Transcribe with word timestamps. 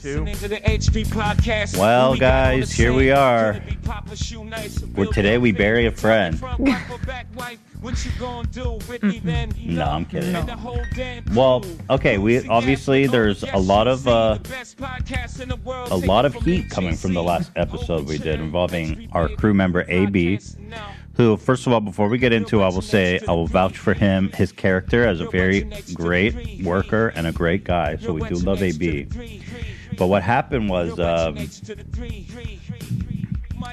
two. 0.00 0.24
Well, 1.76 2.16
guys, 2.16 2.72
here 2.72 2.92
we 2.92 3.10
are. 3.10 3.54
Where 4.94 5.06
today 5.08 5.38
we 5.38 5.52
bury 5.52 5.86
a 5.86 5.90
friend. 5.92 6.38
No, 9.76 9.84
I'm 9.84 10.04
kidding. 10.04 10.32
Well, 11.34 11.64
okay, 11.88 12.18
we 12.18 12.46
obviously 12.48 13.06
there's 13.06 13.42
a 13.42 13.56
lot 13.58 13.86
of 13.88 14.06
uh, 14.06 14.38
a 15.90 15.96
lot 15.96 16.24
of 16.26 16.34
heat 16.34 16.68
coming 16.70 16.94
from 16.94 17.14
the 17.14 17.22
last 17.22 17.50
episode 17.56 18.06
we 18.06 18.18
did 18.18 18.40
involving 18.40 19.08
our 19.12 19.28
crew 19.28 19.54
member 19.54 19.84
AB, 19.88 20.38
who 21.14 21.36
first 21.38 21.66
of 21.66 21.72
all, 21.72 21.80
before 21.80 22.08
we 22.08 22.18
get 22.18 22.32
into, 22.34 22.62
I 22.62 22.68
will 22.68 22.82
say 22.82 23.18
I 23.26 23.32
will 23.32 23.46
vouch 23.46 23.78
for 23.78 23.94
him, 23.94 24.30
his 24.32 24.52
character 24.52 25.06
as 25.06 25.20
a 25.20 25.28
very 25.30 25.60
great 25.94 26.62
worker 26.62 27.08
and 27.16 27.26
a 27.26 27.32
great 27.32 27.64
guy. 27.64 27.96
So 27.96 28.12
we 28.12 28.20
do 28.28 28.34
love 28.36 28.62
AB. 28.62 29.04
But 30.00 30.06
what 30.06 30.22
happened 30.22 30.70
was 30.70 30.98
um, 30.98 31.36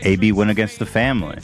AB 0.02 0.34
went 0.34 0.52
against 0.52 0.78
the 0.78 0.86
family. 0.86 1.38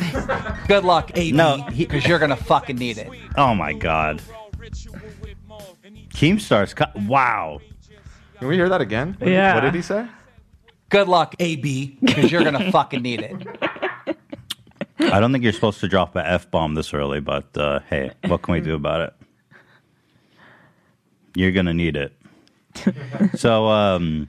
Good 0.68 0.84
luck, 0.84 1.10
AB. 1.14 1.36
No, 1.36 1.66
because 1.76 2.06
you're 2.06 2.18
gonna 2.18 2.34
fucking 2.34 2.76
need 2.76 2.96
it. 2.96 3.10
Oh 3.36 3.54
my 3.54 3.74
god. 3.74 4.22
Keemstar's 6.14 6.72
co- 6.72 6.86
wow. 7.06 7.60
Can 8.38 8.48
we 8.48 8.54
hear 8.54 8.70
that 8.70 8.80
again? 8.80 9.16
What, 9.18 9.28
Yeah. 9.28 9.52
What 9.54 9.60
did 9.60 9.74
he 9.74 9.82
say? 9.82 10.06
Good 10.88 11.08
luck, 11.08 11.34
AB, 11.38 11.98
because 12.00 12.32
you're 12.32 12.42
gonna 12.42 12.72
fucking 12.72 13.02
need 13.02 13.20
it. 13.20 13.36
I 14.98 15.20
don't 15.20 15.30
think 15.30 15.44
you're 15.44 15.52
supposed 15.52 15.80
to 15.80 15.88
drop 15.88 16.16
a 16.16 16.26
f 16.26 16.50
bomb 16.50 16.72
this 16.74 16.94
early, 16.94 17.20
but 17.20 17.54
uh, 17.58 17.80
hey, 17.90 18.12
what 18.28 18.40
can 18.40 18.52
we 18.52 18.60
do 18.62 18.76
about 18.76 19.02
it? 19.02 19.14
You're 21.34 21.52
gonna 21.52 21.74
need 21.74 21.96
it. 21.96 22.14
so, 23.34 23.66
um, 23.68 24.28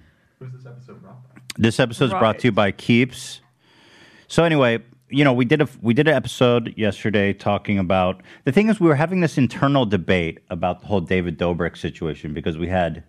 this 1.57 1.79
episode 1.79 2.05
is 2.05 2.11
brought 2.11 2.39
to 2.39 2.47
you 2.47 2.51
by 2.51 2.71
Keeps. 2.71 3.41
So 4.27 4.43
anyway, 4.43 4.79
you 5.09 5.23
know, 5.23 5.33
we 5.33 5.45
did 5.45 5.61
a 5.61 5.67
we 5.81 5.93
did 5.93 6.07
an 6.07 6.15
episode 6.15 6.73
yesterday 6.75 7.33
talking 7.33 7.77
about 7.77 8.21
the 8.45 8.51
thing 8.51 8.69
is 8.69 8.79
we 8.79 8.87
were 8.87 8.95
having 8.95 9.19
this 9.19 9.37
internal 9.37 9.85
debate 9.85 10.39
about 10.49 10.81
the 10.81 10.87
whole 10.87 11.01
David 11.01 11.37
Dobrik 11.37 11.77
situation 11.77 12.33
because 12.33 12.57
we 12.57 12.67
had 12.67 13.03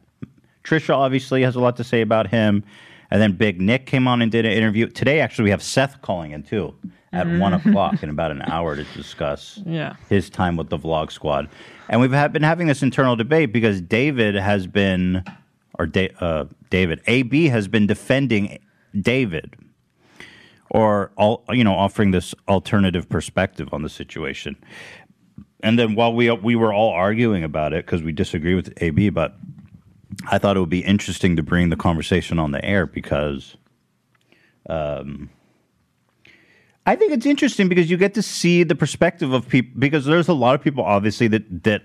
Trisha 0.64 0.94
obviously 0.94 1.42
has 1.42 1.56
a 1.56 1.60
lot 1.60 1.77
to 1.77 1.84
say 1.84 2.00
about 2.02 2.28
him, 2.28 2.62
and 3.10 3.20
then 3.22 3.32
Big 3.32 3.60
Nick 3.60 3.86
came 3.86 4.06
on 4.06 4.20
and 4.22 4.30
did 4.30 4.44
an 4.44 4.52
interview 4.52 4.86
today. 4.88 5.20
Actually, 5.20 5.44
we 5.44 5.50
have 5.50 5.62
Seth 5.62 6.00
calling 6.02 6.32
in 6.32 6.42
too 6.42 6.74
at 7.12 7.27
Mhm. 7.27 7.38
one 7.38 7.55
o'clock 7.55 8.02
in 8.02 8.10
about 8.10 8.30
an 8.30 8.42
hour 8.42 8.77
to 8.77 8.84
discuss 8.96 9.60
Yeah. 9.64 9.94
his 10.10 10.28
time 10.28 10.56
with 10.56 10.68
the 10.68 10.78
Vlog 10.78 11.10
Squad, 11.10 11.48
and 11.88 12.00
we've 12.00 12.10
been 12.10 12.42
having 12.42 12.66
this 12.66 12.82
internal 12.82 13.16
debate 13.16 13.52
because 13.52 13.80
David 13.80 14.34
has 14.34 14.66
been, 14.66 15.24
or 15.78 15.86
da- 15.86 16.12
uh, 16.20 16.46
David 16.70 17.00
AB 17.06 17.48
has 17.48 17.68
been 17.68 17.86
defending 17.86 18.58
David, 18.98 19.56
or 20.70 21.12
all 21.16 21.44
you 21.50 21.64
know, 21.64 21.74
offering 21.74 22.10
this 22.10 22.34
alternative 22.48 23.08
perspective 23.08 23.68
on 23.72 23.82
the 23.82 23.88
situation. 23.88 24.56
And 25.62 25.78
then 25.78 25.94
while 25.94 26.12
we 26.12 26.30
we 26.30 26.56
were 26.56 26.72
all 26.72 26.90
arguing 26.90 27.44
about 27.44 27.72
it 27.72 27.86
because 27.86 28.02
we 28.02 28.12
disagree 28.12 28.55
with 28.55 28.72
AB, 28.78 29.10
but 29.10 29.36
I 30.30 30.38
thought 30.38 30.56
it 30.56 30.60
would 30.60 30.68
be 30.68 30.84
interesting 30.84 31.36
to 31.36 31.42
bring 31.42 31.70
the 31.70 31.77
conversation 31.77 32.38
on 32.38 32.52
the 32.52 32.64
air 32.64 32.86
because. 32.86 33.56
Um, 34.66 35.28
I 36.86 36.96
think 36.96 37.12
it's 37.12 37.27
interesting 37.27 37.68
because 37.68 37.90
you 37.90 37.96
get 37.96 38.14
to 38.14 38.22
see 38.22 38.62
the 38.62 38.74
perspective 38.74 39.32
of 39.32 39.48
people 39.48 39.72
because 39.78 40.04
there's 40.04 40.28
a 40.28 40.34
lot 40.34 40.54
of 40.54 40.62
people 40.62 40.84
obviously 40.84 41.28
that 41.28 41.64
that 41.64 41.82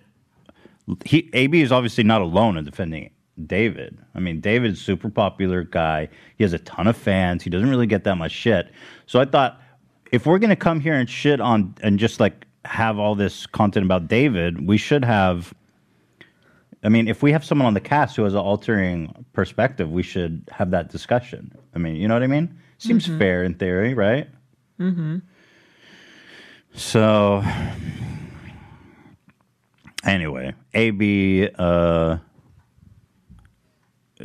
he 1.06 1.30
AB 1.34 1.62
is 1.62 1.72
obviously 1.72 2.04
not 2.04 2.22
alone 2.22 2.58
in 2.58 2.66
defending 2.66 3.10
David. 3.46 3.98
I 4.16 4.20
mean, 4.20 4.42
David's 4.42 4.82
a 4.82 4.84
super 4.84 5.10
popular 5.10 5.64
guy. 5.64 6.10
He 6.38 6.44
has 6.44 6.52
a 6.52 6.60
ton 6.60 6.88
of 6.88 6.98
fans. 6.98 7.44
He 7.44 7.50
doesn't 7.50 7.70
really 7.70 7.88
get 7.88 8.04
that 8.04 8.16
much 8.16 8.32
shit. 8.32 8.72
So 9.06 9.20
I 9.22 9.26
thought 9.26 9.62
if 10.12 10.26
we're 10.26 10.40
going 10.40 10.50
to 10.50 10.56
come 10.58 10.80
here 10.82 10.96
and 10.96 11.10
shit 11.10 11.40
on 11.40 11.76
and 11.82 11.98
just 12.00 12.20
like 12.20 12.46
have 12.66 13.00
all 13.00 13.16
this 13.16 13.46
content 13.46 13.86
about 13.86 14.08
David, 14.10 14.68
we 14.68 14.78
should 14.78 15.06
have 15.06 15.54
I 16.82 16.88
mean, 16.88 17.10
if 17.10 17.22
we 17.22 17.32
have 17.34 17.44
someone 17.44 17.66
on 17.68 17.74
the 17.74 17.82
cast 17.82 18.16
who 18.16 18.24
has 18.24 18.34
an 18.34 18.40
altering 18.40 19.26
perspective, 19.34 19.92
we 19.92 20.02
should 20.02 20.44
have 20.52 20.72
that 20.72 20.90
discussion. 20.90 21.52
I 21.76 21.78
mean, 21.80 21.96
you 21.98 22.08
know 22.08 22.14
what 22.14 22.24
I 22.24 22.28
mean? 22.28 22.58
Seems 22.78 23.06
Mhm. 23.06 23.18
fair 23.18 23.44
in 23.44 23.54
theory, 23.56 23.94
right? 23.94 24.30
Mm-hmm. 24.80 25.18
So 26.74 27.44
anyway, 30.04 30.54
AB 30.74 31.50
uh 31.58 32.18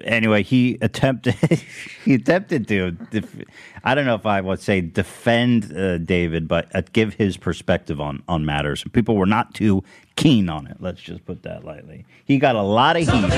anyway, 0.03 0.43
he 0.43 0.79
attempted 0.81 1.35
he 2.05 2.15
attempted 2.15 2.69
to 2.69 2.93
def- 2.93 3.45
I 3.83 3.95
don't 3.95 4.07
know 4.07 4.15
if 4.15 4.27
I 4.27 4.41
would 4.41 4.61
say 4.61 4.81
defend 4.81 5.77
uh, 5.77 5.99
David, 5.99 6.49
but 6.49 6.75
uh, 6.75 6.83
give 6.93 7.15
his 7.15 7.37
perspective 7.37 8.01
on 8.01 8.23
on 8.29 8.45
matters. 8.45 8.85
People 8.93 9.17
were 9.17 9.27
not 9.27 9.55
too 9.55 9.83
keen 10.17 10.49
on 10.49 10.67
it. 10.67 10.77
Let's 10.81 11.01
just 11.01 11.25
put 11.25 11.43
that 11.43 11.65
lightly. 11.65 12.05
He 12.25 12.39
got 12.39 12.57
a 12.57 12.63
lot 12.63 12.97
of 12.97 13.03
heat. 13.09 13.31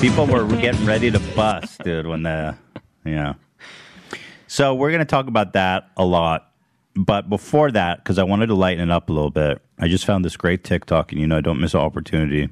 People 0.00 0.26
were 0.26 0.46
getting 0.60 0.84
ready 0.86 1.10
to 1.10 1.18
bust, 1.34 1.82
dude, 1.82 2.06
when 2.06 2.22
the 2.22 2.56
yeah. 3.04 3.34
So 4.46 4.74
we're 4.74 4.90
going 4.90 5.00
to 5.00 5.04
talk 5.04 5.26
about 5.26 5.52
that 5.54 5.90
a 5.96 6.04
lot. 6.04 6.52
But 6.94 7.28
before 7.28 7.70
that, 7.72 7.98
because 7.98 8.18
I 8.18 8.22
wanted 8.22 8.46
to 8.46 8.54
lighten 8.54 8.88
it 8.88 8.92
up 8.92 9.10
a 9.10 9.12
little 9.12 9.30
bit, 9.30 9.60
I 9.78 9.88
just 9.88 10.06
found 10.06 10.24
this 10.24 10.36
great 10.36 10.64
TikTok, 10.64 11.12
and 11.12 11.20
you 11.20 11.26
know, 11.26 11.36
I 11.36 11.42
don't 11.42 11.60
miss 11.60 11.74
an 11.74 11.80
opportunity 11.80 12.48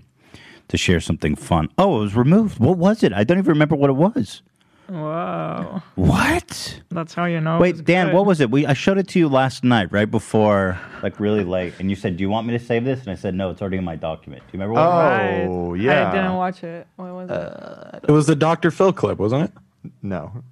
to 0.69 0.77
share 0.77 1.01
something 1.01 1.35
fun. 1.35 1.69
Oh, 1.79 1.99
it 1.99 2.01
was 2.01 2.15
removed. 2.15 2.59
What 2.59 2.77
was 2.77 3.03
it? 3.03 3.13
I 3.13 3.25
don't 3.25 3.39
even 3.39 3.49
remember 3.49 3.75
what 3.77 3.89
it 3.89 3.95
was. 3.95 4.43
Wow. 4.89 5.83
What? 5.95 6.83
That's 6.91 7.15
how 7.15 7.25
you 7.25 7.41
know. 7.41 7.59
Wait, 7.59 7.85
Dan, 7.85 8.13
what 8.13 8.27
was 8.27 8.41
it? 8.41 8.51
We 8.51 8.67
I 8.67 8.75
showed 8.75 8.99
it 8.99 9.09
to 9.09 9.19
you 9.19 9.29
last 9.29 9.65
night, 9.65 9.91
right 9.91 10.11
before, 10.11 10.79
like 11.03 11.19
really 11.19 11.43
late, 11.43 11.75
and 11.79 11.89
you 11.89 11.97
said, 11.97 12.19
"Do 12.19 12.23
you 12.23 12.29
want 12.29 12.47
me 12.47 12.57
to 12.57 12.63
save 12.63 12.85
this?" 12.85 13.01
And 13.01 13.11
I 13.11 13.15
said, 13.15 13.35
"No, 13.35 13.49
it's 13.49 13.63
already 13.63 13.79
in 13.79 13.85
my 13.85 13.97
document." 13.97 14.43
Do 14.43 14.49
you 14.49 14.61
remember 14.61 14.75
what? 14.75 15.23
it 15.23 15.49
was? 15.49 15.69
Oh 15.71 15.75
yeah. 15.75 16.11
I 16.11 16.13
didn't 16.13 16.35
watch 16.35 16.63
it. 16.63 16.87
What 16.97 17.15
was 17.15 17.31
it? 17.31 18.05
It 18.11 18.13
was 18.13 18.27
the 18.27 18.37
Dr. 18.37 18.71
Phil 18.71 18.93
clip, 18.93 19.19
wasn't 19.19 19.45
it? 19.45 19.93
No. 20.03 20.45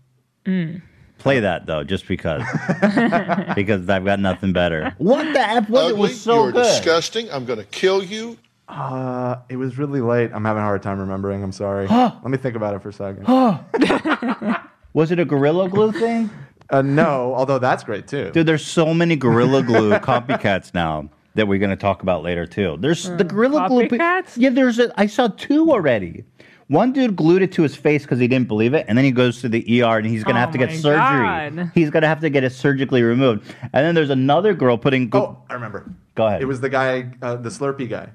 Mm. 0.46 0.80
Play 1.22 1.38
that 1.40 1.66
though, 1.66 1.84
just 1.84 2.08
because, 2.08 2.42
because 3.54 3.88
I've 3.88 4.04
got 4.04 4.18
nothing 4.18 4.52
better. 4.52 4.92
What 4.98 5.32
the 5.32 5.38
f 5.40 5.68
was 5.70 5.90
it? 5.90 5.92
Ugly, 5.92 6.00
Was 6.00 6.20
so 6.20 6.42
you're 6.42 6.52
good. 6.52 6.64
disgusting. 6.64 7.30
I'm 7.30 7.44
going 7.44 7.60
to 7.60 7.64
kill 7.66 8.02
you. 8.02 8.36
Uh, 8.68 9.36
it 9.48 9.56
was 9.56 9.78
really 9.78 10.00
late. 10.00 10.32
I'm 10.34 10.44
having 10.44 10.62
a 10.62 10.64
hard 10.64 10.82
time 10.82 10.98
remembering. 10.98 11.44
I'm 11.44 11.52
sorry. 11.52 11.86
Let 11.88 12.24
me 12.24 12.38
think 12.38 12.56
about 12.56 12.74
it 12.74 12.82
for 12.82 12.88
a 12.88 12.92
second. 12.92 13.24
was 14.92 15.12
it 15.12 15.20
a 15.20 15.24
Gorilla 15.24 15.68
Glue 15.68 15.92
thing? 15.92 16.28
Uh, 16.70 16.82
no, 16.82 17.34
although 17.34 17.58
that's 17.60 17.84
great 17.84 18.08
too. 18.08 18.30
Dude, 18.32 18.46
there's 18.46 18.66
so 18.66 18.92
many 18.92 19.14
Gorilla 19.14 19.62
Glue 19.66 19.92
copycats 19.98 20.74
now 20.74 21.08
that 21.34 21.46
we're 21.46 21.58
going 21.58 21.70
to 21.70 21.76
talk 21.76 22.02
about 22.02 22.22
later 22.22 22.46
too. 22.46 22.76
There's 22.80 23.04
the 23.04 23.24
Gorilla 23.24 23.68
Glue. 23.68 23.88
Copycats? 23.88 24.32
Yeah, 24.36 24.50
there's 24.50 24.78
a. 24.78 24.92
I 25.00 25.06
saw 25.06 25.28
two 25.28 25.70
already. 25.70 26.24
One 26.72 26.92
dude 26.92 27.14
glued 27.16 27.42
it 27.42 27.52
to 27.52 27.62
his 27.62 27.76
face 27.76 28.02
because 28.02 28.18
he 28.18 28.26
didn't 28.26 28.48
believe 28.48 28.72
it, 28.72 28.86
and 28.88 28.96
then 28.96 29.04
he 29.04 29.10
goes 29.10 29.40
to 29.42 29.48
the 29.48 29.82
ER 29.82 29.98
and 29.98 30.06
he's 30.06 30.24
going 30.24 30.34
to 30.36 30.40
Oh 30.40 30.44
have 30.44 30.52
to 30.52 30.58
get 30.58 30.70
surgery. 30.72 31.56
God. 31.56 31.70
He's 31.74 31.90
going 31.90 32.00
to 32.02 32.08
have 32.08 32.20
to 32.20 32.30
get 32.30 32.44
it 32.44 32.50
surgically 32.52 33.02
removed. 33.02 33.54
And 33.74 33.84
then 33.86 33.94
there's 33.94 34.10
another 34.10 34.54
girl 34.54 34.78
putting. 34.78 35.08
Glu- 35.10 35.20
Oh, 35.20 35.38
I 35.50 35.54
remember. 35.54 35.92
Go 36.14 36.26
ahead. 36.26 36.40
It 36.40 36.46
was 36.46 36.60
the 36.62 36.68
guy, 36.70 37.10
uh, 37.20 37.36
the 37.36 37.48
Slurpee 37.50 37.88
guy. 37.90 38.08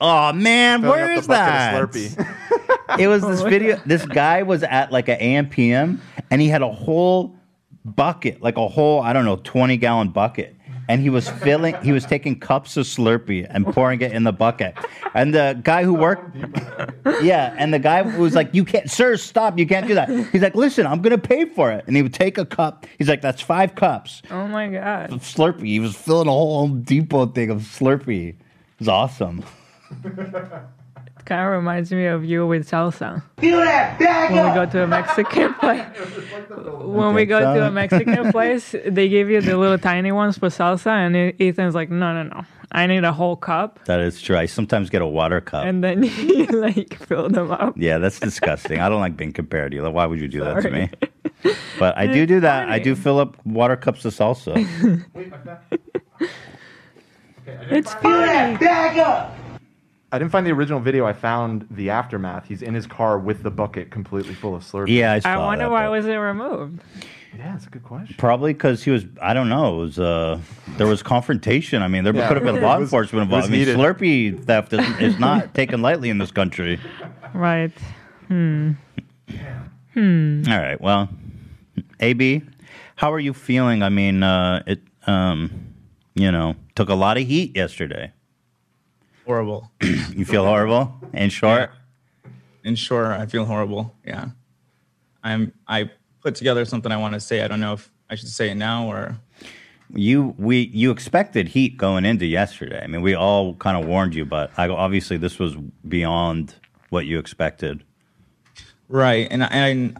Oh 0.00 0.32
man, 0.32 0.80
Filling 0.80 0.96
where 0.96 1.12
up 1.12 1.18
is 1.18 1.26
the 1.26 1.32
that? 1.34 1.82
of 1.82 1.90
Slurpee. 1.90 2.98
it 3.00 3.08
was 3.08 3.22
this 3.26 3.42
video. 3.42 3.80
This 3.84 4.06
guy 4.06 4.42
was 4.44 4.62
at 4.62 4.90
like 4.92 5.08
an 5.08 5.18
AM 5.20 5.48
PM, 5.48 6.00
and 6.30 6.40
he 6.40 6.48
had 6.48 6.62
a 6.62 6.70
whole 6.72 7.36
bucket, 7.84 8.40
like 8.42 8.56
a 8.56 8.68
whole 8.68 9.00
I 9.00 9.12
don't 9.12 9.24
know, 9.24 9.36
twenty 9.36 9.76
gallon 9.76 10.08
bucket, 10.10 10.56
and 10.88 11.00
he 11.00 11.10
was 11.10 11.28
filling. 11.28 11.76
He 11.82 11.92
was 11.92 12.04
taking 12.04 12.40
cups 12.40 12.76
of 12.76 12.86
Slurpee 12.86 13.46
and 13.48 13.66
pouring 13.66 14.00
it 14.00 14.12
in 14.12 14.24
the 14.24 14.32
bucket. 14.32 14.74
And 15.14 15.34
the 15.34 15.60
guy 15.62 15.84
who 15.84 15.94
worked, 15.94 16.34
yeah, 17.22 17.54
and 17.58 17.72
the 17.72 17.78
guy 17.78 18.02
was 18.02 18.34
like, 18.34 18.54
"You 18.54 18.64
can't, 18.64 18.90
sir, 18.90 19.16
stop! 19.16 19.58
You 19.58 19.66
can't 19.66 19.86
do 19.86 19.94
that." 19.94 20.08
He's 20.32 20.42
like, 20.42 20.54
"Listen, 20.54 20.86
I'm 20.86 21.00
gonna 21.02 21.18
pay 21.18 21.44
for 21.44 21.70
it," 21.70 21.84
and 21.86 21.94
he 21.94 22.02
would 22.02 22.14
take 22.14 22.38
a 22.38 22.46
cup. 22.46 22.86
He's 22.98 23.08
like, 23.08 23.20
"That's 23.20 23.42
five 23.42 23.74
cups." 23.74 24.22
Oh 24.30 24.48
my 24.48 24.68
god. 24.68 25.12
of 25.12 25.20
Slurpee. 25.20 25.66
He 25.66 25.80
was 25.80 25.94
filling 25.94 26.28
a 26.28 26.32
whole 26.32 26.60
Home 26.60 26.82
Depot 26.82 27.26
thing 27.26 27.50
of 27.50 27.60
Slurpee. 27.62 28.30
It 28.30 28.36
was 28.78 28.88
awesome. 28.88 29.44
It 31.28 31.36
kind 31.36 31.46
of 31.46 31.52
reminds 31.52 31.92
me 31.92 32.06
of 32.06 32.24
you 32.24 32.46
with 32.46 32.66
salsa. 32.70 33.22
Feel 33.36 33.58
that 33.58 33.98
back 33.98 34.30
When 34.30 34.48
we 34.48 34.54
go 34.54 34.64
to 34.64 34.82
a 34.84 34.86
Mexican 34.86 35.52
place, 35.60 35.84
when 36.80 37.12
we 37.14 37.26
go 37.26 37.38
to 37.40 37.66
a 37.66 37.70
Mexican 37.70 38.32
place, 38.32 38.74
they 38.86 39.10
give 39.10 39.28
you 39.28 39.42
the 39.42 39.58
little 39.58 39.76
tiny 39.76 40.10
ones 40.10 40.38
for 40.38 40.48
salsa, 40.48 40.86
and 40.86 41.14
Ethan's 41.38 41.74
like, 41.74 41.90
no, 41.90 42.14
no, 42.14 42.22
no, 42.22 42.46
I 42.72 42.86
need 42.86 43.04
a 43.04 43.12
whole 43.12 43.36
cup, 43.36 43.78
That 43.84 44.00
is 44.00 44.22
true. 44.22 44.38
I 44.38 44.46
sometimes 44.46 44.88
get 44.88 45.02
a 45.02 45.06
water 45.06 45.42
cup. 45.42 45.66
and 45.66 45.84
then 45.84 46.02
you 46.28 46.46
like 46.46 46.94
fill 46.94 47.28
them 47.28 47.50
up. 47.50 47.74
Yeah, 47.76 47.98
that's 47.98 48.18
disgusting. 48.20 48.80
I 48.80 48.88
don't 48.88 49.00
like 49.00 49.18
being 49.18 49.34
compared 49.34 49.72
to 49.72 49.76
you. 49.76 49.90
Why 49.90 50.06
would 50.06 50.20
you 50.20 50.28
do 50.28 50.40
that 50.40 50.54
to 50.54 50.62
Sorry. 50.62 50.90
me? 51.44 51.52
But 51.78 51.98
I 51.98 52.06
do 52.06 52.24
do 52.24 52.40
that. 52.40 52.70
I 52.70 52.78
do 52.78 52.94
fill 52.96 53.18
up 53.18 53.36
water 53.44 53.76
cups 53.76 54.06
of 54.06 54.14
salsa. 54.14 54.56
It's 57.70 57.92
Feel 57.92 58.10
that 58.12 58.58
back 58.60 58.96
up. 58.96 59.34
I 60.10 60.18
didn't 60.18 60.30
find 60.32 60.46
the 60.46 60.52
original 60.52 60.80
video. 60.80 61.04
I 61.06 61.12
found 61.12 61.66
the 61.70 61.90
aftermath. 61.90 62.46
He's 62.48 62.62
in 62.62 62.72
his 62.74 62.86
car 62.86 63.18
with 63.18 63.42
the 63.42 63.50
bucket 63.50 63.90
completely 63.90 64.34
full 64.34 64.54
of 64.54 64.62
Slurpee. 64.62 64.88
Yeah, 64.96 65.18
I 65.24 65.34
I 65.34 65.36
wonder 65.36 65.64
that, 65.64 65.70
why 65.70 65.84
but- 65.86 65.90
was 65.92 66.06
it 66.06 66.14
removed. 66.14 66.80
yeah, 67.36 67.52
that's 67.52 67.66
a 67.66 67.70
good 67.70 67.84
question. 67.84 68.14
Probably 68.18 68.54
because 68.54 68.82
he 68.82 68.90
was, 68.90 69.04
I 69.20 69.34
don't 69.34 69.50
know, 69.50 69.74
it 69.76 69.78
was, 69.84 69.98
uh, 69.98 70.38
there 70.78 70.86
was 70.86 71.02
confrontation. 71.02 71.82
I 71.82 71.88
mean, 71.88 72.04
there 72.04 72.14
Yeah. 72.14 72.26
could 72.26 72.38
have 72.38 72.44
been 72.44 72.62
law 72.62 72.78
was- 72.78 72.84
enforcement 72.86 73.24
involved. 73.24 73.48
I 73.48 73.50
mean, 73.50 73.58
heated. 73.60 73.76
Slurpee 73.76 74.42
theft 74.44 74.72
is, 74.72 74.86
is 74.98 75.18
not 75.18 75.52
taken 75.60 75.82
lightly 75.82 76.08
in 76.08 76.16
this 76.16 76.30
country. 76.30 76.80
Right. 77.34 77.72
Hmm. 78.28 78.72
All 79.96 80.58
right, 80.58 80.80
well, 80.80 81.08
AB, 82.00 82.42
how 82.96 83.12
are 83.12 83.18
you 83.18 83.34
feeling? 83.34 83.82
I 83.82 83.88
mean, 83.88 84.22
uh, 84.22 84.62
it, 84.66 84.80
um, 85.06 85.50
you 86.14 86.30
know, 86.30 86.54
took 86.76 86.88
a 86.88 86.94
lot 86.94 87.18
of 87.18 87.26
heat 87.26 87.56
yesterday. 87.56 88.12
Horrible. 89.32 89.70
You 90.16 90.24
feel 90.24 90.44
horrible? 90.46 90.98
In 91.12 91.28
short? 91.28 91.70
In 92.64 92.74
short, 92.74 93.08
I 93.08 93.26
feel 93.26 93.44
horrible. 93.44 93.94
Yeah. 94.06 94.30
I'm. 95.22 95.52
I 95.68 95.90
put 96.22 96.34
together 96.34 96.64
something 96.64 96.90
I 96.90 96.96
want 96.96 97.12
to 97.12 97.20
say. 97.20 97.42
I 97.42 97.46
don't 97.48 97.60
know 97.60 97.74
if 97.74 97.90
I 98.08 98.14
should 98.14 98.30
say 98.30 98.48
it 98.48 98.54
now 98.54 98.90
or. 98.90 99.18
You 99.94 100.34
we 100.38 100.70
you 100.72 100.90
expected 100.90 101.46
heat 101.48 101.76
going 101.76 102.06
into 102.06 102.24
yesterday. 102.24 102.80
I 102.82 102.86
mean, 102.86 103.02
we 103.02 103.14
all 103.14 103.54
kind 103.56 103.76
of 103.76 103.86
warned 103.86 104.14
you, 104.14 104.24
but 104.24 104.50
I, 104.56 104.66
obviously 104.68 105.18
this 105.18 105.38
was 105.38 105.54
beyond 105.86 106.54
what 106.88 107.04
you 107.06 107.18
expected. 107.18 107.84
Right, 108.88 109.28
and 109.30 109.44
I- 109.44 109.48
and 109.48 109.98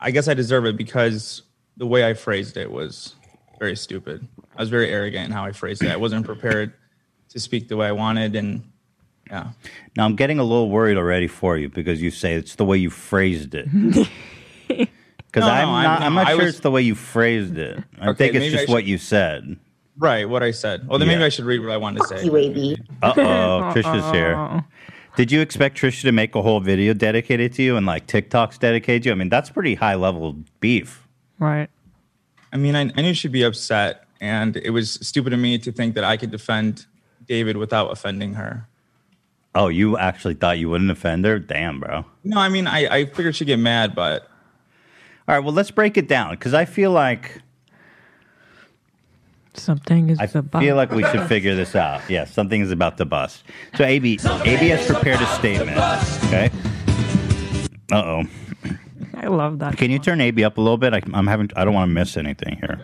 I 0.00 0.10
guess 0.10 0.26
I 0.26 0.32
deserve 0.34 0.64
it 0.64 0.76
because 0.78 1.42
the 1.76 1.86
way 1.86 2.08
I 2.08 2.14
phrased 2.14 2.56
it 2.56 2.70
was 2.72 3.14
very 3.60 3.76
stupid. 3.76 4.26
I 4.56 4.62
was 4.62 4.70
very 4.70 4.88
arrogant 4.90 5.26
in 5.26 5.32
how 5.32 5.44
I 5.44 5.52
phrased 5.52 5.82
it. 5.84 5.92
I 5.92 5.96
wasn't 5.96 6.24
prepared 6.26 6.72
to 7.32 7.40
speak 7.40 7.68
the 7.68 7.76
way 7.76 7.86
I 7.88 7.92
wanted, 7.92 8.36
and 8.36 8.62
yeah, 9.30 9.48
Now 9.96 10.04
I'm 10.04 10.16
getting 10.16 10.38
a 10.38 10.44
little 10.44 10.68
worried 10.70 10.96
already 10.96 11.26
for 11.28 11.56
you 11.56 11.68
because 11.68 12.00
you 12.02 12.10
say 12.10 12.34
it's 12.34 12.54
the 12.56 12.64
way 12.64 12.76
you 12.76 12.90
phrased 12.90 13.54
it. 13.54 13.68
Because 14.68 15.46
No, 15.48 15.52
I'm 15.54 15.66
no, 15.68 15.72
I'm- 15.74 15.84
not. 15.84 16.02
I'm 16.02 16.14
not 16.14 16.26
I 16.26 16.30
sure 16.32 16.44
was- 16.44 16.48
it's 16.54 16.60
the 16.60 16.70
way 16.70 16.82
you 16.82 16.94
phrased 16.94 17.56
it. 17.56 17.82
I 17.98 18.08
Okay, 18.10 18.18
think 18.30 18.34
it's 18.34 18.52
just 18.52 18.64
should- 18.64 18.70
what 18.72 18.84
you 18.84 18.98
said. 18.98 19.56
right. 19.98 20.28
What 20.28 20.42
I 20.42 20.50
said. 20.50 20.86
Well, 20.86 20.98
then 20.98 21.08
maybe 21.08 21.24
I 21.24 21.30
should 21.30 21.46
read 21.46 21.60
what 21.60 21.70
I 21.70 21.78
wanted 21.78 22.02
to 22.02 22.08
say. 22.08 22.16
Uh 23.02 23.14
oh, 23.16 23.72
Trisha's 23.74 24.10
here. 24.12 24.62
Did 25.16 25.32
you 25.32 25.40
expect 25.40 25.78
Trisha 25.78 26.02
to 26.02 26.12
make 26.12 26.34
a 26.34 26.42
whole 26.42 26.60
video 26.60 26.92
dedicated 26.92 27.54
to 27.54 27.62
you 27.62 27.76
and 27.78 27.86
like 27.86 28.06
TikToks 28.06 28.58
dedicated 28.58 29.04
to 29.04 29.08
you? 29.08 29.12
I 29.12 29.14
mean, 29.16 29.30
that's 29.30 29.48
pretty 29.48 29.74
high 29.74 29.94
level 29.94 30.36
beef. 30.60 31.06
right. 31.38 31.68
I 32.52 32.58
mean, 32.58 32.76
I, 32.76 32.82
I 32.94 33.00
knew 33.00 33.14
she'd 33.14 33.32
be 33.32 33.42
upset, 33.44 34.04
and 34.20 34.58
it 34.58 34.68
was 34.70 34.92
stupid 35.00 35.32
of 35.32 35.38
me 35.40 35.56
to 35.56 35.72
think 35.72 35.94
that 35.94 36.04
I 36.04 36.18
could 36.18 36.30
defend 36.30 36.84
David 37.26 37.56
without 37.56 37.90
offending 37.92 38.34
her. 38.34 38.66
Oh, 39.54 39.68
you 39.68 39.98
actually 39.98 40.34
thought 40.34 40.58
you 40.58 40.68
wouldn't 40.70 40.90
offend 40.90 41.24
her? 41.26 41.38
Damn, 41.38 41.78
bro. 41.80 42.04
No, 42.24 42.38
I 42.38 42.48
mean, 42.48 42.66
I, 42.66 42.86
I 42.88 43.04
figured 43.06 43.36
she'd 43.36 43.44
get 43.46 43.58
mad, 43.58 43.94
but 43.94 44.22
All 45.28 45.34
right, 45.34 45.44
well, 45.44 45.52
let's 45.52 45.70
break 45.70 45.96
it 45.98 46.08
down 46.08 46.30
because 46.30 46.54
I 46.54 46.64
feel 46.64 46.90
like 46.90 47.42
Something 49.54 50.08
is 50.08 50.18
I 50.18 50.24
about. 50.38 50.62
feel 50.62 50.76
like 50.76 50.90
we 50.92 51.02
should 51.04 51.26
figure 51.28 51.54
this 51.54 51.76
out. 51.76 52.00
Yeah, 52.08 52.24
something 52.24 52.62
is 52.62 52.70
about 52.70 52.96
to 52.96 53.04
bust. 53.04 53.44
So 53.76 53.84
AB, 53.84 54.14
AB 54.24 54.68
has 54.68 54.86
prepared 54.86 55.20
a 55.20 55.26
statement. 55.26 55.76
Okay. 56.26 56.50
Uh 57.92 57.96
oh. 58.02 58.22
I 59.14 59.26
love 59.26 59.58
that. 59.58 59.76
Can 59.76 59.90
you 59.90 59.98
turn 59.98 60.22
AB 60.22 60.42
up 60.42 60.56
a 60.56 60.60
little 60.62 60.78
bit? 60.78 60.94
I, 60.94 61.02
I'm 61.12 61.26
having. 61.26 61.50
I 61.54 61.66
don't 61.66 61.74
want 61.74 61.90
to 61.90 61.92
miss 61.92 62.16
anything 62.16 62.56
here. 62.56 62.80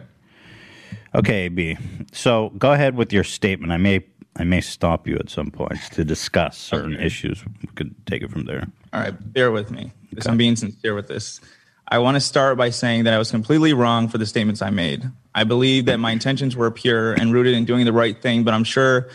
Okay, 1.15 1.47
AB. 1.47 1.79
So 2.13 2.51
go 2.59 2.73
ahead 2.75 2.95
with 2.95 3.15
your 3.15 3.25
statement. 3.25 3.73
I 3.73 3.79
may. 3.79 4.05
I 4.39 4.45
may 4.45 4.61
stop 4.61 5.07
you 5.09 5.17
at 5.17 5.29
some 5.31 5.51
points 5.51 5.89
to 5.91 6.05
discuss 6.05 6.57
certain 6.57 6.95
Okay. 6.95 7.05
issues. 7.05 7.45
We 7.61 7.69
could 7.75 7.95
take 8.07 8.23
it 8.23 8.31
from 8.31 8.45
there. 8.45 8.67
All 8.93 9.01
right, 9.01 9.33
bear 9.33 9.51
with 9.51 9.71
me. 9.71 9.93
Because 10.11 10.27
I'm 10.27 10.37
being 10.37 10.57
sincere 10.57 10.95
with 10.95 11.09
this. 11.09 11.41
I 11.89 11.99
want 11.99 12.15
to 12.17 12.21
start 12.21 12.57
by 12.57 12.71
saying 12.71 13.05
that 13.05 13.15
I 13.15 13.19
was 13.19 13.31
completely 13.31 13.73
wrong 13.73 14.09
for 14.09 14.19
the 14.19 14.27
statements 14.27 14.63
I 14.63 14.71
made. 14.71 15.05
I 15.35 15.45
believe 15.45 15.87
that 15.87 15.99
my 15.99 16.13
intentions 16.13 16.55
were 16.55 16.71
pure 16.71 17.15
and 17.15 17.33
rooted 17.33 17.55
in 17.55 17.65
doing 17.65 17.85
the 17.85 17.93
right 17.93 18.21
thing, 18.21 18.45
but 18.45 18.55
I'm 18.55 18.65
sure 18.65 19.09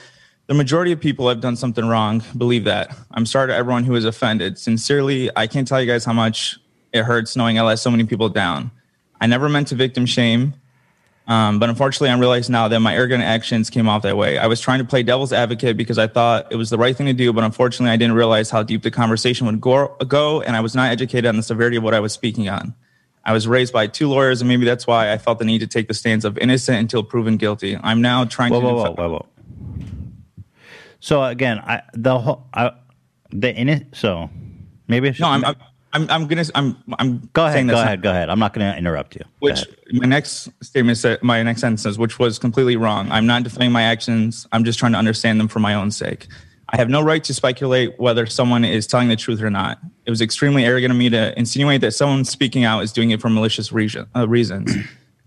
the 0.47 0.53
majority 0.53 0.91
of 0.91 0.99
people 0.99 1.29
have 1.29 1.39
done 1.39 1.55
something 1.55 1.85
wrong. 1.85 2.21
Believe 2.37 2.63
that. 2.65 2.95
I'm 3.11 3.25
sorry 3.25 3.47
to 3.47 3.55
everyone 3.55 3.83
who 3.85 3.95
is 3.95 4.05
offended. 4.05 4.57
Sincerely, 4.57 5.29
I 5.35 5.47
can't 5.47 5.67
tell 5.67 5.79
you 5.79 5.87
guys 5.87 6.03
how 6.03 6.13
much 6.13 6.57
it 6.91 7.03
hurts 7.03 7.35
knowing 7.35 7.57
I 7.57 7.61
let 7.61 7.79
so 7.79 7.89
many 7.89 8.03
people 8.05 8.27
down. 8.29 8.71
I 9.21 9.27
never 9.27 9.47
meant 9.49 9.67
to 9.69 9.75
victim 9.75 10.05
shame. 10.05 10.55
Um, 11.25 11.57
but 11.57 11.69
unfortunately, 11.69 12.09
I 12.09 12.17
realize 12.17 12.49
now 12.49 12.67
that 12.67 12.79
my 12.81 12.95
arrogant 12.95 13.23
actions 13.23 13.69
came 13.69 13.87
off 13.87 14.01
that 14.01 14.17
way. 14.17 14.37
I 14.37 14.47
was 14.47 14.59
trying 14.59 14.79
to 14.79 14.85
play 14.85 15.03
devil's 15.03 15.31
advocate 15.31 15.77
because 15.77 15.97
I 15.97 16.07
thought 16.07 16.51
it 16.51 16.57
was 16.57 16.69
the 16.69 16.77
right 16.77 16.95
thing 16.95 17.07
to 17.07 17.13
do, 17.13 17.31
but 17.31 17.45
unfortunately, 17.45 17.91
I 17.91 17.97
didn't 17.97 18.15
realize 18.15 18.49
how 18.49 18.61
deep 18.61 18.83
the 18.83 18.91
conversation 18.91 19.47
would 19.47 19.61
go, 19.61 19.95
go 20.07 20.41
and 20.41 20.55
I 20.55 20.59
was 20.59 20.75
not 20.75 20.91
educated 20.91 21.25
on 21.25 21.37
the 21.37 21.43
severity 21.43 21.77
of 21.77 21.83
what 21.83 21.93
I 21.93 22.01
was 22.01 22.11
speaking 22.11 22.49
on. 22.49 22.75
I 23.25 23.31
was 23.31 23.47
raised 23.47 23.71
by 23.71 23.87
two 23.87 24.09
lawyers, 24.09 24.41
and 24.41 24.49
maybe 24.49 24.65
that's 24.65 24.85
why 24.85 25.13
I 25.13 25.17
felt 25.17 25.39
the 25.39 25.45
need 25.45 25.59
to 25.59 25.67
take 25.67 25.87
the 25.87 25.93
stance 25.93 26.25
of 26.25 26.37
innocent 26.37 26.77
until 26.77 27.03
proven 27.03 27.37
guilty. 27.37 27.77
I'm 27.81 28.01
now 28.01 28.25
trying 28.25 28.51
Whoa, 28.51 28.59
to. 28.59 28.65
whoa, 28.65 28.73
whoa, 28.73 28.91
whoa, 28.91 29.09
whoa. 29.09 29.25
So 30.99 31.23
again, 31.23 31.59
I 31.59 31.83
the 31.93 32.19
whole 32.19 32.47
I, 32.53 32.71
the 33.29 33.53
in 33.53 33.69
it. 33.69 33.87
So 33.93 34.29
maybe 34.87 35.09
I 35.09 35.11
should. 35.13 35.21
No, 35.21 35.29
I'm, 35.29 35.45
I'm, 35.45 35.55
I'm, 35.93 36.09
I'm 36.09 36.27
gonna, 36.27 36.43
I'm, 36.55 36.75
I'm. 36.97 37.29
go 37.33 37.45
ahead. 37.45 37.67
Go 37.67 37.79
ahead. 37.79 38.01
Go 38.01 38.09
ahead. 38.09 38.29
I'm 38.29 38.39
not 38.39 38.53
going 38.53 38.69
to 38.69 38.77
interrupt 38.77 39.15
you. 39.15 39.21
Which 39.39 39.63
my 39.91 40.07
next 40.07 40.49
statement 40.61 40.97
said, 40.97 41.21
my 41.21 41.41
next 41.43 41.61
sentence 41.61 41.83
says, 41.83 41.99
which 41.99 42.17
was 42.17 42.39
completely 42.39 42.75
wrong. 42.75 43.11
I'm 43.11 43.27
not 43.27 43.43
defending 43.43 43.71
my 43.71 43.83
actions. 43.83 44.47
I'm 44.51 44.63
just 44.63 44.79
trying 44.79 44.93
to 44.93 44.97
understand 44.97 45.39
them 45.39 45.47
for 45.47 45.59
my 45.59 45.75
own 45.75 45.91
sake. 45.91 46.27
I 46.69 46.77
have 46.77 46.89
no 46.89 47.03
right 47.03 47.23
to 47.25 47.33
speculate 47.35 47.99
whether 47.99 48.25
someone 48.25 48.65
is 48.65 48.87
telling 48.87 49.07
the 49.07 49.15
truth 49.15 49.41
or 49.43 49.51
not. 49.51 49.77
It 50.05 50.09
was 50.09 50.21
extremely 50.21 50.65
arrogant 50.65 50.91
of 50.91 50.97
me 50.97 51.09
to 51.11 51.37
insinuate 51.37 51.81
that 51.81 51.91
someone 51.91 52.25
speaking 52.25 52.63
out 52.63 52.81
is 52.81 52.91
doing 52.91 53.11
it 53.11 53.21
for 53.21 53.29
malicious 53.29 53.71
reason, 53.71 54.07
uh, 54.15 54.27
reasons. 54.27 54.73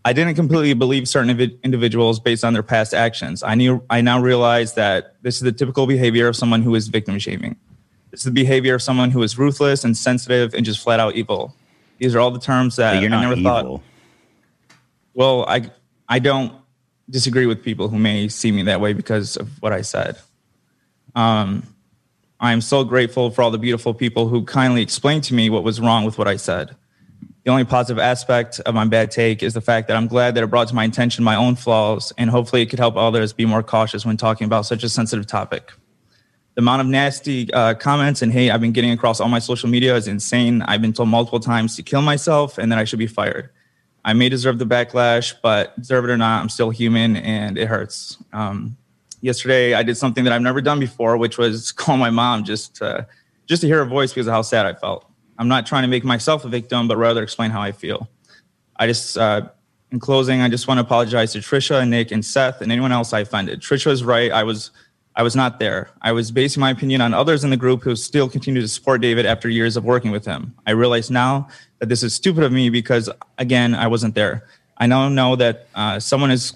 I 0.05 0.13
didn't 0.13 0.35
completely 0.35 0.73
believe 0.75 1.09
certain 1.09 1.31
individuals 1.63 2.19
based 2.19 2.45
on 2.45 2.53
their 2.53 2.65
past 2.65 2.95
actions. 2.95 3.43
I 3.43 3.55
knew 3.55 3.85
I 3.91 4.01
now 4.01 4.21
realize 4.21 4.75
that 4.75 5.17
this 5.23 5.37
is 5.37 5.43
the 5.43 5.53
typical 5.53 5.87
behavior 5.87 6.27
of 6.27 6.35
someone 6.35 6.63
who 6.63 6.75
is 6.75 6.89
victim 6.89 7.19
shaming. 7.19 7.57
It's 8.13 8.25
the 8.25 8.31
behavior 8.31 8.75
of 8.75 8.83
someone 8.83 9.11
who 9.11 9.23
is 9.23 9.37
ruthless 9.39 9.85
and 9.85 9.97
sensitive 9.97 10.55
and 10.55 10.65
just 10.65 10.83
flat 10.83 11.01
out 11.01 11.15
evil. 11.17 11.55
These 11.99 12.15
are 12.15 12.21
all 12.21 12.31
the 12.31 12.41
terms 12.41 12.77
that 12.77 12.95
But 12.95 13.03
you're 13.03 13.13
I 13.13 13.21
never 13.21 13.35
evil. 13.35 13.79
thought. 13.79 13.83
Well, 15.15 15.45
I 15.49 15.71
I 16.09 16.19
don't 16.19 16.53
disagree 17.09 17.47
with 17.47 17.63
people 17.63 17.89
who 17.89 17.99
may 17.99 18.29
see 18.29 18.53
me 18.53 18.63
that 18.65 18.81
way 18.81 18.93
because 18.93 19.37
of 19.37 19.61
what 19.63 19.73
I 19.73 19.83
said. 19.83 20.17
Um, 21.15 21.63
I'm 22.39 22.61
so 22.61 22.85
grateful 22.85 23.31
for 23.31 23.43
all 23.43 23.51
the 23.51 23.59
beautiful 23.59 23.95
people 23.95 24.29
who 24.29 24.45
kindly 24.45 24.83
explained 24.83 25.25
to 25.25 25.35
me 25.35 25.49
what 25.49 25.65
was 25.65 25.81
wrong 25.81 26.05
with 26.05 26.19
what 26.19 26.29
I 26.29 26.37
said. 26.37 26.77
The 27.45 27.51
only 27.51 27.65
positive 27.65 27.99
aspect 28.01 28.61
of 28.61 28.75
my 28.75 28.85
bad 28.85 29.11
take 29.11 29.43
is 29.43 29.55
the 29.55 29.61
fact 29.61 29.89
that 29.89 29.97
I'm 29.97 30.09
glad 30.09 30.35
that 30.35 30.43
it 30.43 30.49
brought 30.49 30.69
to 30.69 30.75
my 30.75 30.85
attention 30.85 31.25
my 31.25 31.37
own 31.37 31.55
flaws, 31.55 32.13
and 32.19 32.29
hopefully 32.29 32.61
it 32.63 32.67
could 32.67 32.81
help 32.81 32.97
others 32.97 33.33
be 33.33 33.47
more 33.47 33.63
cautious 33.63 34.05
when 34.05 34.17
talking 34.17 34.45
about 34.45 34.67
such 34.67 34.83
a 34.83 34.89
sensitive 34.89 35.27
topic. 35.27 35.73
The 36.57 36.63
amount 36.63 36.81
of 36.81 36.87
nasty 36.87 37.53
uh, 37.53 37.75
comments 37.75 38.23
and 38.23 38.33
hate 38.33 38.51
I've 38.51 38.63
been 38.63 38.73
getting 38.73 38.91
across 38.91 39.21
all 39.21 39.29
my 39.29 39.41
social 39.41 39.69
media 39.69 39.95
is 39.95 40.09
insane. 40.09 40.63
I've 40.63 40.81
been 40.81 40.95
told 40.95 41.11
multiple 41.11 41.39
times 41.39 41.77
to 41.77 41.83
kill 41.83 42.01
myself 42.01 42.57
and 42.57 42.73
that 42.73 42.79
I 42.79 42.85
should 42.85 42.99
be 42.99 43.07
fired. 43.07 43.51
I 44.07 44.15
may 44.15 44.31
deserve 44.31 44.59
the 44.59 44.65
backlash, 44.65 45.35
but 45.43 45.79
deserve 45.79 46.07
it 46.07 46.11
or 46.11 46.17
not, 46.17 46.41
I'm 46.41 46.49
still 46.49 46.71
human 46.71 47.17
and 47.17 47.59
it 47.59 47.67
hurts. 47.67 48.17
Um, 48.33 48.75
yesterday, 49.21 49.75
I 49.75 49.83
did 49.83 49.99
something 49.99 50.25
that 50.25 50.33
I've 50.33 50.41
never 50.41 50.63
done 50.63 50.81
before, 50.81 51.19
which 51.19 51.37
was 51.37 51.73
call 51.73 51.99
my 51.99 52.09
mom 52.09 52.43
just 52.43 52.77
to, 52.77 53.07
just 53.45 53.61
to 53.61 53.67
hear 53.67 53.79
her 53.79 53.85
voice 53.85 54.15
because 54.15 54.27
of 54.27 54.33
how 54.33 54.41
sad 54.41 54.65
I 54.65 54.73
felt. 54.73 55.05
I'm 55.39 55.49
not 55.49 55.67
trying 55.67 55.83
to 55.83 55.89
make 55.89 56.05
myself 56.05 56.47
a 56.47 56.49
victim, 56.49 56.89
but 56.89 56.97
rather 56.97 57.23
explain 57.23 57.51
how 57.51 57.61
I 57.61 57.73
feel. 57.73 58.09
I 58.77 58.87
just, 58.87 59.19
uh, 59.19 59.51
in 59.93 60.01
closing, 60.01 60.41
I 60.41 60.49
just 60.49 60.69
want 60.69 60.79
to 60.79 60.85
apologize 60.85 61.35
to 61.35 61.41
Trisha, 61.41 61.83
and 61.83 61.91
Nick, 61.91 62.13
and 62.13 62.25
Seth, 62.25 62.63
and 62.63 62.73
anyone 62.73 62.93
else 62.93 63.13
I 63.13 63.21
offended. 63.21 63.61
Trisha 63.61 63.91
is 63.91 64.03
right. 64.03 64.33
I 64.33 64.43
was, 64.43 64.71
I 65.19 65.23
was 65.23 65.35
not 65.35 65.59
there. 65.59 65.89
I 66.03 66.13
was 66.13 66.31
basing 66.31 66.61
my 66.61 66.71
opinion 66.71 67.01
on 67.01 67.15
others 67.15 67.43
in 67.43 67.49
the 67.49 67.57
group 67.57 67.83
who 67.83 67.97
still 67.97 68.29
continue 68.29 68.61
to 68.61 68.69
support 68.69 69.01
David 69.01 69.25
after 69.25 69.49
years 69.49 69.77
of 69.77 69.85
working 69.85 70.11
with 70.11 70.27
him. 70.27 70.55
I 70.67 70.73
realize 70.73 71.11
now 71.11 71.49
that 71.79 71.89
this 71.89 72.03
is 72.03 72.15
stupid 72.15 72.45
of 72.45 72.53
me 72.53 72.69
because, 72.69 73.09
again, 73.39 73.75
I 73.75 73.87
wasn't 73.87 74.15
there. 74.15 74.47
I 74.77 74.87
now 74.87 75.09
know 75.09 75.35
that 75.37 75.69
uh, 75.75 75.99
someone 76.01 76.31
is 76.31 76.53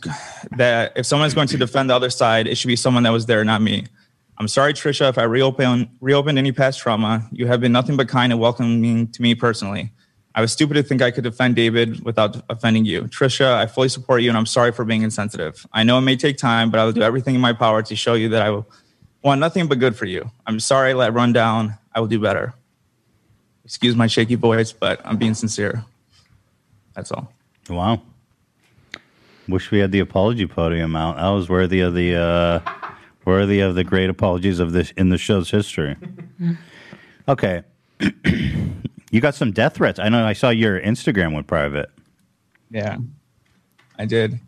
that 0.59 0.93
if 0.95 1.07
someone 1.07 1.27
is 1.27 1.33
going 1.33 1.49
to 1.49 1.57
defend 1.57 1.89
the 1.89 1.95
other 1.95 2.11
side, 2.11 2.47
it 2.47 2.57
should 2.57 2.69
be 2.69 2.77
someone 2.77 3.03
that 3.05 3.13
was 3.13 3.25
there, 3.25 3.43
not 3.45 3.63
me. 3.63 3.87
I'm 4.37 4.49
sorry, 4.49 4.75
Trisha, 4.75 5.09
if 5.09 5.17
I 5.17 5.23
reopen 5.23 5.91
reopened 6.01 6.39
any 6.39 6.53
past 6.53 6.81
trauma. 6.81 7.27
You 7.33 7.47
have 7.47 7.61
been 7.63 7.73
nothing 7.73 7.97
but 7.97 8.09
kind 8.09 8.31
and 8.31 8.41
welcoming 8.41 9.09
to 9.09 9.23
me 9.23 9.35
personally. 9.35 9.91
I 10.35 10.41
was 10.41 10.53
stupid 10.53 10.75
to 10.75 10.83
think 10.83 11.03
I 11.03 11.11
could 11.11 11.25
defend 11.25 11.57
David 11.57 12.05
without 12.05 12.43
offending 12.49 12.85
you. 12.85 13.03
Trisha, 13.03 13.55
I 13.55 13.67
fully 13.67 13.89
support 13.89 14.23
you 14.23 14.29
and 14.29 14.39
I'm 14.39 14.47
sorry 14.47 14.71
for 14.71 14.85
being 14.85 15.03
insensitive. 15.03 15.67
I 15.73 15.83
know 15.83 15.99
it 15.99 16.03
may 16.03 16.17
take 16.17 16.37
time, 16.37 16.71
but 16.71 16.79
I 16.79 16.85
will 16.85 16.93
do 16.93 17.03
everything 17.03 17.35
in 17.35 17.41
my 17.41 17.53
power 17.53 17.83
to 17.83 17.97
show 17.97 18.15
you 18.15 18.29
that 18.29 18.43
I 18.43 18.51
will 18.51 18.67
want 19.23 19.41
nothing 19.41 19.67
but 19.67 19.79
good 19.81 19.97
for 19.97 20.07
you. 20.07 20.31
I'm 20.47 20.61
sorry 20.61 20.91
I 20.91 20.95
let 20.95 21.13
run 21.13 21.33
down. 21.33 21.77
I 21.95 22.01
will 22.01 22.07
do 22.07 22.21
better. 22.21 22.55
Excuse 23.65 23.97
my 23.97 24.07
shaky 24.07 24.37
voice, 24.37 24.73
but 24.73 25.01
I'm 25.05 25.17
being 25.17 25.35
sincere. 25.35 25.85
That's 26.95 27.11
all. 27.11 27.33
Wow. 27.69 28.03
Wish 29.49 29.71
we 29.71 29.79
had 29.79 29.91
the 29.91 30.01
apology 30.01 30.47
podium 30.47 30.95
out. 30.95 31.19
I 31.19 31.31
was 31.31 31.49
worthy 31.49 31.81
of 31.81 31.95
the 31.95 32.15
uh, 32.15 32.61
worthy 33.25 33.61
of 33.61 33.75
the 33.75 33.85
great 33.85 34.11
apologies 34.11 34.61
of 34.61 34.73
this 34.73 34.93
in 34.93 35.09
the 35.09 35.19
show's 35.19 35.51
history. 35.51 35.97
okay, 37.29 37.63
you 39.11 39.21
got 39.21 39.35
some 39.35 39.53
death 39.53 39.75
threats. 39.75 39.99
I 39.99 40.09
know. 40.09 40.25
I 40.25 40.33
saw 40.33 40.51
your 40.51 40.81
Instagram 40.81 41.35
went 41.35 41.47
private. 41.47 41.91
Yeah, 42.71 42.99
I 43.99 44.05
did. 44.05 44.39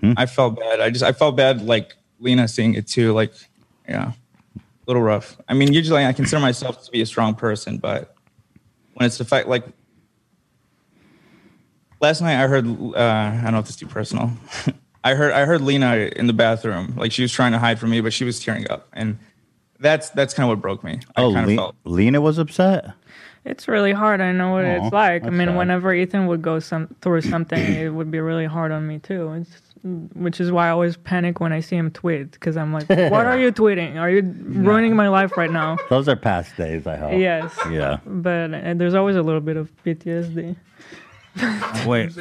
Hmm? 0.00 0.12
I 0.16 0.26
felt 0.26 0.58
bad. 0.58 0.80
I 0.80 0.90
just 0.90 1.04
I 1.04 1.12
felt 1.12 1.36
bad 1.36 1.62
like 1.62 1.94
Lena 2.18 2.48
seeing 2.48 2.74
it 2.74 2.86
too. 2.88 3.12
Like, 3.12 3.32
yeah, 3.88 4.12
a 4.56 4.60
little 4.86 5.02
rough. 5.02 5.36
I 5.48 5.54
mean, 5.54 5.72
usually 5.72 6.04
I 6.04 6.12
consider 6.12 6.40
myself 6.40 6.84
to 6.84 6.90
be 6.90 7.00
a 7.02 7.06
strong 7.06 7.34
person, 7.34 7.78
but 7.78 8.14
when 8.94 9.06
it's 9.06 9.18
the 9.18 9.24
fact 9.24 9.46
like 9.48 9.64
last 12.00 12.20
night 12.20 12.42
I 12.42 12.46
heard 12.46 12.66
uh, 12.66 12.98
I 12.98 13.40
don't 13.42 13.52
know 13.52 13.58
if 13.58 13.66
this 13.66 13.74
is 13.74 13.80
too 13.80 13.86
personal. 13.86 14.32
I 15.04 15.14
heard 15.14 15.32
I 15.32 15.44
heard 15.46 15.60
Lena 15.62 16.10
in 16.16 16.26
the 16.26 16.32
bathroom, 16.32 16.94
like 16.96 17.12
she 17.12 17.22
was 17.22 17.32
trying 17.32 17.52
to 17.52 17.58
hide 17.58 17.78
from 17.78 17.90
me, 17.90 18.00
but 18.00 18.12
she 18.12 18.24
was 18.24 18.38
tearing 18.42 18.70
up, 18.70 18.88
and 18.92 19.18
that's 19.78 20.10
that's 20.10 20.34
kind 20.34 20.44
of 20.44 20.48
what 20.56 20.60
broke 20.60 20.84
me. 20.84 21.00
I 21.16 21.22
Oh, 21.22 21.32
kind 21.32 21.44
of 21.44 21.50
Le- 21.50 21.56
felt 21.56 21.76
Lena 21.84 22.20
was 22.20 22.36
upset. 22.38 22.90
It's 23.44 23.68
really 23.68 23.92
hard. 23.92 24.20
I 24.20 24.32
know 24.32 24.52
what 24.52 24.64
Aw, 24.64 24.84
it's 24.84 24.92
like. 24.92 25.24
I 25.24 25.30
mean, 25.30 25.48
sad. 25.48 25.56
whenever 25.56 25.94
Ethan 25.94 26.26
would 26.26 26.42
go 26.42 26.58
some 26.58 26.94
through 27.00 27.22
something, 27.22 27.58
it 27.58 27.88
would 27.88 28.10
be 28.10 28.20
really 28.20 28.44
hard 28.46 28.70
on 28.70 28.86
me 28.86 28.98
too. 28.98 29.32
It's, 29.32 29.62
which 30.14 30.40
is 30.40 30.52
why 30.52 30.66
I 30.66 30.70
always 30.70 30.98
panic 30.98 31.40
when 31.40 31.52
I 31.52 31.60
see 31.60 31.76
him 31.76 31.90
tweet 31.90 32.32
because 32.32 32.58
I'm 32.58 32.72
like, 32.72 32.86
"What 32.88 33.26
are 33.26 33.38
you 33.38 33.50
tweeting? 33.50 33.98
Are 33.98 34.10
you 34.10 34.20
ruining 34.22 34.94
my 34.94 35.08
life 35.08 35.38
right 35.38 35.50
now?" 35.50 35.78
Those 35.88 36.06
are 36.06 36.16
past 36.16 36.54
days. 36.56 36.86
I 36.86 36.96
hope. 36.96 37.12
Yes. 37.12 37.58
Yeah. 37.70 38.00
But 38.04 38.52
uh, 38.52 38.74
there's 38.74 38.94
always 38.94 39.16
a 39.16 39.22
little 39.22 39.40
bit 39.40 39.56
of 39.56 39.70
PTSD. 39.84 40.56
Wait. 41.86 42.12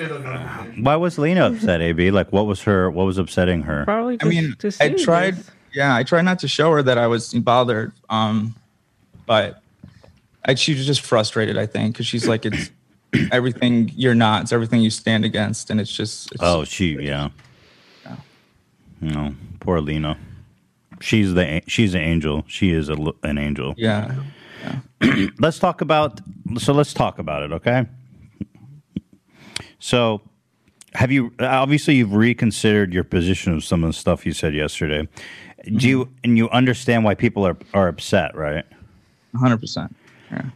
Why 0.81 0.95
was 0.95 1.17
Lena 1.17 1.47
upset? 1.47 1.81
Ab, 1.81 1.99
like, 2.13 2.31
what 2.31 2.45
was 2.45 2.61
her? 2.63 2.89
What 2.89 3.05
was 3.05 3.17
upsetting 3.17 3.63
her? 3.63 3.83
Probably 3.83 4.17
I 4.21 4.25
mean, 4.25 4.55
to 4.59 4.71
see 4.71 4.85
I 4.85 4.89
tried. 4.93 5.35
this. 5.35 5.51
Yeah, 5.73 5.95
I 5.95 6.03
tried 6.03 6.23
not 6.23 6.39
to 6.39 6.47
show 6.47 6.71
her 6.71 6.81
that 6.83 6.97
I 6.97 7.07
was 7.07 7.33
bothered. 7.33 7.91
Um, 8.09 8.55
but 9.25 9.61
I, 10.49 10.55
she 10.55 10.73
was 10.73 10.85
just 10.87 11.01
frustrated. 11.01 11.59
I 11.59 11.67
think 11.67 11.93
because 11.93 12.07
she's 12.07 12.27
like, 12.27 12.43
it's 12.43 12.71
everything 13.31 13.91
you're 13.95 14.15
not. 14.15 14.41
It's 14.41 14.51
everything 14.51 14.81
you 14.81 14.89
stand 14.89 15.23
against, 15.23 15.69
and 15.69 15.79
it's 15.79 15.91
just. 15.91 16.31
It's, 16.31 16.41
Oh, 16.43 16.63
she. 16.63 16.93
Yeah. 16.93 17.29
No, 18.99 19.35
poor 19.59 19.79
Lena. 19.79 20.17
She's 21.01 21.35
the 21.35 21.61
she's 21.67 21.93
an 21.93 22.01
angel. 22.01 22.45
She 22.47 22.71
is 22.71 22.89
a, 22.89 22.97
an 23.23 23.37
angel. 23.37 23.75
yeah. 24.65 24.79
let's 25.39 25.57
talk 25.57 25.79
about 25.79 26.19
so 26.57 26.73
let's 26.73 26.93
talk 26.93 27.17
about 27.17 27.43
it 27.43 27.53
okay 27.53 27.85
so 29.79 30.21
have 30.93 31.13
you 31.13 31.33
obviously 31.39 31.95
you've 31.95 32.13
reconsidered 32.13 32.93
your 32.93 33.05
position 33.05 33.53
of 33.53 33.63
some 33.63 33.85
of 33.85 33.89
the 33.89 33.93
stuff 33.93 34.25
you 34.25 34.33
said 34.33 34.53
yesterday 34.53 35.07
do 35.63 35.71
mm-hmm. 35.71 35.87
you 35.87 36.09
and 36.25 36.37
you 36.37 36.49
understand 36.49 37.05
why 37.05 37.15
people 37.15 37.47
are 37.47 37.55
are 37.73 37.87
upset 37.87 38.35
right 38.35 38.65
hundred 39.37 39.61
percent. 39.61 39.95
Yeah. 40.31 40.49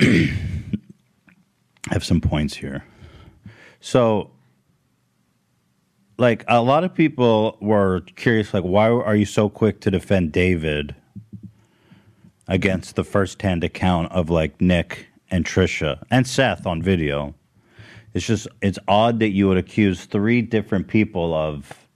i 0.00 1.92
have 1.92 2.04
some 2.04 2.20
points 2.20 2.54
here 2.54 2.84
so 3.80 4.30
like 6.16 6.44
a 6.48 6.62
lot 6.62 6.84
of 6.84 6.94
people 6.94 7.58
were 7.60 8.00
curious 8.16 8.54
like 8.54 8.64
why 8.64 8.88
are 8.88 9.16
you 9.16 9.26
so 9.26 9.48
quick 9.48 9.80
to 9.80 9.90
defend 9.90 10.32
david 10.32 10.94
against 12.48 12.96
the 12.96 13.04
first-hand 13.04 13.64
account 13.64 14.10
of 14.12 14.30
like 14.30 14.60
Nick 14.60 15.06
and 15.30 15.44
Trisha 15.44 16.02
and 16.10 16.26
Seth 16.26 16.66
on 16.66 16.82
video. 16.82 17.34
It's 18.12 18.26
just 18.26 18.46
it's 18.62 18.78
odd 18.86 19.18
that 19.20 19.30
you 19.30 19.48
would 19.48 19.56
accuse 19.56 20.04
three 20.04 20.42
different 20.42 20.86
people 20.88 21.34
of 21.34 21.88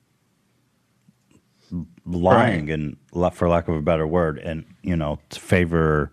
lying 2.04 2.70
and 2.70 2.96
for 3.34 3.48
lack 3.48 3.68
of 3.68 3.76
a 3.76 3.82
better 3.82 4.06
word 4.06 4.38
and 4.38 4.64
you 4.82 4.96
know 4.96 5.18
to 5.28 5.38
favor 5.38 6.10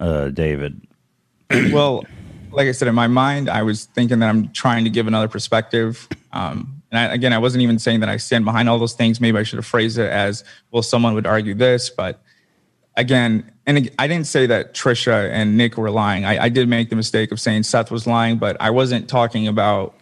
uh, 0.00 0.28
David. 0.28 0.86
well, 1.72 2.04
like 2.52 2.68
I 2.68 2.72
said, 2.72 2.88
in 2.88 2.94
my 2.94 3.06
mind, 3.06 3.48
I 3.48 3.62
was 3.62 3.84
thinking 3.86 4.18
that 4.20 4.28
I'm 4.28 4.50
trying 4.52 4.84
to 4.84 4.90
give 4.90 5.06
another 5.06 5.28
perspective. 5.28 6.08
Um, 6.32 6.82
and 6.90 6.98
I, 6.98 7.14
again, 7.14 7.32
I 7.32 7.38
wasn't 7.38 7.62
even 7.62 7.78
saying 7.78 8.00
that 8.00 8.08
I 8.08 8.16
stand 8.16 8.44
behind 8.44 8.68
all 8.68 8.78
those 8.78 8.94
things. 8.94 9.20
Maybe 9.20 9.38
I 9.38 9.42
should 9.42 9.58
have 9.58 9.66
phrased 9.66 9.98
it 9.98 10.10
as, 10.10 10.44
well, 10.70 10.82
someone 10.82 11.14
would 11.14 11.26
argue 11.26 11.54
this, 11.54 11.90
but 11.90 12.22
again, 12.96 13.50
and 13.66 13.90
I 13.98 14.06
didn't 14.06 14.26
say 14.26 14.46
that 14.46 14.74
Trisha 14.74 15.30
and 15.30 15.56
Nick 15.56 15.76
were 15.76 15.90
lying. 15.90 16.24
I, 16.24 16.44
I 16.44 16.48
did 16.48 16.68
make 16.68 16.88
the 16.88 16.96
mistake 16.96 17.32
of 17.32 17.40
saying 17.40 17.64
Seth 17.64 17.90
was 17.90 18.06
lying, 18.06 18.38
but 18.38 18.56
I 18.60 18.70
wasn't 18.70 19.08
talking 19.08 19.48
about 19.48 19.94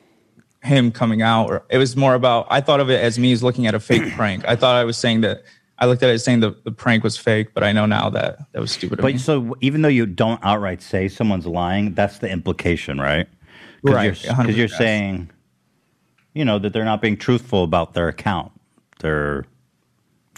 him 0.63 0.91
coming 0.93 1.23
out. 1.23 1.51
Or 1.51 1.65
it 1.71 1.79
was 1.79 1.97
more 1.97 2.15
about 2.15 2.47
I 2.51 2.61
thought 2.61 2.81
of 2.81 2.91
it 2.91 3.03
as 3.03 3.19
me 3.19 3.33
as 3.33 3.43
looking 3.43 3.67
at 3.67 3.75
a 3.75 3.81
fake 3.81 4.13
prank. 4.13 4.47
I 4.47 4.57
thought 4.57 4.77
I 4.77 4.85
was 4.85 4.97
saying 4.97 5.23
that 5.23 5.43
I 5.85 5.87
looked 5.87 6.03
at 6.03 6.09
it 6.09 6.15
as 6.15 6.25
saying 6.25 6.41
the, 6.41 6.57
the 6.65 6.73
prank 6.73 7.05
was 7.05 7.19
fake, 7.19 7.53
but 7.53 7.63
I 7.63 7.71
know 7.73 7.85
now 7.85 8.09
that 8.09 8.39
that 8.53 8.61
was 8.61 8.73
stupid. 8.73 8.99
Of 9.01 9.05
me. 9.05 9.13
But 9.13 9.21
so 9.21 9.55
even 9.61 9.83
though 9.83 9.89
you 9.89 10.07
don't 10.07 10.41
outright 10.43 10.81
say 10.81 11.09
someone's 11.09 11.47
lying, 11.47 11.93
that's 11.93 12.21
the 12.21 12.31
implication, 12.31 12.99
right? 12.99 13.29
Because 13.83 13.95
Right, 13.95 14.25
you're, 14.25 14.35
'cause 14.35 14.57
you're 14.57 14.69
saying, 14.69 15.31
you 16.33 16.43
know, 16.43 16.59
that 16.59 16.73
they're 16.73 16.87
not 16.87 17.03
being 17.03 17.19
truthful 17.19 17.65
about 17.65 17.93
their 17.93 18.09
account. 18.09 18.51
They're 19.01 19.45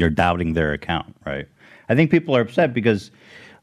you're 0.00 0.10
doubting 0.10 0.54
their 0.54 0.72
account, 0.72 1.14
right? 1.24 1.46
I 1.88 1.94
think 1.94 2.10
people 2.10 2.36
are 2.36 2.40
upset 2.40 2.74
because 2.74 3.12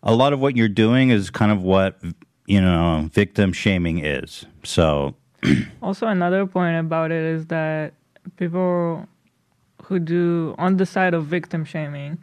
a 0.04 0.16
lot 0.16 0.32
of 0.32 0.40
what 0.40 0.56
you're 0.56 0.70
doing 0.70 1.10
is 1.10 1.30
kind 1.30 1.52
of 1.52 1.63
what 1.63 2.00
you 2.48 2.62
know 2.62 3.10
victim 3.12 3.52
shaming 3.52 4.00
is. 4.06 4.46
So 4.63 5.16
Also, 5.82 6.08
another 6.08 6.46
point 6.46 6.78
about 6.80 7.12
it 7.12 7.24
is 7.24 7.48
that 7.48 7.94
people 8.38 9.06
who 9.86 10.00
do 10.00 10.56
on 10.58 10.78
the 10.78 10.86
side 10.86 11.13
of 11.13 11.25
victim 11.25 11.66
shaming, 11.66 12.18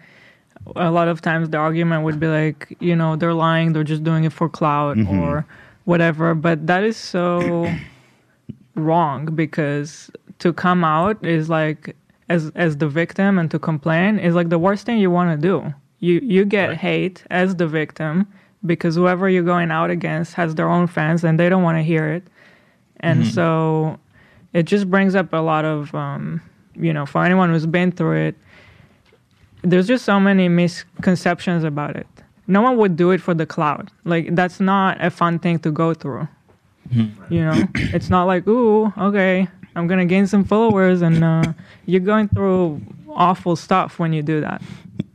a 0.76 0.90
lot 0.90 1.09
of 1.09 1.21
times 1.21 1.50
the 1.50 1.59
argument 1.59 2.05
would 2.05 2.21
be 2.21 2.26
like, 2.26 2.76
you 2.81 2.95
know, 2.95 3.17
they're 3.17 3.35
lying, 3.35 3.73
they're 3.73 3.85
just 3.85 4.05
doing 4.05 4.25
it 4.25 4.33
for 4.33 4.49
clout 4.49 4.99
or 5.09 5.47
whatever. 5.85 6.35
But 6.35 6.67
that 6.67 6.85
is 6.85 6.97
so 6.97 7.73
wrong 8.75 9.26
because 9.35 10.11
to 10.38 10.52
come 10.52 10.85
out 10.85 11.25
is 11.25 11.49
like 11.49 11.97
as 12.29 12.50
as 12.55 12.76
the 12.76 12.88
victim 12.88 13.38
and 13.38 13.50
to 13.50 13.59
complain 13.59 14.19
is 14.19 14.35
like 14.35 14.49
the 14.49 14.59
worst 14.59 14.87
thing 14.87 14.99
you 14.99 15.11
want 15.11 15.31
to 15.31 15.49
do. 15.49 15.75
You 15.99 16.21
you 16.23 16.45
get 16.45 16.76
hate 16.76 17.25
as 17.31 17.57
the 17.57 17.67
victim 17.67 18.26
because 18.64 18.95
whoever 18.95 19.29
you're 19.29 19.43
going 19.43 19.71
out 19.71 19.90
against 19.90 20.35
has 20.35 20.55
their 20.55 20.69
own 20.69 20.87
fans 20.87 21.25
and 21.25 21.38
they 21.38 21.49
don't 21.49 21.62
want 21.62 21.79
to 21.79 21.83
hear 21.83 22.12
it. 22.12 22.25
And 23.00 23.26
so 23.26 23.99
it 24.52 24.64
just 24.64 24.90
brings 24.90 25.14
up 25.14 25.33
a 25.33 25.38
lot 25.38 25.64
of 25.64 25.95
um, 25.95 26.43
you 26.75 26.93
know, 26.93 27.07
for 27.07 27.25
anyone 27.25 27.50
who's 27.50 27.67
been 27.67 27.93
through 27.93 28.29
it, 28.29 28.35
there's 29.62 29.87
just 29.87 30.05
so 30.05 30.19
many 30.19 30.49
misconceptions 30.49 31.65
about 31.65 31.97
it. 31.97 32.07
No 32.47 32.62
one 32.62 32.77
would 32.79 32.97
do 32.97 33.11
it 33.11 33.21
for 33.21 33.35
the 33.35 33.47
cloud. 33.47 33.91
Like 34.05 34.35
that's 34.35 34.61
not 34.61 35.03
a 35.05 35.11
fun 35.11 35.39
thing 35.39 35.59
to 35.61 35.71
go 35.71 35.95
through. 35.95 36.29
You 36.93 37.45
know, 37.45 37.62
it's 37.75 38.11
not 38.11 38.25
like, 38.25 38.47
ooh, 38.49 38.93
okay, 38.99 39.49
I'm 39.77 39.87
gonna 39.87 40.07
gain 40.07 40.27
some 40.27 40.45
followers, 40.45 41.03
and 41.03 41.23
uh, 41.23 41.53
you're 41.87 42.00
going 42.00 42.29
through 42.29 42.81
awful 43.09 43.57
stuff 43.57 43.99
when 43.99 44.12
you 44.12 44.23
do 44.23 44.41
that. 44.41 44.62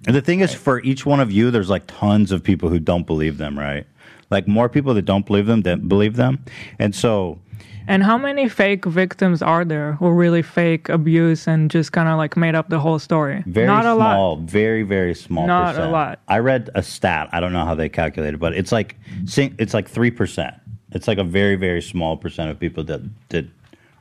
And 0.08 0.16
the 0.16 0.22
thing 0.22 0.40
is, 0.40 0.54
for 0.54 0.82
each 0.82 1.06
one 1.06 1.20
of 1.20 1.32
you, 1.32 1.52
there's 1.52 1.70
like 1.70 1.84
tons 1.88 2.32
of 2.32 2.44
people 2.44 2.70
who 2.70 2.80
don't 2.80 3.06
believe 3.06 3.38
them, 3.38 3.58
right? 3.58 3.86
Like 4.30 4.48
more 4.48 4.70
people 4.70 4.94
that 4.94 5.04
don't 5.04 5.26
believe 5.26 5.48
them 5.48 5.62
than 5.62 5.88
believe 5.88 6.16
them, 6.16 6.44
and 6.80 6.96
so 6.96 7.40
And 7.88 8.04
how 8.04 8.18
many 8.18 8.50
fake 8.50 8.86
victims 8.86 9.42
are 9.42 9.64
there 9.64 9.94
who 9.94 10.10
really 10.12 10.42
fake 10.42 10.90
abuse 10.90 11.48
and 11.48 11.70
just 11.70 11.92
kind 11.92 12.10
of 12.10 12.18
like 12.18 12.36
made 12.36 12.56
up 12.56 12.70
the 12.70 12.80
whole 12.80 12.98
story? 13.00 13.44
very 13.46 13.68
Not 13.68 13.86
a 13.86 13.94
lot. 13.94 14.40
very 14.40 14.84
very 14.84 15.14
small. 15.14 15.46
Not 15.48 15.78
a 15.78 15.88
lot. 15.88 16.20
I 16.28 16.40
read 16.40 16.70
a 16.76 16.82
stat. 16.82 17.30
I 17.32 17.40
don't 17.40 17.54
know 17.54 17.66
how 17.66 17.76
they 17.76 17.90
calculated, 17.90 18.40
but 18.40 18.54
it's 18.54 18.72
like 18.72 18.96
it's 19.28 19.74
like 19.74 19.88
three 19.90 20.12
percent. 20.12 20.56
It's 20.92 21.08
like 21.08 21.18
a 21.18 21.24
very 21.24 21.56
very 21.56 21.82
small 21.82 22.18
percent 22.18 22.50
of 22.50 22.60
people 22.60 22.84
that 22.86 23.02
that 23.30 23.46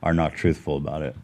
are 0.01 0.13
not 0.13 0.33
truthful 0.33 0.77
about 0.77 1.01
it. 1.01 1.15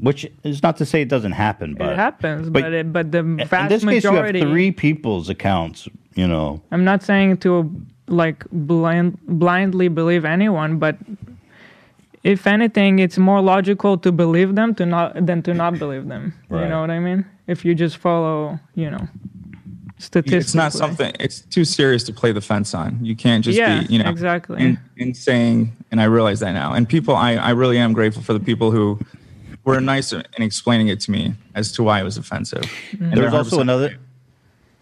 Which 0.00 0.26
is 0.42 0.62
not 0.62 0.76
to 0.78 0.84
say 0.86 1.02
it 1.02 1.08
doesn't 1.08 1.32
happen, 1.32 1.74
but 1.74 1.90
it 1.92 1.96
happens, 1.96 2.50
but- 2.50 2.62
but 2.62 2.72
it, 2.72 2.92
but 2.92 3.12
the 3.12 3.18
in 3.20 3.36
vast 3.46 3.68
this 3.70 3.84
case, 3.84 4.04
majority. 4.04 4.40
you 4.40 4.44
have 4.44 4.52
three 4.52 4.70
people's 4.72 5.28
accounts. 5.28 5.88
You 6.14 6.28
know, 6.28 6.62
I'm 6.70 6.84
not 6.84 7.02
saying 7.02 7.38
to 7.38 7.70
like 8.06 8.44
blind, 8.50 9.18
blindly 9.26 9.88
believe 9.88 10.24
anyone, 10.24 10.78
but 10.78 10.96
if 12.22 12.46
anything, 12.46 12.98
it's 12.98 13.18
more 13.18 13.40
logical 13.40 13.98
to 13.98 14.10
believe 14.12 14.54
them 14.54 14.74
to 14.76 14.86
not 14.86 15.26
than 15.26 15.42
to 15.42 15.52
not 15.54 15.78
believe 15.78 16.08
them. 16.08 16.32
Right. 16.48 16.62
You 16.62 16.68
know 16.68 16.80
what 16.80 16.90
I 16.90 16.98
mean? 16.98 17.26
If 17.46 17.64
you 17.64 17.74
just 17.74 17.98
follow, 17.98 18.58
you 18.74 18.90
know, 18.90 19.06
statistically. 19.98 20.38
it's 20.38 20.54
not 20.54 20.72
something 20.72 21.12
it's 21.20 21.40
too 21.42 21.64
serious 21.64 22.02
to 22.04 22.12
play 22.12 22.32
the 22.32 22.40
fence 22.40 22.74
on 22.74 22.98
you 23.02 23.14
can't 23.14 23.44
just 23.44 23.56
Yeah, 23.56 23.80
be 23.82 23.92
you 23.92 24.02
know 24.02 24.10
exactly. 24.10 24.60
in, 24.62 24.78
in 24.96 25.14
saying 25.14 25.72
and 25.90 26.00
i 26.00 26.04
realize 26.04 26.40
that 26.40 26.52
now 26.52 26.72
and 26.72 26.86
people 26.88 27.14
I, 27.14 27.34
I 27.36 27.50
really 27.50 27.78
am 27.78 27.92
grateful 27.92 28.22
for 28.22 28.32
the 28.32 28.40
people 28.40 28.70
who 28.70 28.98
were 29.64 29.80
nice 29.80 30.12
in 30.12 30.24
explaining 30.38 30.88
it 30.88 31.00
to 31.02 31.10
me 31.10 31.34
as 31.54 31.72
to 31.72 31.82
why 31.82 32.00
it 32.00 32.04
was 32.04 32.18
offensive 32.18 32.64
And 32.92 33.12
there 33.12 33.22
was 33.22 33.32
they're 33.32 33.38
also 33.38 33.60
another 33.60 33.96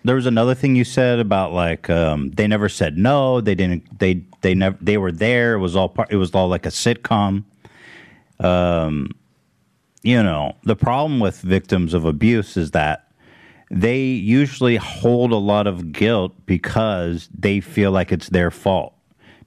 there 0.04 0.16
was 0.16 0.26
another 0.26 0.54
thing 0.54 0.75
you 0.75 0.85
said 0.85 1.18
about 1.18 1.52
like 1.52 1.88
um, 1.90 2.30
they 2.32 2.47
never 2.47 2.68
said 2.68 2.99
no 2.99 3.40
they 3.40 3.54
didn't 3.54 3.99
they 3.99 4.23
they 4.40 4.54
never 4.54 4.76
they 4.80 4.99
were 4.99 5.12
there 5.12 5.54
it 5.54 5.59
was 5.59 5.76
all 5.76 5.88
part 5.88 6.12
it 6.12 6.16
was 6.16 6.35
all 6.35 6.49
like 6.49 6.66
a 6.66 6.71
sitcom 6.71 7.44
um 8.40 9.09
you 10.02 10.21
know, 10.21 10.56
the 10.64 10.76
problem 10.76 11.21
with 11.21 11.40
victims 11.40 11.94
of 11.94 12.04
abuse 12.04 12.56
is 12.56 12.73
that 12.73 13.09
they 13.71 14.00
usually 14.00 14.76
hold 14.76 15.32
a 15.32 15.37
lot 15.37 15.66
of 15.66 15.92
guilt 15.92 16.35
because 16.44 17.28
they 17.37 17.61
feel 17.61 17.92
like 17.92 18.12
it's 18.12 18.28
their 18.28 18.50
fault. 18.50 18.94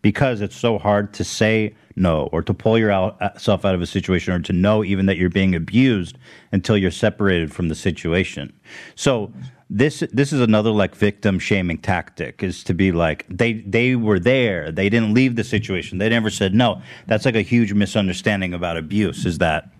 Because 0.01 0.41
it's 0.41 0.55
so 0.55 0.77
hard 0.77 1.13
to 1.15 1.23
say 1.23 1.75
no 1.95 2.29
or 2.31 2.41
to 2.43 2.53
pull 2.53 2.77
yourself 2.77 3.65
out 3.65 3.75
of 3.75 3.81
a 3.81 3.85
situation 3.85 4.33
or 4.33 4.39
to 4.39 4.53
know 4.53 4.83
even 4.83 5.07
that 5.07 5.17
you're 5.17 5.29
being 5.29 5.55
abused 5.55 6.17
until 6.51 6.77
you're 6.77 6.91
separated 6.91 7.51
from 7.51 7.69
the 7.69 7.75
situation. 7.75 8.53
So 8.95 9.31
this 9.69 10.03
this 10.11 10.31
is 10.31 10.41
another 10.41 10.69
like 10.69 10.95
victim 10.95 11.39
shaming 11.39 11.77
tactic 11.77 12.43
is 12.43 12.63
to 12.63 12.73
be 12.73 12.91
like 12.91 13.25
they 13.29 13.53
they 13.53 13.95
were 13.95 14.19
there 14.19 14.71
they 14.71 14.89
didn't 14.89 15.13
leave 15.13 15.35
the 15.35 15.43
situation 15.43 15.97
they 15.97 16.07
never 16.07 16.29
said 16.29 16.53
no 16.53 16.79
that's 17.07 17.25
like 17.25 17.35
a 17.35 17.41
huge 17.41 17.73
misunderstanding 17.73 18.53
about 18.53 18.77
abuse 18.77 19.25
is 19.25 19.39
that 19.39 19.71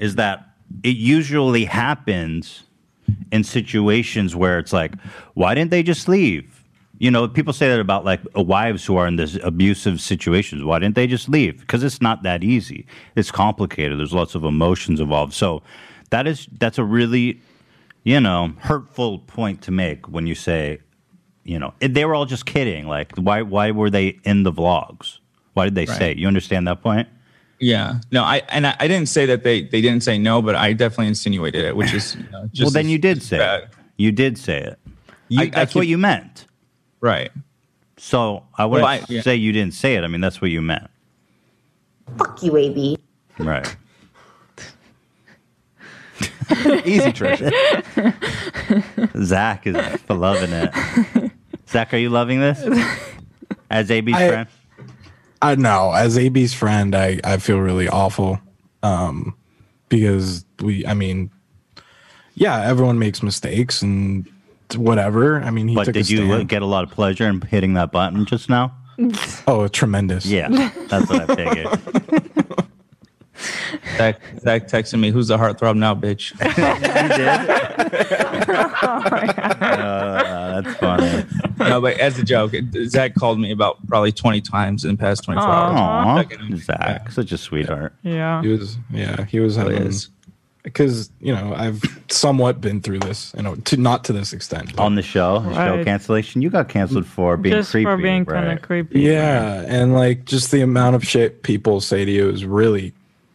is 0.00 0.14
that 0.14 0.52
it 0.82 0.96
usually 0.96 1.64
happens 1.64 2.64
in 3.30 3.44
situations 3.44 4.34
where 4.34 4.58
it's 4.58 4.72
like, 4.72 4.94
why 5.34 5.54
didn't 5.54 5.70
they 5.70 5.82
just 5.82 6.08
leave? 6.08 6.64
You 6.98 7.10
know, 7.10 7.26
people 7.26 7.52
say 7.52 7.68
that 7.68 7.80
about 7.80 8.04
like 8.04 8.20
wives 8.34 8.84
who 8.84 8.96
are 8.96 9.06
in 9.06 9.16
this 9.16 9.36
abusive 9.42 10.00
situations. 10.00 10.62
Why 10.62 10.78
didn't 10.78 10.94
they 10.94 11.06
just 11.06 11.28
leave? 11.28 11.60
Because 11.60 11.82
it's 11.82 12.00
not 12.00 12.22
that 12.22 12.44
easy. 12.44 12.86
It's 13.16 13.30
complicated. 13.30 13.98
There's 13.98 14.12
lots 14.12 14.34
of 14.34 14.44
emotions 14.44 15.00
involved. 15.00 15.32
So 15.32 15.62
that 16.10 16.26
is 16.26 16.46
that's 16.58 16.78
a 16.78 16.84
really, 16.84 17.40
you 18.04 18.20
know, 18.20 18.52
hurtful 18.58 19.20
point 19.20 19.62
to 19.62 19.70
make 19.70 20.08
when 20.08 20.26
you 20.26 20.34
say, 20.34 20.80
you 21.44 21.58
know, 21.58 21.74
they 21.80 22.04
were 22.04 22.14
all 22.14 22.26
just 22.26 22.46
kidding. 22.46 22.86
Like, 22.86 23.12
why 23.16 23.42
why 23.42 23.70
were 23.70 23.90
they 23.90 24.18
in 24.24 24.42
the 24.42 24.52
vlogs? 24.52 25.18
Why 25.54 25.64
did 25.66 25.74
they 25.74 25.84
Right. 25.86 25.98
say? 25.98 26.10
it? 26.12 26.18
You 26.18 26.26
understand 26.28 26.66
that 26.68 26.82
point? 26.82 27.08
Yeah, 27.58 28.00
no, 28.10 28.24
I 28.24 28.42
and 28.48 28.66
I, 28.66 28.74
I 28.80 28.88
didn't 28.88 29.08
say 29.08 29.24
that 29.26 29.44
they 29.44 29.62
they 29.62 29.80
didn't 29.80 30.02
say 30.02 30.18
no, 30.18 30.42
but 30.42 30.56
I 30.56 30.72
definitely 30.72 31.06
insinuated 31.08 31.64
it, 31.64 31.76
which 31.76 31.92
is 31.94 32.16
you 32.16 32.24
know, 32.32 32.48
just 32.52 32.62
well, 32.62 32.70
then 32.72 32.86
as- 32.86 32.90
you 32.92 32.98
did 32.98 33.22
say 33.22 33.38
bad. 33.38 33.62
it. 33.64 33.68
You 33.98 34.10
did 34.10 34.36
say 34.38 34.58
it. 34.62 34.78
You, 35.28 35.40
I- 35.40 35.44
I 35.44 35.50
that's 35.50 35.74
what 35.74 35.86
you 35.86 35.96
meant. 35.98 36.46
right. 37.00 37.30
So 37.98 38.42
I 38.58 38.64
wouldn't 38.66 38.84
Well, 38.84 39.00
I- 39.00 39.06
yeah. 39.08 39.22
say 39.22 39.36
you 39.36 39.52
didn't 39.52 39.74
say 39.74 39.94
it. 39.94 40.02
I 40.02 40.08
mean, 40.08 40.20
that's 40.20 40.40
what 40.40 40.50
you 40.50 40.60
meant. 40.60 40.88
Fuck 42.18 42.42
you, 42.42 42.56
AB. 42.56 42.98
Right. 43.38 43.76
Easy, 46.84 47.12
Trisha. 47.12 47.50
Zach 49.24 49.66
is 49.66 49.76
loving 50.08 50.50
it. 50.52 51.30
Zach, 51.68 51.92
are 51.94 51.98
you 51.98 52.10
loving 52.10 52.40
this? 52.40 52.62
As 53.70 53.90
AB's 53.90 54.14
I- 54.14 54.28
friend? 54.28 54.48
I 55.40 55.54
know. 55.56 55.90
As 55.92 56.16
AB's 56.16 56.54
friend, 56.54 56.94
I, 56.94 57.18
I 57.24 57.36
feel 57.38 57.58
really 57.58 57.88
awful. 57.88 58.38
Um, 58.84 59.34
because 59.88 60.44
we, 60.60 60.86
I 60.86 60.94
mean, 60.94 61.30
yeah, 62.34 62.62
everyone 62.62 62.98
makes 63.00 63.22
mistakes 63.24 63.82
and 63.82 64.28
whatever. 64.76 65.40
I 65.42 65.50
mean, 65.50 65.66
he 65.68 65.74
But 65.74 65.84
took 65.86 65.94
did 65.94 66.06
a 66.08 66.12
you 66.12 66.26
stand. 66.26 66.48
get 66.48 66.62
a 66.62 66.66
lot 66.66 66.84
of 66.84 66.90
pleasure 66.90 67.26
in 67.28 67.40
hitting 67.42 67.74
that 67.74 67.90
button 67.90 68.24
just 68.24 68.48
now? 68.48 68.72
oh, 69.48 69.66
tremendous. 69.68 70.26
Yeah, 70.26 70.48
that's 70.88 71.08
what 71.10 71.28
I 71.28 71.34
figured. 71.34 71.66
Zach, 74.02 74.20
Zach 74.40 74.68
texted 74.68 74.98
me, 74.98 75.10
"Who's 75.10 75.28
the 75.28 75.36
heartthrob 75.38 75.76
now, 75.76 75.94
bitch?" 75.94 76.32
you 76.42 77.08
did. 77.16 78.42
oh, 78.82 79.02
Uh, 79.62 80.60
that's 80.60 80.76
funny. 80.78 81.24
no, 81.58 81.80
but 81.80 81.98
as 81.98 82.18
a 82.18 82.24
joke, 82.24 82.52
Zach 82.86 83.14
called 83.14 83.38
me 83.40 83.50
about 83.52 83.84
probably 83.86 84.12
twenty 84.12 84.40
times 84.40 84.84
in 84.84 84.92
the 84.92 84.96
past 84.96 85.24
twenty 85.24 85.40
four 85.40 85.48
hours. 85.50 85.74
Aw, 85.76 86.22
Checking 86.22 86.46
in. 86.52 86.56
Zach, 86.58 87.10
such 87.12 87.32
a 87.32 87.38
sweetheart. 87.38 87.94
Yeah. 88.02 88.42
He 88.42 88.48
was, 88.48 88.76
yeah, 88.90 89.24
he 89.26 89.40
was 89.40 89.56
Really 89.56 89.74
having, 89.74 89.88
is. 89.88 90.08
because, 90.62 91.10
you 91.20 91.32
know, 91.34 91.54
I've 91.56 91.80
somewhat 92.08 92.60
been 92.60 92.80
through 92.80 93.00
this, 93.00 93.32
you 93.36 93.42
know, 93.42 93.54
to 93.56 93.76
not 93.76 94.04
to 94.04 94.12
this 94.12 94.32
extent. 94.32 94.74
but- 94.76 94.82
On 94.82 94.94
the 94.94 95.02
show, 95.02 95.40
the 95.40 95.54
show 95.54 95.84
cancellation, 95.84 96.42
you 96.42 96.50
got 96.50 96.68
canceled 96.68 97.06
for 97.06 97.36
being 97.36 97.54
Just 97.56 97.70
creepy. 97.70 97.84
for 97.84 97.96
being 97.96 98.24
kind 98.24 98.46
right? 98.48 98.56
of 98.58 98.62
creepy. 98.62 99.00
Yeah, 99.00 99.64
and 99.66 99.94
like 99.94 100.24
just 100.24 100.50
the 100.50 100.60
amount 100.62 100.96
of 100.96 101.04
shit 101.06 101.42
people 101.42 101.80
say 101.80 102.04
to 102.04 102.10
you 102.10 102.28
is 102.28 102.44
really 102.44 102.92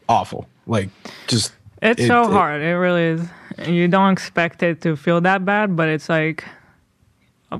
awful. 0.10 0.48
Like 0.68 0.90
just 1.28 1.54
It's 1.82 2.02
it- 2.02 2.08
so 2.08 2.24
it- 2.24 2.32
hard. 2.32 2.62
It 2.62 2.76
really 2.78 3.04
is. 3.04 3.22
You 3.68 3.88
don't 3.88 4.12
expect 4.14 4.62
it 4.62 4.82
to 4.82 4.96
feel 4.96 5.20
that 5.22 5.44
bad, 5.46 5.76
but 5.76 5.90
it's 5.90 6.10
like 6.10 6.44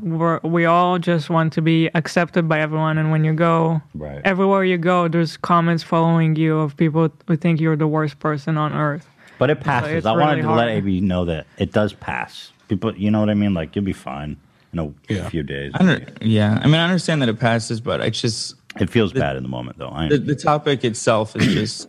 we're, 0.02 0.40
we 0.44 0.66
all 0.66 1.00
just 1.00 1.30
want 1.30 1.54
to 1.54 1.62
be 1.62 1.90
accepted 1.96 2.48
by 2.50 2.60
everyone. 2.60 2.98
And 2.98 3.10
when 3.10 3.24
you 3.24 3.34
go, 3.34 3.82
Right. 3.96 4.22
everywhere 4.26 4.64
you 4.66 4.78
go, 4.78 5.08
there's 5.08 5.38
comments 5.38 5.82
following 5.82 6.36
you 6.36 6.58
of 6.60 6.76
people 6.76 7.10
who 7.28 7.38
think 7.38 7.62
you're 7.62 7.78
the 7.78 7.88
worst 7.88 8.20
person 8.20 8.58
on 8.58 8.74
earth. 8.74 9.08
But 9.40 9.50
it 9.50 9.62
passes. 9.62 9.92
it's 9.98 10.06
I 10.06 10.12
wanted 10.12 10.28
really 10.38 10.42
to 10.44 10.50
let 10.50 10.68
hard. 10.68 10.70
AB 10.84 11.02
know 11.02 11.26
that 11.26 11.46
it 11.58 11.72
does 11.72 11.94
pass. 11.94 12.52
People, 12.68 12.96
you 12.98 13.10
know 13.12 13.20
what 13.22 13.30
I 13.30 13.34
mean? 13.34 13.54
Like 13.54 13.76
you'll 13.76 13.86
be 13.86 13.94
fine 13.94 14.36
in 14.74 14.80
a 14.80 14.92
Yeah. 15.10 15.30
few 15.30 15.42
days. 15.44 15.72
I 15.76 16.06
yeah, 16.22 16.60
I 16.62 16.66
mean, 16.66 16.76
I 16.76 16.84
understand 16.84 17.22
that 17.22 17.30
it 17.30 17.40
passes, 17.40 17.80
but 17.80 18.02
I 18.02 18.10
just 18.10 18.56
It 18.80 18.90
feels 18.90 19.14
bad 19.14 19.36
in 19.38 19.44
the 19.44 19.50
moment, 19.50 19.78
though. 19.80 19.90
I, 19.90 20.10
the, 20.10 20.18
the 20.18 20.36
topic 20.36 20.84
itself 20.84 21.36
is 21.36 21.48
just 21.54 21.88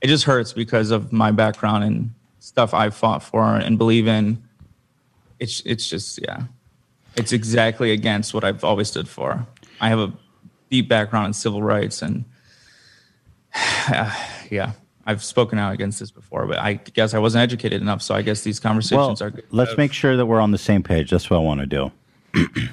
it 0.00 0.06
just 0.06 0.24
hurts 0.24 0.52
because 0.52 0.90
of 0.90 1.12
my 1.12 1.30
background 1.30 1.84
and 1.84 2.14
stuff 2.38 2.74
I 2.74 2.90
fought 2.90 3.22
for 3.22 3.56
and 3.56 3.78
believe 3.78 4.06
in. 4.06 4.42
It's 5.38 5.60
it's 5.64 5.88
just 5.88 6.20
yeah, 6.22 6.44
it's 7.16 7.32
exactly 7.32 7.92
against 7.92 8.34
what 8.34 8.44
I've 8.44 8.64
always 8.64 8.88
stood 8.88 9.08
for. 9.08 9.46
I 9.80 9.88
have 9.88 9.98
a 9.98 10.12
deep 10.70 10.88
background 10.88 11.28
in 11.28 11.32
civil 11.32 11.62
rights 11.62 12.02
and 12.02 12.24
yeah, 14.50 14.72
I've 15.06 15.24
spoken 15.24 15.58
out 15.58 15.72
against 15.72 16.00
this 16.00 16.10
before, 16.10 16.46
but 16.46 16.58
I 16.58 16.74
guess 16.74 17.14
I 17.14 17.18
wasn't 17.18 17.42
educated 17.42 17.80
enough. 17.80 18.02
So 18.02 18.14
I 18.14 18.22
guess 18.22 18.42
these 18.42 18.62
well, 18.62 18.70
conversations 18.70 19.22
are 19.22 19.30
good. 19.30 19.44
let's 19.50 19.76
make 19.76 19.92
sure 19.92 20.16
that 20.16 20.26
we're 20.26 20.40
on 20.40 20.50
the 20.50 20.58
same 20.58 20.82
page. 20.82 21.10
That's 21.10 21.30
what 21.30 21.38
I 21.38 21.40
want 21.40 21.60
to 21.60 21.66
do. 21.66 21.92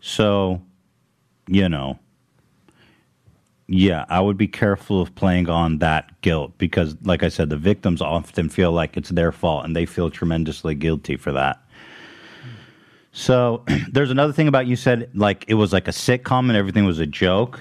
so, 0.00 0.62
you 1.48 1.68
know, 1.68 1.98
yeah, 3.68 4.04
I 4.08 4.20
would 4.20 4.36
be 4.36 4.46
careful 4.46 5.00
of 5.00 5.14
playing 5.14 5.48
on 5.48 5.78
that 5.78 6.20
guilt 6.20 6.56
because, 6.56 6.96
like 7.02 7.22
I 7.22 7.28
said, 7.28 7.50
the 7.50 7.56
victims 7.56 8.00
often 8.00 8.48
feel 8.48 8.70
like 8.70 8.96
it's 8.96 9.08
their 9.10 9.32
fault 9.32 9.64
and 9.64 9.74
they 9.74 9.86
feel 9.86 10.08
tremendously 10.08 10.74
guilty 10.76 11.16
for 11.16 11.32
that. 11.32 11.60
So, 13.12 13.64
there's 13.90 14.10
another 14.10 14.32
thing 14.32 14.46
about 14.46 14.66
you 14.66 14.76
said 14.76 15.10
like 15.14 15.44
it 15.48 15.54
was 15.54 15.72
like 15.72 15.88
a 15.88 15.92
sitcom 15.92 16.48
and 16.48 16.56
everything 16.56 16.84
was 16.84 17.00
a 17.00 17.06
joke. 17.06 17.58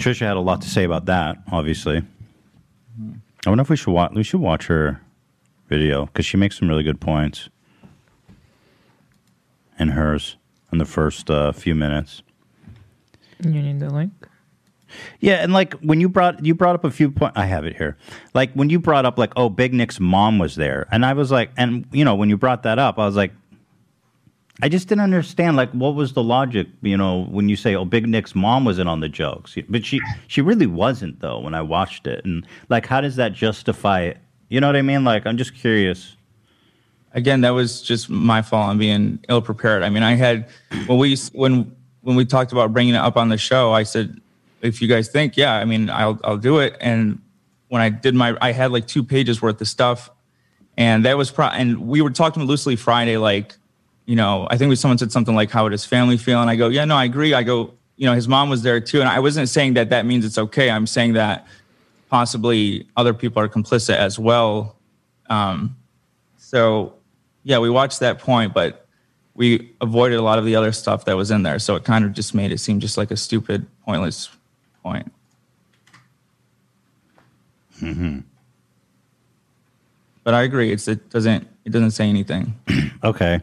Trisha 0.00 0.26
had 0.26 0.36
a 0.36 0.40
lot 0.40 0.62
to 0.62 0.70
say 0.70 0.84
about 0.84 1.04
that, 1.06 1.36
obviously. 1.52 2.02
I 3.46 3.48
wonder 3.48 3.62
if 3.62 3.70
we 3.70 3.76
should 3.76 3.92
watch. 3.92 4.12
We 4.14 4.22
should 4.24 4.40
watch 4.40 4.66
her 4.66 5.00
video 5.68 6.06
because 6.06 6.26
she 6.26 6.36
makes 6.36 6.58
some 6.58 6.68
really 6.68 6.82
good 6.82 7.00
points 7.00 7.48
in 9.78 9.88
hers 9.88 10.36
in 10.72 10.78
the 10.78 10.84
first 10.84 11.30
uh, 11.30 11.52
few 11.52 11.74
minutes. 11.74 12.22
You 13.44 13.62
need 13.62 13.78
the 13.78 13.90
link. 13.90 14.12
Yeah, 15.20 15.36
and 15.42 15.52
like 15.52 15.74
when 15.74 16.00
you 16.00 16.08
brought 16.08 16.44
you 16.44 16.54
brought 16.54 16.74
up 16.74 16.84
a 16.84 16.90
few 16.90 17.10
points, 17.10 17.36
I 17.36 17.46
have 17.46 17.64
it 17.64 17.76
here. 17.76 17.96
Like 18.34 18.52
when 18.54 18.70
you 18.70 18.78
brought 18.78 19.04
up 19.06 19.18
like, 19.18 19.32
oh, 19.36 19.48
Big 19.48 19.74
Nick's 19.74 20.00
mom 20.00 20.38
was 20.38 20.56
there, 20.56 20.86
and 20.92 21.04
I 21.06 21.12
was 21.14 21.30
like, 21.30 21.50
and 21.56 21.86
you 21.92 22.04
know 22.04 22.14
when 22.14 22.28
you 22.30 22.36
brought 22.36 22.62
that 22.64 22.78
up, 22.78 22.98
I 22.98 23.06
was 23.06 23.16
like, 23.16 23.32
I 24.62 24.68
just 24.68 24.88
didn't 24.88 25.02
understand 25.02 25.56
like 25.56 25.70
what 25.72 25.94
was 25.94 26.12
the 26.12 26.22
logic, 26.22 26.68
you 26.82 26.96
know, 26.96 27.24
when 27.24 27.48
you 27.48 27.56
say, 27.56 27.74
oh, 27.74 27.84
Big 27.84 28.06
Nick's 28.08 28.34
mom 28.34 28.64
was 28.64 28.78
in 28.78 28.86
on 28.88 29.00
the 29.00 29.08
jokes, 29.08 29.56
but 29.68 29.84
she 29.86 30.00
she 30.28 30.40
really 30.42 30.66
wasn't 30.66 31.20
though 31.20 31.40
when 31.40 31.54
I 31.54 31.62
watched 31.62 32.06
it, 32.06 32.24
and 32.24 32.46
like 32.68 32.86
how 32.86 33.00
does 33.00 33.16
that 33.16 33.32
justify 33.32 34.02
it? 34.02 34.18
You 34.48 34.60
know 34.60 34.66
what 34.68 34.76
I 34.76 34.82
mean? 34.82 35.04
Like 35.04 35.26
I'm 35.26 35.36
just 35.38 35.54
curious. 35.54 36.16
again 37.14 37.42
that 37.42 37.50
was 37.50 37.82
just 37.82 38.08
my 38.10 38.40
fault 38.42 38.70
on 38.70 38.78
being 38.78 39.18
ill 39.28 39.42
prepared 39.42 39.82
i 39.82 39.90
mean 39.90 40.02
i 40.02 40.14
had 40.14 40.48
when 40.86 40.98
we 40.98 41.16
when 41.34 41.74
when 42.02 42.16
we 42.16 42.24
talked 42.24 42.52
about 42.52 42.72
bringing 42.72 42.94
it 42.94 42.98
up 42.98 43.16
on 43.18 43.28
the 43.28 43.36
show 43.36 43.72
i 43.72 43.82
said 43.82 44.18
if 44.62 44.80
you 44.80 44.88
guys 44.88 45.08
think 45.08 45.36
yeah 45.36 45.54
i 45.54 45.64
mean 45.64 45.90
i'll 45.90 46.18
i'll 46.24 46.38
do 46.38 46.58
it. 46.58 46.76
And 46.80 47.20
when 47.68 47.82
i 47.82 47.88
did 47.88 48.14
my 48.14 48.36
i 48.40 48.52
had 48.52 48.72
like 48.72 48.86
two 48.86 49.02
pages 49.04 49.42
worth 49.42 49.60
of 49.60 49.68
stuff. 49.68 50.10
And 50.78 51.04
that 51.04 51.18
was 51.18 51.30
pro 51.30 51.46
and 51.46 51.86
we 51.86 52.00
were 52.00 52.10
talking 52.10 52.44
loosely 52.44 52.76
friday 52.76 53.18
like 53.18 53.54
you 54.06 54.16
know 54.16 54.48
i 54.50 54.56
think 54.56 54.70
we 54.70 54.76
someone 54.76 54.98
said 54.98 55.12
something 55.12 55.34
like 55.34 55.50
how 55.50 55.64
would 55.64 55.72
his 55.72 55.84
family 55.84 56.16
feel? 56.16 56.40
And 56.40 56.48
i 56.48 56.56
go 56.56 56.68
yeah 56.68 56.84
no 56.84 56.96
i 56.96 57.04
agree. 57.04 57.34
I 57.34 57.42
go 57.42 57.74
you 57.96 58.06
know 58.06 58.14
his 58.14 58.26
mom 58.26 58.48
was 58.48 58.62
there 58.62 58.80
too. 58.80 59.00
And 59.00 59.08
i 59.08 59.20
wasn't 59.20 59.48
saying 59.48 59.74
that 59.74 59.90
that 59.90 60.06
means 60.06 60.24
it's 60.24 60.38
okay. 60.38 60.70
I'm 60.70 60.86
saying 60.86 61.12
that 61.14 61.46
possibly 62.12 62.86
other 62.94 63.14
people 63.14 63.42
are 63.42 63.48
complicit 63.48 63.96
as 63.96 64.18
well. 64.18 64.76
Um, 65.30 65.78
so, 66.36 66.92
yeah, 67.42 67.58
we 67.58 67.70
watched 67.70 68.00
that 68.00 68.18
point, 68.18 68.52
but 68.52 68.86
we 69.34 69.72
avoided 69.80 70.16
a 70.16 70.22
lot 70.22 70.38
of 70.38 70.44
the 70.44 70.54
other 70.54 70.72
stuff 70.72 71.06
that 71.06 71.16
was 71.16 71.30
in 71.30 71.42
there. 71.42 71.58
So 71.58 71.74
it 71.74 71.84
kind 71.84 72.04
of 72.04 72.12
just 72.12 72.34
made 72.34 72.52
it 72.52 72.58
seem 72.58 72.80
just 72.80 72.98
like 72.98 73.10
a 73.10 73.16
stupid, 73.16 73.66
pointless 73.86 74.28
point. 74.82 75.12
But 80.24 80.34
I 80.34 80.42
agree. 80.42 80.72
It's 80.72 80.86
it 80.88 81.10
doesn't 81.10 81.48
it 81.64 81.70
doesn't 81.70 81.92
say 81.92 82.08
anything. 82.08 82.54
Okay. 83.04 83.40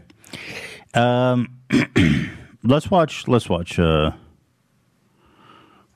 Um, 0.93 1.57
let's 2.63 2.89
watch. 2.89 3.27
Let's 3.27 3.49
watch. 3.49 3.77
Uh, 3.77 4.11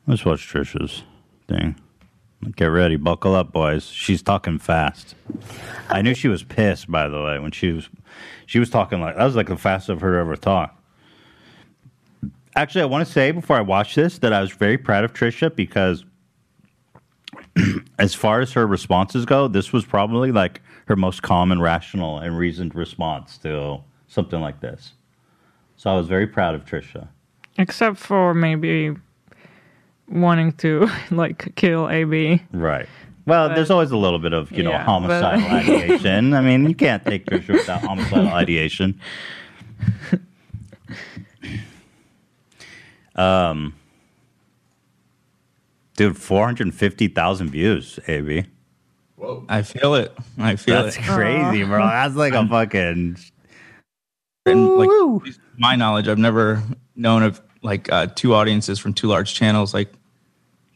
let's 0.06 0.26
watch 0.26 0.46
Trisha's 0.52 1.04
thing. 1.48 1.80
Get 2.58 2.66
ready, 2.66 2.98
buckle 2.98 3.36
up, 3.36 3.54
boys. 3.54 3.86
She's 3.86 4.22
talking 4.22 4.60
fast. 4.60 5.16
I 5.88 6.02
knew 6.02 6.14
she 6.14 6.28
was 6.28 6.44
pissed, 6.44 6.92
by 6.92 7.08
the 7.08 7.22
way, 7.24 7.40
when 7.40 7.52
she 7.52 7.72
was 7.72 7.90
she 8.46 8.60
was 8.60 8.70
talking 8.70 9.00
like 9.00 9.16
that 9.16 9.24
was 9.24 9.38
like 9.38 9.48
the 9.48 9.56
fastest 9.56 9.92
I've 9.92 10.02
heard 10.02 10.16
her 10.16 10.20
ever 10.20 10.36
talk. 10.36 10.83
Actually, 12.56 12.82
I 12.84 12.86
want 12.86 13.06
to 13.06 13.12
say 13.12 13.32
before 13.32 13.58
I 13.58 13.62
watch 13.62 13.96
this 13.96 14.20
that 14.20 14.32
I 14.34 14.42
was 14.42 14.52
very 14.52 14.78
proud 14.78 15.04
of 15.04 15.14
Trisha 15.14 15.54
because 15.56 16.06
as 18.00 18.14
far 18.14 18.42
as 18.42 18.54
her 18.54 18.68
responses 18.68 19.26
go, 19.26 19.48
this 19.48 19.74
was 19.74 19.86
probably 19.86 20.32
like 20.32 20.62
her 20.86 20.96
most 20.96 21.24
calm 21.24 21.52
and 21.52 21.62
rational 21.62 22.20
and 22.20 22.38
reasoned 22.38 22.76
response 22.76 23.38
to 23.40 23.80
something 24.08 24.40
like 24.42 24.60
this. 24.60 24.94
So 25.78 25.90
I 25.90 25.96
was 25.98 26.08
very 26.08 26.28
proud 26.28 26.54
of 26.56 26.66
Trisha. 26.66 27.08
Except 27.58 27.98
for 27.98 28.34
maybe 28.34 28.96
wanting 30.08 30.52
to 30.54 30.90
like 31.12 31.56
kill 31.56 31.90
AB. 31.90 32.42
Right. 32.52 32.88
Well, 33.26 33.48
But- 33.50 33.56
there's 33.56 33.72
always 33.72 33.92
a 33.92 33.98
little 33.98 34.20
bit 34.20 34.34
of, 34.34 34.52
you 34.52 34.62
know, 34.64 34.72
Yeah, 34.72 34.84
homicidal 34.84 35.42
but- 35.42 35.52
ideation. 35.70 36.34
I 36.36 36.42
mean, 36.42 36.68
you 36.68 36.76
can't 36.76 37.04
take 37.04 37.26
Trisha 37.26 37.54
without 37.54 37.82
homicidal 37.82 38.28
ideation. 38.28 39.00
Um, 43.16 43.76
dude, 45.96 46.18
450,000 46.18 47.50
views, 47.50 48.00
AB. 48.08 48.46
Whoa. 49.16 49.46
I 49.48 49.62
feel 49.62 49.96
it. 49.96 50.14
I 50.38 50.56
feel 50.56 50.84
That's 50.84 50.98
it. 50.98 51.04
crazy, 51.04 51.64
bro. 51.64 51.80
That's 51.86 52.16
like 52.16 52.34
a 52.34 52.48
fucking. 52.48 53.18
And 54.46 54.70
like 54.76 54.90
my 55.58 55.76
knowledge, 55.76 56.08
I've 56.10 56.18
never 56.18 56.62
known 56.96 57.24
of 57.24 57.42
like 57.62 57.90
uh, 57.92 58.08
two 58.08 58.34
audiences 58.34 58.78
from 58.80 58.94
two 58.94 59.08
large 59.08 59.34
channels 59.34 59.74
like 59.74 59.94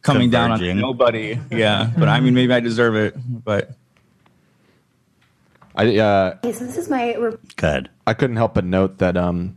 coming 0.03 0.29
down 0.29 0.51
on 0.51 0.59
Converging. 0.59 0.79
nobody. 0.79 1.39
Yeah, 1.51 1.91
but 1.97 2.07
I 2.07 2.21
mean, 2.21 2.33
maybe 2.33 2.53
I 2.53 2.61
deserve 2.61 2.95
it. 2.95 3.15
But 3.43 3.71
I 5.75 5.97
uh, 5.97 6.35
Okay, 6.45 6.53
so 6.53 6.65
this 6.65 6.77
is 6.77 6.89
my 6.89 7.15
re- 7.15 7.35
Good. 7.57 7.89
I 8.05 8.13
couldn't 8.13 8.37
help 8.37 8.53
but 8.53 8.63
note 8.63 8.99
that 8.99 9.17
um, 9.17 9.56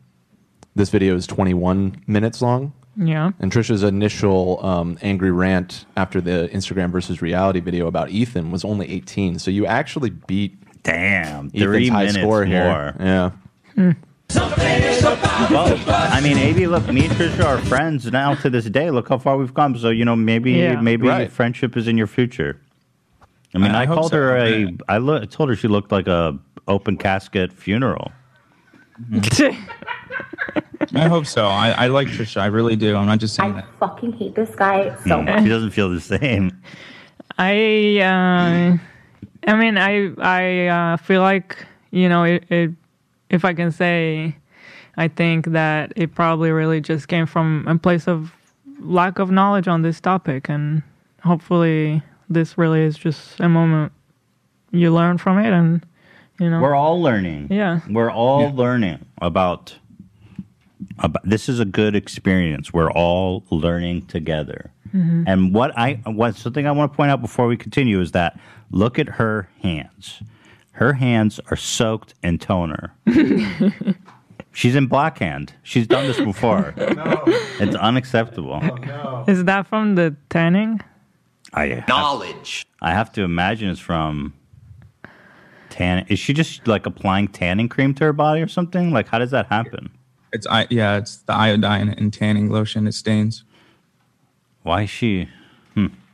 this 0.75 0.91
video 0.91 1.15
is 1.17 1.27
21 1.27 2.03
minutes 2.07 2.41
long. 2.43 2.73
Yeah. 2.97 3.31
And 3.39 3.51
Trisha's 3.53 3.83
initial 3.83 4.65
um, 4.65 4.99
angry 5.01 5.31
rant 5.31 5.85
after 5.97 6.21
the 6.21 6.49
Instagram 6.53 6.91
versus 6.91 7.23
reality 7.23 7.61
video 7.61 7.87
about 7.87 8.11
Ethan 8.11 8.51
was 8.51 8.65
only 8.65 8.91
18. 8.91 9.39
So 9.39 9.51
you 9.51 9.65
actually 9.67 10.11
beat 10.11 10.57
Damn. 10.83 11.47
Ethan's 11.49 11.63
Three 11.63 11.89
high 11.89 11.99
minutes 12.07 12.19
score 12.19 12.45
here. 12.45 12.65
more. 12.65 12.97
Yeah. 12.99 13.93
Well, 15.51 15.79
I 15.89 16.21
mean, 16.23 16.37
AB, 16.39 16.67
look, 16.69 16.87
me 16.89 17.07
and 17.07 17.15
Trisha 17.15 17.45
are 17.45 17.59
friends 17.59 18.07
now 18.11 18.35
to 18.37 18.51
this 18.51 18.65
day. 18.67 18.91
Look 18.91 19.09
how 19.09 19.19
far 19.19 19.37
we've 19.37 19.53
come. 19.55 19.77
So, 19.77 19.91
you 19.91 20.05
know, 20.05 20.15
maybe 20.17 20.53
Yeah. 20.53 20.81
maybe 20.81 21.09
Right. 21.09 21.31
friendship 21.31 21.77
is 21.77 21.89
in 21.89 21.99
your 21.99 22.07
future. 22.07 22.61
I 23.55 23.59
mean, 23.59 23.73
I 23.73 23.83
I, 23.83 23.87
called 23.87 24.11
so, 24.11 24.17
her 24.17 24.37
a. 24.37 24.65
man. 24.65 24.79
I 24.89 24.99
lo- 24.99 25.25
told 25.25 25.49
her 25.49 25.57
she 25.57 25.67
looked 25.69 25.91
like 25.91 26.07
a 26.07 26.39
open 26.69 26.97
casket 26.97 27.53
funeral. 27.53 28.13
I 30.95 31.09
hope 31.09 31.27
so. 31.27 31.47
I, 31.47 31.71
I 31.71 31.87
like 31.87 32.09
Trisha. 32.09 32.41
I 32.41 32.47
really 32.47 32.77
do. 32.77 32.97
I'm 32.97 33.07
not 33.07 33.19
just 33.19 33.35
saying 33.35 33.53
I 33.53 33.61
that. 33.61 33.69
fucking 33.79 34.13
hate 34.15 34.35
this 34.35 34.55
guy 34.55 34.95
so 35.07 35.23
much. 35.23 35.43
She 35.43 35.49
doesn't 35.49 35.71
feel 35.71 35.91
the 35.91 36.01
same. 36.01 36.61
I 37.39 37.99
uh, 38.01 38.77
I 39.47 39.57
mean 39.57 39.79
I 39.79 40.13
I 40.19 40.67
uh, 40.67 40.97
feel 40.97 41.23
like 41.23 41.65
you 41.91 42.09
know 42.09 42.25
it, 42.25 42.45
it 42.51 42.71
if 43.31 43.45
I 43.45 43.55
can 43.55 43.71
say 43.71 44.37
I 44.97 45.09
think 45.09 45.47
that 45.47 45.93
it 45.97 46.15
probably 46.15 46.51
really 46.51 46.81
just 46.81 47.09
came 47.09 47.27
from 47.27 47.67
a 47.69 47.79
place 47.79 48.09
of 48.09 48.33
lack 48.81 49.19
of 49.19 49.31
knowledge 49.31 49.69
on 49.69 49.83
this 49.83 50.01
topic 50.01 50.49
and 50.49 50.83
hopefully 51.23 52.03
this 52.29 52.59
really 52.59 52.81
is 52.83 52.97
just 52.97 53.39
a 53.41 53.49
moment 53.49 53.93
you 54.73 54.93
learn 54.93 55.19
from 55.19 55.39
it 55.39 55.53
and 55.53 55.85
you 56.41 56.51
know 56.51 56.61
We're 56.61 56.75
all 56.75 57.01
learning. 57.01 57.49
Yeah. 57.51 57.81
We're 57.89 58.11
all 58.11 58.51
learning 58.51 59.05
about, 59.19 59.77
about. 60.99 61.29
This 61.29 61.49
is 61.49 61.61
a 61.61 61.65
good 61.65 61.95
experience. 61.95 62.73
We're 62.73 62.91
all 62.91 63.45
learning 63.51 64.07
together. 64.07 64.73
Mm-hmm. 64.95 65.25
And 65.27 65.55
what 65.55 65.77
I 65.79 66.01
what 66.07 66.35
something 66.37 66.67
I 66.67 66.73
want 66.73 66.93
to 66.93 66.97
point 66.97 67.11
out 67.11 67.21
before 67.21 67.47
we 67.47 67.57
continue 67.57 68.01
is 68.01 68.13
that 68.13 68.41
look 68.71 68.99
at 68.99 69.09
her 69.09 69.49
hands. 69.63 70.23
Her 70.73 70.95
hands 70.95 71.39
are 71.51 71.57
soaked 71.57 72.15
in 72.23 72.39
toner. 72.39 72.95
She's 74.53 74.75
in 74.75 74.87
black 74.87 75.19
hand. 75.19 75.53
She's 75.63 75.87
done 75.87 76.07
this 76.07 76.19
before. 76.21 76.75
It's 77.61 77.77
unacceptable. 77.77 78.59
Oh, 78.63 79.25
is 79.29 79.45
that 79.45 79.67
from 79.67 79.95
the 79.95 80.17
tanning 80.31 80.81
I 81.53 81.67
have, 81.67 81.89
knowledge. 81.89 82.67
I 82.81 82.93
have 82.93 83.13
to 83.13 83.23
imagine 83.23 83.69
it's 83.69 83.79
from 83.79 84.33
tan. 85.81 86.07
Is 86.09 86.19
she 86.19 86.33
just 86.33 86.67
like 86.67 86.87
applying 86.87 87.29
tanning 87.29 87.69
cream 87.69 87.95
to 87.95 88.05
her 88.05 88.13
body 88.13 88.41
or 88.43 88.49
something? 88.49 88.91
Like, 88.93 89.09
how 89.09 89.19
does 89.19 89.31
that 89.31 89.47
happen? 89.47 89.91
It's 90.33 90.47
I 90.47 90.67
yeah. 90.71 90.97
It's 90.99 91.17
the 91.19 91.33
iodine 91.35 91.89
and 91.89 92.13
tanning 92.13 92.51
lotion. 92.51 92.87
It 92.87 92.93
stains. 92.95 93.45
Why 94.63 94.83
is 94.83 94.91
she? 94.91 95.29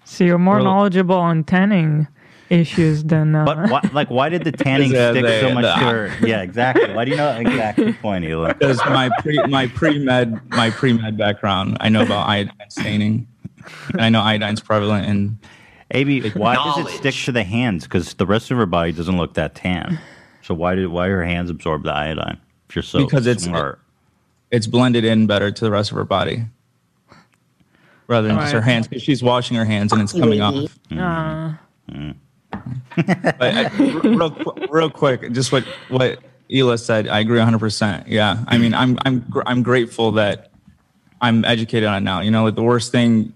so 0.05 0.23
you're 0.23 0.39
more 0.39 0.57
Well- 0.57 0.65
knowledgeable 0.65 1.17
on 1.17 1.43
tanning 1.45 2.07
issues 2.49 3.03
than 3.03 3.35
uh, 3.35 3.45
But 3.45 3.69
why, 3.71 3.81
like, 3.93 4.09
why 4.09 4.29
did 4.29 4.45
the 4.45 4.53
tanning 4.67 4.95
uh, 4.95 5.11
stick 5.11 5.25
they- 5.25 5.41
so 5.41 5.53
much 5.53 5.65
the- 5.65 5.75
to 5.75 5.81
her? 5.81 6.13
Yeah, 6.27 6.43
exactly. 6.43 6.93
Why 6.95 7.05
do 7.05 7.11
you 7.11 7.17
know 7.17 7.31
exactly 7.37 7.85
the 7.91 7.93
point, 7.95 8.25
Hila? 8.25 8.57
Because 8.57 8.79
my 8.87 9.11
pre 9.21 9.37
my 9.49 9.67
pre 9.67 9.99
med 9.99 10.41
my 10.51 10.71
pre 10.71 10.93
med 10.93 11.19
background, 11.19 11.77
I 11.81 11.89
know 11.89 12.03
about 12.03 12.29
iodine 12.29 12.71
staining. 12.71 13.27
And 13.93 14.01
I 14.01 14.09
know 14.11 14.21
iodine's 14.23 14.61
prevalent 14.61 15.07
in 15.09 15.39
AB, 15.93 16.31
why 16.31 16.55
does 16.57 16.79
it 16.87 16.89
stick 16.97 17.15
to 17.27 17.33
the 17.33 17.45
hands? 17.45 17.85
Because 17.85 18.15
the 18.15 18.27
rest 18.27 18.51
of 18.51 18.59
her 18.59 18.67
body 18.67 18.93
doesn't 18.93 19.17
look 19.17 19.35
that 19.35 19.55
tan. 19.55 19.99
So 20.43 20.55
why 20.55 20.75
did 20.75 20.89
why 20.89 21.09
her 21.09 21.25
hands 21.25 21.49
absorb 21.51 21.85
the 21.85 21.93
iodine? 21.93 22.39
If 22.69 22.77
you're 22.77 22.83
so 22.83 23.05
Because 23.05 23.27
it's- 23.27 23.45
smart. 23.45 23.81
it's 24.51 24.67
blended 24.67 25.05
in 25.05 25.27
better 25.27 25.51
to 25.51 25.65
the 25.65 25.71
rest 25.71 25.91
of 25.93 25.97
her 25.97 26.05
body. 26.05 26.45
Rather 28.09 28.29
than 28.29 28.37
just 28.39 28.53
her 28.53 28.61
hands, 28.61 28.87
because 28.87 29.03
she's 29.03 29.23
washing 29.23 29.57
her 29.57 29.65
hands 29.65 29.93
and 29.93 30.01
it's 30.03 30.13
coming 30.13 30.39
baby. 30.39 30.69
off. 30.93 31.57
uh, 31.93 32.13
But 32.97 33.43
I, 33.43 33.69
real, 34.05 34.31
real 34.71 34.91
quick, 34.91 35.33
just 35.33 35.51
what 35.53 35.65
what 35.89 36.21
Hila 36.49 36.79
said, 36.81 37.09
I 37.09 37.19
agree 37.21 37.39
100. 37.39 37.59
percent 37.59 38.07
Yeah, 38.09 38.45
I 38.47 38.59
mean, 38.59 38.75
I'm 38.75 38.97
I'm 39.05 39.25
I'm 39.47 39.63
grateful 39.65 40.13
that 40.13 40.53
I'm 41.21 41.45
educated 41.45 41.89
on 41.89 41.97
it 41.97 42.01
now. 42.03 42.21
You 42.21 42.31
know, 42.31 42.45
like 42.45 42.55
the 42.55 42.63
worst 42.63 42.93
thing 42.93 43.33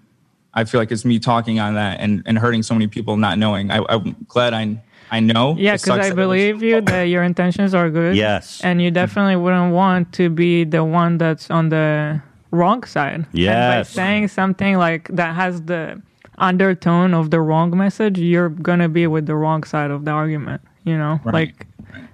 I 0.54 0.64
feel 0.64 0.80
like 0.80 0.90
it's 0.92 1.04
me 1.04 1.18
talking 1.18 1.58
on 1.60 1.74
that 1.74 2.00
and 2.00 2.22
and 2.26 2.38
hurting 2.38 2.62
so 2.62 2.74
many 2.74 2.86
people 2.88 3.16
not 3.16 3.38
knowing. 3.38 3.70
I, 3.70 3.84
I'm 3.88 4.16
glad 4.28 4.52
I 4.54 4.82
I 5.12 5.20
know. 5.20 5.56
Yeah, 5.58 5.72
because 5.74 5.88
I 5.90 5.96
that 5.98 6.06
was- 6.08 6.14
believe 6.14 6.62
you 6.62 6.80
that 6.80 7.02
your 7.04 7.22
intentions 7.22 7.74
are 7.74 7.90
good. 7.90 8.14
Yes. 8.16 8.60
And 8.62 8.80
you 8.82 8.90
definitely 8.90 9.36
wouldn't 9.36 9.72
want 9.74 10.12
to 10.14 10.28
be 10.30 10.64
the 10.64 10.84
one 10.84 11.18
that's 11.18 11.50
on 11.50 11.68
the 11.68 12.20
wrong 12.52 12.84
side. 12.84 13.26
And 13.34 13.34
by 13.34 13.82
saying 13.82 14.28
something 14.28 14.76
like 14.78 15.08
that 15.08 15.34
has 15.34 15.62
the 15.62 16.00
undertone 16.38 17.12
of 17.14 17.30
the 17.30 17.40
wrong 17.40 17.76
message, 17.76 18.18
you're 18.18 18.48
gonna 18.48 18.88
be 18.88 19.06
with 19.06 19.26
the 19.26 19.34
wrong 19.36 19.62
side 19.64 19.90
of 19.90 20.04
the 20.04 20.10
argument. 20.10 20.62
You 20.84 20.96
know, 20.96 21.20
Right. 21.24 21.34
like 21.34 21.66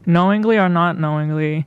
knowingly 0.05 0.59
or 0.59 0.69
not 0.69 0.99
knowingly, 0.99 1.67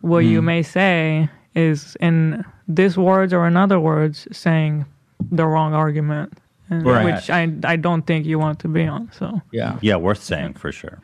what 0.00 0.20
you 0.24 0.38
Hmm. 0.40 0.46
may 0.46 0.62
say 0.62 1.28
is 1.54 1.96
in 2.00 2.44
these 2.68 2.96
words 2.96 3.32
or 3.32 3.46
in 3.46 3.56
other 3.56 3.78
words 3.80 4.26
saying 4.32 4.84
the 5.30 5.46
wrong 5.46 5.74
argument, 5.74 6.32
and- 6.70 6.84
Right. 6.86 7.04
which 7.14 7.30
I 7.30 7.50
I 7.64 7.76
don't 7.76 8.02
think 8.06 8.26
you 8.26 8.38
want 8.38 8.58
to 8.60 8.68
be 8.68 8.86
on. 8.86 9.10
So. 9.12 9.40
Yeah. 9.52 9.78
Yeah, 9.80 9.96
worth 9.96 10.22
saying 10.22 10.54
for 10.54 10.72
sure. 10.72 10.98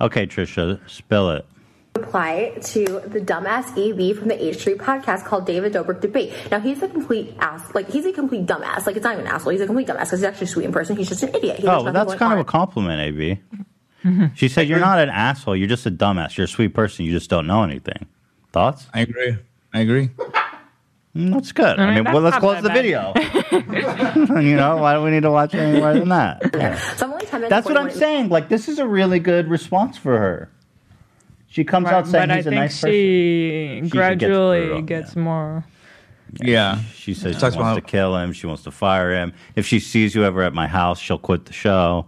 Okay, 0.00 0.26
Trisha, 0.26 0.78
spill 0.88 1.30
it. 1.30 1.46
Reply 1.96 2.52
to 2.60 2.84
the 3.06 3.20
dumbass 3.20 3.74
AB 3.78 4.12
from 4.12 4.28
the 4.28 4.34
H3 4.34 4.74
podcast 4.76 5.24
called 5.24 5.46
David 5.46 5.72
Dobrik 5.72 6.02
Debate. 6.02 6.30
Now 6.50 6.60
he's 6.60 6.82
a 6.82 6.88
complete 6.88 7.34
ass, 7.38 7.62
like 7.74 7.88
he's 7.90 8.04
a 8.04 8.12
complete 8.12 8.44
dumbass. 8.44 8.86
Like 8.86 8.96
it's 8.96 9.04
not 9.04 9.14
even 9.14 9.26
an 9.26 9.32
asshole. 9.32 9.52
He's 9.52 9.62
a 9.62 9.66
complete 9.66 9.86
dumbass 9.88 10.00
because 10.04 10.20
he's 10.20 10.24
actually 10.24 10.48
sweet 10.48 10.66
in 10.66 10.72
person. 10.72 10.94
He's 10.96 11.08
just 11.08 11.22
an 11.22 11.34
idiot. 11.34 11.58
He 11.60 11.66
Oh, 11.66 11.82
well, 11.84 11.92
that's 11.94 12.08
going 12.08 12.18
kind 12.18 12.32
of 12.34 12.40
a 12.40 12.44
compliment, 12.44 13.00
AB. 13.00 13.40
She 14.36 14.46
said 14.46 14.68
you're 14.68 14.78
not 14.78 15.00
an 15.00 15.08
asshole. 15.08 15.56
You're 15.56 15.66
just 15.66 15.84
a 15.84 15.90
dumbass. 15.90 16.36
You're 16.36 16.44
a 16.44 16.48
sweet 16.48 16.74
person. 16.74 17.04
You 17.04 17.10
just 17.12 17.28
don't 17.28 17.44
know 17.46 17.64
anything. 17.64 18.06
Thoughts? 18.52 18.86
I 18.94 19.00
agree. 19.00 19.36
I 19.74 19.80
agree. 19.80 20.10
Mm, 21.16 21.32
That's 21.32 21.52
good. 21.52 21.78
I 21.78 21.84
I 21.84 21.94
mean, 21.94 22.04
mean, 22.04 22.12
well, 22.12 22.22
let's 22.22 22.36
close 22.36 22.62
the 22.62 22.68
that 22.68 22.74
video. 22.74 23.12
you 24.40 24.54
know, 24.56 24.76
why 24.76 24.94
do 24.94 25.02
we 25.02 25.10
need 25.10 25.22
to 25.22 25.30
watch 25.30 25.54
any 25.54 25.80
more 25.80 25.94
than 25.94 26.08
that? 26.10 26.42
Yeah. 26.54 26.78
So 26.96 27.06
I'm 27.06 27.12
only 27.14 27.26
10 27.26 27.48
That's 27.48 27.66
what 27.66 27.76
I'm 27.76 27.88
you 27.88 27.94
saying. 27.94 28.28
Like, 28.28 28.48
this 28.48 28.68
is 28.68 28.78
a 28.78 28.86
really 28.86 29.18
good 29.18 29.48
response 29.48 29.96
for 29.96 30.18
her. 30.18 30.50
She 31.48 31.64
comes 31.64 31.88
out 31.88 32.06
saying 32.06 32.28
but 32.28 32.36
he's 32.36 32.46
a 32.46 32.50
think 32.50 32.60
nice 32.60 32.74
person. 32.80 32.90
she 32.90 33.78
gets 33.82 33.92
gradually 33.92 34.60
brutal, 34.66 34.82
gets 34.82 35.16
yeah. 35.16 35.22
more. 35.22 35.64
Yeah. 36.34 36.80
She 36.94 37.14
says 37.14 37.36
she 37.36 37.40
talks 37.40 37.56
wants 37.56 37.80
to 37.80 37.90
kill 37.90 38.16
him. 38.16 38.32
She 38.34 38.46
wants 38.46 38.64
to 38.64 38.70
fire 38.70 39.12
him. 39.14 39.32
If 39.54 39.66
she 39.66 39.80
sees 39.80 40.14
you 40.14 40.24
ever 40.24 40.42
at 40.42 40.52
my 40.52 40.66
house, 40.66 40.98
she'll 40.98 41.18
quit 41.18 41.46
the 41.46 41.52
show. 41.54 42.06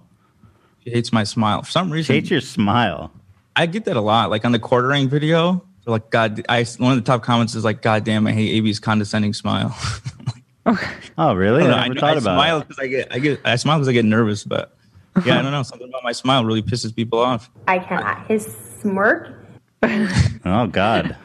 She 0.85 0.91
hates 0.91 1.13
my 1.13 1.25
smile 1.25 1.63
for 1.63 1.71
some 1.71 1.89
She 1.89 1.95
reason. 1.95 2.15
hates 2.17 2.31
your 2.31 2.41
smile. 2.43 3.11
I 3.57 3.67
get 3.67 3.87
that 3.87 3.97
a 3.97 4.01
lot. 4.03 4.29
Like 4.31 4.45
on 4.45 4.53
the 4.53 4.59
quartering 4.59 5.09
video, 5.09 5.65
they're 5.89 5.93
like 5.95 6.11
God. 6.11 6.45
I 6.49 6.65
one 6.79 6.93
of 6.93 6.99
the 6.99 7.05
top 7.11 7.23
comments 7.23 7.55
is 7.55 7.65
like, 7.65 7.81
"God 7.83 8.05
damn, 8.05 8.27
I 8.27 8.33
hate 8.33 8.57
AB's 8.59 8.79
condescending 8.79 9.33
smile." 9.35 9.77
Oh, 11.17 11.33
really? 11.33 11.65
I, 11.65 11.67
know, 11.67 11.73
I 11.73 11.77
I, 11.79 11.81
never 11.89 11.95
know- 11.95 12.01
thought 12.01 12.09
I 12.11 12.13
about 12.19 12.23
smile 12.37 12.61
because 12.61 12.79
I 12.79 12.87
get 12.89 13.09
I 13.15 13.19
get 13.21 13.41
I 13.43 13.57
smile 13.57 13.79
because 13.79 13.89
I 13.89 13.93
get 13.93 14.05
nervous, 14.05 14.45
but 14.45 14.77
yeah, 15.25 15.39
I 15.39 15.43
don't 15.43 15.51
know. 15.51 15.63
Something 15.63 15.89
about 15.89 16.05
my 16.05 16.13
smile 16.13 16.45
really 16.45 16.61
pisses 16.61 16.95
people 16.95 17.21
off. 17.21 17.49
I 17.67 17.79
cannot. 17.79 18.27
His 18.27 18.45
smirk. 18.83 19.35
Oh 20.45 20.67
God, 20.67 21.17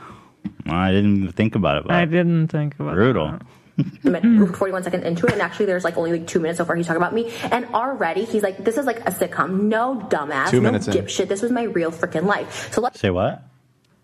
I 0.66 0.92
didn't 0.92 1.34
think 1.34 1.56
about 1.56 1.78
it. 1.78 1.84
But 1.84 1.92
I 1.96 2.06
didn't 2.06 2.48
think 2.48 2.76
about 2.80 2.92
it. 2.94 2.96
brutal. 2.96 3.38
that. 3.78 3.86
a 4.06 4.10
minute, 4.10 4.56
41 4.56 4.84
seconds 4.84 5.04
into 5.04 5.26
it, 5.26 5.34
and 5.34 5.42
actually 5.42 5.66
there's 5.66 5.84
like 5.84 5.98
only 5.98 6.14
like 6.14 6.28
two 6.28 6.40
minutes 6.40 6.58
so 6.60 6.64
far 6.66 6.78
he's 6.78 6.88
talking 6.88 7.02
about 7.02 7.14
me, 7.14 7.34
and 7.52 7.66
already 7.74 8.24
he's 8.24 8.44
like, 8.44 8.64
"This 8.64 8.78
is 8.78 8.86
like 8.86 9.00
a 9.02 9.12
sitcom. 9.12 9.64
No 9.64 10.08
dumbass, 10.10 10.52
Two 10.52 10.62
no 10.62 10.70
minutes 10.72 10.88
in. 10.88 10.94
dipshit. 10.94 11.28
This 11.28 11.42
was 11.42 11.52
my 11.52 11.64
real 11.64 11.92
freaking 11.92 12.24
life." 12.24 12.72
So 12.74 12.80
let's 12.80 13.00
Say 13.02 13.10
what? 13.10 13.44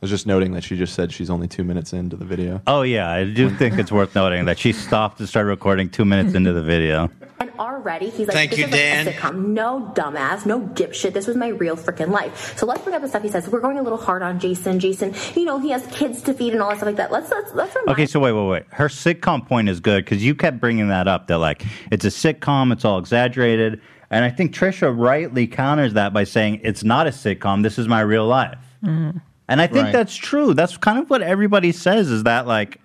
I 0.01 0.05
was 0.05 0.11
just 0.11 0.25
noting 0.25 0.53
that 0.53 0.63
she 0.63 0.77
just 0.77 0.93
said 0.93 1.11
she's 1.11 1.29
only 1.29 1.49
two 1.49 1.65
minutes 1.65 1.91
into 1.91 2.15
the 2.15 2.23
video. 2.23 2.61
Oh 2.65 2.83
yeah, 2.83 3.11
I 3.11 3.25
do 3.25 3.49
think 3.49 3.77
it's 3.77 3.91
worth 3.91 4.15
noting 4.15 4.45
that 4.45 4.57
she 4.57 4.71
stopped 4.71 5.19
and 5.19 5.27
started 5.27 5.49
recording 5.49 5.89
two 5.89 6.05
minutes 6.05 6.35
into 6.35 6.53
the 6.53 6.63
video. 6.63 7.11
And 7.41 7.51
already 7.59 8.09
he's 8.09 8.27
like, 8.27 8.33
Thank 8.33 8.51
this 8.51 8.59
you, 8.59 8.65
is 8.65 8.71
like 8.71 8.79
Dan. 9.21 9.35
a. 9.35 9.37
No 9.37 9.91
dumbass, 9.93 10.45
no 10.45 10.61
dipshit. 10.61 11.11
This 11.11 11.27
was 11.27 11.35
my 11.35 11.49
real 11.49 11.75
freaking 11.75 12.11
life. 12.11 12.57
So 12.57 12.65
let's 12.65 12.81
bring 12.81 12.95
up 12.95 13.01
the 13.01 13.09
stuff 13.09 13.23
he 13.23 13.29
says. 13.29 13.49
We're 13.49 13.59
going 13.59 13.77
a 13.77 13.81
little 13.81 13.97
hard 13.97 14.23
on 14.23 14.39
Jason. 14.39 14.79
Jason, 14.79 15.13
you 15.35 15.43
know, 15.43 15.59
he 15.59 15.69
has 15.71 15.85
kids 15.87 16.21
to 16.23 16.33
feed 16.33 16.53
and 16.53 16.61
all 16.61 16.69
that 16.69 16.77
stuff 16.77 16.87
like 16.87 16.95
that. 16.95 17.11
Let's 17.11 17.29
let's 17.29 17.53
let's 17.53 17.75
remind 17.75 17.89
Okay, 17.89 18.05
so 18.05 18.21
wait, 18.21 18.31
wait, 18.31 18.47
wait. 18.47 18.63
Her 18.71 18.87
sitcom 18.87 19.45
point 19.45 19.67
is 19.67 19.81
good 19.81 20.05
because 20.05 20.23
you 20.23 20.33
kept 20.33 20.61
bringing 20.61 20.87
that 20.87 21.09
up. 21.09 21.27
That 21.27 21.39
like 21.39 21.65
it's 21.91 22.05
a 22.05 22.09
sitcom, 22.09 22.71
it's 22.71 22.85
all 22.85 22.99
exaggerated, 22.99 23.81
and 24.09 24.23
I 24.23 24.29
think 24.29 24.53
Trisha 24.53 24.97
rightly 24.97 25.45
counters 25.47 25.93
that 25.93 26.13
by 26.13 26.23
saying 26.23 26.61
it's 26.63 26.85
not 26.85 27.05
a 27.05 27.11
sitcom. 27.11 27.63
This 27.63 27.77
is 27.77 27.87
my 27.89 27.99
real 28.01 28.25
life, 28.27 28.59
mm-hmm. 28.83 29.17
And 29.49 29.59
I 29.61 29.67
think 29.67 29.85
Right. 29.85 29.91
that's 29.93 30.15
true. 30.15 30.53
That's 30.53 30.77
kind 30.77 30.97
of 30.99 31.09
what 31.09 31.21
everybody 31.21 31.71
says. 31.73 32.09
Is 32.09 32.23
that 32.23 32.47
like 32.47 32.79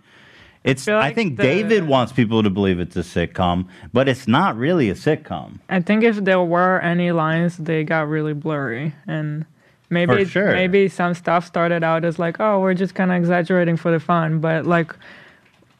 it's? 0.65 0.83
I, 0.89 0.91
feel 0.91 0.99
like 0.99 1.15
think 1.15 1.37
the- 1.37 1.43
David 1.45 1.87
wants 1.87 2.13
people 2.13 2.43
to 2.43 2.51
believe 2.51 2.81
it's 2.81 2.97
a 2.97 3.01
sitcom, 3.01 3.67
but 3.93 4.09
it's 4.09 4.27
not 4.27 4.57
really 4.57 4.91
a 4.91 4.95
sitcom. 4.95 5.61
I 5.69 5.81
think 5.81 6.03
if 6.03 6.17
there 6.25 6.41
were 6.43 6.81
any 6.81 7.13
lines, 7.13 7.57
they 7.59 7.85
got 7.85 8.09
really 8.09 8.33
blurry, 8.33 8.95
and 9.07 9.45
maybe 9.91 10.25
For 10.25 10.31
sure. 10.31 10.53
maybe 10.53 10.89
some 10.89 11.15
stuff 11.15 11.47
started 11.47 11.85
out 11.85 12.05
as 12.05 12.19
like, 12.19 12.41
oh, 12.41 12.59
we're 12.61 12.75
just 12.75 12.95
kind 12.95 13.13
of 13.13 13.19
exaggerating 13.19 13.77
for 13.77 13.91
the 13.93 14.01
fun, 14.01 14.41
but 14.41 14.67
like 14.67 14.95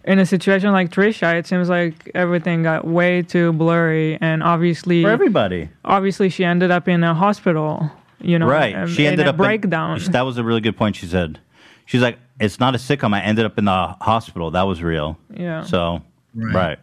in 0.05 0.19
a 0.19 0.27
situation 0.27 0.71
like 0.73 0.91
Trisha, 0.91 1.35
it 1.39 1.47
seems 1.47 1.71
like 1.71 2.11
everything 2.15 2.63
got 2.63 2.87
way 2.87 3.23
too 3.23 3.55
blurry, 3.55 4.19
and 4.21 4.43
obviously, 4.43 5.03
For 5.03 5.09
everybody, 5.09 5.71
obviously, 5.83 6.29
she 6.29 6.45
ended 6.45 6.71
up 6.71 6.87
in 6.89 7.03
a 7.03 7.15
hospital. 7.15 7.91
You 8.25 8.39
know, 8.39 8.47
right? 8.47 8.75
um, 8.75 8.89
She 8.89 9.05
in 9.07 9.13
ended 9.13 9.27
a 9.27 9.31
up 9.31 9.37
breakdown. 9.37 10.01
In, 10.01 10.13
that 10.13 10.23
was 10.23 10.39
a 10.39 10.45
really 10.45 10.61
good 10.61 10.77
point. 10.77 10.97
She 10.97 11.07
said, 11.07 11.39
"She's 11.87 12.03
like, 12.03 12.19
it's 12.41 12.59
not 12.59 12.75
a 12.75 12.79
sitcom. 12.79 13.15
I 13.15 13.21
ended 13.21 13.45
up 13.45 13.59
in 13.59 13.65
the 13.67 13.97
hospital. 14.01 14.51
That 14.53 14.63
was 14.63 14.83
real." 14.83 15.19
yeah. 15.33 15.63
So, 15.65 16.03
Right. 16.35 16.55
right. 16.55 16.79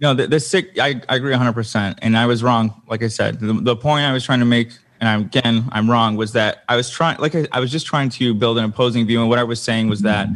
No, 0.00 0.12
the, 0.12 0.26
the 0.26 0.40
sick. 0.40 0.78
I, 0.78 1.00
I 1.08 1.16
agree 1.16 1.30
100, 1.30 1.52
percent 1.54 1.98
and 2.02 2.16
I 2.18 2.26
was 2.26 2.42
wrong. 2.42 2.82
Like 2.86 3.02
I 3.02 3.08
said, 3.08 3.40
the, 3.40 3.54
the 3.54 3.76
point 3.76 4.04
I 4.04 4.12
was 4.12 4.24
trying 4.24 4.40
to 4.40 4.44
make, 4.44 4.70
and 5.00 5.08
I'm, 5.08 5.22
again, 5.22 5.66
I'm 5.72 5.90
wrong, 5.90 6.16
was 6.16 6.32
that 6.32 6.64
I 6.68 6.76
was 6.76 6.90
trying, 6.90 7.18
like 7.18 7.34
I, 7.34 7.46
I 7.52 7.60
was 7.60 7.70
just 7.72 7.86
trying 7.86 8.10
to 8.10 8.34
build 8.34 8.58
an 8.58 8.64
opposing 8.64 9.06
view, 9.06 9.20
and 9.20 9.28
what 9.30 9.38
I 9.38 9.44
was 9.44 9.62
saying 9.62 9.88
was 9.88 10.02
that 10.02 10.28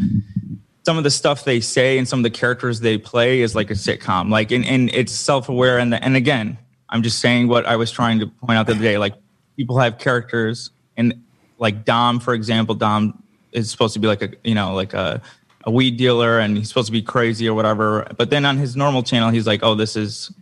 some 0.86 0.96
of 0.96 1.04
the 1.04 1.10
stuff 1.10 1.44
they 1.44 1.60
say 1.60 1.98
and 1.98 2.08
some 2.08 2.20
of 2.20 2.22
the 2.22 2.30
characters 2.30 2.80
they 2.80 2.96
play 2.96 3.42
is 3.42 3.54
like 3.54 3.70
a 3.70 3.74
sitcom, 3.74 4.30
like, 4.30 4.50
and, 4.50 4.64
and 4.64 4.88
it's 4.94 5.12
self-aware, 5.12 5.78
and 5.78 5.92
the, 5.92 6.02
and 6.02 6.16
again, 6.16 6.56
I'm 6.88 7.02
just 7.02 7.18
saying 7.18 7.48
what 7.48 7.66
I 7.66 7.76
was 7.76 7.90
trying 7.92 8.18
to 8.20 8.26
point 8.28 8.56
out 8.58 8.66
the 8.66 8.72
other 8.72 8.82
day, 8.82 8.96
like 8.96 9.12
people 9.60 9.78
have 9.78 9.98
characters, 9.98 10.70
and 10.96 11.22
like 11.58 11.84
Dom, 11.84 12.18
for 12.18 12.32
example, 12.32 12.74
Dom 12.74 13.22
is 13.52 13.70
supposed 13.70 13.92
to 13.92 14.00
be 14.00 14.06
like 14.06 14.22
a, 14.22 14.30
you 14.42 14.54
know, 14.54 14.72
like 14.74 14.94
a 14.94 15.20
a 15.64 15.70
weed 15.70 15.98
dealer 15.98 16.38
and 16.38 16.56
he's 16.56 16.68
supposed 16.68 16.86
to 16.86 16.92
be 16.92 17.02
crazy 17.02 17.46
or 17.46 17.52
whatever. 17.52 18.06
But 18.16 18.30
then 18.30 18.46
on 18.46 18.56
his 18.56 18.74
normal 18.76 19.02
channel, 19.02 19.28
he's 19.28 19.46
like, 19.46 19.60
oh, 19.62 19.74
this 19.74 19.94
is, 19.94 20.32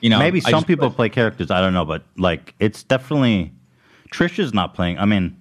you 0.00 0.08
know, 0.08 0.18
Maybe 0.18 0.38
I 0.46 0.50
some 0.50 0.60
just- 0.60 0.66
people 0.66 0.90
play 0.90 1.10
characters. 1.10 1.50
I 1.50 1.60
don't 1.60 1.74
know, 1.74 1.84
but 1.84 2.02
like 2.16 2.54
it's 2.60 2.82
definitely 2.82 3.52
Trisha's 4.10 4.54
not 4.54 4.72
playing. 4.72 4.96
I 4.98 5.04
mean, 5.04 5.36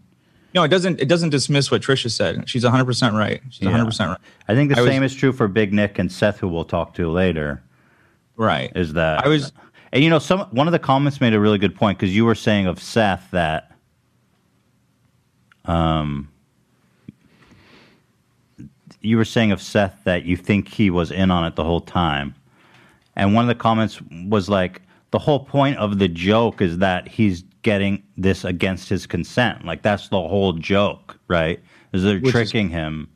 No, 0.54 0.64
it 0.64 0.68
doesn't. 0.68 1.00
It 1.00 1.08
doesn't 1.08 1.30
dismiss 1.30 1.72
what 1.72 1.82
Trisha 1.82 2.12
said. 2.12 2.50
She's 2.50 2.66
100 2.66 2.84
percent 2.84 3.16
right. 3.16 3.42
She's 3.50 3.64
100 3.66 3.86
percent 3.86 4.10
right. 4.10 4.20
I 4.50 4.56
think 4.56 4.70
the 4.72 4.78
I 4.78 4.82
was- 4.82 4.90
same 4.90 5.04
is 5.04 5.16
true 5.16 5.32
for 5.32 5.48
Big 5.48 5.72
Nick 5.72 5.98
and 6.00 6.12
Seth, 6.12 6.40
who 6.40 6.50
we'll 6.50 6.66
talk 6.66 6.94
to 6.96 7.10
later. 7.10 7.64
Right. 8.36 8.70
Is 8.76 8.92
that 8.94 9.26
I 9.26 9.30
was- 9.30 9.54
And 9.94 10.04
you 10.04 10.10
know, 10.10 10.20
some 10.20 10.42
one 10.52 10.68
of 10.68 10.72
the 10.72 10.80
comments 10.80 11.20
made 11.20 11.34
a 11.34 11.40
really 11.40 11.58
good 11.58 11.76
point 11.76 11.98
because 12.00 12.16
you 12.16 12.26
were 12.26 12.36
saying 12.36 12.66
of 12.68 12.82
Seth 12.82 13.28
that, 13.32 13.72
um, 15.66 16.30
you 19.02 19.18
were 19.18 19.26
saying 19.26 19.52
of 19.52 19.62
Seth 19.62 20.04
that 20.06 20.26
you 20.26 20.38
think 20.38 20.68
he 20.68 20.90
was 20.90 21.12
in 21.12 21.32
on 21.32 21.44
it 21.46 21.56
the 21.56 21.64
whole 21.64 21.82
time, 21.82 22.36
and 23.16 23.34
one 23.34 23.44
of 23.44 23.48
the 23.48 23.56
comments 23.62 24.00
was 24.28 24.48
like, 24.50 24.82
the 25.12 25.20
whole 25.20 25.40
point 25.44 25.78
of 25.78 26.00
the 26.00 26.08
joke 26.08 26.62
is 26.62 26.78
that 26.78 27.08
he's 27.08 27.44
getting 27.64 28.02
this 28.18 28.46
against 28.46 28.88
his 28.90 29.06
consent. 29.06 29.66
Like 29.66 29.82
that's 29.82 30.08
the 30.10 30.22
whole 30.22 30.54
joke, 30.54 31.18
right? 31.28 31.60
Is 31.94 32.04
they're 32.04 32.16
Which 32.16 32.28
is- 32.28 32.32
tricking 32.32 32.70
him. 32.70 33.08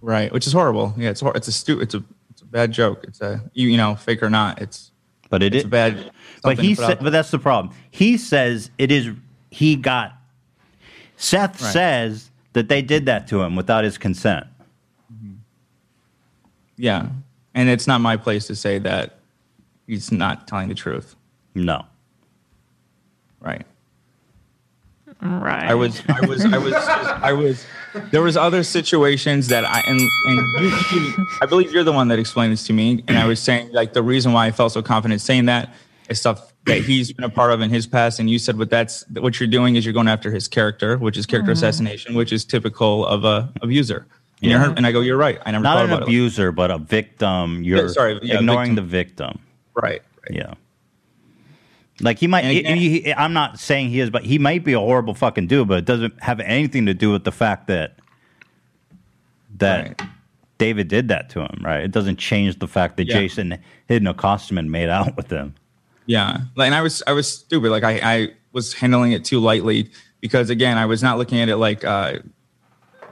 Right. 0.00 0.30
Which 0.32 0.46
is 0.46 0.52
horrible. 0.52 0.92
Yeah, 0.98 1.08
it's 1.08 1.22
it's 1.22 1.48
a 1.48 1.52
stu- 1.52 1.80
it's 1.80 1.94
a 1.94 2.04
it's 2.30 2.42
a 2.42 2.44
bad 2.44 2.72
joke. 2.72 3.04
It's 3.04 3.22
a 3.22 3.42
you, 3.54 3.68
you 3.68 3.78
know 3.78 3.94
fake 3.94 4.22
or 4.22 4.28
not. 4.28 4.60
It's 4.60 4.90
But 5.34 5.42
it 5.42 5.52
it's 5.52 5.64
is 5.64 5.68
bad. 5.68 6.12
But 6.44 6.60
he 6.60 6.76
to 6.76 6.86
said, 6.86 6.98
but 7.00 7.10
that's 7.10 7.32
the 7.32 7.40
problem. 7.40 7.74
He 7.90 8.16
says 8.16 8.70
it 8.78 8.92
is. 8.92 9.10
He 9.50 9.74
got. 9.74 10.12
Seth 11.16 11.60
Right. 11.60 11.72
says 11.72 12.30
that 12.52 12.68
they 12.68 12.82
did 12.82 13.06
that 13.06 13.26
to 13.28 13.42
him 13.42 13.56
without 13.56 13.82
his 13.82 13.98
consent. 13.98 14.46
Mm-hmm. 15.12 15.32
Yeah, 16.76 17.08
and 17.52 17.68
it's 17.68 17.88
not 17.88 18.00
my 18.00 18.16
place 18.16 18.46
to 18.46 18.54
say 18.54 18.78
that 18.78 19.18
he's 19.88 20.12
not 20.12 20.46
telling 20.46 20.68
the 20.68 20.76
truth. 20.76 21.16
No. 21.56 21.84
Right. 23.40 23.66
right. 25.20 25.68
I 25.68 25.74
was, 25.74 26.00
I 26.08 26.26
was, 26.26 26.44
I 26.44 26.58
was, 26.58 26.74
I 26.74 27.32
was. 27.32 27.66
There 28.10 28.22
was 28.22 28.36
other 28.36 28.62
situations 28.62 29.48
that 29.48 29.64
I 29.64 29.80
and 29.86 30.00
and 30.00 30.38
you, 30.60 31.00
you, 31.00 31.26
I 31.40 31.46
believe 31.46 31.72
you're 31.72 31.84
the 31.84 31.92
one 31.92 32.08
that 32.08 32.18
explained 32.18 32.52
this 32.52 32.66
to 32.66 32.72
me, 32.72 33.04
and 33.06 33.18
I 33.18 33.26
was 33.26 33.40
saying 33.40 33.72
like 33.72 33.92
the 33.92 34.02
reason 34.02 34.32
why 34.32 34.46
I 34.46 34.50
felt 34.50 34.72
so 34.72 34.82
confident 34.82 35.20
saying 35.20 35.46
that 35.46 35.72
is 36.08 36.18
stuff 36.18 36.52
that 36.66 36.82
he's 36.82 37.12
been 37.12 37.24
a 37.24 37.30
part 37.30 37.52
of 37.52 37.60
in 37.60 37.70
his 37.70 37.86
past, 37.86 38.18
and 38.18 38.28
you 38.28 38.38
said 38.38 38.58
what 38.58 38.70
that's 38.70 39.04
what 39.10 39.38
you're 39.38 39.48
doing 39.48 39.76
is 39.76 39.84
you're 39.84 39.94
going 39.94 40.08
after 40.08 40.30
his 40.30 40.48
character, 40.48 40.96
which 40.98 41.16
is 41.16 41.26
character 41.26 41.52
mm-hmm. 41.52 41.58
assassination, 41.58 42.14
which 42.14 42.32
is 42.32 42.44
typical 42.44 43.06
of 43.06 43.24
a 43.24 43.52
abuser. 43.62 44.06
And, 44.42 44.50
you're, 44.50 44.60
and 44.60 44.86
I 44.86 44.92
go, 44.92 45.00
you're 45.00 45.16
right. 45.16 45.38
I 45.46 45.52
never 45.52 45.62
Not 45.62 45.76
thought 45.76 45.84
an 45.84 45.90
about 45.92 46.02
it. 46.02 46.08
abuser, 46.08 46.52
but 46.52 46.70
a 46.70 46.76
victim. 46.76 47.62
You're 47.62 47.88
sorry, 47.88 48.18
yeah, 48.22 48.40
ignoring 48.40 48.74
victim. 48.74 48.74
the 48.74 48.82
victim. 48.82 49.38
Right. 49.74 50.02
right. 50.22 50.30
Yeah. 50.30 50.54
Like 52.00 52.18
he 52.18 52.26
might. 52.26 52.40
Again- 52.44 52.76
he- 52.76 53.00
he- 53.02 53.14
I'm 53.14 53.32
not 53.32 53.58
saying 53.60 53.90
he 53.90 54.00
is, 54.00 54.10
but 54.10 54.24
he 54.24 54.38
might 54.38 54.64
be 54.64 54.72
a 54.72 54.80
horrible 54.80 55.14
fucking 55.14 55.46
dude. 55.46 55.68
But 55.68 55.78
it 55.78 55.84
doesn't 55.84 56.20
have 56.22 56.40
anything 56.40 56.86
to 56.86 56.94
do 56.94 57.10
with 57.12 57.24
the 57.24 57.32
fact 57.32 57.68
that 57.68 57.96
that 59.58 59.86
Right. 60.00 60.02
David 60.58 60.88
did 60.88 61.08
that 61.08 61.30
to 61.30 61.40
him. 61.40 61.60
Right. 61.62 61.82
It 61.82 61.90
doesn't 61.90 62.16
change 62.18 62.58
the 62.58 62.68
fact 62.68 62.96
that 62.96 63.06
Yeah. 63.06 63.14
Jason 63.20 63.58
hid 63.86 64.02
in 64.02 64.06
a 64.06 64.14
costume 64.14 64.58
and 64.58 64.70
made 64.70 64.88
out 64.88 65.16
with 65.16 65.30
him. 65.30 65.54
Yeah, 66.06 66.38
like, 66.54 66.66
and 66.66 66.74
I 66.74 66.82
was 66.82 67.02
I 67.06 67.12
was 67.12 67.30
stupid. 67.30 67.70
Like 67.70 67.82
I 67.84 67.92
I 68.02 68.28
was 68.52 68.74
handling 68.74 69.12
it 69.12 69.24
too 69.24 69.40
lightly 69.40 69.90
because 70.20 70.50
again 70.50 70.76
I 70.76 70.84
was 70.86 71.02
not 71.02 71.16
looking 71.16 71.40
at 71.40 71.48
it 71.48 71.56
like 71.56 71.82
uh, 71.84 72.18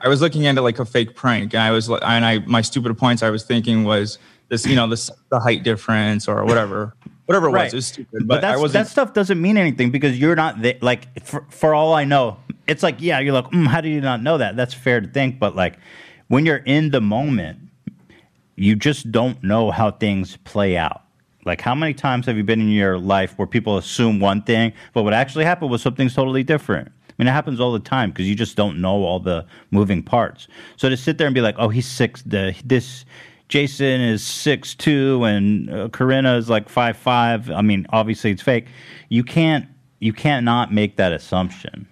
I 0.03 0.09
was 0.09 0.21
looking 0.21 0.47
at 0.47 0.59
it 0.59 0.61
like 0.63 0.79
a 0.79 0.85
fake 0.85 1.15
prank. 1.17 1.55
And 1.55 1.63
I 1.63 1.71
was 1.71 1.89
and 1.89 2.03
I 2.25 2.41
my 2.41 2.61
stupid 2.61 2.97
points 2.99 3.23
I 3.23 3.31
was 3.31 3.45
thinking 3.45 3.85
was 3.85 4.19
this 4.51 4.67
you 4.67 4.77
know 4.77 4.87
this 4.87 5.11
the 5.31 5.41
height 5.41 5.63
difference 5.63 6.29
or 6.29 6.45
whatever 6.45 6.95
whatever 7.33 7.49
it 7.49 7.65
was. 7.65 7.73
It 7.73 7.77
was 7.77 7.87
stupid, 7.87 8.29
But, 8.29 8.43
but, 8.43 8.73
that 8.73 8.89
stuff 8.89 9.15
doesn't 9.15 9.41
mean 9.41 9.57
anything 9.57 9.91
because 9.91 10.19
you're 10.19 10.37
not 10.37 10.61
there. 10.61 10.77
Like, 10.81 11.25
for, 11.25 11.47
for 11.51 11.75
all 11.75 11.95
I 11.95 12.05
know, 12.05 12.39
it's 12.67 12.83
like, 12.83 12.97
yeah, 13.01 13.19
you're 13.21 13.33
like, 13.33 13.47
mm, 13.47 13.67
how 13.67 13.81
do 13.81 13.89
you 13.89 14.01
not 14.01 14.23
know 14.23 14.39
that? 14.39 14.57
That's 14.57 14.75
fair 14.75 15.01
to 15.01 15.09
think. 15.09 15.39
But 15.39 15.57
like, 15.57 15.79
when 16.29 16.47
you're 16.47 16.59
in 16.59 16.91
the 16.91 17.01
moment, 17.01 17.59
you 18.57 18.77
just 18.77 19.11
don't 19.11 19.43
know 19.43 19.71
how 19.71 19.91
things 19.91 20.37
play 20.45 20.77
out. 20.77 21.03
Like, 21.45 21.61
how 21.61 21.75
many 21.75 21.95
times 21.95 22.27
have 22.27 22.37
you 22.37 22.45
been 22.45 22.61
in 22.61 22.69
your 22.69 22.99
life 22.99 23.37
where 23.37 23.49
people 23.49 23.77
assume 23.77 24.21
one 24.21 24.43
thing, 24.43 24.73
but 24.95 25.03
what 25.03 25.13
actually 25.13 25.45
happened 25.45 25.71
was 25.71 25.83
something 25.83 26.09
totally 26.09 26.45
different? 26.45 26.89
I 27.09 27.15
mean, 27.19 27.29
it 27.29 27.33
happens 27.33 27.61
all 27.61 27.73
the 27.73 27.81
time 27.81 28.11
because 28.11 28.29
you 28.29 28.35
just 28.35 28.57
don't 28.57 28.81
know 28.81 29.03
all 29.03 29.19
the 29.19 29.45
moving 29.71 30.03
parts. 30.03 30.49
So 30.77 30.89
to 30.89 30.97
sit 30.97 31.19
there 31.19 31.27
and 31.27 31.35
be 31.35 31.41
like, 31.41 31.57
oh, 31.59 31.69
he's 31.69 31.87
six, 31.87 32.23
the, 32.23 32.55
this 32.65 33.05
Jason 33.53 34.01
is 34.01 34.25
six 34.25 34.75
two, 34.75 35.25
and 35.25 35.69
uh, 35.69 35.89
Corinna 35.91 36.39
is 36.39 36.49
like 36.49 36.71
five 36.71 36.97
five. 36.97 37.51
I 37.51 37.61
mean, 37.61 37.85
obviously 37.91 38.31
it's 38.31 38.41
fake. 38.41 38.65
You 39.11 39.23
can't 39.23 39.67
you 39.99 40.15
can't 40.15 40.43
not 40.43 40.73
make 40.73 40.97
that 40.97 41.13
assumption 41.13 41.87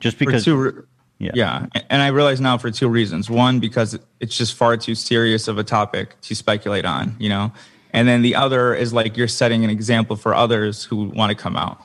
just 0.00 0.16
for 0.16 0.24
because. 0.24 0.44
two, 0.44 0.56
re- 0.56 0.72
yeah. 1.20 1.30
yeah, 1.34 1.66
and 1.88 2.02
I 2.02 2.08
realize 2.08 2.40
now 2.40 2.58
for 2.58 2.72
two 2.72 2.88
reasons. 2.88 3.30
One, 3.30 3.60
because 3.60 3.96
it's 4.18 4.36
just 4.36 4.54
far 4.54 4.76
too 4.76 4.96
serious 4.96 5.46
of 5.46 5.56
a 5.56 5.62
topic 5.62 6.20
to 6.22 6.34
speculate 6.34 6.84
on, 6.84 7.14
you 7.20 7.28
know, 7.28 7.52
and 7.92 8.08
then 8.08 8.22
the 8.22 8.34
other 8.34 8.74
is 8.74 8.92
like 8.92 9.16
you're 9.16 9.28
setting 9.28 9.62
an 9.62 9.70
example 9.70 10.16
for 10.16 10.34
others 10.34 10.82
who 10.82 11.10
want 11.10 11.30
to 11.30 11.36
come 11.36 11.56
out. 11.56 11.80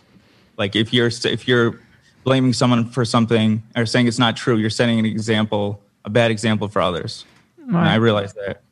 Like 0.58 0.76
if 0.76 0.92
you're 0.92 1.12
if 1.24 1.48
you're 1.48 1.80
blaming 2.24 2.54
someone 2.54 2.90
for 2.90 3.06
something 3.06 3.62
or 3.76 3.86
saying 3.86 4.08
it's 4.08 4.18
not 4.18 4.36
true, 4.36 4.58
you're 4.58 4.72
setting 4.72 4.98
an 4.98 5.06
example, 5.06 5.84
a 6.04 6.10
bad 6.10 6.32
example 6.32 6.68
for 6.68 6.82
others. 6.82 7.26
And 7.60 7.78
I 7.78 7.96
realize 7.98 8.34
that. 8.34 8.64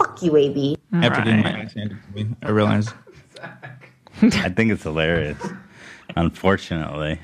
Fuck 0.00 0.18
Fuck 0.20 0.22
you, 0.22 0.36
AB. 0.36 0.76
After 0.92 1.22
getting 1.22 1.42
my 1.42 1.50
ass 1.50 1.74
handed 1.74 1.98
to 2.02 2.24
me, 2.24 2.34
I 2.42 2.50
realized. 2.50 2.92
I 4.22 4.48
think 4.50 4.72
it's 4.72 4.82
hilarious. 4.82 5.38
Unfortunately, 6.16 7.18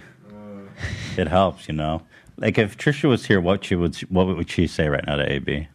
it 1.17 1.29
helps, 1.29 1.69
you 1.69 1.75
know. 1.75 2.03
Like 2.39 2.59
if 2.59 2.77
Trisha 2.77 3.09
was 3.09 3.27
here, 3.27 3.41
what 3.41 3.65
she 3.65 3.75
would 3.75 3.97
what 4.11 4.27
would 4.27 4.51
she 4.51 4.67
say 4.67 4.89
right 4.89 5.05
now 5.07 5.17
to 5.17 5.31
AB? 5.31 5.69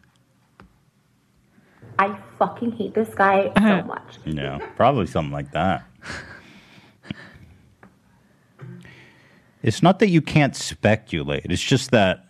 I 1.98 2.16
fucking 2.38 2.72
hate 2.72 2.94
this 2.94 3.14
guy 3.14 3.44
so 3.44 3.52
uh-huh. 3.56 3.82
much. 3.84 4.18
Yeah, 4.24 4.58
probably 4.76 5.06
something 5.06 5.32
like 5.32 5.52
that. 5.52 5.84
It's 9.62 9.82
not 9.82 10.00
that 10.00 10.08
you 10.08 10.20
can't 10.20 10.56
speculate. 10.56 11.46
It's 11.48 11.62
just 11.62 11.92
that 11.92 12.24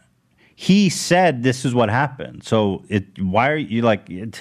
he 0.54 0.88
said 0.88 1.42
this 1.42 1.64
is 1.64 1.74
what 1.74 1.88
happened. 1.88 2.44
So 2.44 2.84
it 2.88 3.04
why 3.20 3.50
are 3.50 3.56
you 3.56 3.82
like 3.82 4.08
it, 4.08 4.40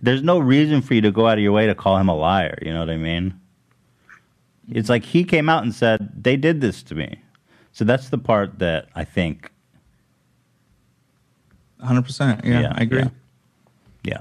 there's 0.00 0.22
no 0.22 0.38
reason 0.38 0.82
for 0.82 0.94
you 0.94 1.00
to 1.02 1.10
go 1.10 1.26
out 1.26 1.38
of 1.38 1.44
your 1.44 1.52
way 1.52 1.66
to 1.66 1.74
call 1.74 1.96
him 1.96 2.08
a 2.08 2.16
liar, 2.16 2.58
you 2.62 2.72
know 2.72 2.80
what 2.80 2.90
I 2.90 2.96
mean? 2.96 3.38
It's 4.70 4.88
like 4.88 5.04
he 5.04 5.24
came 5.24 5.48
out 5.48 5.62
and 5.62 5.74
said 5.74 6.10
they 6.22 6.36
did 6.36 6.60
this 6.60 6.82
to 6.84 6.94
me. 6.94 7.20
So 7.72 7.84
that's 7.84 8.10
the 8.10 8.18
part 8.18 8.58
that 8.58 8.88
I 8.94 9.04
think 9.04 9.50
100%. 11.82 12.44
Yeah, 12.44 12.72
I 12.76 12.82
agree. 12.82 13.00
Yeah. 13.00 13.08
yeah. 14.04 14.20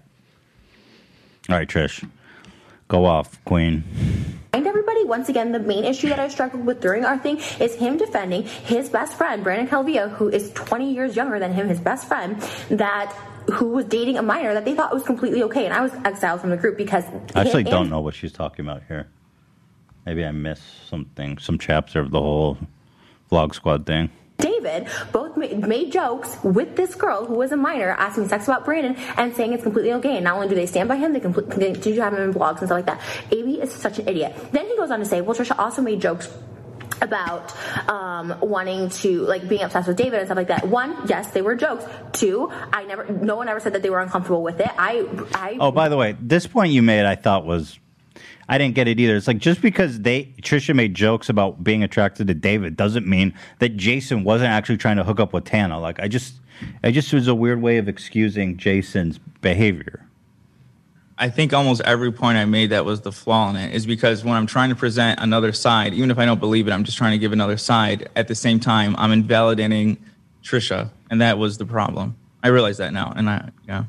All 1.49 1.57
right, 1.57 1.67
Trish. 1.67 2.07
Go 2.87 3.05
off, 3.05 3.43
Queen. 3.45 3.83
And 4.53 4.67
everybody, 4.67 5.05
once 5.05 5.29
again, 5.29 5.53
the 5.53 5.59
main 5.59 5.85
issue 5.85 6.09
that 6.09 6.19
I 6.19 6.27
struggled 6.27 6.65
with 6.65 6.81
during 6.81 7.05
our 7.05 7.17
thing 7.17 7.37
is 7.59 7.73
him 7.75 7.95
defending 7.95 8.43
his 8.43 8.89
best 8.89 9.17
friend, 9.17 9.43
Brandon 9.43 9.65
Calvillo, 9.65 10.09
who 10.09 10.27
is 10.27 10.51
20 10.51 10.93
years 10.93 11.15
younger 11.15 11.39
than 11.39 11.53
him, 11.53 11.69
his 11.69 11.79
best 11.79 12.05
friend, 12.05 12.35
that 12.69 13.13
who 13.53 13.69
was 13.69 13.85
dating 13.85 14.17
a 14.17 14.21
minor 14.21 14.53
that 14.53 14.65
they 14.65 14.75
thought 14.75 14.93
was 14.93 15.03
completely 15.03 15.41
okay. 15.43 15.63
And 15.65 15.73
I 15.73 15.79
was 15.79 15.93
exiled 16.03 16.41
from 16.41 16.49
the 16.49 16.57
group 16.57 16.77
because 16.77 17.05
I 17.33 17.41
actually 17.41 17.63
don't 17.63 17.89
know 17.89 18.01
what 18.01 18.13
she's 18.13 18.33
talking 18.33 18.65
about 18.65 18.83
here. 18.89 19.07
Maybe 20.05 20.25
I 20.25 20.31
missed 20.31 20.87
something, 20.89 21.37
some 21.37 21.57
chapter 21.57 22.01
of 22.01 22.11
the 22.11 22.19
whole 22.19 22.57
vlog 23.31 23.55
squad 23.55 23.85
thing. 23.85 24.09
David 24.41 24.87
both 25.11 25.37
ma- 25.37 25.47
made 25.47 25.91
jokes 25.91 26.37
with 26.43 26.75
this 26.75 26.95
girl 26.95 27.25
who 27.25 27.35
was 27.35 27.51
a 27.51 27.57
minor, 27.57 27.89
asking 27.89 28.27
sex 28.27 28.45
about 28.45 28.65
Brandon 28.65 28.95
and 29.17 29.35
saying 29.35 29.53
it's 29.53 29.63
completely 29.63 29.93
okay. 29.93 30.15
And 30.15 30.25
not 30.25 30.35
only 30.35 30.49
do 30.49 30.55
they 30.55 30.65
stand 30.65 30.89
by 30.89 30.97
him, 30.97 31.13
they 31.13 31.19
complete, 31.19 31.49
continue 31.49 31.79
to 31.79 32.01
have 32.01 32.13
him 32.13 32.21
in 32.21 32.33
blogs 32.33 32.59
and 32.59 32.67
stuff 32.67 32.71
like 32.71 32.85
that. 32.87 33.01
AB 33.31 33.61
is 33.61 33.71
such 33.71 33.99
an 33.99 34.07
idiot. 34.07 34.35
Then 34.51 34.67
he 34.67 34.75
goes 34.75 34.91
on 34.91 34.99
to 34.99 35.05
say, 35.05 35.21
well, 35.21 35.35
Trisha 35.35 35.57
also 35.57 35.81
made 35.81 36.01
jokes 36.01 36.27
about 37.01 37.53
um, 37.89 38.35
wanting 38.41 38.89
to 38.89 39.21
like 39.21 39.47
being 39.47 39.63
obsessed 39.63 39.87
with 39.87 39.97
David 39.97 40.19
and 40.19 40.27
stuff 40.27 40.37
like 40.37 40.47
that. 40.47 40.67
One, 40.67 40.95
yes, 41.07 41.31
they 41.31 41.41
were 41.41 41.55
jokes. 41.55 41.85
Two, 42.13 42.51
I 42.71 42.83
never, 42.83 43.05
no 43.05 43.35
one 43.35 43.47
ever 43.47 43.59
said 43.59 43.73
that 43.73 43.81
they 43.81 43.89
were 43.89 43.99
uncomfortable 43.99 44.43
with 44.43 44.59
it. 44.59 44.69
I, 44.77 45.07
I. 45.33 45.57
Oh, 45.59 45.71
by 45.71 45.89
the 45.89 45.97
way, 45.97 46.15
this 46.19 46.47
point 46.47 46.73
you 46.73 46.81
made, 46.81 47.05
I 47.05 47.15
thought 47.15 47.45
was, 47.45 47.79
I 48.49 48.57
didn't 48.57 48.75
get 48.75 48.87
it 48.87 48.99
either. 48.99 49.15
It's 49.15 49.27
like 49.27 49.37
just 49.37 49.61
because 49.61 50.01
they 50.01 50.33
Trisha 50.41 50.75
made 50.75 50.93
jokes 50.93 51.29
about 51.29 51.63
being 51.63 51.83
attracted 51.83 52.27
to 52.27 52.33
David 52.33 52.75
doesn't 52.75 53.07
mean 53.07 53.33
that 53.59 53.77
Jason 53.77 54.23
wasn't 54.23 54.49
actually 54.49 54.77
trying 54.77 54.97
to 54.97 55.03
hook 55.03 55.19
up 55.19 55.33
with 55.33 55.45
Tana. 55.45 55.79
Like 55.79 55.99
I 55.99 56.07
just, 56.07 56.35
I 56.83 56.91
just 56.91 57.13
was 57.13 57.27
a 57.27 57.35
weird 57.35 57.61
way 57.61 57.77
of 57.77 57.87
excusing 57.87 58.57
Jason's 58.57 59.17
behavior. 59.41 60.05
I 61.17 61.29
think 61.29 61.53
almost 61.53 61.81
every 61.85 62.11
point 62.11 62.39
I 62.39 62.45
made 62.45 62.71
that 62.71 62.83
was 62.83 63.01
the 63.01 63.11
flaw 63.11 63.51
in 63.51 63.55
it 63.55 63.75
is 63.75 63.85
because 63.85 64.23
when 64.23 64.33
I'm 64.33 64.47
trying 64.47 64.69
to 64.69 64.75
present 64.75 65.19
another 65.19 65.53
side, 65.53 65.93
even 65.93 66.09
if 66.09 66.17
I 66.17 66.25
don't 66.25 66.39
believe 66.39 66.67
it, 66.67 66.71
I'm 66.71 66.83
just 66.83 66.97
trying 66.97 67.11
to 67.11 67.19
give 67.19 67.31
another 67.31 67.57
side. 67.57 68.09
At 68.15 68.27
the 68.27 68.33
same 68.33 68.59
time, 68.59 68.95
I'm 68.97 69.11
invalidating 69.11 70.03
Trisha, 70.43 70.89
and 71.11 71.21
that 71.21 71.37
was 71.37 71.59
the 71.59 71.65
problem. 71.65 72.15
I 72.41 72.47
realize 72.47 72.77
that 72.77 72.91
now, 72.91 73.13
and 73.15 73.29
I 73.29 73.49
yeah. 73.67 73.83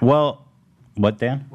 Well, 0.00 0.44
what 0.94 1.18
Dan? 1.18 1.48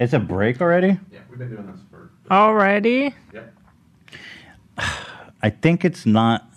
It's 0.00 0.12
a 0.12 0.18
break 0.18 0.60
already. 0.60 0.98
Yeah, 1.10 1.20
we've 1.30 1.38
been 1.38 1.50
doing 1.50 1.66
this 1.66 1.80
for. 1.90 2.10
Already? 2.30 3.14
Yep. 3.32 3.54
I 5.42 5.50
think 5.50 5.84
it's 5.84 6.06
not. 6.06 6.50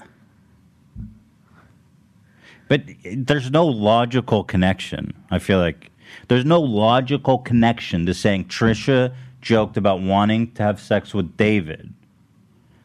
But 2.68 2.84
there's 3.04 3.52
no 3.52 3.66
logical 3.66 4.44
connection. 4.44 5.14
I 5.32 5.40
feel 5.40 5.60
like 5.60 5.92
there's 6.28 6.46
no 6.46 6.60
logical 6.60 7.38
connection 7.38 8.06
to 8.06 8.14
saying 8.14 8.46
Trisha 8.46 9.14
joked 9.42 9.78
about 9.78 10.02
wanting 10.02 10.52
to 10.54 10.64
have 10.64 10.80
sex 10.80 11.14
with 11.14 11.38
David. 11.38 11.94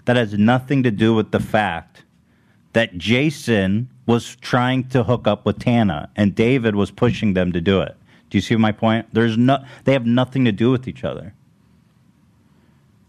That 0.05 0.17
has 0.17 0.35
nothing 0.35 0.83
to 0.83 0.91
do 0.91 1.15
with 1.15 1.31
the 1.31 1.41
fact 1.41 2.05
that 2.73 2.99
Jason 2.99 3.89
was 4.07 4.37
trying 4.37 4.89
to 4.89 5.05
hook 5.05 5.27
up 5.27 5.45
with 5.45 5.59
Tana 5.59 6.11
and 6.17 6.35
David 6.35 6.75
was 6.75 6.91
pushing 6.91 7.35
them 7.35 7.53
to 7.53 7.61
do 7.61 7.81
it. 7.81 7.97
Do 8.33 8.39
you 8.39 8.43
see 8.43 8.57
my 8.57 8.73
point? 8.73 9.05
There's 9.13 9.37
no 9.37 9.63
they 9.85 9.93
have 9.93 10.07
nothing 10.07 10.47
to 10.47 10.53
do 10.53 10.71
with 10.71 10.89
each 10.89 11.05
other. 11.05 11.35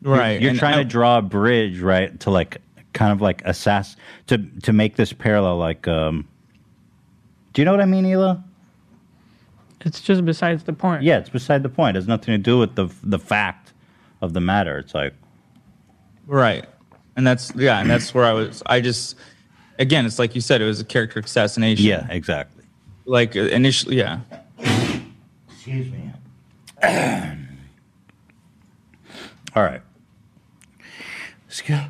You're- 0.02 0.18
Right, 0.20 0.42
You're, 0.42 0.50
and 0.50 0.60
trying 0.60 0.74
I- 0.80 0.84
to 0.84 0.84
draw 0.84 1.20
a 1.20 1.22
bridge, 1.22 1.80
right, 1.80 2.20
to 2.20 2.30
like 2.30 2.58
kind 2.92 3.14
of 3.14 3.22
like 3.22 3.42
assass 3.46 3.96
to 4.28 4.38
to 4.64 4.74
make 4.74 4.98
this 4.98 5.14
parallel 5.14 5.58
like 5.60 5.88
um 5.88 6.28
Do 7.54 7.62
you 7.62 7.66
know 7.66 7.72
what 7.72 7.80
I 7.80 7.86
mean, 7.86 8.04
Hila? 8.04 8.44
It's 9.86 10.02
just 10.02 10.26
besides 10.26 10.64
the 10.64 10.74
point. 10.74 11.04
Yeah, 11.04 11.20
it's 11.20 11.30
beside 11.30 11.64
the 11.64 11.70
point. 11.70 11.96
It 11.96 12.00
has 12.00 12.08
nothing 12.08 12.34
to 12.34 12.38
do 12.38 12.58
with 12.60 12.76
the 12.76 12.90
the 13.02 13.18
fact 13.18 13.72
of 14.22 14.34
the 14.34 14.42
matter. 14.42 14.78
It's 14.78 14.94
like 14.94 15.14
Right. 16.28 16.66
And 17.16 17.26
that's 17.26 17.54
yeah, 17.56 17.80
and 17.80 17.90
that's 17.90 18.14
where 18.14 18.26
I 18.26 18.34
was 18.34 18.62
I 18.66 18.82
just 18.82 19.16
again, 19.80 20.06
it's 20.06 20.20
like 20.20 20.36
you 20.36 20.42
said, 20.42 20.62
it 20.62 20.66
was 20.66 20.82
a 20.82 20.86
character 20.86 21.22
assassination. 21.22 21.86
Yeah, 21.86 22.08
exactly. 22.10 22.66
Like 23.06 23.38
uh, 23.38 23.42
initially 23.44 23.96
yeah. 23.98 24.20
Excuse 25.66 25.90
me. 25.94 26.12
All 29.56 29.64
right. 29.64 29.82
Let's 31.48 31.62
go. 31.62 31.86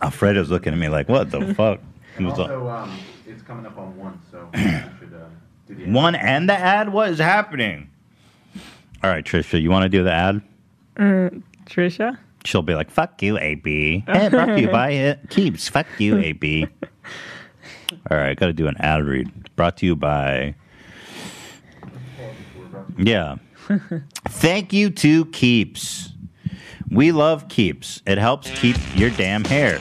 Alfredo's 0.00 0.50
looking 0.50 0.72
at 0.72 0.78
me 0.78 0.88
like, 0.88 1.10
"What 1.10 1.30
the 1.30 1.52
fuck?" 1.52 1.80
He 2.16 2.24
was 2.24 2.38
like, 2.38 2.48
Also, 2.48 2.68
um, 2.70 2.98
it's 3.26 3.42
coming 3.42 3.66
up 3.66 3.76
on 3.76 3.94
one, 3.98 4.18
so 4.30 4.48
we 4.54 4.60
should 4.60 5.12
uh, 5.12 5.26
do 5.66 5.74
the 5.74 5.90
One 5.90 6.14
and 6.14 6.48
the 6.48 6.54
ad? 6.54 6.90
What 6.90 7.10
is 7.10 7.18
happening? 7.18 7.90
All 9.04 9.10
right, 9.10 9.22
Trisha, 9.26 9.60
you 9.60 9.70
want 9.70 9.82
to 9.82 9.90
do 9.90 10.04
the 10.04 10.12
ad? 10.12 10.40
Uh, 10.96 11.28
Trisha? 11.66 12.16
She'll 12.46 12.62
be 12.62 12.74
like, 12.74 12.90
"Fuck 12.90 13.20
you, 13.20 13.36
AB." 13.36 14.04
Hey, 14.06 14.30
brought 14.30 14.46
to 14.46 14.58
you 14.62 14.70
by 14.70 14.92
it 14.92 15.28
keeps. 15.28 15.68
Fuck 15.68 15.86
you, 15.98 16.16
AB. 16.16 16.66
All 17.90 18.16
right, 18.16 18.30
I 18.30 18.34
got 18.34 18.46
to 18.46 18.52
do 18.52 18.66
an 18.66 18.76
ad 18.78 19.04
read. 19.04 19.54
Brought 19.56 19.76
to 19.78 19.86
you 19.86 19.96
by. 19.96 20.54
Yeah. 22.96 23.36
Thank 24.28 24.72
you 24.72 24.90
to 24.90 25.26
Keeps. 25.26 26.10
We 26.90 27.12
love 27.12 27.48
Keeps. 27.48 28.02
It 28.06 28.18
helps 28.18 28.50
keep 28.58 28.76
your 28.94 29.10
damn 29.10 29.44
hair. 29.44 29.78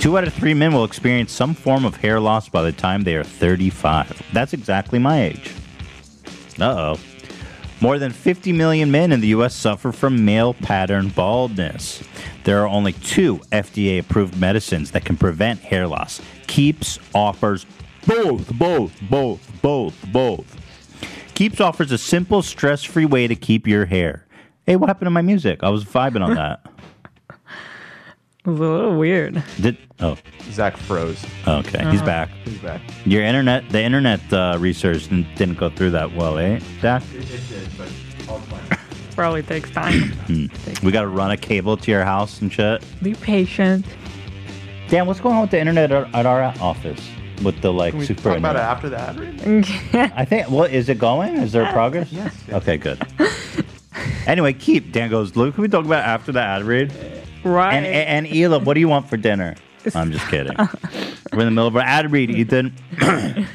Two 0.00 0.16
out 0.16 0.24
of 0.24 0.32
three 0.32 0.54
men 0.54 0.72
will 0.72 0.84
experience 0.84 1.32
some 1.32 1.54
form 1.54 1.84
of 1.84 1.96
hair 1.96 2.20
loss 2.20 2.48
by 2.48 2.62
the 2.62 2.72
time 2.72 3.02
they 3.02 3.16
are 3.16 3.24
35. 3.24 4.22
That's 4.32 4.52
exactly 4.52 4.98
my 4.98 5.22
age. 5.22 5.52
Uh 6.58 6.94
oh. 6.96 7.09
More 7.80 7.98
than 7.98 8.12
50 8.12 8.52
million 8.52 8.90
men 8.90 9.10
in 9.10 9.20
the 9.20 9.28
U.S. 9.28 9.54
suffer 9.54 9.90
from 9.90 10.24
male 10.24 10.52
pattern 10.52 11.08
baldness. 11.08 12.02
There 12.44 12.60
are 12.62 12.68
only 12.68 12.92
two 12.92 13.38
FDA 13.52 13.98
approved 14.00 14.38
medicines 14.38 14.90
that 14.90 15.06
can 15.06 15.16
prevent 15.16 15.60
hair 15.60 15.86
loss. 15.86 16.20
Keeps 16.46 16.98
offers 17.14 17.64
both, 18.06 18.52
both, 18.58 18.92
both, 19.08 19.62
both, 19.62 20.12
both. 20.12 20.56
Keeps 21.34 21.58
offers 21.60 21.90
a 21.90 21.96
simple, 21.96 22.42
stress 22.42 22.84
free 22.84 23.06
way 23.06 23.26
to 23.26 23.34
keep 23.34 23.66
your 23.66 23.86
hair. 23.86 24.26
Hey, 24.66 24.76
what 24.76 24.88
happened 24.88 25.06
to 25.06 25.10
my 25.10 25.22
music? 25.22 25.62
I 25.62 25.70
was 25.70 25.84
vibing 25.84 26.22
on 26.22 26.34
that. 26.34 26.66
It 28.44 28.48
was 28.50 28.60
a 28.60 28.62
little 28.62 28.98
weird. 28.98 29.42
Did 29.60 29.76
oh 30.00 30.16
Zach 30.50 30.76
froze. 30.76 31.22
Okay, 31.46 31.84
he's 31.90 32.00
Uh-huh. 32.00 32.06
back. 32.06 32.30
He's 32.44 32.58
back. 32.58 32.80
Your 33.04 33.22
internet, 33.22 33.68
the 33.68 33.82
internet 33.82 34.20
uh, 34.32 34.56
research 34.58 35.04
didn't, 35.08 35.34
didn't 35.36 35.58
go 35.58 35.68
through 35.68 35.90
that 35.90 36.14
well, 36.14 36.38
eh, 36.38 36.58
Zach? 36.80 37.02
It, 37.14 37.30
it 37.30 37.40
did, 37.48 37.68
but 37.76 37.88
I'll. 38.28 38.42
Probably 39.14 39.42
takes 39.42 39.70
time. 39.70 40.12
Hmm. 40.12 40.46
We 40.86 40.92
got 40.92 41.02
to 41.02 41.08
run 41.08 41.30
a 41.32 41.36
cable 41.36 41.76
to 41.76 41.90
your 41.90 42.04
house 42.04 42.40
and 42.40 42.50
shit. 42.50 42.82
Be 43.02 43.12
patient. 43.14 43.84
Dan, 44.88 45.06
what's 45.06 45.20
going 45.20 45.34
on 45.34 45.42
with 45.42 45.50
the 45.50 45.58
internet 45.60 45.92
at, 45.92 46.14
at 46.14 46.24
our 46.26 46.42
office 46.60 47.06
with 47.42 47.60
the 47.60 47.70
like 47.72 47.90
Can 47.92 47.98
we 48.00 48.06
super? 48.06 48.22
talk 48.30 48.38
about 48.38 48.56
it 48.56 48.60
internet? 48.60 48.70
after 48.70 48.88
the 48.88 48.98
ad 48.98 49.20
read? 50.00 50.12
I 50.16 50.24
think. 50.24 50.48
Well, 50.48 50.64
is 50.64 50.88
it 50.88 50.98
going? 50.98 51.36
Is 51.36 51.52
there 51.52 51.70
progress? 51.72 52.10
Yes, 52.10 52.34
yes. 52.48 52.56
Okay, 52.62 52.78
good. 52.78 52.98
anyway, 54.26 54.54
keep. 54.54 54.92
Dan 54.92 55.10
goes. 55.10 55.36
Look, 55.36 55.54
can 55.54 55.62
we 55.62 55.68
talk 55.68 55.84
about 55.84 56.04
after 56.04 56.32
the 56.32 56.40
ad 56.40 56.62
read? 56.62 56.90
Right. 57.44 57.74
And 57.74 57.86
and, 57.86 58.26
and 58.26 58.34
Hila, 58.34 58.64
what 58.64 58.74
do 58.74 58.80
you 58.80 58.88
want 58.88 59.08
for 59.08 59.16
dinner? 59.16 59.56
I'm 59.94 60.12
just 60.12 60.28
kidding. 60.28 60.56
We're 61.32 61.40
in 61.40 61.46
the 61.46 61.50
middle 61.50 61.66
of 61.66 61.76
our 61.76 61.82
ad 61.82 62.12
read, 62.12 62.30
Ethan. 62.30 62.74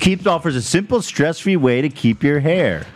Keeps 0.00 0.26
offers 0.26 0.56
a 0.56 0.62
simple, 0.62 1.00
stress-free 1.00 1.56
way 1.56 1.80
to 1.80 1.88
keep 1.88 2.22
your 2.22 2.40
hair. 2.40 2.86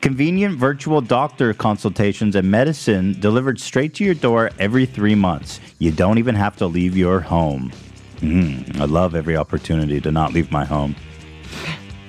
Convenient 0.00 0.56
virtual 0.56 1.00
doctor 1.00 1.54
consultations 1.54 2.34
and 2.36 2.50
medicine 2.50 3.18
delivered 3.20 3.60
straight 3.60 3.94
to 3.94 4.04
your 4.04 4.14
door 4.14 4.50
every 4.58 4.86
three 4.86 5.14
months. 5.14 5.60
You 5.78 5.90
don't 5.90 6.18
even 6.18 6.34
have 6.34 6.56
to 6.56 6.66
leave 6.66 6.96
your 6.96 7.20
home. 7.20 7.72
Mm, 8.18 8.80
I 8.80 8.84
love 8.84 9.14
every 9.14 9.36
opportunity 9.36 10.00
to 10.00 10.10
not 10.10 10.32
leave 10.32 10.50
my 10.50 10.64
home. 10.64 10.96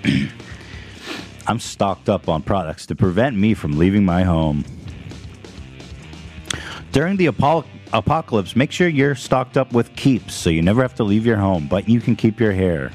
I'm 1.47 1.59
stocked 1.59 2.09
up 2.09 2.29
on 2.29 2.43
products 2.43 2.85
to 2.87 2.95
prevent 2.95 3.35
me 3.35 3.53
from 3.53 3.77
leaving 3.77 4.05
my 4.05 4.23
home. 4.23 4.63
During 6.91 7.17
the 7.17 7.27
apo- 7.27 7.65
apocalypse, 7.93 8.55
make 8.55 8.71
sure 8.71 8.87
you're 8.87 9.15
stocked 9.15 9.57
up 9.57 9.73
with 9.73 9.95
keeps 9.95 10.33
so 10.33 10.49
you 10.49 10.61
never 10.61 10.81
have 10.81 10.95
to 10.95 11.03
leave 11.03 11.25
your 11.25 11.37
home, 11.37 11.67
but 11.69 11.87
you 11.87 12.01
can 12.01 12.15
keep 12.15 12.39
your 12.39 12.51
hair. 12.51 12.91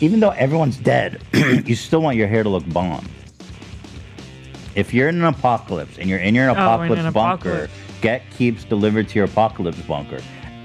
Even 0.00 0.20
though 0.20 0.30
everyone's 0.30 0.76
dead, 0.76 1.20
you 1.32 1.74
still 1.74 2.00
want 2.02 2.16
your 2.16 2.26
hair 2.28 2.42
to 2.42 2.48
look 2.48 2.66
bomb. 2.70 3.06
If 4.74 4.94
you're 4.94 5.08
in 5.08 5.16
an 5.16 5.24
apocalypse 5.24 5.98
and 5.98 6.08
you're 6.08 6.18
in 6.20 6.34
your 6.34 6.48
Oh, 6.48 6.52
in 6.52 6.58
apocalypse 6.58 7.02
bunker, 7.14 7.48
apocalypse. 7.50 7.72
get 8.02 8.22
keeps 8.30 8.64
delivered 8.64 9.08
to 9.08 9.14
your 9.16 9.24
apocalypse 9.24 9.80
bunker. 9.82 10.20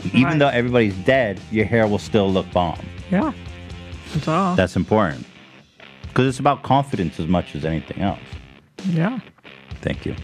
Even 0.06 0.24
Right. 0.24 0.40
though 0.40 0.48
everybody's 0.50 0.94
dead, 0.98 1.40
your 1.52 1.66
hair 1.66 1.88
will 1.88 1.98
still 1.98 2.32
look 2.32 2.50
bomb. 2.52 2.80
Yeah. 3.12 3.32
That's 4.14 4.28
all. 4.28 4.56
That's 4.56 4.76
important. 4.76 5.26
Because 6.08 6.28
it's 6.28 6.40
about 6.40 6.62
confidence 6.64 7.20
as 7.20 7.28
much 7.28 7.56
as 7.56 7.66
anything 7.66 8.02
else. 8.02 8.20
yeah. 8.90 9.20
Thank 9.82 10.06
you. 10.06 10.16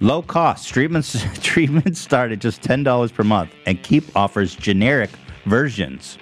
Low 0.00 0.20
cost 0.20 0.68
treatments 0.68 1.24
treatments 1.42 2.00
start 2.00 2.30
at 2.30 2.38
just 2.38 2.60
ten 2.60 2.82
dollars 2.82 3.10
per 3.10 3.24
month, 3.24 3.52
and 3.64 3.82
Keep 3.82 4.14
offers 4.14 4.54
generic 4.54 5.10
versions. 5.46 6.18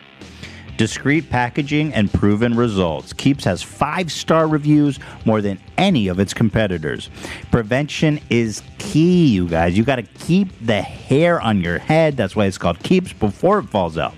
Discreet 0.77 1.29
packaging 1.29 1.93
and 1.93 2.13
proven 2.13 2.57
results. 2.57 3.13
Keeps 3.13 3.45
has 3.45 3.63
five 3.63 4.13
star 4.13 4.47
reviews 4.47 5.01
more 5.25 5.41
than 5.41 5.59
any 5.77 6.07
of 6.07 6.21
its 6.21 6.33
competitors. 6.33 7.11
Prevention 7.51 8.21
is 8.31 8.63
key, 8.79 9.27
you 9.27 9.49
guys. 9.49 9.77
You 9.77 9.85
got 9.85 9.97
to 9.97 10.03
keep 10.03 10.49
the 10.65 10.81
hair 10.81 11.41
on 11.41 11.61
your 11.61 11.79
head. 11.79 12.17
That's 12.17 12.37
why 12.37 12.47
it's 12.47 12.59
called 12.59 12.81
Keeps 12.81 13.13
before 13.13 13.59
it 13.59 13.65
falls 13.65 13.99
out. 13.99 14.15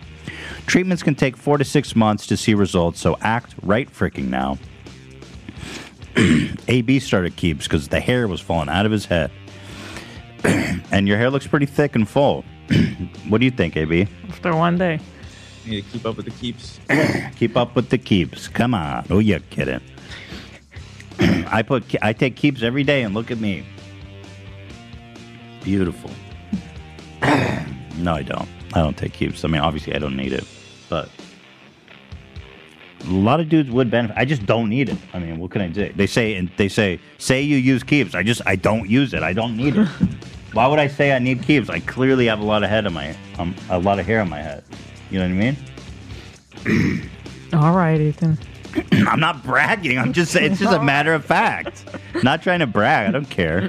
Treatments 0.67 1.03
can 1.03 1.15
take 1.15 1.37
four 1.37 1.57
to 1.57 1.65
six 1.65 1.97
months 1.97 2.27
to 2.27 2.37
see 2.37 2.53
results, 2.55 3.01
so 3.01 3.17
act 3.23 3.55
right 3.63 3.91
freaking 3.91 4.29
now. 4.29 4.59
AB 6.69 6.99
started 7.01 7.37
keeps 7.37 7.67
because 7.67 7.89
the 7.89 8.01
hair 8.01 8.29
was 8.29 8.41
falling 8.41 8.69
out 8.69 8.85
of 8.85 8.93
his 8.93 9.07
head. 9.07 9.31
and 10.91 11.09
your 11.09 11.19
hair 11.19 11.31
looks 11.31 11.47
pretty 11.47 11.67
thick 11.67 11.95
and 11.95 12.09
full. 12.09 12.45
what 13.29 13.39
do 13.39 13.45
you 13.45 13.51
think, 13.51 13.77
AB? 13.77 14.07
After 14.29 14.55
one 14.55 14.79
day. 14.79 15.01
You 15.65 15.73
need 15.73 15.85
to 15.85 15.91
keep 15.91 16.07
up 16.07 16.17
with 16.17 16.27
the 16.27 16.33
keeps. 16.33 16.79
Keep 17.37 17.57
up 17.57 17.75
with 17.75 17.91
the 17.91 17.99
keeps. 17.99 18.47
Come 18.47 18.73
on. 18.73 19.05
Oh, 19.11 19.19
you 19.19 19.41
kidding? 19.51 19.81
I 21.19 21.63
put 21.63 21.85
I 22.03 22.13
take 22.13 22.37
keeps 22.37 22.63
every 22.63 22.85
day 22.85 23.03
and 23.03 23.15
look 23.15 23.33
at 23.33 23.39
me. 23.39 23.65
Beautiful. 25.65 26.11
no, 27.99 28.15
I 28.15 28.23
don't. 28.23 28.49
I 28.75 28.79
don't 28.79 28.97
take 28.97 29.13
keeps. 29.13 29.45
I 29.45 29.49
mean, 29.49 29.61
obviously, 29.61 29.95
I 29.95 29.99
don't 29.99 30.17
need 30.17 30.33
it, 30.33 30.45
but 30.89 31.09
a 33.05 33.11
lot 33.11 33.41
of 33.41 33.49
dudes 33.49 33.71
would 33.71 33.91
benefit. 33.91 34.17
I 34.17 34.25
just 34.25 34.47
don't 34.47 34.69
need 34.69 34.89
it. 34.89 34.99
I 35.13 35.19
mean, 35.19 35.39
what 35.39 35.51
can 35.51 35.63
I 35.63 35.69
do? 35.69 35.93
They 35.95 36.07
say 36.07 36.35
and 36.35 36.51
they 36.57 36.69
say 36.69 37.01
say 37.19 37.43
you 37.43 37.57
use 37.57 37.83
keeps. 37.83 38.15
I 38.15 38.23
just 38.23 38.43
I 38.47 38.57
don't 38.57 38.89
use 38.89 39.15
it. 39.15 39.23
I 39.23 39.33
don't 39.33 39.57
need 39.57 39.77
it. 39.77 39.89
Why 40.57 40.67
would 40.67 40.79
I 40.79 40.87
say 40.87 41.13
I 41.13 41.19
need 41.19 41.43
keeps? 41.43 41.69
I 41.69 41.81
clearly 41.81 42.25
have 42.29 42.41
a 42.41 42.43
lot 42.43 42.65
of 42.65 42.71
head 42.71 42.87
on 42.87 42.95
my 42.95 43.15
um, 43.39 43.55
a 43.69 43.79
lot 43.79 43.99
of 43.99 44.07
hair 44.07 44.23
on 44.23 44.31
my 44.31 44.41
head. 44.41 44.65
You 45.11 45.19
know 45.19 45.27
what 45.27 45.45
I 46.67 46.71
mean? 46.71 47.11
All 47.53 47.77
right, 47.77 48.01
Ethan. 48.01 48.39
I'm 49.07 49.21
not 49.21 49.45
bragging. 49.45 49.99
I'm 49.99 50.15
just 50.15 50.33
saying 50.33 50.53
it's 50.53 50.61
just 50.63 50.73
a 50.73 50.83
matter 50.83 51.13
of 51.13 51.27
fact. 51.27 51.85
Not 52.23 52.43
trying 52.43 52.61
to 52.61 52.67
brag. 52.67 53.11
I 53.11 53.13
don't 53.13 53.29
care. 53.29 53.69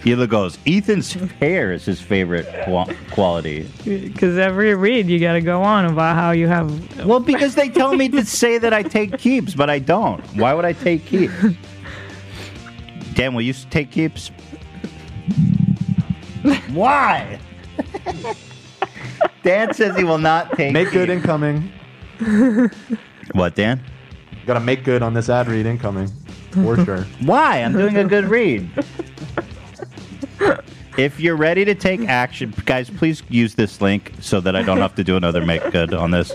Hila 0.00 0.28
goes, 0.28 0.58
Ethan's 0.66 1.12
hair 1.12 1.72
is 1.72 1.84
his 1.84 2.00
favorite 2.00 2.48
qua- 2.64 2.92
quality. 3.12 3.70
Because 3.84 4.38
every 4.38 4.74
read, 4.74 5.06
you 5.06 5.20
got 5.20 5.34
to 5.34 5.40
go 5.40 5.62
on 5.62 5.84
about 5.84 6.16
how 6.16 6.32
you 6.32 6.48
have. 6.48 7.06
Well, 7.06 7.20
because 7.20 7.54
they 7.54 7.68
tell 7.68 7.94
me 7.94 8.08
to 8.08 8.24
say 8.26 8.58
that 8.58 8.74
I 8.74 8.82
take 8.82 9.18
keeps, 9.18 9.54
but 9.54 9.70
I 9.70 9.78
don't. 9.78 10.20
Why 10.36 10.52
would 10.52 10.64
I 10.64 10.72
take 10.72 11.06
keeps? 11.06 11.32
Dan, 13.14 13.34
will 13.34 13.42
you 13.42 13.52
take 13.52 13.92
keeps? 13.92 14.32
Why? 16.72 17.38
Dan 19.42 19.74
says 19.74 19.96
he 19.96 20.04
will 20.04 20.18
not 20.18 20.52
take 20.52 20.72
Make 20.72 20.90
good 20.90 21.10
incoming. 21.10 21.72
What, 23.32 23.54
Dan? 23.54 23.82
Got 24.46 24.54
to 24.54 24.60
make 24.60 24.84
good 24.84 25.00
on 25.00 25.14
this 25.14 25.28
ad 25.30 25.46
read 25.46 25.64
incoming. 25.64 26.08
For 26.50 26.84
sure. 26.84 27.02
Why? 27.20 27.58
I'm 27.58 27.72
doing 27.72 27.96
a 27.96 28.04
good 28.04 28.24
read. 28.24 28.68
If 30.98 31.18
you're 31.18 31.36
ready 31.36 31.64
to 31.64 31.74
take 31.74 32.06
action, 32.08 32.52
guys, 32.66 32.90
please 32.90 33.22
use 33.30 33.54
this 33.54 33.80
link 33.80 34.12
so 34.20 34.40
that 34.40 34.54
I 34.54 34.62
don't 34.62 34.78
have 34.78 34.94
to 34.96 35.04
do 35.04 35.16
another 35.16 35.44
make 35.46 35.70
good 35.70 35.94
on 35.94 36.10
this. 36.10 36.34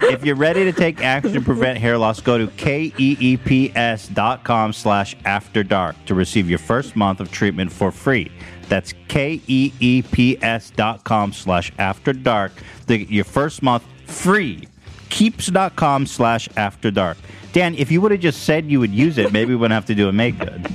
If 0.00 0.24
you're 0.24 0.36
ready 0.36 0.64
to 0.64 0.72
take 0.72 1.02
action 1.02 1.34
to 1.34 1.40
prevent 1.42 1.78
hair 1.78 1.98
loss, 1.98 2.20
go 2.20 2.38
to 2.38 2.68
E 2.68 3.36
keeps.com 3.36 4.72
slash 4.72 5.16
after 5.26 5.62
dark 5.62 6.02
to 6.06 6.14
receive 6.14 6.48
your 6.48 6.58
first 6.58 6.96
month 6.96 7.20
of 7.20 7.30
treatment 7.30 7.70
for 7.70 7.90
free. 7.90 8.32
That's 8.68 8.92
K-E-E-P-S 9.08 10.70
dot 10.76 11.04
com 11.04 11.32
slash 11.32 11.72
after 11.78 12.12
dark 12.12 12.52
to 12.86 12.98
get 12.98 13.08
your 13.08 13.24
first 13.24 13.62
month 13.62 13.82
free. 14.06 14.68
Keeps.com 15.08 16.04
slash 16.06 16.48
after 16.56 16.90
dark. 16.90 17.16
Dan, 17.52 17.74
if 17.76 17.90
you 17.90 18.00
would 18.02 18.10
have 18.12 18.20
just 18.20 18.42
said 18.42 18.70
you 18.70 18.78
would 18.80 18.90
use 18.92 19.16
it, 19.18 19.32
maybe 19.32 19.50
we 19.50 19.56
wouldn't 19.56 19.74
have 19.74 19.86
to 19.86 19.94
do 19.94 20.08
a 20.08 20.12
make 20.12 20.38
good. 20.38 20.66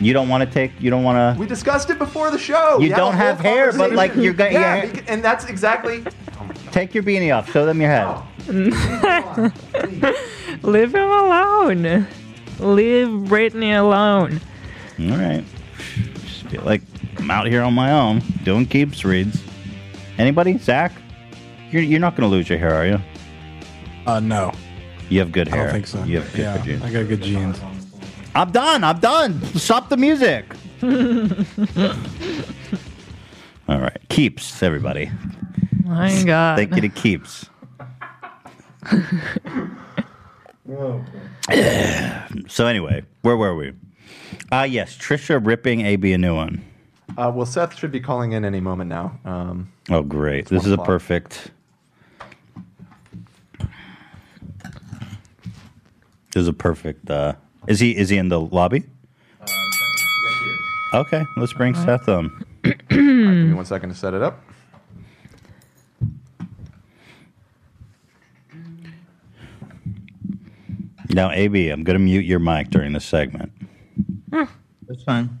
You 0.00 0.12
don't 0.12 0.28
want 0.28 0.48
to 0.48 0.54
take. 0.54 0.70
You 0.80 0.90
don't 0.90 1.02
want 1.02 1.34
to. 1.34 1.40
We 1.40 1.46
discussed 1.48 1.90
it 1.90 1.98
before 1.98 2.30
the 2.30 2.38
show. 2.38 2.74
You 2.74 2.84
We 2.84 2.88
don't 2.90 3.14
whole 3.14 3.20
have 3.20 3.40
hair, 3.40 3.72
but, 3.72 3.92
like, 3.94 4.14
you're 4.14 4.32
got- 4.32 4.52
yeah, 4.52 4.84
your- 4.84 4.92
and 5.08 5.24
that's 5.24 5.46
exactly. 5.46 6.04
Take 6.70 6.94
your 6.94 7.02
beanie 7.02 7.36
off. 7.36 7.50
Show 7.50 7.66
them 7.66 7.80
your 7.80 7.90
head. 7.90 8.06
Leave 10.62 10.94
him 10.94 11.10
alone. 11.10 12.06
Leave 12.60 13.10
Brittany 13.28 13.72
alone. 13.72 14.40
All 15.00 15.06
right. 15.16 15.44
Just 16.48 16.56
feel 16.56 16.64
like 16.64 16.82
I'm 17.18 17.30
out 17.30 17.46
here 17.46 17.62
on 17.62 17.74
my 17.74 17.92
own 17.92 18.20
doing 18.44 18.66
keeps 18.66 19.04
reads. 19.04 19.42
Anybody? 20.16 20.56
Zach? 20.58 20.92
You're, 21.70 21.82
you're 21.82 22.00
not 22.00 22.16
going 22.16 22.28
to 22.28 22.34
lose 22.34 22.48
your 22.48 22.58
hair, 22.58 22.74
are 22.74 22.86
you? 22.86 22.98
Uh, 24.06 24.20
no, 24.20 24.52
You 25.10 25.18
have 25.18 25.32
good 25.32 25.48
I 25.48 25.56
hair. 25.56 25.64
don't 25.64 25.72
think 25.74 25.86
so. 25.86 26.02
You 26.04 26.20
have 26.20 26.30
good 26.32 26.40
yeah, 26.40 26.64
genes. 26.64 26.82
I 26.82 26.90
got 26.90 27.08
good 27.08 27.22
genes. 27.22 27.60
I'm 28.34 28.50
done. 28.50 28.84
I'm 28.84 28.98
done. 29.00 29.42
Stop 29.54 29.90
the 29.90 29.96
music. 29.98 30.46
All 33.68 33.80
right. 33.80 33.98
Keeps, 34.08 34.62
everybody. 34.62 35.10
My 35.84 36.22
God. 36.24 36.56
Thank 36.56 36.74
you 36.74 36.80
to 36.82 36.88
Keeps. 36.88 37.46
so 42.48 42.66
anyway, 42.66 43.02
where 43.22 43.36
were 43.36 43.54
we? 43.54 43.72
Ah, 44.50 44.64
yes, 44.64 44.96
Trisha 44.96 45.44
ripping 45.44 45.82
AB 45.82 46.12
a 46.12 46.18
new 46.18 46.34
one. 46.34 46.64
Uh, 47.16 47.32
well, 47.34 47.46
Seth 47.46 47.76
should 47.76 47.90
be 47.90 48.00
calling 48.00 48.32
in 48.32 48.44
any 48.44 48.60
moment 48.60 48.88
now. 48.88 49.18
Um, 49.24 49.72
Oh, 49.90 50.02
great! 50.02 50.46
This 50.46 50.66
is 50.66 50.72
a 50.72 50.78
perfect. 50.78 51.50
This 56.32 56.42
is 56.42 56.48
a 56.48 56.52
perfect. 56.52 57.10
Uh, 57.10 57.34
is 57.66 57.80
he? 57.80 57.96
Is 57.96 58.10
he 58.10 58.18
in 58.18 58.28
the 58.28 58.38
lobby? 58.40 58.84
Okay, 60.94 61.24
let's 61.38 61.52
bring 61.54 61.74
Seth 61.74 62.08
um. 62.08 62.44
give 62.62 62.90
me 62.90 63.52
one 63.54 63.64
second 63.64 63.88
to 63.90 63.94
set 63.94 64.14
it 64.14 64.22
up. 64.22 64.42
Now, 71.10 71.30
AB, 71.30 71.70
I'm 71.70 71.84
gonna 71.84 71.98
mute 71.98 72.24
your 72.26 72.38
mic 72.38 72.70
during 72.70 72.92
this 72.92 73.04
segment. 73.04 73.52
That's 74.30 75.02
fine. 75.04 75.38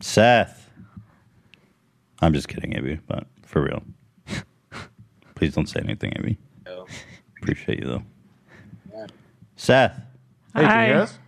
Seth. 0.00 0.70
I'm 2.20 2.32
just 2.32 2.48
kidding, 2.48 2.76
Abby, 2.76 3.00
but 3.06 3.26
for 3.44 3.62
real. 3.62 3.82
Please 5.34 5.54
don't 5.54 5.68
say 5.68 5.80
anything, 5.80 6.12
AB. 6.16 6.38
Appreciate 7.40 7.80
you 7.80 7.86
though. 7.86 8.02
Seth. 9.56 9.96
Hey, 10.54 10.60
can 10.62 10.64
Hi. 10.70 10.86
you 10.86 10.92
hear 10.92 11.02
us? 11.02 11.18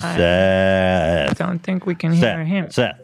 Seth 0.00 0.04
I 0.04 1.26
Seth. 1.28 1.38
don't 1.38 1.58
think 1.58 1.84
we 1.86 1.94
can 1.94 2.12
hear 2.12 2.42
him. 2.44 2.70
Seth. 2.70 2.96
Seth. 2.96 3.00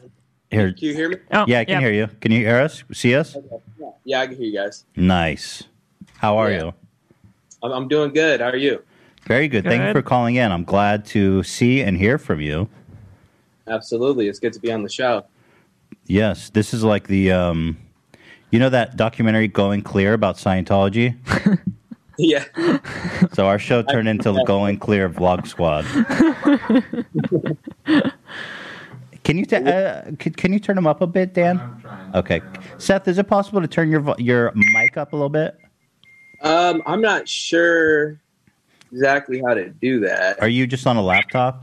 Here. 0.51 0.73
Can 0.73 0.85
you 0.89 0.95
hear 0.95 1.09
me? 1.11 1.17
Oh, 1.33 1.45
Yeah, 1.47 1.61
I 1.61 1.65
can 1.67 1.81
hear 1.81 1.93
you. 1.93 2.07
Can 2.21 2.33
you 2.33 2.39
hear 2.41 2.61
us? 2.61 2.83
See 2.93 3.15
us? 3.15 3.37
Yeah, 4.05 4.21
I 4.23 4.27
can 4.27 4.37
hear 4.37 4.47
you 4.47 4.55
guys. 4.59 4.85
Nice. 4.97 5.65
How 6.17 6.39
are 6.39 6.51
Yeah. 6.51 6.63
you? 6.65 6.75
I'm, 7.63 7.73
I'm 7.73 7.89
doing 7.89 8.13
good. 8.15 8.41
How 8.41 8.49
are 8.49 8.57
you? 8.57 8.83
Very 9.29 9.47
good. 9.47 9.65
Thank 9.65 9.83
you 9.85 9.93
for 9.93 10.01
calling 10.01 10.37
in. 10.37 10.51
I'm 10.51 10.65
glad 10.65 11.05
to 11.07 11.43
see 11.43 11.83
and 11.83 11.99
hear 11.99 12.17
from 12.17 12.41
you. 12.41 12.69
Absolutely. 13.67 14.27
It's 14.27 14.39
good 14.39 14.55
to 14.55 14.61
be 14.61 14.73
on 14.73 14.83
the 14.83 14.89
show. 14.89 15.27
Yes, 16.07 16.49
this 16.49 16.73
is 16.73 16.83
like 16.83 17.07
the 17.07 17.31
um 17.33 17.77
you 18.51 18.59
know 18.59 18.71
that 18.71 18.97
documentary 18.97 19.47
Going 19.47 19.83
Clear 19.83 20.15
about 20.15 20.37
Scientology? 20.37 21.17
Yeah. 22.21 22.45
So 23.33 23.47
our 23.47 23.61
show 23.61 23.83
turned 23.83 24.09
into 24.09 24.33
the 24.33 24.43
Going 24.47 24.77
Clear 24.77 25.09
Vlog 25.09 25.47
Squad. 25.47 25.85
can 29.23 29.39
you 29.39 29.47
ta- 29.47 29.59
uh, 29.59 30.11
can, 30.19 30.33
can 30.33 30.53
you 30.53 30.59
turn 30.59 30.75
them 30.75 30.89
up 30.89 31.01
a 31.01 31.07
bit, 31.07 31.33
Dan? 31.33 31.61
Okay, 32.17 32.43
Seth, 32.77 33.07
is 33.07 33.19
it 33.19 33.29
possible 33.29 33.61
to 33.61 33.69
turn 33.69 33.89
your 33.89 34.17
your 34.19 34.51
mic 34.57 34.97
up 34.97 35.13
a 35.13 35.17
little 35.17 35.29
bit? 35.29 35.57
Um, 36.43 36.83
I'm 36.87 37.01
not 37.01 37.29
sure 37.29 38.21
exactly 38.93 39.43
how 39.47 39.55
to 39.55 39.69
do 39.71 40.01
that. 40.01 40.41
Are 40.41 40.49
you 40.49 40.67
just 40.67 40.87
on 40.87 40.97
a 40.97 41.03
laptop? 41.03 41.63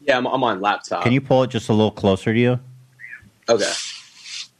Yeah, 0.00 0.16
I'm, 0.16 0.26
I'm 0.26 0.42
on 0.44 0.60
laptop. 0.60 1.02
Can 1.02 1.12
you 1.12 1.20
pull 1.20 1.42
it 1.42 1.50
just 1.50 1.68
a 1.68 1.72
little 1.72 1.90
closer 1.90 2.32
to 2.32 2.38
you? 2.38 2.58
Okay. 3.48 3.70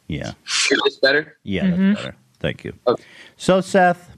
Yeah. 0.09 0.33
Is 0.71 0.81
this 0.85 0.97
better? 0.97 1.37
Yeah, 1.43 1.65
Mm-hmm. 1.65 1.89
that's 1.95 2.01
better. 2.05 2.17
Thank 2.41 2.65
you. 2.65 2.73
So 3.37 3.61
Seth, 3.61 4.17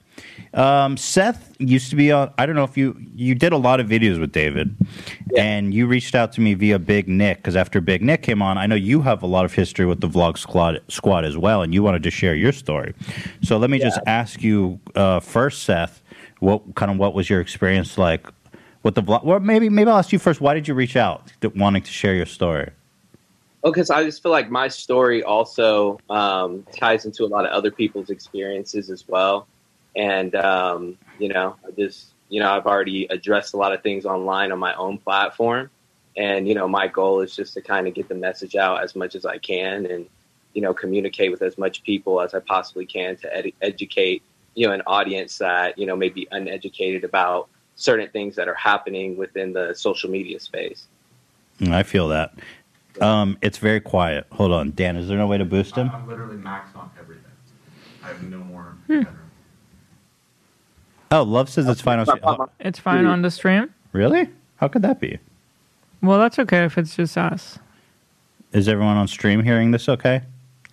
um, 0.55 0.97
Seth 0.97 1.55
used 1.59 1.91
to 1.91 1.97
be 1.97 2.13
on. 2.13 2.33
I 2.39 2.45
don't 2.47 2.55
know 2.55 2.65
if 2.65 2.77
you 2.77 2.95
you 3.15 3.35
did 3.35 3.53
a 3.53 3.57
lot 3.57 3.81
of 3.81 3.87
videos 3.89 4.21
with 4.21 4.31
David, 4.33 4.77
and 5.39 5.73
you 5.73 5.87
reached 5.87 6.15
out 6.15 6.33
to 6.35 6.41
me 6.41 6.53
via 6.55 6.79
Big 6.79 7.09
Nick 7.09 7.39
because 7.39 7.57
after 7.57 7.81
Big 7.81 8.03
Nick 8.03 8.23
came 8.23 8.43
on, 8.43 8.59
I 8.59 8.67
know 8.67 8.75
you 8.75 9.01
have 9.03 9.23
a 9.23 9.27
lot 9.27 9.45
of 9.47 9.55
history 9.55 9.87
with 9.87 10.01
the 10.01 10.09
Vlog 10.09 10.37
Squad 10.39 10.81
Squad 10.89 11.25
as 11.25 11.37
well, 11.39 11.63
and 11.63 11.73
you 11.73 11.83
wanted 11.83 12.03
to 12.03 12.11
share 12.11 12.35
your 12.35 12.53
story. 12.53 12.95
So 13.43 13.57
let 13.57 13.71
me 13.71 13.79
just 13.79 13.99
ask 14.07 14.43
you 14.43 14.79
uh, 14.95 15.21
first, 15.21 15.63
Seth, 15.63 16.03
what 16.41 16.75
kind 16.75 16.91
of 16.91 16.99
what 16.99 17.15
was 17.15 17.31
your 17.31 17.41
experience 17.41 17.97
like 17.97 18.27
with 18.83 18.95
the 18.95 19.03
vlog? 19.03 19.25
Or 19.25 19.41
maybe 19.41 19.69
maybe 19.69 19.91
I'll 19.91 19.99
ask 19.99 20.13
you 20.13 20.19
first. 20.19 20.41
Why 20.41 20.55
did 20.55 20.67
you 20.67 20.75
reach 20.75 20.97
out 20.97 21.33
to, 21.41 21.49
wanting 21.51 21.83
to 21.83 21.91
share 21.91 22.15
your 22.15 22.27
story? 22.27 22.71
Oh, 23.63 23.71
because 23.71 23.91
I 23.91 24.03
just 24.05 24.23
feel 24.23 24.33
like 24.33 24.51
my 24.51 24.69
story 24.69 25.23
also 25.23 26.01
um, 26.09 26.67
ties 26.75 27.05
into 27.05 27.25
a 27.25 27.29
lot 27.29 27.45
of 27.45 27.53
other 27.53 27.71
people's 27.71 28.09
experiences 28.09 28.89
as 28.89 29.07
well. 29.07 29.47
And, 29.95 30.35
um, 30.35 30.97
you 31.19 31.29
know, 31.29 31.57
I 31.67 31.71
just, 31.73 32.13
you 32.31 32.41
know, 32.41 32.51
I've 32.51 32.67
already 32.67 33.07
addressed 33.11 33.53
a 33.53 33.59
lot 33.59 33.75
of 33.75 33.83
things 33.83 34.07
online 34.07 34.51
on 34.51 34.59
my 34.59 34.75
own 34.75 34.97
platform. 34.97 35.69
And, 36.17 36.49
you 36.49 36.55
know, 36.55 36.69
my 36.69 36.87
goal 36.87 37.21
is 37.21 37.37
just 37.37 37.53
to 37.55 37.61
kind 37.61 37.87
of 37.87 37.93
get 37.93 38.09
the 38.09 38.15
message 38.15 38.57
out 38.57 38.83
as 38.83 38.97
much 38.97 39.15
as 39.15 39.27
I 39.27 39.37
can 39.37 39.85
and, 39.85 40.07
you 40.55 40.63
know, 40.63 40.73
communicate 40.73 41.31
with 41.31 41.43
as 41.43 41.59
much 41.59 41.83
people 41.83 42.21
as 42.21 42.33
I 42.33 42.41
possibly 42.41 42.87
can 42.87 43.17
to 43.17 43.37
ed- 43.37 43.53
educate, 43.61 44.23
you 44.55 44.67
know, 44.67 44.73
an 44.73 44.83
audience 44.87 45.39
that, 45.39 45.79
you 45.79 45.87
know, 45.87 45.97
may 45.97 46.09
be 46.09 46.27
uneducated 46.31 47.05
about 47.05 47.49
certain 47.77 48.09
things 48.11 48.37
that 48.37 48.49
are 48.49 48.55
happening 48.55 49.17
within 49.17 49.53
the 49.53 49.75
social 49.75 50.11
media 50.11 50.39
space. 50.41 50.87
Mm, 51.61 51.73
I 51.73 51.83
feel 51.83 52.09
that. 52.09 52.35
Um, 53.01 53.39
it's 53.41 53.59
very 53.59 53.81
quiet. 53.81 54.27
Hold 54.33 54.53
on, 54.53 54.73
Dan. 54.73 54.97
Is 54.97 55.09
there 55.09 55.17
no 55.17 55.27
way 55.27 55.39
to 55.39 55.45
boost 55.45 55.75
him? 55.77 55.91
I'm 55.95 56.07
literally 56.09 56.37
maxed 56.37 56.77
on 56.77 56.91
everything. 56.99 57.25
I 58.03 58.09
have 58.09 58.23
no 58.25 58.39
more. 58.39 58.77
Oh, 61.13 61.23
Love 61.23 61.49
says 61.49 61.67
it's 61.69 61.81
fine. 61.81 61.99
on- 61.99 62.07
oh, 62.23 62.49
It's 62.61 62.79
fine 62.79 63.05
on 63.07 63.23
the 63.23 63.31
stream. 63.31 63.73
really? 63.93 64.29
How 64.57 64.69
could 64.69 64.83
that 64.83 65.01
be? 65.01 65.19
Well, 66.03 66.19
that's 66.19 66.39
okay 66.39 66.65
if 66.65 66.77
it's 66.79 66.95
just 66.97 67.17
us. 67.17 67.59
Is 68.53 68.69
everyone 68.69 68.97
on 68.97 69.09
stream 69.09 69.43
hearing 69.43 69.71
this 69.71 69.89
okay? 69.89 70.23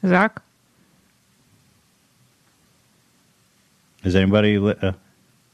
Zach? 0.06 0.42
Is 4.04 4.16
anybody? 4.16 4.58
Li- 4.60 4.76
uh, 4.82 4.94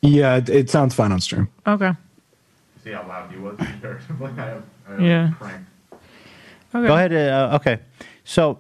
Yeah, 0.02 0.38
it, 0.38 0.50
it 0.50 0.70
sounds 0.70 0.94
fine 0.96 1.12
on 1.12 1.22
stream. 1.22 1.48
Okay. 1.66 1.92
See 2.84 2.92
how 2.92 3.08
loud 3.08 3.32
he 3.32 3.38
was 3.38 3.56
comparatively. 3.58 4.28
I 4.28 4.46
have, 4.46 4.64
I 4.88 4.92
have 4.92 5.02
Yeah. 5.02 5.32
cranked. 5.40 5.70
Okay. 6.76 6.88
Go 6.88 6.96
ahead. 6.96 7.14
Uh, 7.14 7.56
okay. 7.56 7.80
So, 8.26 8.60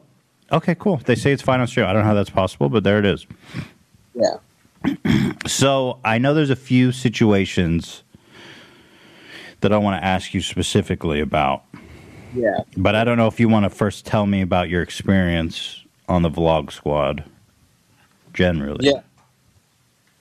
okay, 0.51 0.75
cool. 0.75 0.97
They 0.97 1.15
say 1.15 1.31
it's 1.31 1.41
fine 1.41 1.59
on 1.59 1.67
stream. 1.67 1.85
I 1.87 1.93
don't 1.93 2.03
know 2.03 2.07
how 2.09 2.13
that's 2.13 2.29
possible, 2.29 2.69
but 2.69 2.83
there 2.83 2.99
it 2.99 3.05
is. 3.05 3.25
Yeah. 4.13 4.37
So 5.45 5.99
I 6.05 6.19
know 6.19 6.33
there's 6.33 6.49
a 6.49 6.55
few 6.55 6.91
situations 6.93 8.03
that 9.59 9.73
I 9.73 9.77
want 9.77 10.01
to 10.01 10.05
ask 10.05 10.33
you 10.33 10.39
specifically 10.41 11.19
about, 11.19 11.63
Yeah. 12.33 12.59
but 12.77 12.95
I 12.95 13.03
don't 13.03 13.17
know 13.17 13.27
if 13.27 13.39
you 13.41 13.49
want 13.49 13.63
to 13.65 13.69
first 13.69 14.05
tell 14.05 14.25
me 14.25 14.41
about 14.41 14.69
your 14.69 14.81
experience 14.81 15.83
on 16.07 16.21
the 16.21 16.29
Vlog 16.29 16.71
Squad. 16.71 17.25
Generally, 18.33 18.87
Yeah. 18.87 19.01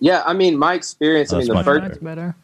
Yeah, 0.03 0.25
I 0.27 0.33
mean, 0.33 0.59
my 0.59 0.75
experience. 0.75 1.33
I 1.33 1.39
mean, 1.39 1.47
the 1.47 1.63
first 1.63 2.03
better. 2.03 2.35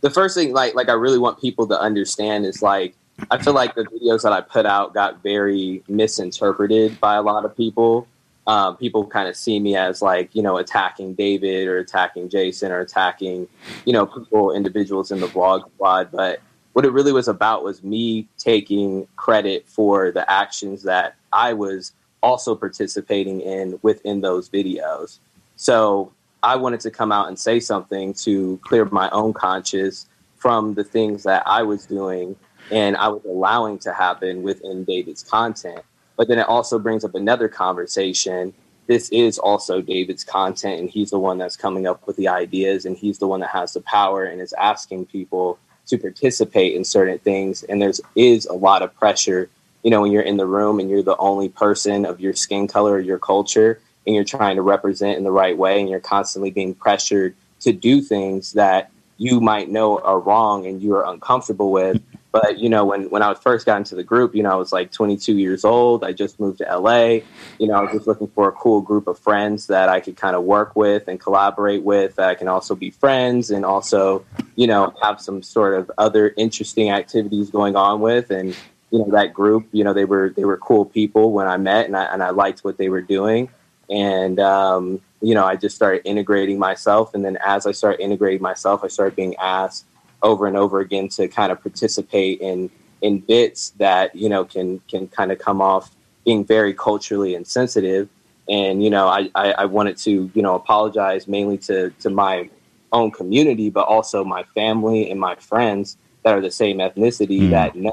the 0.00 0.10
first 0.10 0.36
thing, 0.36 0.52
like, 0.52 0.74
like 0.74 0.88
I 0.88 0.94
really 0.94 1.20
want 1.20 1.40
people 1.40 1.64
to 1.68 1.80
understand 1.80 2.44
is 2.44 2.62
like, 2.62 2.96
I 3.30 3.40
feel 3.40 3.52
like 3.52 3.76
the 3.76 3.84
videos 3.84 4.22
that 4.22 4.32
I 4.32 4.40
put 4.40 4.66
out 4.66 4.92
got 4.92 5.22
very 5.22 5.84
misinterpreted 5.86 6.98
by 6.98 7.14
a 7.14 7.22
lot 7.22 7.44
of 7.44 7.56
people. 7.56 8.08
Um, 8.48 8.76
people 8.76 9.06
kind 9.06 9.28
of 9.28 9.36
see 9.36 9.60
me 9.60 9.76
as 9.76 10.02
like, 10.02 10.34
you 10.34 10.42
know, 10.42 10.56
attacking 10.56 11.14
David 11.14 11.68
or 11.68 11.78
attacking 11.78 12.28
Jason 12.28 12.72
or 12.72 12.80
attacking, 12.80 13.46
you 13.84 13.92
know, 13.92 14.06
people, 14.06 14.50
individuals 14.50 15.12
in 15.12 15.20
the 15.20 15.28
vlog 15.28 15.70
squad. 15.76 16.10
But 16.10 16.40
what 16.72 16.84
it 16.84 16.90
really 16.90 17.12
was 17.12 17.28
about 17.28 17.62
was 17.62 17.84
me 17.84 18.26
taking 18.36 19.06
credit 19.14 19.68
for 19.68 20.10
the 20.10 20.28
actions 20.28 20.82
that 20.82 21.14
I 21.32 21.52
was 21.52 21.92
also 22.20 22.56
participating 22.56 23.42
in 23.42 23.78
within 23.82 24.22
those 24.22 24.48
videos. 24.48 25.20
So 25.54 26.12
I 26.46 26.54
wanted 26.54 26.78
to 26.82 26.92
come 26.92 27.10
out 27.10 27.26
and 27.26 27.36
say 27.36 27.58
something 27.58 28.14
to 28.14 28.60
clear 28.62 28.84
my 28.84 29.10
own 29.10 29.32
conscience 29.32 30.06
from 30.36 30.74
the 30.74 30.84
things 30.84 31.24
that 31.24 31.42
I 31.44 31.64
was 31.64 31.86
doing 31.86 32.36
and 32.70 32.96
I 32.96 33.08
was 33.08 33.24
allowing 33.24 33.80
to 33.80 33.92
happen 33.92 34.44
within 34.44 34.84
David's 34.84 35.24
content. 35.24 35.80
But 36.16 36.28
then 36.28 36.38
it 36.38 36.46
also 36.46 36.78
brings 36.78 37.04
up 37.04 37.16
another 37.16 37.48
conversation. 37.48 38.54
This 38.86 39.08
is 39.08 39.40
also 39.40 39.80
David's 39.80 40.22
content, 40.22 40.78
and 40.78 40.88
he's 40.88 41.10
the 41.10 41.18
one 41.18 41.36
that's 41.36 41.56
coming 41.56 41.84
up 41.84 42.06
with 42.06 42.14
the 42.14 42.28
ideas, 42.28 42.84
and 42.84 42.96
he's 42.96 43.18
the 43.18 43.26
one 43.26 43.40
that 43.40 43.50
has 43.50 43.72
the 43.72 43.80
power 43.80 44.22
and 44.22 44.40
is 44.40 44.52
asking 44.52 45.06
people 45.06 45.58
to 45.86 45.98
participate 45.98 46.76
in 46.76 46.84
certain 46.84 47.18
things. 47.18 47.64
And 47.64 47.82
there's 47.82 48.00
is 48.14 48.46
a 48.46 48.54
lot 48.54 48.82
of 48.82 48.94
pressure, 48.94 49.50
you 49.82 49.90
know, 49.90 50.00
when 50.00 50.12
you're 50.12 50.22
in 50.22 50.36
the 50.36 50.46
room 50.46 50.78
and 50.78 50.88
you're 50.88 51.02
the 51.02 51.16
only 51.16 51.48
person 51.48 52.06
of 52.06 52.20
your 52.20 52.34
skin 52.34 52.68
color 52.68 52.92
or 52.92 53.00
your 53.00 53.18
culture, 53.18 53.80
and 54.06 54.14
you're 54.14 54.24
trying 54.24 54.56
to 54.56 54.62
represent 54.62 55.18
in 55.18 55.24
the 55.24 55.30
right 55.30 55.56
way, 55.56 55.80
and 55.80 55.88
you're 55.88 56.00
constantly 56.00 56.50
being 56.50 56.74
pressured 56.74 57.34
to 57.60 57.72
do 57.72 58.00
things 58.00 58.52
that 58.52 58.90
you 59.18 59.40
might 59.40 59.70
know 59.70 59.98
are 59.98 60.20
wrong 60.20 60.66
and 60.66 60.82
you 60.82 60.94
are 60.94 61.06
uncomfortable 61.06 61.70
with. 61.70 62.00
But 62.32 62.58
you 62.58 62.68
know, 62.68 62.84
when 62.84 63.08
when 63.08 63.22
I 63.22 63.32
first 63.32 63.64
got 63.64 63.78
into 63.78 63.94
the 63.94 64.04
group, 64.04 64.34
you 64.34 64.42
know, 64.42 64.50
I 64.50 64.56
was 64.56 64.70
like 64.70 64.92
22 64.92 65.38
years 65.38 65.64
old. 65.64 66.04
I 66.04 66.12
just 66.12 66.38
moved 66.38 66.58
to 66.58 66.64
LA. 66.64 67.20
You 67.58 67.66
know, 67.66 67.72
I 67.72 67.80
was 67.80 67.92
just 67.92 68.06
looking 68.06 68.26
for 68.26 68.46
a 68.46 68.52
cool 68.52 68.82
group 68.82 69.06
of 69.06 69.18
friends 69.18 69.68
that 69.68 69.88
I 69.88 70.00
could 70.00 70.18
kind 70.18 70.36
of 70.36 70.42
work 70.42 70.76
with 70.76 71.08
and 71.08 71.18
collaborate 71.18 71.82
with. 71.82 72.16
That 72.16 72.28
I 72.28 72.34
can 72.34 72.46
also 72.46 72.74
be 72.74 72.90
friends 72.90 73.50
and 73.50 73.64
also, 73.64 74.22
you 74.54 74.66
know, 74.66 74.92
have 75.00 75.18
some 75.18 75.42
sort 75.42 75.78
of 75.78 75.90
other 75.96 76.34
interesting 76.36 76.90
activities 76.90 77.48
going 77.48 77.74
on 77.74 78.00
with. 78.00 78.30
And 78.30 78.54
you 78.90 78.98
know, 78.98 79.10
that 79.12 79.32
group, 79.32 79.66
you 79.72 79.82
know, 79.82 79.94
they 79.94 80.04
were 80.04 80.28
they 80.36 80.44
were 80.44 80.58
cool 80.58 80.84
people 80.84 81.32
when 81.32 81.46
I 81.46 81.56
met, 81.56 81.86
and 81.86 81.96
I 81.96 82.04
and 82.04 82.22
I 82.22 82.30
liked 82.30 82.64
what 82.64 82.76
they 82.76 82.90
were 82.90 83.00
doing. 83.00 83.48
And 83.90 84.38
um, 84.40 85.00
you 85.20 85.34
know, 85.34 85.44
I 85.44 85.56
just 85.56 85.76
started 85.76 86.02
integrating 86.04 86.58
myself. 86.58 87.14
And 87.14 87.24
then 87.24 87.38
as 87.44 87.66
I 87.66 87.72
started 87.72 88.02
integrating 88.02 88.42
myself, 88.42 88.82
I 88.84 88.88
started 88.88 89.16
being 89.16 89.34
asked 89.36 89.84
over 90.22 90.46
and 90.46 90.56
over 90.56 90.80
again 90.80 91.08
to 91.08 91.28
kind 91.28 91.52
of 91.52 91.60
participate 91.62 92.40
in 92.40 92.70
in 93.02 93.18
bits 93.20 93.70
that 93.78 94.14
you 94.14 94.28
know 94.28 94.44
can 94.44 94.80
can 94.88 95.06
kind 95.08 95.30
of 95.32 95.38
come 95.38 95.60
off 95.60 95.94
being 96.24 96.44
very 96.44 96.74
culturally 96.74 97.34
insensitive. 97.34 98.08
And 98.48 98.82
you 98.82 98.90
know, 98.90 99.08
I, 99.08 99.30
I, 99.34 99.52
I 99.52 99.64
wanted 99.66 99.96
to 99.98 100.30
you 100.34 100.42
know 100.42 100.54
apologize 100.54 101.28
mainly 101.28 101.58
to 101.58 101.90
to 102.00 102.10
my 102.10 102.48
own 102.92 103.10
community, 103.10 103.68
but 103.70 103.86
also 103.86 104.24
my 104.24 104.42
family 104.54 105.10
and 105.10 105.18
my 105.20 105.34
friends 105.36 105.96
that 106.22 106.34
are 106.34 106.40
the 106.40 106.50
same 106.50 106.78
ethnicity 106.78 107.50
that 107.50 107.74
know 107.76 107.92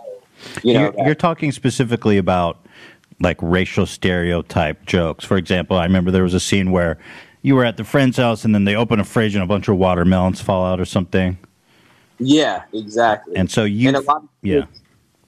you 0.64 0.74
know 0.74 0.82
you're, 0.82 0.92
that- 0.92 1.06
you're 1.06 1.16
talking 1.16 1.52
specifically 1.52 2.18
about 2.18 2.58
like 3.24 3.38
racial 3.42 3.86
stereotype 3.86 4.86
jokes. 4.86 5.26
For 5.26 5.38
example, 5.38 5.78
I 5.78 5.86
remember 5.86 6.12
there 6.12 6.24
was 6.24 6.34
a 6.34 6.40
scene 6.40 6.72
where 6.72 7.00
you 7.42 7.56
were 7.56 7.66
at 7.66 7.78
the 7.78 7.84
friend's 7.84 8.18
house 8.18 8.46
and 8.46 8.54
then 8.54 8.66
they 8.66 8.76
open 8.76 9.00
a 9.00 9.04
fridge 9.04 9.34
and 9.34 9.44
a 9.44 9.48
bunch 9.48 9.68
of 9.68 9.78
watermelons 9.78 10.42
fall 10.42 10.66
out 10.66 10.80
or 10.80 10.86
something. 10.86 11.38
yeah 12.20 12.64
exactly. 12.74 13.36
And 13.36 13.50
so 13.50 13.64
you, 13.64 13.88
and 13.88 13.98
a 13.98 14.02
lot 14.02 14.24
of 14.24 14.30
yeah, 14.42 14.62
kids, 14.62 14.82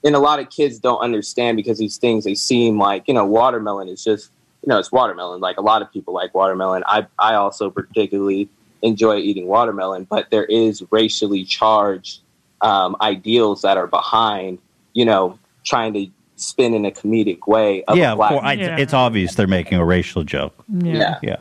and 0.04 0.14
a 0.14 0.18
lot 0.18 0.38
of 0.38 0.50
kids 0.50 0.78
don't 0.78 1.00
understand 1.00 1.56
because 1.56 1.78
these 1.78 1.98
things 1.98 2.24
they 2.24 2.34
seem 2.34 2.78
like 2.78 3.08
you 3.08 3.14
know 3.14 3.24
watermelon 3.24 3.88
is 3.88 4.04
just 4.04 4.30
you 4.62 4.68
know 4.68 4.78
it's 4.78 4.92
watermelon 4.92 5.40
like 5.40 5.56
a 5.56 5.62
lot 5.62 5.82
of 5.82 5.92
people 5.92 6.14
like 6.14 6.34
watermelon 6.34 6.82
i 6.86 7.06
i 7.18 7.34
also 7.34 7.70
particularly 7.70 8.48
enjoy 8.82 9.16
eating 9.16 9.46
watermelon 9.46 10.04
but 10.04 10.30
there 10.30 10.44
is 10.44 10.84
racially 10.90 11.44
charged 11.44 12.20
um, 12.60 12.96
ideals 13.00 13.62
that 13.62 13.76
are 13.76 13.86
behind 13.86 14.58
you 14.92 15.04
know 15.04 15.38
trying 15.64 15.92
to 15.92 16.06
spin 16.36 16.74
in 16.74 16.84
a 16.84 16.90
comedic 16.90 17.46
way 17.46 17.82
of 17.84 17.96
yeah. 17.96 18.12
a 18.12 18.16
black 18.16 18.30
Of 18.32 18.40
course, 18.40 18.48
I, 18.48 18.52
Yeah. 18.54 18.76
It's 18.78 18.94
obvious 18.94 19.34
they're 19.34 19.46
making 19.46 19.78
a 19.78 19.84
racial 19.84 20.22
joke. 20.22 20.64
Yeah. 20.68 21.18
Yeah. 21.22 21.36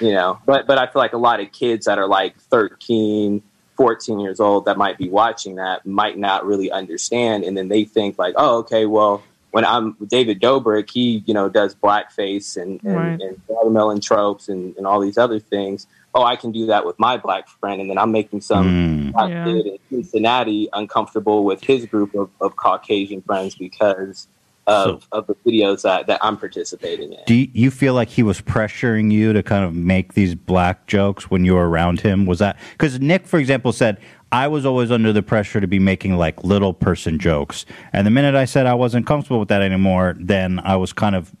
you 0.00 0.12
know 0.12 0.38
but 0.46 0.66
but 0.66 0.78
i 0.78 0.86
feel 0.86 1.00
like 1.02 1.12
a 1.12 1.18
lot 1.18 1.38
of 1.40 1.52
kids 1.52 1.86
that 1.86 1.98
are 1.98 2.06
like 2.08 2.36
13 2.36 3.42
14 3.76 4.20
years 4.20 4.40
old 4.40 4.64
that 4.64 4.76
might 4.76 4.98
be 4.98 5.08
watching 5.08 5.56
that 5.56 5.84
might 5.86 6.18
not 6.18 6.44
really 6.46 6.70
understand 6.70 7.44
and 7.44 7.56
then 7.56 7.68
they 7.68 7.84
think 7.84 8.18
like 8.18 8.34
oh 8.36 8.58
okay 8.58 8.86
well 8.86 9.22
when 9.52 9.64
i'm 9.64 9.94
david 10.08 10.40
dobrik 10.40 10.90
he 10.90 11.22
you 11.26 11.34
know 11.34 11.48
does 11.48 11.74
blackface 11.74 12.60
and 12.60 12.82
and, 12.84 12.96
Right. 12.96 13.20
and 13.20 13.40
watermelon 13.48 14.00
tropes 14.00 14.48
and, 14.48 14.76
and 14.76 14.86
all 14.86 14.98
these 15.00 15.18
other 15.18 15.38
things 15.38 15.86
oh 16.14 16.22
i 16.24 16.36
can 16.36 16.52
do 16.52 16.66
that 16.66 16.84
with 16.84 16.98
my 16.98 17.16
black 17.16 17.48
friend 17.48 17.80
and 17.80 17.88
then 17.90 17.98
i'm 17.98 18.12
making 18.12 18.40
some 18.40 18.66
Mm. 18.66 19.12
black 19.12 19.30
Yeah. 19.30 19.44
kid 19.44 19.66
in 19.66 19.78
cincinnati 19.90 20.68
uncomfortable 20.72 21.44
with 21.44 21.62
his 21.64 21.86
group 21.86 22.14
of, 22.14 22.30
of 22.40 22.56
caucasian 22.56 23.22
friends 23.22 23.54
because 23.54 24.28
of, 24.68 25.08
of 25.10 25.26
the 25.26 25.34
videos 25.44 25.82
that, 25.82 26.06
that 26.06 26.20
I'm 26.22 26.36
participating 26.36 27.12
in. 27.12 27.18
Do 27.26 27.34
you- 27.34 27.48
you 27.52 27.70
feel 27.72 27.94
like 27.94 28.08
he 28.08 28.22
was 28.22 28.40
pressuring 28.40 29.10
you 29.10 29.32
to 29.32 29.42
kind 29.42 29.64
of 29.64 29.74
make 29.74 30.14
these 30.14 30.36
black 30.36 30.86
jokes 30.86 31.28
when 31.28 31.44
you 31.44 31.54
were 31.54 31.68
around 31.68 31.98
him? 32.02 32.26
Was 32.26 32.38
that 32.38 32.56
because 32.72 33.00
Nick, 33.00 33.26
for 33.26 33.40
example, 33.40 33.72
said 33.72 33.98
I 34.30 34.46
was 34.46 34.64
always 34.64 34.92
under 34.92 35.12
the 35.12 35.20
pressure 35.22 35.60
to 35.60 35.66
be 35.66 35.80
making 35.80 36.16
like 36.16 36.44
little 36.44 36.72
person 36.72 37.18
jokes, 37.18 37.66
and 37.92 38.06
the 38.06 38.12
minute 38.12 38.36
I 38.36 38.44
said 38.44 38.66
I 38.66 38.74
wasn't 38.74 39.04
comfortable 39.04 39.40
with 39.40 39.48
that 39.48 39.62
anymore, 39.62 40.14
then 40.20 40.60
I 40.60 40.76
was 40.76 40.92
kind 40.92 41.16
of 41.16 41.32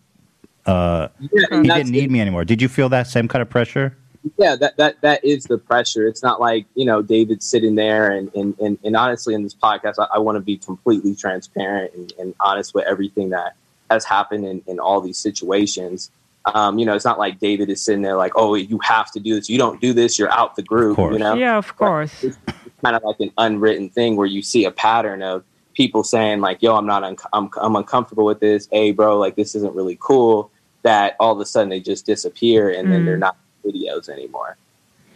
uh, 0.66 1.06
Yeah, 1.20 1.62
he 1.62 1.68
didn't 1.68 1.90
need 1.92 2.10
me 2.10 2.20
anymore. 2.20 2.44
Did 2.44 2.60
you 2.60 2.68
feel 2.68 2.88
that 2.88 3.06
same 3.06 3.28
kind 3.28 3.40
of 3.40 3.48
pressure? 3.48 3.96
Yeah 4.38 4.54
that, 4.56 4.76
that 4.76 5.00
that 5.00 5.24
is 5.24 5.44
the 5.44 5.58
pressure. 5.58 6.06
It's 6.06 6.22
not 6.22 6.40
like 6.40 6.66
you 6.74 6.84
know 6.84 7.02
david's 7.02 7.44
sitting 7.44 7.74
there 7.74 8.10
and 8.12 8.32
and, 8.34 8.58
and, 8.60 8.78
and 8.84 8.96
honestly 8.96 9.34
in 9.34 9.42
this 9.42 9.54
podcast 9.54 9.94
i, 9.98 10.06
I 10.14 10.18
want 10.18 10.36
to 10.36 10.40
be 10.40 10.56
completely 10.56 11.14
transparent 11.16 11.92
and, 11.94 12.12
and 12.18 12.34
honest 12.40 12.74
with 12.74 12.84
everything 12.86 13.30
that 13.30 13.56
has 13.90 14.04
happened 14.04 14.44
in, 14.46 14.62
in 14.66 14.78
all 14.78 15.00
these 15.00 15.18
situations. 15.18 16.10
Um, 16.44 16.78
you 16.78 16.86
know 16.86 16.94
it's 16.94 17.04
not 17.04 17.18
like 17.20 17.38
david 17.38 17.70
is 17.70 17.80
sitting 17.82 18.02
there 18.02 18.16
like 18.16 18.32
oh 18.36 18.54
you 18.54 18.78
have 18.82 19.10
to 19.12 19.20
do 19.20 19.34
this. 19.36 19.48
You 19.48 19.58
don't 19.58 19.80
do 19.80 19.92
this. 19.92 20.18
You're 20.18 20.32
out 20.32 20.56
the 20.56 20.62
group 20.62 20.98
you 20.98 21.18
know? 21.18 21.34
Yeah, 21.34 21.56
of 21.56 21.76
course. 21.76 22.24
it's 22.24 22.36
kind 22.82 22.96
of 22.96 23.02
like 23.04 23.20
an 23.20 23.32
unwritten 23.38 23.88
thing 23.90 24.16
where 24.16 24.26
you 24.26 24.42
see 24.42 24.64
a 24.64 24.70
pattern 24.72 25.22
of 25.22 25.44
people 25.74 26.02
saying 26.04 26.40
like 26.40 26.60
yo 26.60 26.76
i'm 26.76 26.84
not 26.86 27.02
un- 27.02 27.16
I'm, 27.32 27.48
I'm 27.56 27.76
uncomfortable 27.76 28.24
with 28.24 28.40
this. 28.40 28.68
Hey 28.72 28.90
bro 28.92 29.18
like 29.18 29.36
this 29.36 29.54
isn't 29.54 29.74
really 29.74 29.96
cool. 30.00 30.50
That 30.82 31.14
all 31.20 31.32
of 31.32 31.38
a 31.40 31.46
sudden 31.46 31.68
they 31.68 31.78
just 31.80 32.06
disappear 32.06 32.70
and 32.70 32.90
then 32.92 33.02
Mm. 33.02 33.04
they're 33.06 33.16
not 33.18 33.36
videos 33.64 34.08
anymore 34.08 34.56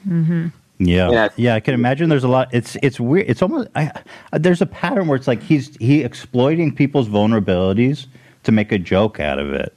hmm 0.04 0.46
Yeah, 0.78 1.10
Yeah. 1.10 1.28
yeah, 1.36 1.54
I 1.54 1.60
can 1.60 1.74
imagine. 1.74 2.08
There's 2.10 2.24
a 2.24 2.28
lot. 2.28 2.48
It's 2.52 2.76
it's 2.82 3.00
weird. 3.00 3.28
It's 3.30 3.40
almost 3.42 3.68
I, 3.74 3.90
there's 4.32 4.60
a 4.60 4.66
pattern 4.66 5.08
where 5.08 5.16
it's 5.16 5.26
like 5.26 5.42
he's 5.42 5.74
he 5.76 6.02
exploiting 6.04 6.74
people's 6.74 7.08
vulnerabilities 7.08 8.06
to 8.44 8.52
make 8.52 8.70
a 8.72 8.78
joke 8.78 9.18
out 9.18 9.38
of 9.38 9.52
it, 9.54 9.72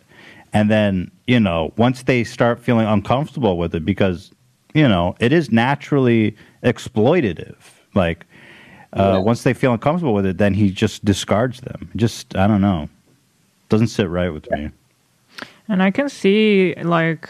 and 0.54 0.70
then 0.70 1.10
you 1.26 1.40
know 1.40 1.72
once 1.78 2.04
they 2.04 2.24
start 2.26 2.60
feeling 2.60 2.86
uncomfortable 2.86 3.58
with 3.58 3.74
it 3.74 3.86
because 3.86 4.32
you 4.74 4.88
know 4.88 5.16
it 5.20 5.32
is 5.32 5.52
naturally 5.52 6.36
exploitative. 6.64 7.56
Like 7.96 8.26
uh, 8.94 9.02
Yeah. 9.16 9.18
once 9.20 9.44
they 9.44 9.54
feel 9.54 9.72
uncomfortable 9.72 10.14
with 10.14 10.26
it, 10.26 10.38
then 10.38 10.54
he 10.54 10.70
just 10.70 11.06
discards 11.06 11.62
them. 11.62 11.90
Just 11.96 12.36
I 12.36 12.46
don't 12.46 12.62
know. 12.62 12.90
Doesn't 13.70 13.88
sit 13.88 14.10
right 14.10 14.34
with 14.34 14.52
me. 14.52 14.70
And 15.70 15.82
I 15.82 15.92
can 15.92 16.10
see 16.10 16.76
like 16.84 17.30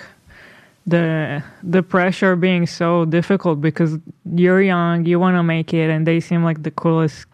the 0.88 1.44
the 1.64 1.84
pressure 1.84 2.36
being 2.36 2.66
so 2.68 3.06
difficult 3.06 3.62
because 3.62 3.98
you're 4.34 4.62
young, 4.62 5.06
you 5.06 5.20
want 5.20 5.36
to 5.38 5.44
make 5.44 5.74
it, 5.74 5.90
and 5.90 6.06
they 6.08 6.20
seem 6.20 6.44
like 6.44 6.64
the 6.64 6.72
coolest 6.72 7.26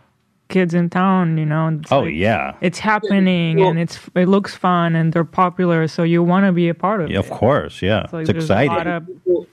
kids 0.49 0.73
in 0.73 0.89
town. 0.89 1.37
You 1.37 1.45
know. 1.45 1.67
It's 1.81 1.91
Oh 1.91 2.01
like- 2.01 2.13
yeah, 2.15 2.55
It's 2.61 2.79
happening 2.79 3.59
Well- 3.59 3.69
and 3.69 3.79
it's 3.79 3.99
it 4.15 4.27
looks 4.27 4.55
fun 4.55 4.95
and 4.95 5.13
they're 5.13 5.23
popular, 5.23 5.87
so 5.87 6.03
you 6.03 6.21
want 6.23 6.45
to 6.45 6.51
be 6.51 6.69
a 6.69 6.73
part 6.75 7.01
of 7.01 7.09
yeah, 7.09 7.19
it. 7.19 7.25
of 7.25 7.29
course. 7.31 7.81
Yeah, 7.81 8.07
it's 8.11 8.29
there's 8.29 8.49
a 8.49 8.53
lot 8.65 8.87
exciting. 8.87 8.93
of- 8.93 9.47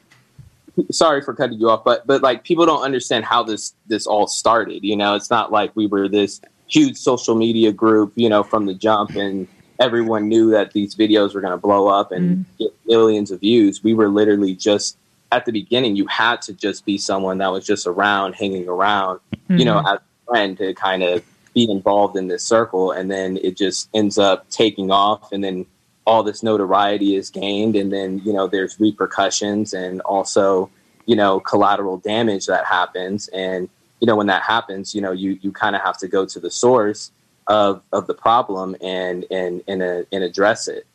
sorry 0.91 1.21
for 1.21 1.35
cutting 1.35 1.61
you 1.61 1.69
off 1.69 1.85
but 1.85 2.07
but 2.07 2.23
like 2.23 2.45
people 2.45 2.65
don't 2.65 2.81
understand 2.83 3.27
how 3.27 3.43
this 3.43 3.75
this 3.89 4.07
all 4.07 4.27
started 4.27 4.83
you 4.83 4.97
know 4.97 5.15
it's 5.15 5.29
not 5.29 5.53
like 5.53 5.71
we 5.77 5.87
were 5.87 6.09
this 6.09 6.41
huge 6.67 6.97
social 6.97 7.35
media 7.35 7.71
group 7.71 8.11
you 8.17 8.27
know 8.27 8.43
from 8.43 8.65
the 8.65 8.73
jump 8.73 9.11
and 9.15 9.47
everyone 9.81 10.29
knew 10.29 10.51
that 10.51 10.73
these 10.73 10.95
videos 10.95 11.35
were 11.35 11.41
going 11.41 11.53
to 11.53 11.57
blow 11.57 11.89
up 11.89 12.13
and 12.13 12.39
mm. 12.39 12.59
get 12.59 12.75
millions 12.87 13.31
of 13.31 13.41
views. 13.41 13.83
We 13.83 13.95
were 13.95 14.09
literally 14.09 14.55
just 14.55 14.97
at 15.33 15.47
the 15.47 15.53
beginning 15.53 15.97
you 15.97 16.07
had 16.07 16.43
to 16.43 16.53
just 16.53 16.85
be 16.85 16.99
someone 16.99 17.39
that 17.39 17.51
was 17.51 17.65
just 17.67 17.87
around 17.87 18.35
hanging 18.35 18.69
around 18.69 19.19
you 19.49 19.65
know 19.65 19.77
mm-hmm. 19.77 19.87
as 19.87 19.99
a 19.99 20.31
friend 20.31 20.59
to 20.59 20.75
kind 20.75 21.03
of 21.03 21.25
be 21.55 21.71
involved 21.71 22.17
in 22.17 22.29
this 22.29 22.45
circle. 22.45 22.93
And 22.93 23.11
then 23.11 23.39
it 23.39 23.57
just 23.57 23.89
ends 23.95 24.19
up 24.19 24.49
taking 24.51 24.91
off 24.91 25.33
and 25.33 25.43
then 25.43 25.67
all 26.07 26.23
this 26.23 26.43
notoriety 26.43 27.15
is 27.15 27.31
gained 27.31 27.77
and 27.77 27.93
then 27.93 28.21
you 28.25 28.33
know 28.33 28.47
there's 28.47 28.79
repercussions 28.81 29.73
and 29.73 30.01
also 30.03 30.69
you 31.07 31.17
know 31.17 31.41
collateral 31.41 31.97
damage 31.97 32.47
that 32.47 32.67
happens. 32.67 33.29
And 33.29 33.69
you 34.01 34.07
know 34.07 34.17
when 34.17 34.27
that 34.27 34.43
happens 34.43 34.95
you 34.95 35.01
know 35.01 35.13
you 35.13 35.39
you 35.43 35.53
kind 35.53 35.77
of 35.77 35.83
have 35.83 35.97
to 35.99 36.09
go 36.09 36.27
to 36.27 36.41
the 36.41 36.51
source 36.51 37.13
of 37.53 37.83
of 37.93 38.07
the 38.07 38.15
problem 38.15 38.75
and 38.81 39.27
and 39.31 39.63
and, 39.69 39.83
uh, 39.83 40.03
and 40.11 40.25
address 40.25 40.69
it 40.69 40.87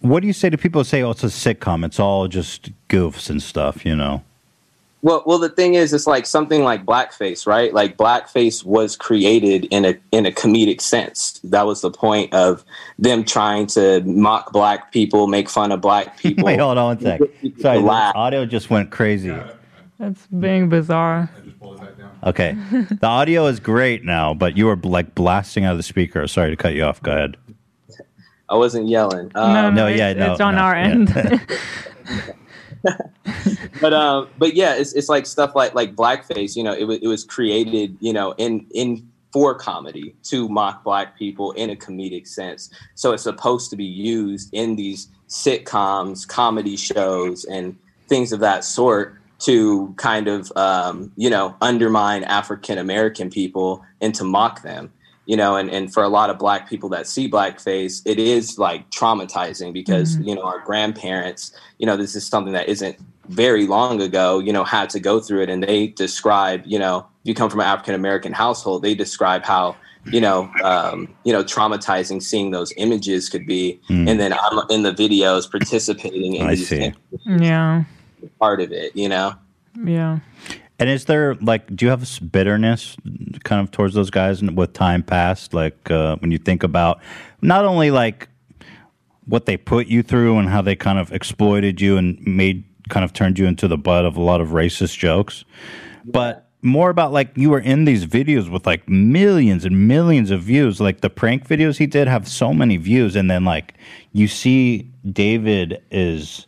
What 0.00 0.20
do 0.20 0.26
you 0.26 0.32
say 0.32 0.50
to 0.50 0.58
people 0.58 0.80
who 0.80 0.84
say, 0.84 1.02
"Oh, 1.02 1.12
it's 1.12 1.22
a 1.22 1.26
sitcom. 1.28 1.84
It's 1.84 2.00
all 2.00 2.26
just 2.26 2.70
goofs 2.88 3.30
and 3.30 3.40
stuff"? 3.40 3.84
You 3.86 3.94
know. 3.94 4.22
Well, 5.02 5.22
well, 5.26 5.38
the 5.38 5.48
thing 5.48 5.74
is, 5.74 5.92
it's 5.92 6.06
like 6.06 6.26
something 6.26 6.62
like 6.62 6.86
blackface, 6.86 7.44
right? 7.44 7.74
Like 7.74 7.96
blackface 7.96 8.64
was 8.64 8.96
created 8.96 9.66
in 9.70 9.84
a 9.84 9.94
in 10.12 10.26
a 10.26 10.30
comedic 10.30 10.80
sense. 10.80 11.40
That 11.44 11.66
was 11.66 11.80
the 11.82 11.90
point 11.90 12.32
of 12.32 12.64
them 12.98 13.24
trying 13.24 13.66
to 13.76 14.00
mock 14.02 14.52
black 14.52 14.92
people, 14.92 15.26
make 15.26 15.48
fun 15.50 15.72
of 15.72 15.80
black 15.80 16.18
people. 16.22 16.44
Wait, 16.44 16.58
hold 16.58 16.78
on 16.78 16.86
one 16.96 17.00
sec. 17.00 17.20
Sorry, 17.60 17.82
the 17.82 18.12
audio 18.14 18.46
just 18.46 18.70
went 18.70 18.90
crazy. 18.90 19.36
That's 19.98 20.26
being 20.26 20.68
bizarre. 20.68 21.28
Okay, 22.24 22.52
the 22.72 23.06
audio 23.06 23.46
is 23.46 23.58
great 23.58 24.04
now, 24.04 24.32
but 24.32 24.56
you 24.56 24.66
were 24.66 24.76
like 24.76 25.14
blasting 25.14 25.64
out 25.64 25.72
of 25.72 25.78
the 25.78 25.82
speaker. 25.82 26.26
Sorry 26.28 26.50
to 26.50 26.56
cut 26.56 26.74
you 26.74 26.84
off. 26.84 27.02
Go 27.02 27.12
ahead. 27.12 27.36
I 28.48 28.56
wasn't 28.56 28.88
yelling. 28.88 29.30
no, 29.34 29.40
Um, 29.40 29.74
no, 29.74 29.86
it's, 29.86 29.98
yeah, 29.98 30.12
no, 30.12 30.32
it's 30.32 30.40
on 30.40 30.54
no, 30.54 30.60
our 30.60 30.76
yeah. 30.76 30.84
end. 30.84 31.40
but 33.80 33.92
um, 33.92 34.28
but 34.38 34.54
yeah, 34.54 34.74
it's 34.74 34.92
it's 34.92 35.08
like 35.08 35.26
stuff 35.26 35.54
like 35.54 35.74
like 35.74 35.94
blackface. 35.94 36.56
You 36.56 36.62
know, 36.62 36.74
it 36.74 36.84
was 36.84 36.98
it 36.98 37.06
was 37.06 37.24
created, 37.24 37.96
you 38.00 38.12
know, 38.12 38.32
in 38.38 38.66
in 38.74 39.08
for 39.32 39.54
comedy 39.54 40.14
to 40.24 40.48
mock 40.48 40.84
black 40.84 41.16
people 41.18 41.52
in 41.52 41.70
a 41.70 41.76
comedic 41.76 42.26
sense. 42.28 42.70
So 42.94 43.12
it's 43.12 43.22
supposed 43.22 43.70
to 43.70 43.76
be 43.76 43.84
used 43.84 44.50
in 44.52 44.76
these 44.76 45.08
sitcoms, 45.28 46.28
comedy 46.28 46.76
shows, 46.76 47.44
and 47.46 47.76
things 48.08 48.32
of 48.32 48.40
that 48.40 48.64
sort 48.64 49.16
to 49.42 49.94
kind 49.96 50.28
of 50.28 50.52
um, 50.56 51.12
you 51.16 51.30
know 51.30 51.54
undermine 51.60 52.24
African 52.24 52.78
American 52.78 53.30
people 53.30 53.84
and 54.00 54.14
to 54.14 54.24
mock 54.24 54.62
them. 54.62 54.92
You 55.24 55.36
know, 55.36 55.54
and, 55.54 55.70
and 55.70 55.94
for 55.94 56.02
a 56.02 56.08
lot 56.08 56.30
of 56.30 56.38
black 56.38 56.68
people 56.68 56.88
that 56.88 57.06
see 57.06 57.30
blackface, 57.30 58.02
it 58.04 58.18
is 58.18 58.58
like 58.58 58.90
traumatizing 58.90 59.72
because, 59.72 60.18
you 60.18 60.34
know, 60.34 60.42
our 60.42 60.58
grandparents, 60.58 61.52
you 61.78 61.86
know, 61.86 61.96
this 61.96 62.16
is 62.16 62.26
something 62.26 62.52
that 62.54 62.68
isn't 62.68 62.96
very 63.28 63.68
long 63.68 64.02
ago, 64.02 64.40
you 64.40 64.52
know, 64.52 64.64
had 64.64 64.90
to 64.90 64.98
go 64.98 65.20
through 65.20 65.42
it. 65.42 65.48
And 65.48 65.62
they 65.62 65.86
describe, 65.86 66.64
you 66.66 66.76
know, 66.76 67.06
if 67.22 67.28
you 67.28 67.34
come 67.34 67.48
from 67.48 67.60
an 67.60 67.66
African 67.66 67.94
American 67.94 68.32
household, 68.32 68.82
they 68.82 68.96
describe 68.96 69.44
how, 69.44 69.76
you 70.06 70.20
know, 70.20 70.50
um, 70.64 71.08
you 71.22 71.32
know, 71.32 71.44
traumatizing 71.44 72.20
seeing 72.20 72.50
those 72.50 72.72
images 72.76 73.28
could 73.28 73.46
be. 73.46 73.80
And 74.08 74.18
then 74.18 74.32
I'm 74.32 74.68
in 74.70 74.82
the 74.82 74.92
videos 74.92 75.48
participating 75.48 76.34
in 76.34 76.46
I 76.48 76.56
these 76.56 76.68
see. 76.68 76.78
things, 76.78 76.96
yeah, 77.40 77.84
part 78.38 78.60
of 78.60 78.72
it, 78.72 78.94
you 78.96 79.08
know? 79.08 79.34
yeah. 79.84 80.20
And 80.78 80.90
is 80.90 81.04
there 81.04 81.36
like, 81.36 81.74
do 81.76 81.84
you 81.84 81.90
have 81.90 82.18
bitterness 82.32 82.96
kind 83.44 83.60
of 83.60 83.70
towards 83.70 83.94
those 83.94 84.10
guys 84.10 84.42
with 84.42 84.72
time 84.72 85.02
passed? 85.04 85.54
Like 85.54 85.90
uh, 85.90 86.16
when 86.16 86.32
you 86.32 86.38
think 86.38 86.64
about 86.64 87.00
not 87.40 87.64
only 87.64 87.92
like 87.92 88.28
what 89.26 89.46
they 89.46 89.56
put 89.56 89.86
you 89.86 90.02
through 90.02 90.38
and 90.38 90.48
how 90.48 90.60
they 90.60 90.74
kind 90.74 90.98
of 90.98 91.12
exploited 91.12 91.80
you 91.80 91.96
and 91.98 92.20
made 92.26 92.64
kind 92.88 93.04
of 93.04 93.12
turned 93.12 93.38
you 93.38 93.46
into 93.46 93.68
the 93.68 93.78
butt 93.78 94.04
of 94.04 94.16
a 94.16 94.20
lot 94.20 94.40
of 94.40 94.48
racist 94.48 94.98
jokes, 94.98 95.44
but 96.04 96.48
more 96.62 96.90
about 96.90 97.12
like 97.12 97.30
you 97.36 97.50
were 97.50 97.60
in 97.60 97.84
these 97.84 98.06
videos 98.06 98.50
with 98.50 98.66
like 98.66 98.88
millions 98.88 99.64
and 99.64 99.86
millions 99.86 100.30
of 100.30 100.42
views. 100.42 100.80
Like 100.80 101.00
the 101.00 101.10
prank 101.10 101.46
videos 101.46 101.78
he 101.78 101.86
did 101.86 102.08
have 102.08 102.26
so 102.26 102.52
many 102.52 102.76
views, 102.76 103.14
and 103.14 103.30
then 103.30 103.44
like 103.44 103.74
you 104.12 104.26
see 104.26 104.90
David 105.08 105.82
is 105.90 106.46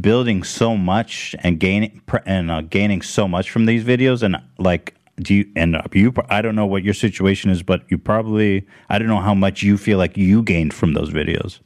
building 0.00 0.42
so 0.42 0.76
much 0.76 1.34
and 1.40 1.58
gaining 1.58 2.00
and 2.26 2.50
uh, 2.50 2.60
gaining 2.62 3.02
so 3.02 3.26
much 3.26 3.50
from 3.50 3.66
these 3.66 3.84
videos 3.84 4.22
and 4.22 4.36
like 4.58 4.94
do 5.16 5.34
you 5.34 5.52
and 5.56 5.76
uh, 5.76 5.82
you 5.92 6.12
i 6.30 6.40
don't 6.42 6.54
know 6.54 6.66
what 6.66 6.82
your 6.82 6.94
situation 6.94 7.50
is 7.50 7.62
but 7.62 7.82
you 7.90 7.98
probably 7.98 8.66
i 8.90 8.98
don't 8.98 9.08
know 9.08 9.20
how 9.20 9.34
much 9.34 9.62
you 9.62 9.76
feel 9.78 9.98
like 9.98 10.16
you 10.16 10.42
gained 10.42 10.72
from 10.74 10.94
those 10.94 11.10
videos 11.10 11.60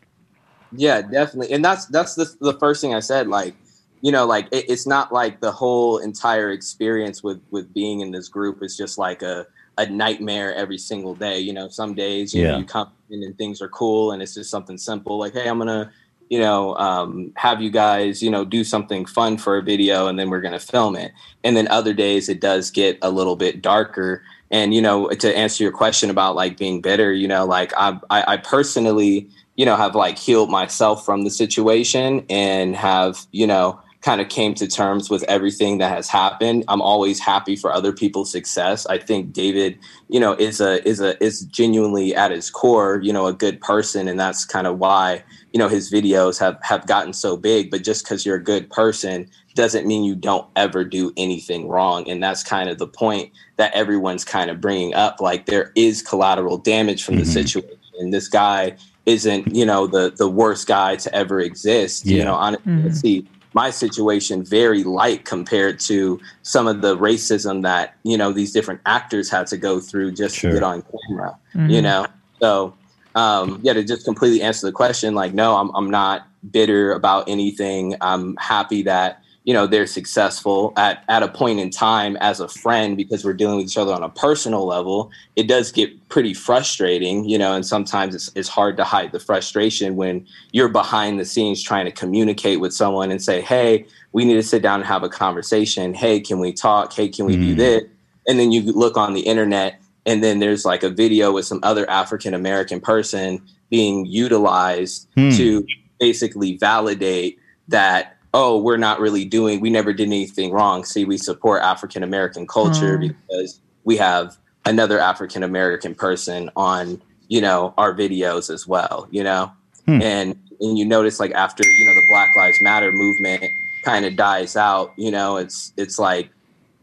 Yeah, 0.72 1.03
definitely. 1.03 1.53
And 1.55 1.64
that's 1.64 1.87
that's 1.87 2.14
the 2.14 2.27
the 2.41 2.59
first 2.59 2.81
thing 2.81 2.95
I 2.95 3.01
said. 3.01 3.29
Like, 3.29 3.57
you 4.03 4.11
know, 4.12 4.27
like 4.27 4.47
it, 4.53 4.64
it's 4.68 4.87
not 4.87 5.12
like 5.12 5.41
the 5.41 5.53
whole 5.53 5.99
entire 5.99 6.51
experience 6.51 7.22
with 7.22 7.41
with 7.51 7.72
being 7.72 8.01
in 8.01 8.11
this 8.11 8.29
group 8.29 8.59
is 8.62 8.77
just 8.77 8.99
like 8.99 9.22
a 9.22 9.47
a 9.79 9.87
nightmare 9.89 10.55
every 10.55 10.79
single 10.79 11.14
day. 11.14 11.39
You 11.39 11.53
know, 11.53 11.68
some 11.68 11.95
days 11.95 12.35
you 12.35 12.43
Yeah. 12.43 12.49
know 12.49 12.59
you 12.59 12.66
come 12.66 12.89
in 13.11 13.22
and 13.22 13.37
things 13.39 13.62
are 13.62 13.68
cool 13.68 14.12
and 14.12 14.22
it's 14.22 14.35
just 14.35 14.51
something 14.51 14.79
simple 14.79 15.18
like, 15.18 15.35
hey, 15.35 15.49
I'm 15.49 15.59
gonna 15.59 15.93
you 16.29 16.39
know 16.39 16.75
um, 16.77 17.33
have 17.37 17.61
you 17.61 17.70
guys 17.70 18.22
you 18.22 18.31
know 18.31 18.45
do 18.45 18.64
something 18.64 19.07
fun 19.07 19.37
for 19.39 19.57
a 19.57 19.62
video 19.62 20.07
and 20.07 20.18
then 20.18 20.31
we're 20.31 20.41
gonna 20.41 20.59
film 20.59 20.97
it. 20.97 21.12
And 21.43 21.57
then 21.57 21.68
other 21.68 21.93
days 21.93 22.29
it 22.29 22.41
does 22.41 22.70
get 22.70 22.99
a 23.03 23.11
little 23.11 23.37
bit 23.37 23.62
darker. 23.62 24.22
And 24.51 24.75
you 24.75 24.83
know, 24.83 25.09
to 25.09 25.37
answer 25.37 25.62
your 25.62 25.72
question 25.72 26.11
about 26.11 26.37
like 26.37 26.57
being 26.57 26.81
bitter, 26.81 27.12
you 27.12 27.29
know, 27.29 27.45
like 27.45 27.72
I 27.77 27.99
I, 28.11 28.35
I 28.35 28.37
personally 28.39 29.29
you 29.57 29.64
know 29.64 29.77
have 29.77 29.95
like 29.95 30.18
healed 30.18 30.51
myself 30.51 31.05
from 31.05 31.25
the 31.25 31.31
situation 31.31 32.25
and 32.29 32.75
have 32.77 33.27
you 33.33 33.47
know 33.47 33.81
kind 34.05 34.20
of 34.20 34.29
came 34.29 34.53
to 34.53 34.68
terms 34.68 35.09
with 35.09 35.25
everything 35.25 35.79
that 35.79 35.91
has 35.91 36.11
happened. 36.11 36.62
I'm 36.68 36.83
always 36.83 37.18
happy 37.18 37.57
for 37.57 37.72
other 37.72 37.91
people's 37.91 38.31
success. 38.31 38.85
I 38.85 38.99
think 38.99 39.33
David, 39.33 39.79
you 40.09 40.20
know, 40.20 40.35
is 40.35 40.61
a 40.61 40.87
is 40.87 41.01
a 41.01 41.22
is 41.25 41.41
genuinely 41.47 42.14
at 42.14 42.31
his 42.31 42.51
core, 42.51 43.01
you 43.03 43.14
know, 43.14 43.27
a 43.27 43.33
good 43.33 43.62
person, 43.62 44.07
and 44.07 44.20
that's 44.20 44.45
kind 44.45 44.66
of 44.66 44.79
why 44.79 45.25
you 45.55 45.59
know 45.59 45.68
his 45.68 45.90
videos 45.90 46.38
have 46.40 46.59
have 46.62 46.86
gotten 46.86 47.12
so 47.12 47.36
big. 47.36 47.70
But 47.70 47.84
just 47.84 48.05
because 48.05 48.26
you're 48.26 48.36
a 48.36 48.42
good 48.42 48.68
person 48.68 49.30
doesn't 49.55 49.86
mean 49.86 50.02
you 50.02 50.16
don't 50.16 50.46
ever 50.57 50.84
do 50.84 51.12
anything 51.16 51.68
wrong, 51.68 52.11
and 52.11 52.20
that's 52.20 52.42
kind 52.42 52.68
of 52.68 52.78
the 52.78 52.88
point 52.88 53.30
that 53.57 53.72
everyone's 53.72 54.24
kind 54.24 54.50
of 54.50 54.61
bringing 54.61 54.92
up. 54.94 55.20
Like 55.20 55.46
there 55.46 55.70
is 55.76 56.02
collateral 56.02 56.59
damage 56.59 57.05
from 57.05 57.16
the 57.16 57.22
mm-hmm. 57.22 57.30
situation, 57.30 57.78
and 58.00 58.12
this 58.12 58.26
guy 58.26 58.76
isn't 59.07 59.55
you 59.55 59.64
know 59.64 59.86
the 59.86 60.12
the 60.16 60.28
worst 60.28 60.66
guy 60.66 60.96
to 60.96 61.14
ever 61.14 61.40
exist. 61.40 62.05
You 62.05 62.18
Yeah. 62.18 62.24
know, 62.24 62.34
honestly, 62.34 62.72
mm-hmm. 62.72 62.90
see 62.90 63.28
my 63.52 63.70
situation 63.70 64.44
very 64.44 64.82
light 64.82 65.24
compared 65.24 65.78
to 65.78 66.20
some 66.42 66.66
of 66.66 66.82
the 66.82 66.96
racism 66.96 67.62
that 67.62 67.94
you 68.02 68.18
know 68.18 68.32
these 68.32 68.52
different 68.52 68.80
actors 68.86 69.30
had 69.30 69.46
to 69.46 69.57
go 69.57 69.78
through 69.78 70.11
just 70.11 70.34
Sure. 70.34 70.50
to 70.50 70.57
get 70.57 70.62
on 70.64 70.82
camera 70.82 71.38
you 71.55 71.61
mm-hmm. 71.61 71.82
know 71.84 72.07
so 72.40 72.74
um 73.15 73.61
yeah 73.62 73.73
to 73.73 73.85
just 73.85 74.05
completely 74.05 74.43
answer 74.43 74.67
the 74.67 74.73
question 74.73 75.15
like 75.15 75.35
no 75.35 75.57
i'm, 75.57 75.71
I'm 75.75 75.91
not 75.91 76.27
bitter 76.51 76.93
about 76.93 77.29
anything. 77.29 77.95
I'm 78.01 78.37
happy 78.37 78.83
that 78.83 79.21
you 79.45 79.53
know 79.53 79.67
they're 79.67 79.87
successful 79.87 80.73
at 80.77 81.05
at 81.09 81.23
a 81.23 81.29
point 81.29 81.61
in 81.61 81.69
time 81.69 82.17
as 82.19 82.41
a 82.41 82.49
friend 82.49 82.97
because 82.97 83.25
we're 83.25 83.35
dealing 83.35 83.59
with 83.59 83.67
each 83.67 83.77
other 83.77 83.93
on 83.93 84.03
a 84.03 84.09
personal 84.09 84.67
level. 84.67 85.11
It 85.37 85.49
does 85.49 85.71
get 85.71 86.09
pretty 86.09 86.35
frustrating 86.35 87.29
you 87.29 87.39
know 87.39 87.55
and 87.55 87.67
sometimes 87.67 88.15
it's, 88.15 88.31
it's 88.35 88.49
hard 88.49 88.77
to 88.79 88.85
hide 88.85 89.12
the 89.12 89.21
frustration 89.21 89.97
when 89.97 90.27
you're 90.53 90.69
behind 90.69 91.21
the 91.21 91.25
scenes 91.25 91.62
trying 91.62 91.85
to 91.85 91.93
communicate 91.93 92.61
with 92.61 92.73
someone 92.73 93.11
and 93.11 93.23
say 93.23 93.41
hey 93.41 93.87
we 94.12 94.25
need 94.25 94.35
to 94.35 94.43
sit 94.43 94.62
down 94.62 94.81
and 94.81 94.87
have 94.87 95.03
a 95.03 95.09
conversation. 95.09 95.93
Hey 95.93 96.21
can 96.21 96.39
we 96.39 96.53
talk? 96.53 96.93
Hey 96.93 97.09
can 97.09 97.27
we 97.27 97.37
do 97.37 97.55
this? 97.55 97.85
And 98.27 98.39
then 98.39 98.53
you 98.53 98.62
look 98.73 98.97
on 98.97 99.12
the 99.12 99.21
internet 99.21 99.79
and 100.07 100.22
then 100.22 100.38
there's 100.38 100.64
like 100.64 100.82
a 100.82 100.90
video 100.90 101.32
with 101.32 101.44
some 101.46 101.61
other 101.62 101.88
african 101.90 102.34
american 102.34 102.80
person 102.80 103.40
being 103.70 104.05
utilized 104.07 105.09
Hmm. 105.16 105.30
to 105.30 105.66
basically 106.00 106.57
validate 106.57 107.38
that 107.68 108.16
oh 108.34 108.59
we're 108.61 108.76
not 108.76 109.00
really 109.00 109.24
doing 109.24 109.61
we 109.61 109.70
never 109.70 109.92
did 109.92 110.07
anything 110.09 110.50
wrong 110.52 110.84
see 110.84 111.05
we 111.05 111.16
support 111.16 111.62
african 111.62 112.02
american 112.02 112.46
culture 112.46 112.98
Hmm. 112.98 113.09
because 113.09 113.61
we 113.84 113.96
have 113.96 114.36
another 114.66 114.98
african 114.98 115.42
american 115.42 115.94
person 115.94 116.50
on 116.57 117.00
you 117.28 117.40
know 117.40 117.72
our 117.78 117.94
videos 117.94 118.52
as 118.52 118.66
well 118.66 119.07
you 119.11 119.22
know 119.24 119.50
Hmm. 119.86 120.00
and 120.02 120.38
and 120.61 120.78
you 120.78 120.84
notice 120.86 121.20
like 121.20 121.32
after 121.32 121.62
you 121.66 121.84
know 121.86 121.94
the 121.94 122.07
black 122.09 122.34
lives 122.36 122.59
matter 122.62 122.90
movement 122.92 123.44
kind 123.84 124.07
of 124.07 124.16
dies 124.16 124.57
out 124.57 124.92
you 124.96 125.11
know 125.11 125.36
it's 125.36 125.72
it's 125.76 125.98
like 125.98 126.30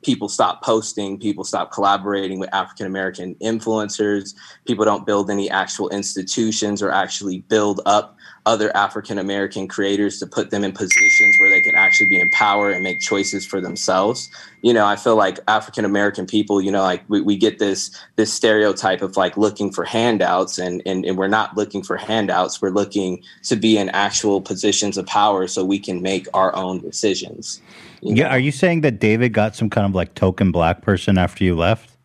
people 0.03 0.27
stop 0.27 0.63
posting 0.63 1.19
people 1.19 1.43
stop 1.43 1.71
collaborating 1.71 2.39
with 2.39 2.51
african 2.53 2.85
american 2.85 3.35
influencers 3.35 4.33
people 4.65 4.85
don't 4.85 5.05
build 5.05 5.29
any 5.29 5.49
actual 5.49 5.89
institutions 5.89 6.81
or 6.81 6.91
actually 6.91 7.39
build 7.41 7.81
up 7.85 8.17
other 8.45 8.75
african 8.75 9.17
american 9.17 9.67
creators 9.67 10.17
to 10.17 10.25
put 10.25 10.49
them 10.49 10.63
in 10.63 10.71
positions 10.71 11.35
where 11.39 11.49
they 11.49 11.61
can 11.61 11.75
actually 11.75 12.09
be 12.09 12.19
empowered 12.19 12.73
and 12.73 12.83
make 12.83 12.99
choices 12.99 13.45
for 13.45 13.61
themselves. 13.61 14.29
You 14.61 14.73
know 14.73 14.85
i 14.85 14.95
feel 14.95 15.15
like 15.15 15.39
african 15.47 15.85
american 15.85 16.25
people 16.25 16.61
you 16.61 16.71
know 16.71 16.81
like 16.81 17.03
we, 17.07 17.21
we 17.21 17.35
get 17.35 17.59
this 17.59 17.95
this 18.15 18.33
stereotype 18.33 19.01
of 19.01 19.17
like 19.17 19.37
looking 19.37 19.71
for 19.71 19.83
handouts 19.83 20.57
and, 20.57 20.81
and 20.85 21.05
and 21.05 21.17
we're 21.17 21.27
not 21.27 21.57
looking 21.57 21.83
for 21.83 21.97
handouts. 21.97 22.61
We're 22.61 22.69
looking 22.69 23.23
to 23.43 23.55
be 23.55 23.77
in 23.77 23.89
actual 23.89 24.41
positions 24.41 24.97
of 24.97 25.05
power 25.05 25.47
so 25.47 25.65
we 25.65 25.79
can 25.79 26.01
make 26.01 26.27
our 26.33 26.55
own 26.55 26.79
decisions 26.79 27.61
Yeah, 28.01 28.29
are 28.29 28.39
you 28.39 28.51
saying 28.51 28.81
that 28.81 28.99
David 28.99 29.33
got 29.33 29.55
some 29.55 29.69
kind 29.69 29.85
of 29.85 29.93
like 29.95 30.15
token 30.15 30.51
black 30.51 30.81
person 30.81 31.17
after 31.17 31.43
you 31.43 31.55
left? 31.55 31.95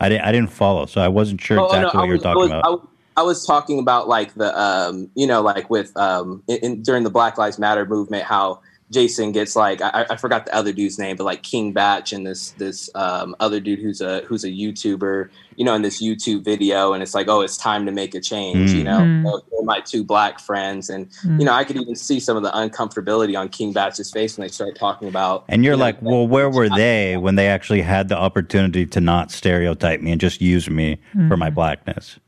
I 0.00 0.08
didn't. 0.08 0.24
I 0.24 0.32
didn't 0.32 0.50
follow, 0.50 0.86
so 0.86 1.00
I 1.00 1.08
wasn't 1.08 1.40
sure 1.40 1.58
Oh, 1.60 1.66
exactly 1.66 1.82
no, 1.82 1.86
what 1.88 1.96
I 1.96 2.04
you 2.04 2.08
were 2.08 2.14
was- 2.16 2.22
talking 2.22 2.40
was- 2.40 2.50
about. 2.50 2.64
I 2.64 2.70
was, 2.70 2.80
I 3.18 3.22
was 3.22 3.46
talking 3.46 3.78
about 3.78 4.08
like 4.08 4.34
the 4.34 4.58
um, 4.60 5.08
you 5.14 5.26
know, 5.26 5.40
like 5.40 5.70
with 5.70 5.96
um, 5.96 6.42
in, 6.48 6.56
in, 6.58 6.82
during 6.82 7.02
the 7.04 7.10
Black 7.10 7.38
Lives 7.38 7.58
Matter 7.58 7.86
movement, 7.86 8.24
how 8.24 8.60
Jason 8.90 9.32
gets 9.32 9.56
like 9.56 9.82
I, 9.82 10.06
I 10.10 10.16
forgot 10.16 10.46
the 10.46 10.54
other 10.54 10.72
dude's 10.72 10.98
name, 10.98 11.16
but 11.16 11.24
like 11.24 11.42
King 11.42 11.72
Bach 11.72 12.12
and 12.12 12.26
this 12.26 12.52
this 12.52 12.88
um, 12.94 13.34
other 13.40 13.58
dude 13.58 13.80
who's 13.80 14.00
a 14.00 14.20
who's 14.20 14.44
a 14.44 14.48
YouTuber, 14.48 15.28
you 15.56 15.64
know, 15.64 15.74
in 15.74 15.82
this 15.82 16.00
YouTube 16.02 16.44
video, 16.44 16.92
and 16.92 17.02
it's 17.02 17.14
like, 17.14 17.26
oh, 17.28 17.40
it's 17.40 17.56
time 17.56 17.84
to 17.86 17.92
make 17.92 18.14
a 18.14 18.20
change, 18.20 18.70
you 18.70 18.84
know. 18.84 19.00
Mm. 19.00 19.24
So, 19.24 19.62
my 19.64 19.80
two 19.80 20.04
black 20.04 20.38
friends, 20.38 20.88
and 20.88 21.10
you 21.24 21.44
know, 21.44 21.52
I 21.52 21.64
could 21.64 21.76
even 21.76 21.96
see 21.96 22.20
some 22.20 22.36
of 22.36 22.44
the 22.44 22.50
uncomfortability 22.50 23.38
on 23.38 23.48
King 23.48 23.72
Bach's 23.72 24.10
face 24.10 24.38
when 24.38 24.46
they 24.46 24.52
start 24.52 24.76
talking 24.76 25.08
about. 25.08 25.44
and 25.48 25.64
you're 25.64 25.74
you 25.74 25.78
know, 25.78 25.84
like, 25.84 26.00
well, 26.00 26.28
where 26.28 26.48
were 26.48 26.68
they 26.76 27.16
when 27.16 27.34
they 27.34 27.48
actually 27.48 27.82
had 27.82 28.08
the 28.08 28.16
opportunity 28.16 28.86
to 28.86 29.00
not 29.00 29.32
stereotype 29.32 30.00
me 30.00 30.12
and 30.12 30.20
just 30.20 30.40
use 30.40 30.70
me 30.70 31.00
for 31.28 31.36
my 31.36 31.50
blackness? 31.50 32.20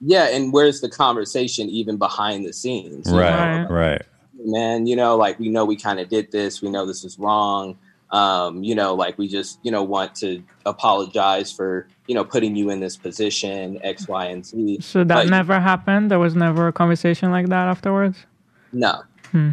yeah, 0.00 0.28
and 0.28 0.52
where's 0.52 0.80
the 0.80 0.88
conversation 0.88 1.68
even 1.68 1.96
behind 1.96 2.46
the 2.46 2.52
scenes? 2.52 3.06
you 3.06 3.12
know? 3.12 3.20
Right, 3.20 3.66
right. 3.68 4.02
Man, 4.38 4.86
you 4.86 4.96
know, 4.96 5.16
like 5.16 5.38
we 5.38 5.48
know 5.48 5.64
we 5.64 5.76
kind 5.76 6.00
of 6.00 6.08
did 6.08 6.30
this, 6.30 6.62
we 6.62 6.70
know 6.70 6.86
this 6.86 7.04
is 7.04 7.18
wrong. 7.18 7.78
Um, 8.10 8.64
you 8.64 8.74
know, 8.74 8.94
like 8.94 9.18
we 9.18 9.28
just, 9.28 9.58
you 9.62 9.70
know, 9.70 9.82
want 9.82 10.14
to 10.16 10.42
apologize 10.64 11.52
for, 11.52 11.88
you 12.06 12.14
know, 12.14 12.24
putting 12.24 12.56
you 12.56 12.70
in 12.70 12.80
this 12.80 12.96
position, 12.96 13.78
X, 13.82 14.08
Y, 14.08 14.24
and 14.26 14.46
Z. 14.46 14.78
So 14.80 15.04
that 15.04 15.14
But 15.14 15.28
never 15.28 15.60
happened. 15.60 16.10
There 16.10 16.18
was 16.18 16.34
never 16.34 16.68
a 16.68 16.72
conversation 16.72 17.30
like 17.30 17.48
that 17.48 17.68
afterwards. 17.68 18.24
no. 18.72 19.02
Hmm. 19.30 19.50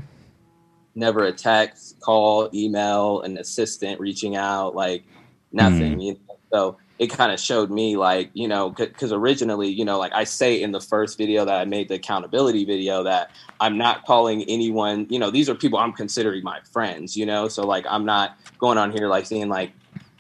Never 0.97 1.25
a 1.25 1.33
text, 1.33 1.99
call, 1.99 2.49
email, 2.53 3.21
an 3.23 3.38
assistant 3.38 3.99
reaching 3.99 4.38
out, 4.38 4.73
like 4.73 5.03
nothing. 5.51 5.99
You 5.99 6.13
know? 6.13 6.38
So 6.53 6.77
it 6.98 7.08
kind 7.08 7.32
of 7.32 7.39
showed 7.39 7.70
me 7.70 7.98
like, 7.98 8.30
you 8.34 8.48
know, 8.48 8.70
because 8.70 9.12
originally, 9.12 9.68
you 9.68 9.84
know, 9.84 10.00
like 10.00 10.14
I 10.14 10.24
say 10.24 10.62
in 10.62 10.72
the 10.72 10.80
first 10.80 11.18
video 11.18 11.43
that 11.43 11.56
I 11.60 11.66
made, 11.66 11.89
the 11.89 11.96
accountability 11.96 12.64
video, 12.64 13.04
that 13.04 13.32
I'm 13.60 13.78
not 13.78 14.06
calling 14.06 14.43
anyone, 14.43 15.06
you 15.10 15.20
know, 15.20 15.30
these 15.30 15.50
are 15.50 15.56
people 15.56 15.78
I'm 15.78 15.91
considering 15.91 16.43
my 16.43 16.60
friends, 16.72 17.18
you 17.18 17.26
know, 17.26 17.50
so 17.50 17.66
like 17.66 17.86
I'm 17.89 18.06
not 18.06 18.38
going 18.60 18.78
on 18.78 18.91
here 18.91 19.10
like 19.10 19.26
saying 19.26 19.50
like, 19.50 19.72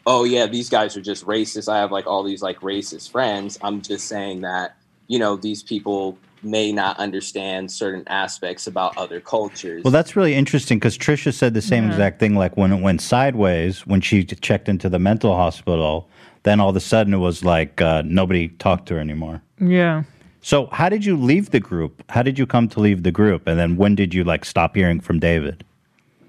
oh 0.05 0.25
yeah, 0.25 0.47
these 0.47 0.69
guys 0.69 0.97
are 0.97 1.01
just 1.01 1.25
racist. 1.25 1.71
I 1.71 1.77
have 1.77 1.91
like 1.91 2.07
all 2.07 2.23
these 2.23 2.41
like 2.41 2.59
racist 2.59 3.09
friends. 3.09 3.57
I'm 3.61 3.81
just 3.81 4.07
saying 4.07 4.41
that, 4.41 4.75
you 5.07 5.17
know, 5.17 5.37
these 5.37 5.63
people 5.63 6.17
may 6.43 6.71
not 6.71 6.97
understand 6.99 7.71
certain 7.71 8.03
aspects 8.07 8.67
about 8.67 8.97
other 8.97 9.19
cultures. 9.19 9.83
Well, 9.83 9.91
that's 9.91 10.15
really 10.15 10.35
interesting 10.35 10.77
because 10.77 10.97
Trisha 10.97 11.33
said 11.33 11.53
the 11.53 11.61
same 11.61 11.85
Yeah. 11.85 11.91
exact 11.91 12.19
thing. 12.19 12.35
Like 12.35 12.55
when 12.55 12.71
it 12.71 12.81
went 12.81 13.01
sideways, 13.01 13.87
when 13.87 14.01
she 14.01 14.23
checked 14.25 14.69
into 14.69 14.89
the 14.89 14.99
mental 14.99 15.35
hospital, 15.35 16.07
then 16.45 16.59
all 16.59 16.69
of 16.69 16.75
a 16.75 16.79
sudden 16.79 17.13
it 17.13 17.17
was 17.17 17.43
like 17.43 17.81
uh, 17.81 18.03
nobody 18.05 18.47
talked 18.47 18.87
to 18.87 18.93
her 18.95 18.99
anymore. 18.99 19.41
Yeah. 19.59 20.03
So, 20.41 20.67
how 20.67 20.89
did 20.89 21.03
you 21.03 21.17
leave 21.17 21.49
the 21.49 21.59
group? 21.59 22.03
How 22.09 22.21
did 22.21 22.37
you 22.37 22.45
come 22.45 22.69
to 22.69 22.79
leave 22.79 23.01
the 23.01 23.11
group? 23.11 23.47
And 23.47 23.59
then 23.59 23.77
when 23.77 23.95
did 23.95 24.13
you 24.13 24.23
like 24.23 24.45
stop 24.45 24.75
hearing 24.75 24.99
from 24.99 25.19
David? 25.19 25.65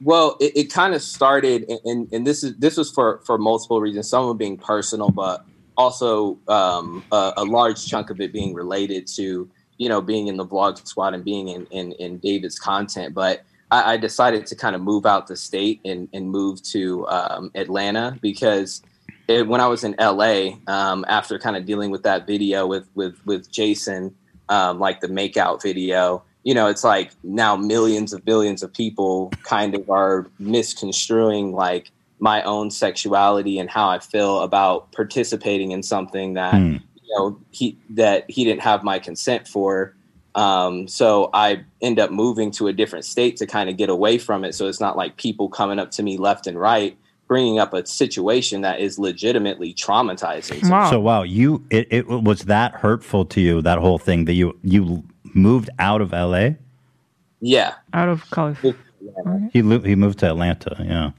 Well, 0.03 0.37
it, 0.41 0.57
it 0.57 0.73
kind 0.73 0.95
of 0.95 1.03
started, 1.03 1.65
and, 1.69 1.81
and, 1.85 2.13
and 2.13 2.27
this 2.27 2.43
is 2.43 2.57
this 2.57 2.79
was 2.79 2.91
for 2.91 3.21
for 3.27 3.37
multiple 3.37 3.81
reasons. 3.81 4.09
Some 4.09 4.23
of 4.23 4.29
them 4.29 4.39
being 4.39 4.57
personal, 4.57 5.11
but 5.11 5.45
also 5.77 6.39
um, 6.49 7.05
a, 7.13 7.35
a 7.37 7.45
large 7.45 7.87
chunk 7.87 8.09
of 8.09 8.21
it 8.21 8.33
being 8.33 8.55
related 8.55 9.07
to 9.17 9.49
you 9.77 9.89
know 9.89 10.01
being 10.01 10.29
in 10.29 10.39
the 10.39 10.47
vlog 10.47 10.87
squad 10.87 11.13
and 11.13 11.23
being 11.23 11.49
in 11.49 11.67
in, 11.67 11.93
in 11.93 12.17
David's 12.19 12.59
content. 12.59 13.13
But 13.15 13.43
I, 13.71 13.93
I 13.93 13.97
decided 13.99 14.47
to 14.47 14.57
kind 14.57 14.75
of 14.75 14.81
move 14.81 15.05
out 15.05 15.27
the 15.27 15.37
state 15.37 15.81
and 15.85 16.09
and 16.15 16.31
move 16.31 16.63
to 16.73 17.07
um, 17.09 17.51
Atlanta 17.55 18.19
because 18.23 18.83
it, 19.29 19.47
when 19.49 19.61
I 19.61 19.67
was 19.67 19.85
in 19.85 19.95
LA, 19.99 20.57
um, 20.67 21.05
after 21.09 21.39
kind 21.39 21.57
of 21.57 21.67
dealing 21.67 21.91
with 21.91 22.03
that 22.05 22.27
video 22.27 22.67
with 22.67 22.89
with 22.95 23.17
with 23.27 23.51
Jason, 23.51 24.15
um, 24.49 24.79
like 24.79 25.01
the 25.01 25.09
makeout 25.09 25.63
video, 25.63 26.23
you 26.45 26.55
know, 26.55 26.69
it's 26.69 26.85
like 26.85 27.11
now 27.25 27.57
millions 27.57 28.13
of 28.13 28.25
billions 28.25 28.63
of 28.63 28.73
people 28.73 29.33
kind 29.43 29.75
of 29.75 29.91
are 29.91 30.29
misconstruing 30.39 31.53
like 31.53 31.91
my 32.19 32.43
own 32.43 32.71
sexuality 32.71 33.59
and 33.59 33.69
how 33.69 33.89
I 33.89 33.99
feel 33.99 34.41
about 34.41 34.91
participating 34.93 35.73
in 35.73 35.83
something 35.83 36.35
that 36.35 36.55
Hmm. 36.55 36.77
you 37.03 37.19
know 37.19 37.39
he 37.51 37.77
that 37.91 38.31
he 38.31 38.45
didn't 38.45 38.63
have 38.63 38.83
my 38.85 38.99
consent 38.99 39.49
for. 39.49 39.95
Um, 40.37 40.87
so 40.87 41.31
I 41.33 41.65
end 41.81 41.99
up 41.99 42.11
moving 42.11 42.51
to 42.53 42.69
a 42.69 42.73
different 42.73 43.07
state 43.07 43.39
to 43.39 43.47
kind 43.47 43.71
of 43.71 43.79
get 43.79 43.89
away 43.89 44.19
from 44.19 44.45
it. 44.45 44.55
So 44.55 44.69
it's 44.69 44.81
not 44.81 44.97
like 44.97 45.17
people 45.17 45.49
coming 45.49 45.79
up 45.79 45.91
to 45.93 46.03
me 46.03 46.19
left 46.19 46.47
and 46.47 46.61
right, 46.61 46.97
bringing 47.27 47.59
up 47.59 47.75
a 47.75 47.85
situation 47.87 48.61
that 48.63 48.81
is 48.81 48.99
legitimately 48.99 49.75
traumatizing. 49.75 50.69
Wow. 50.71 50.91
So, 50.91 51.01
wow, 51.01 51.23
you 51.23 51.65
it, 51.71 51.89
it 51.91 52.07
was 52.09 52.43
that 52.43 52.73
hurtful 52.73 53.25
to 53.27 53.41
you 53.41 53.63
that 53.63 53.79
whole 53.79 53.99
thing 53.99 54.25
that 54.27 54.35
you 54.35 54.59
you 54.63 55.05
moved 55.35 55.71
out 55.79 56.01
of 56.01 56.13
L.A. 56.15 56.57
Yeah, 57.41 57.75
Out 57.93 58.09
of 58.09 58.29
California. 58.31 58.79
He 59.53 59.63
lo- 59.63 59.81
he 59.81 59.95
moved 59.95 60.19
to 60.21 60.27
Atlanta. 60.27 60.77
Yeah. 60.81 61.11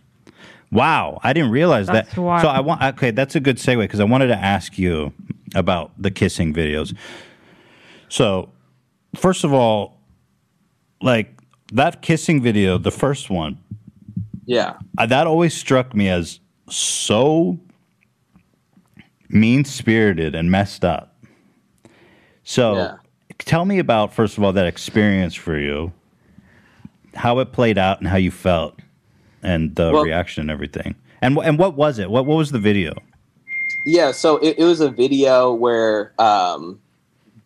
Wow, 0.71 1.19
I 1.23 1.31
didn't 1.31 1.51
realize 1.51 1.87
That's 1.87 2.13
that. 2.13 2.21
wild. 2.21 2.41
So 2.41 2.49
I 2.49 2.59
want 2.59 2.81
okay, 2.81 3.11
that's 3.11 3.35
a 3.35 3.39
good 3.39 3.57
segue 3.57 3.79
because 3.79 3.99
I 3.99 4.03
wanted 4.03 4.27
to 4.27 4.35
ask 4.35 4.77
you 4.77 5.13
about 5.55 5.91
the 5.97 6.11
kissing 6.11 6.53
videos. 6.53 6.95
So, 8.09 8.49
first 9.15 9.43
of 9.43 9.53
all, 9.53 9.99
like 11.01 11.39
that 11.71 12.01
kissing 12.01 12.41
video, 12.41 12.77
the 12.77 12.91
first 12.91 13.29
one, 13.29 13.59
Yeah. 14.47 14.77
Uh, 14.97 15.05
that 15.05 15.27
always 15.27 15.53
struck 15.53 15.93
me 15.93 16.09
as 16.09 16.39
so 16.69 17.59
mean 19.29 19.63
spirited 19.65 20.33
and 20.33 20.49
messed 20.49 20.83
up. 20.83 21.13
So, 22.43 22.75
Yeah. 22.75 22.95
tell 23.39 23.65
me 23.65 23.77
about 23.77 24.13
first 24.13 24.37
of 24.37 24.43
all 24.43 24.53
that 24.53 24.65
experience 24.65 25.35
for 25.35 25.59
you, 25.59 25.91
how 27.13 27.39
it 27.39 27.51
played 27.51 27.77
out, 27.77 27.99
and 27.99 28.07
how 28.07 28.15
you 28.17 28.31
felt, 28.31 28.79
and 29.43 29.75
the 29.75 29.91
Well- 29.91 30.03
reaction 30.03 30.41
and 30.41 30.49
everything. 30.51 30.95
And 31.21 31.37
and 31.39 31.59
what 31.59 31.75
was 31.75 31.99
it? 31.99 32.09
What 32.09 32.25
what 32.25 32.37
was 32.37 32.51
the 32.51 32.59
video? 32.59 32.93
Yeah, 33.85 34.11
so 34.11 34.37
it, 34.37 34.55
it 34.59 34.63
was 34.63 34.79
a 34.81 34.89
video 34.89 35.53
where 35.53 36.13
um, 36.19 36.79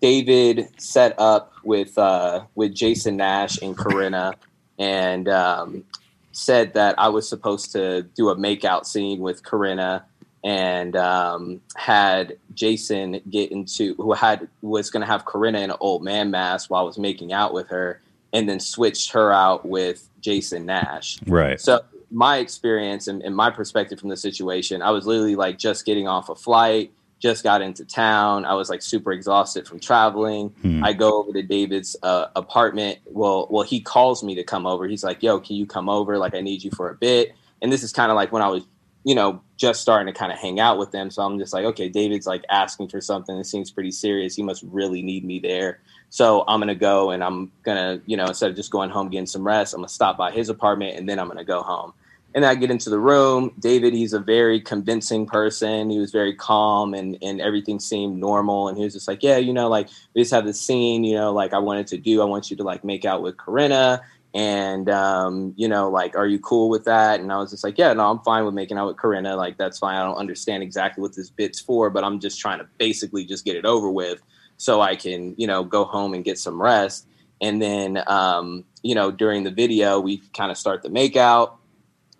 David 0.01 0.67
set 0.77 1.15
up 1.17 1.51
with 1.63 1.97
uh, 1.97 2.43
with 2.55 2.73
Jason 2.75 3.17
Nash 3.17 3.57
and 3.61 3.75
Corinna, 3.77 4.33
and 4.77 5.27
um, 5.29 5.83
said 6.31 6.73
that 6.73 6.95
I 6.97 7.09
was 7.09 7.27
supposed 7.27 7.71
to 7.73 8.03
do 8.03 8.29
a 8.29 8.35
makeout 8.35 8.85
scene 8.85 9.19
with 9.19 9.43
Corinna, 9.43 10.05
and 10.43 10.95
um, 10.95 11.61
had 11.75 12.37
Jason 12.53 13.21
get 13.29 13.51
into 13.51 13.95
who 13.95 14.13
had 14.13 14.47
was 14.61 14.89
going 14.89 15.01
to 15.01 15.07
have 15.07 15.25
Corinna 15.25 15.59
in 15.59 15.69
an 15.69 15.77
old 15.79 16.03
man 16.03 16.31
mask 16.31 16.69
while 16.69 16.81
I 16.81 16.85
was 16.85 16.97
making 16.97 17.31
out 17.33 17.53
with 17.53 17.69
her, 17.69 18.01
and 18.33 18.49
then 18.49 18.59
switched 18.59 19.11
her 19.11 19.31
out 19.31 19.65
with 19.65 20.07
Jason 20.21 20.65
Nash. 20.65 21.19
Right. 21.27 21.59
So 21.59 21.81
my 22.11 22.37
experience 22.37 23.07
and, 23.07 23.21
and 23.21 23.35
my 23.35 23.49
perspective 23.49 23.99
from 23.99 24.09
the 24.09 24.17
situation, 24.17 24.81
I 24.81 24.91
was 24.91 25.05
literally 25.05 25.35
like 25.35 25.57
just 25.57 25.85
getting 25.85 26.07
off 26.07 26.29
a 26.29 26.35
flight, 26.35 26.91
just 27.21 27.43
got 27.43 27.61
into 27.61 27.85
town. 27.85 28.45
I 28.45 28.55
was 28.55 28.69
like 28.69 28.81
super 28.81 29.11
exhausted 29.11 29.67
from 29.67 29.79
traveling. 29.79 30.49
Hmm. 30.61 30.83
I 30.83 30.91
go 30.91 31.21
over 31.21 31.31
to 31.33 31.43
David's 31.43 31.95
uh, 32.01 32.27
apartment. 32.35 32.97
Well, 33.05 33.47
well, 33.51 33.63
he 33.63 33.79
calls 33.79 34.23
me 34.23 34.33
to 34.35 34.43
come 34.43 34.65
over. 34.65 34.87
He's 34.87 35.03
like, 35.03 35.21
"Yo, 35.21 35.39
can 35.39 35.55
you 35.55 35.67
come 35.67 35.87
over? 35.87 36.17
Like, 36.17 36.33
I 36.33 36.41
need 36.41 36.63
you 36.63 36.71
for 36.71 36.89
a 36.89 36.95
bit." 36.95 37.33
And 37.61 37.71
this 37.71 37.83
is 37.83 37.93
kind 37.93 38.11
of 38.11 38.15
like 38.15 38.31
when 38.31 38.41
I 38.41 38.47
was, 38.47 38.63
you 39.03 39.13
know, 39.13 39.39
just 39.55 39.81
starting 39.81 40.11
to 40.11 40.19
kind 40.19 40.31
of 40.31 40.39
hang 40.39 40.59
out 40.59 40.79
with 40.79 40.91
them. 40.91 41.11
So 41.11 41.21
I'm 41.21 41.37
just 41.37 41.53
like, 41.53 41.63
okay, 41.65 41.87
David's 41.87 42.25
like 42.25 42.43
asking 42.49 42.87
for 42.87 42.99
something. 42.99 43.37
It 43.37 43.45
seems 43.45 43.69
pretty 43.69 43.91
serious. 43.91 44.35
He 44.35 44.41
must 44.41 44.63
really 44.63 45.03
need 45.03 45.23
me 45.23 45.37
there. 45.37 45.79
So 46.09 46.43
I'm 46.47 46.59
gonna 46.59 46.73
go 46.73 47.11
and 47.11 47.23
I'm 47.23 47.51
gonna, 47.61 48.01
you 48.07 48.17
know, 48.17 48.25
instead 48.25 48.49
of 48.49 48.55
just 48.55 48.71
going 48.71 48.89
home 48.89 49.09
getting 49.09 49.27
some 49.27 49.45
rest, 49.45 49.75
I'm 49.75 49.81
gonna 49.81 49.89
stop 49.89 50.17
by 50.17 50.31
his 50.31 50.49
apartment 50.49 50.97
and 50.97 51.07
then 51.07 51.19
I'm 51.19 51.27
gonna 51.27 51.45
go 51.45 51.61
home. 51.61 51.93
And 52.33 52.45
I 52.45 52.55
get 52.55 52.71
into 52.71 52.89
the 52.89 52.99
room. 52.99 53.53
David, 53.59 53.93
he's 53.93 54.13
a 54.13 54.19
very 54.19 54.61
convincing 54.61 55.25
person. 55.25 55.89
He 55.89 55.99
was 55.99 56.11
very 56.11 56.33
calm 56.33 56.93
and, 56.93 57.17
and 57.21 57.41
everything 57.41 57.79
seemed 57.79 58.17
normal. 58.17 58.69
And 58.69 58.77
he 58.77 58.83
was 58.83 58.93
just 58.93 59.07
like, 59.07 59.21
Yeah, 59.21 59.37
you 59.37 59.53
know, 59.53 59.67
like 59.67 59.89
we 60.13 60.21
just 60.21 60.31
have 60.31 60.45
this 60.45 60.61
scene, 60.61 61.03
you 61.03 61.15
know, 61.15 61.33
like 61.33 61.53
I 61.53 61.59
wanted 61.59 61.87
to 61.87 61.97
do. 61.97 62.21
I 62.21 62.25
want 62.25 62.49
you 62.49 62.57
to 62.57 62.63
like 62.63 62.83
make 62.83 63.03
out 63.05 63.21
with 63.21 63.37
Corinna. 63.37 64.01
And 64.33 64.89
um, 64.89 65.53
you 65.57 65.67
know, 65.67 65.89
like, 65.89 66.15
are 66.15 66.25
you 66.25 66.39
cool 66.39 66.69
with 66.69 66.85
that? 66.85 67.19
And 67.19 67.33
I 67.33 67.37
was 67.37 67.51
just 67.51 67.65
like, 67.65 67.77
Yeah, 67.77 67.91
no, 67.93 68.09
I'm 68.09 68.19
fine 68.19 68.45
with 68.45 68.53
making 68.53 68.77
out 68.77 68.87
with 68.87 68.97
Corinna. 68.97 69.35
Like, 69.35 69.57
that's 69.57 69.79
fine. 69.79 69.95
I 69.95 70.03
don't 70.05 70.15
understand 70.15 70.63
exactly 70.63 71.01
what 71.01 71.15
this 71.15 71.29
bit's 71.29 71.59
for, 71.59 71.89
but 71.89 72.03
I'm 72.03 72.19
just 72.19 72.39
trying 72.39 72.59
to 72.59 72.67
basically 72.77 73.25
just 73.25 73.43
get 73.43 73.57
it 73.57 73.65
over 73.65 73.89
with 73.89 74.21
so 74.55 74.79
I 74.79 74.95
can, 74.95 75.35
you 75.37 75.47
know, 75.47 75.63
go 75.63 75.83
home 75.83 76.13
and 76.13 76.23
get 76.23 76.37
some 76.37 76.61
rest. 76.61 77.07
And 77.41 77.59
then, 77.59 78.03
um, 78.05 78.63
you 78.83 78.93
know, 78.93 79.09
during 79.11 79.43
the 79.43 79.51
video, 79.51 79.99
we 79.99 80.21
kind 80.35 80.51
of 80.51 80.57
start 80.57 80.83
the 80.83 80.89
makeout, 80.89 81.53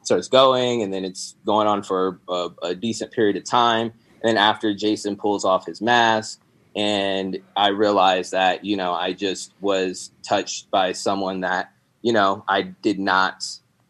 starts 0.03 0.27
going, 0.27 0.81
and 0.81 0.93
then 0.93 1.05
it's 1.05 1.35
going 1.45 1.67
on 1.67 1.83
for 1.83 2.19
a, 2.27 2.49
a 2.63 2.75
decent 2.75 3.11
period 3.11 3.37
of 3.37 3.43
time. 3.43 3.93
And 4.21 4.29
then 4.29 4.37
after 4.37 4.73
Jason 4.73 5.15
pulls 5.15 5.45
off 5.45 5.65
his 5.65 5.81
mask, 5.81 6.41
and 6.75 7.39
I 7.55 7.69
realized 7.69 8.31
that, 8.31 8.63
you 8.63 8.77
know, 8.77 8.93
I 8.93 9.13
just 9.13 9.53
was 9.59 10.11
touched 10.23 10.71
by 10.71 10.93
someone 10.93 11.41
that, 11.41 11.71
you 12.01 12.13
know, 12.13 12.45
I 12.47 12.61
did 12.61 12.99
not, 12.99 13.43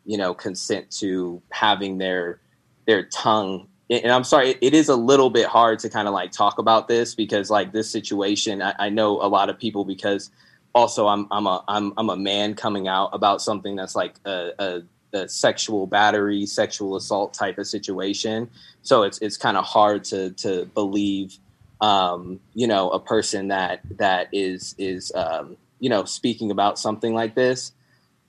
you 0.06 0.18
know, 0.18 0.34
consent 0.34 0.90
to 1.00 1.42
having 1.52 1.98
their 1.98 2.40
their 2.88 3.04
tongue 3.04 3.68
and 3.92 4.12
I'm 4.12 4.24
sorry, 4.24 4.56
it, 4.62 4.74
is 4.74 4.88
a 4.88 4.96
little 4.96 5.30
bit 5.30 5.48
hard 5.48 5.80
to 5.80 5.90
kind 5.90 6.08
of 6.08 6.14
like 6.14 6.32
talk 6.32 6.60
about 6.60 6.88
this 6.88 7.14
because 7.14 7.50
like 7.50 7.74
this 7.74 7.92
situation, 7.92 8.62
I, 8.62 8.74
I 8.80 8.90
know 8.90 9.22
a 9.22 9.28
lot 9.28 9.50
of 9.50 9.60
people 9.60 9.84
because 9.84 10.32
also 10.74 11.08
I'm 11.08 11.28
I'm 11.30 11.46
a 11.46 11.62
I'm 11.68 11.94
I'm 11.98 12.10
a 12.10 12.16
man 12.16 12.54
coming 12.54 12.88
out 12.88 13.10
about 13.12 13.42
something 13.42 13.76
that's 13.76 13.94
like 13.94 14.16
a, 14.26 14.52
a, 14.58 14.82
a 15.14 15.28
sexual 15.28 15.88
battery, 15.88 16.46
sexual 16.46 16.96
assault 16.96 17.34
type 17.34 17.58
of 17.58 17.68
situation. 17.68 18.50
So 18.84 19.04
it's 19.04 19.20
it's 19.20 19.38
kind 19.38 19.58
of 19.58 19.66
hard 19.66 20.04
to 20.06 20.32
to 20.32 20.66
believe, 20.74 21.38
um, 21.82 22.40
you 22.54 22.68
know, 22.68 22.90
a 22.92 23.00
person 23.00 23.50
that 23.50 23.82
that 23.98 24.30
is 24.32 24.76
is 24.78 25.12
um, 25.16 25.58
you 25.80 25.90
know 25.90 26.06
speaking 26.06 26.52
about 26.52 26.80
something 26.80 27.14
like 27.14 27.36
this, 27.36 27.74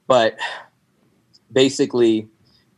but 0.07 0.39
basically 1.53 2.29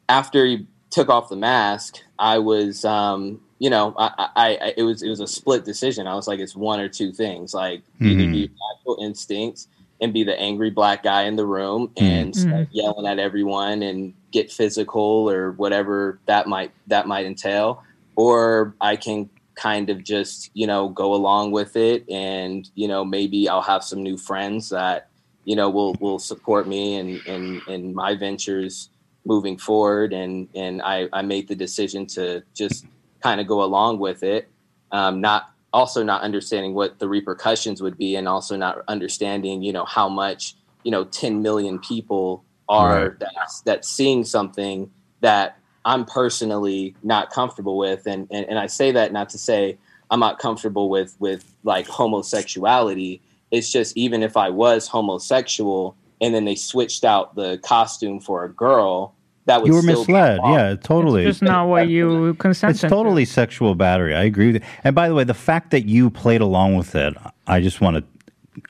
after 0.08 0.44
he 0.44 0.66
took 0.90 1.08
off 1.08 1.28
the 1.28 1.36
mask, 1.36 1.98
I 2.18 2.38
was, 2.38 2.84
um, 2.84 3.40
you 3.58 3.70
know, 3.70 3.94
I, 3.96 4.28
I, 4.36 4.58
I, 4.60 4.74
it 4.76 4.82
was, 4.82 5.02
it 5.02 5.08
was 5.08 5.20
a 5.20 5.26
split 5.26 5.64
decision. 5.64 6.06
I 6.06 6.14
was 6.14 6.28
like, 6.28 6.40
it's 6.40 6.54
one 6.54 6.78
or 6.80 6.88
two 6.88 7.12
things, 7.12 7.54
like 7.54 7.82
either 8.00 8.24
Mhm. 8.24 8.32
be 8.32 8.50
natural 8.76 8.98
instincts 9.04 9.68
and 10.04 10.12
be 10.12 10.22
the 10.22 10.38
angry 10.38 10.70
black 10.70 11.02
guy 11.02 11.22
in 11.22 11.36
the 11.36 11.46
room 11.46 11.90
and 11.96 12.32
Mhm. 12.32 12.36
start 12.36 12.68
yelling 12.70 13.06
at 13.06 13.18
everyone 13.18 13.82
and 13.82 14.14
get 14.32 14.52
physical 14.52 15.28
or 15.30 15.52
whatever 15.52 16.20
that 16.26 16.46
might, 16.46 16.72
that 16.86 17.08
might 17.08 17.26
entail, 17.26 17.82
or 18.16 18.76
I 18.80 18.96
can 18.96 19.30
kind 19.56 19.90
of 19.90 20.04
just, 20.04 20.50
you 20.54 20.66
know, 20.66 20.88
go 20.88 21.14
along 21.14 21.52
with 21.52 21.76
it. 21.76 22.08
And, 22.10 22.68
you 22.74 22.86
know, 22.86 23.04
maybe 23.04 23.48
I'll 23.48 23.62
have 23.62 23.82
some 23.82 24.02
new 24.02 24.16
friends 24.16 24.68
that, 24.70 25.08
you 25.44 25.56
know, 25.56 25.70
will, 25.70 25.94
will 26.00 26.18
support 26.18 26.68
me 26.68 26.96
and, 26.96 27.20
and, 27.26 27.62
and 27.66 27.94
my 27.94 28.14
ventures 28.14 28.90
moving 29.26 29.56
forward 29.56 30.12
and 30.12 30.48
and 30.54 30.82
I, 30.82 31.08
I 31.10 31.22
made 31.22 31.48
the 31.48 31.54
decision 31.54 32.06
to 32.08 32.42
just 32.54 32.84
kind 33.22 33.40
of 33.40 33.46
go 33.46 33.62
along 33.62 33.98
with 33.98 34.22
it 34.22 34.50
um, 34.92 35.22
not 35.22 35.53
also 35.74 36.04
not 36.04 36.22
understanding 36.22 36.72
what 36.72 37.00
the 37.00 37.08
repercussions 37.08 37.82
would 37.82 37.98
be 37.98 38.14
and 38.14 38.28
also 38.28 38.56
not 38.56 38.82
understanding 38.86 39.60
you 39.60 39.72
know 39.72 39.84
how 39.84 40.08
much 40.08 40.54
you 40.84 40.90
know 40.90 41.04
10 41.04 41.42
million 41.42 41.78
people 41.80 42.44
are 42.68 43.08
Right. 43.08 43.18
that's 43.18 43.60
that's 43.62 43.88
seeing 43.88 44.24
something 44.24 44.90
that 45.20 45.58
I'm 45.84 46.06
personally 46.06 46.94
not 47.02 47.30
comfortable 47.30 47.76
with 47.76 48.06
and, 48.06 48.28
and 48.30 48.46
and 48.48 48.58
I 48.58 48.68
say 48.68 48.92
that 48.92 49.12
not 49.12 49.28
to 49.30 49.38
say 49.38 49.76
I'm 50.10 50.20
not 50.20 50.38
comfortable 50.38 50.88
with 50.88 51.16
with 51.18 51.52
like 51.64 51.86
homosexuality 51.88 53.20
it's 53.50 53.70
just 53.70 53.96
even 53.96 54.22
if 54.22 54.36
I 54.36 54.50
was 54.50 54.86
homosexual 54.86 55.96
and 56.20 56.32
then 56.34 56.44
they 56.44 56.54
switched 56.54 57.04
out 57.04 57.34
the 57.34 57.58
costume 57.58 58.20
for 58.20 58.44
a 58.44 58.48
girl 58.48 59.13
that 59.46 59.60
would 59.60 59.68
You 59.68 59.74
were 59.74 59.82
still 59.82 60.00
misled. 60.00 60.38
wrong. 60.38 60.54
Yeah, 60.54 60.74
totally. 60.76 61.26
It's 61.26 61.42
not 61.42 61.68
what 61.68 61.88
you 61.88 62.34
consented 62.34 62.82
It's 62.82 62.90
totally 62.90 63.24
sexual 63.24 63.74
battery. 63.74 64.14
I 64.14 64.22
agree 64.22 64.48
with 64.48 64.56
it. 64.56 64.62
And 64.84 64.94
by 64.94 65.08
the 65.08 65.14
way, 65.14 65.24
the 65.24 65.34
fact 65.34 65.70
that 65.72 65.86
you 65.86 66.10
played 66.10 66.40
along 66.40 66.76
with 66.76 66.94
it, 66.94 67.14
I 67.46 67.60
just 67.60 67.80
want 67.80 67.96
to, 67.96 68.04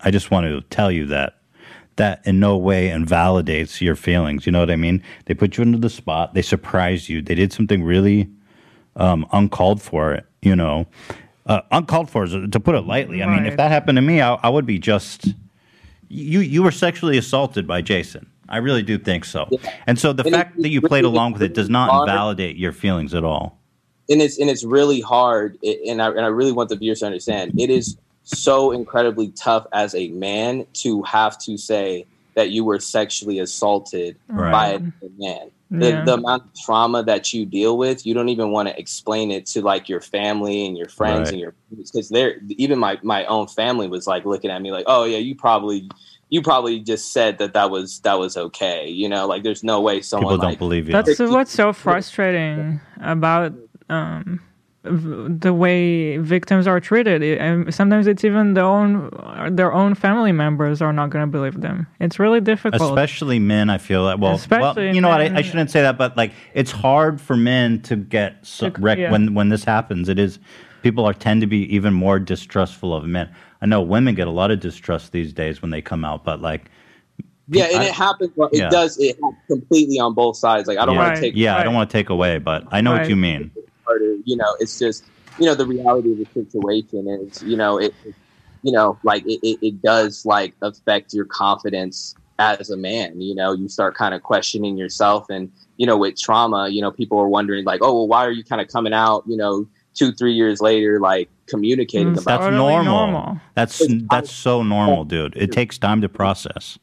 I 0.00 0.10
just 0.10 0.30
want 0.30 0.46
to 0.46 0.60
tell 0.74 0.90
you 0.90 1.06
that 1.06 1.36
that 1.96 2.20
in 2.26 2.40
no 2.40 2.56
way 2.56 2.90
invalidates 2.90 3.80
your 3.80 3.94
feelings. 3.94 4.46
You 4.46 4.52
know 4.52 4.58
what 4.58 4.70
I 4.70 4.76
mean? 4.76 5.00
They 5.26 5.34
put 5.34 5.56
you 5.56 5.62
into 5.62 5.78
the 5.78 5.90
spot. 5.90 6.34
They 6.34 6.42
surprised 6.42 7.08
you. 7.08 7.22
They 7.22 7.36
did 7.36 7.52
something 7.52 7.84
really 7.84 8.28
um, 8.96 9.26
uncalled 9.32 9.80
for. 9.80 10.22
You 10.42 10.56
know, 10.56 10.86
uh, 11.46 11.60
uncalled 11.70 12.10
for 12.10 12.26
to 12.26 12.60
put 12.60 12.74
it 12.74 12.82
lightly. 12.82 13.22
I 13.22 13.26
mean, 13.26 13.46
if 13.46 13.56
that 13.56 13.70
happened 13.70 13.96
to 13.96 14.02
me, 14.02 14.20
I, 14.20 14.34
I 14.34 14.48
would 14.48 14.66
be 14.66 14.78
just. 14.78 15.28
You 16.08 16.40
you 16.40 16.62
were 16.62 16.70
sexually 16.70 17.16
assaulted 17.16 17.66
by 17.66 17.80
Jason. 17.80 18.26
I 18.48 18.58
really 18.58 18.82
do 18.82 18.98
think 18.98 19.24
so. 19.24 19.48
And 19.86 19.98
so 19.98 20.12
the 20.12 20.22
And 20.24 20.34
it- 20.34 20.38
fact 20.38 20.60
that 20.62 20.68
you 20.68 20.78
it's 20.80 20.88
played 20.88 21.04
really- 21.04 21.14
along 21.16 21.32
with 21.34 21.42
it 21.42 21.54
does 21.54 21.68
not 21.70 21.90
hard. 21.90 22.08
invalidate 22.08 22.56
your 22.56 22.72
feelings 22.72 23.14
at 23.14 23.24
all. 23.24 23.58
and 24.10 24.20
it's 24.20 24.38
and 24.38 24.50
it's 24.50 24.64
really 24.64 25.00
hard 25.00 25.56
it, 25.62 25.80
and 25.88 26.02
I, 26.02 26.08
and 26.10 26.20
I 26.20 26.26
really 26.26 26.52
want 26.52 26.68
the 26.68 26.76
viewers 26.76 27.00
to 27.00 27.06
understand 27.06 27.58
it 27.58 27.70
is 27.70 27.96
so 28.22 28.70
incredibly 28.72 29.28
tough 29.30 29.66
as 29.72 29.94
a 29.94 30.08
man 30.08 30.66
to 30.74 31.02
have 31.04 31.38
to 31.38 31.56
say 31.56 32.04
that 32.34 32.50
you 32.50 32.64
were 32.64 32.78
sexually 32.80 33.38
assaulted 33.38 34.16
Right. 34.28 34.52
by 34.52 34.66
a 34.68 34.80
man 35.18 35.50
the, 35.70 35.88
Yeah. 35.88 36.04
the 36.04 36.14
amount 36.14 36.42
of 36.42 36.48
trauma 36.66 37.02
that 37.04 37.32
you 37.32 37.46
deal 37.46 37.78
with 37.78 38.04
you 38.04 38.12
don't 38.12 38.28
even 38.28 38.50
want 38.50 38.68
to 38.68 38.78
explain 38.78 39.30
it 39.30 39.46
to 39.46 39.62
like 39.62 39.88
your 39.88 40.02
family 40.02 40.66
and 40.66 40.76
your 40.76 40.88
friends 40.90 41.20
Right. 41.28 41.32
and 41.32 41.40
your 41.40 41.54
because 41.74 42.10
they're 42.10 42.36
even 42.50 42.78
my 42.78 42.98
my 43.02 43.24
own 43.24 43.46
family 43.46 43.88
was 43.88 44.06
like 44.06 44.26
looking 44.26 44.50
at 44.50 44.60
me 44.60 44.70
like 44.70 44.84
oh 44.86 45.04
yeah 45.04 45.16
you 45.16 45.34
probably 45.34 45.88
you 46.34 46.42
probably 46.42 46.80
just 46.80 47.12
said 47.12 47.38
that 47.38 47.52
that 47.52 47.70
was 47.70 48.00
that 48.00 48.18
was 48.18 48.36
okay 48.36 48.88
you 48.88 49.08
know 49.08 49.26
like 49.26 49.44
there's 49.44 49.62
no 49.62 49.80
way 49.80 50.00
someone 50.00 50.24
People 50.24 50.38
don't 50.38 50.50
like 50.50 50.58
believe 50.58 50.88
you. 50.88 50.92
That's 50.92 51.20
what's 51.20 51.52
so 51.52 51.72
frustrating 51.72 52.80
about 53.00 53.52
um, 53.88 54.40
the 54.84 55.54
way 55.54 56.18
victims 56.18 56.66
are 56.66 56.78
treated. 56.80 57.22
And 57.22 57.72
sometimes 57.74 58.06
it's 58.06 58.24
even 58.24 58.54
their 58.54 58.64
own 58.64 59.10
their 59.56 59.72
own 59.72 59.94
family 59.94 60.32
members 60.32 60.82
are 60.82 60.92
not 60.92 61.10
going 61.10 61.24
to 61.24 61.30
believe 61.30 61.60
them. 61.60 61.86
It's 62.00 62.18
really 62.18 62.40
difficult. 62.40 62.82
Especially 62.82 63.38
men, 63.38 63.70
I 63.70 63.78
feel 63.78 64.06
that. 64.06 64.18
Well, 64.20 64.40
well 64.50 64.78
you 64.78 65.00
know 65.00 65.08
what? 65.08 65.20
I, 65.20 65.36
I 65.36 65.42
shouldn't 65.42 65.70
say 65.70 65.82
that, 65.82 65.96
but 65.96 66.16
like, 66.16 66.32
it's 66.52 66.70
hard 66.70 67.20
for 67.20 67.36
men 67.36 67.80
to 67.82 67.96
get 67.96 68.44
so, 68.44 68.70
To- 68.70 68.80
rec- 68.80 68.98
yeah. 68.98 69.10
when 69.10 69.34
when 69.34 69.48
this 69.48 69.64
happens. 69.64 70.08
It 70.08 70.18
is 70.18 70.38
people 70.82 71.06
are 71.06 71.14
tend 71.14 71.40
to 71.40 71.46
be 71.46 71.74
even 71.74 71.94
more 71.94 72.18
distrustful 72.18 72.94
of 72.94 73.06
men. 73.06 73.34
I 73.60 73.66
know 73.66 73.82
women 73.82 74.14
get 74.14 74.26
a 74.26 74.30
lot 74.30 74.50
of 74.50 74.60
distrust 74.60 75.12
these 75.12 75.32
days 75.32 75.62
when 75.62 75.70
they 75.70 75.80
come 75.82 76.04
out, 76.04 76.24
but 76.24 76.40
like, 76.40 76.70
Yeah, 77.48 77.64
and 77.64 77.82
I- 77.82 77.86
it 77.86 77.92
happens. 77.92 78.30
It 78.52 78.58
Yeah. 78.58 78.70
does. 78.70 78.98
It 78.98 79.16
happens 79.22 79.42
completely 79.48 79.98
on 79.98 80.14
both 80.14 80.36
sides. 80.36 80.66
Like 80.66 80.78
I 80.78 80.86
don't 80.86 80.94
yeah. 80.94 81.02
want 81.02 81.16
to 81.16 81.20
take 81.20 81.34
Yeah, 81.36 81.56
I 81.56 81.62
don't 81.62 81.74
want 81.74 81.90
to 81.90 81.92
take 81.92 82.10
away, 82.10 82.38
but 82.38 82.64
I 82.70 82.80
know 82.80 82.92
what 82.92 83.08
you 83.08 83.16
mean. 83.16 83.50
You 84.24 84.36
know, 84.36 84.56
it's 84.60 84.78
just 84.78 85.04
you 85.38 85.46
know 85.46 85.54
the 85.54 85.66
reality 85.66 86.12
of 86.12 86.18
the 86.18 86.26
situation 86.32 87.08
is 87.08 87.42
you 87.42 87.56
know 87.56 87.78
it, 87.78 87.94
it 88.04 88.14
you 88.62 88.72
know 88.72 88.98
like 89.02 89.24
it, 89.26 89.40
it, 89.46 89.58
it 89.66 89.82
does 89.82 90.24
like 90.24 90.54
affect 90.62 91.12
your 91.12 91.26
confidence 91.26 92.14
as 92.38 92.70
a 92.70 92.76
man. 92.76 93.20
You 93.20 93.34
know, 93.34 93.52
you 93.52 93.68
start 93.68 93.94
kind 93.94 94.14
of 94.14 94.22
questioning 94.22 94.76
yourself, 94.76 95.26
and 95.28 95.52
you 95.76 95.86
know 95.86 95.96
with 95.98 96.18
trauma, 96.18 96.68
you 96.68 96.80
know 96.80 96.90
people 96.90 97.18
are 97.18 97.28
wondering 97.28 97.64
like, 97.64 97.80
oh 97.82 97.92
well, 97.92 98.08
why 98.08 98.24
are 98.24 98.32
you 98.32 98.42
kind 98.44 98.60
of 98.62 98.68
coming 98.68 98.94
out? 98.94 99.24
You 99.26 99.36
know, 99.36 99.66
two 99.94 100.12
three 100.12 100.34
years 100.34 100.60
later, 100.60 101.00
like 101.00 101.28
communicating 101.46 102.12
It's 102.12 102.22
about. 102.22 102.40
That's 102.40 102.50
Totally 102.50 102.72
normal. 102.72 103.06
normal. 103.12 103.40
That's 103.54 103.82
that's 104.10 104.32
so 104.32 104.62
normal, 104.62 105.04
dude. 105.04 105.36
It 105.36 105.52
takes 105.52 105.78
time 105.78 106.00
to 106.02 106.08
process. 106.08 106.78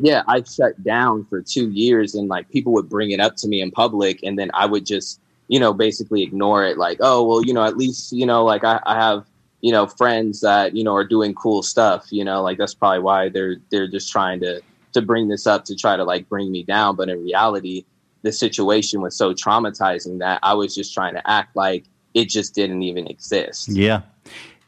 yeah, 0.00 0.22
I 0.28 0.42
shut 0.42 0.82
down 0.84 1.26
for 1.26 1.42
two 1.42 1.70
years 1.70 2.14
and 2.14 2.28
like 2.28 2.48
people 2.50 2.72
would 2.74 2.88
bring 2.88 3.10
it 3.10 3.20
up 3.20 3.36
to 3.36 3.48
me 3.48 3.60
in 3.60 3.70
public 3.70 4.20
and 4.22 4.38
then 4.38 4.50
I 4.54 4.66
would 4.66 4.86
just, 4.86 5.20
you 5.48 5.58
know, 5.58 5.72
basically 5.72 6.22
ignore 6.22 6.64
it. 6.64 6.78
Like, 6.78 6.98
oh, 7.00 7.24
well, 7.26 7.44
you 7.44 7.52
know, 7.52 7.64
at 7.64 7.76
least, 7.76 8.12
you 8.12 8.24
know, 8.24 8.44
like 8.44 8.62
I, 8.64 8.80
I 8.86 8.94
have, 8.94 9.26
you 9.60 9.72
know, 9.72 9.86
friends 9.88 10.40
that, 10.42 10.76
you 10.76 10.84
know, 10.84 10.94
are 10.94 11.04
doing 11.04 11.34
cool 11.34 11.62
stuff, 11.64 12.06
you 12.10 12.24
know, 12.24 12.42
like 12.42 12.58
that's 12.58 12.74
probably 12.74 13.00
why 13.00 13.28
they're, 13.28 13.56
they're 13.70 13.88
just 13.88 14.10
trying 14.12 14.38
to, 14.40 14.62
to 14.92 15.02
bring 15.02 15.26
this 15.28 15.46
up 15.48 15.64
to 15.64 15.74
try 15.74 15.96
to 15.96 16.04
like 16.04 16.28
bring 16.28 16.52
me 16.52 16.62
down. 16.62 16.94
But 16.94 17.08
in 17.08 17.24
reality, 17.24 17.84
the 18.22 18.30
situation 18.32 19.00
was 19.00 19.16
so 19.16 19.34
traumatizing 19.34 20.20
that 20.20 20.38
I 20.44 20.54
was 20.54 20.74
just 20.76 20.94
trying 20.94 21.14
to 21.14 21.28
act 21.28 21.56
like 21.56 21.86
it 22.14 22.28
just 22.28 22.54
didn't 22.54 22.82
even 22.82 23.06
exist. 23.06 23.68
Yeah. 23.68 24.02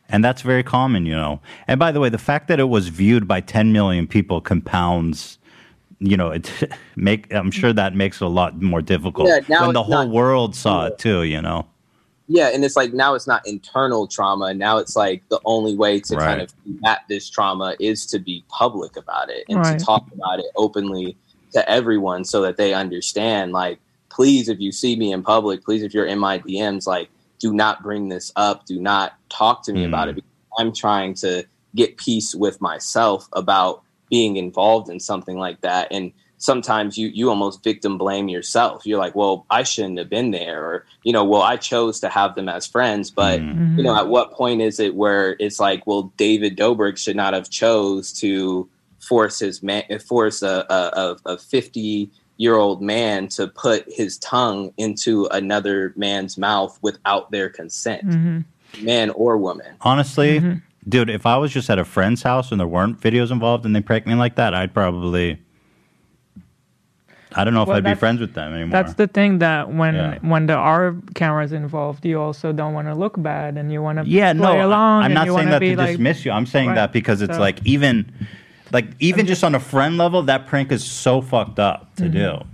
And 0.09 0.25
that's 0.25 0.43
very 0.43 0.63
common, 0.63 1.07
you 1.07 1.15
know. 1.15 1.41
And 1.69 1.79
by 1.79 1.93
the 1.93 2.01
way, 2.01 2.09
the 2.09 2.19
fact 2.19 2.49
that 2.49 2.59
it 2.59 2.65
was 2.69 2.89
viewed 2.89 3.29
by 3.29 3.41
10 3.41 3.73
million 3.73 4.07
people 4.07 4.41
compounds, 4.41 5.39
you 6.01 6.17
know, 6.17 6.31
it 6.31 6.51
make 6.97 7.33
I'm 7.33 7.51
sure 7.51 7.73
that 7.73 7.95
makes 7.95 8.21
it 8.21 8.25
a 8.25 8.29
lot 8.29 8.61
more 8.61 8.83
difficult 8.83 9.29
Yeah, 9.29 9.39
now 9.49 9.67
when 9.67 9.75
the 9.75 9.83
whole 9.83 10.07
not- 10.07 10.09
world 10.11 10.57
saw 10.57 10.87
it 10.87 10.99
too, 10.99 11.23
you 11.23 11.41
know. 11.41 11.67
Yeah, 12.33 12.51
and 12.55 12.65
it's 12.65 12.77
like 12.77 12.93
now 12.93 13.15
it's 13.15 13.27
not 13.27 13.45
internal 13.45 14.07
trauma. 14.07 14.55
Now 14.55 14.79
it's 14.79 14.95
like 14.95 15.29
the 15.31 15.41
only 15.45 15.75
way 15.77 15.99
to 15.99 16.15
Right. 16.17 16.25
kind 16.27 16.41
of 16.41 16.55
combat 16.63 17.01
this 17.09 17.29
trauma 17.29 17.75
is 17.81 18.07
to 18.07 18.21
be 18.21 18.45
public 18.49 18.97
about 18.97 19.31
it 19.31 19.45
and 19.49 19.59
Right. 19.59 19.77
to 19.81 19.85
talk 19.85 20.07
about 20.13 20.39
it 20.39 20.47
openly 20.55 21.17
to 21.53 21.69
everyone 21.69 22.25
so 22.25 22.41
that 22.43 22.57
they 22.57 22.73
understand. 22.73 23.51
Like, 23.51 23.81
please, 24.11 24.49
if 24.49 24.61
you 24.61 24.71
see 24.71 24.95
me 24.95 25.13
in 25.13 25.25
public, 25.25 25.65
please, 25.65 25.83
if 25.83 25.93
you're 25.93 26.07
in 26.07 26.21
my 26.21 26.39
DMs, 26.39 26.87
like, 26.87 27.11
do 27.41 27.53
not 27.53 27.83
bring 27.83 28.09
this 28.09 28.31
up. 28.37 28.67
Do 28.67 28.81
not 28.81 29.15
talk 29.29 29.65
to 29.65 29.73
me 29.73 29.85
about 29.85 30.07
Mm. 30.07 30.11
it. 30.11 30.15
Because 30.17 30.31
I'm 30.59 30.73
trying 30.73 31.15
to 31.15 31.45
get 31.75 31.97
peace 31.97 32.35
with 32.35 32.61
myself 32.61 33.29
about 33.33 33.83
being 34.09 34.37
involved 34.37 34.89
in 34.91 35.01
something 35.01 35.39
like 35.39 35.61
that. 35.63 35.89
And 35.91 36.13
sometimes 36.39 36.97
you 36.97 37.09
you 37.09 37.29
almost 37.29 37.63
victim 37.63 37.99
blame 37.99 38.29
yourself. 38.29 38.87
You're 38.87 38.99
like, 38.99 39.15
well, 39.15 39.45
I 39.51 39.63
shouldn't 39.63 39.99
have 39.99 40.09
been 40.11 40.31
there, 40.31 40.65
or 40.65 40.87
you 41.05 41.13
know, 41.13 41.25
well, 41.25 41.43
I 41.43 41.57
chose 41.57 42.01
to 42.01 42.09
have 42.09 42.35
them 42.35 42.49
as 42.49 42.67
friends, 42.67 43.11
but 43.11 43.41
Mm. 43.41 43.77
you 43.77 43.85
know, 43.85 43.95
at 43.97 44.09
what 44.09 44.33
point 44.33 44.61
is 44.63 44.81
it 44.81 44.95
where 44.95 45.37
it's 45.39 45.61
like, 45.61 45.87
well, 45.87 46.13
David 46.17 46.57
Dobrik 46.57 46.97
should 46.99 47.17
not 47.17 47.35
have 47.35 47.49
chose 47.51 48.13
to 48.21 48.69
force 48.99 49.39
his 49.39 49.63
man, 49.63 49.85
force 50.07 50.43
a 50.43 50.67
a, 50.69 51.01
a, 51.29 51.35
a 51.35 51.39
fifty 51.39 52.11
year 52.41 52.57
old 52.57 52.81
man 52.81 53.29
to 53.29 53.47
put 53.49 53.85
his 53.87 54.17
tongue 54.19 54.73
into 54.79 55.27
another 55.31 55.93
man's 55.95 56.39
mouth 56.39 56.79
without 56.81 57.31
their 57.31 57.51
consent, 57.51 58.03
Mhm. 58.09 58.45
man 58.81 59.11
or 59.11 59.37
woman. 59.37 59.67
Honestly, 59.83 60.41
Mm-hmm. 60.41 60.59
dude, 60.89 61.11
if 61.11 61.27
I 61.27 61.37
was 61.37 61.53
just 61.53 61.69
at 61.69 61.79
a 61.79 61.85
friend's 61.85 62.23
house 62.23 62.51
and 62.51 62.59
there 62.59 62.67
weren't 62.67 62.99
videos 62.99 63.31
involved 63.31 63.67
and 63.67 63.77
they 63.77 63.83
pranked 63.83 64.09
me 64.09 64.15
like 64.15 64.37
that, 64.37 64.55
I'd 64.55 64.73
probably 64.73 65.39
I 67.33 67.45
don't 67.45 67.55
know 67.55 67.63
if 67.63 67.69
Well, 67.69 67.77
I'd 67.77 67.85
be 67.85 67.91
that's- 67.91 68.01
friends 68.01 68.21
with 68.21 68.35
them 68.35 68.53
anymore. 68.55 68.73
That's 68.73 68.95
the 68.95 69.07
thing 69.07 69.39
that 69.39 69.73
when 69.73 69.95
Yeah. 69.95 70.19
when 70.23 70.47
there 70.47 70.59
are 70.59 70.97
cameras 71.15 71.53
involved, 71.53 72.05
you 72.05 72.19
also 72.21 72.53
don't 72.53 72.73
want 72.75 72.89
to 72.89 72.95
look 72.95 73.23
bad 73.23 73.57
and 73.57 73.71
you 73.71 73.81
want 73.83 73.99
to 74.01 74.05
yeah, 74.09 74.33
play 74.33 74.57
no, 74.59 74.67
along. 74.67 75.05
I'm 75.05 75.13
not 75.15 75.27
you 75.27 75.35
saying 75.35 75.49
wanna 75.49 75.61
that 75.61 75.61
to 75.61 75.77
like, 75.77 75.89
dismiss 75.91 76.25
you. 76.25 76.33
I'm 76.33 76.47
saying 76.47 76.69
Right. 76.71 76.75
that 76.77 76.93
because 76.93 77.23
it's 77.23 77.35
So- 77.37 77.41
like 77.41 77.61
even 77.65 78.11
like 78.73 78.87
even 79.01 79.27
just 79.27 79.43
on 79.45 79.55
a 79.55 79.61
friend 79.61 79.99
level, 79.99 80.23
that 80.23 80.47
prank 80.47 80.73
is 80.73 80.85
so 80.85 81.21
fucked 81.21 81.59
up 81.59 81.95
to 81.97 82.05
Mm-hmm. 82.05 82.13
do. 82.13 82.47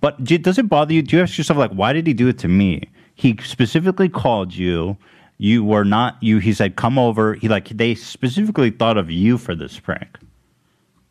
But 0.00 0.22
do, 0.24 0.38
does 0.38 0.58
it 0.58 0.68
bother 0.68 0.94
you? 0.94 1.02
Do 1.02 1.16
you 1.16 1.22
ask 1.22 1.36
yourself 1.36 1.58
like, 1.58 1.72
why 1.72 1.92
did 1.92 2.06
he 2.06 2.14
do 2.14 2.28
it 2.28 2.38
to 2.38 2.48
me? 2.48 2.88
He 3.14 3.36
specifically 3.42 4.08
called 4.08 4.54
you. 4.54 4.96
You 5.36 5.62
were 5.64 5.84
not 5.84 6.16
you. 6.22 6.38
He 6.38 6.52
said, 6.52 6.76
"Come 6.76 6.98
over." 6.98 7.34
He 7.34 7.48
like 7.48 7.68
they 7.68 7.94
specifically 7.94 8.70
thought 8.70 8.96
of 8.98 9.10
you 9.10 9.38
for 9.38 9.54
this 9.54 9.78
prank. 9.78 10.18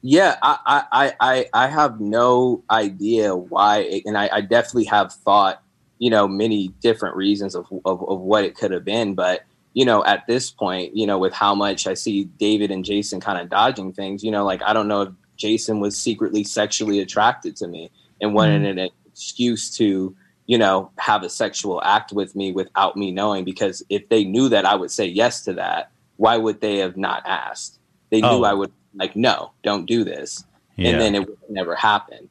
Yeah, 0.02 0.38
I, 0.42 0.58
I, 0.66 0.84
I, 0.92 1.14
I 1.20 1.66
I 1.66 1.68
have 1.68 2.00
no 2.00 2.64
idea 2.72 3.36
why, 3.36 3.80
it, 3.80 4.04
and 4.06 4.18
I, 4.18 4.30
I 4.32 4.42
definitely 4.42 4.86
have 4.86 5.12
thought, 5.12 5.62
you 5.98 6.10
know, 6.10 6.28
many 6.28 6.70
different 6.80 7.16
reasons 7.16 7.54
of, 7.56 7.66
of, 7.86 8.08
of 8.08 8.20
what 8.22 8.44
it 8.44 8.56
could 8.56 8.72
have 8.72 8.86
been. 8.86 9.14
But, 9.16 9.42
you 9.74 9.86
know, 9.86 10.04
at 10.06 10.26
this 10.28 10.50
point, 10.52 10.96
you 10.96 11.06
know, 11.06 11.18
with 11.18 11.34
how 11.34 11.54
much 11.54 11.88
I 11.88 11.94
see 11.94 12.26
David 12.26 12.72
and 12.72 12.84
Jason 12.84 13.20
kind 13.20 13.40
of 13.40 13.50
dodging 13.50 13.94
things, 13.94 14.24
you 14.24 14.32
know, 14.32 14.46
like 14.46 14.62
I 14.64 14.74
don't 14.74 14.88
know 14.88 15.04
if 15.04 15.10
Jason 15.38 15.80
was 15.80 15.98
secretly 15.98 16.44
sexually 16.44 17.00
attracted 17.00 17.56
to 17.58 17.68
me 17.68 17.92
and 18.22 18.34
wanted 18.34 18.62
mm. 18.64 18.84
an 18.84 18.90
excuse 19.08 19.76
to, 19.78 20.16
you 20.48 20.58
know, 20.58 20.92
have 20.98 21.24
a 21.24 21.30
sexual 21.30 21.82
act 21.84 22.12
with 22.12 22.36
me 22.36 22.52
without 22.52 22.98
me 22.98 23.12
knowing. 23.12 23.46
Because 23.46 23.84
if 23.90 24.10
they 24.10 24.24
knew 24.24 24.50
that 24.50 24.66
I 24.66 24.76
would 24.76 24.92
say 24.92 25.06
yes 25.06 25.44
to 25.46 25.54
that, 25.54 25.92
why 26.18 26.38
would 26.38 26.62
they 26.62 26.78
have 26.78 26.98
not 26.98 27.24
asked? 27.26 27.80
They 28.10 28.22
Oh. 28.22 28.40
knew 28.40 28.44
I 28.46 28.52
oh. 28.52 28.58
would 28.58 28.72
like, 28.96 29.16
no, 29.16 29.52
don't 29.64 29.86
do 29.86 30.04
this, 30.04 30.44
Yeah. 30.76 30.90
and 30.90 31.02
then 31.02 31.16
it 31.16 31.28
would 31.28 31.38
never 31.50 31.76
happen. 31.76 32.28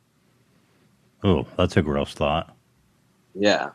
Oh, 1.22 1.46
that's 1.56 1.76
a 1.76 1.82
gross 1.82 2.14
thought. 2.14 2.54
Yeah. 3.34 3.70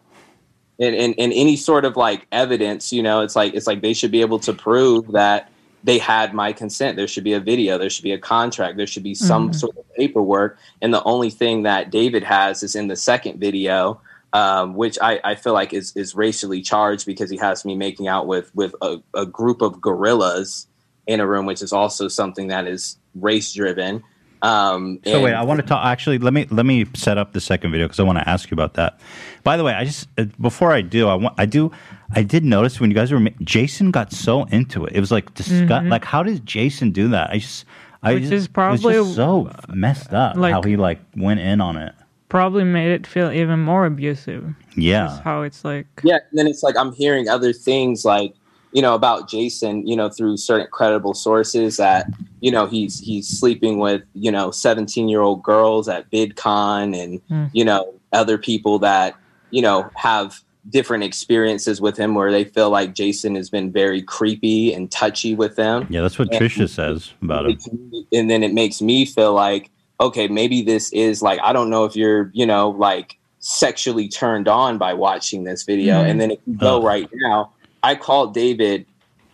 And, 0.79 0.95
and 0.95 1.13
and 1.19 1.31
any 1.33 1.55
sort 1.55 1.85
of 1.85 1.95
like 1.95 2.25
evidence, 2.31 2.91
you 2.91 3.03
know, 3.03 3.21
it's 3.21 3.35
like 3.35 3.53
it's 3.53 3.67
like 3.67 3.81
they 3.81 3.93
should 3.93 4.11
be 4.11 4.21
able 4.21 4.39
to 4.39 4.53
prove 4.53 5.11
that 5.11 5.51
they 5.83 5.97
had 5.99 6.33
my 6.33 6.51
consent. 6.51 6.95
There 6.97 7.07
should 7.07 7.23
be 7.23 7.33
a 7.33 7.39
video, 7.39 7.77
there 7.77 7.89
should 7.89 8.03
be 8.03 8.13
a 8.13 8.17
contract, 8.17 8.77
there 8.77 8.87
should 8.87 9.03
be 9.03 9.13
some 9.13 9.49
Mhm. 9.49 9.55
sort 9.55 9.77
of 9.77 9.83
paperwork. 9.95 10.57
And 10.81 10.93
the 10.93 11.03
only 11.03 11.29
thing 11.29 11.63
that 11.63 11.91
David 11.91 12.23
has 12.23 12.63
is 12.63 12.75
in 12.75 12.87
the 12.87 12.95
second 12.95 13.39
video, 13.39 13.99
um, 14.31 14.75
which 14.75 14.97
I, 15.01 15.19
I 15.23 15.35
feel 15.35 15.53
like 15.53 15.73
is 15.73 15.95
is 15.95 16.15
racially 16.15 16.61
charged 16.61 17.05
because 17.05 17.29
he 17.29 17.37
has 17.37 17.65
me 17.65 17.75
making 17.75 18.07
out 18.07 18.25
with 18.25 18.49
with 18.55 18.73
a, 18.81 18.97
a 19.13 19.25
group 19.25 19.61
of 19.61 19.79
gorillas 19.79 20.65
in 21.05 21.19
a 21.19 21.27
room, 21.27 21.45
which 21.45 21.61
is 21.61 21.73
also 21.73 22.07
something 22.07 22.47
that 22.47 22.65
is 22.65 22.97
race 23.13 23.53
driven. 23.53 24.03
Um, 24.43 24.99
So 25.05 25.21
wait, 25.23 25.33
I 25.33 25.43
want 25.43 25.61
to 25.61 25.65
talk. 25.65 25.85
Actually, 25.85 26.17
let 26.19 26.33
me 26.33 26.45
let 26.51 26.65
me 26.65 26.85
set 26.93 27.17
up 27.17 27.31
the 27.33 27.39
second 27.41 27.71
video 27.71 27.87
because 27.87 27.99
I 27.99 28.03
want 28.03 28.19
to 28.19 28.29
ask 28.29 28.51
you 28.51 28.55
about 28.55 28.73
that. 28.75 28.99
By 29.43 29.57
the 29.57 29.63
way, 29.63 29.73
I 29.73 29.85
just 29.85 30.07
uh, 30.17 30.25
before 30.39 30.71
I 30.73 30.81
do, 30.81 31.07
I 31.07 31.15
want 31.15 31.35
I 31.37 31.45
do 31.45 31.71
I 32.13 32.23
did 32.23 32.43
notice 32.43 32.79
when 32.79 32.91
you 32.91 32.95
guys 32.95 33.11
were 33.11 33.19
Jason 33.41 33.89
got 33.89 34.11
so 34.11 34.43
into 34.45 34.85
it. 34.85 34.93
It 34.95 34.99
was 34.99 35.11
like 35.11 35.33
disgust. 35.33 35.85
Mhm. 35.85 35.89
Like, 35.89 36.03
how 36.05 36.23
did 36.23 36.45
Jason 36.45 36.91
do 36.91 37.07
that? 37.09 37.29
I 37.31 37.37
just 37.39 37.65
I 38.03 38.15
Which 38.15 38.23
just, 38.23 38.33
is 38.33 38.41
it 38.41 38.43
was 38.43 38.47
probably, 38.49 38.93
just 38.95 39.15
so 39.15 39.49
messed 39.69 40.13
up 40.13 40.35
like- 40.35 40.51
how 40.53 40.61
he 40.61 40.75
like 40.75 40.99
went 41.15 41.39
in 41.39 41.61
on 41.61 41.77
it. 41.77 41.95
probably 42.27 42.65
made 42.65 42.91
it 42.91 43.07
feel 43.07 43.31
even 43.31 43.59
more 43.61 43.85
abusive. 43.85 44.43
Yeah, 44.75 45.21
how 45.23 45.43
it's 45.43 45.63
like. 45.63 45.87
yeah 46.03 46.17
and 46.31 46.37
then 46.39 46.47
it's 46.47 46.63
like 46.63 46.75
i'm 46.75 46.91
hearing 46.93 47.29
other 47.29 47.53
things 47.53 48.03
like 48.03 48.33
you 48.73 48.81
know 48.81 48.95
about 48.95 49.29
jason 49.29 49.85
you 49.87 49.95
know 49.95 50.09
through 50.09 50.35
certain 50.35 50.67
credible 50.71 51.13
sources 51.13 51.77
that 51.77 52.07
you 52.41 52.51
know 52.51 52.65
he's 52.65 52.99
he's 52.99 53.27
sleeping 53.27 53.77
with 53.79 54.01
you 54.13 54.31
know 54.31 54.51
17 54.51 55.07
year 55.07 55.21
old 55.21 55.43
girls 55.43 55.87
at 55.87 56.09
vidcon 56.11 56.97
and 57.01 57.21
Hmm. 57.29 57.45
you 57.53 57.63
know 57.63 57.93
other 58.11 58.37
people 58.37 58.79
that 58.79 59.15
you 59.51 59.61
know 59.61 59.89
have 59.95 60.39
different 60.69 61.03
experiences 61.03 61.81
with 61.81 61.97
him 61.97 62.15
where 62.15 62.31
they 62.31 62.43
feel 62.43 62.69
like 62.69 62.93
jason 62.95 63.35
has 63.35 63.49
been 63.49 63.71
very 63.71 64.01
creepy 64.01 64.73
and 64.73 64.89
touchy 64.91 65.35
with 65.35 65.55
them 65.55 65.85
yeah. 65.89 66.01
That's 66.01 66.17
what 66.17 66.33
And- 66.33 66.41
Trisha 66.41 66.67
says 66.69 67.11
about 67.21 67.45
him. 67.45 67.51
makes 67.51 67.71
me- 67.71 68.07
and 68.13 68.29
then 68.29 68.43
it 68.43 68.53
makes 68.53 68.81
me 68.81 69.05
feel 69.05 69.33
like 69.33 69.69
okay 69.99 70.27
maybe 70.27 70.61
this 70.63 70.91
is 70.93 71.21
like 71.21 71.39
i 71.43 71.53
don't 71.53 71.69
know 71.69 71.85
if 71.85 71.95
you're 71.95 72.31
you 72.33 72.45
know 72.45 72.69
like 72.71 73.17
sexually 73.39 74.07
turned 74.07 74.47
on 74.47 74.77
by 74.77 74.93
watching 74.93 75.43
this 75.43 75.63
video 75.63 75.95
Mhm. 76.01 76.09
and 76.09 76.21
then 76.21 76.31
if 76.31 76.39
you 76.47 76.53
go 76.55 76.77
Ugh. 76.77 76.83
right 76.85 77.09
now 77.13 77.51
i 77.83 77.95
called 77.95 78.33
david 78.33 78.85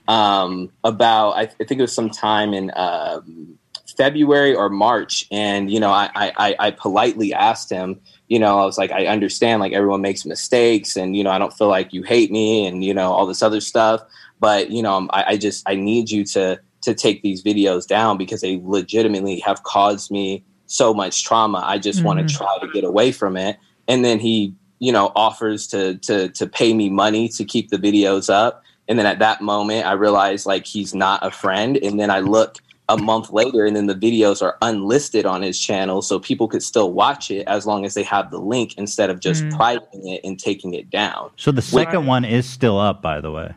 um 0.08 0.70
about 0.84 1.32
i, 1.32 1.42
I 1.42 1.46
think 1.46 1.74
it 1.74 1.82
was 1.82 1.94
sometime 1.94 2.54
in 2.54 2.72
um 2.76 3.58
february 3.98 4.56
or 4.56 4.70
march 4.70 5.26
and 5.32 5.70
you 5.72 5.80
know 5.80 5.92
I, 5.92 6.10
I 6.16 6.56
I- 6.60 6.72
politely 6.72 7.34
asked 7.34 7.70
him 7.70 8.00
you 8.28 8.40
know 8.40 8.60
i 8.60 8.66
was 8.66 8.78
like 8.78 8.92
i 8.92 9.08
understand 9.08 9.60
like 9.60 9.74
everyone 9.74 10.02
makes 10.02 10.26
mistakes 10.26 10.96
and 10.96 11.16
you 11.18 11.24
know 11.24 11.32
i 11.32 11.38
don't 11.38 11.54
feel 11.54 11.68
like 11.68 11.92
you 11.92 12.04
hate 12.04 12.32
me 12.32 12.66
and 12.66 12.84
you 12.84 12.94
know 12.94 13.12
all 13.12 13.26
this 13.26 13.42
other 13.44 13.60
stuff 13.60 14.02
but 14.40 14.72
you 14.72 14.82
know 14.82 15.08
I, 15.12 15.24
I 15.34 15.38
just 15.38 15.68
i 15.68 15.76
need 15.76 16.10
you 16.10 16.24
to 16.26 16.60
to 16.82 16.94
take 16.94 17.22
these 17.24 17.44
videos 17.44 17.86
down 17.88 18.18
because 18.18 18.40
they 18.40 18.62
legitimately 18.64 19.40
have 19.42 19.64
caused 19.64 20.12
me 20.12 20.46
so 20.68 20.94
much 20.94 21.24
trauma 21.26 21.62
i 21.66 21.78
just 21.78 22.04
want 22.04 22.20
Mhm. 22.20 22.28
to 22.28 22.34
try 22.36 22.58
to 22.62 22.68
get 22.70 22.84
away 22.86 23.12
from 23.12 23.36
it 23.36 23.58
and 23.88 24.06
then 24.06 24.20
he 24.20 24.54
you 24.80 24.92
know 24.92 25.12
offers 25.16 25.68
to 25.68 25.96
to 26.00 26.30
to 26.30 26.48
pay 26.48 26.74
me 26.74 26.90
money 26.90 27.28
to 27.30 27.44
keep 27.46 27.70
the 27.70 27.78
videos 27.78 28.30
up 28.30 28.64
and 28.88 28.98
then 28.98 29.06
at 29.06 29.20
that 29.20 29.42
moment 29.42 29.86
i 29.86 29.92
realize 29.92 30.46
like 30.46 30.66
he's 30.66 30.94
not 30.96 31.26
a 31.26 31.30
friend 31.32 31.78
and 31.78 32.00
then 32.00 32.10
i 32.10 32.20
look 32.20 32.58
a 32.88 32.98
month 32.98 33.30
later 33.32 33.66
and 33.66 33.76
then 33.76 33.86
the 33.86 33.94
videos 33.94 34.42
are 34.42 34.58
unlisted 34.64 35.26
on 35.26 35.42
his 35.44 35.60
channel 35.60 36.02
so 36.02 36.18
people 36.20 36.48
could 36.48 36.64
still 36.64 36.92
watch 36.92 37.30
it 37.30 37.46
as 37.48 37.66
long 37.68 37.86
as 37.86 37.94
they 37.94 38.02
have 38.04 38.32
the 38.32 38.40
link 38.40 38.76
instead 38.78 39.10
of 39.12 39.20
just 39.20 39.44
Mm. 39.44 39.56
privating 39.56 40.08
it 40.08 40.22
and 40.24 40.40
taking 40.40 40.74
it 40.74 40.90
down 40.90 41.30
So 41.36 41.52
the 41.52 41.62
second 41.62 42.08
one 42.08 42.26
is 42.26 42.50
still 42.50 42.80
up, 42.80 43.02
by 43.04 43.22
the 43.22 43.32
way. 43.32 43.54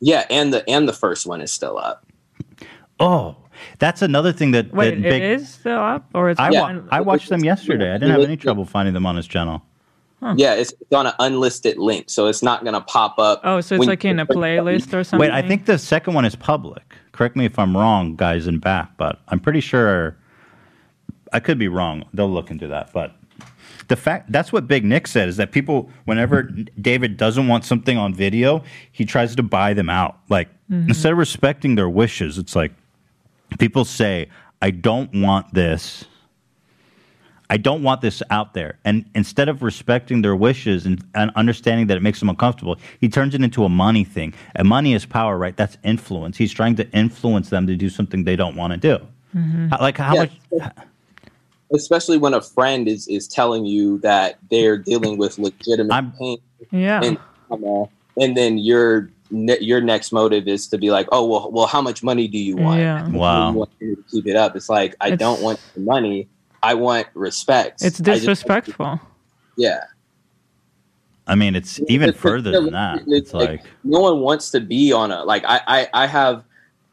yeah 0.00 0.26
and 0.30 0.52
the 0.54 0.68
and 0.70 0.86
the 0.88 0.92
first 0.92 1.26
one 1.26 1.40
is 1.40 1.50
still 1.52 1.76
up 1.78 2.04
Oh, 3.00 3.36
that's 3.78 4.02
another 4.02 4.32
thing 4.32 4.50
that, 4.52 4.72
Wait, 4.74 4.90
that 4.90 4.98
it 4.98 5.02
big. 5.02 5.22
is 5.22 5.48
still 5.48 5.78
up, 5.78 6.06
or 6.14 6.30
it's 6.30 6.40
I, 6.40 6.50
Yeah. 6.50 6.80
I 6.90 7.00
watched 7.00 7.28
them 7.28 7.44
yesterday. 7.44 7.90
I 7.90 7.94
didn't 7.98 8.10
have 8.10 8.22
any 8.22 8.36
trouble 8.36 8.64
finding 8.64 8.92
them 8.92 9.06
on 9.06 9.14
his 9.14 9.26
channel. 9.28 9.62
Yeah 10.36 10.54
it's, 10.54 10.72
it's 10.80 10.92
on 10.92 11.06
an 11.06 11.12
unlisted 11.20 11.78
link 11.78 12.10
so 12.10 12.26
it's 12.26 12.42
not 12.42 12.62
going 12.64 12.74
to 12.74 12.80
pop 12.80 13.18
up 13.18 13.40
Oh, 13.44 13.60
so 13.60 13.76
it's 13.76 13.86
like 13.86 14.04
in 14.04 14.18
a 14.18 14.26
playlist 14.26 14.92
or 14.92 15.04
something. 15.04 15.20
Wait, 15.28 15.30
I 15.30 15.46
think 15.46 15.66
the 15.66 15.78
second 15.78 16.14
one 16.14 16.24
is 16.24 16.34
public. 16.34 16.94
Correct 17.12 17.36
me 17.36 17.44
if 17.44 17.58
I'm 17.58 17.76
wrong, 17.76 18.16
guys 18.16 18.46
in 18.46 18.58
back, 18.58 18.96
but 18.96 19.20
I'm 19.28 19.40
pretty 19.40 19.60
sure. 19.60 20.16
I 21.32 21.40
could 21.40 21.58
be 21.58 21.68
wrong. 21.68 22.04
They'll 22.14 22.30
look 22.30 22.50
into 22.50 22.68
that, 22.68 22.92
but 22.92 23.14
the 23.88 23.96
fact 23.96 24.30
that's 24.32 24.52
what 24.52 24.66
Big 24.66 24.84
Nick 24.84 25.06
said 25.06 25.28
is 25.28 25.36
that 25.36 25.52
people, 25.52 25.90
whenever 26.04 26.42
David 26.80 27.16
doesn't 27.16 27.48
want 27.48 27.64
something 27.64 27.96
on 27.96 28.14
video, 28.14 28.62
he 28.92 29.04
tries 29.04 29.34
to 29.36 29.42
buy 29.42 29.72
them 29.74 29.88
out. 29.90 30.18
Like 30.28 30.48
Mhm. 30.70 30.88
instead 30.88 31.12
of 31.12 31.18
respecting 31.18 31.74
their 31.74 31.88
wishes, 31.88 32.38
it's 32.38 32.54
like 32.56 32.72
people 33.58 33.84
say, 33.84 34.28
"I 34.62 34.70
don't 34.70 35.12
want 35.22 35.52
this." 35.54 36.04
I 37.50 37.56
don't 37.56 37.82
want 37.82 38.00
this 38.02 38.22
out 38.30 38.52
there. 38.54 38.78
And 38.84 39.04
instead 39.14 39.48
of 39.48 39.62
respecting 39.62 40.20
their 40.22 40.36
wishes 40.36 40.84
and, 40.84 41.02
and 41.14 41.30
understanding 41.34 41.86
that 41.86 41.96
it 41.96 42.02
makes 42.02 42.18
them 42.20 42.28
uncomfortable, 42.28 42.76
he 43.00 43.08
turns 43.08 43.34
it 43.34 43.40
into 43.42 43.64
a 43.64 43.68
money 43.68 44.04
thing. 44.04 44.34
And 44.54 44.68
money 44.68 44.92
is 44.92 45.06
power, 45.06 45.38
right? 45.38 45.56
That's 45.56 45.78
influence. 45.82 46.36
He's 46.36 46.52
trying 46.52 46.76
to 46.76 46.88
influence 46.90 47.48
them 47.50 47.66
to 47.66 47.74
do 47.76 47.88
something 47.88 48.24
they 48.24 48.36
don't 48.36 48.56
want 48.56 48.72
to 48.74 48.76
do. 48.76 48.98
Mm-hmm. 49.36 49.68
How- 49.68 49.78
Like 49.80 49.96
how 49.98 50.14
Yeah. 50.14 50.20
much? 50.52 50.72
especially 51.74 52.16
when 52.16 52.32
a 52.32 52.40
friend 52.40 52.88
is 52.88 53.06
is 53.08 53.28
telling 53.28 53.66
you 53.66 53.98
that 53.98 54.38
they're 54.50 54.78
dealing 54.78 55.18
with 55.18 55.38
legitimate 55.38 56.16
pain 56.18 56.38
Yeah. 56.70 57.02
and 57.04 57.18
and 58.16 58.36
then 58.36 58.56
your 58.56 59.10
ne- 59.30 59.60
your 59.60 59.80
next 59.82 60.10
motive 60.10 60.48
is 60.48 60.66
to 60.68 60.78
be 60.78 60.90
like, 60.90 61.06
oh 61.12 61.26
well, 61.26 61.50
well, 61.52 61.66
how 61.66 61.82
much 61.82 62.02
money 62.02 62.26
do 62.26 62.38
you 62.38 62.56
want? 62.56 62.80
Yeah. 62.80 63.06
Do 63.10 63.18
Wow. 63.18 63.50
you 63.52 63.58
want 63.58 63.70
to 63.80 64.04
keep 64.10 64.26
it 64.26 64.34
up. 64.36 64.56
It's 64.56 64.70
like 64.70 64.94
I 65.00 65.08
It's- 65.08 65.18
don't 65.18 65.42
want 65.42 65.60
the 65.74 65.80
money. 65.82 66.26
I 66.62 66.74
want 66.74 67.06
respect. 67.14 67.82
It's 67.82 68.00
I 68.00 68.04
just- 68.04 68.20
disrespectful. 68.20 69.00
yeah. 69.56 69.80
I 71.26 71.34
mean, 71.34 71.54
it's 71.54 71.78
even 71.88 72.08
It's- 72.08 72.20
further 72.22 72.50
it's- 72.50 72.64
than 72.64 72.72
that. 72.72 73.00
it's 73.02 73.08
It's 73.08 73.34
like, 73.34 73.62
no 73.84 74.00
one 74.00 74.20
wants 74.20 74.50
to 74.52 74.60
be 74.60 74.92
on 74.92 75.12
a 75.12 75.24
like 75.24 75.44
I, 75.46 75.60
I 75.66 75.88
I 76.04 76.06
have 76.06 76.42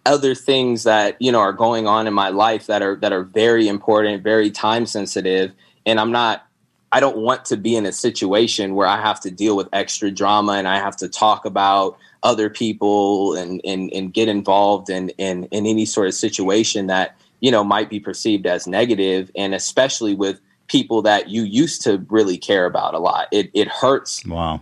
other 0.06 0.36
things 0.36 0.84
that 0.84 1.16
you 1.20 1.32
know 1.32 1.40
are 1.40 1.54
going 1.54 1.88
on 1.88 2.06
in 2.06 2.14
my 2.14 2.30
life 2.30 2.68
that 2.68 2.82
are 2.82 2.96
that 2.98 3.14
are 3.14 3.24
very 3.24 3.68
important, 3.68 4.24
very 4.24 4.52
time 4.52 4.86
sensitive, 4.86 5.52
and 5.86 6.00
I'm 6.02 6.12
not 6.12 6.46
I 6.92 7.00
don't 7.00 7.18
want 7.18 7.46
to 7.46 7.58
be 7.58 7.76
in 7.76 7.86
a 7.86 7.92
situation 7.92 8.76
where 8.76 8.88
I 8.88 9.02
have 9.02 9.20
to 9.22 9.32
deal 9.32 9.56
with 9.58 9.68
extra 9.74 10.12
drama 10.12 10.54
and 10.54 10.68
I 10.68 10.78
have 10.80 10.96
to 10.98 11.08
talk 11.10 11.46
about 11.46 11.98
other 12.24 12.50
people 12.50 13.36
and 13.36 13.62
and, 13.64 13.90
and 13.94 14.14
get 14.14 14.28
involved 14.28 14.90
in, 14.90 15.10
in 15.18 15.46
in 15.46 15.66
any 15.66 15.86
sort 15.86 16.08
of 16.08 16.14
situation 16.14 16.88
that 16.88 17.16
you 17.42 17.52
know 17.52 17.64
might 17.64 17.90
be 17.90 18.00
perceived 18.00 18.46
as 18.46 18.68
negative 18.68 19.32
and 19.36 19.54
especially 19.54 20.16
with 20.16 20.40
people 20.68 21.02
that 21.04 21.30
you 21.30 21.44
used 21.44 21.82
to 21.84 22.04
really 22.10 22.38
care 22.38 22.66
about 22.66 22.94
a 22.94 23.00
lot. 23.00 23.28
It 23.32 23.52
it 23.54 23.68
hurts 23.68 24.26
wow. 24.26 24.62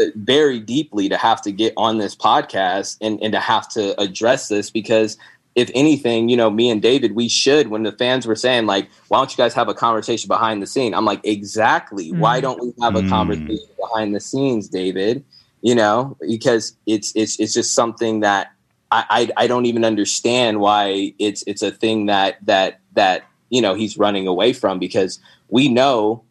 uh, 0.00 0.06
very 0.16 0.58
deeply 0.58 1.08
to 1.08 1.16
have 1.16 1.40
to 1.42 1.52
get 1.52 1.72
on 1.76 1.98
this 1.98 2.16
podcast 2.16 2.96
and, 3.00 3.22
and 3.22 3.32
to 3.32 3.40
have 3.40 3.68
to 3.70 3.98
address 4.00 4.48
this 4.48 4.70
because 4.70 5.16
if 5.54 5.70
anything, 5.72 6.28
you 6.28 6.36
know, 6.36 6.50
me 6.50 6.68
and 6.68 6.82
David, 6.82 7.14
we 7.14 7.28
should, 7.28 7.68
when 7.68 7.84
the 7.84 7.92
fans 7.92 8.26
were 8.26 8.34
saying, 8.34 8.66
like, 8.66 8.88
why 9.06 9.18
don't 9.18 9.30
you 9.30 9.36
guys 9.36 9.54
have 9.54 9.68
a 9.68 9.74
conversation 9.74 10.26
behind 10.26 10.60
the 10.60 10.66
scene? 10.66 10.92
I'm 10.92 11.04
like, 11.04 11.20
exactly. 11.22 12.10
Why 12.10 12.38
Mm. 12.38 12.42
don't 12.42 12.60
we 12.60 12.72
have 12.82 12.96
a 12.96 13.02
Mm. 13.02 13.08
conversation 13.08 13.68
behind 13.78 14.16
the 14.16 14.20
scenes, 14.20 14.68
David? 14.68 15.24
You 15.62 15.76
know, 15.76 16.16
because 16.20 16.76
it's 16.86 17.12
it's 17.14 17.38
it's 17.38 17.54
just 17.54 17.72
something 17.74 18.20
that 18.20 18.48
I, 18.94 19.04
I 19.10 19.44
I 19.44 19.46
don't 19.48 19.66
even 19.66 19.84
understand 19.84 20.60
why 20.60 21.14
it's 21.18 21.42
it's 21.48 21.62
a 21.62 21.72
thing 21.72 22.06
that 22.06 22.38
that 22.46 22.80
that 22.92 23.24
you 23.50 23.60
know 23.60 23.74
he's 23.74 23.98
running 23.98 24.28
away 24.28 24.52
from 24.52 24.78
because 24.78 25.18
we 25.48 25.68
know 25.68 26.22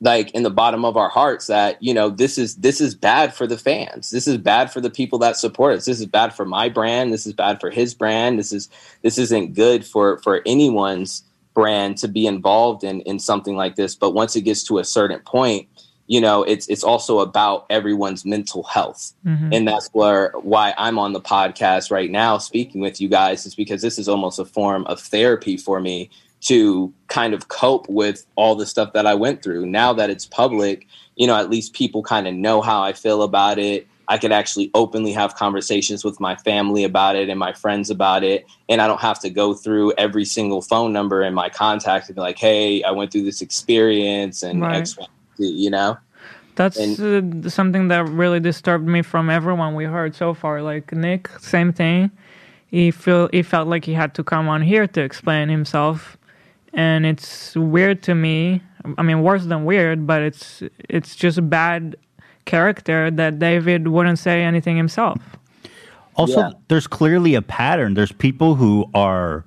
like 0.00 0.30
in 0.32 0.42
the 0.42 0.50
bottom 0.50 0.84
of 0.84 0.96
our 0.96 1.08
hearts 1.08 1.46
that 1.46 1.80
you 1.80 1.94
know 1.94 2.10
this 2.10 2.36
is 2.36 2.56
this 2.56 2.80
is 2.80 2.96
bad 2.96 3.32
for 3.32 3.46
the 3.46 3.56
fans. 3.56 4.10
This 4.10 4.26
is 4.26 4.38
bad 4.38 4.72
for 4.72 4.80
the 4.80 4.90
people 4.90 5.20
that 5.20 5.36
support 5.36 5.76
us. 5.76 5.84
This 5.84 6.00
is 6.00 6.06
bad 6.06 6.34
for 6.34 6.44
my 6.44 6.68
brand. 6.68 7.12
This 7.12 7.26
is 7.26 7.32
bad 7.32 7.60
for 7.60 7.70
his 7.70 7.94
brand. 7.94 8.40
This 8.40 8.52
is 8.52 8.68
this 9.02 9.16
isn't 9.16 9.54
good 9.54 9.86
for 9.86 10.18
for 10.18 10.42
anyone's 10.46 11.22
brand 11.54 11.96
to 11.98 12.08
be 12.08 12.26
involved 12.26 12.82
in 12.82 13.02
in 13.02 13.20
something 13.20 13.54
like 13.54 13.76
this. 13.76 13.94
But 13.94 14.14
once 14.14 14.34
it 14.34 14.42
gets 14.42 14.64
to 14.64 14.78
a 14.78 14.84
certain 14.84 15.20
point 15.20 15.68
you 16.08 16.20
know 16.20 16.42
it's 16.42 16.66
it's 16.68 16.82
also 16.82 17.20
about 17.20 17.64
everyone's 17.70 18.24
mental 18.24 18.62
health 18.64 19.12
Mhm. 19.24 19.54
and 19.54 19.68
that's 19.68 19.88
where 19.92 20.32
why 20.42 20.74
I'm 20.76 20.98
on 20.98 21.12
the 21.12 21.20
podcast 21.20 21.90
right 21.92 22.10
now 22.10 22.38
speaking 22.38 22.80
with 22.80 23.00
you 23.00 23.08
guys 23.08 23.46
is 23.46 23.54
because 23.54 23.80
this 23.82 23.98
is 23.98 24.08
almost 24.08 24.38
a 24.40 24.44
form 24.44 24.84
of 24.86 24.98
therapy 25.00 25.56
for 25.56 25.80
me 25.80 26.10
to 26.40 26.92
kind 27.08 27.34
of 27.34 27.48
cope 27.48 27.88
with 27.88 28.24
all 28.36 28.54
the 28.56 28.64
stuff 28.66 28.92
that 28.92 29.06
I 29.06 29.14
went 29.14 29.42
through. 29.42 29.66
Now 29.66 29.92
that 29.92 30.08
it's 30.08 30.24
public, 30.24 30.86
you 31.16 31.26
know, 31.26 31.34
at 31.34 31.50
least 31.50 31.72
people 31.72 32.00
kind 32.02 32.28
of 32.28 32.34
know 32.34 32.60
how 32.62 32.80
I 32.80 32.92
feel 32.92 33.22
about 33.22 33.58
it. 33.58 33.88
I 34.06 34.18
could 34.18 34.30
actually 34.32 34.70
openly 34.72 35.12
have 35.12 35.34
conversations 35.34 36.04
with 36.04 36.20
my 36.20 36.36
family 36.36 36.84
about 36.84 37.16
it 37.16 37.28
and 37.28 37.38
my 37.40 37.52
friends 37.52 37.90
about 37.90 38.22
it. 38.22 38.46
And 38.68 38.80
I 38.80 38.86
don't 38.86 39.00
have 39.00 39.18
to 39.20 39.30
go 39.30 39.52
through 39.52 39.92
every 39.98 40.24
single 40.24 40.62
phone 40.62 40.92
number 40.92 41.22
in 41.24 41.34
my 41.34 41.48
contact 41.48 42.08
and 42.08 42.14
be 42.14 42.22
like, 42.22 42.38
hey, 42.38 42.82
I 42.84 42.92
went 42.92 43.10
through 43.10 43.24
this 43.24 43.42
experience 43.42 44.42
and 44.44 44.60
Right. 44.62 44.76
X, 44.76 44.96
Y, 44.96 45.06
Z, 45.38 45.48
you 45.48 45.70
know? 45.70 45.96
That's 46.56 46.76
uh, 46.78 47.22
something 47.48 47.86
that 47.88 48.04
really 48.08 48.40
disturbed 48.40 48.86
me 48.86 49.02
from 49.02 49.30
everyone 49.30 49.76
we 49.76 49.84
heard 49.84 50.16
so 50.16 50.34
far. 50.34 50.60
Like 50.60 50.92
Nick, 50.92 51.28
same 51.38 51.72
thing. 51.72 52.10
He 52.66 52.90
feel 52.90 53.28
he 53.32 53.42
felt 53.42 53.68
like 53.68 53.84
he 53.84 53.94
had 53.94 54.12
to 54.14 54.24
come 54.24 54.48
on 54.48 54.62
here 54.62 54.86
to 54.88 55.00
explain 55.00 55.48
himself, 55.48 56.18
and 56.74 57.06
it's 57.06 57.54
weird 57.54 58.02
to 58.02 58.14
me. 58.14 58.60
I 58.98 59.02
mean, 59.02 59.22
worse 59.22 59.44
than 59.46 59.64
weird, 59.64 60.04
but 60.06 60.20
it's 60.22 60.62
it's 60.88 61.14
just 61.14 61.38
a 61.38 61.42
bad 61.42 61.94
character 62.44 63.10
that 63.12 63.38
David 63.38 63.86
wouldn't 63.88 64.18
say 64.18 64.42
anything 64.42 64.76
himself. 64.76 65.20
Also, 66.16 66.40
Yeah. 66.40 66.50
there's 66.66 66.88
clearly 66.88 67.36
a 67.36 67.42
pattern. 67.42 67.94
There's 67.94 68.10
people 68.12 68.56
who 68.56 68.90
are 68.94 69.44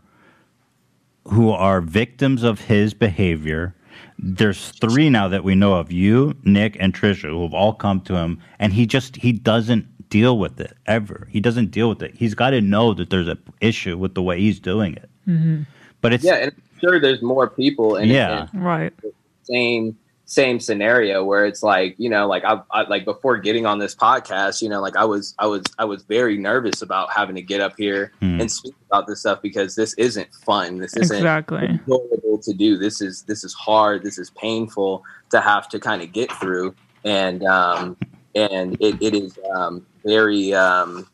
who 1.28 1.50
are 1.52 1.82
victims 1.82 2.44
of 2.44 2.62
his 2.62 2.94
behavior. 2.94 3.76
There's 4.22 4.69
three 4.72 5.09
now 5.09 5.28
that 5.28 5.43
we 5.43 5.55
know 5.55 5.76
of 5.76 5.91
you, 5.91 6.36
Nick, 6.43 6.78
and 6.80 6.93
Trisha, 6.93 7.30
who 7.30 7.41
have 7.43 7.53
all 7.53 7.74
come 7.74 8.01
to 8.01 8.15
him, 8.15 8.39
and 8.59 8.72
he 8.72 8.86
just 8.86 9.15
he 9.15 9.32
doesn't 9.32 9.88
deal 10.09 10.38
with 10.38 10.59
it 10.59 10.78
ever. 10.86 11.28
He 11.32 11.39
doesn't 11.39 11.72
deal 11.72 11.89
with 11.89 12.03
it. 12.03 12.13
He's 12.15 12.36
got 12.36 12.51
to 12.51 12.61
know 12.61 12.93
that 12.93 13.09
there's 13.09 13.28
a 13.28 13.38
issue 13.61 13.97
with 13.97 14.13
the 14.13 14.22
way 14.22 14.39
he's 14.39 14.59
doing 14.59 14.95
it. 14.95 15.09
Mm-hmm. 15.28 15.63
But 16.01 16.13
it's 16.13 16.24
yeah, 16.24 16.36
and 16.36 16.52
I'm 16.52 16.80
sure 16.80 16.99
there's 16.99 17.22
more 17.23 17.49
people 17.49 17.95
in 17.95 18.10
Yeah. 18.10 18.48
in 18.53 18.60
right 18.61 18.93
same 19.43 19.98
same 20.26 20.60
scenario 20.60 21.23
where 21.26 21.45
it's 21.45 21.61
like 21.61 21.95
you 21.98 22.10
know 22.10 22.26
like 22.27 22.43
I, 22.45 22.61
I 22.72 22.84
like 22.84 23.03
before 23.06 23.38
getting 23.38 23.65
on 23.65 23.80
this 23.80 23.93
podcast 23.95 24.61
you 24.61 24.69
know 24.69 24.80
like 24.81 24.95
I 24.95 25.03
was 25.03 25.35
I 25.39 25.48
was 25.48 25.64
I 25.77 25.85
was 25.85 26.03
very 26.03 26.38
nervous 26.38 26.81
about 26.81 27.11
having 27.11 27.35
to 27.35 27.41
get 27.41 27.60
up 27.60 27.73
here 27.77 28.14
Hmm. 28.22 28.39
and 28.39 28.49
speak 28.52 28.76
about 28.89 29.07
this 29.07 29.19
stuff 29.22 29.41
because 29.41 29.76
this 29.76 29.93
isn't 29.95 30.30
fun 30.45 30.77
this 30.77 30.95
isn't 30.95 31.18
Exactly. 31.18 31.65
enjoyable 31.65 32.39
to 32.43 32.53
do 32.53 32.77
this 32.77 33.02
is 33.02 33.23
this 33.27 33.43
is 33.43 33.53
hard 33.53 34.03
this 34.03 34.18
is 34.18 34.31
painful 34.31 35.03
to 35.31 35.41
have 35.41 35.68
to 35.69 35.80
kind 35.80 36.02
of 36.02 36.11
get 36.14 36.31
through 36.34 36.76
and 37.03 37.43
um 37.43 37.98
and 38.35 38.77
it, 38.80 39.02
it 39.02 39.14
is 39.14 39.38
um 39.56 39.85
very 40.06 40.53
um 40.53 41.06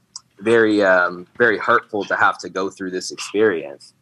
very 0.41 0.83
um 0.83 1.25
very 1.39 1.57
hurtful 1.57 2.03
to 2.05 2.15
have 2.15 2.37
to 2.37 2.49
go 2.49 2.69
through 2.69 2.91
this 2.91 3.11
experience 3.11 3.93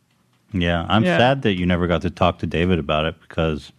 Yeah, 0.52 0.86
I'm 0.90 1.04
Yeah. 1.04 1.18
sad 1.18 1.42
that 1.44 1.54
you 1.54 1.66
never 1.66 1.88
got 1.88 2.02
to 2.02 2.10
talk 2.10 2.40
to 2.40 2.48
David 2.48 2.80
about 2.80 3.06
it 3.06 3.16
because 3.22 3.72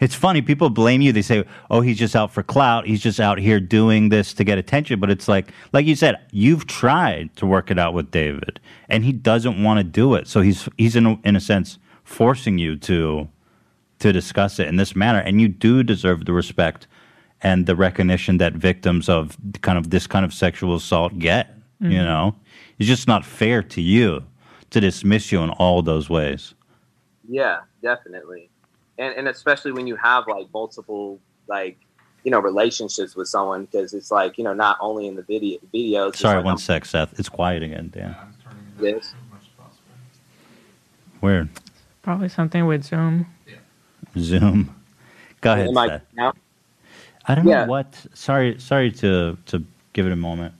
it's 0.00 0.14
funny. 0.14 0.40
People 0.42 0.70
blame 0.70 1.00
you. 1.00 1.12
They 1.12 1.22
say, 1.22 1.44
"Oh, 1.70 1.80
he's 1.80 1.98
just 1.98 2.14
out 2.14 2.32
for 2.32 2.42
clout. 2.42 2.86
He's 2.86 3.00
just 3.02 3.18
out 3.20 3.38
here 3.38 3.58
doing 3.60 4.08
this 4.10 4.32
to 4.34 4.44
get 4.44 4.58
attention." 4.58 5.00
But 5.00 5.10
it's 5.10 5.28
like, 5.28 5.52
like 5.72 5.86
you 5.86 5.94
said, 5.96 6.16
you've 6.32 6.66
tried 6.66 7.34
to 7.36 7.46
work 7.46 7.70
it 7.70 7.78
out 7.78 7.94
with 7.94 8.10
David, 8.10 8.60
and 8.88 9.04
he 9.04 9.12
doesn't 9.12 9.62
want 9.62 9.78
to 9.78 9.84
do 9.84 10.14
it. 10.14 10.28
So 10.28 10.40
he's 10.40 10.68
he's 10.78 10.96
in 10.96 11.06
a, 11.06 11.18
in 11.24 11.36
a 11.36 11.40
sense 11.40 11.78
forcing 12.04 12.58
you 12.58 12.76
to 12.76 13.28
to 13.98 14.12
discuss 14.12 14.58
it 14.60 14.68
in 14.68 14.76
this 14.76 14.94
manner, 14.94 15.18
and 15.18 15.40
you 15.40 15.48
do 15.48 15.82
deserve 15.82 16.24
the 16.24 16.32
respect 16.32 16.86
and 17.42 17.66
the 17.66 17.74
recognition 17.76 18.38
that 18.38 18.52
victims 18.54 19.08
of 19.08 19.36
kind 19.62 19.78
of 19.78 19.90
this 19.90 20.06
kind 20.06 20.24
of 20.24 20.32
sexual 20.34 20.74
assault 20.74 21.18
get. 21.18 21.54
You 21.80 21.90
Mhm. 22.00 22.04
know, 22.04 22.34
it's 22.78 22.88
just 22.88 23.06
not 23.06 23.24
fair 23.24 23.62
to 23.62 23.80
you 23.80 24.24
to 24.70 24.80
dismiss 24.80 25.30
you 25.32 25.40
in 25.42 25.50
all 25.50 25.80
those 25.82 26.10
ways. 26.10 26.54
Yeah, 27.28 27.58
definitely. 27.82 28.50
And 28.98 29.14
and 29.14 29.28
especially 29.28 29.72
when 29.72 29.86
you 29.86 29.96
have 29.96 30.26
like 30.26 30.46
multiple 30.52 31.20
like 31.46 31.78
you 32.24 32.30
know 32.30 32.40
relationships 32.40 33.14
with 33.14 33.28
someone 33.28 33.64
because 33.66 33.94
it's 33.94 34.10
like 34.10 34.38
you 34.38 34.44
know 34.44 34.52
not 34.54 34.76
only 34.80 35.06
in 35.06 35.14
the 35.14 35.22
video 35.22 35.58
videos. 35.72 36.16
Sorry, 36.16 36.36
like, 36.36 36.44
one 36.44 36.58
sec, 36.58 36.84
Seth. 36.84 37.18
It's 37.18 37.28
quiet 37.28 37.62
again. 37.62 37.90
Dan. 37.94 38.14
I'm 38.46 38.56
this. 38.78 39.14
Weird. 41.20 41.48
Probably 42.02 42.28
something 42.28 42.66
with 42.66 42.84
Zoom. 42.84 43.26
Yeah. 43.46 43.56
Zoom. 44.18 44.74
Go 45.40 45.52
ahead. 45.52 45.68
Am 45.68 45.78
I 45.78 45.88
Seth. 45.88 46.02
now? 46.14 46.32
I 47.26 47.34
don't 47.34 47.46
Yeah. 47.46 47.64
know 47.64 47.70
what. 47.70 48.06
Sorry, 48.14 48.58
sorry 48.58 48.90
to 48.92 49.36
to 49.46 49.64
give 49.92 50.06
it 50.06 50.12
a 50.12 50.16
moment. 50.16 50.54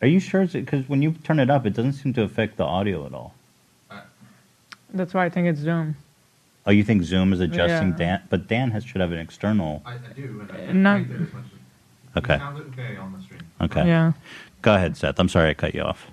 Are 0.00 0.08
you 0.08 0.18
sure? 0.18 0.46
Because 0.46 0.88
when 0.88 1.00
you 1.00 1.12
turn 1.12 1.38
it 1.38 1.48
up, 1.48 1.64
it 1.64 1.74
doesn't 1.74 1.92
seem 1.92 2.12
to 2.14 2.22
affect 2.22 2.56
the 2.56 2.64
audio 2.64 3.06
at 3.06 3.14
all. 3.14 3.34
That's 4.92 5.14
why 5.14 5.24
I 5.24 5.30
think 5.30 5.46
it's 5.46 5.60
Zoom. 5.60 5.96
Oh, 6.66 6.70
you 6.70 6.84
think 6.84 7.02
Zoom 7.02 7.32
is 7.32 7.40
adjusting 7.40 7.90
Yeah. 7.90 7.96
Dan? 7.96 8.22
But 8.30 8.46
Dan 8.46 8.70
has 8.70 8.84
should 8.84 9.00
have 9.00 9.12
an 9.12 9.18
external. 9.18 9.82
I, 9.84 9.94
I 9.94 9.96
do. 10.14 10.46
Not, 10.72 11.02
Okay. 12.16 12.34
okay 12.36 12.96
on 12.96 13.12
the 13.14 13.22
stream. 13.22 13.40
Okay. 13.60 13.86
Yeah. 13.86 14.12
Go 14.60 14.74
ahead, 14.74 14.96
Seth. 14.96 15.18
I'm 15.18 15.28
sorry 15.28 15.50
I 15.50 15.54
cut 15.54 15.74
you 15.74 15.82
off. 15.82 16.06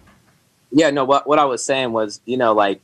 yeah 0.71 0.89
no 0.91 1.03
what 1.03 1.25
what 1.27 1.39
i 1.39 1.45
was 1.45 1.65
saying 1.65 1.91
was 1.91 2.21
you 2.25 2.37
know 2.37 2.53
like 2.53 2.79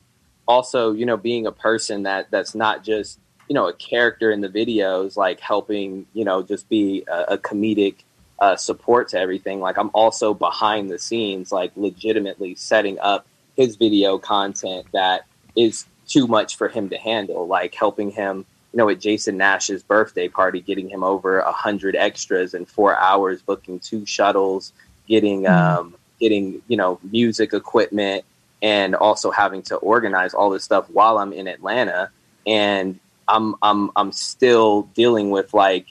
also 0.47 0.91
you 0.91 1.05
know 1.05 1.17
being 1.17 1.45
a 1.45 1.51
person 1.51 2.01
that 2.03 2.29
that's 2.31 2.55
not 2.55 2.83
just 2.83 3.19
you 3.47 3.53
know 3.53 3.67
a 3.67 3.73
character 3.73 4.31
in 4.31 4.41
the 4.41 4.49
videos 4.49 5.15
like 5.15 5.39
helping 5.39 6.05
you 6.13 6.25
know 6.25 6.41
just 6.41 6.67
be 6.67 7.03
a, 7.07 7.33
a 7.35 7.37
comedic 7.37 7.97
uh, 8.39 8.55
support 8.55 9.07
to 9.09 9.19
everything 9.19 9.59
like 9.61 9.77
i'm 9.77 9.91
also 9.93 10.33
behind 10.33 10.89
the 10.89 10.97
scenes 10.97 11.51
like 11.51 11.71
legitimately 11.75 12.55
setting 12.55 12.97
up 12.99 13.25
his 13.55 13.75
video 13.75 14.17
content 14.17 14.85
that 14.91 15.21
is 15.55 15.85
too 16.07 16.27
much 16.27 16.55
for 16.57 16.67
him 16.67 16.89
to 16.89 16.97
handle 16.97 17.47
like 17.47 17.73
helping 17.73 18.11
him 18.11 18.45
you 18.73 18.77
know 18.77 18.89
at 18.89 18.99
jason 18.99 19.37
nash's 19.37 19.83
birthday 19.83 20.27
party 20.27 20.61
getting 20.61 20.89
him 20.89 21.03
over 21.03 21.39
a 21.39 21.51
hundred 21.51 21.95
extras 21.95 22.53
in 22.53 22.65
four 22.65 22.97
hours 22.97 23.41
booking 23.41 23.79
two 23.79 24.05
shuttles 24.05 24.73
getting 25.07 25.47
um 25.47 25.95
getting 26.19 26.61
you 26.67 26.77
know 26.77 26.99
music 27.03 27.53
equipment 27.53 28.23
and 28.61 28.95
also 28.95 29.31
having 29.31 29.61
to 29.61 29.75
organize 29.77 30.33
all 30.33 30.49
this 30.49 30.63
stuff 30.63 30.89
while 30.89 31.17
I'm 31.17 31.33
in 31.33 31.47
Atlanta. 31.47 32.09
And 32.47 32.99
I'm 33.27 33.55
I'm 33.61 33.91
I'm 33.95 34.11
still 34.11 34.83
dealing 34.93 35.29
with 35.29 35.53
like 35.53 35.87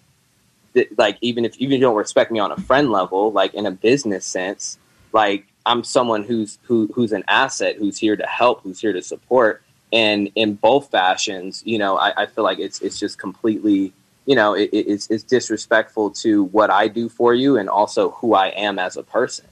th- 0.74 0.88
like 0.96 1.18
even 1.20 1.44
if 1.44 1.56
even 1.58 1.74
if 1.74 1.78
you 1.80 1.86
don't 1.86 1.96
respect 1.96 2.30
me 2.30 2.38
on 2.38 2.52
a 2.52 2.56
friend 2.56 2.90
level 2.90 3.32
like 3.32 3.54
in 3.54 3.66
a 3.66 3.72
business 3.72 4.24
sense 4.24 4.78
like 5.12 5.46
I'm 5.66 5.82
someone 5.82 6.22
who's 6.22 6.58
who 6.62 6.88
who's 6.94 7.10
an 7.10 7.24
asset 7.26 7.76
who's 7.76 7.98
here 7.98 8.16
to 8.16 8.26
help 8.26 8.62
who's 8.62 8.80
here 8.80 8.92
to 8.92 9.02
support 9.02 9.63
and 9.94 10.30
in 10.34 10.54
both 10.54 10.90
fashions 10.90 11.62
you 11.64 11.78
know 11.78 11.96
I, 12.06 12.22
I 12.22 12.26
feel 12.26 12.44
like 12.44 12.58
it's 12.58 12.78
it's 12.82 12.98
just 12.98 13.16
completely 13.18 13.92
you 14.26 14.34
know 14.34 14.50
it, 14.54 14.68
it- 14.72 14.86
it's, 14.92 15.06
it's 15.10 15.24
disrespectful 15.36 16.10
to 16.24 16.44
what 16.56 16.68
I 16.70 16.88
do 16.88 17.08
for 17.08 17.32
you 17.34 17.56
and 17.60 17.68
also 17.68 18.10
who 18.18 18.34
I 18.34 18.48
am 18.48 18.78
as 18.78 18.96
a 18.96 19.02
person 19.02 19.46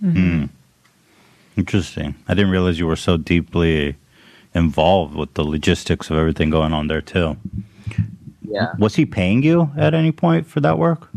Hmm. 0.00 0.44
Interesting. 1.56 2.14
I 2.28 2.34
didn't 2.34 2.50
realize 2.50 2.78
you 2.80 2.86
were 2.86 2.96
so 2.96 3.16
deeply 3.16 3.94
involved 4.54 5.14
with 5.14 5.32
the 5.34 5.44
logistics 5.44 6.10
of 6.10 6.16
everything 6.18 6.50
going 6.50 6.72
on 6.72 6.88
there 6.88 7.00
too. 7.00 7.36
yeah 8.42 8.72
Was 8.78 8.96
he 8.96 9.06
paying 9.06 9.42
you 9.44 9.70
at 9.76 9.94
any 9.94 10.12
point 10.12 10.46
for 10.46 10.60
that 10.60 10.78
work? 10.78 11.08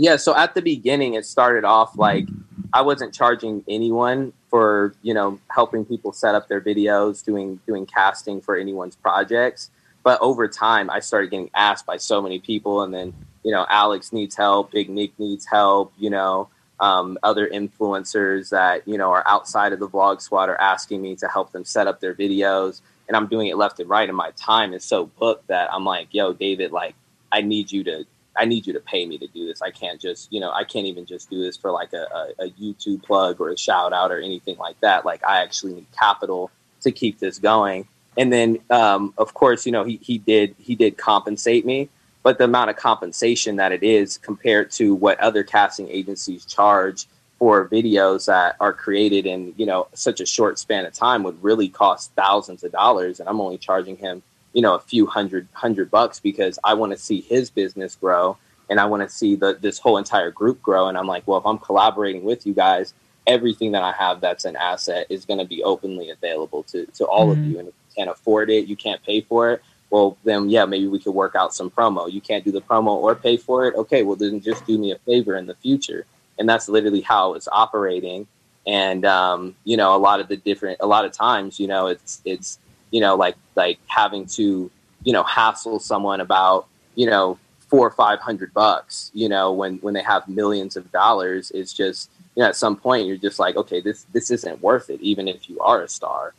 Yeah, 0.00 0.14
so 0.14 0.32
at 0.36 0.54
the 0.54 0.62
beginning, 0.62 1.14
it 1.14 1.26
started 1.26 1.64
off 1.64 1.98
like 1.98 2.28
I 2.72 2.82
wasn't 2.82 3.12
charging 3.12 3.64
anyone 3.68 4.32
for 4.48 4.94
you 5.02 5.12
know 5.12 5.40
helping 5.50 5.84
people 5.84 6.12
set 6.12 6.36
up 6.36 6.46
their 6.46 6.60
videos, 6.60 7.24
doing 7.24 7.58
doing 7.66 7.84
casting 7.84 8.40
for 8.40 8.56
anyone's 8.56 8.94
projects. 8.94 9.70
But 10.04 10.20
over 10.20 10.46
time, 10.46 10.88
I 10.88 11.00
started 11.00 11.32
getting 11.32 11.50
asked 11.52 11.84
by 11.84 11.96
so 11.96 12.22
many 12.22 12.38
people, 12.38 12.82
and 12.82 12.94
then 12.94 13.12
you 13.42 13.50
know 13.50 13.66
Alex 13.68 14.12
needs 14.12 14.36
help, 14.36 14.70
Big 14.70 14.88
Nick 14.88 15.18
needs 15.18 15.44
help, 15.46 15.92
you 15.98 16.10
know 16.10 16.48
um, 16.80 17.18
other 17.22 17.48
influencers 17.48 18.50
that 18.50 18.86
you 18.86 18.98
know 18.98 19.10
are 19.10 19.24
outside 19.26 19.72
of 19.72 19.80
the 19.80 19.88
vlog 19.88 20.20
squad 20.20 20.48
are 20.48 20.60
asking 20.60 21.02
me 21.02 21.16
to 21.16 21.26
help 21.26 21.50
them 21.52 21.64
set 21.64 21.88
up 21.88 22.00
their 22.00 22.14
videos, 22.14 22.82
and 23.08 23.16
I'm 23.16 23.26
doing 23.26 23.48
it 23.48 23.56
left 23.56 23.80
and 23.80 23.90
right, 23.90 24.08
and 24.08 24.16
my 24.16 24.30
time 24.36 24.72
is 24.74 24.84
so 24.84 25.06
booked 25.06 25.48
that 25.48 25.72
I'm 25.72 25.84
like, 25.84 26.08
yo, 26.12 26.32
David, 26.32 26.70
like 26.70 26.94
I 27.32 27.40
need 27.40 27.72
you 27.72 27.82
to 27.84 28.04
I 28.38 28.44
need 28.44 28.66
you 28.66 28.72
to 28.72 28.80
pay 28.80 29.04
me 29.04 29.18
to 29.18 29.26
do 29.26 29.46
this. 29.46 29.60
I 29.60 29.70
can't 29.70 30.00
just, 30.00 30.32
you 30.32 30.40
know, 30.40 30.52
I 30.52 30.64
can't 30.64 30.86
even 30.86 31.04
just 31.04 31.28
do 31.28 31.42
this 31.42 31.56
for 31.56 31.72
like 31.72 31.92
a, 31.92 32.06
a, 32.38 32.44
a 32.46 32.50
YouTube 32.50 33.02
plug 33.02 33.40
or 33.40 33.50
a 33.50 33.58
shout 33.58 33.92
out 33.92 34.12
or 34.12 34.20
anything 34.20 34.56
like 34.58 34.80
that. 34.80 35.04
Like 35.04 35.24
I 35.24 35.42
actually 35.42 35.74
need 35.74 35.86
capital 35.98 36.50
to 36.82 36.92
keep 36.92 37.18
this 37.18 37.38
going. 37.38 37.88
And 38.16 38.32
then, 38.32 38.58
um, 38.70 39.12
of 39.18 39.34
course, 39.34 39.66
you 39.66 39.72
know, 39.72 39.84
he, 39.84 39.98
he 40.02 40.18
did, 40.18 40.54
he 40.58 40.74
did 40.74 40.96
compensate 40.96 41.66
me, 41.66 41.88
but 42.22 42.38
the 42.38 42.44
amount 42.44 42.70
of 42.70 42.76
compensation 42.76 43.56
that 43.56 43.72
it 43.72 43.82
is 43.82 44.18
compared 44.18 44.70
to 44.72 44.94
what 44.94 45.18
other 45.20 45.42
casting 45.42 45.88
agencies 45.88 46.44
charge 46.44 47.06
for 47.38 47.68
videos 47.68 48.26
that 48.26 48.56
are 48.60 48.72
created 48.72 49.26
in, 49.26 49.54
you 49.56 49.66
know, 49.66 49.86
such 49.94 50.20
a 50.20 50.26
short 50.26 50.58
span 50.58 50.84
of 50.84 50.92
time 50.92 51.22
would 51.22 51.42
really 51.42 51.68
cost 51.68 52.12
thousands 52.16 52.64
of 52.64 52.72
dollars. 52.72 53.20
And 53.20 53.28
I'm 53.28 53.40
only 53.40 53.58
charging 53.58 53.96
him 53.96 54.22
you 54.52 54.62
know 54.62 54.74
a 54.74 54.78
few 54.80 55.06
hundred 55.06 55.48
hundred 55.52 55.90
bucks 55.90 56.20
because 56.20 56.58
I 56.64 56.74
want 56.74 56.92
to 56.92 56.98
see 56.98 57.20
his 57.20 57.50
business 57.50 57.96
grow 57.96 58.36
and 58.70 58.80
I 58.80 58.86
want 58.86 59.02
to 59.02 59.08
see 59.08 59.34
the 59.36 59.56
this 59.60 59.78
whole 59.78 59.98
entire 59.98 60.30
group 60.30 60.60
grow. 60.62 60.88
And 60.88 60.96
I'm 60.98 61.06
like 61.06 61.26
well 61.26 61.38
if 61.38 61.46
I'm 61.46 61.58
collaborating 61.58 62.24
with 62.24 62.46
you 62.46 62.54
guys 62.54 62.94
everything 63.26 63.72
that 63.72 63.82
I 63.82 63.92
have 63.92 64.20
that's 64.20 64.44
an 64.46 64.56
asset 64.56 65.06
is 65.10 65.26
going 65.26 65.38
to 65.38 65.44
be 65.44 65.62
openly 65.62 66.10
available 66.10 66.62
to 66.64 66.86
to 66.86 67.04
all 67.04 67.30
of 67.30 67.38
Mhm. 67.40 67.50
you. 67.50 67.58
And 67.58 67.68
if 67.68 67.74
you 67.74 67.94
can't 67.96 68.10
afford 68.10 68.50
it 68.50 68.66
you 68.66 68.76
can't 68.76 69.02
pay 69.02 69.20
for 69.20 69.50
it 69.52 69.62
well 69.90 70.16
then 70.24 70.48
yeah 70.50 70.64
maybe 70.64 70.86
we 70.88 70.98
could 70.98 71.14
work 71.14 71.34
out 71.34 71.54
some 71.54 71.70
promo. 71.70 72.10
You 72.10 72.20
can't 72.20 72.44
do 72.44 72.52
the 72.52 72.60
promo 72.62 72.92
or 72.92 73.14
pay 73.14 73.36
for 73.36 73.66
it? 73.66 73.74
Okay 73.74 74.02
well 74.02 74.16
then 74.16 74.40
just 74.40 74.66
do 74.66 74.78
me 74.78 74.92
a 74.92 74.98
favor 75.00 75.36
in 75.36 75.46
the 75.46 75.54
future. 75.56 76.06
And 76.38 76.48
that's 76.48 76.68
literally 76.68 77.00
how 77.00 77.34
it's 77.34 77.48
operating. 77.52 78.26
And 78.66 79.04
um, 79.04 79.56
you 79.64 79.76
know 79.76 79.94
a 79.94 79.98
lot 79.98 80.20
of 80.20 80.28
the 80.28 80.36
different 80.36 80.78
a 80.80 80.86
lot 80.86 81.04
of 81.04 81.12
times 81.12 81.58
you 81.60 81.66
know 81.66 81.86
it's 81.88 82.20
it's 82.24 82.58
you 82.90 83.00
know 83.00 83.14
like 83.14 83.36
like 83.56 83.78
having 83.86 84.26
to 84.26 84.70
you 85.04 85.12
know 85.12 85.22
hassle 85.22 85.78
someone 85.78 86.20
about 86.20 86.66
you 86.94 87.06
know 87.06 87.38
four 87.68 87.86
or 87.86 87.90
five 87.90 88.18
hundred 88.20 88.52
bucks 88.54 89.10
you 89.14 89.28
know 89.28 89.52
when 89.52 89.76
when 89.78 89.94
they 89.94 90.02
have 90.02 90.26
millions 90.28 90.76
of 90.76 90.90
dollars 90.92 91.50
it's 91.52 91.72
just 91.72 92.10
you 92.34 92.42
know 92.42 92.48
at 92.48 92.56
some 92.56 92.76
point 92.76 93.06
you're 93.06 93.16
just 93.16 93.38
like 93.38 93.56
okay 93.56 93.80
this 93.80 94.06
this 94.12 94.30
isn't 94.30 94.60
worth 94.62 94.90
it 94.90 95.00
even 95.00 95.28
if 95.28 95.48
you 95.48 95.58
are 95.60 95.82
a 95.82 95.88
star 95.88 96.34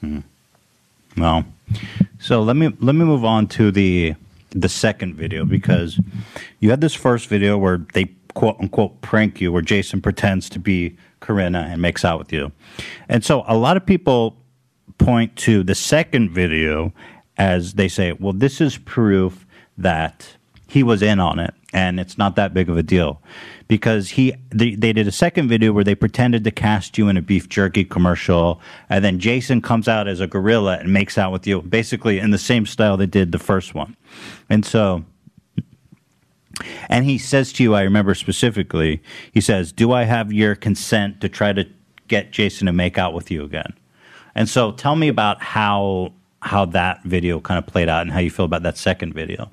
hmm. 0.00 0.20
No. 1.16 1.44
So 2.18 2.42
let 2.42 2.56
me 2.56 2.72
let 2.80 2.94
me 2.94 3.04
move 3.04 3.24
on 3.24 3.46
to 3.48 3.70
the 3.70 4.14
the 4.50 4.68
second 4.68 5.14
video 5.14 5.44
because 5.44 6.00
you 6.58 6.70
had 6.70 6.80
this 6.80 6.94
first 6.94 7.28
video 7.28 7.56
where 7.56 7.78
they 7.94 8.10
quote 8.34 8.56
unquote 8.60 9.00
prank 9.00 9.40
you, 9.40 9.52
where 9.52 9.62
Jason 9.62 10.00
pretends 10.00 10.48
to 10.50 10.58
be 10.58 10.96
Corinna 11.20 11.68
and 11.70 11.80
makes 11.80 12.04
out 12.04 12.18
with 12.18 12.32
you, 12.32 12.52
and 13.08 13.24
so 13.24 13.44
a 13.46 13.56
lot 13.56 13.76
of 13.76 13.86
people 13.86 14.36
point 15.00 15.34
to 15.34 15.62
the 15.62 15.74
second 15.74 16.30
video 16.30 16.92
as 17.38 17.74
they 17.74 17.88
say, 17.88 18.12
well, 18.12 18.34
this 18.34 18.60
is 18.60 18.76
proof 18.76 19.46
that 19.78 20.36
he 20.68 20.82
was 20.82 21.02
in 21.02 21.18
on 21.18 21.38
it 21.38 21.54
and 21.72 21.98
it's 21.98 22.18
not 22.18 22.36
that 22.36 22.52
big 22.52 22.68
of 22.68 22.76
a 22.76 22.82
deal. 22.82 23.22
Because 23.66 24.10
he 24.10 24.34
they, 24.50 24.74
they 24.74 24.92
did 24.92 25.08
a 25.08 25.12
second 25.12 25.48
video 25.48 25.72
where 25.72 25.84
they 25.84 25.94
pretended 25.94 26.44
to 26.44 26.50
cast 26.50 26.98
you 26.98 27.08
in 27.08 27.16
a 27.16 27.22
beef 27.22 27.48
jerky 27.48 27.84
commercial 27.84 28.60
and 28.88 29.04
then 29.04 29.18
jason 29.18 29.62
comes 29.62 29.88
out 29.88 30.06
as 30.06 30.20
a 30.20 30.26
gorilla 30.26 30.78
and 30.78 30.92
makes 30.92 31.16
out 31.16 31.32
with 31.32 31.46
you 31.46 31.62
basically 31.62 32.18
in 32.18 32.30
the 32.30 32.38
same 32.38 32.66
style 32.66 32.96
they 32.96 33.06
did 33.06 33.32
the 33.32 33.38
first 33.38 33.74
one. 33.74 33.96
And 34.50 34.66
so 34.66 35.04
and 36.88 37.04
he 37.06 37.16
says 37.16 37.52
to 37.54 37.62
you 37.62 37.74
i 37.74 37.82
remember 37.82 38.14
specifically 38.14 39.02
he 39.32 39.40
says 39.40 39.72
do 39.72 39.92
i 39.92 40.02
have 40.04 40.30
your 40.30 40.54
consent 40.54 41.20
to 41.20 41.28
try 41.28 41.54
to 41.54 41.64
get 42.08 42.32
jason 42.32 42.66
to 42.66 42.72
make 42.72 42.98
out 42.98 43.14
with 43.14 43.30
you 43.30 43.44
again 43.44 43.72
and 44.34 44.48
so 44.48 44.72
tell 44.72 44.96
me 44.96 45.08
about 45.08 45.42
how 45.42 46.12
how 46.42 46.64
that 46.64 47.02
video 47.04 47.38
kind 47.38 47.58
of 47.58 47.66
played 47.66 47.88
out 47.88 48.02
and 48.02 48.10
how 48.10 48.18
you 48.18 48.30
feel 48.30 48.46
about 48.46 48.62
that 48.62 48.76
second 48.76 49.12
video. 49.12 49.50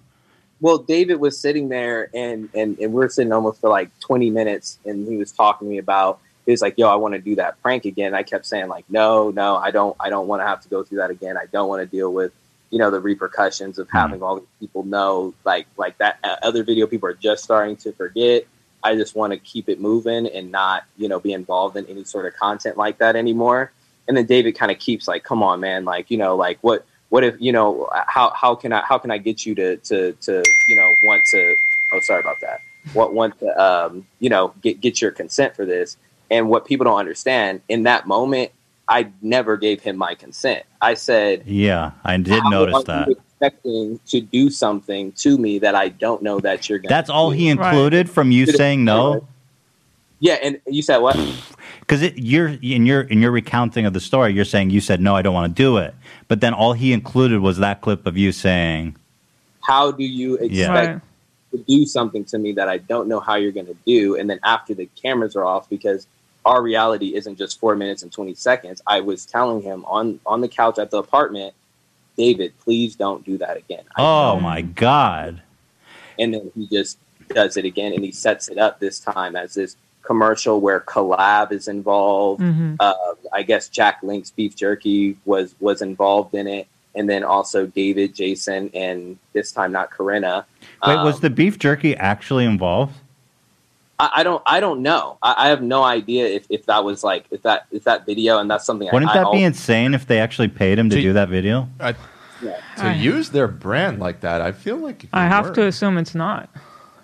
Well 0.61 0.79
david 0.79 1.19
was 1.19 1.39
sitting 1.39 1.69
there 1.69 2.09
and 2.13 2.49
and, 2.53 2.77
and 2.79 2.93
we 2.93 3.03
are 3.03 3.09
sitting 3.09 3.31
almost 3.31 3.61
for 3.61 3.69
like 3.69 3.89
20 3.99 4.29
minutes 4.29 4.79
and 4.85 5.07
he 5.07 5.17
was 5.17 5.31
talking 5.31 5.67
to 5.67 5.69
me 5.71 5.77
about 5.77 6.19
he 6.45 6.51
was 6.51 6.61
like 6.61 6.75
yo 6.77 6.89
i 6.89 6.95
want 6.95 7.13
to 7.13 7.19
do 7.19 7.35
that 7.35 7.61
prank 7.61 7.85
again. 7.85 8.13
I 8.15 8.23
kept 8.23 8.45
saying 8.45 8.67
like 8.67 8.85
no 8.89 9.31
no 9.31 9.57
i 9.57 9.71
don't 9.71 9.95
i 9.99 10.09
don't 10.09 10.27
want 10.27 10.41
to 10.41 10.47
have 10.47 10.61
to 10.61 10.69
go 10.69 10.83
through 10.83 10.99
that 10.99 11.11
again. 11.11 11.37
I 11.37 11.45
don't 11.45 11.67
want 11.67 11.81
to 11.81 11.85
deal 11.85 12.11
with 12.11 12.31
you 12.69 12.79
know 12.79 12.91
the 12.91 12.99
repercussions 12.99 13.79
of 13.79 13.89
having 13.89 14.21
all 14.21 14.39
these 14.39 14.47
people 14.59 14.83
know 14.83 15.33
like 15.45 15.67
like 15.77 15.97
that 15.99 16.19
uh, 16.23 16.35
other 16.41 16.63
video 16.63 16.87
people 16.87 17.09
are 17.09 17.13
just 17.13 17.43
starting 17.43 17.75
to 17.77 17.91
forget. 17.93 18.45
I 18.83 18.95
just 18.95 19.15
want 19.15 19.33
to 19.33 19.39
keep 19.39 19.69
it 19.69 19.79
moving 19.79 20.27
and 20.27 20.51
not 20.51 20.83
you 20.97 21.07
know 21.07 21.19
be 21.19 21.33
involved 21.33 21.77
in 21.77 21.85
any 21.87 22.03
sort 22.03 22.25
of 22.25 22.35
content 22.35 22.77
like 22.77 22.97
that 22.97 23.15
anymore 23.15 23.71
and 24.07 24.15
then 24.17 24.25
david 24.25 24.57
kind 24.57 24.71
of 24.71 24.79
keeps 24.79 25.07
like 25.07 25.23
come 25.23 25.43
on 25.43 25.59
man 25.59 25.85
like 25.85 26.09
you 26.09 26.17
know 26.17 26.35
like 26.35 26.57
what 26.61 26.85
what 27.09 27.23
if 27.23 27.35
you 27.39 27.51
know 27.51 27.89
how 28.07 28.31
how 28.31 28.55
can 28.55 28.73
I 28.73 28.81
how 28.81 28.97
can 28.97 29.11
I 29.11 29.17
get 29.17 29.45
you 29.45 29.55
to 29.55 29.77
to 29.77 30.13
to 30.13 30.43
you 30.67 30.75
know 30.75 30.93
want 31.03 31.23
to 31.31 31.55
oh 31.93 31.99
sorry 32.01 32.19
about 32.19 32.39
that. 32.41 32.61
What 32.93 33.13
want 33.13 33.39
to 33.39 33.63
um 33.63 34.05
you 34.19 34.29
know 34.29 34.53
get 34.61 34.81
get 34.81 35.01
your 35.01 35.11
consent 35.11 35.55
for 35.55 35.65
this. 35.65 35.97
And 36.29 36.49
what 36.49 36.65
people 36.65 36.83
don't 36.83 36.99
understand 36.99 37.61
in 37.69 37.83
that 37.83 38.07
moment 38.07 38.51
I 38.89 39.11
never 39.21 39.57
gave 39.57 39.81
him 39.81 39.97
my 39.97 40.15
consent. 40.15 40.63
I 40.81 40.93
said 40.93 41.43
yeah 41.45 41.91
i 42.03 42.17
did 42.17 42.43
how 42.43 42.49
notice 42.49 42.83
that. 42.83 43.09
expecting 43.09 43.99
to 44.07 44.21
do 44.21 44.49
something 44.49 45.11
to 45.13 45.37
me 45.37 45.59
that 45.59 45.75
I 45.75 45.89
don't 45.89 46.21
know 46.21 46.39
that 46.41 46.69
you're 46.69 46.79
gonna 46.79 46.89
That's 46.89 47.09
all 47.09 47.31
do? 47.31 47.37
he 47.37 47.47
included 47.47 48.09
from 48.09 48.31
you 48.31 48.45
saying 48.45 48.83
no? 48.83 49.25
Yeah 50.19 50.35
and 50.43 50.59
you 50.67 50.81
said 50.81 50.97
what 50.97 51.15
Because 51.81 52.03
you're 52.17 52.47
in 52.61 52.85
your 52.85 53.01
in 53.01 53.21
your 53.21 53.31
recounting 53.31 53.85
of 53.85 53.93
the 53.93 53.99
story, 53.99 54.33
you're 54.33 54.45
saying 54.45 54.69
you 54.71 54.81
said 54.81 54.99
no, 55.01 55.15
I 55.15 55.21
don't 55.21 55.33
want 55.33 55.55
to 55.55 55.61
do 55.61 55.77
it, 55.77 55.93
but 56.27 56.41
then 56.41 56.53
all 56.53 56.73
he 56.73 56.91
included 56.93 57.39
was 57.39 57.57
that 57.59 57.81
clip 57.81 58.05
of 58.05 58.17
you 58.17 58.31
saying, 58.31 58.95
How 59.61 59.91
do 59.91 60.03
you 60.03 60.35
expect 60.35 60.53
Yeah. 60.53 60.71
Right. 60.73 61.01
to 61.51 61.57
do 61.67 61.85
something 61.85 62.25
to 62.25 62.37
me 62.37 62.51
that 62.53 62.67
I 62.67 62.77
don't 62.79 63.07
know 63.07 63.19
how 63.19 63.35
you're 63.35 63.51
going 63.53 63.67
to 63.67 63.77
do? 63.85 64.15
And 64.15 64.29
then 64.29 64.39
after 64.43 64.73
the 64.73 64.87
cameras 65.01 65.35
are 65.35 65.45
off, 65.45 65.69
because 65.69 66.07
our 66.45 66.61
reality 66.61 67.15
isn't 67.15 67.37
just 67.37 67.59
four 67.59 67.75
minutes 67.75 68.03
and 68.03 68.11
20 68.11 68.33
seconds, 68.33 68.81
I 68.87 69.01
was 69.01 69.25
telling 69.25 69.61
him 69.61 69.83
on, 69.85 70.19
on 70.25 70.41
the 70.41 70.47
couch 70.47 70.79
at 70.79 70.91
the 70.91 70.97
apartment, 70.97 71.53
David, 72.17 72.53
please 72.59 72.95
don't 72.95 73.23
do 73.25 73.37
that 73.37 73.57
again. 73.57 73.83
I 73.95 74.01
"Oh 74.01 74.35
know." 74.35 74.39
my 74.41 74.61
god." 74.61 75.41
And 76.19 76.33
then 76.33 76.51
he 76.55 76.67
just 76.67 76.97
does 77.29 77.57
it 77.57 77.65
again 77.65 77.93
and 77.93 78.03
he 78.03 78.11
sets 78.11 78.47
it 78.49 78.57
up 78.57 78.79
this 78.79 78.99
time 78.99 79.35
as 79.35 79.53
this 79.53 79.75
commercial 80.07 80.61
where 80.61 80.79
collab 80.79 81.51
is 81.51 81.67
involved. 81.67 82.41
Mhm. 82.41 82.77
Uh, 82.79 82.93
I 83.33 83.43
guess 83.43 83.67
Jack 83.67 83.99
Link's 84.01 84.31
beef 84.31 84.55
jerky 84.55 85.17
was 85.25 85.53
was 85.59 85.81
involved 85.81 86.33
in 86.33 86.47
it. 86.47 86.67
And 86.95 87.07
then 87.07 87.23
also 87.23 87.67
David, 87.67 88.15
Jason, 88.15 88.71
and 88.73 89.17
this 89.33 89.51
time 89.51 89.71
not 89.71 89.91
Corinna. 89.91 90.45
Wait, 90.87 90.95
was 91.03 91.15
Um, 91.15 91.21
the 91.21 91.29
beef 91.29 91.59
jerky 91.59 91.95
actually 91.95 92.45
involved? 92.45 92.95
I, 93.99 94.09
I 94.17 94.23
don't 94.23 94.41
I 94.45 94.59
don't 94.59 94.81
know. 94.81 95.17
I, 95.21 95.35
I 95.45 95.47
have 95.49 95.61
no 95.61 95.83
idea 95.83 96.25
if, 96.27 96.45
if 96.49 96.65
that 96.67 96.83
was 96.83 97.03
like 97.03 97.25
if 97.29 97.41
that 97.43 97.65
if 97.71 97.83
that 97.83 98.05
video 98.05 98.39
and 98.39 98.49
that's 98.49 98.65
something 98.65 98.87
I 98.89 98.93
Wouldn't 98.93 99.11
I, 99.11 99.15
that 99.19 99.27
I 99.27 99.31
be 99.31 99.43
insane 99.43 99.93
if 99.93 100.07
they 100.07 100.19
actually 100.19 100.47
paid 100.47 100.79
him 100.79 100.89
to 100.89 100.95
So 100.95 101.01
do 101.01 101.13
that 101.13 101.29
video? 101.29 101.67
I, 101.79 101.93
yeah. 102.41 102.57
to 102.77 102.93
use 102.97 103.29
their 103.29 103.47
brand 103.47 103.99
like 103.99 104.21
that, 104.21 104.41
I 104.41 104.51
feel 104.51 104.77
like 104.77 105.03
it 105.03 105.09
I 105.13 105.27
have 105.27 105.45
work. 105.45 105.55
to 105.55 105.63
assume 105.65 105.97
it's 105.97 106.15
not, 106.15 106.49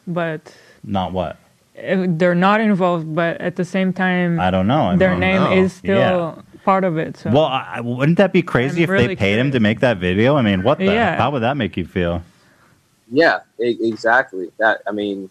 but 0.08 0.42
Not 0.84 1.12
what? 1.12 1.38
They're 1.76 2.36
not 2.36 2.62
involved. 2.62 3.14
But 3.16 3.40
at 3.42 3.56
the 3.56 3.66
same 3.66 3.94
time, 3.94 4.40
I 4.40 4.52
don't 4.52 4.68
know. 4.68 4.90
I 4.90 4.96
their 4.96 5.12
don't 5.12 5.20
name 5.20 5.42
know. 5.44 5.52
is 5.54 5.74
still 5.74 5.98
Yeah. 5.98 6.42
part 6.64 6.84
of 6.84 6.98
it. 6.98 7.18
So 7.18 7.30
Well, 7.32 7.46
I, 7.46 7.76
I- 7.76 7.82
wouldn't 7.82 8.18
that 8.18 8.34
be 8.34 8.42
crazy 8.42 8.82
I'm 8.82 8.84
if 8.84 8.88
they 8.90 8.94
really 8.94 9.16
paid 9.16 9.40
him 9.40 9.52
to 9.52 9.60
make 9.60 9.80
that 9.82 9.98
video? 9.98 10.36
I 10.36 10.42
mean, 10.42 10.64
what 10.64 10.78
the? 10.78 10.86
Yeah. 10.86 11.18
How 11.18 11.32
would 11.32 11.42
that 11.42 11.58
make 11.58 11.76
you 11.78 11.86
feel? 11.86 12.22
Yeah, 13.12 13.40
exactly. 13.60 14.52
That 14.58 14.82
I 14.88 14.92
mean, 14.92 15.30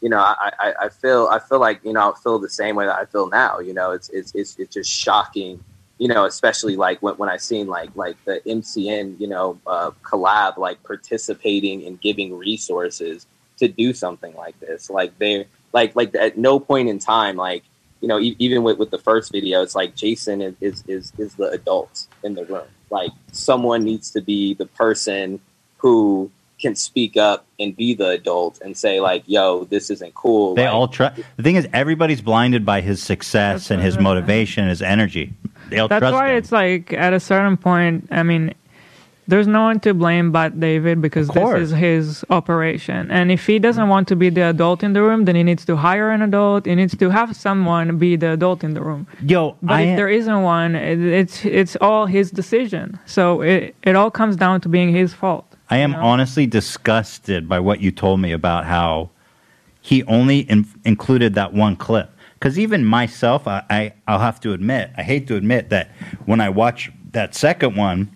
you 0.00 0.08
know, 0.08 0.18
I, 0.18 0.52
I, 0.58 0.74
I 0.82 0.88
feel 0.88 1.28
I 1.30 1.38
feel 1.38 1.58
like 1.58 1.80
you 1.84 1.92
know 1.92 2.12
I 2.12 2.18
feel 2.22 2.38
the 2.38 2.48
same 2.50 2.76
way 2.76 2.86
that 2.86 2.96
I 2.96 3.06
feel 3.06 3.28
now. 3.28 3.58
You 3.58 3.72
know, 3.74 3.90
it's 3.92 4.08
it's 4.10 4.34
it's, 4.34 4.56
it's 4.58 4.74
just 4.74 4.90
shocking. 4.90 5.62
You 5.98 6.08
know, 6.08 6.24
especially 6.26 6.76
like 6.76 7.00
when, 7.02 7.14
when 7.14 7.28
I 7.28 7.36
seen 7.36 7.66
like 7.68 7.90
like 7.96 8.16
the 8.24 8.40
MCN, 8.46 9.18
you 9.20 9.26
know, 9.28 9.58
uh, 9.66 9.92
collab 10.02 10.58
like 10.58 10.82
participating 10.82 11.86
and 11.86 12.00
giving 12.00 12.36
resources 12.36 13.26
to 13.58 13.68
do 13.68 13.92
something 13.94 14.34
like 14.34 14.58
this. 14.60 14.90
Like 14.90 15.16
they 15.18 15.46
like 15.74 15.94
like 15.94 16.14
at 16.14 16.38
no 16.38 16.58
point 16.58 16.88
in 16.88 16.98
time 16.98 17.36
like 17.36 17.62
you 18.00 18.08
know 18.08 18.18
e- 18.18 18.36
even 18.38 18.62
with, 18.62 18.78
with 18.78 18.90
the 18.90 18.98
first 18.98 19.30
video 19.32 19.60
it's 19.60 19.74
like 19.74 19.94
jason 19.94 20.40
is, 20.40 20.54
is 20.62 20.84
is 20.88 21.12
is 21.18 21.34
the 21.34 21.50
adult 21.50 22.06
in 22.22 22.34
the 22.34 22.44
room 22.46 22.66
like 22.90 23.10
someone 23.32 23.82
needs 23.84 24.10
to 24.10 24.20
be 24.22 24.54
the 24.54 24.66
person 24.66 25.38
who 25.78 26.30
can 26.60 26.74
speak 26.76 27.16
up 27.16 27.44
and 27.58 27.76
be 27.76 27.92
the 27.92 28.08
adult 28.10 28.60
and 28.62 28.76
say 28.76 29.00
like 29.00 29.22
yo 29.26 29.64
this 29.64 29.90
isn't 29.90 30.14
cool 30.14 30.54
They 30.54 30.64
Like, 30.64 30.72
all 30.72 30.88
try. 30.88 31.10
The 31.36 31.42
thing 31.42 31.56
is, 31.56 31.66
everybody's 31.74 32.22
blinded 32.22 32.64
by 32.64 32.80
his 32.80 33.02
success 33.02 33.70
and 33.70 33.82
his 33.82 33.98
motivation, 33.98 34.68
his 34.68 34.80
energy. 34.80 35.34
They 35.68 35.78
all 35.80 35.88
that's 35.88 36.00
trust 36.00 36.14
why 36.14 36.30
him. 36.30 36.36
it's 36.38 36.52
like 36.52 36.92
at 36.92 37.12
a 37.12 37.20
certain 37.20 37.56
point. 37.56 38.08
I 38.12 38.22
mean, 38.22 38.54
there's 39.26 39.46
no 39.46 39.62
one 39.62 39.80
to 39.80 39.94
blame 39.94 40.32
but 40.32 40.58
David 40.60 41.00
because 41.00 41.28
this 41.28 41.54
is 41.54 41.70
his 41.70 42.24
operation. 42.30 43.10
And 43.10 43.30
if 43.30 43.46
he 43.46 43.58
doesn't 43.58 43.88
want 43.88 44.08
to 44.08 44.16
be 44.16 44.28
the 44.30 44.42
adult 44.42 44.82
in 44.82 44.92
the 44.92 45.02
room, 45.02 45.24
then 45.24 45.34
he 45.34 45.42
needs 45.42 45.64
to 45.66 45.76
hire 45.76 46.10
an 46.10 46.22
adult. 46.22 46.66
He 46.66 46.74
needs 46.74 46.96
to 46.96 47.10
have 47.10 47.34
someone 47.36 47.96
be 47.98 48.16
the 48.16 48.32
adult 48.32 48.62
in 48.64 48.74
the 48.74 48.82
room. 48.82 49.06
Yo, 49.22 49.56
But 49.62 49.74
I 49.74 49.80
if 49.82 49.96
there 49.96 50.08
isn't 50.08 50.42
one, 50.42 50.74
it, 50.74 51.00
it's 51.00 51.44
it's 51.44 51.76
all 51.80 52.06
his 52.06 52.30
decision. 52.30 52.98
So 53.06 53.40
it 53.40 53.74
it 53.82 53.96
all 53.96 54.10
comes 54.10 54.36
down 54.36 54.60
to 54.62 54.68
being 54.68 54.92
his 54.92 55.14
fault. 55.14 55.46
I 55.70 55.78
am 55.78 55.92
know? 55.92 56.02
honestly 56.02 56.46
disgusted 56.46 57.48
by 57.48 57.58
what 57.60 57.80
you 57.80 57.90
told 57.90 58.20
me 58.20 58.32
about 58.32 58.66
how 58.66 59.10
he 59.80 60.02
only 60.04 60.40
in- 60.40 60.66
included 60.84 61.34
that 61.34 61.52
one 61.52 61.76
clip. 61.76 62.10
Because 62.34 62.58
even 62.58 62.84
myself, 62.84 63.48
I, 63.48 63.64
I 63.70 63.92
I'll 64.06 64.18
have 64.18 64.38
to 64.40 64.52
admit, 64.52 64.90
I 64.98 65.02
hate 65.02 65.26
to 65.28 65.36
admit 65.36 65.70
that 65.70 65.90
when 66.26 66.40
I 66.40 66.50
watch 66.50 66.92
that 67.12 67.34
second 67.34 67.76
one, 67.76 68.14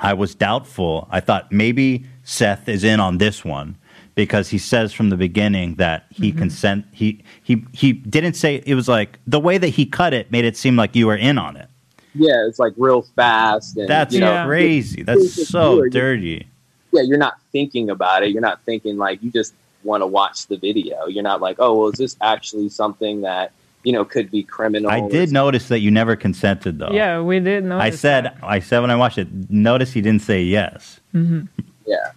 I 0.00 0.14
was 0.14 0.34
doubtful. 0.34 1.08
I 1.10 1.20
thought 1.20 1.50
maybe 1.52 2.04
Seth 2.24 2.68
is 2.68 2.84
in 2.84 3.00
on 3.00 3.18
this 3.18 3.44
one 3.44 3.76
because 4.14 4.48
he 4.48 4.58
says 4.58 4.92
from 4.92 5.10
the 5.10 5.16
beginning 5.16 5.74
that 5.76 6.06
he 6.10 6.30
Mm-hmm. 6.30 6.38
consent. 6.38 6.86
He 6.92 7.22
he 7.42 7.64
he 7.72 7.92
didn't 7.92 8.34
say 8.34 8.62
it 8.66 8.74
was 8.74 8.88
like 8.88 9.18
the 9.26 9.40
way 9.40 9.58
that 9.58 9.68
he 9.68 9.86
cut 9.86 10.12
it 10.14 10.30
made 10.30 10.44
it 10.44 10.56
seem 10.56 10.76
like 10.76 10.94
you 10.96 11.06
were 11.06 11.16
in 11.16 11.38
on 11.38 11.56
it. 11.56 11.68
yeah 12.14 12.46
it's 12.46 12.58
like 12.58 12.72
real 12.76 13.02
fast 13.16 13.76
and 13.76 13.88
That's 13.88 14.14
you 14.14 14.20
know, 14.20 14.32
Yeah. 14.32 14.46
crazy. 14.46 15.00
it's 15.00 15.06
That's 15.06 15.34
just 15.36 15.50
so 15.50 15.76
weird. 15.78 15.92
dirty. 15.92 16.46
yeah 16.92 17.02
you're 17.02 17.18
not 17.18 17.34
thinking 17.52 17.90
about 17.90 18.22
it 18.22 18.30
you're 18.30 18.40
not 18.50 18.60
thinking 18.64 18.96
like 18.98 19.22
you 19.22 19.30
just 19.30 19.52
want 19.82 20.00
to 20.00 20.06
watch 20.06 20.46
the 20.46 20.56
video 20.56 21.06
you're 21.06 21.22
not 21.24 21.40
like 21.40 21.56
oh 21.58 21.74
well 21.76 21.88
is 21.88 21.98
this 21.98 22.16
actually 22.20 22.68
something 22.68 23.20
that 23.22 23.52
you 23.84 23.92
know 23.92 24.04
could 24.04 24.30
be 24.30 24.42
criminal 24.42 24.90
I 24.90 25.06
did 25.08 25.30
notice 25.30 25.68
that 25.68 25.80
you 25.80 25.90
never 25.90 26.16
consented 26.16 26.78
though. 26.78 26.90
Yeah, 26.90 27.20
we 27.20 27.38
did 27.40 27.64
know. 27.64 27.78
I 27.78 27.90
said, 27.90 28.36
I 28.42 28.58
said 28.58 28.80
when 28.80 28.90
I 28.90 28.96
watched 28.96 29.18
it, 29.18 29.28
notice 29.50 29.92
he 29.92 30.00
didn't 30.00 30.22
say 30.22 30.42
yes. 30.42 31.00
Mm-hmm. 31.14 31.46
yeah 31.86 32.12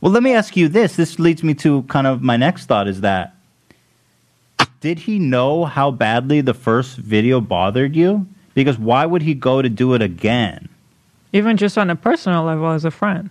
Well, 0.00 0.12
let 0.12 0.22
me 0.22 0.34
ask 0.34 0.56
you 0.56 0.68
this. 0.68 0.96
This 0.96 1.18
leads 1.18 1.42
me 1.42 1.54
to 1.54 1.82
kind 1.84 2.06
of 2.06 2.22
my 2.22 2.36
next 2.36 2.66
thought 2.66 2.88
is 2.88 3.00
that 3.02 3.34
did 4.80 5.00
he 5.00 5.18
know 5.18 5.64
how 5.64 5.90
badly 5.90 6.40
the 6.40 6.54
first 6.54 6.96
video 6.96 7.40
bothered 7.40 7.96
you? 7.96 8.26
Because 8.54 8.78
why 8.78 9.04
would 9.04 9.22
he 9.22 9.34
go 9.34 9.60
to 9.62 9.68
do 9.68 9.94
it 9.94 10.02
again? 10.02 10.68
even 11.34 11.56
just 11.56 11.76
on 11.76 11.90
a 11.90 11.96
personal 11.96 12.44
level 12.44 12.70
as 12.70 12.84
a 12.84 12.90
friend. 12.90 13.28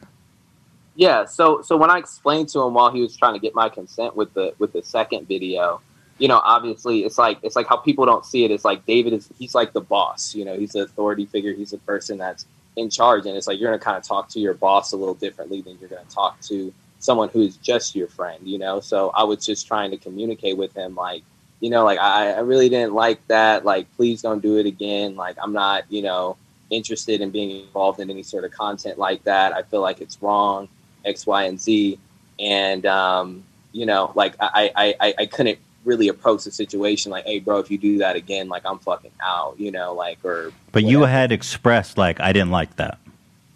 Yeah, 0.95 1.25
so 1.25 1.63
so 1.63 1.75
when 1.75 1.89
I 1.89 1.97
explained 1.97 2.49
to 2.49 2.61
him 2.61 2.75
while 2.75 2.91
he 2.91 3.01
was 3.01 3.15
trying 3.15 3.33
to 3.33 3.39
get 3.39 3.55
my 3.55 3.69
consent 3.69 4.15
with 4.15 4.31
the 4.35 4.53
with 4.59 4.73
the 4.73 4.83
second 4.83 5.27
video, 5.27 5.81
you 6.23 6.29
know, 6.29 6.39
obviously 6.41 7.03
it's 7.03 7.17
like 7.17 7.37
it's 7.43 7.57
like 7.57 7.67
how 7.67 7.75
people 7.75 8.05
don't 8.05 8.25
see 8.25 8.45
it. 8.45 8.51
It's 8.51 8.63
like 8.63 8.85
David 8.85 9.11
is 9.11 9.27
he's 9.37 9.53
like 9.53 9.73
the 9.73 9.81
boss, 9.81 10.33
you 10.33 10.45
know, 10.45 10.57
he's 10.57 10.71
the 10.71 10.83
authority 10.83 11.25
figure, 11.25 11.51
he's 11.51 11.71
the 11.71 11.79
person 11.79 12.17
that's 12.17 12.45
in 12.77 12.89
charge, 12.89 13.25
and 13.25 13.35
it's 13.35 13.45
like 13.45 13.59
you're 13.59 13.69
gonna 13.69 13.83
kind 13.83 13.97
of 13.97 14.03
talk 14.03 14.29
to 14.29 14.39
your 14.39 14.53
boss 14.53 14.93
a 14.93 14.95
little 14.95 15.15
differently 15.15 15.59
than 15.59 15.77
you're 15.81 15.89
gonna 15.89 16.03
talk 16.09 16.39
to 16.43 16.73
someone 16.99 17.27
who's 17.27 17.57
just 17.57 17.93
your 17.93 18.07
friend, 18.07 18.39
you 18.47 18.57
know. 18.57 18.79
So 18.79 19.09
I 19.09 19.25
was 19.25 19.45
just 19.45 19.67
trying 19.67 19.91
to 19.91 19.97
communicate 19.97 20.55
with 20.55 20.73
him, 20.73 20.95
like, 20.95 21.23
you 21.59 21.69
know, 21.69 21.83
like 21.83 21.99
I, 21.99 22.31
I 22.31 22.39
really 22.39 22.69
didn't 22.69 22.93
like 22.93 23.19
that. 23.27 23.65
Like, 23.65 23.93
please 23.97 24.21
don't 24.21 24.41
do 24.41 24.55
it 24.59 24.65
again. 24.65 25.17
Like, 25.17 25.35
I'm 25.43 25.51
not, 25.51 25.83
you 25.89 26.03
know, 26.03 26.37
interested 26.69 27.19
in 27.19 27.31
being 27.31 27.65
involved 27.65 27.99
in 27.99 28.09
any 28.09 28.23
sort 28.23 28.45
of 28.45 28.51
content 28.53 28.97
like 28.97 29.25
that. 29.25 29.51
I 29.51 29.63
feel 29.63 29.81
like 29.81 29.99
it's 29.99 30.21
wrong. 30.21 30.69
X, 31.03 31.27
Y, 31.27 31.43
and 31.43 31.59
Z, 31.59 31.99
and 32.39 32.85
um, 32.85 33.43
you 33.73 33.85
know, 33.85 34.13
like 34.15 34.35
I, 34.39 34.71
I, 34.73 34.95
I, 35.01 35.13
I 35.19 35.25
couldn't 35.25 35.59
really 35.85 36.07
approach 36.07 36.43
the 36.43 36.51
situation 36.51 37.11
like, 37.11 37.25
hey, 37.25 37.39
bro, 37.39 37.59
if 37.59 37.69
you 37.69 37.77
do 37.77 37.97
that 37.99 38.15
again, 38.15 38.47
like 38.49 38.63
I'm 38.65 38.79
fucking 38.79 39.11
out, 39.21 39.59
you 39.59 39.71
know, 39.71 39.93
like 39.93 40.23
or. 40.23 40.51
But 40.71 40.83
you 40.83 41.01
had 41.01 41.31
expressed 41.31 41.97
like 41.97 42.19
I 42.19 42.33
didn't 42.33 42.51
like 42.51 42.75
that. 42.77 42.97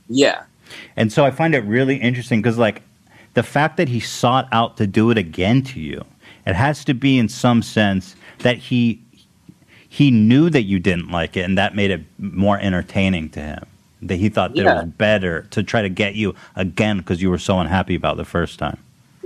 yeah, 0.09 0.43
And 0.95 1.11
so 1.11 1.25
I 1.25 1.31
find 1.31 1.55
it 1.55 1.61
really 1.61 1.97
interesting 1.97 2.41
because, 2.41 2.57
like, 2.57 2.81
the 3.33 3.43
fact 3.43 3.77
that 3.77 3.89
he 3.89 3.99
sought 3.99 4.47
out 4.51 4.77
to 4.77 4.87
do 4.87 5.11
it 5.11 5.17
again 5.17 5.61
to 5.63 5.79
you, 5.79 6.03
it 6.45 6.55
has 6.55 6.83
to 6.85 6.93
be 6.93 7.17
in 7.17 7.29
some 7.29 7.61
sense 7.61 8.15
that 8.39 8.57
he 8.57 9.01
he 9.89 10.11
knew 10.11 10.49
that 10.49 10.63
you 10.63 10.79
didn't 10.79 11.09
like 11.11 11.37
it, 11.37 11.41
and 11.41 11.57
that 11.57 11.75
made 11.75 11.91
it 11.91 12.01
more 12.19 12.59
entertaining 12.59 13.29
to 13.29 13.39
him. 13.39 13.65
That 14.01 14.17
he 14.17 14.29
thought 14.29 14.53
that 14.53 14.61
it 14.61 14.65
was 14.65 14.85
better 14.85 15.43
to 15.51 15.63
try 15.63 15.81
to 15.81 15.89
get 15.89 16.15
you 16.15 16.35
again 16.55 16.97
because 16.99 17.21
you 17.21 17.29
were 17.29 17.39
so 17.39 17.59
unhappy 17.59 17.95
about 17.95 18.17
the 18.17 18.25
first 18.25 18.59
time. 18.59 18.77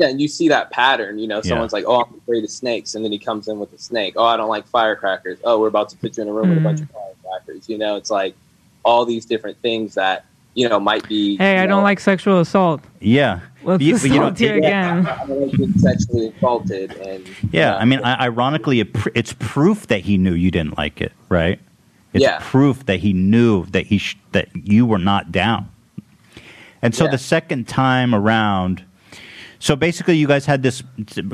Yeah, 0.02 0.10
and 0.10 0.20
you 0.20 0.28
see 0.28 0.48
that 0.50 0.72
pattern. 0.72 1.20
You 1.20 1.28
know, 1.28 1.38
Yeah. 1.38 1.50
someone's 1.50 1.74
like, 1.74 1.86
"Oh, 1.88 2.02
I'm 2.02 2.18
afraid 2.18 2.44
of 2.44 2.50
snakes," 2.50 2.96
and 2.96 3.06
then 3.06 3.12
he 3.12 3.20
comes 3.20 3.48
in 3.48 3.60
with 3.60 3.72
a 3.74 3.78
snake. 3.78 4.16
Oh, 4.18 4.26
I 4.26 4.36
don't 4.38 4.50
like 4.50 4.68
firecrackers. 4.68 5.38
Oh, 5.44 5.60
we're 5.60 5.68
about 5.68 5.90
to 5.90 5.98
put 5.98 6.18
you 6.18 6.24
in 6.24 6.30
a 6.30 6.34
room 6.34 6.50
with 6.50 6.58
a 6.58 6.62
bunch 6.62 6.82
of 6.82 6.88
firecrackers. 6.90 7.70
You 7.70 7.78
know, 7.78 7.96
it's 7.96 8.10
like 8.10 8.36
all 8.84 9.06
these 9.06 9.26
different 9.26 9.58
things 9.62 9.94
that 9.96 10.26
you 10.56 10.68
know 10.68 10.80
might 10.80 11.08
be. 11.08 11.38
Hey, 11.38 11.60
I 11.60 11.66
know, 11.66 11.76
don't 11.76 11.84
like 11.84 12.00
sexual 12.00 12.40
assault. 12.40 12.82
Yeah, 13.00 13.40
Let's 13.64 13.84
You- 13.84 13.96
assault 13.96 14.12
you 14.12 14.20
know, 14.20 14.34
you 14.54 14.56
it- 14.56 14.58
again. 14.58 15.06
I 15.22 15.26
don't 15.28 15.42
like 15.42 15.52
being 15.58 15.74
sexually 15.74 16.34
assaulted, 16.36 16.94
and 16.98 17.28
Yeah, 17.52 17.76
uh, 17.76 17.80
I 17.80 17.86
mean, 17.86 18.00
I, 18.04 18.26
ironically, 18.26 18.80
it's 19.14 19.34
proof 19.38 19.86
that 19.88 20.02
he 20.02 20.18
knew 20.18 20.34
you 20.34 20.50
didn't 20.50 20.78
like 20.80 21.00
it, 21.00 21.12
right? 21.30 21.60
It's 22.14 22.24
Yeah. 22.24 22.40
proof 22.42 22.86
that 22.88 23.00
he 23.02 23.14
knew 23.14 23.66
that 23.68 23.86
he 23.86 23.98
sh- 24.00 24.18
that 24.32 24.48
you 24.56 24.86
were 24.88 24.98
not 24.98 25.32
down. 25.32 25.70
And 26.82 26.96
so 26.96 27.06
Yeah. 27.06 27.12
the 27.12 27.18
second 27.20 27.68
time 27.68 28.16
around, 28.16 28.84
so 29.62 29.76
basically, 29.76 30.18
you 30.18 30.28
guys 30.28 30.46
had 30.46 30.64
this. 30.64 30.82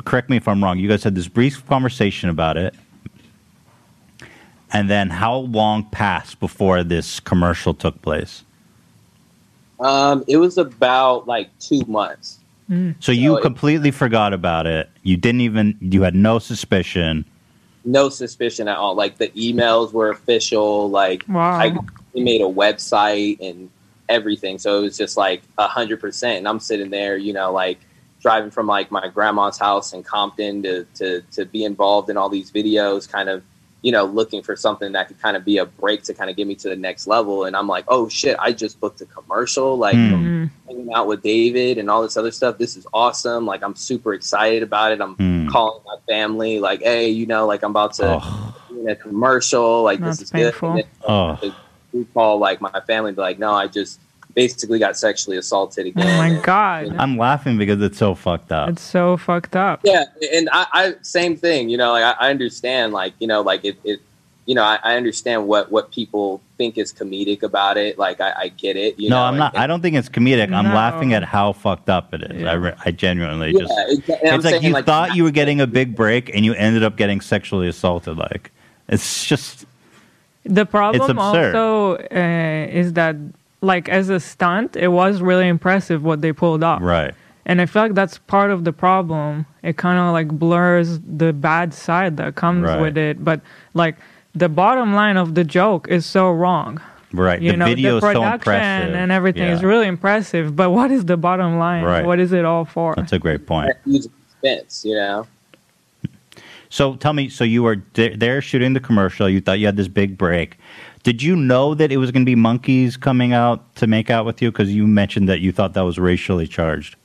Correct 0.06 0.30
me 0.30 0.38
if 0.38 0.48
I'm 0.48 0.64
wrong. 0.64 0.78
You 0.78 0.88
guys 0.90 1.04
had 1.04 1.16
this 1.16 1.28
brief 1.28 1.66
conversation 1.66 2.30
about 2.30 2.58
it, 2.58 2.76
and 4.74 4.90
then 4.90 5.10
how 5.10 5.36
long 5.38 5.86
passed 5.86 6.40
before 6.40 6.84
this 6.84 7.20
commercial 7.20 7.74
took 7.74 8.02
place? 8.02 8.44
Um, 9.80 10.24
it 10.28 10.38
was 10.38 10.58
about 10.58 11.28
like 11.28 11.50
two 11.60 11.84
months. 11.88 12.40
So 13.00 13.14
you 13.14 13.30
So 13.32 13.38
it- 13.38 13.42
completely 13.44 13.92
forgot 13.92 14.34
about 14.34 14.68
it. 14.68 14.90
You 15.04 15.16
didn't 15.16 15.42
even. 15.42 15.78
You 15.80 16.02
had 16.02 16.16
no 16.16 16.38
suspicion. 16.40 17.24
no 17.86 18.10
suspicion 18.10 18.68
at 18.68 18.76
all. 18.76 18.94
Like 18.96 19.18
the 19.18 19.30
emails 19.30 19.94
were 19.94 20.10
official. 20.10 20.90
Like 20.90 21.24
Wow. 21.30 21.52
I 21.60 21.78
we 22.14 22.22
made 22.24 22.42
a 22.42 22.46
website 22.46 23.38
and 23.40 23.70
everything. 24.10 24.58
So 24.58 24.80
it 24.80 24.82
was 24.82 24.98
just 24.98 25.16
like 25.16 25.44
a 25.58 25.68
hundred 25.68 26.02
percent. 26.02 26.40
And 26.40 26.48
I'm 26.50 26.60
sitting 26.60 26.90
there, 26.90 27.16
you 27.16 27.32
know, 27.32 27.54
like 27.54 27.80
driving 28.22 28.52
from 28.52 28.68
like 28.68 28.92
my 28.92 29.08
grandma's 29.08 29.58
house 29.60 29.94
in 29.94 30.04
Compton 30.04 30.64
to, 30.64 30.84
to, 30.96 31.22
to 31.32 31.46
be 31.46 31.64
involved 31.66 32.10
in 32.10 32.18
all 32.18 32.30
these 32.30 32.52
videos, 32.52 33.10
kind 33.10 33.30
of, 33.30 33.44
you 33.84 33.92
know, 33.92 34.06
looking 34.06 34.42
for 34.42 34.56
something 34.56 34.92
that 34.94 35.08
could 35.08 35.22
kind 35.22 35.38
of 35.38 35.46
be 35.46 35.58
a 35.60 35.66
break 35.66 36.04
to 36.04 36.14
kind 36.14 36.30
of 36.30 36.36
get 36.36 36.48
me 36.48 36.56
to 36.56 36.70
the 36.70 36.76
next 36.76 37.06
level. 37.08 37.46
And 37.46 37.56
I'm 37.56 37.68
like, 37.68 37.86
oh 37.88 38.10
shit, 38.10 38.36
I 38.40 38.52
just 38.52 38.80
booked 38.80 39.02
a 39.02 39.06
commercial, 39.06 39.78
like 39.78 39.96
Hmm. 39.96 40.46
hanging 40.68 40.92
out 40.94 41.08
with 41.08 41.22
David 41.22 41.78
and 41.78 41.90
all 41.90 42.02
this 42.02 42.18
other 42.18 42.32
stuff. 42.32 42.58
This 42.58 42.76
is 42.76 42.88
awesome. 42.94 43.46
Like 43.46 43.64
I'm 43.64 43.76
super 43.76 44.14
excited 44.14 44.64
about 44.64 44.92
it. 44.92 45.00
I'm 45.00 45.16
Hmm. 45.16 45.48
calling 45.48 45.82
my 45.86 45.96
family, 46.10 46.60
like, 46.60 46.82
hey, 46.82 47.10
you 47.10 47.26
know, 47.28 47.46
like 47.46 47.64
I'm 47.64 47.72
about 47.72 47.94
to 47.96 48.22
be 48.70 48.80
in 48.82 48.90
a 48.90 48.96
commercial. 48.96 49.84
Like 49.84 50.00
That's 50.02 50.18
this 50.18 50.26
is 50.28 50.32
painful. 50.32 50.74
good. 50.74 50.86
And 51.08 51.42
then, 51.42 51.56
we 51.94 52.04
call 52.14 52.38
like 52.40 52.60
my 52.62 52.82
family, 52.86 53.12
be 53.14 53.22
like, 53.22 53.40
no, 53.40 53.54
I 53.54 53.68
just 53.68 54.00
basically 54.38 54.78
got 54.78 54.96
sexually 54.96 55.36
assaulted 55.36 55.88
again. 55.88 56.08
Oh 56.08 56.18
my 56.18 56.40
god, 56.42 56.96
I'm 57.00 57.18
laughing 57.18 57.58
because 57.58 57.82
it's 57.82 57.98
so 57.98 58.14
fucked 58.14 58.52
up. 58.52 58.70
it's 58.70 58.84
so 58.84 59.18
fucked 59.18 59.56
up. 59.56 59.82
Yeah, 59.84 60.06
and 60.32 60.48
I, 60.52 60.68
I 60.74 60.94
same 61.02 61.36
thing. 61.36 61.70
You 61.70 61.78
know, 61.78 61.92
like 61.92 62.04
I, 62.04 62.28
I 62.28 62.30
understand, 62.30 62.94
like 62.94 63.14
you 63.20 63.26
know, 63.26 63.42
like 63.42 63.66
it, 63.66 63.80
it 63.84 64.00
you 64.46 64.54
know, 64.54 64.64
I, 64.64 64.78
I 64.84 64.96
understand 64.96 65.48
what 65.48 65.72
what 65.72 65.92
people 65.92 66.40
think 66.56 66.78
is 66.78 66.94
comedic 66.94 67.42
about 67.42 67.78
it. 67.78 67.98
Like 67.98 68.22
I, 68.22 68.34
I 68.38 68.48
get 68.50 68.78
it. 68.78 69.00
You 69.00 69.10
no, 69.10 69.16
know, 69.16 69.24
I'm 69.24 69.38
not. 69.38 69.58
I 69.58 69.66
don't 69.66 69.82
think 69.82 69.96
it's 69.96 70.08
comedic. 70.08 70.54
I'm 70.54 70.72
laughing 70.72 71.14
at 71.14 71.24
how 71.24 71.54
fucked 71.54 71.90
up 71.90 72.14
it 72.14 72.22
is. 72.32 72.44
I, 72.46 72.54
re- 72.54 72.76
I 72.86 72.92
genuinely 72.92 73.54
Yeah, 73.54 73.62
just. 73.62 73.74
exa- 73.74 74.20
and 74.22 74.30
I'm 74.30 74.36
It's 74.36 74.46
like 74.46 74.52
saying, 74.52 74.64
you 74.66 74.74
like, 74.74 74.86
thought 74.86 75.16
you 75.16 75.24
were 75.24 75.32
getting 75.42 75.60
a 75.62 75.68
big 75.68 75.96
break, 75.96 76.30
and 76.36 76.46
you 76.46 76.54
ended 76.54 76.84
up 76.84 76.96
getting 76.96 77.22
sexually 77.22 77.68
assaulted. 77.68 78.18
Like 78.18 78.52
it's 78.88 79.26
just. 79.26 79.66
The 80.46 80.66
problem 80.66 81.18
absurd. 81.18 81.56
also 81.56 81.98
uh, 82.10 82.68
is 82.72 82.94
that, 82.94 83.18
like, 83.62 83.90
as 83.90 84.10
a 84.10 84.20
stunt, 84.20 84.76
it 84.76 84.90
was 84.90 85.22
really 85.22 85.48
impressive 85.48 86.04
what 86.04 86.22
they 86.22 86.32
pulled 86.34 86.64
off. 86.64 86.82
Right. 86.82 87.14
And 87.46 87.62
I 87.62 87.66
feel 87.66 87.82
like 87.82 87.94
that's 87.96 88.18
part 88.18 88.52
of 88.52 88.66
the 88.66 88.74
problem. 88.74 89.46
It 89.64 89.78
kind 89.78 89.98
of 90.00 90.12
like 90.12 90.28
blurs 90.28 91.00
the 91.00 91.32
bad 91.32 91.74
side 91.74 92.18
that 92.18 92.36
comes 92.36 92.64
Right. 92.64 92.82
with 92.82 92.98
it. 92.98 93.24
But 93.24 93.40
like 93.74 93.96
the 94.36 94.50
bottom 94.50 94.94
line 94.94 95.16
of 95.18 95.34
the 95.34 95.44
joke 95.46 95.88
is 95.90 96.06
so 96.06 96.30
wrong. 96.30 96.82
Right. 97.14 97.42
You 97.42 97.52
the 97.52 97.58
know, 97.58 97.66
video 97.66 97.92
the 97.92 97.98
is 97.98 98.02
so 98.02 98.08
production 98.22 98.54
impressive. 98.54 98.96
and 98.96 99.12
everything 99.14 99.44
is 99.44 99.64
really 99.64 99.88
impressive. 99.88 100.58
But 100.58 100.72
what 100.72 100.92
is 100.92 101.06
the 101.06 101.16
bottom 101.16 101.58
line? 101.58 101.86
Right. 101.86 102.06
What 102.06 102.20
is 102.20 102.34
it 102.34 102.44
all 102.44 102.66
for? 102.66 102.96
That's 102.96 103.14
a 103.14 103.20
great 103.20 103.48
point. 103.48 103.72
huge 103.86 104.08
expense. 104.44 104.84
You 104.86 104.96
know. 104.96 105.28
So 106.70 106.96
tell 106.98 107.14
me, 107.14 107.30
so 107.30 107.46
you 107.46 107.64
were 107.64 107.78
th- 107.78 108.20
there 108.20 108.42
shooting 108.42 108.74
the 108.74 108.82
commercial. 108.82 109.30
You 109.30 109.40
thought 109.40 109.60
you 109.60 109.66
had 109.66 109.78
this 109.78 109.88
big 109.88 110.18
break. 110.18 110.58
Did 111.08 111.24
you 111.24 111.38
know 111.38 111.74
that 111.74 111.90
it 111.90 111.96
was 111.96 112.12
going 112.12 112.24
to 112.24 112.30
be 112.30 112.36
monkeys 112.36 112.98
coming 112.98 113.32
out 113.32 113.74
to 113.78 113.88
make 113.88 114.10
out 114.10 114.26
with 114.26 114.42
you? 114.42 114.52
Because 114.52 114.76
you 114.76 114.86
mentioned 114.86 115.30
that 115.30 115.40
you 115.40 115.54
thought 115.54 115.74
that 115.76 115.86
was 115.86 115.98
racially 115.98 116.48
charged. 116.48 116.98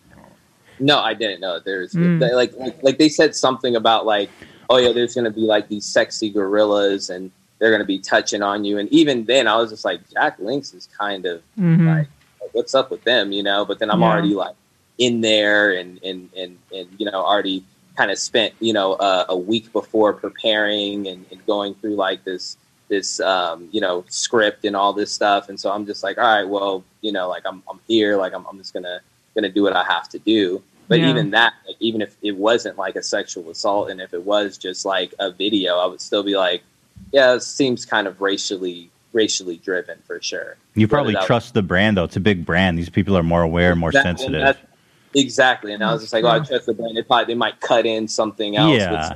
No, 0.81 0.99
I 0.99 1.15
didn't 1.15 1.41
know 1.41 1.55
that 1.55 1.65
there's 1.65 1.93
Mm. 1.95 2.19
they- 2.19 2.35
like, 2.35 2.53
like 2.59 2.83
like 2.83 2.99
they 2.99 3.09
said 3.09 3.37
something 3.37 3.77
about 3.77 4.05
like 4.05 4.29
oh 4.69 4.79
yeah, 4.79 4.91
there's 4.91 5.15
gonna 5.15 5.31
be 5.31 5.43
like 5.43 5.69
these 5.69 5.85
sexy 5.85 6.31
gorillas 6.31 7.11
and 7.11 7.31
they're 7.61 7.71
gonna 7.71 7.85
be 7.85 8.01
touching 8.01 8.43
on 8.43 8.65
you. 8.65 8.77
And 8.77 8.89
even 8.93 9.25
then, 9.27 9.47
I 9.47 9.55
was 9.57 9.71
just 9.71 9.85
like 9.85 10.01
Jack 10.11 10.37
Links 10.41 10.75
is 10.75 10.89
kind 10.99 11.25
of 11.25 11.41
Mhm. 11.57 11.87
like 11.87 12.09
what's 12.55 12.75
up 12.75 12.91
with 12.91 13.05
them, 13.05 13.31
you 13.31 13.45
know? 13.45 13.65
But 13.65 13.79
then 13.79 13.89
I'm 13.89 14.01
Yeah. 14.01 14.09
already 14.11 14.35
like 14.35 14.57
in 14.99 15.21
there 15.21 15.71
and 15.75 16.01
and 16.03 16.29
and 16.37 16.59
and 16.75 16.89
you 16.99 17.07
know 17.09 17.23
already 17.23 17.63
kind 17.97 18.11
of 18.11 18.19
spent 18.19 18.53
you 18.59 18.73
know 18.73 18.95
uh, 18.95 19.27
a 19.29 19.37
week 19.37 19.73
before 19.73 20.13
preparing 20.13 21.07
and, 21.07 21.25
and 21.31 21.47
going 21.47 21.75
through 21.75 21.95
like 21.95 22.25
this 22.25 22.57
this 22.93 23.21
um, 23.21 23.69
you 23.73 23.81
know 23.81 24.05
script 24.09 24.65
and 24.67 24.77
all 24.77 24.93
this 24.93 25.11
stuff 25.11 25.49
and 25.49 25.59
so 25.59 25.71
i'm 25.73 25.87
just 25.87 26.03
like 26.03 26.19
all 26.19 26.25
right 26.37 26.47
well 26.57 26.85
you 27.01 27.11
know 27.11 27.27
like 27.35 27.43
i'm, 27.47 27.63
I'm 27.71 27.81
here 27.89 28.17
like 28.17 28.35
I'm, 28.35 28.45
I'm 28.47 28.59
just 28.59 28.75
gonna 28.75 29.01
gonna 29.35 29.49
do 29.49 29.63
what 29.63 29.73
i 29.75 29.83
have 29.85 30.11
to 30.11 30.19
do 30.19 30.63
but 30.89 31.01
Yeah. 31.01 31.09
even 31.11 31.31
that 31.31 31.55
like, 31.67 31.77
even 31.81 32.03
if 32.03 32.15
it 32.23 32.37
wasn't 32.37 32.77
like 32.77 32.97
a 32.97 33.03
sexual 33.03 33.49
assault 33.49 33.89
and 33.91 33.99
if 34.01 34.13
it 34.13 34.23
was 34.25 34.59
just 34.59 34.85
like 34.85 35.15
a 35.19 35.31
video 35.31 35.79
i 35.79 35.87
would 35.87 36.03
still 36.03 36.23
be 36.23 36.37
like 36.37 36.63
yeah 37.13 37.33
it 37.35 37.43
seems 37.43 37.87
kind 37.87 38.07
of 38.07 38.21
racially 38.21 38.91
racially 39.15 39.57
driven 39.57 39.97
for 40.07 40.21
sure 40.21 40.57
You 40.75 40.87
probably 40.87 41.15
that- 41.15 41.25
trust 41.27 41.55
the 41.55 41.63
brand 41.63 41.97
though. 41.97 42.05
It's 42.05 42.17
a 42.17 42.21
big 42.21 42.45
brand. 42.47 42.79
These 42.79 42.89
people 42.91 43.15
are 43.17 43.23
more 43.23 43.43
aware, 43.43 43.75
more 43.77 43.91
Exactly, 43.91 44.11
sensitive. 44.11 44.41
that's- 44.43 44.67
Exactly, 45.15 45.75
and 45.75 45.85
I 45.85 45.93
was 45.93 46.01
just 46.01 46.15
like, 46.15 46.25
oh, 46.25 46.29
I 46.29 46.39
trust 46.41 46.65
the 46.65 46.73
brand. 46.73 46.97
They 46.97 47.03
probably 47.03 47.27
they 47.27 47.39
might 47.39 47.61
cut 47.61 47.85
in 47.85 48.09
something 48.09 48.57
else. 48.57 48.79
Yeah. 48.79 49.15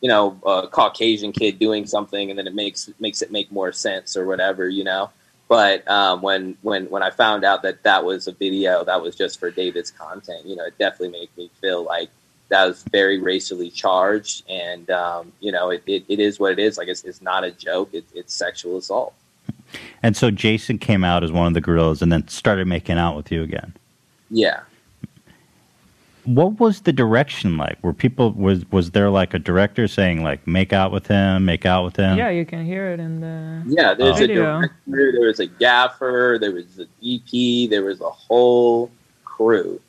You 0.00 0.08
know, 0.08 0.38
a 0.44 0.68
Caucasian 0.68 1.32
kid 1.32 1.58
doing 1.58 1.86
something, 1.86 2.30
and 2.30 2.38
then 2.38 2.46
it 2.46 2.54
makes 2.54 2.90
makes 3.00 3.22
it 3.22 3.30
make 3.30 3.50
more 3.50 3.72
sense 3.72 4.16
or 4.16 4.26
whatever, 4.26 4.68
you 4.68 4.84
know. 4.84 5.10
But 5.48 5.88
um, 5.88 6.22
when 6.22 6.56
when 6.62 6.86
when 6.86 7.02
I 7.02 7.10
found 7.10 7.44
out 7.44 7.62
that 7.62 7.82
that 7.84 8.04
was 8.04 8.26
a 8.26 8.32
video 8.32 8.84
that 8.84 9.00
was 9.00 9.14
just 9.14 9.38
for 9.38 9.50
David's 9.50 9.90
content, 9.90 10.44
you 10.44 10.56
know, 10.56 10.64
it 10.64 10.76
definitely 10.78 11.18
made 11.18 11.30
me 11.36 11.50
feel 11.60 11.84
like 11.84 12.10
that 12.48 12.66
was 12.66 12.82
very 12.84 13.18
racially 13.18 13.70
charged, 13.70 14.48
and 14.48 14.90
um, 14.90 15.32
you 15.40 15.52
know, 15.52 15.70
it, 15.70 15.82
it, 15.86 16.04
it 16.08 16.20
is 16.20 16.38
what 16.38 16.52
it 16.52 16.58
is. 16.58 16.78
Like 16.78 16.88
it's, 16.88 17.04
it's 17.04 17.22
not 17.22 17.44
a 17.44 17.50
joke; 17.50 17.90
it, 17.92 18.04
it's 18.14 18.34
sexual 18.34 18.76
assault. 18.76 19.14
And 20.02 20.16
so 20.16 20.30
Jason 20.30 20.78
came 20.78 21.04
out 21.04 21.24
as 21.24 21.32
one 21.32 21.46
of 21.46 21.54
the 21.54 21.60
gorillas 21.60 22.02
and 22.02 22.12
then 22.12 22.28
started 22.28 22.66
making 22.66 22.98
out 22.98 23.16
with 23.16 23.32
you 23.32 23.42
again. 23.42 23.72
Yeah. 24.30 24.60
What 26.26 26.58
was 26.58 26.82
the 26.82 26.92
direction 26.92 27.56
like? 27.56 27.78
Were 27.82 27.92
people 27.92 28.32
was 28.32 28.70
was 28.70 28.90
there 28.90 29.10
like 29.10 29.32
a 29.32 29.38
director 29.38 29.86
saying 29.88 30.22
like 30.22 30.46
make 30.46 30.72
out 30.72 30.92
with 30.92 31.06
him, 31.06 31.44
make 31.44 31.64
out 31.64 31.84
with 31.84 31.96
him? 31.96 32.18
Yeah, 32.18 32.30
you 32.30 32.44
can 32.44 32.64
hear 32.64 32.90
it 32.90 33.00
in 33.00 33.20
the 33.20 33.62
Yeah, 33.66 33.94
there's 33.94 34.20
a 34.20 34.26
director, 34.26 34.72
there 34.86 35.26
was 35.26 35.40
a 35.40 35.46
gaffer, 35.46 36.38
there 36.40 36.52
was 36.52 36.78
an 36.78 36.88
EP, 37.04 37.70
there 37.70 37.84
was 37.84 38.00
a 38.00 38.10
whole 38.10 38.90
crew, 39.24 39.80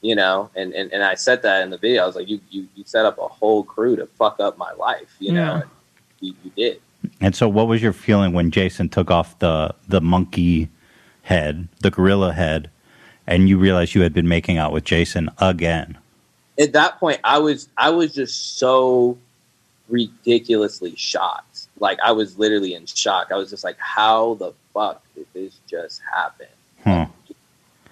you 0.00 0.14
know. 0.14 0.50
And, 0.56 0.72
and, 0.72 0.92
and 0.92 1.02
I 1.02 1.14
said 1.14 1.42
that 1.42 1.62
in 1.62 1.70
the 1.70 1.78
video. 1.78 2.02
I 2.02 2.06
was 2.06 2.16
like, 2.16 2.28
you, 2.28 2.40
you, 2.50 2.66
you 2.74 2.84
set 2.86 3.04
up 3.04 3.18
a 3.18 3.28
whole 3.28 3.62
crew 3.62 3.96
to 3.96 4.06
fuck 4.06 4.40
up 4.40 4.56
my 4.56 4.72
life, 4.72 5.14
you 5.18 5.32
know. 5.32 5.56
Yeah. 5.56 5.62
You, 6.20 6.34
you 6.44 6.50
did. 6.56 6.80
And 7.20 7.36
so, 7.36 7.48
what 7.48 7.68
was 7.68 7.82
your 7.82 7.92
feeling 7.92 8.32
when 8.32 8.50
Jason 8.50 8.88
took 8.88 9.10
off 9.10 9.38
the 9.38 9.74
the 9.86 10.00
monkey 10.00 10.70
head, 11.22 11.68
the 11.80 11.90
gorilla 11.90 12.32
head, 12.32 12.70
and 13.26 13.48
you 13.48 13.58
realized 13.58 13.94
you 13.94 14.02
had 14.02 14.12
been 14.12 14.28
making 14.28 14.58
out 14.58 14.72
with 14.72 14.84
Jason 14.84 15.30
again? 15.38 15.98
At 16.58 16.72
that 16.72 16.98
point, 17.00 17.20
I 17.24 17.38
was 17.38 17.68
I 17.76 17.90
was 17.90 18.14
just 18.14 18.58
so 18.58 19.18
ridiculously 19.88 20.94
shocked. 20.96 21.66
Like 21.78 21.98
I 22.00 22.12
was 22.12 22.38
literally 22.38 22.74
in 22.74 22.86
shock. 22.86 23.28
I 23.30 23.36
was 23.36 23.50
just 23.50 23.64
like, 23.64 23.76
how 23.78 24.34
the 24.34 24.52
fuck 24.72 25.02
did 25.14 25.26
this 25.34 25.58
just 25.68 26.00
happen? 26.12 26.46
Hmm. 26.82 27.04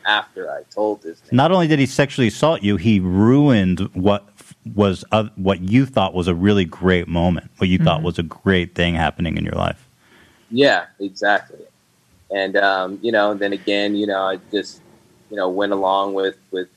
After 0.04 0.50
I 0.50 0.62
told 0.74 1.02
this 1.02 1.20
Not 1.30 1.52
only 1.52 1.68
did 1.68 1.78
he 1.78 1.86
sexually 1.86 2.26
assault 2.28 2.62
you, 2.62 2.76
he 2.76 2.98
ruined 2.98 3.80
what 3.94 4.28
was 4.74 5.04
uh, 5.12 5.24
what 5.36 5.60
you 5.60 5.86
thought 5.86 6.12
was 6.12 6.26
a 6.28 6.34
really 6.34 6.64
great 6.64 7.06
moment, 7.06 7.50
what 7.58 7.68
you 7.68 7.78
thought 7.78 8.00
Mhm. 8.00 8.04
was 8.04 8.18
a 8.18 8.24
great 8.24 8.74
thing 8.74 8.94
happening 8.94 9.36
in 9.36 9.44
your 9.44 9.54
life. 9.54 9.86
Yeah, 10.50 10.86
exactly. 10.98 11.60
And 12.34 12.56
um, 12.56 12.98
you 13.00 13.12
know, 13.12 13.34
then 13.34 13.52
again, 13.52 13.94
you 13.94 14.06
know, 14.06 14.22
I 14.22 14.38
just 14.50 14.80
you 15.32 15.38
know 15.38 15.48
went 15.48 15.72
along 15.72 16.12
with 16.12 16.36
with 16.50 16.68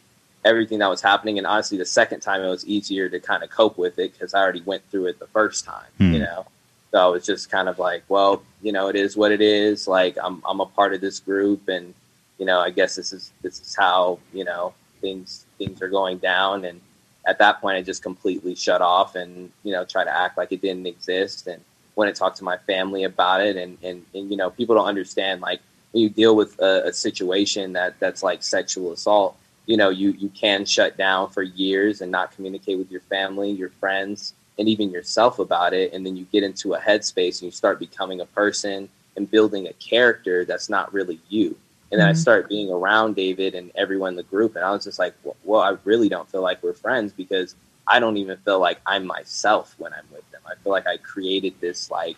everything 0.46 0.80
that 0.80 0.90
was 0.90 1.02
happening. 1.02 1.38
And 1.38 1.46
honestly, 1.46 1.78
the 1.78 1.86
second 1.86 2.22
time 2.22 2.42
it 2.42 2.48
was 2.48 2.66
easier 2.66 3.10
to 3.10 3.20
kind 3.20 3.44
of 3.44 3.50
cope 3.50 3.78
with 3.78 4.00
it 4.00 4.14
because 4.14 4.34
I 4.34 4.40
already 4.40 4.62
went 4.62 4.90
through 4.90 5.08
it 5.08 5.20
the 5.20 5.28
first 5.28 5.66
time. 5.66 5.90
Hmm. 5.98 6.14
You 6.14 6.20
know, 6.20 6.48
so 6.92 7.00
I 7.00 7.08
was 7.08 7.26
just 7.26 7.52
kind 7.52 7.68
of 7.68 7.80
like, 7.80 8.04
well, 8.08 8.44
you 8.62 8.72
know, 8.72 8.88
it 8.88 8.96
is 8.96 9.18
what 9.18 9.34
it 9.34 9.42
is. 9.42 9.90
Like 9.90 10.18
I'm 10.24 10.42
I'm 10.46 10.62
a 10.62 10.66
part 10.66 10.94
of 10.94 11.02
this 11.02 11.20
group, 11.20 11.68
and 11.68 11.94
you 12.40 12.46
know, 12.46 12.60
I 12.60 12.70
guess 12.70 12.96
this 12.96 13.12
is 13.12 13.34
this 13.42 13.60
is 13.60 13.76
how 13.76 14.20
you 14.34 14.46
know 14.46 14.74
things 15.02 15.46
things 15.58 15.82
are 15.82 15.90
going 15.90 16.20
down. 16.20 16.64
And 16.64 16.80
at 17.28 17.40
that 17.40 17.60
point, 17.60 17.76
I 17.76 17.82
just 17.82 18.02
completely 18.02 18.56
shut 18.56 18.82
off 18.82 19.16
and 19.16 19.52
you 19.64 19.74
know 19.74 19.84
try 19.84 20.06
to 20.06 20.18
act 20.18 20.38
like 20.38 20.54
it 20.54 20.62
didn't 20.62 20.88
exist 20.88 21.48
and 21.48 21.62
when 21.96 22.10
I 22.10 22.12
talk 22.12 22.36
to 22.36 22.44
my 22.44 22.58
family 22.58 23.06
about 23.06 23.42
it, 23.42 23.56
and, 23.56 23.78
and, 23.82 24.06
and 24.14 24.30
you 24.30 24.38
know, 24.38 24.50
people 24.50 24.76
don't 24.76 24.86
understand 24.86 25.42
like 25.42 25.62
when 25.96 26.04
you 26.04 26.10
deal 26.10 26.36
with 26.36 26.60
a, 26.60 26.88
a 26.90 26.94
situation 26.94 27.72
that 27.74 27.98
that's 28.02 28.22
like 28.22 28.44
sexual 28.44 28.92
assault, 28.92 29.38
you 29.66 29.78
know, 29.78 29.90
you 29.90 30.12
you 30.12 30.30
can 30.30 30.66
shut 30.66 30.98
down 30.98 31.30
for 31.30 31.42
years 31.42 32.02
and 32.02 32.12
not 32.12 32.36
communicate 32.36 32.78
with 32.78 32.92
your 32.92 33.00
family, 33.02 33.50
your 33.52 33.70
friends, 33.70 34.34
and 34.60 34.68
even 34.68 34.92
yourself 34.92 35.40
about 35.40 35.74
it, 35.74 35.94
and 35.94 36.06
then 36.06 36.18
you 36.18 36.26
get 36.34 36.44
into 36.44 36.74
a 36.74 36.80
headspace 36.80 37.40
and 37.42 37.44
you 37.44 37.52
start 37.52 37.80
becoming 37.80 38.20
a 38.20 38.26
person 38.26 38.90
and 39.16 39.32
building 39.32 39.68
a 39.68 39.74
character 39.74 40.44
that's 40.44 40.70
not 40.70 40.94
really 40.94 41.20
you. 41.30 41.58
And 41.92 42.02
then 42.02 42.08
I 42.08 42.12
Mhm. 42.12 42.18
start 42.18 42.50
being 42.50 42.70
around 42.72 43.16
David 43.16 43.56
and 43.56 43.72
everyone 43.76 44.10
in 44.12 44.16
the 44.18 44.24
group, 44.24 44.56
and 44.58 44.66
I 44.66 44.72
was 44.72 44.84
just 44.84 45.00
like, 45.00 45.16
well, 45.24 45.38
well, 45.46 45.62
I 45.62 45.78
really 45.86 46.10
don't 46.10 46.30
feel 46.30 46.42
like 46.42 46.62
we're 46.62 46.74
friends 46.74 47.14
because 47.14 47.56
I 47.88 48.00
don't 48.02 48.18
even 48.18 48.38
feel 48.40 48.60
like 48.60 48.82
I'm 48.86 49.06
myself 49.06 49.76
when 49.78 49.94
I'm 49.94 50.08
with 50.12 50.30
them. 50.32 50.42
I 50.46 50.56
feel 50.62 50.74
like 50.74 50.88
I 50.88 50.98
created 50.98 51.54
this 51.62 51.90
like 51.90 52.18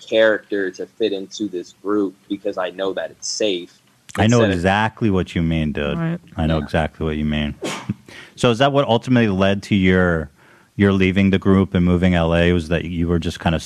character 0.00 0.70
to 0.72 0.86
fit 0.86 1.12
into 1.12 1.48
this 1.48 1.72
group 1.82 2.14
because 2.28 2.58
I 2.58 2.70
know 2.70 2.92
that 2.94 3.10
it's 3.10 3.28
safe. 3.28 3.80
I 4.18 4.26
know 4.26 4.38
Instead 4.38 4.50
of- 4.50 4.54
exactly 4.56 5.10
what 5.10 5.34
you 5.34 5.42
mean, 5.42 5.72
dude. 5.72 5.98
Right. 5.98 6.18
I 6.36 6.46
know 6.46 6.58
exactly 6.58 7.04
what 7.04 7.16
you 7.16 7.24
mean. 7.24 7.54
so 8.36 8.50
is 8.50 8.58
that 8.58 8.72
what 8.72 8.86
ultimately 8.88 9.28
led 9.28 9.62
to 9.64 9.74
your 9.74 10.30
you're 10.76 10.92
leaving 10.92 11.30
the 11.30 11.38
group 11.38 11.74
and 11.74 11.84
moving 11.84 12.12
LA 12.14 12.52
was 12.52 12.68
that 12.68 12.84
you 12.84 13.08
were 13.08 13.18
just 13.18 13.40
kind 13.40 13.54
of 13.54 13.64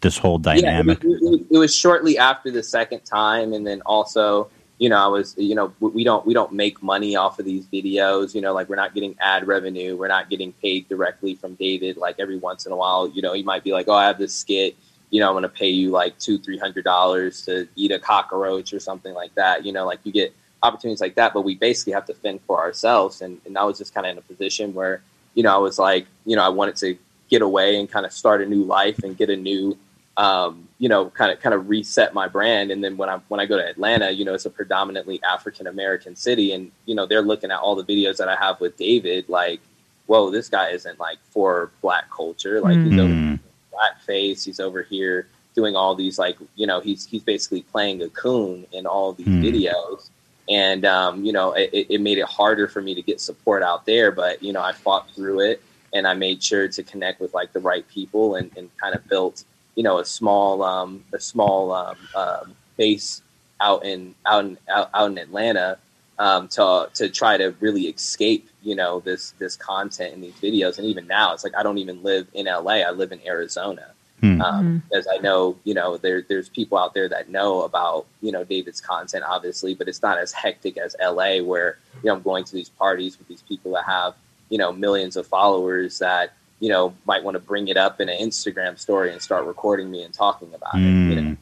this 0.00 0.18
whole 0.18 0.38
dynamic. 0.38 1.02
Yeah, 1.02 1.10
it, 1.10 1.22
it- 1.34 1.46
it 1.52 1.58
was 1.58 1.74
shortly 1.74 2.16
after 2.16 2.50
the 2.50 2.62
second 2.62 3.00
time, 3.04 3.52
and 3.52 3.66
then 3.66 3.80
also, 3.82 4.48
you 4.78 4.88
know, 4.88 4.96
I 4.96 5.08
was, 5.08 5.34
you 5.36 5.54
know, 5.54 5.72
we- 5.80 5.90
we 5.90 6.04
don't 6.04 6.24
we 6.24 6.32
don't 6.32 6.52
make 6.52 6.80
money 6.82 7.16
off 7.16 7.38
of 7.40 7.44
these 7.44 7.66
videos. 7.66 8.34
You 8.34 8.40
know, 8.40 8.52
like 8.54 8.68
we're 8.68 8.76
not 8.76 8.94
getting 8.94 9.16
ad 9.20 9.46
revenue, 9.48 9.96
we're 9.96 10.08
not 10.08 10.30
getting 10.30 10.52
paid 10.54 10.88
directly 10.88 11.34
from 11.34 11.54
David. 11.54 11.96
Like 11.96 12.16
every 12.20 12.38
once 12.38 12.66
in 12.66 12.72
a 12.72 12.76
while, 12.76 13.08
you 13.08 13.20
know, 13.20 13.32
he 13.32 13.42
might 13.42 13.62
be 13.64 13.72
like, 13.72 13.86
"Oh, 13.88 13.94
I 13.94 14.06
have 14.06 14.18
this 14.18 14.34
skit." 14.34 14.76
You 15.10 15.20
know, 15.20 15.28
I'm 15.28 15.34
going 15.34 15.42
to 15.42 15.48
pay 15.48 15.68
you 15.68 15.90
like 15.90 16.18
two, 16.18 16.38
three 16.38 16.58
hundred 16.58 16.84
dollars 16.84 17.44
to 17.46 17.68
eat 17.76 17.90
a 17.90 17.98
cockroach 17.98 18.72
or 18.72 18.80
something 18.80 19.14
like 19.14 19.34
that. 19.34 19.64
You 19.64 19.72
know, 19.72 19.86
like 19.86 20.00
you 20.04 20.12
get 20.12 20.34
opportunities 20.62 21.00
like 21.00 21.14
that, 21.16 21.32
but 21.34 21.42
we 21.42 21.54
basically 21.54 21.92
have 21.92 22.06
to 22.06 22.14
fend 22.14 22.40
for 22.46 22.58
ourselves. 22.58 23.22
And, 23.22 23.40
and 23.46 23.56
I 23.56 23.64
was 23.64 23.78
just 23.78 23.94
kind 23.94 24.06
of 24.06 24.12
in 24.12 24.18
a 24.18 24.22
position 24.22 24.74
where, 24.74 25.02
you 25.34 25.42
know, 25.42 25.54
I 25.54 25.58
was 25.58 25.78
like, 25.78 26.06
you 26.26 26.36
know, 26.36 26.42
I 26.42 26.48
wanted 26.48 26.76
to 26.76 26.96
get 27.28 27.42
away 27.42 27.78
and 27.78 27.90
kind 27.90 28.04
of 28.04 28.12
start 28.12 28.42
a 28.42 28.46
new 28.46 28.64
life 28.64 29.02
and 29.02 29.16
get 29.16 29.30
a 29.30 29.36
new 29.36 29.76
um, 30.16 30.68
you 30.78 30.88
know, 30.88 31.08
kind 31.08 31.32
of 31.32 31.40
kind 31.40 31.54
of 31.54 31.68
reset 31.70 32.12
my 32.12 32.28
brand. 32.28 32.70
And 32.70 32.84
then 32.84 32.96
when 32.98 33.08
I 33.08 33.20
when 33.28 33.40
I 33.40 33.46
go 33.46 33.56
to 33.56 33.66
Atlanta, 33.66 34.10
you 34.10 34.24
know, 34.24 34.34
it's 34.34 34.44
a 34.44 34.50
predominantly 34.50 35.20
African 35.22 35.66
American 35.66 36.14
city, 36.14 36.52
and 36.52 36.70
you 36.84 36.94
know, 36.94 37.06
they're 37.06 37.22
looking 37.22 37.50
at 37.50 37.58
all 37.58 37.74
the 37.74 37.84
videos 37.84 38.18
that 38.18 38.28
I 38.28 38.36
have 38.36 38.60
with 38.60 38.76
David, 38.76 39.28
like, 39.28 39.60
whoa, 40.06 40.30
this 40.30 40.48
guy 40.48 40.70
isn't 40.70 40.98
like 40.98 41.18
for 41.30 41.70
black 41.80 42.10
culture, 42.10 42.60
like 42.60 42.76
he's 42.78 42.98
over 42.98 43.12
Mm. 43.12 43.38
Blackface, 43.72 44.44
he's 44.44 44.60
over 44.60 44.82
here 44.82 45.26
doing 45.54 45.74
all 45.76 45.94
these 45.94 46.18
like, 46.18 46.36
you 46.56 46.66
know, 46.66 46.80
he's 46.80 47.04
he's 47.06 47.22
basically 47.22 47.62
playing 47.62 48.02
a 48.02 48.08
coon 48.10 48.66
in 48.72 48.86
all 48.86 49.12
these 49.12 49.26
Hmm. 49.26 49.42
videos. 49.42 50.10
And 50.48 50.84
um, 50.84 51.24
you 51.24 51.32
know, 51.32 51.52
it, 51.52 51.70
it 51.72 52.00
made 52.00 52.18
it 52.18 52.24
harder 52.26 52.66
for 52.66 52.82
me 52.82 52.94
to 52.94 53.02
get 53.02 53.20
support 53.20 53.62
out 53.62 53.86
there. 53.86 54.10
But 54.10 54.42
you 54.42 54.52
know, 54.52 54.62
I 54.62 54.72
fought 54.72 55.08
through 55.14 55.40
it, 55.40 55.62
and 55.92 56.06
I 56.06 56.14
made 56.14 56.42
sure 56.42 56.66
to 56.68 56.82
connect 56.82 57.20
with 57.20 57.32
like 57.34 57.52
the 57.52 57.60
right 57.60 57.86
people, 57.88 58.34
and, 58.36 58.50
and 58.56 58.68
kind 58.78 58.94
of 58.94 59.06
built 59.08 59.44
you 59.76 59.82
know 59.84 59.98
a 59.98 60.04
small 60.04 60.62
um, 60.62 61.04
a 61.12 61.20
small 61.20 61.72
um, 61.72 61.96
um, 62.14 62.56
base 62.76 63.22
out 63.60 63.84
in 63.84 64.14
out 64.26 64.44
in 64.44 64.58
out, 64.68 64.90
out 64.92 65.10
in 65.10 65.18
Atlanta 65.18 65.78
um, 66.20 66.46
to 66.48 66.88
to 66.94 67.08
try 67.08 67.36
to 67.36 67.54
really 67.58 67.84
escape 67.88 68.48
you 68.62 68.76
know 68.76 69.00
this 69.00 69.32
this 69.38 69.56
content 69.56 70.14
in 70.14 70.20
these 70.20 70.34
videos 70.34 70.78
and 70.78 70.86
even 70.86 71.06
now 71.06 71.32
it's 71.32 71.42
like 71.42 71.56
I 71.56 71.64
don't 71.64 71.78
even 71.78 72.02
live 72.02 72.28
in 72.34 72.46
LA 72.46 72.84
I 72.86 72.90
live 72.90 73.10
in 73.10 73.20
Arizona 73.26 73.86
Hmm. 74.20 74.40
um, 74.42 74.82
as 74.92 75.06
I 75.10 75.16
know 75.16 75.56
you 75.64 75.72
know 75.72 75.96
there 75.96 76.20
there's 76.20 76.50
people 76.50 76.76
out 76.76 76.92
there 76.92 77.08
that 77.08 77.30
know 77.30 77.62
about 77.62 78.04
you 78.20 78.30
know 78.30 78.44
David's 78.44 78.78
content 78.78 79.24
obviously 79.26 79.74
but 79.74 79.88
it's 79.88 80.02
not 80.02 80.18
as 80.18 80.30
hectic 80.30 80.76
as 80.76 80.94
LA 81.00 81.38
where 81.38 81.78
you 82.02 82.08
know 82.08 82.16
I'm 82.16 82.22
going 82.22 82.44
to 82.44 82.52
these 82.52 82.68
parties 82.68 83.18
with 83.18 83.28
these 83.28 83.40
people 83.40 83.72
that 83.72 83.86
have 83.86 84.14
you 84.50 84.58
know 84.58 84.72
millions 84.72 85.16
of 85.16 85.26
followers 85.26 85.98
that 86.00 86.34
you 86.58 86.68
know 86.68 86.94
might 87.06 87.24
want 87.24 87.36
to 87.36 87.38
bring 87.38 87.68
it 87.68 87.78
up 87.78 87.98
in 87.98 88.10
an 88.10 88.18
Instagram 88.18 88.78
story 88.78 89.10
and 89.10 89.22
start 89.22 89.46
recording 89.46 89.90
me 89.90 90.02
and 90.02 90.12
talking 90.12 90.52
about 90.52 90.74
it. 90.74 90.80
You 90.80 91.14
know? 91.14 91.22
Mm. 91.22 91.36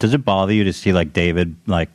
Does 0.00 0.12
it 0.12 0.24
bother 0.24 0.52
you 0.52 0.64
to 0.64 0.72
see 0.72 0.92
like 0.92 1.12
David 1.12 1.54
like 1.68 1.88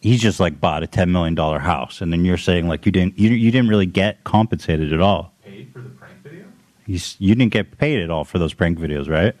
he's 0.00 0.20
just 0.20 0.40
like 0.40 0.60
bought 0.60 0.82
a 0.82 0.86
ten 0.86 1.12
million 1.12 1.34
dollar 1.34 1.58
house, 1.58 2.00
and 2.00 2.12
then 2.12 2.24
you're 2.24 2.36
saying 2.38 2.68
like 2.68 2.86
you 2.86 2.92
didn't 2.92 3.18
you, 3.18 3.30
you 3.30 3.50
didn't 3.50 3.68
really 3.68 3.86
get 3.86 4.22
compensated 4.24 4.92
at 4.92 5.00
all. 5.00 5.32
Paid 5.44 5.70
for 5.72 5.80
the 5.80 5.88
prank 5.90 6.14
video? 6.22 6.44
You 6.86 6.98
you 7.18 7.34
didn't 7.34 7.52
get 7.52 7.78
paid 7.78 8.02
at 8.02 8.10
all 8.10 8.24
for 8.24 8.38
those 8.38 8.54
prank 8.54 8.78
videos, 8.78 9.08
right? 9.08 9.34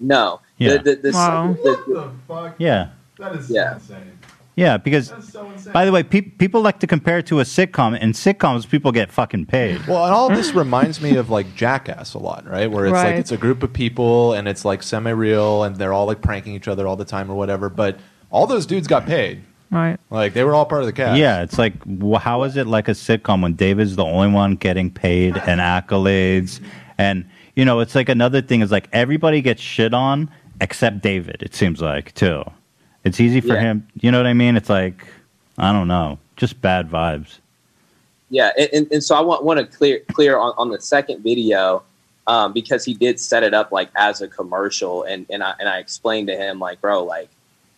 No. 0.00 0.40
Yeah. 0.58 0.76
The, 0.78 0.96
the, 0.96 0.96
the, 0.96 1.10
Wow. 1.12 1.52
the- 1.62 1.82
the 1.86 2.10
fuck? 2.28 2.54
Yeah. 2.58 2.88
That 3.18 3.34
is 3.34 3.48
Yeah. 3.50 3.74
insane. 3.74 4.12
Yeah, 4.58 4.78
because 4.78 5.12
so 5.30 5.50
insane. 5.50 5.74
by 5.74 5.84
the 5.84 5.92
way, 5.92 6.02
pe- 6.02 6.22
people 6.22 6.62
like 6.62 6.80
to 6.80 6.86
compare 6.86 7.18
it 7.18 7.26
to 7.26 7.40
a 7.40 7.42
sitcom, 7.42 7.96
and 8.00 8.14
sitcoms 8.14 8.66
people 8.66 8.90
get 8.90 9.12
fucking 9.12 9.44
paid. 9.46 9.86
Well, 9.86 10.02
and 10.06 10.14
all 10.14 10.30
this 10.30 10.54
reminds 10.54 10.98
me 10.98 11.16
of 11.16 11.28
like 11.28 11.54
Jackass 11.54 12.14
a 12.14 12.18
lot, 12.18 12.46
right? 12.48 12.70
Where 12.70 12.86
it's 12.86 12.94
like 12.94 13.16
it's 13.16 13.32
a 13.32 13.36
group 13.36 13.62
of 13.62 13.74
people 13.74 14.32
and 14.32 14.48
it's 14.48 14.64
like 14.64 14.82
semi-real 14.82 15.62
and 15.64 15.76
they're 15.76 15.92
all 15.92 16.06
like 16.06 16.22
pranking 16.22 16.54
each 16.54 16.68
other 16.68 16.86
all 16.86 16.96
the 16.96 17.04
time 17.04 17.30
or 17.30 17.34
whatever. 17.34 17.68
But 17.68 17.98
all 18.30 18.46
those 18.46 18.66
dudes 18.66 18.86
got 18.86 19.06
paid. 19.06 19.42
Right. 19.70 19.98
Like 20.10 20.32
they 20.32 20.44
were 20.44 20.54
all 20.54 20.64
part 20.66 20.82
of 20.82 20.86
the 20.86 20.92
cast. 20.92 21.18
Yeah, 21.18 21.42
it's 21.42 21.58
like 21.58 21.74
wh- 22.00 22.20
how 22.20 22.44
is 22.44 22.56
it 22.56 22.66
like 22.66 22.86
a 22.88 22.92
sitcom 22.92 23.42
when 23.42 23.54
David's 23.54 23.96
the 23.96 24.04
only 24.04 24.28
one 24.28 24.54
getting 24.56 24.90
paid 24.90 25.36
and 25.36 25.60
accolades, 25.60 26.60
and 26.98 27.28
you 27.56 27.64
know 27.64 27.80
it's 27.80 27.94
like 27.94 28.08
another 28.08 28.40
thing 28.40 28.60
is 28.60 28.70
like 28.70 28.88
everybody 28.92 29.40
gets 29.42 29.60
shit 29.60 29.92
on 29.92 30.30
except 30.60 31.02
David. 31.02 31.42
It 31.42 31.54
seems 31.54 31.80
like 31.82 32.14
too. 32.14 32.44
It's 33.04 33.20
easy 33.20 33.40
for 33.40 33.54
Yeah. 33.54 33.60
him. 33.60 33.88
You 34.00 34.10
know 34.12 34.18
what 34.18 34.26
I 34.26 34.34
mean? 34.34 34.56
It's 34.56 34.68
like 34.70 35.04
I 35.58 35.72
don't 35.72 35.88
know, 35.88 36.18
just 36.36 36.60
bad 36.60 36.88
vibes. 36.88 37.38
yeah, 38.30 38.50
and, 38.58 38.68
and, 38.72 38.92
and 38.92 39.04
so 39.04 39.14
I 39.16 39.20
want 39.20 39.42
want 39.44 39.58
to 39.58 39.66
clear 39.76 40.00
clear 40.12 40.38
on, 40.38 40.52
on 40.58 40.70
the 40.70 40.80
second 40.80 41.22
video 41.24 41.82
um, 42.28 42.52
because 42.52 42.84
he 42.84 42.94
did 42.94 43.18
set 43.18 43.42
it 43.42 43.52
up 43.54 43.72
like 43.72 43.88
as 43.96 44.20
a 44.20 44.28
commercial, 44.28 45.02
and 45.02 45.26
and 45.28 45.42
I 45.42 45.54
and 45.58 45.68
I 45.68 45.78
explained 45.78 46.28
to 46.28 46.36
him 46.36 46.60
like, 46.60 46.80
bro, 46.80 47.02
like 47.04 47.30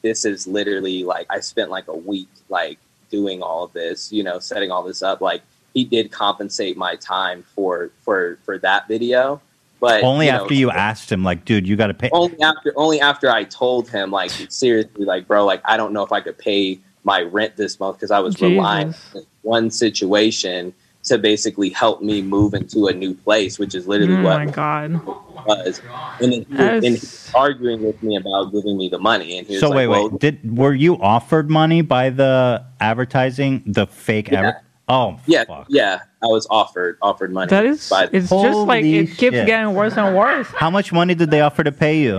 this 0.03 0.25
is 0.25 0.47
literally 0.47 1.05
like 1.05 1.27
I 1.31 1.41
spent 1.41 1.71
like 1.71 1.89
a 1.89 1.97
week 1.97 2.29
like 2.49 2.79
doing 3.11 3.43
all 3.43 3.65
of 3.65 3.73
this, 3.73 4.13
you 4.13 4.23
know, 4.23 4.39
setting 4.39 4.71
all 4.71 4.83
this 4.83 5.03
up. 5.03 5.21
Like 5.21 5.43
he 5.75 5.85
did 5.85 6.11
compensate 6.11 6.77
my 6.77 6.97
time 6.97 7.45
for 7.55 7.91
for 8.01 8.39
for 8.45 8.59
that 8.59 8.89
video, 8.89 9.41
but 9.81 10.03
Only 10.03 10.27
you 10.27 10.33
know, 10.33 10.43
after 10.43 10.55
you 10.55 10.71
asked 10.71 11.11
him, 11.11 11.23
like, 11.23 11.45
dude, 11.45 11.67
you 11.69 11.77
got 11.77 11.89
to 11.89 11.95
pay. 11.95 12.11
only 12.13 12.41
after 12.41 12.73
only 12.77 13.01
after 13.01 13.31
I 13.31 13.45
told 13.45 13.89
him 13.89 14.11
like 14.11 14.31
seriously 14.49 15.05
like 15.05 15.27
bro 15.27 15.45
like 15.45 15.63
I 15.65 15.77
don't 15.77 15.93
know 15.93 16.03
if 16.03 16.13
I 16.13 16.21
could 16.21 16.39
pay 16.39 16.81
my 17.05 17.23
rent 17.23 17.57
this 17.57 17.79
month 17.81 17.97
because 17.97 18.11
I 18.11 18.19
was 18.19 18.41
relying 18.41 18.95
on 19.15 19.27
one 19.43 19.71
situation 19.71 20.75
to 21.09 21.19
basically 21.19 21.69
help 21.71 22.01
me 22.03 22.23
move 22.23 22.55
into 22.55 22.87
a 22.87 22.93
new 22.95 23.15
place 23.15 23.59
which 23.59 23.75
is 23.75 23.87
literally 23.87 24.15
Oh 24.17 24.23
what 24.23 24.39
my 24.39 24.47
god. 24.47 25.05
was 25.47 25.81
and 26.21 26.33
then 26.33 26.33
he, 26.33 26.45
That's- 26.51 26.85
and 26.85 26.85
he 26.85 26.91
was 26.93 27.31
arguing 27.35 27.83
with 27.83 28.03
me 28.03 28.17
about 28.17 28.53
giving 28.53 28.77
me 28.79 28.89
the 28.89 28.99
money 28.99 29.39
and 29.39 29.47
he 29.47 29.55
was 29.55 29.61
So 29.61 29.69
like 29.69 29.77
wait, 29.77 29.87
well, 29.89 30.09
wait. 30.11 30.21
Did 30.21 30.57
were 30.57 30.73
you 30.75 30.97
offered 31.01 31.51
money 31.51 31.83
by 31.83 32.11
the 32.11 32.65
advertising, 32.81 33.63
the 33.67 33.87
fake? 33.87 34.31
Yeah. 34.31 34.39
Adver- 34.39 34.63
oh, 34.89 35.21
yeah 35.27 35.45
fuck. 35.45 35.67
yeah 35.69 36.01
I 36.23 36.27
was 36.27 36.47
offered 36.51 36.99
offered 37.03 37.33
money 37.33 37.49
That 37.51 37.65
is 37.67 37.89
but 37.89 38.13
it's 38.15 38.31
just 38.31 38.59
like 38.67 38.85
it 38.85 39.07
keeps 39.07 39.19
shit. 39.37 39.47
getting 39.47 39.75
worse 39.75 39.97
and 39.97 40.17
worse. 40.17 40.49
How 40.49 40.71
much 40.71 40.93
money 40.93 41.15
did 41.15 41.31
they 41.31 41.41
offer 41.41 41.63
to 41.65 41.73
pay 41.73 42.01
you? 42.03 42.19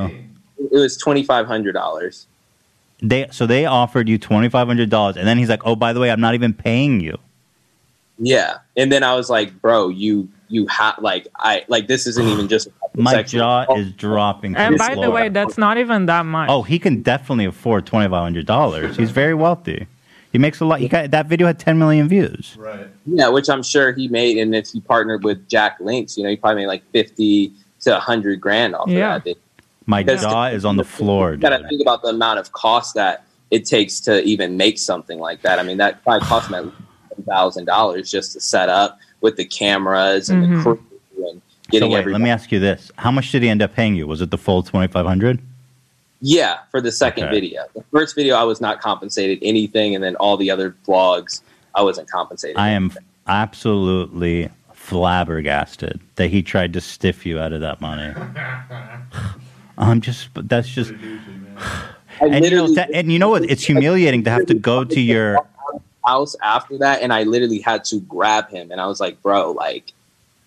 it 0.60 0.72
was 0.72 0.98
twenty 0.98 1.24
five 1.24 1.46
hundred 1.48 1.74
dollars 1.74 2.28
They 3.02 3.28
so 3.32 3.46
they 3.48 3.66
offered 3.66 4.08
you 4.10 4.18
twenty 4.18 4.50
five 4.50 4.68
hundred 4.68 4.90
dollars, 4.90 5.16
and 5.18 5.26
then 5.28 5.38
he's 5.38 5.48
like, 5.50 5.62
"Oh, 5.66 5.76
by 5.76 5.94
the 5.94 6.00
way, 6.02 6.12
I'm 6.12 6.20
not 6.20 6.34
even 6.36 6.54
paying 6.54 7.00
you." 7.00 7.18
Yeah 8.20 8.58
and 8.78 8.92
then 8.92 9.04
I 9.04 9.16
was 9.16 9.30
like 9.30 9.62
bro 9.62 9.90
you 9.90 10.28
you 10.50 10.68
have 10.68 10.96
like 11.00 11.28
I 11.38 11.64
like 11.68 11.88
this 11.88 12.06
isn't 12.08 12.28
even 12.28 12.48
just 12.48 12.68
My 12.96 13.12
sexual- 13.12 13.40
jaw 13.40 13.74
is 13.76 13.92
dropping. 13.94 14.56
And 14.56 14.74
the 14.76 14.78
by 14.80 14.96
the 14.96 15.12
way, 15.12 15.30
that's 15.30 15.58
not 15.60 15.78
even 15.78 16.08
that 16.08 16.26
much. 16.26 16.50
oh, 16.50 16.64
he 16.64 16.80
can 16.80 17.02
definitely 17.04 17.46
afford 17.46 17.86
twenty 17.86 18.08
five 18.10 18.24
hundred 18.24 18.46
dollars. 18.48 18.98
He's 18.98 19.12
very 19.12 19.36
wealthy. 19.36 19.86
He 20.32 20.38
makes 20.40 20.60
a 20.60 20.66
lot. 20.66 20.80
He 20.80 20.88
got 20.88 21.12
that 21.12 21.28
video 21.28 21.46
had 21.48 21.60
ten 21.60 21.78
million 21.78 22.08
views. 22.10 22.56
Right. 22.58 22.88
Yeah, 23.06 23.30
which 23.30 23.48
I'm 23.48 23.62
sure 23.64 23.92
he 23.94 24.08
made, 24.08 24.38
and 24.38 24.56
if 24.56 24.70
he 24.72 24.82
partnered 24.82 25.24
with 25.24 25.48
Jack 25.48 25.78
Links, 25.80 26.18
you 26.18 26.24
know, 26.24 26.30
he 26.32 26.36
probably 26.36 26.64
made 26.64 26.68
like 26.68 26.84
fifty 26.92 27.54
to 27.82 28.00
hundred 28.00 28.42
grand 28.42 28.74
off 28.76 28.90
Yeah. 28.90 29.18
of 29.18 29.24
that. 29.26 29.38
My 29.86 30.02
Because- 30.04 30.22
jaw 30.24 30.46
is 30.48 30.66
on 30.66 30.78
the 30.78 30.84
floor, 30.84 31.32
You 31.34 31.38
got 31.38 31.50
to 31.50 31.60
dude. 31.60 31.70
think 31.70 31.82
about 31.82 32.02
the 32.02 32.10
amount 32.10 32.40
of 32.40 32.52
cost 32.54 32.96
that 32.96 33.24
it 33.52 33.66
takes 33.66 34.00
to 34.02 34.22
even 34.24 34.58
make 34.58 34.78
something 34.80 35.20
like 35.20 35.42
that. 35.44 35.60
I 35.60 35.64
mean, 35.64 35.78
that 35.78 36.04
probably 36.04 36.26
cost 36.28 36.50
him 36.52 36.72
thousand 37.30 37.66
dollars 37.66 38.10
just 38.12 38.34
to 38.34 38.40
set 38.42 38.68
up 38.70 39.00
with 39.22 39.36
the 39.38 39.46
cameras 39.46 40.30
and 40.30 40.44
Mhm. 40.44 40.58
the 40.58 40.62
crew 40.64 40.84
and 41.30 41.42
getting 41.70 41.90
So 41.90 41.94
wait, 41.94 42.00
everything. 42.00 42.14
let 42.14 42.22
me 42.26 42.30
ask 42.30 42.52
you 42.52 42.60
this: 42.60 42.92
How 42.98 43.12
much 43.12 43.32
did 43.32 43.44
he 43.44 43.50
end 43.50 43.62
up 43.62 43.74
paying 43.74 43.96
you? 43.96 44.08
Was 44.08 44.22
it 44.22 44.32
the 44.32 44.38
full 44.38 44.64
twenty 44.64 44.88
five 44.92 45.06
hundred? 45.06 45.40
Yeah, 46.22 46.58
for 46.72 46.82
the 46.82 46.92
second 46.92 47.26
Okay. 47.26 47.40
video. 47.40 47.62
The 47.74 47.84
first 47.94 48.14
video, 48.16 48.36
I 48.36 48.44
was 48.44 48.60
not 48.60 48.82
compensated 48.82 49.40
anything, 49.42 49.96
and 49.96 50.04
then 50.04 50.16
all 50.18 50.36
the 50.36 50.52
other 50.52 50.76
vlogs, 50.86 51.42
I 51.76 51.82
wasn't 51.82 52.10
compensated. 52.10 52.58
I 52.58 52.70
am 52.70 52.92
absolutely 53.28 54.50
flabbergasted 54.74 56.00
that 56.16 56.30
he 56.30 56.42
tried 56.42 56.74
to 56.74 56.82
stiff 56.82 57.26
you 57.26 57.40
out 57.40 57.54
of 57.54 57.62
that 57.62 57.80
money. 57.80 58.14
I'm 59.78 60.02
just, 60.02 60.28
that's 60.36 60.68
just, 60.68 60.92
I 62.22 62.26
and 62.28 62.44
you 62.44 62.52
know, 62.52 62.74
that, 62.74 62.90
and 62.94 63.10
you 63.12 63.18
know 63.20 63.30
what? 63.30 63.44
It's 63.50 63.64
humiliating 63.64 64.24
to 64.26 64.30
have 64.30 64.46
to 64.48 64.54
go 64.54 64.84
to 64.84 65.00
your. 65.00 65.38
House 66.10 66.36
after 66.56 66.78
that 66.80 67.02
and 67.02 67.12
I 67.14 67.22
literally 67.24 67.60
had 67.60 67.82
to 67.92 68.00
grab 68.16 68.50
him 68.50 68.72
and 68.72 68.80
I 68.82 68.88
was 68.88 69.00
like, 69.00 69.16
bro, 69.22 69.52
like 69.52 69.86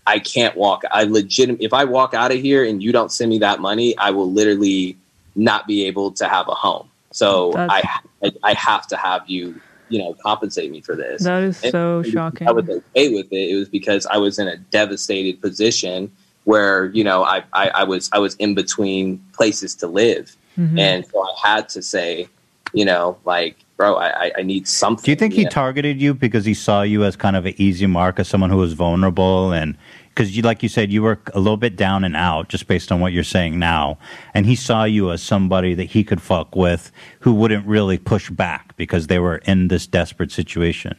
I 0.06 0.18
can't 0.18 0.55
walk. 0.56 0.82
I 0.90 1.05
legit 1.05 1.48
if 1.60 1.72
I 1.72 1.84
walk 1.84 2.10
out 2.14 2.30
of 2.34 2.40
here 2.48 2.62
and 2.68 2.82
you 2.84 2.90
don't 2.93 3.12
send 3.12 3.30
me 3.30 3.39
that 3.39 3.60
money, 3.60 3.97
I 4.06 4.10
will 4.10 4.30
literally 4.30 4.97
not 5.51 5.66
be 5.66 5.86
able 5.86 6.10
to 6.20 6.28
have 6.28 6.48
a 6.48 6.56
home. 6.66 6.89
So 7.12 7.28
I, 7.56 7.82
I 8.22 8.32
I 8.51 8.52
have 8.55 8.86
to 8.93 8.97
have 8.97 9.22
you, 9.34 9.44
you 9.89 9.98
know, 10.01 10.10
compensate 10.28 10.70
me 10.70 10.80
for 10.80 10.97
this. 10.97 11.22
That 11.24 11.43
is 11.43 11.62
And 11.62 11.72
so 11.72 12.02
shocking. 12.02 12.48
I 12.48 12.52
was 12.52 12.68
okay 12.68 13.14
with 13.14 13.28
it. 13.30 13.51
It 13.52 13.56
was 13.62 13.68
because 13.68 14.06
I 14.06 14.16
was 14.16 14.39
in 14.39 14.48
a 14.48 14.56
devastated 14.78 15.40
position 15.40 16.10
where, 16.44 16.86
you 16.86 17.05
know, 17.05 17.22
I, 17.34 17.44
I, 17.52 17.64
I 17.80 17.84
was 17.84 18.10
I 18.16 18.18
was 18.18 18.34
in 18.36 18.55
between 18.55 19.18
places 19.39 19.74
to 19.76 19.86
live. 19.86 20.36
Mhm. 20.59 20.78
And 20.78 21.06
so 21.06 21.16
I 21.22 21.32
had 21.48 21.68
to 21.76 21.80
say, 21.82 22.28
you 22.72 22.84
know, 22.84 23.05
like, 23.24 23.56
bro, 23.82 23.96
I, 23.96 24.26
I, 24.26 24.32
I 24.38 24.42
need 24.42 24.68
something. 24.68 25.02
Do 25.02 25.10
you 25.10 25.16
think 25.16 25.34
he 25.34 25.42
know? 25.42 25.50
targeted 25.50 26.00
you 26.00 26.14
because 26.14 26.44
he 26.44 26.54
saw 26.54 26.82
you 26.82 27.02
as 27.02 27.16
kind 27.16 27.34
of 27.34 27.46
an 27.46 27.54
easy 27.56 27.86
mark, 27.86 28.20
as 28.20 28.28
someone 28.28 28.48
who 28.48 28.59
was 28.59 28.74
vulnerable, 28.74 29.50
and 29.50 29.76
because 30.10 30.36
you, 30.36 30.42
like 30.44 30.62
you 30.62 30.68
said, 30.68 30.92
you 30.92 31.02
were 31.02 31.18
a 31.34 31.40
little 31.40 31.56
bit 31.56 31.74
down 31.74 32.04
and 32.04 32.14
out, 32.14 32.48
just 32.48 32.68
based 32.68 32.92
on 32.92 33.00
what 33.00 33.12
you're 33.12 33.24
saying 33.24 33.59
now, 33.59 33.98
and 34.34 34.46
he 34.46 34.54
saw 34.54 34.84
you 34.84 35.10
as 35.10 35.20
somebody 35.20 35.74
that 35.74 35.86
he 35.86 36.04
could 36.04 36.22
fuck 36.22 36.54
with, 36.54 36.92
who 37.18 37.32
wouldn't 37.32 37.66
really 37.66 37.98
push 37.98 38.30
back 38.30 38.76
because 38.76 39.09
they 39.09 39.18
were 39.18 39.38
in 39.38 39.66
this 39.66 39.84
desperate 39.84 40.30
situation. 40.30 40.94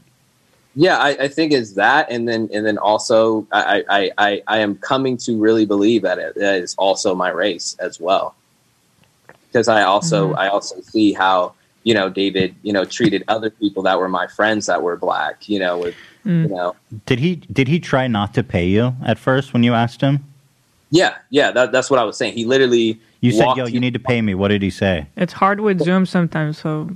Yeah, 0.76 0.98
I, 0.98 1.10
I 1.12 1.28
think 1.30 1.54
it's 1.54 1.76
that, 1.76 2.12
and 2.12 2.28
then 2.28 2.50
and 2.52 2.66
then 2.66 2.78
also 2.78 3.48
I, 3.54 3.86
I, 3.88 4.12
I, 4.18 4.44
I 4.48 4.58
am 4.58 4.76
coming 4.76 5.16
to 5.20 5.40
really 5.40 5.66
believe 5.66 6.02
that 6.02 6.20
it 6.20 6.36
that 6.36 6.56
is 6.62 6.76
also 6.78 7.16
my 7.16 7.30
race 7.30 7.78
as 7.80 7.98
well, 7.98 8.36
because 9.48 9.70
I 9.70 9.84
also 9.84 10.32
mm-hmm. 10.32 10.40
I 10.40 10.50
also 10.50 10.82
see 10.82 11.14
how 11.14 11.54
you 11.84 11.94
know 11.94 12.10
David 12.10 12.56
you 12.64 12.74
know 12.74 12.86
treated 12.86 13.24
other 13.28 13.50
people 13.50 13.84
that 13.84 14.00
were 14.00 14.10
my 14.10 14.28
friends 14.28 14.66
that 14.68 14.82
were 14.82 14.98
black, 14.98 15.48
you 15.50 15.60
know, 15.60 15.78
with 15.78 15.96
you 16.26 16.32
mm. 16.32 16.50
know 16.50 16.76
Did 17.06 17.20
he 17.20 17.36
did 17.36 17.68
he 17.68 17.80
try 17.80 18.08
not 18.08 18.34
to 18.36 18.44
pay 18.44 18.66
you 18.68 18.96
at 19.06 19.20
first 19.20 19.54
when 19.54 19.64
you 19.64 19.74
asked 19.74 20.02
him? 20.02 20.24
yeah 20.92 21.16
yeah 21.32 21.50
that, 21.50 21.72
that's 21.72 21.90
what 21.90 22.00
I 22.00 22.04
was 22.04 22.18
saying. 22.18 22.34
He 22.34 22.46
literally 22.46 23.00
You 23.22 23.32
said, 23.32 23.56
"Yo, 23.56 23.66
you 23.66 23.80
need 23.80 23.94
to 23.94 24.00
pay 24.00 24.22
me." 24.22 24.36
What 24.36 24.50
did 24.50 24.62
he 24.62 24.70
say? 24.70 25.08
It's 25.18 25.34
hard 25.34 25.60
with 25.60 25.82
Zoom 25.82 26.06
sometimes, 26.06 26.60
so 26.60 26.90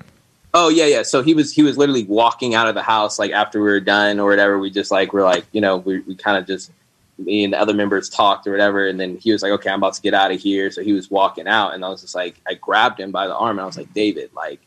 Oh 0.53 0.69
yeah, 0.69 0.85
yeah. 0.85 1.03
So 1.03 1.21
he 1.21 1.33
was 1.33 1.51
he 1.53 1.61
was 1.61 1.77
literally 1.77 2.05
walking 2.05 2.55
out 2.55 2.67
of 2.67 2.75
the 2.75 2.81
house 2.81 3.19
like 3.19 3.31
after 3.31 3.59
we 3.59 3.69
were 3.69 3.79
done 3.79 4.19
or 4.19 4.29
whatever. 4.29 4.57
We 4.57 4.71
just 4.71 4.91
like 4.91 5.13
we're 5.13 5.23
like 5.23 5.45
you 5.51 5.61
know 5.61 5.77
we 5.77 5.99
we 6.01 6.15
kind 6.15 6.37
of 6.37 6.47
just 6.47 6.71
me 7.17 7.43
and 7.43 7.53
the 7.53 7.59
other 7.59 7.73
members 7.73 8.09
talked 8.09 8.47
or 8.47 8.51
whatever, 8.51 8.87
and 8.87 8.99
then 8.99 9.17
he 9.17 9.31
was 9.31 9.41
like, 9.41 9.51
okay, 9.51 9.69
I'm 9.69 9.79
about 9.79 9.95
to 9.95 10.01
get 10.01 10.13
out 10.13 10.31
of 10.31 10.39
here. 10.39 10.71
So 10.71 10.83
he 10.83 10.93
was 10.93 11.09
walking 11.09 11.47
out, 11.47 11.73
and 11.73 11.83
I 11.83 11.89
was 11.89 12.01
just 12.01 12.15
like, 12.15 12.39
I 12.47 12.53
grabbed 12.53 12.99
him 12.99 13.11
by 13.11 13.27
the 13.27 13.35
arm, 13.35 13.57
and 13.57 13.61
I 13.61 13.65
was 13.65 13.77
like, 13.77 13.93
David, 13.93 14.31
like, 14.35 14.59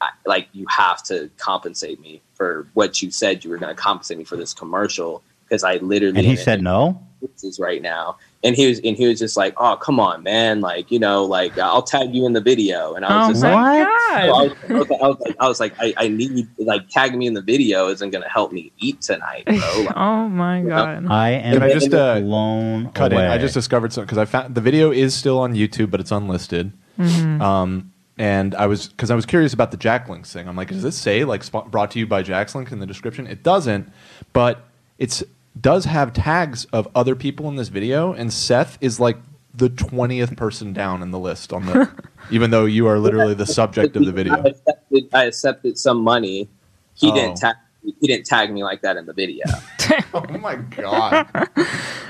I, 0.00 0.10
like 0.26 0.48
you 0.52 0.66
have 0.68 1.02
to 1.04 1.30
compensate 1.38 2.00
me 2.00 2.20
for 2.34 2.66
what 2.74 3.02
you 3.02 3.10
said 3.10 3.44
you 3.44 3.50
were 3.50 3.58
going 3.58 3.74
to 3.74 3.80
compensate 3.80 4.18
me 4.18 4.24
for 4.24 4.36
this 4.36 4.54
commercial 4.54 5.22
because 5.48 5.64
I 5.64 5.76
literally 5.76 6.18
And 6.18 6.26
he 6.26 6.36
said 6.36 6.62
no. 6.62 7.00
is 7.42 7.58
right 7.58 7.82
now. 7.82 8.16
And 8.44 8.54
he 8.54 8.68
was 8.68 8.78
and 8.84 8.96
he 8.96 9.08
was 9.08 9.18
just 9.18 9.36
like, 9.36 9.54
"Oh, 9.56 9.74
come 9.74 9.98
on, 9.98 10.22
man! 10.22 10.60
Like, 10.60 10.92
you 10.92 11.00
know, 11.00 11.24
like 11.24 11.58
I'll 11.58 11.82
tag 11.82 12.14
you 12.14 12.24
in 12.24 12.34
the 12.34 12.40
video." 12.40 12.94
And 12.94 13.04
I 13.04 13.26
was 13.26 13.26
oh 13.26 13.32
just 13.32 13.42
my 13.42 13.78
like, 13.80 13.88
god, 13.88 14.26
so 14.26 14.34
I, 14.34 14.42
was, 14.42 14.52
I, 14.68 14.72
was, 14.72 14.90
I 14.90 15.08
was 15.08 15.18
like, 15.20 15.36
I 15.40 15.48
was 15.48 15.60
like, 15.60 15.74
I, 15.80 15.94
I 15.96 16.08
need 16.08 16.46
like 16.58 16.88
tagging 16.88 17.18
me 17.18 17.26
in 17.26 17.34
the 17.34 17.42
video 17.42 17.88
isn't 17.88 18.10
going 18.10 18.22
to 18.22 18.28
help 18.28 18.52
me 18.52 18.70
eat 18.78 19.00
tonight, 19.00 19.44
bro. 19.46 19.56
Like, 19.84 19.96
oh 19.96 20.28
my 20.28 20.62
god. 20.62 21.06
I 21.08 21.30
am 21.30 21.54
Can 21.54 21.62
I 21.64 21.72
just 21.72 21.92
uh, 21.92 22.20
blown 22.20 22.92
cut 22.92 23.12
away. 23.12 23.24
in? 23.24 23.30
I 23.32 23.38
just 23.38 23.54
discovered 23.54 23.92
something 23.92 24.06
because 24.06 24.18
I 24.18 24.24
found 24.24 24.54
the 24.54 24.60
video 24.60 24.92
is 24.92 25.16
still 25.16 25.40
on 25.40 25.54
YouTube, 25.54 25.90
but 25.90 25.98
it's 25.98 26.12
unlisted. 26.12 26.72
Mhm. 26.96 27.40
Um, 27.40 27.92
and 28.18 28.54
I 28.56 28.66
was 28.66 28.88
because 28.88 29.10
I 29.10 29.14
was 29.14 29.24
curious 29.24 29.52
about 29.52 29.70
the 29.70 29.76
Jack 29.76 30.08
Links 30.08 30.32
thing. 30.32 30.48
I'm 30.48 30.56
like, 30.56 30.68
does 30.68 30.82
this 30.82 30.98
mm. 30.98 31.02
say 31.02 31.24
like 31.24 31.44
sp- 31.46 31.70
brought 31.70 31.92
to 31.92 31.98
you 31.98 32.06
by 32.06 32.22
Jack's 32.22 32.54
Link 32.54 32.72
in 32.72 32.80
the 32.80 32.86
description? 32.86 33.26
It 33.26 33.42
doesn't, 33.42 33.90
but 34.32 34.66
it's 34.98 35.22
does 35.60 35.84
have 35.84 36.12
tags 36.12 36.64
of 36.66 36.88
other 36.94 37.14
people 37.14 37.48
in 37.48 37.56
this 37.56 37.68
video, 37.68 38.12
and 38.12 38.32
Seth 38.32 38.76
is 38.80 38.98
like 38.98 39.16
the 39.54 39.68
twentieth 39.68 40.36
person 40.36 40.72
down 40.72 41.02
in 41.02 41.10
the 41.10 41.18
list 41.18 41.52
on 41.52 41.66
the, 41.66 41.90
even 42.30 42.50
though 42.50 42.64
you 42.64 42.86
are 42.88 42.98
literally 42.98 43.34
the 43.34 43.46
subject 43.46 43.96
of 43.96 44.04
the 44.04 44.12
video. 44.12 44.34
I 44.34 44.36
video. 44.36 44.50
accepted, 44.50 45.08
I 45.14 45.24
accepted 45.24 45.78
some 45.78 46.02
money. 46.02 46.48
He 46.94 47.10
Oh. 47.10 47.14
didn't 47.14 47.36
tag. 47.36 47.56
He 48.00 48.06
didn't 48.06 48.26
tag 48.26 48.52
me 48.52 48.64
like 48.64 48.82
that 48.82 48.96
in 48.96 49.06
the 49.06 49.14
video. 49.14 49.44
oh 50.14 50.38
my 50.38 50.56
god! 50.56 51.26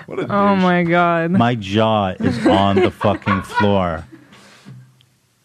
What 0.06 0.18
a 0.18 0.32
Oh 0.34 0.56
my 0.56 0.82
god. 0.82 1.30
My 1.32 1.54
jaw 1.54 2.14
is 2.18 2.46
on 2.46 2.76
the 2.76 2.90
fucking 2.90 3.42
floor. 3.42 4.04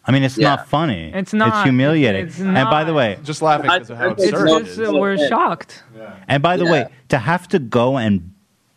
I 0.06 0.12
mean, 0.12 0.22
it's 0.22 0.36
Yeah. 0.36 0.50
not 0.50 0.68
funny. 0.68 1.10
It's 1.14 1.32
not. 1.32 1.48
It's 1.48 1.62
humiliating. 1.64 2.26
It's 2.26 2.38
not. 2.38 2.56
and 2.56 2.70
by 2.70 2.84
the 2.84 2.92
way, 2.94 3.18
just 3.24 3.40
laughing 3.42 3.70
because 3.72 3.90
of 3.90 3.96
how 3.98 4.10
absurd 4.10 4.62
It's 4.62 4.76
just 4.76 4.92
uh, 4.92 4.96
we're 4.98 5.16
shocked. 5.28 5.82
Yeah. 5.96 6.14
And 6.28 6.42
by 6.42 6.56
the 6.56 6.64
Yeah. 6.64 6.72
way, 6.72 6.88
to 7.08 7.18
have 7.18 7.48
to 7.48 7.58
go 7.58 7.96
and 7.96 8.30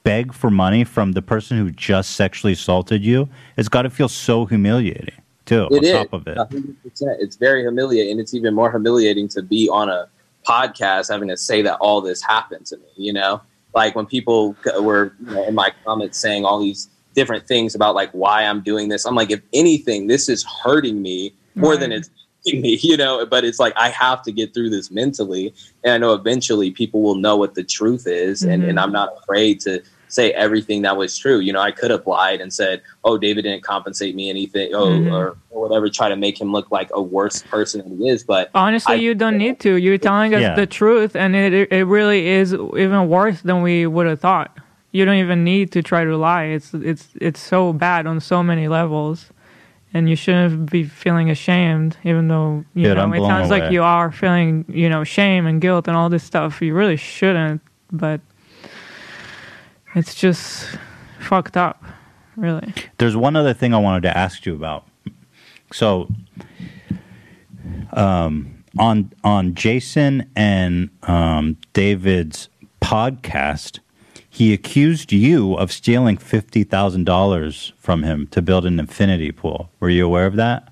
beg 0.04 0.34
for 0.34 0.50
money 0.50 0.86
from 0.86 1.12
the 1.12 1.22
person 1.22 1.58
who 1.58 1.70
just 1.72 2.12
sexually 2.12 2.54
assaulted 2.54 3.04
you, 3.04 3.28
it's 3.58 3.68
got 3.68 3.82
to 3.82 3.90
feel 3.90 4.08
so 4.08 4.46
humiliating 4.46 5.16
too. 5.46 5.68
It 5.72 5.78
on 5.80 5.84
is. 5.84 5.92
top 5.92 6.14
of 6.14 6.28
it, 6.28 6.38
100%. 6.38 7.18
It's 7.20 7.36
very 7.36 7.62
humiliating. 7.62 8.12
And 8.14 8.20
it's 8.22 8.34
even 8.34 8.54
more 8.54 8.72
humiliating 8.72 9.28
to 9.30 9.42
be 9.42 9.68
on 9.70 9.90
a 9.90 10.08
podcast 10.48 11.12
having 11.12 11.28
to 11.28 11.36
say 11.36 11.62
that 11.62 11.76
all 11.82 12.00
this 12.00 12.22
happened 12.22 12.66
to 12.68 12.78
me, 12.78 12.86
you 12.96 13.12
know? 13.12 13.42
Like 13.76 13.96
when 13.98 14.06
people 14.06 14.56
were 14.80 15.14
you 15.28 15.34
know, 15.36 15.46
in 15.46 15.54
my 15.56 15.72
comments 15.86 16.18
saying 16.18 16.46
all 16.46 16.60
these 16.60 16.88
different 17.18 17.48
things 17.48 17.74
about 17.74 17.96
like 17.96 18.12
why 18.12 18.44
I'm 18.44 18.62
doing 18.62 18.90
this. 18.90 19.04
I'm 19.04 19.16
like, 19.16 19.32
if 19.32 19.42
anything, 19.52 20.06
this 20.06 20.30
is 20.30 20.46
hurting 20.64 21.02
me 21.02 21.34
more 21.56 21.76
than 21.76 21.92
it's 21.92 22.12
hurting 22.46 22.62
me, 22.62 22.76
you 22.84 22.96
know? 22.96 23.26
But 23.26 23.44
it's 23.44 23.58
like, 23.60 23.74
I 23.76 23.90
have 23.90 24.22
to 24.24 24.32
get 24.32 24.54
through 24.54 24.70
this 24.70 24.92
mentally. 24.92 25.52
And 25.84 25.94
I 25.94 25.98
know 25.98 26.14
eventually 26.14 26.70
people 26.70 27.02
will 27.02 27.16
know 27.16 27.36
what 27.36 27.56
the 27.56 27.64
truth 27.64 28.06
is. 28.06 28.44
And, 28.44 28.62
Mhm. 28.62 28.70
and 28.70 28.80
I'm 28.80 28.92
not 28.92 29.10
afraid 29.18 29.60
to 29.62 29.82
say 30.10 30.32
everything 30.34 30.84
that 30.84 30.96
was 30.96 31.18
true. 31.18 31.40
You 31.40 31.52
know, 31.54 31.60
I 31.60 31.72
could 31.72 31.90
have 31.90 32.06
lied 32.06 32.40
and 32.40 32.54
said, 32.54 32.82
"Oh, 33.04 33.18
David 33.18 33.42
didn't 33.42 33.64
compensate 33.64 34.16
me 34.16 34.30
anything," 34.30 34.74
oh, 34.74 34.86
Mhm. 34.88 35.12
or, 35.12 35.36
or 35.50 35.68
whatever, 35.68 35.90
try 35.90 36.08
to 36.08 36.16
make 36.16 36.40
him 36.40 36.54
look 36.54 36.72
like 36.72 36.90
a 36.94 37.02
worse 37.02 37.42
person 37.42 37.82
than 37.82 37.98
he 37.98 38.08
is. 38.08 38.24
But 38.24 38.50
Honestly, 38.56 38.94
I- 38.94 39.00
you 39.00 39.14
don't 39.16 39.38
need 39.38 39.60
to. 39.62 39.76
You're 39.76 39.98
telling 39.98 40.34
us 40.34 40.42
Yeah. 40.42 40.56
the 40.56 40.66
truth, 40.66 41.14
and 41.16 41.36
it 41.36 41.52
it 41.74 41.86
really 41.88 42.28
is 42.28 42.54
even 42.54 43.10
worse 43.10 43.42
than 43.42 43.62
we 43.64 43.86
would 43.86 44.06
have 44.08 44.22
thought. 44.22 44.56
You 44.92 45.06
don't 45.06 45.16
even 45.16 45.44
need 45.44 45.72
to 45.74 45.84
try 45.84 46.04
to 46.04 46.18
lie. 46.18 46.46
It's 46.46 46.74
it's 46.74 47.10
it's 47.20 47.40
so 47.40 47.74
bad 47.74 48.08
on 48.08 48.20
so 48.20 48.42
many 48.42 48.68
levels, 48.68 49.32
and 49.94 50.10
you 50.10 50.16
shouldn't 50.16 50.72
be 50.72 50.84
feeling 50.84 51.30
ashamed, 51.30 51.98
even 52.04 52.28
though 52.30 52.64
you 52.74 52.86
Dude, 52.86 52.98
know 52.98 53.14
it 53.14 53.20
sounds 53.22 53.50
like 53.50 53.72
you 53.72 53.84
are 53.84 54.12
feeling 54.12 54.66
you 54.70 54.90
know 54.90 55.04
shame 55.04 55.46
and 55.46 55.62
guilt 55.62 55.88
and 55.88 55.98
all 55.98 56.10
this 56.10 56.24
stuff. 56.24 56.62
You 56.62 56.74
really 56.74 56.96
shouldn't, 56.96 57.62
but 57.92 58.22
it's 59.96 60.16
just 60.16 60.78
fucked 61.20 61.58
up, 61.58 61.84
really. 62.36 62.74
There's 62.98 63.16
one 63.16 63.36
other 63.36 63.54
thing 63.54 63.74
I 63.74 63.78
wanted 63.78 64.02
to 64.04 64.18
ask 64.18 64.46
you 64.46 64.56
about. 64.56 64.86
So, 65.74 66.08
um, 67.94 68.64
on 68.80 69.12
on 69.24 69.54
Jason 69.56 70.30
and 70.36 70.90
um, 71.04 71.58
David's 71.74 72.50
podcast, 72.82 73.80
he 74.30 74.54
accused 74.54 75.12
you 75.12 75.56
of 75.56 75.72
stealing 75.72 76.18
fifty 76.18 76.64
thousand 76.64 77.06
dollars 77.06 77.74
from 77.78 78.04
him 78.04 78.28
to 78.28 78.42
build 78.42 78.66
an 78.66 78.80
infinity 78.80 79.32
pool. 79.32 79.70
Were 79.80 79.90
you 79.90 80.06
aware 80.06 80.26
of 80.26 80.36
that? 80.36 80.72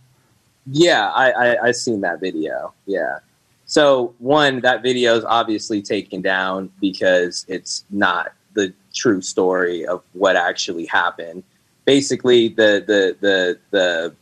yeah, 0.72 1.12
I, 1.12 1.32
I 1.32 1.64
I 1.68 1.72
seen 1.72 2.02
that 2.02 2.20
video. 2.20 2.74
Yeah. 2.86 3.20
So 3.66 4.14
one, 4.20 4.62
that 4.62 4.84
video 4.84 5.16
is 5.16 5.24
obviously 5.26 5.82
taken 5.82 6.22
down 6.22 6.72
because 6.80 7.46
it's 7.48 7.84
not 7.90 8.34
the 8.54 8.74
true 8.94 9.22
story 9.22 9.86
of 9.86 10.04
what 10.14 10.36
actually 10.36 10.86
happened. 10.86 11.44
Basically, 11.86 12.50
the 12.50 12.84
the 12.86 13.18
the 13.20 13.60
the 13.72 14.16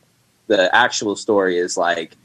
the 0.46 0.74
actual 0.74 1.16
story 1.16 1.58
is 1.58 1.76
like 1.76 2.16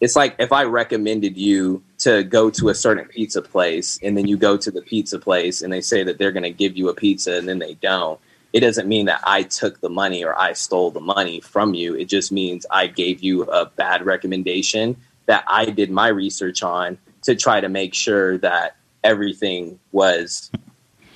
it's 0.00 0.16
like 0.16 0.34
if 0.38 0.52
I 0.52 0.64
recommended 0.64 1.36
you 1.36 1.82
to 2.00 2.24
go 2.24 2.50
to 2.50 2.70
a 2.70 2.74
certain 2.74 3.04
pizza 3.06 3.42
place 3.42 3.98
and 4.02 4.16
then 4.16 4.26
you 4.26 4.36
go 4.36 4.56
to 4.56 4.70
the 4.70 4.82
pizza 4.82 5.18
place 5.18 5.62
and 5.62 5.72
they 5.72 5.80
say 5.80 6.02
that 6.02 6.18
they're 6.18 6.32
going 6.32 6.42
to 6.42 6.50
give 6.50 6.76
you 6.76 6.88
a 6.88 6.94
pizza 6.94 7.36
and 7.36 7.48
then 7.48 7.58
they 7.58 7.74
don't, 7.74 8.18
it 8.52 8.60
doesn't 8.60 8.88
mean 8.88 9.06
that 9.06 9.20
I 9.24 9.42
took 9.44 9.80
the 9.80 9.90
money 9.90 10.24
or 10.24 10.36
I 10.38 10.54
stole 10.54 10.90
the 10.90 11.00
money 11.00 11.40
from 11.40 11.74
you. 11.74 11.94
It 11.94 12.06
just 12.06 12.32
means 12.32 12.66
I 12.70 12.86
gave 12.86 13.22
you 13.22 13.44
a 13.44 13.66
bad 13.66 14.04
recommendation 14.04 14.96
that 15.26 15.44
I 15.46 15.66
did 15.66 15.90
my 15.90 16.08
research 16.08 16.62
on 16.62 16.98
to 17.22 17.36
try 17.36 17.60
to 17.60 17.68
make 17.68 17.94
sure 17.94 18.38
that 18.38 18.76
everything 19.04 19.78
was 19.92 20.50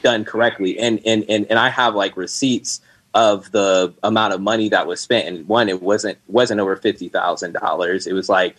done 0.03 0.25
correctly. 0.25 0.79
And 0.79 1.01
and 1.05 1.25
and, 1.29 1.47
and 1.51 1.59
I 1.59 1.71
have 1.71 1.95
like 1.95 2.17
receipts 2.17 2.81
of 3.15 3.51
the 3.53 3.95
amount 4.03 4.35
of 4.35 4.41
money 4.41 4.69
that 4.69 4.87
was 4.87 5.01
spent. 5.01 5.27
And 5.27 5.49
one, 5.49 5.69
it 5.69 5.83
wasn't 5.83 6.19
wasn't 6.29 6.61
over 6.61 6.77
fifty 6.77 7.09
thousand 7.09 7.55
dollars. 7.55 8.07
It 8.07 8.13
was 8.13 8.29
like 8.29 8.57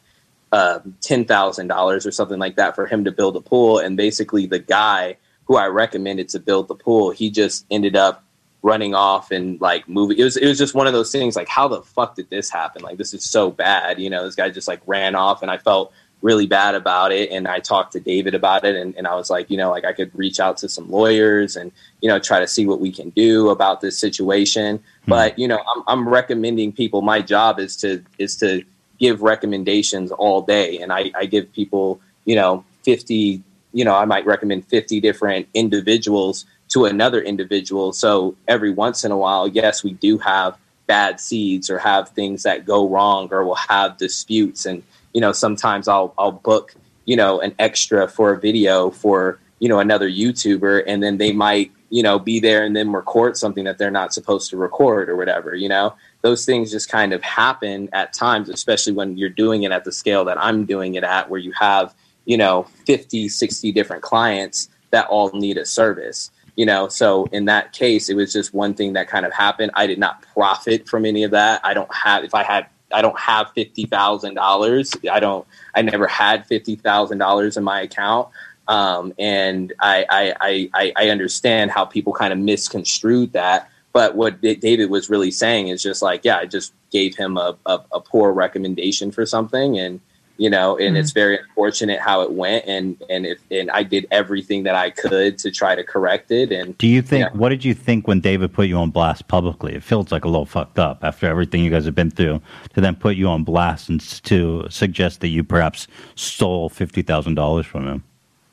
Um, 0.55 0.95
ten 1.01 1.25
thousand 1.25 1.67
dollars 1.67 2.05
or 2.05 2.11
something 2.11 2.39
like 2.39 2.55
that 2.55 2.75
for 2.75 2.85
him 2.85 3.03
to 3.03 3.11
build 3.11 3.35
a 3.35 3.41
pool. 3.41 3.79
And 3.79 3.97
basically, 3.97 4.45
the 4.45 4.59
guy 4.59 5.17
who 5.47 5.57
I 5.57 5.67
recommended 5.67 6.29
to 6.29 6.39
build 6.39 6.69
the 6.69 6.75
pool, 6.75 7.11
he 7.11 7.29
just 7.29 7.65
ended 7.69 7.97
up 7.97 8.23
running 8.61 8.95
off 8.95 9.31
and 9.31 9.59
like 9.59 9.89
moving. 9.89 10.17
It 10.17 10.23
was 10.23 10.37
it 10.37 10.47
was 10.47 10.57
just 10.57 10.73
one 10.73 10.87
of 10.87 10.93
those 10.93 11.11
things. 11.11 11.35
Like, 11.35 11.49
how 11.49 11.67
the 11.67 11.81
fuck 11.81 12.15
did 12.15 12.29
this 12.29 12.49
happen? 12.49 12.83
Like, 12.83 12.97
this 12.97 13.13
is 13.13 13.29
so 13.29 13.51
bad. 13.51 13.99
You 13.99 14.09
know, 14.09 14.23
this 14.23 14.35
guy 14.35 14.49
just 14.49 14.69
like 14.69 14.79
ran 14.85 15.13
off, 15.13 15.41
and 15.41 15.51
I 15.51 15.57
felt 15.57 15.91
really 16.21 16.47
bad 16.47 16.73
about 16.73 17.11
it. 17.11 17.31
And 17.31 17.49
I 17.49 17.59
talked 17.59 17.91
to 17.91 17.99
David 17.99 18.33
about 18.33 18.63
it, 18.63 18.77
and, 18.77 18.95
and 18.95 19.07
I 19.07 19.15
was 19.15 19.29
like, 19.29 19.49
you 19.49 19.57
know, 19.57 19.71
like 19.71 19.83
I 19.83 19.91
could 19.91 20.09
reach 20.15 20.39
out 20.39 20.55
to 20.59 20.69
some 20.69 20.89
lawyers 20.89 21.57
and 21.57 21.69
you 21.99 22.07
know 22.07 22.17
try 22.17 22.39
to 22.39 22.47
see 22.47 22.65
what 22.65 22.79
we 22.79 22.93
can 22.93 23.09
do 23.09 23.49
about 23.49 23.81
this 23.81 23.99
situation. 23.99 24.77
Hmm. 25.03 25.09
But 25.09 25.37
you 25.37 25.49
know, 25.49 25.61
I'm 25.75 25.83
I'm 25.87 26.07
recommending 26.07 26.71
people. 26.71 27.01
My 27.01 27.19
job 27.19 27.59
is 27.59 27.75
to 27.77 28.05
is 28.19 28.37
to 28.37 28.63
give 28.99 29.21
recommendations 29.21 30.11
all 30.11 30.41
day, 30.41 30.79
and 30.79 30.91
I, 30.91 31.11
I 31.15 31.25
give 31.25 31.51
people 31.51 31.99
you 32.25 32.35
know 32.35 32.65
50 32.83 33.41
you 33.71 33.85
know 33.85 33.95
i 33.95 34.05
might 34.05 34.25
recommend 34.25 34.65
50 34.65 34.99
different 34.99 35.47
individuals 35.53 36.45
to 36.67 36.85
another 36.85 37.21
individual. 37.21 37.93
So 37.93 38.35
every 38.47 38.71
once 38.71 39.05
in 39.05 39.11
a 39.11 39.17
while 39.17 39.47
yes 39.47 39.83
we 39.83 39.93
do 39.93 40.17
have 40.17 40.57
bad 40.87 41.19
seeds 41.19 41.69
or 41.69 41.79
have 41.79 42.09
things 42.09 42.43
that 42.43 42.65
go 42.65 42.87
wrong 42.87 43.29
or 43.31 43.43
will 43.43 43.55
have 43.55 43.97
disputes. 43.97 44.65
And 44.65 44.83
you 45.13 45.21
know 45.21 45.31
sometimes 45.31 45.87
I'll 45.87 46.13
I'll 46.17 46.31
book 46.31 46.75
you 47.05 47.15
know 47.15 47.39
an 47.39 47.53
extra 47.59 48.07
for 48.07 48.33
a 48.33 48.39
video 48.39 48.89
for 48.89 49.39
you 49.59 49.69
know 49.69 49.79
another 49.79 50.09
YouTuber 50.09 50.83
and 50.87 51.01
then 51.01 51.17
they 51.17 51.31
might 51.31 51.71
you 51.89 52.03
know 52.03 52.19
be 52.19 52.39
there 52.39 52.63
and 52.63 52.75
then 52.75 52.91
record 52.91 53.37
something 53.37 53.63
that 53.65 53.77
they're 53.77 53.91
not 53.91 54.13
supposed 54.13 54.49
to 54.49 54.57
record 54.57 55.07
or 55.09 55.15
whatever 55.15 55.55
you 55.55 55.69
know 55.69 55.93
those 56.25 56.43
things 56.43 56.71
just 56.71 56.89
kind 56.89 57.13
of 57.13 57.21
happen 57.21 57.87
at 57.93 58.11
times 58.11 58.49
especially 58.49 58.93
when 58.93 59.15
you're 59.15 59.29
doing 59.29 59.61
it 59.61 59.71
at 59.71 59.83
the 59.83 59.91
scale 59.91 60.25
that 60.25 60.41
I'm 60.41 60.65
doing 60.65 60.95
it 60.95 61.03
at 61.03 61.29
where 61.29 61.39
you 61.39 61.51
have 61.51 61.93
you 62.25 62.35
know 62.35 62.63
50 62.87 63.29
60 63.29 63.71
different 63.71 64.01
clients 64.01 64.69
that 64.89 65.05
all 65.05 65.31
need 65.33 65.57
a 65.57 65.65
service 65.67 66.31
you 66.55 66.65
know? 66.65 66.87
So 66.87 67.25
in 67.31 67.45
that 67.45 67.73
case 67.73 68.09
it 68.09 68.15
was 68.15 68.33
just 68.33 68.55
one 68.55 68.73
thing 68.73 68.93
that 68.93 69.07
kind 69.07 69.25
of 69.25 69.33
happened. 69.33 69.71
I 69.75 69.85
did 69.85 69.99
not 69.99 70.23
profit 70.33 70.87
from 70.87 71.05
any 71.05 71.23
of 71.23 71.31
that. 71.31 71.61
I 71.63 71.75
don't 71.75 71.93
have 71.93 72.23
if 72.23 72.33
i 72.33 72.41
had 72.41 72.65
i 72.91 73.03
don't 73.03 73.19
have 73.19 73.53
$50000 73.55 75.09
i 75.11 75.19
don't 75.19 75.47
i 75.75 75.81
never 75.83 76.07
had 76.07 76.49
$50000 76.49 77.57
in 77.57 77.63
my 77.63 77.81
account. 77.81 78.29
Um, 78.67 79.13
and 79.19 79.73
I, 79.79 80.05
I 80.09 80.69
i 80.73 80.93
i 80.95 81.09
understand 81.09 81.69
how 81.69 81.85
people 81.85 82.13
kind 82.13 82.33
of 82.33 82.39
misconstrued 82.39 83.33
that 83.33 83.69
but 83.95 84.15
what 84.15 84.41
david 84.41 84.89
was 84.89 85.09
really 85.09 85.31
saying 85.31 85.69
is 85.69 85.81
just 85.81 86.01
like 86.01 86.21
yeah 86.23 86.37
i 86.37 86.45
just 86.45 86.73
gave 86.91 87.15
him 87.15 87.37
a, 87.37 87.57
a, 87.65 87.79
a 87.93 88.01
poor 88.01 88.33
recommendation 88.33 89.09
for 89.09 89.25
something 89.25 89.79
and 89.79 90.01
you 90.37 90.49
know 90.49 90.75
and 90.77 90.89
mm-hmm. 90.89 90.97
it's 90.97 91.11
very 91.11 91.39
unfortunate 91.39 91.99
how 91.99 92.21
it 92.21 92.33
went 92.33 92.65
and 92.65 93.01
and 93.09 93.25
it, 93.25 93.39
and 93.49 93.71
i 93.71 93.81
did 93.83 94.05
everything 94.11 94.63
that 94.63 94.75
i 94.75 94.89
could 94.89 95.37
to 95.37 95.49
try 95.49 95.75
to 95.75 95.83
correct 95.83 96.29
it 96.29 96.51
and 96.51 96.77
Do 96.77 96.87
you 96.87 97.01
think? 97.01 97.33
What 97.33 97.49
did 97.49 97.63
you 97.63 97.73
think 97.73 98.05
when 98.05 98.19
David 98.19 98.51
put 98.53 98.67
you 98.67 98.75
on 98.75 98.89
blast 98.89 99.27
publicly? 99.27 99.73
It 99.75 99.83
feels 99.83 100.11
like 100.11 100.25
a 100.25 100.27
little 100.27 100.45
fucked 100.45 100.77
up 100.77 101.03
after 101.03 101.25
everything 101.25 101.63
you 101.63 101.71
guys 101.71 101.85
have 101.85 101.95
been 101.95 102.11
through 102.11 102.41
to 102.73 102.81
then 102.81 102.95
put 102.95 103.15
you 103.15 103.29
on 103.29 103.43
blast 103.43 103.87
and 103.89 104.01
to 104.23 104.67
suggest 104.69 105.21
that 105.21 105.29
you 105.29 105.43
perhaps 105.43 105.87
stole 106.15 106.67
fifty 106.69 107.01
thousand 107.01 107.35
dollars 107.35 107.65
from 107.65 107.87
him. 107.87 108.03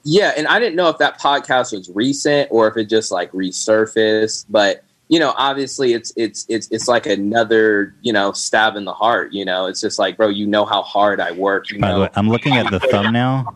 Yeah, 0.04 0.32
and 0.36 0.46
I 0.46 0.58
didn't 0.58 0.76
know 0.76 0.88
if 0.88 0.98
that 0.98 1.20
podcast 1.20 1.76
was 1.76 1.90
recent 1.94 2.48
or 2.50 2.68
if 2.68 2.76
it 2.76 2.88
just 2.88 3.12
like 3.12 3.30
resurfaced, 3.32 4.46
but 4.48 4.84
you 5.12 5.18
know, 5.18 5.34
obviously 5.36 5.92
it's 5.92 6.10
it's 6.16 6.46
it's 6.48 6.68
it's 6.70 6.88
like 6.88 7.04
another, 7.04 7.94
you 8.00 8.14
know, 8.14 8.32
stab 8.32 8.76
in 8.76 8.86
the 8.86 8.94
heart, 8.94 9.34
you 9.34 9.44
know. 9.44 9.66
It's 9.66 9.78
just 9.78 9.98
like, 9.98 10.16
bro, 10.16 10.28
you 10.30 10.46
know 10.46 10.64
how 10.64 10.80
hard 10.80 11.20
I 11.20 11.32
work, 11.32 11.70
you 11.70 11.78
By 11.78 11.92
the 11.92 12.00
way, 12.00 12.08
I'm 12.14 12.30
looking 12.30 12.56
at 12.56 12.70
the 12.70 12.80
thumbnail. 12.80 13.54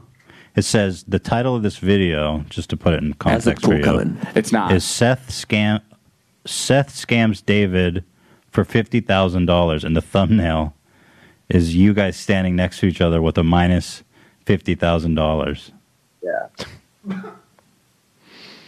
It 0.54 0.66
says 0.66 1.04
the 1.04 1.18
title 1.18 1.56
of 1.56 1.62
this 1.62 1.78
video, 1.78 2.44
just 2.50 2.68
to 2.70 2.76
put 2.76 2.92
it 2.92 3.02
in 3.02 3.14
context 3.14 3.64
for 3.64 3.74
you, 3.74 4.18
It's 4.34 4.52
not. 4.52 4.70
is 4.70 4.84
Seth 4.84 5.30
scam 5.30 5.80
Seth 6.44 6.90
scams 6.94 7.42
David 7.42 8.04
for 8.50 8.62
fifty 8.62 9.00
thousand 9.00 9.46
dollars, 9.46 9.82
and 9.82 9.96
the 9.96 10.02
thumbnail 10.02 10.74
is 11.48 11.74
you 11.74 11.94
guys 11.94 12.18
standing 12.18 12.54
next 12.54 12.80
to 12.80 12.86
each 12.86 13.00
other 13.00 13.22
with 13.22 13.38
a 13.38 13.42
minus 13.42 14.04
fifty 14.44 14.74
thousand 14.74 15.14
dollars. 15.14 15.72
Yeah. 16.22 16.48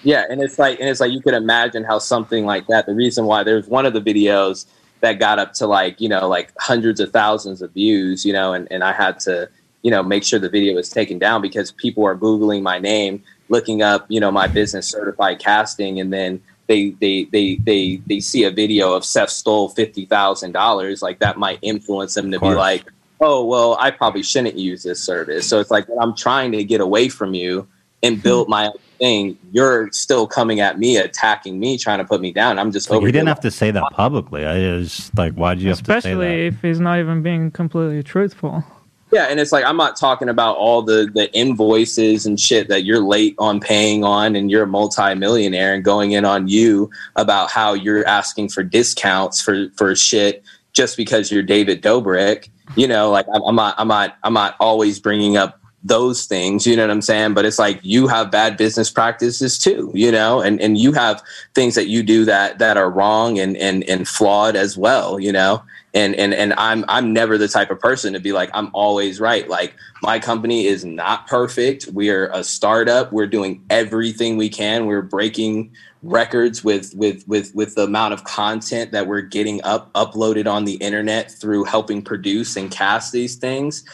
Yeah, 0.03 0.25
and 0.29 0.41
it's 0.41 0.59
like 0.59 0.79
and 0.81 0.89
it's 0.89 1.01
like 1.01 1.13
you 1.13 1.21
could 1.21 1.35
imagine 1.35 1.85
how 1.85 1.99
something 1.99 2.47
like 2.47 2.67
that. 2.69 2.87
The 2.87 2.95
reason 2.95 3.27
why 3.27 3.43
there's 3.43 3.67
one 3.67 3.87
of 3.87 3.93
the 3.93 4.01
videos 4.01 4.67
that 5.01 5.15
got 5.15 5.39
up 5.39 5.53
to 5.55 5.67
like 5.67 6.01
you 6.01 6.09
know 6.09 6.29
like 6.29 6.53
hundreds 6.59 7.01
of 7.01 7.11
thousands 7.11 7.63
of 7.63 7.73
views, 7.73 8.25
you 8.25 8.33
know, 8.33 8.53
and 8.53 8.69
and 8.71 8.85
I 8.85 8.93
had 8.93 9.19
to 9.21 9.49
you 9.83 9.91
know 9.91 10.03
make 10.03 10.25
sure 10.25 10.39
the 10.39 10.49
video 10.49 10.75
was 10.75 10.89
taken 10.89 11.19
down 11.19 11.43
because 11.43 11.73
people 11.73 12.05
are 12.05 12.17
googling 12.17 12.63
my 12.63 12.79
name, 12.79 13.23
looking 13.49 13.83
up 13.83 14.07
you 14.09 14.21
know 14.21 14.31
my 14.31 14.47
business 14.47 14.89
certified 14.89 15.41
casting, 15.41 15.99
and 15.99 16.13
then 16.13 16.41
they 16.69 16.91
they 16.91 17.25
they 17.25 17.57
they 17.57 17.97
they 18.07 18.21
see 18.21 18.45
a 18.45 18.51
video 18.51 18.93
of 18.93 19.05
Seth 19.05 19.31
stole 19.31 19.69
fifty 19.69 20.05
thousand 20.05 20.53
dollars, 20.53 21.03
like 21.03 21.19
that 21.19 21.39
might 21.39 21.59
influence 21.63 22.15
them 22.15 22.31
to 22.31 22.39
be 22.39 22.55
like, 22.55 22.85
oh 23.21 23.45
well, 23.45 23.77
I 23.81 23.91
probably 23.91 24.23
shouldn't 24.23 24.57
use 24.57 24.85
this 24.85 25.03
service. 25.03 25.49
So 25.49 25.59
it's 25.59 25.73
like 25.73 25.87
I'm 26.01 26.15
trying 26.15 26.53
to 26.53 26.63
get 26.63 26.81
away 26.81 27.09
from 27.09 27.35
you 27.35 27.67
and 28.03 28.23
build 28.23 28.49
my 28.49 28.71
thing, 28.99 29.39
you're 29.53 29.91
still 29.93 30.27
coming 30.27 30.61
at 30.61 30.79
me, 30.79 30.97
attacking 30.97 31.59
me, 31.59 31.79
trying 31.79 31.99
to 31.99 32.05
put 32.05 32.21
me 32.21 32.33
down. 32.33 32.59
I'm 32.59 32.73
just 32.73 32.91
Like, 32.91 32.99
over. 32.99 33.07
you 33.07 33.13
didn't 33.13 33.29
have 33.29 33.41
to 33.41 33.51
say 33.51 33.71
that 33.71 33.85
publicly. 33.93 34.45
I 34.45 34.75
was 34.75 35.11
like, 35.17 35.35
why 35.35 35.55
did 35.55 35.63
you 35.63 35.69
have 35.71 35.79
to 35.79 35.85
say 35.85 35.91
that? 35.91 35.99
Especially 35.99 36.47
if 36.47 36.61
he's 36.63 36.81
not 36.81 36.99
even 36.99 37.23
being 37.23 37.51
completely 37.51 38.03
truthful. 38.03 38.65
Yeah, 39.11 39.25
and 39.31 39.41
it's 39.41 39.53
like 39.53 39.65
I'm 39.65 39.79
not 39.79 39.97
talking 39.97 40.29
about 40.29 40.59
all 40.59 40.83
the 40.83 41.11
the 41.15 41.35
invoices 41.35 42.27
and 42.27 42.39
shit 42.39 42.69
that 42.69 42.85
you're 42.85 43.01
late 43.01 43.35
on 43.39 43.59
paying 43.59 44.05
on, 44.05 44.37
and 44.37 44.51
you're 44.51 44.65
a 44.65 44.67
multimillionaire 44.67 45.73
and 45.73 45.83
going 45.83 46.13
in 46.13 46.27
on 46.27 46.47
you 46.49 46.91
about 47.17 47.51
how 47.51 47.73
you're 47.73 48.07
asking 48.07 48.51
for 48.51 48.63
discounts 48.63 49.41
for 49.41 49.69
for 49.77 49.95
shit 49.97 50.43
just 50.75 50.99
because 50.99 51.33
you're 51.33 51.43
David 51.43 51.83
Dobrik. 51.83 52.51
You 52.77 52.87
know, 52.87 53.11
like 53.11 53.25
I'm, 53.35 53.41
I'm 53.45 53.57
not 53.57 53.75
I'm 53.79 53.89
not 53.89 54.17
I'm 54.25 54.35
not 54.35 54.57
always 54.61 55.01
bringing 55.01 55.39
up 55.39 55.58
those 55.83 56.27
things. 56.27 56.67
You 56.67 56.77
know 56.77 56.83
what 56.83 56.91
I'm 56.91 57.03
saying? 57.03 57.35
But 57.35 57.45
it's 57.45 57.59
like 57.59 57.81
you 57.83 58.09
have 58.09 58.31
bad 58.31 58.57
business 58.57 58.91
practices 58.91 59.59
too. 59.59 59.91
You 59.95 60.11
know, 60.13 60.41
and 60.41 60.61
and 60.61 60.79
you 60.79 60.93
have 60.93 61.23
things 61.55 61.75
that 61.75 61.89
you 61.89 62.03
do 62.03 62.25
that 62.25 62.59
that 62.59 62.77
are 62.77 62.91
wrong 62.91 63.39
and 63.39 63.57
and 63.57 63.85
and 63.85 64.07
flawed 64.07 64.57
as 64.57 64.77
well. 64.77 65.19
You 65.21 65.33
know 65.33 65.63
and 65.95 66.15
and 66.17 66.35
and 66.35 66.55
I'm 66.59 66.85
I'm 66.89 67.13
never 67.13 67.39
the 67.39 67.49
type 67.49 67.71
of 67.71 67.81
person 67.81 68.13
to 68.13 68.21
be 68.21 68.33
like 68.33 68.51
I'm 68.53 68.71
always 68.73 69.21
right. 69.21 69.49
Like 69.49 69.75
my 70.03 70.19
company 70.19 70.67
is 70.67 70.85
not 70.85 71.27
perfect. 71.27 71.89
We're 71.89 72.31
a 72.31 72.45
startup. 72.45 73.13
We're 73.13 73.27
doing 73.27 73.65
everything 73.71 74.37
we 74.37 74.49
can. 74.49 74.87
We're 74.87 75.03
breaking 75.03 75.73
records 76.03 76.63
with 76.63 76.95
with 76.95 77.27
with 77.27 77.55
with 77.55 77.75
the 77.75 77.83
amount 77.83 78.15
of 78.15 78.25
content 78.25 78.93
that 78.93 79.07
we're 79.07 79.21
getting 79.21 79.63
up 79.65 79.93
uploaded 79.95 80.47
on 80.47 80.65
the 80.65 80.75
internet 80.75 81.31
through 81.31 81.65
helping 81.65 82.03
produce 82.03 82.57
and 82.57 82.71
cast 82.71 83.13
these 83.13 83.37
things. 83.37 83.85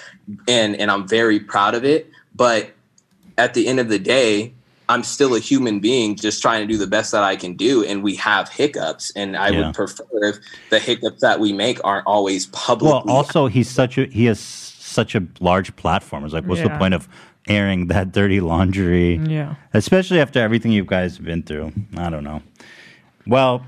And 0.47 0.76
and 0.76 0.90
I'm 0.90 1.09
very 1.09 1.40
proud 1.40 1.74
of 1.74 1.85
it, 1.85 2.10
but 2.35 2.70
at 3.39 3.55
the 3.55 3.66
end 3.66 3.81
of 3.81 3.89
the 3.89 3.98
day, 3.98 4.52
I'm 4.89 5.02
still 5.02 5.35
a 5.35 5.40
human 5.40 5.81
being 5.81 6.14
just 6.14 6.43
trying 6.43 6.66
to 6.66 6.70
do 6.70 6.78
the 6.78 6.86
best 6.86 7.12
that 7.12 7.22
I 7.22 7.36
can 7.36 7.55
do. 7.55 7.85
And 7.85 8.02
we 8.02 8.16
have 8.16 8.48
hiccups. 8.48 9.10
And 9.16 9.36
I 9.36 9.51
Yeah. 9.51 9.66
would 9.66 9.74
prefer 9.74 10.05
if 10.12 10.36
the 10.68 10.78
hiccups 10.78 11.20
that 11.22 11.40
we 11.40 11.52
make 11.52 11.81
aren't 11.85 12.06
always 12.06 12.47
public. 12.47 12.93
Well, 12.93 13.05
also 13.09 13.47
he's 13.47 13.70
such 13.70 13.97
a 13.98 14.06
he 14.06 14.26
has 14.26 14.39
such 14.40 15.14
a 15.14 15.22
large 15.40 15.74
platform. 15.76 16.24
It's 16.24 16.35
like, 16.35 16.47
what's 16.47 16.62
the 16.62 16.70
point 16.70 16.94
of 16.94 17.09
airing 17.48 17.88
that 17.88 18.12
dirty 18.12 18.40
laundry? 18.40 19.16
Yeah. 19.16 19.54
Especially 19.72 20.20
after 20.20 20.40
everything 20.40 20.72
you 20.72 20.84
guys 20.84 21.16
have 21.16 21.26
been 21.26 21.42
through. 21.42 21.72
I 21.96 22.10
don't 22.10 22.24
know. 22.24 22.42
Well, 23.26 23.64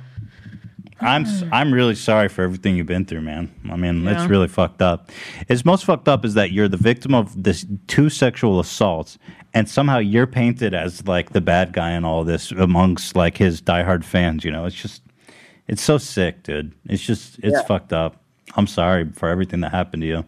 I'm 1.01 1.25
s- 1.25 1.45
I'm 1.53 1.73
really 1.73 1.95
sorry 1.95 2.29
for 2.29 2.43
everything 2.43 2.77
you've 2.77 2.87
been 2.87 3.05
through, 3.05 3.23
man. 3.23 3.53
I 3.71 3.77
mean, 3.77 4.05
Yeah. 4.05 4.21
it's 4.21 4.31
really 4.31 4.49
fucked 4.49 4.81
up. 4.83 5.11
It's 5.49 5.65
most 5.65 5.85
fucked 5.85 6.09
up 6.09 6.25
is 6.25 6.35
that 6.35 6.53
you're 6.53 6.69
the 6.69 6.77
victim 6.79 7.15
of 7.15 7.43
this 7.43 7.67
two 7.87 8.09
sexual 8.09 8.61
assaults, 8.61 9.19
and 9.55 9.69
somehow 9.69 9.99
you're 9.99 10.27
painted 10.27 10.75
as 10.75 11.07
like 11.07 11.31
the 11.31 11.41
bad 11.41 11.73
guy 11.73 11.93
in 11.93 12.05
all 12.05 12.25
this 12.25 12.51
amongst 12.53 13.15
like 13.17 13.37
his 13.37 13.61
diehard 13.61 14.05
fans. 14.05 14.45
You 14.45 14.53
know, 14.53 14.65
it's 14.65 14.77
just 14.77 15.03
it's 15.69 15.83
so 15.83 15.99
sick, 15.99 16.43
dude. 16.45 16.73
It's 16.87 17.03
just 17.05 17.39
it's 17.43 17.53
Yeah. 17.59 17.63
fucked 17.63 17.93
up. 17.93 18.23
I'm 18.57 18.67
sorry 18.67 19.11
for 19.13 19.29
everything 19.29 19.61
that 19.61 19.73
happened 19.73 20.03
to 20.03 20.07
you. 20.07 20.25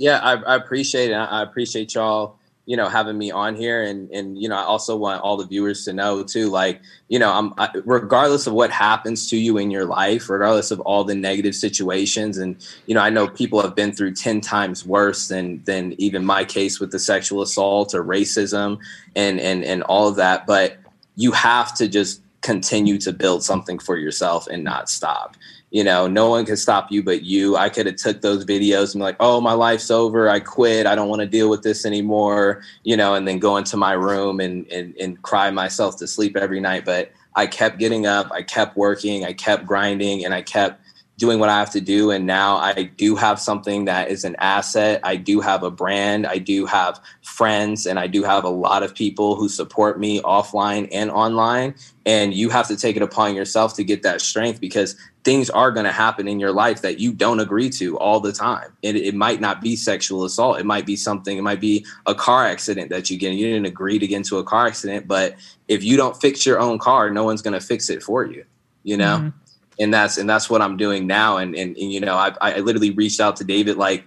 Yeah, 0.00 0.18
I, 0.22 0.32
I 0.32 0.56
appreciate 0.56 1.10
it. 1.10 1.14
I 1.14 1.42
appreciate 1.42 1.94
y'all, 1.94 2.38
you 2.64 2.74
know, 2.74 2.88
having 2.88 3.18
me 3.18 3.30
on 3.30 3.54
here. 3.54 3.82
And, 3.82 4.10
and, 4.10 4.40
you 4.40 4.48
know, 4.48 4.56
I 4.56 4.62
also 4.62 4.96
want 4.96 5.20
all 5.20 5.36
the 5.36 5.46
viewers 5.46 5.84
to 5.84 5.92
know 5.92 6.22
too, 6.22 6.48
like, 6.48 6.80
you 7.08 7.18
know, 7.18 7.30
I'm 7.30 7.52
I, 7.58 7.68
regardless 7.84 8.46
of 8.46 8.54
what 8.54 8.70
happens 8.70 9.28
to 9.28 9.36
you 9.36 9.58
in 9.58 9.70
your 9.70 9.84
life, 9.84 10.30
regardless 10.30 10.70
of 10.70 10.80
all 10.80 11.04
the 11.04 11.14
negative 11.14 11.54
situations. 11.54 12.38
And, 12.38 12.56
you 12.86 12.94
know, 12.94 13.02
I 13.02 13.10
know 13.10 13.28
people 13.28 13.60
have 13.60 13.74
been 13.74 13.92
through 13.92 14.14
10 14.14 14.40
times 14.40 14.86
worse 14.86 15.28
than, 15.28 15.62
than 15.64 15.94
even 16.00 16.24
my 16.24 16.46
case 16.46 16.80
with 16.80 16.92
the 16.92 16.98
sexual 16.98 17.42
assault 17.42 17.94
or 17.94 18.02
racism 18.02 18.78
and, 19.14 19.38
and, 19.38 19.62
and 19.64 19.82
all 19.82 20.08
of 20.08 20.16
that. 20.16 20.46
But 20.46 20.78
you 21.16 21.32
have 21.32 21.74
to 21.74 21.88
just 21.88 22.22
continue 22.40 22.96
to 22.96 23.12
build 23.12 23.44
something 23.44 23.78
for 23.78 23.98
yourself 23.98 24.46
and 24.46 24.64
not 24.64 24.88
stop 24.88 25.36
you 25.70 25.84
know 25.84 26.06
no 26.06 26.28
one 26.28 26.44
can 26.44 26.56
stop 26.56 26.90
you 26.90 27.02
but 27.02 27.22
you. 27.22 27.56
I 27.56 27.68
could 27.68 27.86
have 27.86 27.96
took 27.96 28.20
those 28.20 28.44
videos 28.44 28.94
and 28.94 29.00
be 29.00 29.04
like 29.04 29.16
oh 29.20 29.40
my 29.40 29.52
life's 29.52 29.90
over. 29.90 30.28
I 30.28 30.40
quit. 30.40 30.86
I 30.86 30.94
don't 30.94 31.08
want 31.08 31.20
to 31.20 31.26
deal 31.26 31.48
with 31.50 31.62
this 31.62 31.84
anymore 31.84 32.62
you 32.84 32.96
know 32.96 33.14
and 33.14 33.26
then 33.26 33.38
go 33.38 33.56
into 33.56 33.76
my 33.76 33.92
room 33.92 34.40
and, 34.40 34.66
and 34.70 34.94
and 34.96 35.20
cry 35.22 35.50
myself 35.50 35.96
to 35.98 36.06
sleep 36.06 36.36
every 36.36 36.60
night. 36.60 36.84
But 36.84 37.12
i 37.36 37.46
kept 37.46 37.78
getting 37.78 38.06
up. 38.06 38.30
I 38.32 38.42
kept 38.42 38.76
working. 38.76 39.24
I 39.24 39.32
kept 39.32 39.66
grinding. 39.66 40.24
And 40.24 40.34
i 40.34 40.42
kept 40.42 40.82
doing 41.20 41.38
what 41.38 41.48
i 41.48 41.58
have 41.58 41.70
to 41.70 41.80
do 41.80 42.10
and 42.10 42.26
now 42.26 42.56
i 42.56 42.82
do 42.96 43.14
have 43.14 43.38
something 43.38 43.84
that 43.84 44.08
is 44.08 44.24
an 44.24 44.34
asset 44.38 44.98
i 45.04 45.14
do 45.14 45.40
have 45.40 45.62
a 45.62 45.70
brand 45.70 46.26
i 46.26 46.38
do 46.38 46.64
have 46.64 46.98
friends 47.22 47.86
and 47.86 47.98
i 47.98 48.06
do 48.06 48.22
have 48.22 48.42
a 48.42 48.48
lot 48.48 48.82
of 48.82 48.94
people 48.94 49.36
who 49.36 49.48
support 49.48 50.00
me 50.00 50.20
offline 50.22 50.88
and 50.90 51.10
online 51.10 51.74
and 52.06 52.32
you 52.32 52.48
have 52.48 52.66
to 52.66 52.76
take 52.76 52.96
it 52.96 53.02
upon 53.02 53.34
yourself 53.34 53.74
to 53.74 53.84
get 53.84 54.02
that 54.02 54.20
strength 54.20 54.60
because 54.60 54.96
things 55.22 55.50
are 55.50 55.70
going 55.70 55.84
to 55.84 55.92
happen 55.92 56.26
in 56.26 56.40
your 56.40 56.52
life 56.52 56.80
that 56.80 56.98
you 56.98 57.12
don't 57.12 57.40
agree 57.40 57.68
to 57.68 57.98
all 57.98 58.20
the 58.20 58.32
time. 58.32 58.74
It, 58.82 58.96
it 58.96 59.14
might 59.14 59.40
not 59.40 59.60
be 59.60 59.76
sexual 59.76 60.24
assault. 60.24 60.58
It 60.58 60.64
might 60.64 60.86
be 60.86 60.96
something, 60.96 61.36
it 61.36 61.42
might 61.42 61.60
be 61.60 61.84
a 62.06 62.14
car 62.14 62.46
accident 62.46 62.90
that 62.90 63.10
you 63.10 63.18
get. 63.18 63.34
You 63.34 63.46
didn't 63.46 63.66
agree 63.66 63.98
to 63.98 64.06
get 64.06 64.16
into 64.16 64.38
a 64.38 64.44
car 64.44 64.66
accident, 64.66 65.06
but 65.06 65.36
if 65.68 65.84
you 65.84 65.96
don't 65.96 66.18
fix 66.18 66.46
your 66.46 66.58
own 66.58 66.78
car, 66.78 67.10
no 67.10 67.24
one's 67.24 67.42
going 67.42 67.58
to 67.58 67.64
fix 67.64 67.90
it 67.90 68.02
for 68.02 68.24
you, 68.24 68.44
you 68.82 68.96
know? 68.96 69.18
Mm-hmm. 69.18 69.49
And 69.80 69.92
that's 69.92 70.18
and 70.18 70.28
that's 70.30 70.48
what 70.48 70.62
I'm 70.62 70.76
doing 70.76 71.06
now. 71.06 71.38
And 71.38 71.56
and, 71.56 71.76
and 71.76 71.92
you 71.92 72.00
know, 72.00 72.14
I 72.16 72.32
I 72.40 72.58
literally 72.60 72.90
reached 72.90 73.20
out 73.20 73.36
to 73.36 73.44
David 73.44 73.76
like 73.76 74.04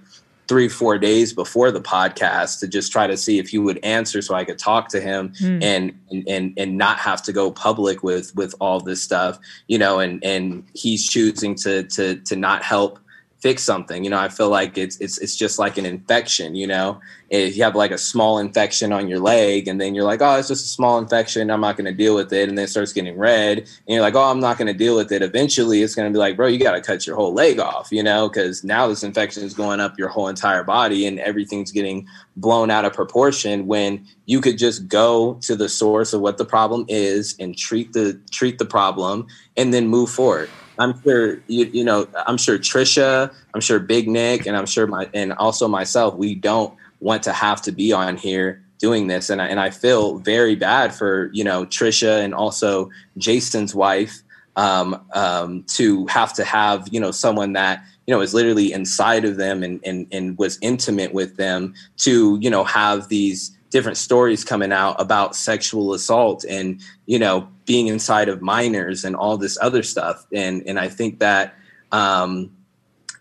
three 0.48 0.68
four 0.68 0.98
days 0.98 1.34
before 1.34 1.72
the 1.72 1.82
podcast 1.82 2.60
to 2.60 2.68
just 2.68 2.92
try 2.92 3.08
to 3.08 3.16
see 3.16 3.40
if 3.40 3.48
he 3.48 3.58
would 3.58 3.80
answer 3.82 4.22
so 4.22 4.36
I 4.36 4.44
could 4.44 4.60
talk 4.60 4.90
to 4.90 5.00
him 5.00 5.30
Mm. 5.40 5.64
and, 5.64 6.00
and 6.12 6.28
and 6.28 6.54
and 6.58 6.78
not 6.78 6.98
have 7.00 7.24
to 7.24 7.32
go 7.34 7.50
public 7.50 8.04
with 8.04 8.36
with 8.36 8.54
all 8.60 8.80
this 8.80 9.02
stuff, 9.02 9.40
you 9.68 9.78
know. 9.78 10.00
And 10.00 10.24
and 10.24 10.64
he's 10.74 11.08
choosing 11.08 11.56
to 11.56 11.84
to 11.84 12.16
to 12.18 12.36
not 12.36 12.64
help 12.64 13.00
fix 13.44 13.62
something. 13.62 14.06
You 14.06 14.10
know, 14.10 14.18
I 14.18 14.30
feel 14.30 14.48
like 14.48 14.78
it's 14.78 14.98
it's 15.02 15.18
it's 15.18 15.36
just 15.36 15.60
like 15.60 15.78
an 15.78 15.86
infection. 15.86 16.56
You 16.56 16.66
know, 16.66 17.02
if 17.30 17.58
you 17.58 17.64
have 17.64 17.76
like 17.76 17.92
a 17.92 17.98
small 17.98 18.40
infection 18.40 18.94
on 18.94 19.10
your 19.10 19.20
leg, 19.20 19.68
and 19.68 19.82
then 19.82 19.94
you're 19.94 20.06
like, 20.06 20.22
oh, 20.22 20.38
it's 20.38 20.48
just 20.48 20.66
a 20.66 20.70
small 20.70 20.98
infection. 20.98 21.52
I'm 21.52 21.60
not 21.60 21.76
going 21.76 21.86
to 21.86 21.92
deal 21.92 22.16
with 22.16 22.32
it, 22.32 22.48
and 22.48 22.58
then 22.58 22.64
it 22.64 22.70
starts 22.70 22.94
getting 22.94 23.18
red, 23.18 23.58
and 23.58 23.68
you're 23.86 24.02
like, 24.02 24.16
oh, 24.16 24.32
I'm 24.32 24.40
not 24.40 24.58
going 24.58 24.68
to 24.68 24.74
deal 24.74 24.96
with 24.96 25.12
it. 25.12 25.22
Eventually, 25.22 25.84
it's 25.84 25.94
going 25.94 26.10
to 26.10 26.16
be 26.16 26.20
like, 26.20 26.38
bro, 26.38 26.48
you 26.48 26.58
got 26.58 26.72
to 26.72 26.82
cut 26.82 27.06
your 27.06 27.18
whole 27.18 27.34
leg 27.34 27.60
off. 27.60 27.90
You 27.92 28.02
know, 28.02 28.30
because 28.30 28.64
now 28.64 28.88
this 28.88 29.04
infection 29.04 29.44
is 29.44 29.54
going 29.54 29.82
up 29.82 30.00
your 30.00 30.08
whole 30.08 30.30
entire 30.30 30.64
body, 30.64 31.06
and 31.06 31.20
everything's 31.20 31.72
getting 31.72 32.08
blown 32.38 32.72
out 32.72 32.86
of 32.86 32.94
proportion. 32.94 33.68
When 33.68 34.08
you 34.26 34.40
could 34.40 34.58
just 34.58 34.88
go 34.88 35.34
to 35.42 35.58
the 35.58 35.68
source 35.68 36.14
of 36.14 36.22
what 36.22 36.38
the 36.38 36.46
problem 36.46 36.86
is 36.88 37.36
and 37.42 37.58
treat 37.58 37.92
the 37.92 38.18
treat 38.32 38.58
the 38.58 38.66
problem, 38.66 39.28
and 39.58 39.74
then 39.74 39.90
move 39.90 40.10
forward. 40.10 40.50
I'm 40.80 41.02
sure 41.02 41.40
you, 41.48 41.66
you 41.66 41.84
know. 41.84 42.08
I'm 42.28 42.38
sure 42.38 42.58
Trisha. 42.58 43.34
I'm 43.54 43.62
sure 43.62 43.80
Big 43.80 44.08
Nick, 44.08 44.46
and 44.46 44.58
I'm 44.58 44.66
sure 44.66 44.88
my 44.88 45.10
and 45.14 45.34
also 45.34 45.68
myself. 45.68 46.16
We 46.16 46.36
don't 46.36 46.74
want 47.00 47.24
to 47.24 47.34
have 47.34 47.62
to 47.64 47.72
be 47.72 47.94
on 47.94 48.18
here 48.18 48.64
doing 48.80 49.08
this, 49.08 49.30
and 49.30 49.42
I, 49.42 49.48
and 49.48 49.60
I 49.60 49.70
feel 49.70 50.18
very 50.18 50.56
bad 50.56 50.94
for 50.94 51.30
you 51.34 51.44
know 51.44 51.66
Trisha 51.66 52.24
and 52.24 52.34
also 52.34 52.90
Jason's 53.18 53.76
wife 53.76 54.24
um, 54.56 55.00
um, 55.14 55.64
to 55.70 56.06
have 56.08 56.34
to 56.34 56.44
have 56.44 56.88
you 56.92 57.00
know 57.00 57.12
someone 57.12 57.54
that 57.54 57.84
you 58.08 58.14
know 58.14 58.22
is 58.22 58.34
literally 58.34 58.74
inside 58.74 59.26
of 59.26 59.38
them 59.38 59.64
and 59.64 59.80
and 59.86 60.08
and 60.12 60.38
was 60.38 60.58
intimate 60.62 61.14
with 61.14 61.38
them 61.38 61.74
to 61.98 62.38
you 62.42 62.50
know 62.50 62.64
have 62.64 63.10
these 63.10 63.56
different 63.74 63.98
stories 63.98 64.46
coming 64.46 64.72
out 64.72 64.96
about 65.02 65.36
sexual 65.36 65.96
assault 65.96 66.46
and 66.48 66.80
you 67.08 67.18
know 67.18 67.48
being 67.66 67.88
inside 67.88 68.30
of 68.30 68.40
minors 68.40 69.04
and 69.04 69.16
all 69.16 69.36
this 69.36 69.58
other 69.62 69.82
stuff. 69.82 70.26
And 70.32 70.64
and 70.68 70.80
i 70.80 70.88
think 70.88 71.20
that 71.20 71.56
um 71.92 72.52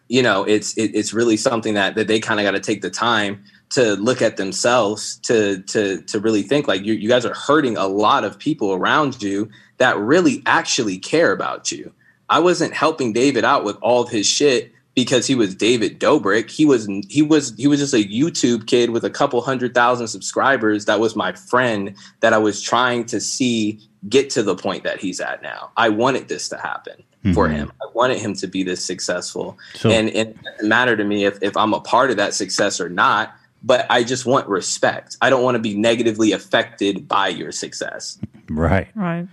you 0.08 0.22
know 0.22 0.44
it's 0.44 0.76
it, 0.76 0.94
it's 0.94 1.14
really 1.14 1.38
something 1.38 1.72
that 1.72 1.94
that 1.94 2.06
they 2.06 2.20
kind 2.20 2.38
of 2.38 2.44
got 2.44 2.50
to 2.50 2.60
take 2.60 2.82
the 2.82 2.90
time 2.90 3.42
to 3.70 3.94
look 3.94 4.20
at 4.20 4.36
themselves 4.36 5.16
to 5.20 5.62
to 5.62 6.02
to 6.02 6.20
really 6.20 6.42
think 6.42 6.68
like 6.68 6.84
you, 6.84 6.92
you 6.92 7.08
guys 7.08 7.24
are 7.24 7.34
hurting 7.34 7.78
a 7.78 7.86
lot 7.86 8.22
of 8.22 8.38
people 8.38 8.74
around 8.74 9.22
you 9.22 9.48
that 9.78 9.98
really 9.98 10.42
actually 10.44 10.98
care 10.98 11.32
about 11.32 11.72
you. 11.72 11.90
I 12.28 12.40
wasn't 12.40 12.74
helping 12.74 13.14
david 13.14 13.44
out 13.44 13.64
with 13.64 13.76
all 13.80 14.02
of 14.02 14.10
his 14.10 14.26
shit 14.26 14.70
because 14.94 15.27
he 15.27 15.35
was 15.35 15.55
David 15.55 15.98
Dobrik. 16.01 16.51
He 16.51 16.64
was 16.66 16.89
he 17.09 17.23
was 17.23 17.55
he 17.56 17.66
was 17.66 17.81
just 17.81 17.94
a 17.94 18.05
YouTube 18.05 18.66
kid 18.66 18.90
with 18.90 19.05
a 19.05 19.10
couple 19.10 19.40
hundred 19.40 19.74
thousand 19.74 20.09
subscribers. 20.09 20.85
That 20.85 21.01
was 21.01 21.16
my 21.16 21.32
friend 21.32 21.94
that 22.20 22.32
I 22.32 22.39
was 22.39 22.60
trying 22.60 23.05
to 23.06 23.20
see 23.20 23.81
get 24.09 24.31
to 24.31 24.43
the 24.43 24.56
point 24.56 24.82
that 24.85 25.01
he's 25.01 25.20
at 25.20 25.43
now. 25.43 25.70
I 25.77 25.89
wanted 25.89 26.28
this 26.28 26.48
to 26.51 26.56
happen 26.59 27.02
for 27.35 27.48
Mhm. 27.48 27.52
him. 27.55 27.73
I 27.81 27.86
wanted 27.94 28.19
him 28.19 28.35
to 28.35 28.48
be 28.48 28.64
this 28.64 28.85
successful. 28.85 29.56
So- 29.74 29.90
and, 29.90 30.09
and 30.10 30.31
it 30.31 30.43
doesn't 30.43 30.69
matter 30.69 30.97
to 30.97 31.05
me 31.05 31.24
if, 31.24 31.39
if 31.40 31.56
I'm 31.56 31.73
a 31.73 31.78
part 31.81 32.10
of 32.10 32.16
that 32.16 32.35
success 32.35 32.81
or 32.81 32.89
not, 32.89 33.32
but 33.62 33.86
I 33.89 34.02
just 34.02 34.27
want 34.27 34.48
respect. 34.48 35.16
I 35.23 35.31
don't 35.31 35.44
want 35.44 35.55
to 35.55 35.60
be 35.60 35.74
negatively 35.77 36.32
affected 36.32 37.06
by 37.06 37.28
your 37.28 37.52
success. 37.52 38.19
Right. 38.51 38.89
Right. 38.97 39.28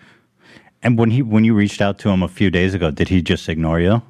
And 0.84 1.00
when 1.00 1.10
he 1.10 1.24
when 1.24 1.44
you 1.44 1.56
reached 1.56 1.82
out 1.82 1.98
to 2.00 2.10
him 2.10 2.22
a 2.22 2.28
few 2.28 2.52
days 2.52 2.76
ago, 2.76 2.92
did 2.92 3.08
he 3.10 3.24
just 3.24 3.50
ignore 3.50 3.80
you? 3.80 4.04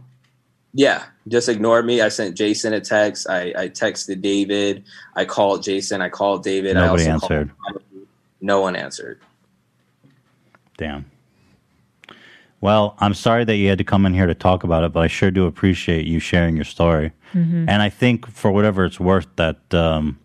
Yeah, 0.73 1.03
just 1.29 1.47
ignored 1.49 1.85
me. 1.85 2.01
I 2.01 2.09
sent 2.09 2.35
Jason 2.35 2.73
a 2.73 2.81
text. 2.81 3.29
I, 3.29 3.53
I 3.57 3.69
texted 3.69 4.21
David. 4.21 4.83
I 5.15 5.25
called 5.25 5.63
Jason. 5.63 6.01
I 6.01 6.09
called 6.09 6.43
David. 6.43 6.75
Nobody 6.75 7.07
I 7.07 7.11
also 7.13 7.27
called- 7.27 7.31
answered. 7.39 7.51
no 8.41 8.61
one 8.61 8.75
answered. 8.75 9.19
Damn. 10.77 11.05
Well, 12.61 12.95
I'm 12.99 13.13
sorry 13.13 13.45
that 13.45 13.55
you 13.55 13.69
had 13.69 13.77
to 13.77 13.83
come 13.85 14.05
in 14.05 14.13
here 14.13 14.27
to 14.27 14.35
talk 14.35 14.63
about 14.65 14.83
it, 14.83 14.91
but 14.91 14.99
I 15.01 15.07
sure 15.07 15.31
do 15.31 15.45
appreciate 15.45 16.05
you 16.05 16.19
sharing 16.19 16.55
your 16.57 16.65
story. 16.65 17.13
Mhm. 17.33 17.69
And 17.69 17.81
I 17.81 17.89
think, 17.89 18.29
for 18.29 18.51
whatever 18.51 18.83
it's 18.83 18.99
worth, 18.99 19.27
that 19.37 19.73
um, 19.73 20.19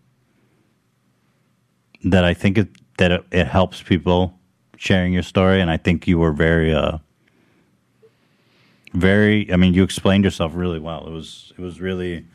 that 2.03 2.25
I 2.25 2.33
think 2.33 2.57
it, 2.57 2.67
that 2.97 3.11
it, 3.11 3.23
it 3.31 3.47
helps 3.47 3.81
people 3.81 4.37
sharing 4.77 5.13
your 5.13 5.23
story. 5.23 5.61
And 5.61 5.69
I 5.71 5.77
think 5.77 6.07
you 6.07 6.17
were 6.19 6.31
very, 6.33 6.73
uh, 6.73 6.97
very. 8.95 9.51
I 9.51 9.55
mean, 9.57 9.73
you 9.73 9.83
explained 9.83 10.23
yourself 10.23 10.53
really 10.55 10.79
well. 10.79 11.05
It 11.07 11.11
was 11.11 11.53
it 11.57 11.61
was 11.61 11.79
really 11.81 12.25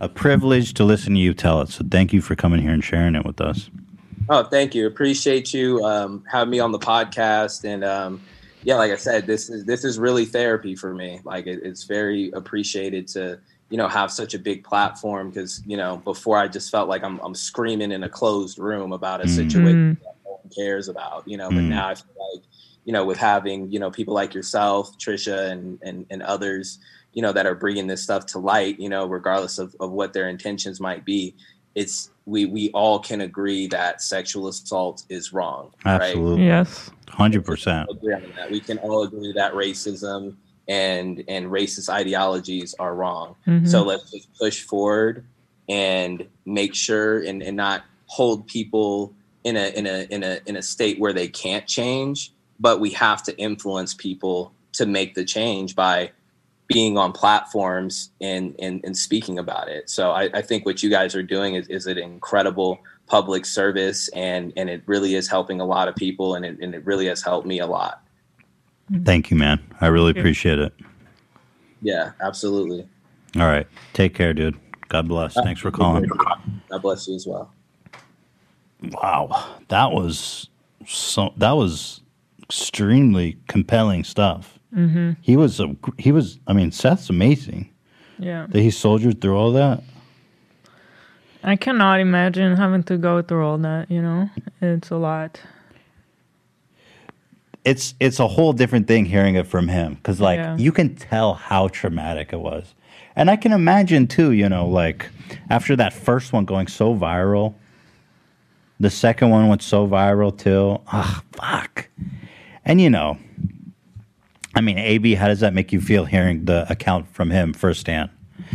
a 0.00 0.08
privilege 0.08 0.74
to 0.74 0.84
listen 0.84 1.14
to 1.14 1.20
you 1.20 1.34
tell 1.34 1.60
it. 1.60 1.68
So 1.70 1.84
thank 1.90 2.12
you 2.12 2.20
for 2.20 2.36
coming 2.36 2.60
here 2.62 2.70
and 2.72 2.84
sharing 2.84 3.14
it 3.14 3.24
with 3.24 3.40
us. 3.40 3.70
Oh, 4.30 4.44
thank 4.44 4.74
you. 4.74 4.86
Appreciate 4.86 5.54
you 5.54 5.82
um, 5.84 6.22
having 6.30 6.50
me 6.50 6.60
on 6.60 6.70
the 6.72 6.78
podcast. 6.78 7.64
And 7.64 7.82
um, 7.82 8.20
yeah, 8.62 8.76
like 8.76 8.92
I 8.92 8.96
said, 8.96 9.26
this 9.26 9.48
is 9.48 9.64
this 9.64 9.84
is 9.84 9.98
really 9.98 10.24
therapy 10.24 10.74
for 10.76 10.94
me. 10.94 11.20
Like 11.24 11.46
it, 11.46 11.60
it's 11.62 11.84
very 11.84 12.30
appreciated 12.32 13.08
to 13.08 13.40
you 13.70 13.76
know 13.76 13.88
have 13.88 14.10
such 14.10 14.34
a 14.34 14.38
big 14.38 14.64
platform 14.64 15.30
because 15.30 15.62
you 15.66 15.76
know 15.76 15.98
before 15.98 16.38
I 16.38 16.48
just 16.48 16.70
felt 16.70 16.88
like 16.88 17.02
I'm 17.02 17.18
I'm 17.20 17.34
screaming 17.34 17.92
in 17.92 18.02
a 18.04 18.08
closed 18.08 18.58
room 18.58 18.92
about 18.92 19.20
a 19.20 19.24
Mm. 19.24 19.28
situation 19.34 19.96
that 20.02 20.14
no 20.24 20.30
one 20.42 20.50
cares 20.54 20.88
about. 20.88 21.26
You 21.26 21.38
know, 21.38 21.48
but 21.50 21.64
Mm. 21.64 21.68
now 21.68 21.88
I 21.88 21.94
feel 21.94 22.04
like 22.34 22.44
you 22.88 22.92
know 22.92 23.04
with 23.04 23.18
having 23.18 23.70
you 23.70 23.78
know 23.78 23.90
people 23.90 24.14
like 24.14 24.32
yourself, 24.32 24.96
Trisha, 24.96 25.50
and 25.50 25.78
and 25.82 26.06
and 26.08 26.22
others. 26.22 26.78
You 27.12 27.20
know 27.20 27.32
that 27.32 27.44
are 27.44 27.54
bringing 27.54 27.86
this 27.86 28.02
stuff 28.02 28.24
to 28.26 28.38
light. 28.38 28.80
You 28.80 28.88
know, 28.88 29.04
regardless 29.06 29.58
of, 29.58 29.76
of 29.78 29.90
what 29.90 30.14
their 30.14 30.26
intentions 30.26 30.80
might 30.80 31.04
be, 31.04 31.34
it's 31.74 32.10
we 32.24 32.46
we 32.46 32.70
all 32.70 32.98
can 32.98 33.20
agree 33.20 33.66
that 33.66 34.00
sexual 34.00 34.48
assault 34.48 35.02
is 35.10 35.34
wrong. 35.34 35.70
Absolutely. 35.84 36.46
Yes. 36.46 36.90
Hundred 37.10 37.44
percent. 37.44 37.88
Right? 37.90 37.96
Agree 37.98 38.14
on 38.14 38.32
that. 38.36 38.50
We 38.50 38.60
can 38.60 38.78
all 38.78 39.02
agree 39.02 39.34
that 39.34 39.52
racism 39.52 40.36
and 40.66 41.22
and 41.28 41.46
racist 41.46 41.90
ideologies 41.90 42.74
are 42.78 42.94
wrong. 42.94 43.36
Mhm. 43.46 43.68
So 43.68 43.82
let's 43.82 44.10
just 44.10 44.32
push 44.38 44.62
forward 44.62 45.26
and 45.68 46.26
make 46.46 46.74
sure 46.74 47.18
and, 47.18 47.42
and 47.42 47.54
not 47.54 47.84
hold 48.06 48.46
people 48.46 49.12
in 49.44 49.56
a 49.58 49.68
in 49.76 49.86
a 49.86 50.06
in 50.10 50.22
a 50.22 50.40
in 50.46 50.56
a 50.56 50.62
state 50.62 50.98
where 50.98 51.12
they 51.12 51.28
can't 51.28 51.66
change, 51.66 52.32
but 52.60 52.80
we 52.80 52.90
have 52.90 53.22
to 53.24 53.36
influence 53.38 53.94
people 53.94 54.52
to 54.72 54.86
make 54.86 55.14
the 55.14 55.24
change 55.24 55.74
by 55.74 56.10
being 56.66 56.98
on 56.98 57.12
platforms 57.12 58.10
and 58.20 58.54
and, 58.58 58.80
and 58.84 58.96
speaking 58.96 59.38
about 59.38 59.68
it. 59.68 59.88
So 59.90 60.10
I, 60.10 60.30
I 60.34 60.42
think 60.42 60.66
what 60.66 60.82
you 60.82 60.90
guys 60.90 61.14
are 61.14 61.22
doing 61.22 61.54
is, 61.54 61.66
is 61.68 61.86
an 61.86 61.98
incredible 61.98 62.80
public 63.06 63.46
service 63.46 64.08
and 64.08 64.52
and 64.56 64.68
it 64.68 64.82
really 64.86 65.14
is 65.14 65.28
helping 65.28 65.60
a 65.60 65.64
lot 65.64 65.88
of 65.88 65.96
people 65.96 66.34
and 66.34 66.44
it, 66.44 66.58
and 66.60 66.74
it 66.74 66.84
really 66.84 67.06
has 67.06 67.22
helped 67.22 67.46
me 67.46 67.58
a 67.58 67.66
lot. 67.66 68.04
Mm-hmm. 68.92 69.04
Thank 69.04 69.30
you, 69.30 69.36
man. 69.36 69.60
I 69.80 69.86
really 69.86 70.10
appreciate 70.10 70.58
it. 70.58 70.74
Yeah, 71.80 72.12
absolutely. 72.20 72.86
All 73.36 73.46
right. 73.46 73.66
Take 73.92 74.14
care, 74.14 74.32
dude. 74.32 74.58
God 74.88 75.08
bless. 75.08 75.36
Uh, 75.36 75.42
Thanks 75.42 75.60
for 75.60 75.70
calling. 75.70 76.04
God 76.06 76.82
bless 76.82 77.08
you 77.08 77.14
as 77.14 77.26
well. 77.26 77.52
Wow. 78.82 79.56
That 79.68 79.92
was 79.92 80.48
so 80.86 81.32
that 81.36 81.52
was 81.52 82.00
extremely 82.48 83.36
compelling 83.46 84.04
stuff. 84.04 84.58
Mhm. 84.74 85.16
He 85.20 85.36
was 85.36 85.60
a 85.60 85.74
he 85.98 86.12
was 86.12 86.38
I 86.46 86.52
mean, 86.54 86.72
Seth's 86.72 87.10
amazing. 87.10 87.68
Yeah. 88.18 88.46
That 88.48 88.60
he 88.60 88.70
soldiered 88.70 89.20
through 89.20 89.36
all 89.36 89.52
that. 89.52 89.82
I 91.44 91.56
cannot 91.56 92.00
imagine 92.00 92.56
having 92.56 92.82
to 92.84 92.96
go 92.98 93.22
through 93.22 93.46
all 93.46 93.58
that, 93.58 93.90
you 93.90 94.02
know? 94.02 94.28
It's 94.60 94.90
a 94.90 94.96
lot. 94.96 95.40
It's 97.64 97.94
it's 98.00 98.18
a 98.18 98.26
whole 98.26 98.52
different 98.52 98.86
thing 98.88 99.04
hearing 99.04 99.34
it 99.34 99.46
from 99.46 99.68
him 99.68 99.98
cuz 100.02 100.20
like 100.20 100.38
Yeah. 100.38 100.56
you 100.56 100.72
can 100.72 100.94
tell 100.96 101.34
how 101.34 101.68
traumatic 101.68 102.32
it 102.32 102.40
was. 102.40 102.74
And 103.14 103.30
I 103.30 103.36
can 103.36 103.52
imagine 103.52 104.06
too, 104.06 104.32
you 104.32 104.48
know, 104.48 104.66
like 104.66 105.10
after 105.50 105.76
that 105.76 105.92
first 105.92 106.32
one 106.32 106.44
going 106.46 106.66
so 106.66 106.94
viral, 106.94 107.54
the 108.80 108.90
second 108.90 109.30
one 109.30 109.48
went 109.48 109.60
so 109.62 109.86
viral 109.86 110.36
too. 110.36 110.80
Ah, 110.92 111.22
fuck. 111.32 111.88
And 112.68 112.80
you 112.80 112.90
know, 112.90 113.18
I 114.54 114.60
mean, 114.60 114.78
AB, 114.78 115.14
how 115.14 115.26
does 115.26 115.40
that 115.40 115.54
make 115.54 115.72
you 115.72 115.80
feel 115.80 116.04
hearing 116.04 116.44
the 116.44 116.70
account 116.70 117.12
from 117.12 117.30
him 117.30 117.52
firsthand? 117.52 118.10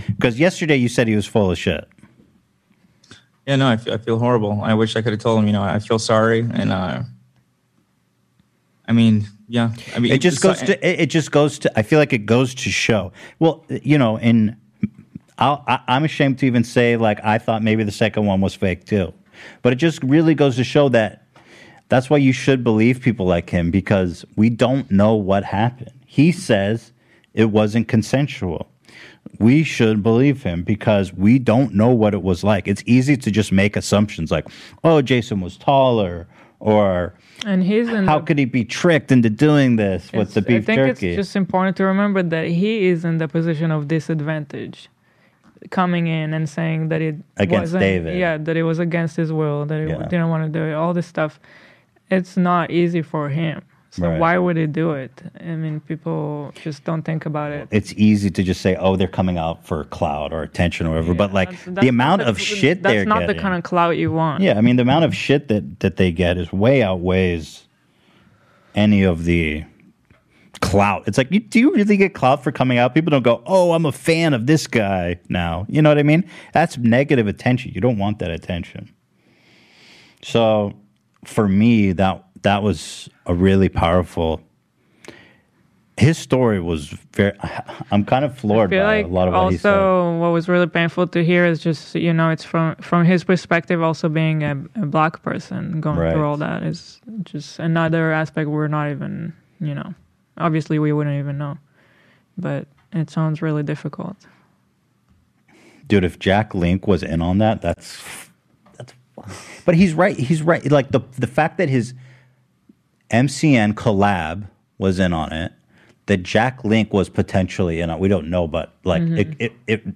Because 0.07 0.40
yesterday 0.40 0.77
you 0.77 0.88
said 0.88 1.07
he 1.07 1.15
was 1.15 1.26
full 1.26 1.52
of 1.52 1.57
shit. 1.57 1.88
Yeah, 3.45 3.57
no, 3.57 3.68
I 3.68 3.76
feel, 3.76 3.94
I 3.94 3.98
feel 3.98 4.19
horrible. 4.19 4.61
I 4.64 4.73
wish 4.73 4.95
I 4.95 5.02
could 5.02 5.11
have 5.11 5.22
told 5.22 5.40
him, 5.40 5.48
you 5.48 5.53
know, 5.53 5.64
I 5.64 5.80
feel 5.80 5.99
sorry. 5.99 6.40
And, 6.40 6.72
uh, 6.72 7.03
I 8.88 8.94
mean, 8.94 9.27
yeah. 9.48 9.72
I 9.95 9.99
mean, 9.99 10.14
it 10.14 10.19
just 10.19 10.41
goes 10.41 10.60
to 10.61 11.02
it, 11.02 11.07
just 11.07 11.31
goes 11.31 11.60
to 11.60 11.72
i 11.77 11.81
feel 11.81 11.99
like 11.99 12.14
it 12.14 12.26
goes 12.26 12.56
to 12.56 12.69
show 12.69 13.11
well 13.40 13.65
you 13.69 13.98
know 13.98 14.18
in 14.18 14.56
I'll, 15.38 15.64
I, 15.68 15.80
i'm 15.88 16.03
ashamed 16.03 16.40
to 16.40 16.45
even 16.45 16.64
say 16.64 16.98
like 16.98 17.23
i 17.23 17.38
thought 17.38 17.61
maybe 17.61 17.84
the 17.84 17.91
second 17.91 18.26
one 18.26 18.41
was 18.41 18.56
fake 18.56 18.85
too 18.85 19.14
but 19.61 19.73
it 19.73 19.76
just 19.76 20.02
really 20.03 20.34
goes 20.34 20.56
to 20.56 20.64
show 20.64 20.90
that 20.90 21.23
that's 21.90 22.10
why 22.10 22.18
you 22.18 22.34
should 22.34 22.64
believe 22.64 23.02
people 23.02 23.26
like 23.26 23.50
him 23.50 23.70
because 23.72 24.26
we 24.36 24.50
don't 24.50 24.90
know 24.92 25.14
what 25.16 25.44
happened 25.44 25.92
he 26.06 26.32
says 26.32 26.92
it 27.34 27.46
wasn't 27.46 27.88
consensual. 27.88 28.70
We 29.40 29.64
should 29.64 30.04
believe 30.04 30.44
him 30.44 30.62
because 30.62 31.12
we 31.12 31.40
don't 31.40 31.74
know 31.74 31.90
what 31.90 32.14
it 32.14 32.22
was 32.22 32.44
like. 32.44 32.68
It's 32.68 32.84
easy 32.86 33.18
to 33.18 33.32
just 33.32 33.52
make 33.52 33.76
assumptions 33.76 34.30
like, 34.30 34.46
oh, 34.84 35.02
Jason 35.02 35.42
was 35.42 35.58
taller, 35.58 36.28
or 36.60 37.16
And 37.48 37.64
he's 37.64 37.88
how 37.88 38.20
the 38.20 38.26
could 38.26 38.38
he 38.38 38.46
be 38.46 38.64
tricked 38.64 39.12
into 39.12 39.32
doing 39.32 39.78
this 39.78 40.12
with 40.14 40.36
the 40.36 40.44
beef 40.44 40.62
I 40.62 40.66
think 40.66 40.78
jerky? 40.78 41.08
it's 41.10 41.16
just 41.16 41.36
important 41.36 41.76
to 41.78 41.86
remember 41.86 42.22
that 42.22 42.48
he 42.50 42.86
is 42.86 43.04
in 43.04 43.18
the 43.18 43.28
position 43.28 43.72
of 43.72 43.88
disadvantage, 43.88 44.90
coming 45.72 46.06
in 46.06 46.34
and 46.36 46.48
saying 46.48 46.90
that 46.90 47.02
it 47.02 47.16
Against 47.38 47.62
wasn't, 47.74 47.82
David. 47.82 48.18
Yeah, 48.20 48.38
that 48.38 48.56
it 48.56 48.64
was 48.64 48.78
against 48.78 49.16
his 49.16 49.32
will, 49.34 49.66
that 49.66 49.82
he 49.82 49.90
Yeah. 49.90 50.06
didn't 50.08 50.30
want 50.30 50.44
to 50.46 50.60
do 50.60 50.64
it. 50.64 50.74
All 50.74 50.94
this 50.94 51.08
stuff, 51.08 51.40
it's 52.18 52.35
not 52.38 52.72
easy 52.72 53.02
for 53.02 53.30
him. 53.30 53.61
So 53.91 54.07
Right. 54.07 54.19
why 54.19 54.38
would 54.40 54.57
he 54.57 54.65
do 54.65 54.94
it? 54.94 55.22
I 55.40 55.53
mean, 55.56 55.80
people 55.80 56.52
just 56.64 56.84
don't 56.84 57.03
think 57.03 57.27
about 57.27 57.52
it. 57.52 57.68
it's 57.69 57.94
easy 57.95 58.31
to 58.31 58.41
just 58.41 58.61
say, 58.61 58.76
"Oh, 58.76 58.95
they're 58.95 59.07
coming 59.19 59.38
out 59.38 59.68
for 59.68 59.84
clout 59.85 60.34
or 60.34 60.41
attention 60.41 60.88
or 60.88 60.91
whatever." 60.91 61.14
but 61.14 61.31
like 61.31 61.49
That's- 61.52 61.84
the 61.84 61.90
amount 61.90 62.23
of 62.23 62.40
shit 62.40 62.81
That's 62.81 62.94
they're 62.94 63.06
not 63.06 63.19
getting, 63.19 63.35
the 63.35 63.41
kind 63.41 63.53
of 63.56 63.61
clout 63.64 63.98
you 63.98 64.11
want. 64.11 64.41
yeah, 64.41 64.57
I 64.57 64.61
mean, 64.61 64.77
the 64.77 64.81
amount 64.81 65.06
of 65.06 65.14
shit 65.15 65.48
that 65.49 65.80
that 65.81 65.98
they 65.98 66.11
get 66.11 66.38
is 66.40 66.52
way 66.52 66.81
outweighs 66.81 67.68
any 68.73 69.03
of 69.03 69.26
the 69.26 69.64
clout. 70.60 71.03
It's 71.06 71.18
like, 71.19 71.30
you, 71.31 71.41
do 71.41 71.60
you 71.60 71.72
really 71.76 71.95
get 71.98 72.15
clout 72.15 72.44
for 72.44 72.52
coming 72.52 72.80
out? 72.80 72.95
People 72.95 73.11
don't 73.11 73.22
go, 73.23 73.44
"Oh, 73.45 73.73
I'm 73.73 73.85
a 73.85 73.91
fan 73.91 74.34
of 74.34 74.48
this 74.48 74.65
guy 74.65 75.19
now." 75.30 75.68
You 75.69 75.84
know 75.84 75.90
what 75.90 75.99
I 75.99 76.03
mean? 76.03 76.23
That's 76.52 76.80
negative 76.80 77.27
attention. 77.27 77.73
You 77.76 77.81
don't 77.81 77.99
want 77.99 78.18
that 78.19 78.31
attention. 78.31 78.90
So, 80.23 80.73
for 81.26 81.48
me, 81.48 81.91
that 81.94 82.24
that 82.44 82.64
was 82.64 83.10
a 83.26 83.34
really 83.34 83.70
powerful. 83.70 84.41
His 85.98 86.18
story 86.18 86.60
was 86.60 86.88
very. 87.14 87.34
I'm 87.91 88.04
kind 88.04 88.26
of 88.26 88.36
floored 88.38 88.72
by 88.72 88.82
like 88.82 89.06
a 89.06 89.10
lot 89.10 89.28
of 89.28 89.34
what 89.36 89.52
he 89.52 89.58
said. 89.58 89.74
also 89.78 90.18
what 90.20 90.30
was 90.30 90.50
really 90.50 90.66
painful 90.68 91.06
to 91.08 91.24
hear 91.24 91.45
is 91.45 91.60
just 91.62 91.94
you 91.94 92.12
know 92.12 92.32
it's 92.32 92.44
from 92.44 92.76
from 92.78 93.06
his 93.06 93.24
perspective 93.24 93.82
also 93.84 94.10
being 94.10 94.44
a, 94.44 94.52
a 94.76 94.86
black 94.88 95.22
person 95.22 95.80
going 95.82 95.98
Right. 95.98 96.12
through 96.14 96.26
all 96.26 96.38
that 96.38 96.64
is 96.64 97.00
just 97.24 97.60
another 97.60 98.12
aspect 98.12 98.50
we're 98.50 98.68
not 98.68 98.90
even 98.90 99.34
you 99.62 99.76
know 99.76 99.94
obviously 100.40 100.80
we 100.80 100.91
wouldn't 100.91 101.20
even 101.20 101.38
know 101.38 101.60
but 102.40 102.66
it 102.91 103.12
sounds 103.12 103.44
really 103.44 103.62
difficult 103.62 104.18
dude 105.88 106.04
if 106.04 106.18
jack 106.18 106.56
link 106.56 106.88
was 106.88 107.04
in 107.04 107.22
on 107.22 107.38
that 107.38 107.62
that's 107.62 108.02
that's 108.78 108.94
but 109.65 109.76
he's 109.76 109.94
right 109.94 110.18
he's 110.18 110.41
right 110.41 110.69
like 110.72 110.91
the 110.91 111.02
the 111.18 111.27
fact 111.27 111.57
that 111.57 111.69
his 111.69 111.94
mcn 113.10 113.73
collab 113.73 114.48
was 114.77 114.99
in 114.99 115.14
on 115.14 115.31
it 115.31 115.52
that 116.07 116.23
jack 116.23 116.64
link 116.64 116.91
was 116.94 117.10
potentially 117.10 117.80
in 117.80 117.90
on 117.90 117.99
we 117.99 118.07
don't 118.07 118.30
know 118.30 118.48
but 118.48 118.76
like 118.84 119.02
Mhm. 119.03 119.18
it, 119.19 119.35
it 119.40 119.52
it 119.68 119.88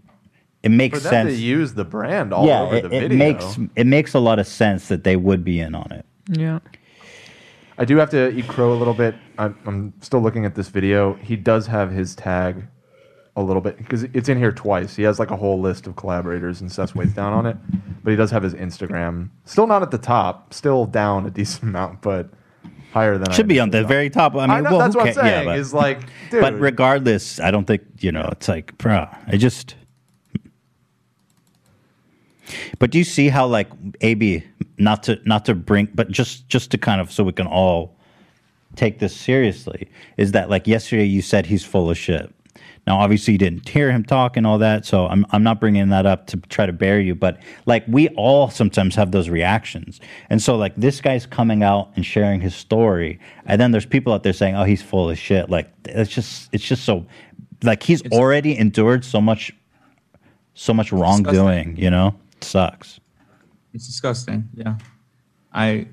it 0.64 0.70
makes 0.70 1.00
For 1.00 1.04
them 1.04 1.28
sense 1.28 1.38
to 1.38 1.42
use 1.44 1.74
the 1.74 1.86
brand 1.86 2.34
all 2.34 2.46
yeah 2.48 2.62
over 2.62 2.76
it, 2.76 2.90
the 2.90 3.04
it 3.06 3.12
makes 3.12 3.58
it 3.76 3.88
makes 3.88 4.14
a 4.14 4.20
lot 4.20 4.40
of 4.40 4.48
sense 4.48 4.88
that 4.90 5.04
they 5.04 5.16
would 5.16 5.44
be 5.44 5.60
in 5.60 5.76
on 5.76 5.92
it 5.92 6.06
yeah 6.32 6.60
I 7.80 7.86
do 7.86 7.96
have 7.98 8.10
to 8.10 8.32
eat 8.36 8.48
crow 8.48 8.74
a 8.74 8.80
little 8.82 8.96
bit. 8.96 9.14
I'm, 9.38 9.56
I'm 9.68 9.94
still 10.02 10.20
looking 10.20 10.46
at 10.46 10.56
this 10.56 10.68
video. 10.68 11.14
He 11.22 11.36
does 11.36 11.68
have 11.68 11.92
his 11.92 12.16
tag 12.16 12.66
a 13.38 13.42
little 13.42 13.62
bit 13.62 13.78
because 13.78 14.04
it's 14.04 14.28
in 14.28 14.38
here 14.38 14.52
twice. 14.52 14.96
He 14.96 15.04
has 15.04 15.20
like 15.20 15.32
a 15.32 15.38
whole 15.38 15.62
list 15.62 15.88
of 15.88 15.96
collaborators 15.96 16.60
and 16.60 16.72
Seth 16.72 16.96
weights 16.96 17.14
down 17.14 17.32
on 17.34 17.46
it, 17.46 17.56
but 18.04 18.10
he 18.10 18.18
does 18.18 18.32
have 18.32 18.44
his 18.44 18.56
Instagram. 18.56 19.30
Still 19.46 19.68
not 19.68 19.84
at 19.84 19.92
the 19.92 19.98
top. 20.00 20.54
Still 20.54 20.86
down 20.86 21.26
a 21.26 21.30
decent 21.40 21.64
amount, 21.64 22.02
but 22.02 22.30
higher 22.92 23.18
than 23.18 23.30
I 23.30 23.34
should 23.34 23.48
be 23.48 23.60
on 23.60 23.70
the 23.70 23.84
very 23.84 24.10
top 24.10 24.34
i 24.36 24.48
mean 24.48 24.64
know, 24.64 24.72
well, 24.72 24.80
that's 24.80 24.96
what 24.96 25.10
I'm 25.10 25.14
ca- 25.14 25.22
yeah, 25.22 25.32
saying. 25.32 25.46
but- 25.46 25.60
is 25.60 25.74
like, 25.74 26.00
dude. 26.32 26.42
but 26.42 26.58
regardless 26.60 27.38
i 27.40 27.52
don't 27.52 27.66
think 27.66 27.84
you 28.00 28.12
know 28.14 28.28
it's 28.32 28.48
like 28.48 28.76
bruh 28.78 29.08
i 29.28 29.36
just 29.36 29.76
but 32.80 32.90
do 32.90 32.98
you 32.98 33.04
see 33.04 33.28
how 33.28 33.46
like 33.46 33.68
ab 34.02 34.42
not 34.78 35.04
to 35.04 35.20
not 35.26 35.46
to 35.46 35.54
bring 35.54 35.90
but 35.94 36.10
just 36.10 36.48
just 36.48 36.72
to 36.72 36.78
kind 36.78 37.02
of 37.02 37.12
so 37.12 37.24
we 37.26 37.34
can 37.34 37.46
all 37.46 37.94
take 38.76 39.00
this 39.00 39.16
seriously 39.16 39.88
is 40.16 40.32
that 40.32 40.50
like 40.50 40.66
yesterday 40.66 41.04
you 41.06 41.22
said 41.22 41.46
he's 41.46 41.66
full 41.66 41.90
of 41.90 41.98
shit 41.98 42.34
now 42.88 42.98
obviously 42.98 43.34
you 43.34 43.38
didn't 43.38 43.68
hear 43.68 43.92
him 43.92 44.04
talk 44.04 44.38
and 44.38 44.48
all 44.48 44.58
that 44.58 44.86
so 44.86 45.06
i'm, 45.08 45.26
I'm 45.32 45.44
not 45.44 45.60
bringing 45.60 45.90
that 45.90 46.06
up 46.06 46.26
to 46.28 46.38
try 46.50 46.66
to 46.66 46.74
bury 46.74 47.06
you 47.06 47.14
but 47.14 47.40
like 47.66 47.84
we 47.88 48.08
all 48.10 48.50
sometimes 48.50 48.96
have 48.96 49.12
those 49.12 49.30
reactions 49.30 50.00
and 50.30 50.42
so 50.42 50.56
like 50.56 50.76
this 50.76 51.02
guy's 51.02 51.26
coming 51.26 51.62
out 51.62 51.92
and 51.96 52.06
sharing 52.06 52.42
his 52.42 52.56
story 52.56 53.20
and 53.46 53.62
then 53.62 53.72
there's 53.72 53.86
people 53.86 54.14
out 54.14 54.24
there 54.24 54.34
saying 54.34 54.56
oh 54.56 54.64
he's 54.64 54.82
full 54.82 55.10
of 55.10 55.18
shit 55.20 55.50
like 55.50 55.72
it's 55.86 56.10
just 56.10 56.50
it's 56.54 56.64
just 56.64 56.84
so 56.86 57.06
like 57.64 57.84
he's 57.84 58.02
already 58.12 58.58
endured 58.58 59.04
so 59.06 59.22
much 59.22 59.54
so 60.54 60.74
much 60.74 60.92
wrongdoing 60.92 61.76
you 61.78 61.90
know 61.90 62.16
it 62.38 62.44
sucks 62.44 63.00
It's 63.74 63.86
disgusting. 63.86 64.48
Yeah, 64.56 64.78
I 65.54 65.88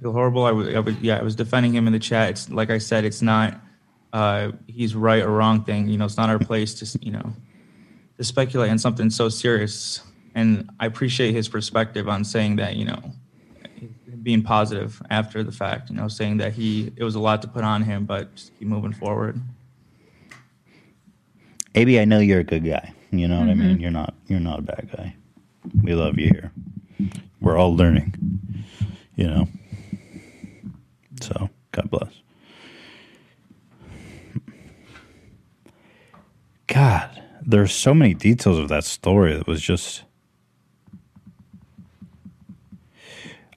feel 0.00 0.12
horrible. 0.12 0.44
I 0.46 0.52
was, 0.52 0.68
I 0.74 0.78
was, 0.80 0.96
yeah, 1.00 1.18
I 1.18 1.22
was 1.22 1.34
defending 1.36 1.74
him 1.74 1.86
in 1.86 1.92
the 1.92 1.98
chat. 1.98 2.30
It's 2.30 2.48
like 2.48 2.70
I 2.70 2.78
said, 2.78 3.04
it's 3.04 3.20
not 3.20 3.60
uh, 4.12 4.52
he's 4.66 4.94
right 4.94 5.22
or 5.22 5.30
wrong 5.30 5.64
thing. 5.64 5.88
You 5.88 5.96
know, 5.98 6.04
it's 6.04 6.16
not 6.16 6.28
our 6.30 6.38
place 6.38 6.74
to 6.74 6.98
you 7.00 7.12
know 7.12 7.32
to 8.18 8.24
speculate 8.24 8.70
on 8.70 8.78
something 8.78 9.10
so 9.10 9.28
serious. 9.28 10.02
And 10.34 10.70
I 10.80 10.86
appreciate 10.86 11.32
his 11.34 11.48
perspective 11.48 12.08
on 12.08 12.24
saying 12.24 12.56
that. 12.56 12.76
You 12.76 12.86
know, 12.86 13.02
being 14.22 14.42
positive 14.42 15.00
after 15.10 15.42
the 15.42 15.52
fact. 15.52 15.90
You 15.90 15.96
know, 15.96 16.08
saying 16.08 16.36
that 16.38 16.52
he 16.52 16.92
it 16.96 17.04
was 17.04 17.14
a 17.14 17.20
lot 17.20 17.42
to 17.42 17.48
put 17.48 17.64
on 17.64 17.82
him, 17.82 18.04
but 18.06 18.34
just 18.34 18.56
keep 18.58 18.68
moving 18.68 18.92
forward. 18.92 19.40
ab 21.74 21.88
i 21.98 22.04
know 22.04 22.18
you're 22.18 22.40
a 22.40 22.44
good 22.44 22.64
guy 22.64 22.92
you 23.10 23.26
know 23.26 23.38
what 23.40 23.48
i 23.48 23.54
mean 23.54 23.76
Mhm. 23.76 23.80
you're 23.80 23.90
not 23.90 24.14
you're 24.28 24.40
not 24.40 24.58
a 24.58 24.62
bad 24.62 24.88
guy 24.94 25.14
we 25.82 25.94
love 25.94 26.18
you 26.18 26.28
here 26.28 26.52
we're 27.40 27.56
all 27.56 27.74
learning 27.74 28.12
you 29.16 29.26
know 29.26 29.48
so 31.20 31.48
god 31.72 31.88
bless 31.90 32.12
god 36.72 37.22
there's 37.44 37.72
so 37.72 37.92
many 37.92 38.14
details 38.14 38.58
of 38.58 38.68
that 38.68 38.84
story 38.84 39.36
that 39.36 39.46
was 39.46 39.60
just 39.60 40.04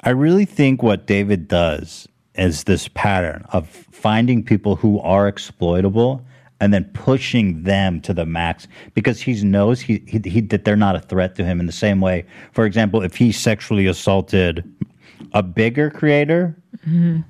i 0.02 0.10
really 0.10 0.46
think 0.46 0.84
what 0.84 1.06
david 1.08 1.48
does 1.48 2.08
is 2.36 2.66
this 2.66 2.88
pattern 2.90 3.46
of 3.54 3.68
finding 3.92 4.44
people 4.44 4.76
who 4.76 5.00
are 5.00 5.28
exploitable 5.28 6.26
and 6.62 6.74
then 6.74 6.86
pushing 6.94 7.64
them 7.64 8.00
to 8.02 8.14
the 8.14 8.26
max 8.26 8.68
because 8.94 9.22
he 9.22 9.34
knows 9.44 9.82
he, 9.82 10.04
he, 10.08 10.20
he 10.24 10.42
that 10.42 10.64
they're 10.64 10.76
not 10.76 10.96
a 10.96 11.00
threat 11.00 11.36
to 11.36 11.44
him 11.44 11.60
in 11.60 11.66
the 11.66 11.72
same 11.72 12.00
way. 12.00 12.26
For 12.54 12.66
example 12.66 13.02
if 13.02 13.16
he 13.16 13.32
sexually 13.32 13.88
assaulted 13.88 14.64
a 15.34 15.44
bigger 15.44 15.90
creator 15.90 16.56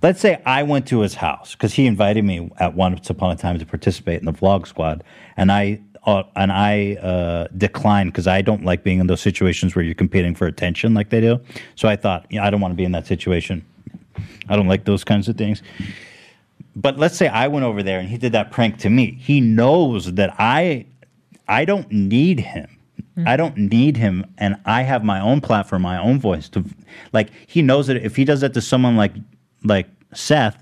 Let's 0.01 0.19
say 0.19 0.41
I 0.45 0.63
went 0.63 0.87
to 0.87 0.99
his 0.99 1.15
house 1.15 1.53
because 1.53 1.73
he 1.73 1.85
invited 1.85 2.23
me 2.23 2.51
at 2.59 2.75
once 2.75 3.09
upon 3.09 3.31
a 3.31 3.35
time 3.35 3.57
to 3.59 3.65
participate 3.65 4.19
in 4.19 4.25
the 4.25 4.33
vlog 4.33 4.67
squad, 4.67 5.03
and 5.37 5.51
I 5.51 5.81
uh, 6.05 6.23
and 6.35 6.51
I 6.51 6.95
uh, 6.95 7.47
declined 7.57 8.11
because 8.11 8.27
I 8.27 8.41
don't 8.41 8.65
like 8.65 8.83
being 8.83 8.99
in 8.99 9.07
those 9.07 9.21
situations 9.21 9.75
where 9.75 9.83
you're 9.83 9.95
competing 9.95 10.35
for 10.35 10.45
attention 10.45 10.93
like 10.93 11.09
they 11.09 11.21
do. 11.21 11.39
So 11.75 11.87
I 11.87 11.95
thought, 11.95 12.25
you 12.29 12.39
know, 12.39 12.45
I 12.45 12.49
don't 12.49 12.61
want 12.61 12.73
to 12.73 12.75
be 12.75 12.83
in 12.83 12.91
that 12.91 13.07
situation. 13.07 13.65
I 14.49 14.55
don't 14.55 14.67
like 14.67 14.85
those 14.85 15.03
kinds 15.03 15.27
of 15.27 15.37
things. 15.37 15.63
But 16.75 16.99
let's 16.99 17.15
say 17.15 17.27
I 17.27 17.47
went 17.47 17.65
over 17.65 17.81
there 17.81 17.99
and 17.99 18.09
he 18.09 18.17
did 18.17 18.33
that 18.33 18.51
prank 18.51 18.77
to 18.79 18.89
me. 18.89 19.17
He 19.19 19.39
knows 19.39 20.13
that 20.13 20.35
I 20.37 20.85
I 21.47 21.63
don't 21.63 21.89
need 21.91 22.41
him. 22.41 22.74
I 23.25 23.37
don't 23.37 23.57
need 23.57 23.95
him, 23.95 24.25
and 24.37 24.57
I 24.65 24.81
have 24.81 25.03
my 25.03 25.21
own 25.21 25.39
platform, 25.39 25.83
my 25.83 25.97
own 25.97 26.19
voice. 26.19 26.49
To 26.49 26.65
like, 27.13 27.29
he 27.47 27.61
knows 27.61 27.87
that 27.87 27.97
if 27.97 28.15
he 28.15 28.25
does 28.25 28.41
that 28.41 28.53
to 28.55 28.61
someone 28.61 28.97
like 28.97 29.13
like 29.63 29.87
Seth, 30.13 30.61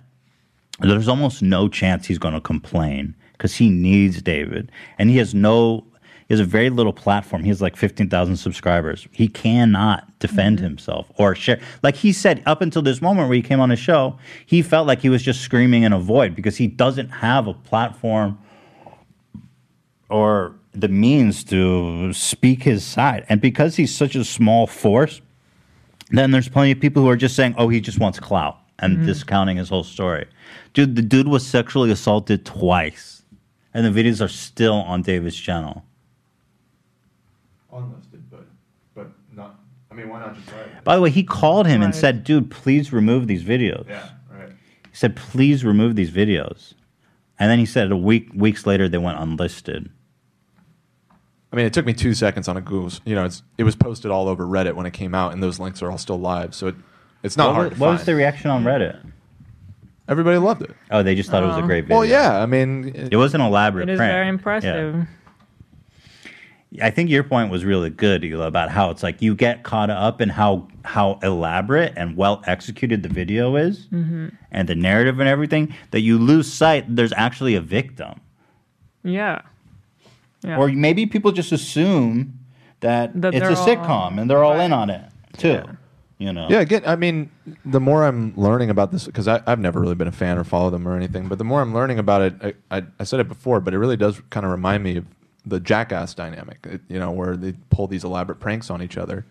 there's 0.80 1.08
almost 1.08 1.42
no 1.42 1.68
chance 1.68 2.06
he's 2.06 2.20
going 2.20 2.36
to 2.36 2.42
complain 2.42 3.16
because 3.32 3.56
he 3.56 3.70
needs 3.70 4.22
David, 4.22 4.72
and 5.00 5.10
he 5.10 5.18
has 5.18 5.34
no. 5.34 5.86
He 6.30 6.34
has 6.34 6.40
a 6.40 6.46
very 6.46 6.70
little 6.70 6.94
platform. 6.94 7.44
He 7.44 7.50
has 7.50 7.62
like 7.62 7.76
fifteen 7.76 8.10
thousand 8.10 8.38
subscribers. 8.38 9.08
He 9.12 9.28
cannot 9.28 10.20
defend 10.20 10.58
mm-hmm. 10.58 10.66
himself 10.66 11.12
or 11.18 11.36
share. 11.36 11.60
Like 11.82 11.96
he 11.96 12.14
said, 12.14 12.44
up 12.46 12.62
until 12.62 12.82
this 12.82 13.02
moment 13.02 13.28
where 13.28 13.36
he 13.36 13.42
came 13.42 13.60
on 13.60 13.72
his 13.72 13.80
show, 13.80 14.18
he 14.46 14.62
felt 14.62 14.88
like 14.88 15.02
he 15.02 15.10
was 15.10 15.24
just 15.24 15.42
screaming 15.42 15.84
in 15.84 15.92
a 15.92 16.00
void 16.00 16.36
because 16.36 16.56
he 16.56 16.68
doesn't 16.68 17.10
have 17.10 17.48
a 17.48 17.54
platform 17.54 18.40
or 20.10 20.56
the 20.74 20.88
means 20.88 21.44
to 21.46 22.12
speak 22.14 22.64
his 22.64 22.84
side. 22.84 23.26
And 23.30 23.40
because 23.42 23.76
he's 23.76 23.94
such 23.96 24.16
a 24.16 24.24
small 24.26 24.68
force, 24.68 25.22
then 26.10 26.32
there's 26.32 26.50
plenty 26.50 26.72
of 26.72 26.80
people 26.80 27.02
who 27.04 27.10
are 27.10 27.16
just 27.16 27.36
saying, 27.36 27.56
oh, 27.58 27.70
he 27.70 27.80
just 27.80 28.00
wants 28.00 28.20
clout 28.20 28.58
and 28.80 28.98
Mhm. 28.98 29.06
discounting 29.06 29.58
his 29.58 29.70
whole 29.70 29.84
story. 29.84 30.26
Dude, 30.74 30.96
the 30.96 31.02
dude 31.02 31.28
was 31.28 31.46
sexually 31.46 31.92
assaulted 31.92 32.46
twice. 32.46 33.24
And 33.74 33.86
the 33.86 33.90
videos 34.04 34.24
are 34.24 34.28
still 34.28 34.76
on 34.76 35.02
David's 35.02 35.36
channel. 35.36 35.84
unlisted, 37.72 38.30
but 38.30 38.46
but 38.94 39.08
not. 39.36 39.60
I 39.92 39.96
mean, 39.96 40.10
why 40.10 40.20
not 40.20 40.36
just 40.36 40.48
try 40.48 40.60
it? 40.60 40.84
By 40.84 40.96
the 40.96 41.02
way, 41.02 41.10
he 41.10 41.24
called 41.24 41.66
him 41.66 41.82
and 41.82 41.96
said, 41.96 42.24
dude, 42.24 42.52
please 42.52 42.94
remove 42.94 43.26
these 43.28 43.44
videos. 43.44 43.88
Yeah, 43.90 44.10
right. 44.32 44.50
He 44.90 44.96
said, 44.96 45.16
please 45.16 45.66
remove 45.66 45.96
these 45.96 46.12
videos. 46.12 46.74
And 47.40 47.50
then 47.50 47.58
he 47.58 47.66
said 47.66 47.92
a 47.92 47.98
week 47.98 48.30
weeks 48.36 48.68
later 48.68 48.88
they 48.88 49.00
went 49.00 49.18
unlisted. 49.20 49.90
I 51.54 51.56
mean, 51.56 51.66
it 51.68 51.72
took 51.74 51.86
me 51.86 51.94
two 51.94 52.16
seconds 52.16 52.48
on 52.48 52.58
a 52.58 52.62
Google. 52.62 52.92
You 53.06 53.14
know, 53.16 53.26
it's 53.26 53.44
it 53.60 53.64
was 53.64 53.76
posted 53.76 54.10
all 54.12 54.28
over 54.28 54.44
Reddit 54.46 54.74
when 54.74 54.86
it 54.88 54.92
came 54.92 55.14
out, 55.14 55.34
and 55.34 55.42
those 55.44 55.60
links 55.60 55.82
are 55.84 55.92
all 55.92 56.00
still 56.00 56.20
live. 56.20 56.56
So 56.56 56.68
it, 56.68 56.76
it's 57.22 57.38
not 57.38 57.50
what 57.50 57.54
hard 57.54 57.70
was, 57.70 57.78
to 57.78 57.82
what 57.82 57.88
find. 57.90 57.98
was 58.00 58.06
the 58.08 58.16
reaction 58.16 58.50
on 58.50 58.64
Reddit? 58.64 59.00
Everybody 60.10 60.38
loved 60.40 60.64
it. 60.64 60.72
Oh, 60.92 61.04
they 61.04 61.14
just 61.16 61.30
thought 61.30 61.44
it 61.44 61.48
was 61.48 61.58
a 61.58 61.62
Oh. 61.62 61.66
great 61.68 61.82
video. 61.86 61.98
Well, 62.00 62.06
yeah. 62.06 62.42
I 62.42 62.46
mean, 62.48 62.92
It 63.12 63.16
was 63.16 63.34
an 63.36 63.40
elaborate 63.42 63.88
It 63.88 63.94
is 63.94 63.98
prank. 63.98 64.12
very 64.12 64.26
Yeah. 64.26 64.30
impressive. 64.30 65.08
I 66.82 66.90
think 66.90 67.10
your 67.12 67.24
point 67.24 67.52
was 67.52 67.64
really 67.64 67.92
good, 67.92 68.24
Hila, 68.24 68.48
about 68.48 68.70
how 68.72 68.90
it's 68.90 69.04
like 69.04 69.22
you 69.22 69.36
get 69.36 69.62
caught 69.64 69.92
up 69.92 70.20
in 70.22 70.30
how 70.30 70.68
how 70.84 71.20
elaborate 71.24 71.94
and 71.96 72.18
well 72.18 72.42
executed 72.48 73.04
the 73.04 73.10
video 73.10 73.56
is, 73.56 73.86
hmm 73.92 74.30
and 74.52 74.68
the 74.68 74.76
narrative 74.76 75.20
and 75.20 75.30
everything, 75.30 75.74
that 75.92 76.02
you 76.02 76.18
lose 76.18 76.52
sight 76.52 76.84
there's 76.96 77.14
actually 77.16 77.54
a 77.56 77.62
victim, 77.62 78.20
Yeah. 79.04 79.42
Yeah. 80.44 80.58
or 80.58 80.68
maybe 80.70 81.06
people 81.06 81.32
just 81.32 81.52
assume 81.52 82.40
that, 82.82 83.20
That 83.22 83.34
it's 83.34 83.44
a 83.44 83.50
they're 83.50 83.58
all- 83.58 83.68
sitcom 83.68 84.20
and 84.20 84.30
they're 84.30 84.44
all 84.44 84.60
in 84.60 84.74
on 84.74 84.90
it 84.90 85.04
too. 85.38 85.62
You 86.20 86.32
know? 86.32 86.48
Yeah, 86.50 86.60
again, 86.62 86.84
I 86.86 86.96
mean, 86.96 87.32
the 87.66 87.82
more 87.82 88.06
I'm 88.06 88.34
learning 88.38 88.70
about 88.70 88.92
this, 88.92 89.06
because 89.06 89.28
I've 89.28 89.60
never 89.60 89.82
really 89.82 89.96
been 89.96 90.08
a 90.08 90.12
fan 90.12 90.38
or 90.38 90.44
follow 90.46 90.70
them 90.70 90.88
or 90.88 90.96
anything, 90.96 91.28
but 91.28 91.38
the 91.38 91.44
more 91.44 91.60
I'm 91.62 91.74
learning 91.74 92.00
about 92.00 92.22
it, 92.22 92.56
I, 92.72 92.78
I, 92.78 92.84
I 93.00 93.04
said 93.04 93.20
it 93.20 93.28
before, 93.28 93.60
but 93.60 93.74
it 93.74 93.78
really 93.80 93.98
does 93.98 94.22
kind 94.30 94.46
of 94.46 94.52
remind 94.52 94.84
me 94.84 94.98
of 94.98 95.06
the 95.46 95.60
jackass 95.60 96.14
dynamic, 96.14 96.60
it, 96.64 96.82
you 96.88 96.98
know, 97.00 97.12
where 97.12 97.36
they 97.36 97.54
pull 97.72 97.88
these 97.88 98.06
elaborate 98.06 98.40
pranks 98.40 98.70
on 98.70 98.82
each 98.82 98.98
other. 98.98 99.26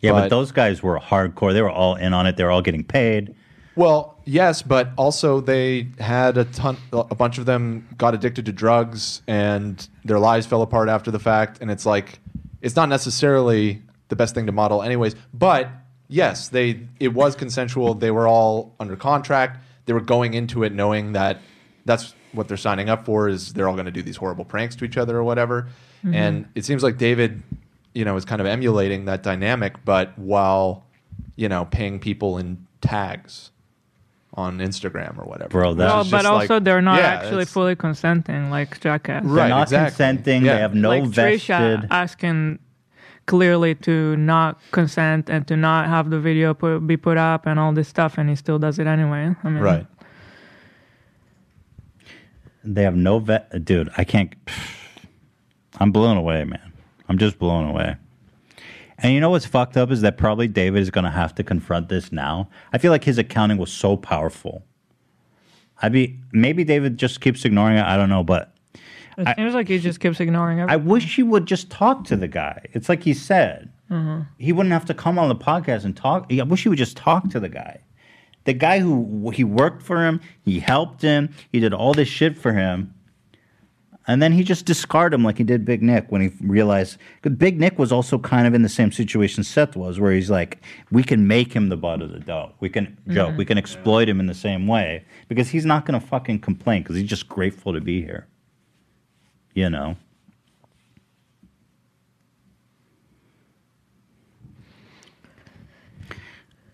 Yeah, 0.00 0.12
but, 0.12 0.28
those 0.28 0.52
guys 0.52 0.82
were 0.82 0.98
hardcore. 1.00 1.52
They 1.52 1.62
were 1.62 1.70
all 1.70 1.96
in 1.96 2.12
on 2.14 2.26
it. 2.26 2.36
They 2.36 2.44
were 2.44 2.50
all 2.52 2.62
getting 2.62 2.84
paid. 2.84 3.34
Well, 3.76 4.18
yes, 4.24 4.62
but 4.62 4.90
also 4.96 5.40
they 5.40 5.88
had 5.98 6.38
a 6.38 6.46
ton. 6.46 6.78
A 6.92 7.14
bunch 7.14 7.36
of 7.36 7.44
them 7.44 7.86
got 7.98 8.14
addicted 8.14 8.46
to 8.46 8.52
drugs, 8.52 9.20
and 9.26 9.86
their 10.04 10.18
lives 10.18 10.46
fell 10.46 10.62
apart 10.62 10.88
after 10.88 11.10
the 11.10 11.18
fact. 11.18 11.58
And 11.60 11.70
it's 11.70 11.84
like, 11.84 12.18
it's 12.62 12.74
not 12.74 12.88
necessarily 12.88 13.82
the 14.08 14.16
best 14.16 14.34
thing 14.34 14.46
to 14.46 14.52
model, 14.52 14.82
anyways. 14.82 15.14
But 15.34 15.68
yes, 16.08 16.48
they 16.48 16.80
it 16.98 17.08
was 17.08 17.36
consensual. 17.36 17.92
They 17.92 18.10
were 18.10 18.26
all 18.26 18.74
under 18.80 18.96
contract. 18.96 19.60
They 19.84 19.92
were 19.92 20.00
going 20.00 20.32
into 20.32 20.64
it 20.64 20.72
knowing 20.72 21.12
that 21.12 21.40
that's 21.84 22.14
what 22.32 22.48
they're 22.48 22.56
signing 22.56 22.88
up 22.88 23.04
for. 23.04 23.28
Is 23.28 23.52
they're 23.52 23.68
all 23.68 23.74
going 23.74 23.84
to 23.86 23.92
do 23.92 24.02
these 24.02 24.16
horrible 24.16 24.46
pranks 24.46 24.74
to 24.76 24.86
each 24.86 24.96
other 24.96 25.18
or 25.18 25.22
whatever. 25.24 25.68
Mhm. 26.02 26.14
And 26.14 26.46
it 26.54 26.64
seems 26.64 26.82
like 26.82 26.96
David, 26.96 27.42
you 27.94 28.06
know, 28.06 28.16
is 28.16 28.24
kind 28.24 28.40
of 28.40 28.46
emulating 28.46 29.04
that 29.04 29.22
dynamic, 29.22 29.84
but 29.84 30.18
while 30.18 30.84
you 31.36 31.48
know 31.50 31.66
paying 31.66 31.98
people 31.98 32.38
in 32.38 32.66
tags 32.80 33.50
on 34.36 34.58
Instagram 34.58 35.18
or 35.18 35.24
whatever. 35.24 35.48
Bro, 35.48 35.70
Which 35.70 35.78
that- 35.78 35.86
Well, 35.88 36.04
but 36.10 36.26
also 36.26 36.54
like- 36.54 36.64
they're 36.64 36.82
not 36.82 36.98
yeah, 36.98 37.06
actually 37.06 37.42
it's- 37.42 37.52
fully 37.52 37.74
consenting 37.74 38.50
like 38.50 38.78
Jackass. 38.80 39.22
They're 39.24 39.32
Right, 39.32 39.48
not 39.48 39.62
exactly. 39.62 39.90
consenting. 39.90 40.44
Yeah. 40.44 40.54
They 40.54 40.60
have 40.60 40.74
no 40.74 40.88
like 40.90 41.04
vested. 41.04 41.40
Trisha 41.80 41.86
asking 41.90 42.58
clearly 43.26 43.74
to 43.74 44.16
not 44.16 44.58
consent 44.72 45.28
and 45.30 45.48
to 45.48 45.56
not 45.56 45.86
have 45.88 46.10
the 46.10 46.20
video 46.20 46.54
put, 46.54 46.86
be 46.86 46.96
put 46.96 47.16
up 47.16 47.46
and 47.46 47.58
all 47.58 47.72
this 47.72 47.88
stuff, 47.88 48.18
and 48.18 48.28
he 48.28 48.36
still 48.36 48.58
does 48.58 48.78
it 48.78 48.86
anyway. 48.86 49.34
I 49.42 49.48
mean, 49.48 49.62
Right. 49.62 49.86
They 52.62 52.82
have 52.82 52.96
no 52.96 53.18
vet. 53.20 53.64
Dude, 53.64 53.90
I 53.96 54.04
can't. 54.04 54.34
I'm 55.78 55.92
blown 55.92 56.16
away, 56.16 56.44
man. 56.44 56.72
I'm 57.08 57.18
just 57.18 57.38
blown 57.38 57.66
away. 57.66 57.96
And 58.98 59.12
you 59.12 59.20
know 59.20 59.30
what's 59.30 59.46
fucked 59.46 59.76
up 59.76 59.90
is 59.90 60.00
that 60.00 60.16
probably 60.16 60.48
David 60.48 60.80
is 60.80 60.90
going 60.90 61.04
to 61.04 61.10
have 61.10 61.34
to 61.36 61.42
confront 61.44 61.88
this 61.88 62.10
now. 62.12 62.48
I 62.72 62.78
feel 62.78 62.90
like 62.90 63.04
his 63.04 63.18
accounting 63.18 63.58
was 63.58 63.72
so 63.72 63.96
powerful. 63.96 64.64
I'd 65.82 65.92
be 65.92 66.18
maybe 66.32 66.64
David 66.64 66.96
just 66.96 67.20
keeps 67.20 67.44
ignoring 67.44 67.76
it. 67.76 67.84
I 67.84 67.96
don't 67.96 68.08
know, 68.08 68.24
but 68.24 68.54
It 69.18 69.34
seems 69.36 69.54
like 69.54 69.68
he 69.68 69.78
just 69.78 70.00
keeps 70.00 70.20
ignoring 70.20 70.58
it. 70.58 70.68
I 70.68 70.76
wish 70.76 71.16
he 71.16 71.22
would 71.22 71.46
just 71.46 71.70
talk 71.70 72.04
to 72.04 72.16
the 72.16 72.28
guy. 72.28 72.60
It's 72.72 72.88
like 72.88 73.02
he 73.02 73.12
said. 73.14 73.70
Mhm. 73.90 74.26
He 74.38 74.52
wouldn't 74.52 74.72
have 74.72 74.84
to 74.86 74.94
come 74.94 75.18
on 75.18 75.28
the 75.28 75.36
podcast 75.36 75.84
and 75.84 75.96
talk. 75.96 76.26
I 76.32 76.42
wish 76.42 76.62
he 76.64 76.68
would 76.70 76.78
just 76.78 76.96
talk 76.96 77.28
to 77.30 77.40
the 77.40 77.48
guy. 77.48 77.80
The 78.44 78.52
guy 78.52 78.78
who 78.80 79.30
he 79.34 79.44
worked 79.44 79.82
for 79.82 80.04
him, 80.04 80.20
he 80.42 80.60
helped 80.60 81.02
him, 81.02 81.30
he 81.50 81.60
did 81.60 81.72
all 81.74 81.92
this 81.94 82.08
shit 82.08 82.38
for 82.38 82.52
him. 82.52 82.94
And 84.08 84.22
then 84.22 84.30
he 84.32 84.44
just 84.44 84.66
discarded 84.66 85.18
him 85.18 85.24
like 85.24 85.36
he 85.38 85.42
did 85.44 85.64
Big 85.64 85.82
Nick 85.82 86.12
when 86.12 86.20
he 86.20 86.30
realized. 86.40 86.96
'cause 87.22 87.32
Big 87.32 87.58
Nick 87.58 87.76
was 87.78 87.90
also 87.90 88.18
kind 88.18 88.46
of 88.46 88.54
in 88.54 88.62
the 88.62 88.68
same 88.68 88.92
situation 88.92 89.42
Seth 89.42 89.74
was, 89.74 89.98
where 89.98 90.12
he's 90.12 90.30
like, 90.30 90.62
we 90.92 91.02
can 91.02 91.26
make 91.26 91.52
him 91.52 91.68
the 91.70 91.76
butt 91.76 92.00
of 92.02 92.12
the 92.12 92.20
joke. 92.20 92.54
We 92.60 92.68
can 92.68 92.96
joke. 93.08 93.32
Mhm. 93.34 93.36
We 93.36 93.44
can 93.44 93.58
exploit 93.58 94.08
him 94.08 94.20
in 94.20 94.26
the 94.26 94.34
same 94.34 94.68
way 94.68 95.04
because 95.28 95.48
he's 95.48 95.66
not 95.66 95.86
going 95.86 95.98
to 96.00 96.06
fucking 96.06 96.38
complain 96.38 96.82
because 96.82 96.96
he's 96.96 97.08
just 97.08 97.28
grateful 97.28 97.72
to 97.72 97.80
be 97.80 98.00
here. 98.02 98.26
You 99.54 99.70
know. 99.70 99.96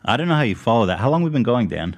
I 0.05 0.17
don't 0.17 0.29
know 0.29 0.35
how 0.35 0.43
you 0.43 0.57
follow 0.57 0.87
that. 0.87 0.99
How 0.99 1.11
long 1.11 1.23
we 1.23 1.31
been 1.31 1.43
going, 1.45 1.69
Dan? 1.69 1.97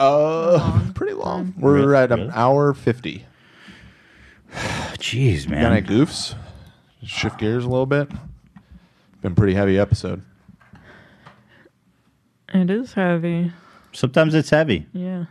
Uh, 0.00 0.80
pretty 0.94 1.12
long. 1.14 1.54
We're 1.58 1.86
Really? 1.86 1.96
at 1.96 2.12
an 2.12 2.30
hour 2.34 2.72
fifty. 2.74 3.25
Jeez, 4.98 5.48
man. 5.48 5.62
Got 5.62 5.72
any 5.72 5.86
goofs? 5.86 6.34
Shift 7.04 7.38
gears 7.38 7.64
a 7.64 7.68
little 7.68 7.86
bit. 7.86 8.08
Been 9.22 9.34
pretty 9.34 9.54
heavy 9.54 9.78
episode. 9.78 10.22
It 12.54 12.70
is 12.70 12.92
heavy. 12.94 13.52
Sometimes 13.92 14.34
it's 14.34 14.50
heavy. 14.50 14.86
Yeah. 14.92 15.26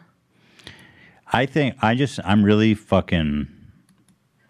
I 1.34 1.46
think 1.46 1.76
I 1.82 1.96
just 1.96 2.20
I'm 2.24 2.44
really 2.44 2.74
fucking. 2.74 3.48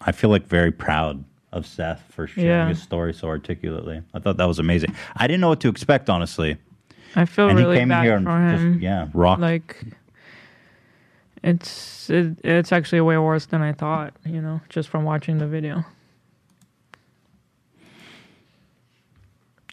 I 0.02 0.12
feel 0.12 0.30
like 0.30 0.46
very 0.48 0.72
proud 0.72 1.24
of 1.52 1.66
Seth 1.66 2.04
for 2.12 2.28
sharing 2.28 2.48
Yeah. 2.50 2.68
his 2.70 2.82
story 2.82 3.14
so 3.14 3.28
articulately. 3.28 4.02
I 4.14 4.20
thought 4.20 4.38
that 4.38 4.46
was 4.48 4.60
amazing. 4.60 4.94
I 5.16 5.26
didn't 5.26 5.42
know 5.42 5.50
what 5.50 5.62
to 5.62 5.70
expect, 5.70 6.10
honestly. 6.10 6.58
I 7.16 7.26
feel 7.26 7.48
And 7.50 7.58
he 7.58 7.64
really 7.64 7.78
came 7.78 7.84
in 7.84 7.90
bad 7.90 8.04
here 8.04 8.16
and 8.18 8.26
for 8.26 8.52
just- 8.52 8.64
him. 8.64 8.82
yeah, 8.82 9.08
rocked. 9.14 9.42
Like, 9.42 9.84
it's 11.46 12.10
it, 12.10 12.38
it's 12.44 12.72
actually 12.72 13.02
way 13.02 13.18
worse 13.18 13.46
than 13.46 13.62
I 13.62 13.72
thought. 13.74 14.14
You 14.26 14.42
know, 14.42 14.60
just 14.70 14.90
from 14.90 15.04
watching 15.06 15.38
the 15.38 15.48
video. 15.48 15.86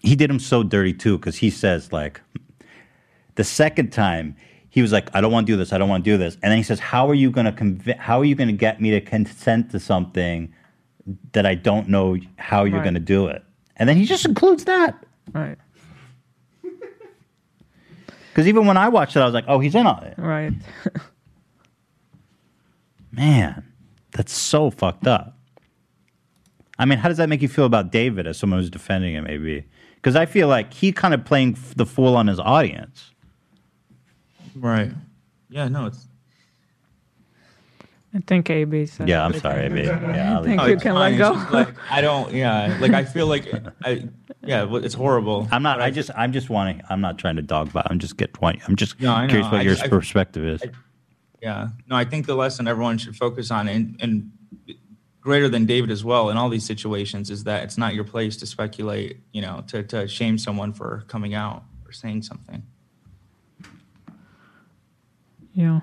he 0.03 0.17
did 0.17 0.29
him 0.31 0.39
so 0.41 0.63
dirty 0.65 0.93
too 0.93 1.17
because 1.17 1.37
he 1.37 1.49
says 1.49 1.93
like 1.93 2.21
the 3.37 3.45
second 3.45 3.93
time 3.93 4.35
he 4.69 4.83
was 4.83 4.91
like 4.91 5.09
i 5.15 5.21
don't 5.21 5.31
want 5.31 5.47
to 5.47 5.53
do 5.53 5.57
this 5.57 5.73
i 5.73 5.79
don't 5.79 5.89
want 5.89 6.05
to 6.05 6.11
do 6.11 6.17
this 6.17 6.35
and 6.43 6.51
then 6.51 6.57
he 6.57 6.63
says 6.65 6.81
how 6.81 7.09
are 7.09 7.15
you 7.15 7.31
going 7.31 7.47
to 7.47 7.53
conv- 7.53 7.97
how 7.99 8.19
are 8.21 8.25
you 8.25 8.35
going 8.35 8.49
to 8.49 8.53
get 8.53 8.81
me 8.81 8.91
to 8.91 9.01
consent 9.01 9.71
to 9.71 9.79
something 9.79 10.53
that 11.33 11.47
i 11.47 11.55
don't 11.55 11.89
know 11.89 12.17
how 12.37 12.65
you're 12.65 12.79
Right. 12.79 12.83
going 12.85 12.95
to 12.95 13.01
do 13.01 13.29
it 13.29 13.45
and 13.77 13.89
then 13.89 13.97
he 13.97 14.05
just 14.05 14.25
includes 14.27 14.65
that 14.65 15.07
Right. 15.33 15.57
because 18.33 18.49
even 18.49 18.67
when 18.67 18.77
i 18.77 18.89
watched 18.89 19.15
it 19.15 19.21
i 19.21 19.25
was 19.25 19.35
like 19.35 19.45
oh 19.47 19.61
he's 19.61 19.77
in 19.77 19.87
on 19.87 20.03
it 20.03 20.15
Right. 20.19 20.53
man 23.13 23.65
that's 24.13 24.33
so 24.33 24.71
fucked 24.71 25.07
up 25.07 25.39
i 26.79 26.85
mean 26.85 26.99
how 26.99 27.09
does 27.09 27.19
that 27.19 27.29
make 27.29 27.41
you 27.43 27.49
feel 27.49 27.67
about 27.67 27.93
david 27.93 28.27
as 28.27 28.39
someone 28.39 28.59
who's 28.59 28.71
defending 28.71 29.15
him 29.15 29.25
maybe 29.25 29.65
because 29.97 30.17
i 30.17 30.27
feel 30.27 30.49
like 30.49 30.73
he 30.73 30.91
kind 30.93 31.15
of 31.15 31.25
playing 31.25 31.53
f- 31.53 31.75
the 31.77 31.87
fool 31.87 32.17
on 32.17 32.27
his 32.27 32.41
audience 32.41 33.11
Right. 34.55 34.91
Yeah, 35.49 35.69
no, 35.69 35.87
it's 35.87 36.07
I 38.15 38.19
think 38.27 38.51
AB 38.51 38.85
said. 38.85 39.09
Yeah, 39.09 39.25
I'm 39.25 39.33
sorry, 39.41 39.65
AB. 39.65 39.81
Yeah, 39.85 40.35
I'll 40.37 40.45
think 40.45 40.57
No, 40.59 40.67
you 40.67 40.77
can 40.77 40.93
fine. 40.95 41.17
let 41.17 41.19
go. 41.19 41.33
Like, 41.51 41.69
I 41.91 42.03
don't. 42.03 42.31
Yeah, 42.35 42.77
like 42.79 42.93
I 42.93 43.03
feel 43.05 43.27
like 43.27 43.47
I. 43.83 44.07
Yeah, 44.45 44.65
well, 44.65 44.85
it's 44.85 44.93
horrible. 44.95 45.49
I'm 45.51 45.63
not. 45.63 45.81
I 45.81 45.91
just. 45.91 46.11
I'm 46.15 46.33
just 46.35 46.51
wanting. 46.51 46.83
I'm 46.91 47.01
not 47.01 47.17
trying 47.17 47.37
to 47.37 47.43
dog 47.43 47.73
by. 47.73 47.83
I'm 47.89 47.99
just 47.99 48.19
get. 48.19 48.37
I'm 48.43 48.77
just 48.77 49.01
No, 49.01 49.27
curious 49.27 49.47
what 49.51 49.61
I 49.61 49.63
your 49.63 49.73
just- 49.73 49.87
I- 49.87 49.89
perspective 49.89 50.45
is. 50.45 50.63
Yeah. 51.43 51.69
No, 51.89 51.97
I 51.97 52.05
think 52.05 52.27
the 52.27 52.37
lesson 52.37 52.69
everyone 52.69 52.99
should 52.99 53.17
focus 53.17 53.51
on, 53.51 53.67
and, 53.69 53.99
and 54.01 54.31
greater 55.21 55.49
than 55.49 55.67
David 55.67 55.91
as 55.91 56.05
well, 56.05 56.31
in 56.31 56.37
all 56.37 56.49
these 56.49 56.65
situations, 56.65 57.31
is 57.31 57.45
that 57.45 57.65
it's 57.65 57.77
not 57.77 57.95
your 57.95 58.05
place 58.05 58.37
to 58.39 58.47
speculate. 58.47 59.19
You 59.33 59.43
know, 59.43 59.65
to 59.69 59.83
to 59.83 60.07
shame 60.07 60.39
someone 60.39 60.73
for 60.73 61.05
coming 61.09 61.35
out 61.35 61.65
or 61.85 61.93
saying 61.93 62.23
something. 62.23 62.63
Yeah. 65.55 65.81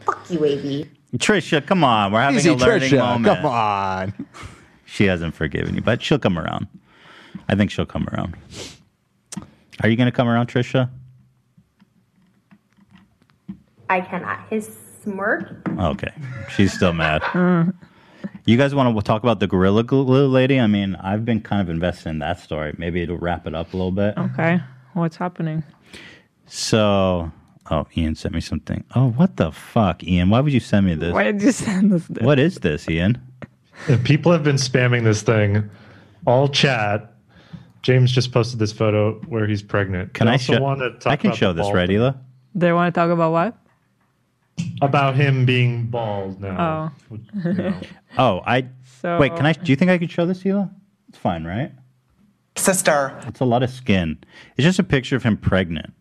Fuck 0.00 0.30
you, 0.30 0.44
AB. 0.44 0.86
Trisha, 1.16 1.64
come 1.64 1.84
on. 1.84 2.12
We're 2.12 2.20
having 2.20 2.38
Easy, 2.38 2.50
a 2.50 2.54
learning 2.54 2.90
Trisha. 2.90 2.98
moment. 2.98 3.36
Come 3.36 3.46
on. 3.46 4.26
She 4.86 5.04
hasn't 5.04 5.36
forgiven 5.36 5.76
you, 5.76 5.82
but 5.82 6.02
she'll 6.02 6.18
come 6.18 6.36
around. 6.36 6.66
I 7.48 7.54
think 7.54 7.70
she'll 7.70 7.86
come 7.86 8.08
around. 8.08 8.34
Are 9.84 9.88
you 9.88 9.94
going 9.96 10.08
to 10.08 10.12
come 10.12 10.26
around, 10.26 10.48
Trisha? 10.48 10.90
I 13.90 14.00
cannot. 14.00 14.40
His 14.48 14.78
smirk. 15.02 15.68
Okay. 15.78 16.12
She's 16.48 16.72
still 16.72 16.92
mad. 16.92 17.22
You 18.46 18.56
guys 18.56 18.74
want 18.74 18.96
to 18.96 19.02
talk 19.02 19.22
about 19.22 19.40
the 19.40 19.46
Gorilla 19.46 19.82
Glue 19.84 20.26
lady? 20.28 20.58
I 20.60 20.66
mean, 20.66 20.94
I've 20.96 21.24
been 21.24 21.40
kind 21.40 21.60
of 21.60 21.68
invested 21.68 22.08
in 22.10 22.18
that 22.20 22.40
story. 22.40 22.74
Maybe 22.78 23.02
it'll 23.02 23.18
wrap 23.18 23.46
it 23.46 23.54
up 23.54 23.74
a 23.74 23.76
little 23.76 23.92
bit. 23.92 24.16
Okay. 24.16 24.60
What's 24.94 25.16
happening? 25.16 25.62
So, 26.46 27.30
Oh, 27.70 27.86
Ian 27.96 28.16
sent 28.16 28.34
me 28.34 28.40
something. 28.40 28.82
Oh, 28.96 29.10
what 29.10 29.36
the 29.36 29.52
fuck, 29.52 30.02
Ian? 30.02 30.28
Why 30.30 30.40
would 30.40 30.52
you 30.52 30.58
send 30.58 30.86
me 30.86 30.94
this? 30.96 31.12
Why 31.12 31.22
did 31.24 31.40
you 31.40 31.52
send 31.52 31.92
us 31.92 32.04
this? 32.08 32.24
What 32.24 32.40
is 32.40 32.56
this, 32.56 32.88
Ian? 32.88 33.20
Yeah, 33.88 33.98
People 34.02 34.32
have 34.32 34.42
been 34.42 34.56
spamming 34.56 35.04
this 35.04 35.22
thing 35.22 35.70
all 36.26 36.48
chat. 36.48 37.14
James 37.82 38.10
just 38.12 38.32
posted 38.32 38.58
this 38.58 38.72
photo 38.72 39.14
where 39.28 39.46
he's 39.46 39.62
pregnant. 39.62 40.14
Can 40.14 40.26
I 40.28 40.36
show? 40.36 40.60
want 40.60 40.80
to 40.80 40.90
talk 40.98 41.12
I 41.12 41.16
can 41.16 41.28
about 41.30 41.38
show 41.38 41.52
this, 41.52 41.70
right, 41.72 41.88
Hila? 41.88 42.18
They 42.54 42.72
want 42.72 42.92
to 42.92 42.98
talk 43.00 43.10
about 43.10 43.32
what? 43.32 43.56
About 44.82 45.14
him 45.16 45.44
being 45.44 45.86
bald 45.86 46.40
now. 46.40 46.92
Oh. 47.10 47.18
You 47.44 47.52
know. 47.52 47.74
Oh, 48.18 48.40
I. 48.44 48.66
So- 49.02 49.18
Wait, 49.18 49.34
can 49.36 49.46
I? 49.46 49.52
Do 49.52 49.70
you 49.70 49.76
think 49.76 49.90
I 49.90 49.98
could 49.98 50.10
show 50.10 50.26
this, 50.26 50.42
Hila? 50.42 50.70
It's 51.08 51.18
fine, 51.18 51.44
right? 51.44 51.70
Sister. 52.56 53.16
It's 53.26 53.40
a 53.40 53.44
lot 53.44 53.62
of 53.62 53.70
skin. 53.70 54.18
It's 54.56 54.64
just 54.64 54.78
a 54.78 54.82
picture 54.84 55.14
of 55.16 55.22
him 55.22 55.36
pregnant. 55.36 55.92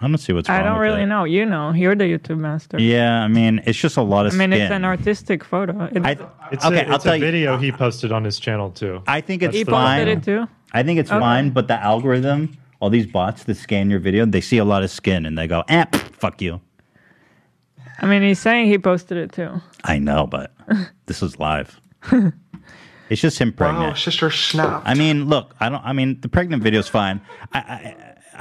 I 0.00 0.06
don't 0.06 0.16
see 0.18 0.32
what's 0.32 0.48
wrong 0.48 0.60
I 0.60 0.62
don't 0.62 0.74
with 0.74 0.82
really 0.82 1.02
it. 1.02 1.06
know. 1.06 1.24
You 1.24 1.44
know, 1.44 1.72
you're 1.72 1.96
the 1.96 2.04
YouTube 2.04 2.38
master. 2.38 2.78
Yeah, 2.80 3.20
I 3.22 3.28
mean, 3.28 3.60
it's 3.66 3.78
just 3.78 3.96
a 3.96 4.02
lot 4.02 4.26
of 4.26 4.32
I 4.34 4.36
mean, 4.36 4.50
skin. 4.50 4.62
it's 4.62 4.70
an 4.72 4.84
artistic 4.84 5.42
photo. 5.42 5.88
It's, 5.92 6.06
I, 6.06 6.12
It's 6.52 6.64
okay, 6.64 6.82
a, 6.84 6.88
I'll 6.88 6.94
it's 6.94 7.04
tell 7.04 7.14
a 7.14 7.16
you. 7.16 7.24
video 7.24 7.58
he 7.58 7.72
posted 7.72 8.12
on 8.12 8.22
his 8.24 8.38
channel 8.38 8.70
too. 8.70 9.02
I 9.08 9.20
think 9.20 9.42
it's 9.42 9.56
he 9.56 9.64
fine. 9.64 10.06
posted 10.06 10.18
it 10.18 10.22
too. 10.24 10.46
I 10.72 10.82
think 10.84 11.00
it's 11.00 11.10
Okay. 11.10 11.18
fine, 11.18 11.50
but 11.50 11.66
the 11.66 11.74
algorithm, 11.82 12.56
all 12.80 12.90
these 12.90 13.06
bots 13.06 13.44
that 13.44 13.56
scan 13.56 13.90
your 13.90 13.98
video, 14.00 14.24
they 14.26 14.40
see 14.40 14.58
a 14.58 14.64
lot 14.64 14.82
of 14.82 14.90
skin 14.90 15.26
and 15.26 15.36
they 15.36 15.46
go, 15.46 15.64
eh, 15.68 15.84
fuck 16.12 16.40
you. 16.40 16.60
I 18.00 18.06
mean, 18.06 18.22
he's 18.22 18.38
saying 18.38 18.68
he 18.68 18.78
posted 18.78 19.18
it 19.18 19.32
too. 19.32 19.60
I 19.84 19.98
know, 19.98 20.26
but 20.26 20.52
this 21.06 21.22
is 21.22 21.38
live. 21.38 21.80
It's 23.10 23.22
just 23.22 23.38
him 23.38 23.54
pregnant. 23.54 23.86
Wow, 23.88 23.94
sister 23.94 24.30
snap. 24.30 24.82
I 24.84 24.92
mean, 24.92 25.30
look, 25.30 25.54
I 25.60 25.70
don't. 25.70 25.82
I 25.82 25.94
mean, 25.94 26.20
the 26.20 26.28
pregnant 26.28 26.62
video 26.62 26.78
is 26.78 26.88
fine. 26.88 27.22
I, 27.54 27.58
I, 27.58 27.96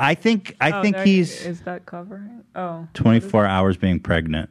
I 0.09 0.13
think, 0.13 0.57
I 0.59 0.71
Oh, 0.73 0.81
think 0.81 0.97
there- 0.97 1.05
he's 1.05 1.45
Is 1.45 1.61
that 1.61 1.85
covering? 1.85 2.43
Oh. 2.53 2.85
24 2.93 3.45
hours 3.45 3.77
being 3.77 3.97
pregnant. 4.01 4.49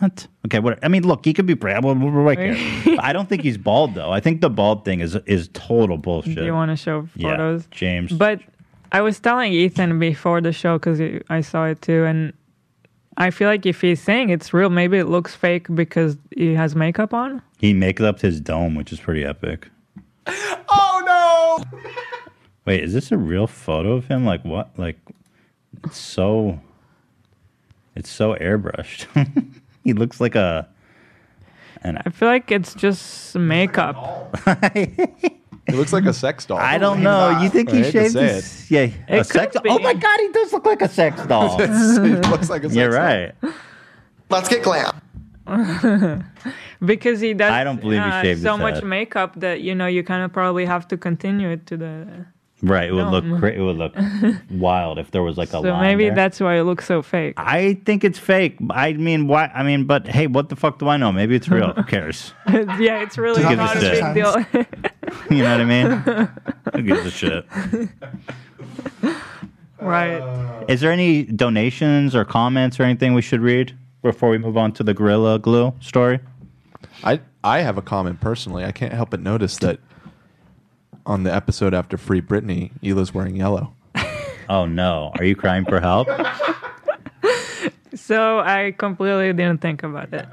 What? 0.00 0.26
Okay, 0.44 0.58
what? 0.58 0.78
I 0.84 0.88
mean, 0.88 1.06
look, 1.08 1.24
he 1.24 1.32
could 1.32 1.46
be 1.46 1.54
pregnant. 1.54 1.86
We'll, 1.86 2.12
we'll 2.12 2.22
right 2.22 2.38
here. 2.38 2.98
I 3.00 3.14
don't 3.14 3.30
think 3.30 3.40
he's 3.40 3.56
bald 3.56 3.94
though. 3.94 4.10
I 4.12 4.20
think 4.20 4.42
the 4.42 4.50
bald 4.50 4.84
thing 4.84 5.00
is 5.00 5.14
is 5.24 5.48
total 5.54 5.96
bullshit. 5.96 6.34
Do 6.36 6.44
you 6.44 6.52
want 6.52 6.70
to 6.70 6.76
show 6.76 7.08
Yeah, 7.14 7.30
photos? 7.30 7.66
James. 7.70 8.12
But 8.12 8.40
I 8.92 9.00
was 9.02 9.20
telling 9.20 9.52
Ethan 9.52 9.98
before 9.98 10.40
the 10.40 10.52
show 10.52 10.78
because 10.78 11.00
I 11.28 11.40
saw 11.40 11.66
it 11.66 11.80
too, 11.82 12.04
and 12.04 12.32
I 13.16 13.30
feel 13.30 13.48
like 13.48 13.66
if 13.66 13.80
he's 13.80 14.00
saying 14.02 14.30
it's 14.30 14.52
real, 14.52 14.70
maybe 14.70 14.98
it 14.98 15.06
looks 15.06 15.34
fake 15.34 15.66
because 15.74 16.16
he 16.36 16.54
has 16.54 16.74
makeup 16.74 17.14
on. 17.14 17.42
He 17.58 17.72
makes 17.72 18.00
up 18.02 18.20
his 18.20 18.40
dome, 18.40 18.74
which 18.74 18.92
is 18.92 19.00
pretty 19.00 19.24
epic. 19.24 19.68
Oh 20.72 21.02
no! 21.04 21.80
Wait, 22.66 22.84
is 22.84 22.92
this 22.92 23.10
a 23.10 23.16
real 23.16 23.46
photo 23.46 23.94
of 23.94 24.06
him? 24.06 24.24
Like 24.24 24.44
what? 24.44 24.70
Like 24.78 24.98
it's 25.84 25.98
so 25.98 26.60
it's 27.96 28.10
so 28.10 28.34
airbrushed. 28.34 29.06
he 29.84 29.92
looks 29.92 30.20
like 30.20 30.34
a. 30.34 30.68
And 31.82 31.98
I 32.04 32.10
feel 32.10 32.28
like 32.28 32.50
it's 32.50 32.74
just 32.74 33.34
makeup. 33.36 34.36
It 35.66 35.74
looks 35.74 35.92
like 35.92 36.04
a 36.04 36.12
sex 36.12 36.46
doll. 36.46 36.58
I 36.58 36.78
don't 36.78 37.02
know. 37.02 37.38
You 37.40 37.48
think 37.50 37.70
I 37.70 37.76
he 37.76 37.82
hate 37.82 37.92
shaved 37.92 38.12
say 38.14 38.26
his 38.34 38.70
Yeah, 38.70 38.80
a 39.08 39.18
It 39.20 39.24
sex 39.26 39.56
could 39.56 39.66
Oh 39.68 39.78
my 39.78 39.94
god, 39.94 40.18
he 40.20 40.28
does 40.32 40.52
look 40.52 40.66
like 40.66 40.82
a 40.82 40.88
sex 40.88 41.24
doll. 41.26 41.60
it 41.60 42.28
looks 42.28 42.50
like 42.50 42.62
a 42.64 42.68
sex 42.68 42.74
You're 42.74 42.90
doll. 42.90 42.98
right. 42.98 43.32
Let's 44.30 44.48
get 44.48 44.62
glam. 44.62 45.00
because 46.84 47.20
he 47.20 47.34
does. 47.34 47.50
I 47.50 47.64
don't 47.64 47.80
believe 47.80 48.02
he 48.02 48.08
uh, 48.08 48.22
shaved 48.22 48.42
so 48.42 48.52
his 48.54 48.60
much 48.62 48.74
head. 48.76 48.84
makeup 48.84 49.38
that 49.40 49.60
you 49.62 49.74
know 49.74 49.86
you 49.86 50.02
kind 50.02 50.22
of 50.24 50.32
probably 50.32 50.64
have 50.64 50.86
to 50.88 50.96
continue 50.96 51.50
it 51.50 51.66
to 51.66 51.76
the. 51.76 52.26
Right, 52.62 52.88
it 52.90 52.92
would 52.92 53.06
look 53.08 53.24
No. 53.24 53.38
cra- 53.38 53.52
it 53.52 53.60
would 53.60 53.76
look 53.78 53.94
wild 54.50 54.98
if 54.98 55.10
there 55.12 55.22
was 55.22 55.38
like 55.38 55.48
a 55.48 55.52
So 55.52 55.60
line 55.62 55.80
maybe 55.82 56.04
there. 56.04 56.14
that's 56.14 56.40
why 56.40 56.56
it 56.58 56.64
looks 56.64 56.84
so 56.86 57.00
fake. 57.00 57.34
I 57.38 57.80
think 57.86 58.04
it's 58.04 58.18
fake. 58.18 58.58
I 58.70 58.92
mean, 58.92 59.26
why? 59.28 59.46
I 59.54 59.62
mean, 59.62 59.84
but 59.84 60.06
hey, 60.06 60.26
what 60.26 60.50
the 60.50 60.56
fuck 60.56 60.78
do 60.78 60.86
I 60.88 60.98
know? 60.98 61.10
Maybe 61.10 61.34
it's 61.34 61.48
real. 61.48 61.72
Who 61.72 61.82
cares? 61.96 62.34
yeah, 62.48 63.00
it's 63.02 63.16
really 63.16 63.42
Who 63.42 63.48
gives 63.48 63.58
not 63.58 63.76
a 63.76 63.78
a 63.78 63.82
shit? 63.82 64.04
big 64.04 64.14
deal. 64.14 64.84
You 65.30 65.42
know 65.42 65.50
what 65.52 65.60
I 65.60 65.64
mean? 65.64 66.28
Who 66.74 66.82
gives 66.82 67.06
a 67.06 67.10
shit? 67.10 67.46
right. 69.80 70.64
Is 70.68 70.80
there 70.80 70.92
any 70.92 71.24
donations 71.24 72.14
or 72.14 72.24
comments 72.24 72.78
or 72.78 72.84
anything 72.84 73.14
we 73.14 73.22
should 73.22 73.40
read 73.40 73.76
before 74.02 74.30
we 74.30 74.38
move 74.38 74.56
on 74.56 74.72
to 74.72 74.82
the 74.82 74.94
Gorilla 74.94 75.38
Glue 75.38 75.72
story? 75.80 76.20
I 77.04 77.20
I 77.42 77.60
have 77.60 77.78
a 77.78 77.82
comment 77.82 78.20
personally. 78.20 78.64
I 78.64 78.72
can't 78.72 78.92
help 78.92 79.10
but 79.10 79.20
notice 79.20 79.56
that 79.58 79.80
on 81.10 81.24
the 81.24 81.34
episode 81.34 81.74
after 81.74 81.96
Free 81.96 82.20
Britney, 82.22 82.70
Hila's 82.80 83.12
wearing 83.12 83.36
yellow. 83.36 83.74
Oh 84.48 84.66
no! 84.66 85.12
Are 85.16 85.22
you 85.24 85.36
crying 85.36 85.64
for 85.64 85.78
help? 85.78 86.08
So 87.94 88.40
I 88.40 88.74
completely 88.76 89.32
didn't 89.32 89.60
think 89.60 89.84
about 89.84 90.08
it. 90.12 90.26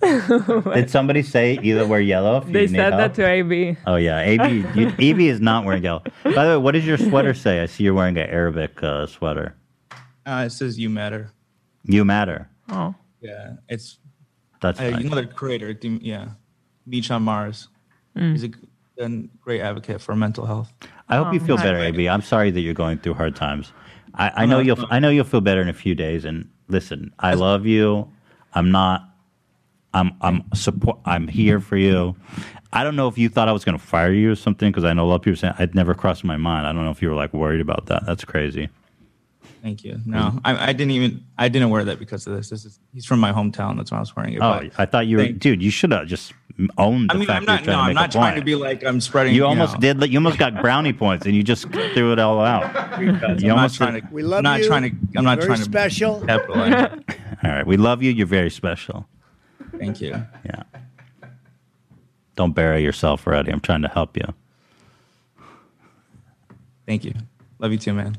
Did 0.74 0.88
somebody 0.88 1.22
say 1.22 1.58
either 1.62 1.86
wear 1.86 2.00
yellow? 2.00 2.38
If 2.38 2.46
They 2.46 2.62
you 2.62 2.68
said 2.68 2.94
help? 2.94 2.96
that 2.96 3.14
to 3.16 3.26
AB. 3.28 3.76
Oh 3.86 3.96
yeah, 3.96 4.20
AB. 4.20 4.64
You, 4.74 4.92
AB 4.98 5.28
is 5.28 5.38
not 5.38 5.66
wearing 5.66 5.84
yellow. 5.84 6.02
By 6.24 6.30
the 6.46 6.50
way, 6.52 6.56
what 6.56 6.72
does 6.72 6.86
your 6.86 6.96
sweater 6.96 7.34
say? 7.34 7.60
I 7.60 7.66
see 7.66 7.84
you're 7.84 7.92
wearing 7.92 8.16
an 8.16 8.30
Arabic 8.30 8.82
uh, 8.82 9.06
sweater. 9.06 9.54
Uh, 10.24 10.44
it 10.46 10.50
says 10.50 10.78
you 10.78 10.88
matter. 10.88 11.30
You 11.84 12.06
matter. 12.06 12.48
Oh. 12.70 12.94
Yeah, 13.20 13.56
it's 13.68 13.98
That's 14.62 14.80
uh, 14.80 14.88
nice. 14.90 15.02
you 15.02 15.10
know 15.10 15.16
the 15.16 15.26
creator. 15.26 15.76
Yeah, 15.82 16.28
Beach 16.88 17.10
on 17.10 17.22
Mars. 17.22 17.68
Mm. 18.16 18.32
He's 18.32 18.44
a 18.44 18.50
g- 19.08 19.14
a 19.14 19.38
great 19.42 19.60
advocate 19.60 20.00
for 20.00 20.14
mental 20.14 20.46
health. 20.46 20.72
I 21.08 21.16
hope 21.16 21.32
you 21.34 21.40
Oh, 21.42 21.44
feel 21.46 21.56
nice. 21.56 21.64
better, 21.64 21.78
AB. 21.78 22.08
I'm 22.08 22.22
sorry 22.22 22.50
that 22.50 22.60
you're 22.60 22.74
going 22.74 22.98
through 22.98 23.14
hard 23.14 23.34
times. 23.36 23.72
I, 24.14 24.32
I 24.42 24.46
know 24.46 24.58
uh, 24.58 24.62
you'll. 24.62 24.86
I 24.90 24.98
know 24.98 25.08
you'll 25.10 25.24
feel 25.24 25.40
better 25.40 25.60
in 25.60 25.68
a 25.68 25.72
few 25.72 25.94
days. 25.94 26.24
And 26.24 26.48
listen, 26.68 27.12
I 27.18 27.34
love 27.34 27.66
you. 27.66 28.10
I'm 28.54 28.70
not. 28.70 29.02
I'm. 29.94 30.12
I'm 30.20 30.44
support. 30.54 30.98
I'm 31.04 31.28
here 31.28 31.60
for 31.60 31.76
you. 31.76 32.16
I 32.72 32.84
don't 32.84 32.94
know 32.96 33.08
if 33.08 33.18
you 33.18 33.28
thought 33.28 33.48
I 33.48 33.52
was 33.52 33.64
going 33.64 33.76
to 33.78 33.84
fire 33.84 34.12
you 34.12 34.30
or 34.32 34.36
something 34.36 34.70
because 34.70 34.84
I 34.84 34.92
know 34.92 35.04
a 35.04 35.08
lot 35.08 35.16
of 35.16 35.22
people 35.22 35.36
saying 35.38 35.54
I'd 35.58 35.74
never 35.74 35.94
crossed 35.94 36.22
my 36.24 36.36
mind. 36.36 36.66
I 36.66 36.72
don't 36.72 36.84
know 36.84 36.90
if 36.92 37.02
you 37.02 37.08
were 37.08 37.16
like 37.16 37.32
worried 37.34 37.60
about 37.60 37.86
that. 37.86 38.04
That's 38.06 38.24
crazy. 38.24 38.68
Thank 39.62 39.84
you. 39.84 40.00
No, 40.06 40.18
mm-hmm. 40.18 40.38
I, 40.44 40.68
I 40.68 40.72
didn't 40.72 40.92
even. 40.92 41.24
I 41.36 41.48
didn't 41.48 41.70
wear 41.70 41.84
that 41.84 41.98
because 41.98 42.26
of 42.26 42.34
this. 42.36 42.48
This 42.50 42.64
is 42.64 42.78
he's 42.94 43.04
from 43.04 43.18
my 43.20 43.32
hometown. 43.32 43.76
That's 43.76 43.90
why 43.90 43.98
I 43.98 44.00
was 44.00 44.14
wearing 44.16 44.34
it. 44.34 44.38
Oh, 44.38 44.60
but 44.62 44.72
I 44.78 44.86
thought 44.86 45.06
you 45.06 45.16
were, 45.18 45.24
Thank- 45.24 45.38
dude. 45.38 45.62
You 45.62 45.70
should 45.70 45.92
have 45.92 46.06
just 46.06 46.32
owned 46.78 47.10
the 47.10 47.14
I 47.14 47.16
mean, 47.18 47.26
fact 47.26 47.38
I'm 47.40 47.44
not. 47.46 47.64
you're 47.64 47.72
No, 47.74 47.78
trying 47.78 47.80
I'm 47.80 47.88
to 47.88 47.94
not 47.94 48.00
make 48.02 48.08
a 48.10 48.12
trying 48.12 48.34
to 48.36 48.44
be 48.44 48.54
like 48.54 48.84
I'm 48.84 49.00
spreading. 49.00 49.34
You 49.34 49.46
almost 49.46 49.74
know, 49.80 49.94
did. 49.94 50.10
You 50.12 50.18
almost 50.18 50.38
got 50.38 50.60
brownie 50.60 50.92
points, 50.92 51.26
and 51.26 51.34
you 51.34 51.42
just 51.42 51.68
threw 51.70 52.12
it 52.12 52.18
all 52.18 52.40
out. 52.40 53.00
You 53.00 53.10
I'm 53.12 53.36
not 53.38 53.50
almost 53.50 53.76
trying 53.76 53.94
did- 53.94 54.08
to. 54.08 54.12
We 54.14 54.22
love 54.22 54.38
I'm 54.38 54.44
not 54.44 54.60
you. 54.60 54.66
trying 54.66 54.82
to. 54.90 54.96
I'm 55.18 55.24
not 55.24 55.38
Very 55.38 55.46
trying 55.48 55.58
to. 55.58 55.64
special. 55.64 56.20
capitalize. 56.26 57.00
All 57.42 57.50
right, 57.50 57.66
we 57.66 57.76
love 57.78 58.02
you. 58.02 58.10
You're 58.12 58.26
very 58.26 58.50
special. 58.50 59.06
Thank 59.78 60.00
you. 60.02 60.10
Yeah. 60.44 60.62
Don't 62.36 62.52
bury 62.54 62.82
yourself 62.82 63.26
already. 63.26 63.50
I'm 63.50 63.60
trying 63.60 63.80
to 63.82 63.88
help 63.88 64.16
you. 64.16 64.24
Thank 66.86 67.04
you. 67.04 67.14
Love 67.58 67.72
you 67.72 67.78
too, 67.78 67.94
man. 67.94 68.18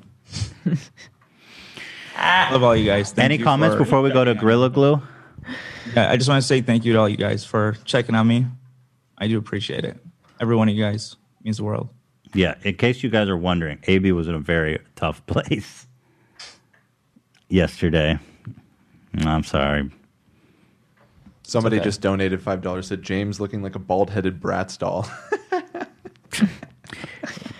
Love 2.17 2.63
all 2.63 2.75
you 2.75 2.85
guys. 2.85 3.11
Thank 3.11 3.25
Any 3.25 3.37
you 3.37 3.43
comments 3.43 3.75
for- 3.75 3.83
before 3.83 4.01
we 4.01 4.11
go 4.11 4.23
to 4.23 4.33
Gorilla 4.35 4.69
Glue? 4.69 5.01
Yeah, 5.95 6.11
I 6.11 6.15
just 6.15 6.29
want 6.29 6.41
to 6.41 6.47
say 6.47 6.61
thank 6.61 6.85
you 6.85 6.93
to 6.93 6.99
all 6.99 7.09
you 7.09 7.17
guys 7.17 7.43
for 7.43 7.75
checking 7.85 8.15
on 8.15 8.27
me. 8.27 8.45
I 9.17 9.27
do 9.27 9.37
appreciate 9.37 9.83
it. 9.83 9.97
Every 10.39 10.55
one 10.55 10.69
of 10.69 10.75
you 10.75 10.83
guys 10.83 11.15
means 11.43 11.57
the 11.57 11.63
world. 11.63 11.89
Yeah, 12.33 12.55
in 12.63 12.75
case 12.75 13.03
you 13.03 13.09
guys 13.09 13.27
are 13.27 13.35
wondering, 13.35 13.79
AB 13.87 14.11
was 14.13 14.27
in 14.27 14.35
a 14.35 14.39
very 14.39 14.79
tough 14.95 15.25
place 15.27 15.87
yesterday. 17.49 18.19
I'm 19.25 19.43
sorry. 19.43 19.89
Somebody 21.43 21.77
okay. 21.77 21.83
just 21.83 21.99
donated 21.99 22.41
five 22.41 22.61
dollars. 22.61 22.87
Said 22.87 23.03
James 23.03 23.41
looking 23.41 23.61
like 23.61 23.75
a 23.75 23.79
bald-headed 23.79 24.39
Bratz 24.39 24.77
doll. 24.77 25.05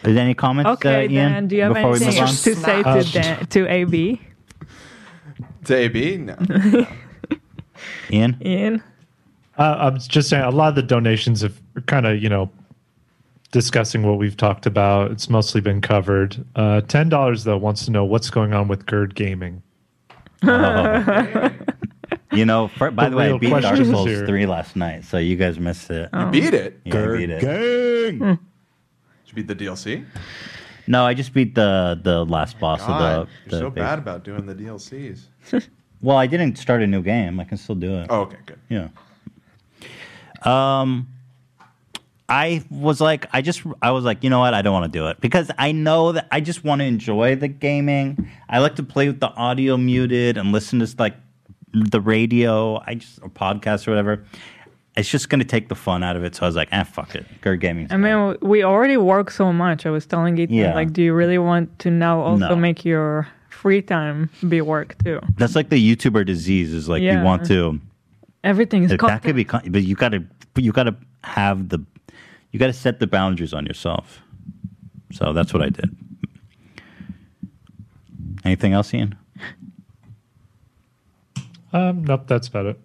Is 0.03 0.15
there 0.15 0.17
any 0.23 0.33
comments, 0.33 0.69
Okay, 0.71 1.05
uh, 1.07 1.09
Ian? 1.09 1.31
Dan, 1.31 1.47
do 1.47 1.55
you 1.57 1.61
have 1.63 1.75
anything 1.75 2.11
to 2.11 2.27
say 2.55 2.81
Uh, 2.81 3.03
to 3.03 3.11
Dan, 3.11 3.45
to 3.47 3.67
AB? 3.67 4.21
to 5.65 5.75
AB, 5.75 6.17
no. 6.17 6.35
Ian? 8.11 8.37
Ian? 8.45 8.83
Uh, 9.57 9.75
I'm 9.79 9.99
just 9.99 10.29
saying, 10.29 10.43
a 10.43 10.49
lot 10.49 10.69
of 10.69 10.75
the 10.75 10.81
donations 10.83 11.41
have 11.41 11.61
kind 11.85 12.05
of, 12.05 12.21
you 12.21 12.29
know, 12.29 12.49
discussing 13.51 14.03
what 14.03 14.17
we've 14.17 14.37
talked 14.37 14.65
about. 14.65 15.11
It's 15.11 15.29
mostly 15.29 15.61
been 15.61 15.81
covered. 15.81 16.43
Uh, 16.55 16.81
Ten 16.81 17.09
dollars 17.09 17.43
though 17.43 17.57
wants 17.57 17.85
to 17.85 17.91
know 17.91 18.05
what's 18.05 18.29
going 18.29 18.53
on 18.53 18.67
with 18.67 18.85
Gerd 18.85 19.15
Gaming. 19.15 19.61
Oh. 20.43 21.49
You 22.33 22.45
know, 22.45 22.69
for, 22.69 22.91
by 22.91 23.05
The 23.05 23.09
the 23.11 23.15
way, 23.17 23.31
I 23.33 23.37
beat 23.37 23.49
Dark 23.49 23.61
questions 23.63 23.89
Souls 23.89 24.07
here. 24.07 24.25
3 24.25 24.45
last 24.45 24.75
night, 24.77 25.03
so 25.05 25.17
you 25.17 25.35
guys 25.35 25.59
missed 25.59 25.89
it. 25.91 26.09
Oh. 26.13 26.29
Beat 26.31 26.53
it. 26.53 26.79
Yeah, 26.85 27.03
I 27.03 27.17
beat 27.17 27.29
it. 27.29 27.39
Did 27.41 28.39
you 29.27 29.33
beat 29.35 29.47
the 29.47 29.55
DLC? 29.55 30.05
No, 30.87 31.05
I 31.05 31.13
just 31.13 31.33
beat 31.33 31.55
the 31.55 31.99
the 32.01 32.25
last 32.25 32.57
boss 32.59 32.79
God, 32.79 33.01
of 33.21 33.27
the. 33.27 33.31
you're 33.31 33.51
the 33.51 33.57
so 33.65 33.69
base- 33.69 33.81
bad 33.83 33.99
about 33.99 34.23
doing 34.23 34.45
the 34.45 34.55
DLCs. 34.55 35.25
Well, 36.01 36.17
I 36.17 36.27
didn't 36.27 36.57
start 36.57 36.81
a 36.81 36.87
new 36.87 37.01
game. 37.01 37.39
I 37.39 37.43
can 37.43 37.57
still 37.57 37.75
do 37.75 37.95
it. 37.99 38.07
Oh, 38.09 38.21
okay, 38.21 38.37
good. 38.45 38.59
Yeah. 38.69 38.87
Um, 40.43 41.07
I 42.27 42.63
was 42.71 43.01
like, 43.01 43.27
I 43.33 43.41
just, 43.41 43.61
I 43.81 43.91
was 43.91 44.05
like, 44.05 44.23
you 44.23 44.29
know 44.29 44.39
what? 44.39 44.53
I 44.53 44.61
don't 44.61 44.73
want 44.73 44.91
to 44.91 44.97
do 44.99 45.07
it 45.07 45.19
because 45.19 45.51
I 45.57 45.71
know 45.73 46.13
that 46.13 46.27
I 46.31 46.39
just 46.39 46.63
want 46.63 46.79
to 46.79 46.85
enjoy 46.85 47.35
the 47.35 47.47
gaming. 47.49 48.29
I 48.49 48.59
like 48.59 48.75
to 48.77 48.83
play 48.83 49.07
with 49.07 49.19
the 49.19 49.29
audio 49.33 49.77
muted 49.77 50.37
and 50.37 50.51
listen 50.51 50.79
to 50.79 50.95
like 50.97 51.15
the 51.73 51.99
radio. 52.01 52.81
I 52.87 52.95
just 52.95 53.19
or 53.21 53.29
podcasts 53.29 53.87
or 53.87 53.91
whatever. 53.91 54.23
It's 54.97 55.09
just 55.09 55.29
going 55.29 55.39
to 55.39 55.45
take 55.45 55.69
the 55.69 55.75
fun 55.75 56.03
out 56.03 56.15
of 56.17 56.23
it. 56.23 56.35
So 56.35 56.43
I 56.43 56.47
was 56.47 56.55
like, 56.55 56.69
ah, 56.73 56.83
fuck 56.83 57.15
it. 57.15 57.25
Go 57.41 57.55
gaming. 57.55 57.87
I 57.91 57.97
mean, 57.97 58.37
we 58.41 58.63
already 58.63 58.97
work 58.97 59.31
so 59.31 59.53
much. 59.53 59.85
I 59.85 59.89
was 59.89 60.05
telling 60.05 60.37
Ethan, 60.37 60.53
Yeah. 60.55 60.73
like, 60.73 60.91
do 60.91 61.01
you 61.01 61.13
really 61.13 61.37
want 61.37 61.79
to 61.79 61.91
now 61.91 62.19
also 62.21 62.49
No. 62.49 62.55
make 62.57 62.83
your 62.83 63.27
free 63.61 63.81
time 63.81 64.29
be 64.49 64.59
work 64.61 64.95
too? 65.03 65.21
That's 65.37 65.55
like 65.55 65.69
the 65.69 65.95
YouTuber 65.95 66.25
disease. 66.25 66.73
Is 66.73 66.89
like 66.89 67.03
you 67.03 67.21
want 67.21 67.45
to. 67.45 67.79
Everything 68.43 68.83
is 68.83 68.89
that, 68.89 68.99
content. 68.99 69.23
could 69.23 69.35
be, 69.35 69.43
but 69.69 69.83
you 69.83 69.95
got 69.95 70.09
to, 70.09 70.23
you 70.55 70.71
got 70.71 70.85
to 70.85 70.95
have 71.23 71.69
the, 71.69 71.79
you 72.51 72.59
got 72.59 72.67
to 72.67 72.73
set 72.73 72.99
the 72.99 73.05
boundaries 73.05 73.53
on 73.53 73.67
yourself. 73.67 74.19
So 75.11 75.31
that's 75.31 75.53
what 75.53 75.61
I 75.61 75.69
did. 75.69 75.95
Anything 78.43 78.73
else, 78.73 78.91
Ian? 78.95 79.15
Um, 81.71 82.03
nope, 82.03 82.23
that's 82.25 82.47
about 82.47 82.65
it. 82.65 82.79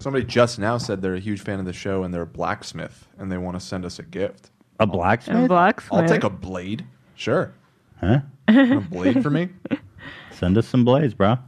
Somebody 0.00 0.24
just 0.24 0.58
now 0.58 0.78
said 0.78 1.00
they're 1.00 1.14
a 1.14 1.20
huge 1.20 1.40
fan 1.40 1.60
of 1.60 1.64
the 1.64 1.72
show 1.72 2.02
and 2.02 2.12
they're 2.12 2.22
a 2.22 2.26
blacksmith 2.26 3.06
and 3.18 3.30
they 3.30 3.38
want 3.38 3.56
to 3.56 3.64
send 3.64 3.84
us 3.84 4.00
a 4.00 4.02
gift. 4.02 4.50
A 4.80 4.86
blacksmith? 4.86 5.44
A 5.44 5.46
blacksmith. 5.46 6.00
I'll 6.00 6.08
take 6.08 6.24
a 6.24 6.30
blade. 6.30 6.84
Sure. 7.14 7.54
Huh? 8.02 8.20
a 8.48 8.80
blade 8.80 9.22
for 9.22 9.30
me? 9.30 9.48
Send 10.32 10.58
us 10.58 10.66
some 10.66 10.84
blades, 10.84 11.14
bro. 11.14 11.38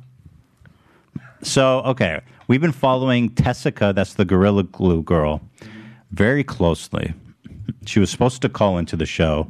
So, 1.43 1.81
okay, 1.81 2.21
we've 2.49 2.61
been 2.61 2.73
following 2.73 3.35
Tessica, 3.35 3.93
that's 3.95 4.15
the 4.15 4.25
Gorilla 4.25 4.63
Glue 4.63 5.03
girl, 5.03 5.41
very 6.11 6.45
closely. 6.45 7.13
She 7.87 8.01
was 8.01 8.11
supposed 8.11 8.41
to 8.43 8.49
call 8.49 8.79
into 8.79 8.97
the 8.97 9.07
show. 9.07 9.49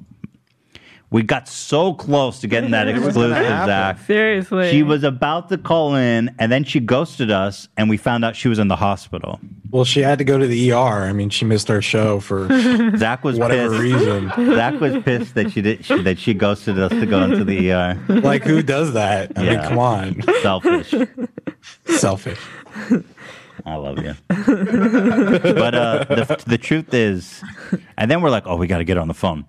We 1.15 1.23
got 1.23 1.47
so 1.47 1.95
close 1.95 2.41
to 2.41 2.49
getting 2.49 2.73
that 2.73 2.89
exclusive. 2.89 3.31
Zach. 3.37 4.01
Seriously. 4.01 4.73
She 4.73 4.83
was 4.83 5.05
about 5.05 5.49
to 5.51 5.59
call 5.59 5.95
in, 5.95 6.35
and 6.41 6.51
then 6.51 6.65
she 6.65 6.81
ghosted 6.81 7.31
us, 7.31 7.69
and 7.77 7.89
we 7.89 7.97
found 7.97 8.25
out 8.25 8.35
she 8.35 8.49
was 8.49 8.59
in 8.59 8.67
the 8.67 8.75
hospital. 8.75 9.39
Well, 9.71 9.85
she 9.85 10.01
had 10.01 10.19
to 10.19 10.25
go 10.25 10.39
to 10.39 10.47
the 10.49 10.73
ER. 10.73 10.77
I 10.77 11.13
mean, 11.13 11.31
she 11.31 11.45
missed 11.45 11.71
our 11.71 11.81
show 11.81 12.19
for 12.19 12.49
Zach 12.99 13.23
was 13.23 13.39
whatever 13.39 13.79
pissed. 13.79 13.81
reason. 13.81 14.29
Zach 14.57 14.81
was 14.81 15.01
pissed 15.05 15.37
that 15.37 15.53
she 15.53 15.63
did 15.63 15.85
she, 15.85 16.03
that 16.03 16.19
she 16.19 16.35
ghosted 16.35 16.81
us 16.81 16.91
to 16.91 17.07
go 17.07 17.23
into 17.23 17.45
the 17.45 17.71
ER. 17.71 17.97
Like, 18.09 18.43
who 18.43 18.61
does 18.61 18.95
that? 18.95 19.31
I 19.37 19.43
mean, 19.43 19.53
Yeah. 19.53 19.69
come 19.69 19.79
on. 19.79 20.21
Selfish. 20.43 20.95
Selfish. 21.87 22.41
I 23.65 23.77
love 23.77 23.99
you. 24.03 24.15
but 24.29 25.75
uh, 25.77 26.05
the, 26.09 26.45
the 26.45 26.59
truth 26.59 26.93
is, 26.93 27.41
and 27.97 28.11
then 28.11 28.21
we're 28.21 28.31
like, 28.31 28.49
oh, 28.49 28.57
we 28.57 28.67
got 28.67 28.79
to 28.79 28.85
get 28.85 28.99
on 28.99 29.07
the 29.07 29.15
phone. 29.15 29.45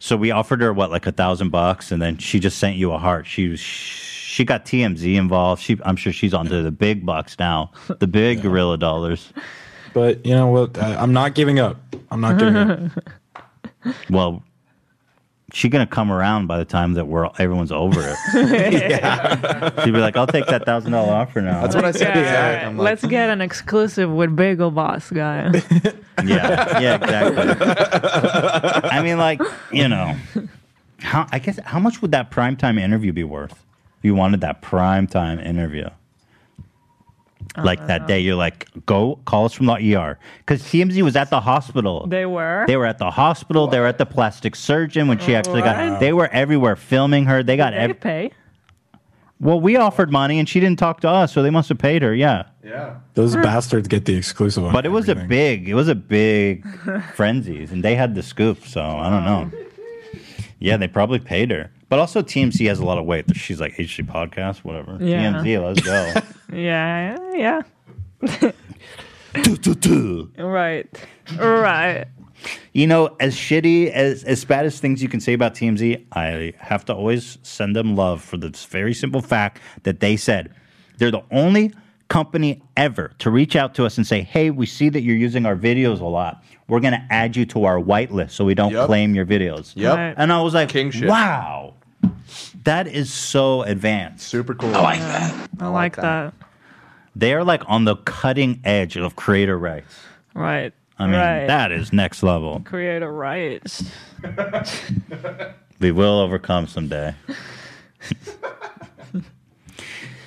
So 0.00 0.16
we 0.16 0.30
offered 0.30 0.62
her 0.62 0.72
what, 0.72 0.90
like 0.90 1.06
a 1.06 1.12
thousand 1.12 1.50
bucks, 1.50 1.92
and 1.92 2.00
then 2.00 2.16
she 2.16 2.40
just 2.40 2.58
sent 2.58 2.76
you 2.76 2.90
a 2.92 2.98
heart. 2.98 3.26
She 3.26 3.48
was, 3.48 3.60
she 3.60 4.44
got 4.46 4.64
TMZ 4.64 5.14
involved. 5.14 5.62
She, 5.62 5.78
I'm 5.84 5.94
sure 5.96 6.10
she's 6.12 6.32
onto 6.32 6.62
the 6.62 6.70
big 6.70 7.04
bucks 7.04 7.38
now, 7.38 7.70
the 7.98 8.06
big 8.06 8.40
gorilla 8.40 8.78
dollars. 8.78 9.32
But 9.92 10.24
you 10.24 10.34
know 10.34 10.46
what? 10.46 10.78
I, 10.78 10.96
I'm 10.96 11.12
not 11.12 11.34
giving 11.34 11.58
up. 11.58 11.76
I'm 12.10 12.20
not 12.22 12.38
giving 12.38 12.56
up. 12.56 12.80
Well, 14.08 14.42
she 15.52 15.68
gonna 15.68 15.86
come 15.86 16.10
around 16.10 16.46
by 16.46 16.58
the 16.58 16.64
time 16.64 16.94
that 16.94 17.06
we're 17.06 17.28
everyone's 17.38 17.72
over 17.72 18.00
it. 18.00 18.16
She'd 19.84 19.92
be 19.92 19.98
like, 20.00 20.16
"I'll 20.16 20.26
take 20.26 20.46
that 20.46 20.64
thousand 20.64 20.92
dollar 20.92 21.12
offer 21.12 21.40
now." 21.40 21.62
That's 21.62 21.74
what 21.74 21.84
I 21.84 21.90
said 21.92 22.16
Yeah, 22.16 22.24
Zach. 22.24 22.64
I'm 22.64 22.76
like, 22.76 22.84
Let's 22.84 23.06
get 23.06 23.30
an 23.30 23.40
exclusive 23.40 24.10
with 24.10 24.34
Bagel 24.36 24.70
Boss 24.70 25.10
guy. 25.10 25.50
Yeah, 26.22 26.78
yeah, 26.80 26.96
exactly. 26.96 28.90
I 28.90 29.02
mean, 29.02 29.16
like, 29.16 29.40
you 29.72 29.88
know, 29.88 30.14
how 30.98 31.26
I 31.32 31.38
guess 31.38 31.58
how 31.64 31.78
much 31.78 32.02
would 32.02 32.12
that 32.12 32.30
primetime 32.30 32.78
interview 32.78 33.10
be 33.12 33.24
worth? 33.24 33.52
If 33.52 34.04
you 34.04 34.14
wanted 34.14 34.42
that 34.42 34.60
primetime 34.60 35.42
interview. 35.42 35.88
Like 37.56 37.86
that 37.88 38.06
day, 38.06 38.20
you're 38.20 38.36
like, 38.36 38.68
go 38.86 39.16
call 39.24 39.44
us 39.44 39.52
from 39.52 39.66
the 39.66 39.96
ER. 39.96 40.18
Because 40.38 40.62
TMZ 40.62 41.02
was 41.02 41.16
at 41.16 41.30
the 41.30 41.40
hospital. 41.40 42.06
they 42.06 42.24
were. 42.24 42.64
They 42.66 42.76
were 42.76 42.86
at 42.86 42.98
the 42.98 43.10
hospital. 43.10 43.66
They 43.66 43.80
were 43.80 43.86
at 43.88 43.98
the 43.98 44.06
plastic 44.06 44.54
surgeon 44.54 45.08
when 45.08 45.18
she 45.18 45.34
actually 45.34 45.62
got. 45.62 45.90
What? 45.92 46.00
They 46.00 46.12
were 46.12 46.28
everywhere 46.28 46.76
filming 46.76 47.24
her. 47.26 47.42
They 47.42 47.56
got. 47.56 47.72
They 47.72 47.78
Ev- 47.78 48.00
pay. 48.00 48.30
well, 49.40 49.60
we 49.60 49.76
offered 49.76 50.12
money 50.12 50.38
and 50.38 50.48
she 50.48 50.60
didn't 50.60 50.78
talk 50.78 51.00
to 51.00 51.08
us, 51.08 51.32
so 51.32 51.42
they 51.42 51.50
must 51.50 51.68
have 51.70 51.78
paid 51.78 52.02
her. 52.02 52.14
Yeah. 52.14 52.44
yeah. 52.62 52.96
Those 53.14 53.34
bastards 53.34 53.88
get 53.88 54.04
the 54.04 54.14
exclusive 54.14 54.64
on 54.64 54.72
But 54.72 54.86
it 54.86 54.90
was 54.90 55.08
a 55.08 55.12
everything. 55.12 55.28
big, 55.28 55.68
it 55.68 55.74
was 55.74 55.88
a 55.88 55.94
big 55.96 56.64
frenzies, 57.14 57.72
and 57.72 57.82
they 57.82 57.96
had 57.96 58.14
the 58.14 58.22
scoop. 58.22 58.64
So 58.64 58.80
I 58.82 59.10
don't 59.10 59.24
know. 59.24 59.50
Yeah, 60.62 60.76
they 60.76 60.88
probably 60.88 61.18
paid 61.20 61.50
her. 61.52 61.70
But 61.90 61.98
also, 61.98 62.22
TMZ 62.22 62.66
has 62.68 62.78
a 62.78 62.84
lot 62.84 62.96
of 62.98 63.04
weight. 63.04 63.26
She's 63.36 63.60
like 63.60 63.74
H3 63.74 64.06
podcast, 64.06 64.58
whatever. 64.58 64.96
Yeah. 65.00 65.34
TMZ, 65.42 65.62
let's 65.62 65.80
go. 65.82 66.14
Yeah, 66.56 67.16
yeah. 67.34 67.60
right. 70.38 70.86
Right. 71.38 72.04
you 72.72 72.86
know, 72.88 73.16
as 73.20 73.36
shitty 73.36 73.88
as 73.90 74.24
as 74.24 74.44
bad 74.44 74.66
as 74.66 74.80
things 74.80 75.00
you 75.02 75.08
can 75.08 75.20
say 75.20 75.32
about 75.32 75.54
TMZ, 75.54 76.04
I 76.12 76.52
have 76.58 76.84
to 76.86 76.94
always 76.94 77.38
send 77.42 77.76
them 77.76 77.94
love 77.94 78.20
for 78.22 78.36
the 78.36 78.48
very 78.70 78.94
simple 78.94 79.20
fact 79.20 79.60
that 79.84 80.00
they 80.00 80.16
said 80.16 80.52
they're 80.98 81.10
the 81.12 81.22
only 81.30 81.72
company 82.08 82.60
ever 82.76 83.12
to 83.20 83.30
reach 83.30 83.54
out 83.54 83.74
to 83.76 83.86
us 83.86 83.96
and 83.96 84.04
say, 84.06 84.22
"Hey, 84.22 84.50
we 84.50 84.66
see 84.66 84.88
that 84.88 85.02
you're 85.02 85.16
using 85.16 85.46
our 85.46 85.54
videos 85.56 86.00
a 86.00 86.04
lot. 86.06 86.42
We're 86.66 86.80
going 86.80 86.94
to 86.94 87.06
add 87.10 87.36
you 87.36 87.46
to 87.46 87.64
our 87.64 87.78
whitelist 87.78 88.30
so 88.32 88.44
we 88.44 88.54
don't 88.54 88.72
Yep. 88.72 88.86
claim 88.86 89.14
your 89.14 89.26
videos." 89.26 89.72
Yep. 89.76 89.96
Right. 89.96 90.14
And 90.16 90.32
I 90.32 90.40
was 90.42 90.54
like, 90.54 90.68
King 90.70 90.90
shit. 90.90 91.08
"Wow, 91.08 91.74
that 92.64 92.86
is 92.86 93.12
so 93.12 93.62
advanced." 93.62 94.26
Super 94.26 94.54
cool. 94.54 94.74
I 94.74 94.80
like 94.80 95.00
that. 95.00 95.50
I, 95.60 95.68
like 95.68 95.96
that. 95.96 96.34
They 97.16 97.34
are 97.34 97.44
like 97.44 97.62
on 97.66 97.84
the 97.84 97.96
cutting 97.96 98.60
edge 98.64 98.96
of 98.96 99.16
creator 99.16 99.58
rights. 99.58 99.94
Right. 100.34 100.72
I 100.98 101.06
mean, 101.06 101.16
right. 101.16 101.46
that 101.46 101.72
is 101.72 101.92
next 101.92 102.22
level. 102.22 102.60
creator 102.64 103.10
rights. 103.10 103.84
We 105.80 105.92
will 105.92 106.18
overcome 106.20 106.66
someday. 106.66 107.14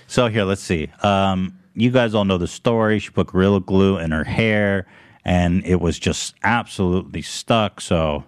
so 0.07 0.27
here, 0.27 0.45
let's 0.45 0.63
see. 0.63 0.89
Um, 1.03 1.59
you 1.75 1.91
guys 1.91 2.15
all 2.15 2.25
know 2.25 2.39
the 2.39 2.47
story. 2.47 2.97
She 2.97 3.11
put 3.11 3.27
Gorilla 3.27 3.61
Glue 3.61 3.99
in 3.99 4.09
her 4.11 4.23
hair, 4.23 4.88
and 5.23 5.63
it 5.63 5.80
was 5.80 5.99
just 5.99 6.34
absolutely 6.43 7.21
stuck. 7.21 7.81
So 7.81 8.23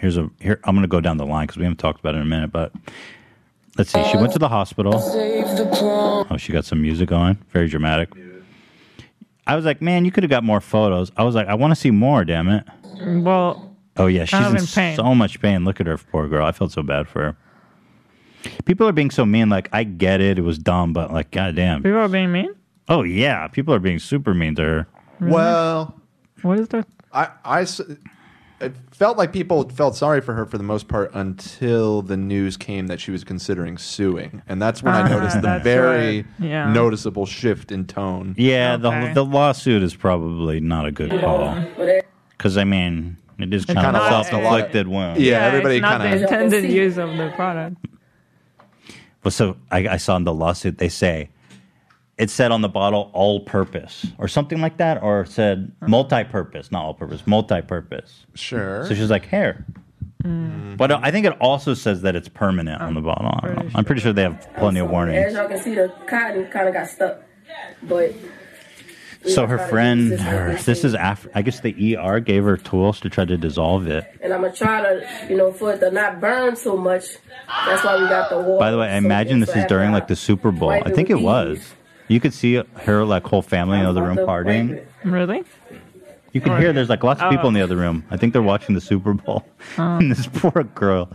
here's 0.00 0.16
a 0.16 0.30
here. 0.40 0.60
I'm 0.64 0.74
going 0.74 0.82
to 0.82 0.88
go 0.88 1.00
down 1.00 1.16
the 1.18 1.26
line 1.26 1.46
because 1.46 1.58
we 1.58 1.64
haven't 1.64 1.78
talked 1.78 2.00
about 2.00 2.14
it 2.14 2.18
in 2.18 2.22
a 2.22 2.26
minute. 2.26 2.50
But 2.52 2.72
let's 3.78 3.92
see. 3.92 4.02
She 4.10 4.16
went 4.16 4.32
to 4.32 4.38
the 4.38 4.48
hospital. 4.48 4.92
Oh, 4.96 6.36
she 6.38 6.52
got 6.52 6.64
some 6.64 6.82
music 6.82 7.12
on. 7.12 7.36
Very 7.50 7.68
dramatic. 7.68 8.10
I 9.46 9.56
was 9.56 9.64
like, 9.64 9.82
man, 9.82 10.04
you 10.04 10.10
could 10.12 10.22
have 10.22 10.30
got 10.30 10.44
more 10.44 10.60
photos. 10.60 11.10
I 11.16 11.24
was 11.24 11.34
like, 11.34 11.48
I 11.48 11.54
want 11.54 11.70
to 11.72 11.74
see 11.76 11.90
more. 11.90 12.24
Damn 12.24 12.48
it. 12.48 12.64
Well, 13.02 13.66
Oh 13.96 14.06
yeah, 14.06 14.24
she's 14.24 14.38
in, 14.46 14.56
in 14.56 14.66
pain. 14.66 14.96
so 14.96 15.14
much 15.14 15.40
pain. 15.40 15.64
Look 15.64 15.80
at 15.80 15.86
her, 15.86 15.98
poor 15.98 16.28
girl. 16.28 16.46
I 16.46 16.52
felt 16.52 16.72
so 16.72 16.82
bad 16.82 17.08
for 17.08 17.20
her. 17.22 17.36
People 18.64 18.86
are 18.88 18.92
being 18.92 19.10
so 19.10 19.26
mean. 19.26 19.48
Like 19.50 19.68
I 19.72 19.84
get 19.84 20.20
it, 20.20 20.38
it 20.38 20.42
was 20.42 20.58
dumb, 20.58 20.92
but 20.92 21.12
like, 21.12 21.30
goddamn. 21.30 21.82
people 21.82 21.98
are 21.98 22.08
being 22.08 22.30
mean. 22.32 22.54
Oh 22.88 23.02
yeah, 23.02 23.48
people 23.48 23.74
are 23.74 23.78
being 23.80 23.98
super 23.98 24.32
mean 24.32 24.54
to 24.54 24.62
her. 24.62 24.86
Well, 25.20 25.94
What 26.42 26.58
is 26.60 26.68
that? 26.68 26.86
I, 27.12 27.28
I 27.44 27.62
s- 27.62 27.80
it 28.60 28.74
felt 28.90 29.16
like 29.16 29.32
people 29.32 29.68
felt 29.70 29.96
sorry 29.96 30.20
for 30.20 30.34
her 30.34 30.44
for 30.44 30.58
the 30.58 30.64
most 30.64 30.86
part 30.88 31.10
until 31.14 32.02
the 32.02 32.16
news 32.16 32.56
came 32.56 32.86
that 32.88 33.00
she 33.00 33.10
was 33.10 33.24
considering 33.24 33.78
suing, 33.78 34.42
and 34.48 34.60
that's 34.60 34.82
when 34.82 34.94
I 34.94 35.02
Ah, 35.02 35.08
noticed 35.08 35.40
the 35.42 35.60
very 35.62 36.16
right. 36.18 36.26
Yeah. 36.38 36.72
noticeable 36.72 37.26
shift 37.26 37.72
in 37.72 37.86
tone. 37.86 38.34
Yeah, 38.36 38.76
Okay. 38.80 39.08
the 39.08 39.14
the 39.14 39.24
lawsuit 39.24 39.82
is 39.82 39.94
probably 39.94 40.60
not 40.60 40.86
a 40.86 40.92
good 40.92 41.10
call 41.20 41.56
because 42.36 42.56
I 42.56 42.64
mean 42.64 43.16
it 43.38 43.54
is 43.54 43.64
kind 43.64 43.78
of 43.78 43.84
kinda 43.86 44.00
a 44.00 44.02
lost 44.10 44.32
a 44.32 44.36
lot. 44.36 44.42
self-inflicted 44.42 44.88
wound. 44.88 45.20
Yeah, 45.20 45.38
everybody 45.46 45.76
it's 45.76 45.82
not 45.82 46.00
kinda- 46.02 46.16
the 46.18 46.22
intended 46.24 46.70
use 46.70 46.98
of 46.98 47.16
the 47.16 47.32
product. 47.36 47.76
But 49.22 49.32
so 49.32 49.56
I, 49.70 49.86
I 49.88 49.96
saw 49.96 50.16
in 50.16 50.24
the 50.24 50.32
lawsuit 50.34 50.78
they 50.78 50.88
say 50.88 51.28
it 52.20 52.30
said 52.30 52.52
on 52.52 52.60
the 52.60 52.68
bottle 52.68 53.10
all 53.14 53.40
purpose 53.40 54.06
or 54.18 54.28
something 54.28 54.60
like 54.60 54.76
that, 54.76 55.02
or 55.02 55.22
it 55.22 55.28
said 55.30 55.72
multi-purpose, 55.88 56.70
not 56.70 56.84
all 56.84 56.94
purpose, 56.94 57.26
multi-purpose. 57.26 58.26
Sure. 58.34 58.86
So 58.86 58.94
she's 58.94 59.10
like 59.10 59.24
hair. 59.26 59.64
But 60.22 60.90
uh, 60.90 61.00
I 61.02 61.10
think 61.10 61.24
it 61.24 61.32
also 61.40 61.72
says 61.72 62.02
that 62.02 62.14
it's 62.14 62.28
permanent 62.28 62.82
on 62.82 62.92
the 62.92 63.00
bottle. 63.00 63.30
I 63.42 63.46
don't 63.46 63.56
know. 63.56 63.70
I'm 63.74 63.84
pretty 63.86 64.02
sure 64.02 64.12
they 64.12 64.22
have 64.22 64.46
plenty 64.56 64.80
of 64.80 64.90
warnings. 64.90 65.28
As 65.28 65.32
y'all 65.32 65.48
can 65.48 65.62
see, 65.62 65.74
the 65.74 65.90
cotton 66.06 66.46
kind 66.48 66.68
of 66.68 66.74
got 66.74 66.88
stuck, 66.88 67.22
but 67.84 68.12
So 69.26 69.46
her 69.46 69.58
friend, 69.58 70.12
her, 70.20 70.56
this 70.56 70.84
is 70.84 70.94
after, 70.94 71.30
I 71.34 71.40
guess 71.40 71.60
the 71.60 71.96
ER 71.96 72.20
gave 72.20 72.44
her 72.44 72.58
tools 72.58 73.00
to 73.00 73.08
try 73.08 73.24
to 73.24 73.36
dissolve 73.38 73.86
it. 73.86 74.04
and 74.22 74.32
I'm 74.34 74.42
gonna 74.42 74.54
try 74.54 74.82
to, 74.82 75.26
you 75.28 75.36
know, 75.38 75.52
for 75.52 75.72
it 75.72 75.80
to 75.80 75.90
not 75.90 76.20
burn 76.20 76.54
so 76.56 76.76
much. 76.76 77.04
That's 77.66 77.82
why 77.82 78.00
we 78.02 78.08
got 78.08 78.28
the 78.30 78.36
water. 78.36 78.58
By 78.58 78.70
the 78.70 78.78
way, 78.78 78.88
I 78.88 78.96
imagine 78.96 79.40
this 79.40 79.56
is 79.56 79.64
during 79.66 79.90
like 79.92 80.08
the 80.08 80.16
Super 80.16 80.50
Bowl. 80.50 80.70
I 80.70 80.90
think 80.90 81.08
it 81.08 81.20
was. 81.20 81.74
You 82.10 82.18
could 82.18 82.34
see 82.34 82.60
her 82.74 83.04
like 83.04 83.24
whole 83.24 83.40
family 83.40 83.78
in 83.78 83.84
the 83.84 83.88
other 83.90 84.02
room 84.02 84.16
partying. 84.16 84.84
Really? 85.04 85.44
You 86.32 86.40
can 86.40 86.52
Or- 86.52 86.58
hear 86.58 86.72
there's 86.72 86.88
like 86.88 87.04
lots 87.04 87.20
of 87.20 87.28
oh. 87.28 87.30
people 87.30 87.46
Oh. 87.46 87.48
in 87.48 87.54
the 87.54 87.62
other 87.62 87.76
room. 87.76 88.04
I 88.10 88.16
think 88.16 88.32
they're 88.32 88.42
watching 88.42 88.74
the 88.74 88.80
Super 88.80 89.14
Bowl. 89.14 89.44
Oh. 89.78 89.82
and 89.98 90.10
this 90.10 90.26
poor 90.26 90.64
girl. 90.64 91.08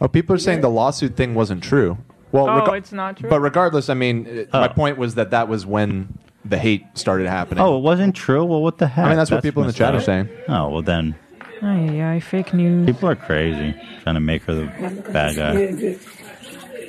Oh, 0.00 0.08
people 0.08 0.34
are 0.34 0.38
saying 0.38 0.60
the 0.62 0.68
lawsuit 0.68 1.16
thing 1.16 1.34
wasn't 1.34 1.62
true. 1.62 1.96
Well, 2.32 2.48
Oh, 2.50 2.58
rega- 2.60 2.72
it's 2.72 2.92
not 2.92 3.16
true? 3.18 3.30
But 3.30 3.40
regardless, 3.40 3.88
I 3.88 3.94
mean, 3.94 4.26
it- 4.26 4.52
my 4.52 4.66
Oh. 4.68 4.72
point 4.72 4.98
was 4.98 5.14
that 5.14 5.30
that 5.30 5.48
was 5.48 5.64
when 5.64 6.18
the 6.44 6.58
hate 6.58 6.84
started 6.94 7.28
happening. 7.28 7.62
Oh, 7.62 7.76
it 7.78 7.82
wasn't 7.82 8.14
true? 8.16 8.44
Well, 8.44 8.62
what 8.62 8.78
the 8.78 8.88
heck? 8.88 9.04
I 9.04 9.08
mean, 9.10 9.16
that's 9.16 9.30
what 9.30 9.42
people 9.44 9.62
in 9.62 9.66
the 9.68 9.70
messed 9.70 9.78
chat 9.78 9.94
are 9.94 9.98
up. 9.98 10.02
saying. 10.02 10.28
Oh, 10.48 10.68
well 10.70 10.82
then. 10.82 11.14
Ay, 11.62 11.90
yeah, 11.94 12.18
fake 12.18 12.52
news. 12.52 12.84
People 12.84 13.08
are 13.08 13.14
crazy, 13.16 13.74
trying 14.02 14.14
to 14.16 14.20
make 14.20 14.42
her 14.42 14.54
the 14.54 14.66
bad 15.12 15.36
guy. 15.36 15.96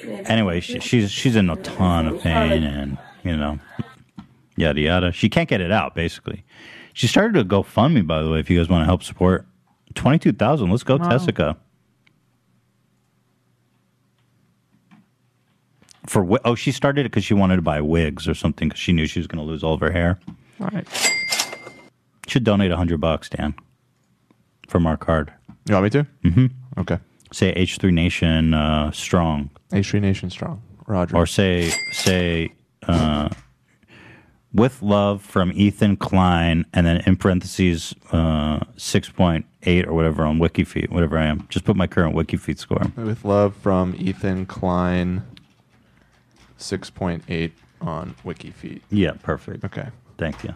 Anyway, 0.07 0.59
she, 0.59 0.79
she's 0.79 1.11
she's 1.11 1.35
in 1.35 1.49
a 1.49 1.55
ton 1.57 2.07
of 2.07 2.21
pain, 2.21 2.63
and 2.63 2.97
you 3.23 3.35
know, 3.35 3.59
yada 4.55 4.79
yada. 4.81 5.11
She 5.11 5.29
can't 5.29 5.49
get 5.49 5.61
it 5.61 5.71
out. 5.71 5.95
Basically, 5.95 6.43
she 6.93 7.07
started 7.07 7.37
a 7.37 7.43
GoFundMe. 7.43 8.05
By 8.07 8.21
the 8.23 8.29
way, 8.29 8.39
if 8.39 8.49
you 8.49 8.57
guys 8.57 8.69
want 8.69 8.81
to 8.81 8.85
help 8.85 9.03
support, 9.03 9.45
twenty 9.95 10.19
two 10.19 10.31
thousand. 10.31 10.69
Let's 10.69 10.83
go, 10.83 10.97
Wow. 10.97 11.09
Tessica. 11.09 11.57
For 16.05 16.21
wi- 16.21 16.39
oh, 16.45 16.55
she 16.55 16.71
started 16.71 17.01
it 17.01 17.09
because 17.11 17.25
she 17.25 17.33
wanted 17.33 17.57
to 17.57 17.61
buy 17.61 17.81
wigs 17.81 18.27
or 18.29 18.33
something 18.33 18.69
because 18.69 18.79
she 18.79 18.93
knew 18.93 19.07
she 19.07 19.19
was 19.19 19.27
going 19.27 19.43
to 19.45 19.49
lose 19.49 19.61
all 19.63 19.73
of 19.73 19.81
her 19.81 19.91
hair. 19.91 20.19
Right. 20.57 20.87
Should 22.27 22.45
donate 22.45 22.71
a 22.71 22.77
hundred 22.77 23.01
bucks, 23.01 23.29
Dan, 23.29 23.55
from 24.69 24.87
our 24.87 24.95
card. 24.97 25.33
You 25.67 25.73
want 25.75 25.83
me 25.83 25.89
to? 25.91 26.07
Mm-hmm. 26.23 26.45
Okay. 26.79 26.97
Say 27.33 27.49
H 27.51 27.77
three 27.77 27.91
Nation 27.91 28.53
uh, 28.53 28.91
strong. 28.91 29.49
H 29.73 29.89
three 29.91 29.99
Nation 29.99 30.29
strong. 30.29 30.61
Roger. 30.85 31.15
Or 31.15 31.25
say 31.25 31.69
say 31.91 32.53
uh, 32.87 33.29
with 34.53 34.81
love 34.81 35.21
from 35.21 35.51
Ethan 35.53 35.97
Klein, 35.97 36.65
and 36.73 36.85
then 36.87 37.03
in 37.05 37.17
parentheses 37.17 37.93
uh, 38.11 38.61
six 38.77 39.09
point 39.09 39.45
eight 39.63 39.85
or 39.85 39.93
whatever 39.93 40.25
on 40.25 40.39
WikiFeet, 40.39 40.89
whatever 40.89 41.17
I 41.17 41.25
am. 41.25 41.45
Just 41.49 41.65
put 41.65 41.75
my 41.75 41.87
current 41.87 42.15
WikiFeet 42.15 42.57
score. 42.57 42.81
With 42.95 43.25
love 43.25 43.55
from 43.57 43.95
Ethan 43.97 44.45
Klein, 44.45 45.23
six 46.57 46.89
point 46.89 47.23
eight 47.27 47.53
on 47.81 48.15
WikiFeet. 48.25 48.81
Yeah, 48.89 49.11
perfect. 49.21 49.65
Okay. 49.65 49.89
Thank 50.17 50.43
you. 50.43 50.55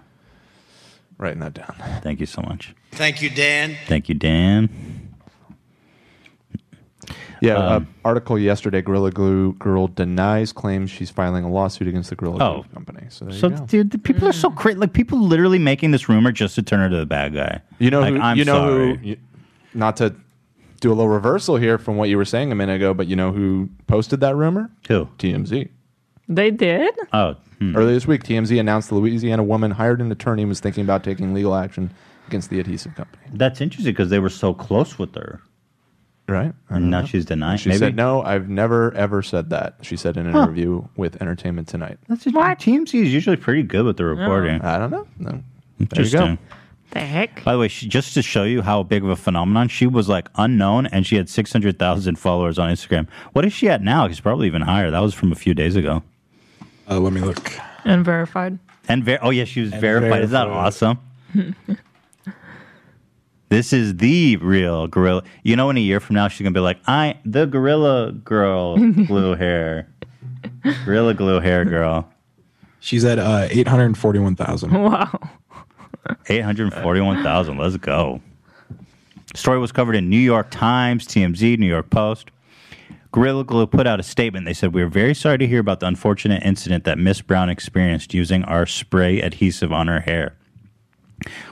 Writing 1.18 1.42
that 1.42 1.54
down. 1.54 1.76
Thank 2.02 2.20
you 2.20 2.26
so 2.26 2.42
much. 2.42 2.74
Thank 2.94 3.22
you, 3.22 3.30
Dan. 3.30 3.76
Thank 3.86 4.10
you, 4.10 4.16
Dan. 4.16 5.01
Yeah, 7.42 7.56
Um, 7.56 7.88
uh, 8.06 8.08
article 8.08 8.38
yesterday. 8.38 8.82
Gorilla 8.82 9.10
Glue 9.12 9.54
girl 9.54 9.88
denies 9.88 10.54
claims 10.54 10.92
she's 10.92 11.10
filing 11.10 11.44
a 11.44 11.50
lawsuit 11.50 11.88
against 11.88 12.12
the 12.12 12.16
Gorilla 12.16 12.38
Oh. 12.44 12.54
Glue 12.62 12.74
company. 12.74 13.08
So 13.10 13.26
there 13.26 13.34
So, 13.34 13.50
you 13.50 13.56
go. 13.58 13.66
dude, 13.66 13.92
the 13.92 13.98
people 13.98 14.28
are 14.28 14.32
so 14.34 14.52
crazy. 14.52 14.78
Like, 14.78 14.94
people 14.94 15.20
literally 15.20 15.58
making 15.60 15.90
this 15.92 16.08
rumor 16.08 16.32
just 16.32 16.54
to 16.56 16.62
turn 16.62 16.80
her 16.82 16.90
to 16.90 16.98
the 16.98 17.06
bad 17.08 17.34
guy. 17.34 17.62
You 17.80 17.90
know, 17.90 18.02
like, 18.02 18.14
who, 18.14 18.22
I'm 18.22 18.38
you 18.38 18.46
know 18.46 18.54
sorry. 18.54 18.98
who. 18.98 19.06
You, 19.08 19.18
not 19.74 19.98
to 19.98 20.14
do 20.82 20.90
a 20.90 20.94
little 20.94 21.10
reversal 21.10 21.58
here 21.58 21.78
from 21.78 21.98
what 21.98 22.10
you 22.10 22.18
were 22.18 22.26
saying 22.26 22.52
a 22.52 22.56
minute 22.56 22.76
ago, 22.76 22.94
but 22.94 23.08
you 23.08 23.16
know 23.16 23.32
who 23.32 23.70
posted 23.88 24.20
that 24.20 24.36
rumor? 24.36 24.70
Who? 24.88 25.08
TMZ. 25.18 25.68
They 26.28 26.52
did? 26.52 26.94
Oh, 27.14 27.36
hmm. 27.60 27.76
Earlier 27.76 27.94
this 27.94 28.06
week, 28.08 28.24
TMZ 28.24 28.60
announced 28.60 28.90
the 28.90 28.96
Louisiana 28.96 29.44
woman 29.44 29.72
hired 29.72 30.00
an 30.00 30.12
attorney 30.12 30.44
and 30.44 30.50
was 30.50 30.60
thinking 30.60 30.84
about 30.84 31.04
taking 31.04 31.34
legal 31.34 31.56
action 31.56 31.92
against 32.28 32.50
the 32.50 32.60
adhesive 32.60 32.96
company. 32.96 33.24
That's 33.34 33.60
interesting 33.62 33.94
because 33.94 34.10
they 34.10 34.20
were 34.20 34.30
so 34.30 34.54
close 34.54 34.98
with 35.00 35.14
her. 35.16 35.42
Right? 36.32 36.54
And 36.70 36.90
now 36.90 37.02
know. 37.02 37.08
she's 37.08 37.26
denying. 37.26 37.58
She 37.58 37.70
Maybe 37.70 37.80
said, 37.80 37.96
"No, 37.96 38.22
I've 38.24 38.48
never 38.50 38.94
ever 38.96 39.22
said 39.22 39.50
that." 39.50 39.76
She 39.82 39.98
said 39.98 40.16
in 40.18 40.26
an 40.28 40.34
Huh. 40.34 40.44
interview 40.44 40.84
with 40.96 41.22
Entertainment 41.22 41.68
Tonight. 41.68 41.98
That's 42.08 42.24
just, 42.24 42.36
what? 42.36 42.58
TMZ 42.60 42.94
is 43.04 43.14
usually 43.14 43.36
pretty 43.38 43.64
good 43.64 43.86
with 43.86 43.98
the 43.98 44.06
reporting. 44.06 44.62
I 44.62 44.78
don't 44.78 44.92
know. 44.92 45.08
No. 45.20 45.30
There 45.32 45.38
you 45.38 45.44
Interesting. 45.82 46.36
go. 46.36 46.42
The 46.92 47.00
heck? 47.00 47.44
By 47.46 47.54
the 47.54 47.60
way, 47.60 47.68
she, 47.70 47.88
just 47.88 48.14
to 48.16 48.22
show 48.22 48.44
you 48.44 48.62
how 48.62 48.84
big 48.84 49.04
of 49.04 49.10
a 49.10 49.16
phenomenon, 49.16 49.68
she 49.70 49.88
was 49.88 50.10
like 50.10 50.28
unknown 50.36 50.88
and 50.88 51.08
she 51.08 51.16
had 51.16 51.30
600,000 51.30 52.18
followers 52.20 52.60
on 52.60 52.70
Instagram. 52.70 53.08
What 53.32 53.46
is 53.46 53.54
she 53.54 53.70
at 53.70 53.82
now? 53.82 54.08
She's 54.10 54.20
probably 54.20 54.48
even 54.48 54.62
higher. 54.64 54.92
That 54.92 55.00
was 55.00 55.14
from 55.14 55.32
a 55.32 55.36
few 55.36 55.54
days 55.54 55.78
ago. 55.78 56.04
Uh, 56.90 57.00
let 57.00 57.14
me 57.14 57.22
look. 57.22 57.54
And 57.86 58.04
verified. 58.04 58.60
And 58.90 59.06
ver- 59.06 59.20
oh, 59.22 59.30
yeah, 59.30 59.46
she 59.46 59.62
was 59.62 59.70
verified. 59.72 60.24
Isn't 60.24 60.34
that 60.34 60.48
verified. 60.48 60.68
awesome? 60.68 60.98
this 63.52 63.74
is 63.74 63.98
the 63.98 64.38
real 64.38 64.88
gorilla. 64.88 65.24
You 65.44 65.58
know, 65.58 65.70
in 65.70 65.76
a 65.78 65.82
year 65.82 66.00
from 66.00 66.16
now, 66.16 66.30
she's 66.30 66.42
going 66.42 66.54
to 66.54 66.58
be 66.58 66.64
like, 66.64 66.80
I, 66.88 67.18
the 67.26 67.46
gorilla 67.46 68.14
girl, 68.14 68.78
glue 69.08 69.36
hair. 69.36 69.90
Gorilla 70.86 71.14
glue 71.14 71.42
hair 71.42 71.66
girl. 71.66 72.10
She's 72.80 73.04
at 73.04 73.20
uh, 73.20 73.50
841,000. 73.52 74.72
Wow. 74.72 75.20
841,000. 76.28 77.58
Let's 77.58 77.76
go. 77.76 78.22
Story 79.36 79.60
was 79.60 79.74
covered 79.74 79.96
in 79.96 80.10
New 80.10 80.18
York 80.18 80.50
Times, 80.50 81.06
TMZ, 81.06 81.60
New 81.60 81.68
York 81.68 81.90
Post. 81.90 82.32
Gorilla 83.12 83.44
Glue 83.44 83.68
put 83.68 83.86
out 83.86 84.00
a 84.00 84.04
statement. 84.04 84.46
They 84.46 84.54
said, 84.54 84.74
We 84.74 84.82
are 84.82 84.88
very 84.88 85.14
sorry 85.14 85.38
to 85.40 85.48
hear 85.48 85.60
about 85.60 85.82
the 85.82 85.88
unfortunate 85.88 86.44
incident 86.44 86.86
that 86.86 86.98
Miss 86.98 87.20
Brown 87.20 87.50
experienced 87.50 88.14
using 88.14 88.46
our 88.46 88.66
spray 88.66 89.22
adhesive 89.22 89.74
on 89.74 89.88
her 89.88 90.00
hair. 90.00 90.38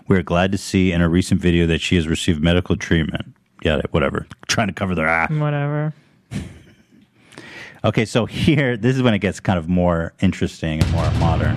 We 0.07 0.17
are 0.17 0.23
glad 0.23 0.51
to 0.51 0.57
see 0.57 0.91
in 0.91 1.01
a 1.01 1.09
recent 1.09 1.41
video 1.41 1.67
that 1.67 1.81
she 1.81 1.95
has 1.95 2.07
received 2.07 2.41
medical 2.41 2.75
treatment. 2.75 3.35
Yeah, 3.63 3.81
whatever. 3.91 4.25
Trying 4.47 4.67
to 4.67 4.73
cover 4.73 4.95
their 4.95 5.07
ass. 5.07 5.29
Whatever. 5.31 5.93
Okay, 7.83 8.03
so 8.03 8.25
here, 8.25 8.75
this 8.75 8.95
is 8.95 9.01
when 9.01 9.13
it 9.13 9.19
gets 9.19 9.39
kind 9.39 9.57
of 9.57 9.69
more 9.69 10.13
interesting 10.21 10.81
and 10.81 10.91
more 10.91 11.09
modern. 11.11 11.55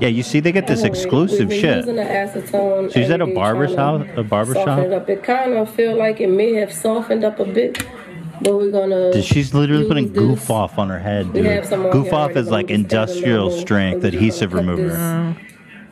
Yeah, 0.00 0.08
you 0.08 0.22
see, 0.22 0.40
they 0.40 0.52
get 0.52 0.66
this 0.66 0.82
exclusive 0.82 1.52
shit. 1.52 1.86
Using 1.86 2.90
She's 2.90 3.10
at 3.10 3.20
a 3.20 3.22
every 3.22 3.26
day 3.26 3.34
barber's 3.34 3.74
house, 3.74 4.06
a 4.16 4.22
barber 4.22 4.54
shop. 4.54 4.78
It, 4.80 5.08
it 5.08 5.22
kind 5.22 5.54
of 5.54 5.70
feel 5.70 5.96
like 5.96 6.20
it 6.20 6.28
may 6.28 6.52
have 6.54 6.72
softened 6.72 7.24
up 7.24 7.38
a 7.38 7.44
bit, 7.44 7.86
but 8.42 8.54
we're 8.54 8.70
gonna. 8.70 9.12
Dude, 9.12 9.24
She's 9.24 9.54
literally 9.54 9.82
use 9.82 9.88
putting 9.88 10.12
this. 10.12 10.18
goof 10.18 10.50
off 10.50 10.78
on 10.78 10.88
her 10.88 10.98
head, 10.98 11.26
We 11.32 11.42
dude. 11.42 11.46
have 11.52 11.66
some 11.66 11.90
Goof 11.90 12.12
off 12.12 12.32
is 12.36 12.48
like 12.48 12.68
we 12.68 12.74
just 12.76 12.92
add 12.94 12.98
a 12.98 13.02
industrial 13.04 13.50
strength 13.50 14.04
adhesive 14.04 14.52
remover. 14.52 15.36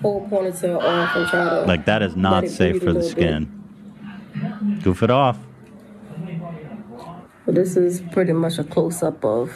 Whole 0.03 0.29
ponytail 0.29 0.79
off 0.83 1.17
and 1.17 1.29
try 1.29 1.45
to. 1.51 1.61
Like 1.63 1.85
that 1.87 2.03
is 2.03 2.15
not 2.17 2.49
safe 2.49 2.79
for 2.83 2.93
the 2.93 3.01
little 3.01 3.15
bit. 3.15 3.47
skin. 3.47 4.81
Goof 4.83 5.03
it 5.03 5.11
off. 5.11 5.39
But 7.47 7.55
this 7.57 7.77
is 7.77 8.01
pretty 8.13 8.33
much 8.33 8.59
a 8.59 8.65
close 8.65 9.03
up 9.03 9.23
of 9.25 9.51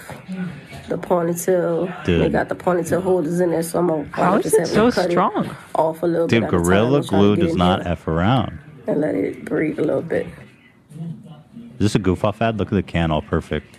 the 0.89 0.99
ponytail. 0.99 2.05
Dude. 2.05 2.21
They 2.23 2.29
got 2.29 2.49
the 2.51 2.55
ponytail 2.55 3.03
holders 3.03 3.41
in 3.41 3.51
there, 3.51 3.63
so 3.63 3.79
I'm 3.79 3.87
gonna 3.89 4.05
How 4.05 4.11
probably 4.13 4.39
is 4.45 4.53
just 4.53 4.73
it 4.73 4.75
so 4.75 4.91
strong? 4.91 5.47
it 5.47 5.53
off 5.75 6.03
a 6.03 6.07
little 6.07 6.27
Dude, 6.27 6.43
bit. 6.43 6.49
at 6.49 6.55
a 6.55 6.57
time 6.57 6.65
Gorilla 6.65 6.99
and 6.99 7.09
try 7.09 7.19
to 7.19 7.25
Glue 7.25 7.37
does 7.37 7.57
not 7.57 7.87
F 7.87 8.07
around. 8.07 8.59
And 8.87 9.01
let 9.01 9.15
it 9.15 9.45
breathe 9.45 9.79
a 9.79 9.83
little 9.83 10.03
bit. 10.03 10.27
Is 11.79 11.85
this 11.85 11.95
a 11.95 11.99
goof 11.99 12.25
off 12.25 12.43
ad? 12.43 12.59
Look 12.59 12.69
at 12.69 12.75
the 12.75 12.83
can, 12.83 13.11
all 13.11 13.23
perfect. 13.23 13.77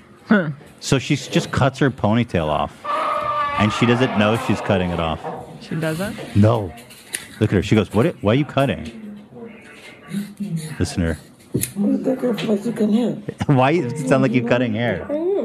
So 0.80 1.00
she 1.00 1.16
just 1.16 1.52
cuts 1.52 1.80
her 1.80 1.90
ponytail 1.92 2.48
off. 2.48 2.74
And 3.60 3.74
she 3.74 3.86
doesn't 3.86 4.18
know 4.18 4.38
she's 4.48 4.62
cutting 4.62 4.92
it 4.92 5.00
off. 5.00 5.20
She 5.62 5.76
doesn't? 5.76 6.36
No. 6.36 6.74
Look 7.42 7.50
at 7.50 7.56
her. 7.56 7.64
She 7.64 7.76
goes, 7.76 7.94
"What? 7.94 8.16
Why 8.24 8.32
are 8.32 8.36
you 8.36 8.46
cutting?" 8.46 9.18
Listen 10.80 11.02
to 11.04 11.14
her. 11.14 11.20
That 11.54 12.18
girl 12.22 12.34
like 12.34 12.66
you 12.66 12.72
can 12.72 12.90
hear. 12.90 13.12
Why 13.48 13.82
does 13.82 14.02
it 14.02 14.08
sound 14.08 14.24
like 14.24 14.32
you're 14.34 14.48
cutting 14.48 14.74
hair? 14.74 15.04
I 15.06 15.08
don't 15.08 15.36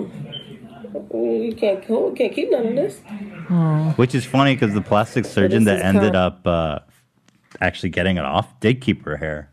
know. 1.13 1.25
You 1.25 1.55
can't 1.57 1.85
hold, 1.85 2.17
can't 2.17 2.33
keep 2.33 2.51
none 2.51 2.67
of 2.67 2.75
this. 2.77 3.01
Which 3.97 4.15
is 4.15 4.25
funny 4.25 4.55
because 4.55 4.75
the 4.75 4.81
plastic 4.81 5.25
surgeon 5.25 5.65
that 5.65 5.85
ended 5.85 6.13
kind- 6.13 6.17
up 6.17 6.47
uh, 6.47 6.79
actually 7.61 7.91
getting 7.91 8.17
it 8.17 8.25
off 8.25 8.59
did 8.61 8.81
keep 8.81 9.05
her 9.05 9.17
hair. 9.17 9.51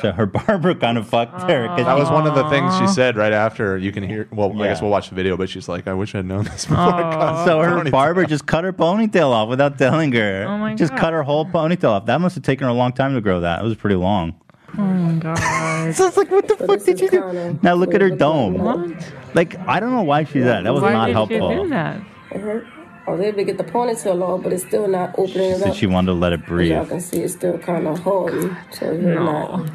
So 0.00 0.12
her 0.12 0.24
barber 0.46 0.74
kind 0.74 0.96
of 0.98 1.08
fucked 1.08 1.42
her. 1.50 1.66
'cause 1.68 1.84
That 1.84 1.94
she- 1.96 2.00
was 2.00 2.10
one 2.10 2.26
of 2.26 2.34
the 2.36 2.48
things 2.48 2.76
she 2.78 2.86
said 2.86 3.16
right 3.16 3.32
after. 3.32 3.76
You 3.76 3.90
can 3.90 4.04
hear. 4.04 4.28
Well, 4.30 4.50
I 4.62 4.68
guess 4.68 4.78
Yeah. 4.78 4.82
we'll 4.82 4.90
watch 4.92 5.08
the 5.08 5.16
video, 5.16 5.36
but 5.36 5.48
she's 5.48 5.68
like, 5.68 5.88
"I 5.88 5.94
wish 5.94 6.14
I'd 6.14 6.24
known 6.26 6.44
this 6.44 6.64
before." 6.66 6.78
I 6.94 7.02
cut 7.12 7.44
So 7.44 7.60
her 7.60 7.70
ponytail." 7.82 7.90
barber 7.90 8.24
just 8.24 8.46
cut 8.46 8.62
her 8.64 8.72
ponytail 8.72 9.30
off 9.30 9.48
without 9.48 9.78
telling 9.78 10.12
her. 10.12 10.46
Oh 10.48 10.58
my 10.58 10.70
god. 10.70 10.78
just 10.78 10.92
God. 10.92 11.00
cut 11.00 11.12
her 11.12 11.24
whole 11.24 11.44
ponytail 11.44 11.90
off. 11.90 12.06
That 12.06 12.20
must 12.20 12.36
have 12.36 12.44
taken 12.44 12.64
her 12.66 12.70
a 12.70 12.74
long 12.74 12.92
time 12.92 13.14
to 13.14 13.20
grow 13.20 13.40
that. 13.40 13.60
It 13.60 13.64
was 13.64 13.74
pretty 13.74 13.96
long. 13.96 14.34
Oh 14.78 14.82
my 14.82 15.14
god. 15.14 15.38
So 15.94 16.06
it's 16.06 16.16
like, 16.16 16.30
what 16.30 16.46
the 16.46 16.56
fuck 16.56 16.84
did 16.84 17.00
you 17.00 17.08
do? 17.10 17.58
Now 17.62 17.74
look 17.74 17.92
at 17.94 18.00
her 18.00 18.10
dome. 18.10 18.54
What? 18.58 19.12
Like, 19.34 19.58
I 19.66 19.80
don't 19.80 19.90
know 19.92 20.02
why 20.02 20.22
she's 20.24 20.44
that. 20.44 20.62
That 20.62 20.72
was 20.74 20.82
Why 20.82 20.92
not 20.92 21.06
did 21.06 21.12
helpful. 21.14 21.50
she 21.50 21.56
do 21.62 21.68
that? 21.70 22.00
It 22.30 22.40
hurt. 22.40 22.66
I 23.06 23.10
was 23.12 23.20
able 23.20 23.38
to 23.38 23.44
get 23.44 23.58
the 23.58 23.64
ponytail 23.64 24.22
off, 24.22 24.42
but 24.42 24.52
it's 24.52 24.64
still 24.64 24.86
not 24.86 25.14
opening 25.18 25.50
it 25.52 25.58
So 25.60 25.70
up. 25.70 25.74
she 25.76 25.86
wanted 25.86 26.08
to 26.08 26.12
let 26.14 26.32
it 26.32 26.40
As 26.42 26.46
breathe. 26.46 26.72
y'all 26.72 26.86
can 26.86 27.00
see, 27.00 27.22
it's 27.22 27.32
still 27.34 27.58
kind 27.58 27.86
of 27.88 27.98
holding, 28.00 28.56
so 28.70 28.92
you're 28.92 29.14
No. 29.14 29.24
not 29.56 29.70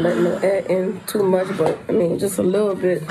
letting 0.00 0.24
the 0.24 0.40
air 0.42 0.58
in 0.68 1.00
too 1.06 1.22
much. 1.22 1.46
But 1.56 1.78
I 1.88 1.92
mean, 1.92 2.18
just 2.18 2.38
a 2.38 2.42
little 2.42 2.74
bit. 2.74 3.06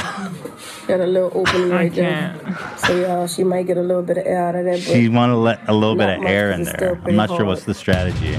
Got 0.88 1.00
a 1.00 1.06
little 1.06 1.32
opening 1.36 1.72
I 1.72 1.76
right 1.76 1.94
there. 1.94 2.36
So 2.78 3.00
y'all, 3.00 3.28
she 3.28 3.44
might 3.44 3.68
get 3.68 3.78
a 3.78 3.82
little 3.82 4.02
bit 4.04 4.18
of 4.18 4.26
air 4.26 4.48
out 4.48 4.56
of 4.56 4.66
that. 4.66 4.72
But 4.74 4.82
She 4.82 5.08
wanted 5.08 5.34
to 5.34 5.40
let 5.40 5.70
a 5.70 5.74
little 5.74 5.96
bit 5.96 6.10
of 6.10 6.20
much, 6.20 6.30
air 6.30 6.50
'cause 6.52 6.60
in 6.60 6.64
there. 6.80 6.90
I'm 6.96 7.02
pretty 7.02 7.18
not 7.18 7.30
sure 7.30 7.46
what's 7.46 7.64
the 7.66 7.74
strategy. 7.76 8.38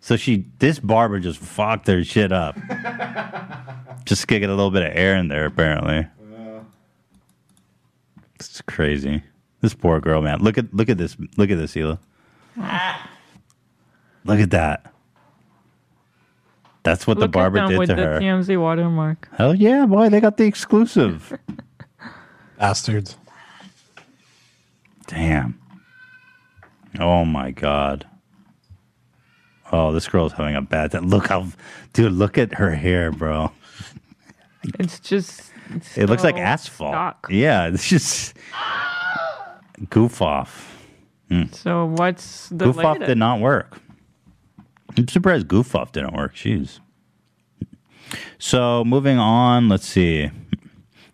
So 0.00 0.16
she, 0.16 0.46
this 0.58 0.78
barber 0.78 1.20
just 1.20 1.38
fucked 1.38 1.86
her 1.88 2.02
shit 2.02 2.32
up. 2.32 2.56
just 4.06 4.26
to 4.26 4.38
get 4.40 4.48
a 4.48 4.54
little 4.54 4.70
bit 4.70 4.82
of 4.82 4.92
air 4.96 5.14
in 5.16 5.28
there, 5.28 5.44
apparently. 5.44 6.06
It's 8.38 8.60
crazy. 8.62 9.22
This 9.60 9.74
poor 9.74 10.00
girl, 10.00 10.22
man. 10.22 10.38
Look 10.40 10.56
at 10.58 10.72
look 10.72 10.88
at 10.88 10.98
this. 10.98 11.16
Look 11.36 11.50
at 11.50 11.58
this, 11.58 11.74
Hila. 11.74 11.98
Look 14.24 14.40
at 14.40 14.50
that. 14.50 14.92
That's 16.84 17.06
what 17.06 17.18
Look 17.18 17.24
the 17.32 17.38
barber 17.38 17.58
at 17.58 17.62
them 17.62 17.70
did 17.70 17.78
with 17.78 17.88
to 17.88 17.94
the 17.96 18.02
her. 18.02 18.20
TMZ 18.20 18.60
watermark. 18.60 19.28
Hell 19.36 19.54
yeah, 19.54 19.84
boy! 19.86 20.08
They 20.08 20.20
got 20.20 20.36
the 20.36 20.44
exclusive. 20.44 21.36
Bastards. 22.58 23.16
Damn. 25.06 25.60
Oh 26.98 27.24
my 27.24 27.50
god. 27.50 28.06
Oh, 29.70 29.92
this 29.92 30.08
girl's 30.08 30.32
having 30.32 30.56
a 30.56 30.62
bad 30.62 30.92
time. 30.92 31.08
Look 31.08 31.26
how, 31.28 31.48
dude. 31.92 32.12
Look 32.12 32.38
at 32.38 32.54
her 32.54 32.74
hair, 32.74 33.10
bro. 33.10 33.52
It's 34.78 35.00
just. 35.00 35.50
It's 35.74 35.98
It 35.98 36.08
looks 36.08 36.24
like 36.24 36.36
asphalt. 36.36 36.92
stock. 36.92 37.26
Yeah, 37.30 37.66
it's 37.68 37.88
just 37.88 38.34
goof 39.90 40.22
off. 40.22 40.74
Hmm. 41.28 41.44
So 41.52 41.86
what's 41.86 42.48
the 42.48 42.64
goof 42.66 42.78
off 42.78 42.98
did 42.98 43.18
not 43.18 43.40
work. 43.40 43.80
I'm 44.96 45.06
surprised 45.08 45.46
goof 45.48 45.74
off 45.74 45.92
didn't 45.92 46.14
work. 46.14 46.34
Jeez. 46.34 46.80
So 48.38 48.84
moving 48.84 49.18
on, 49.18 49.68
let's 49.68 49.86
see. 49.86 50.30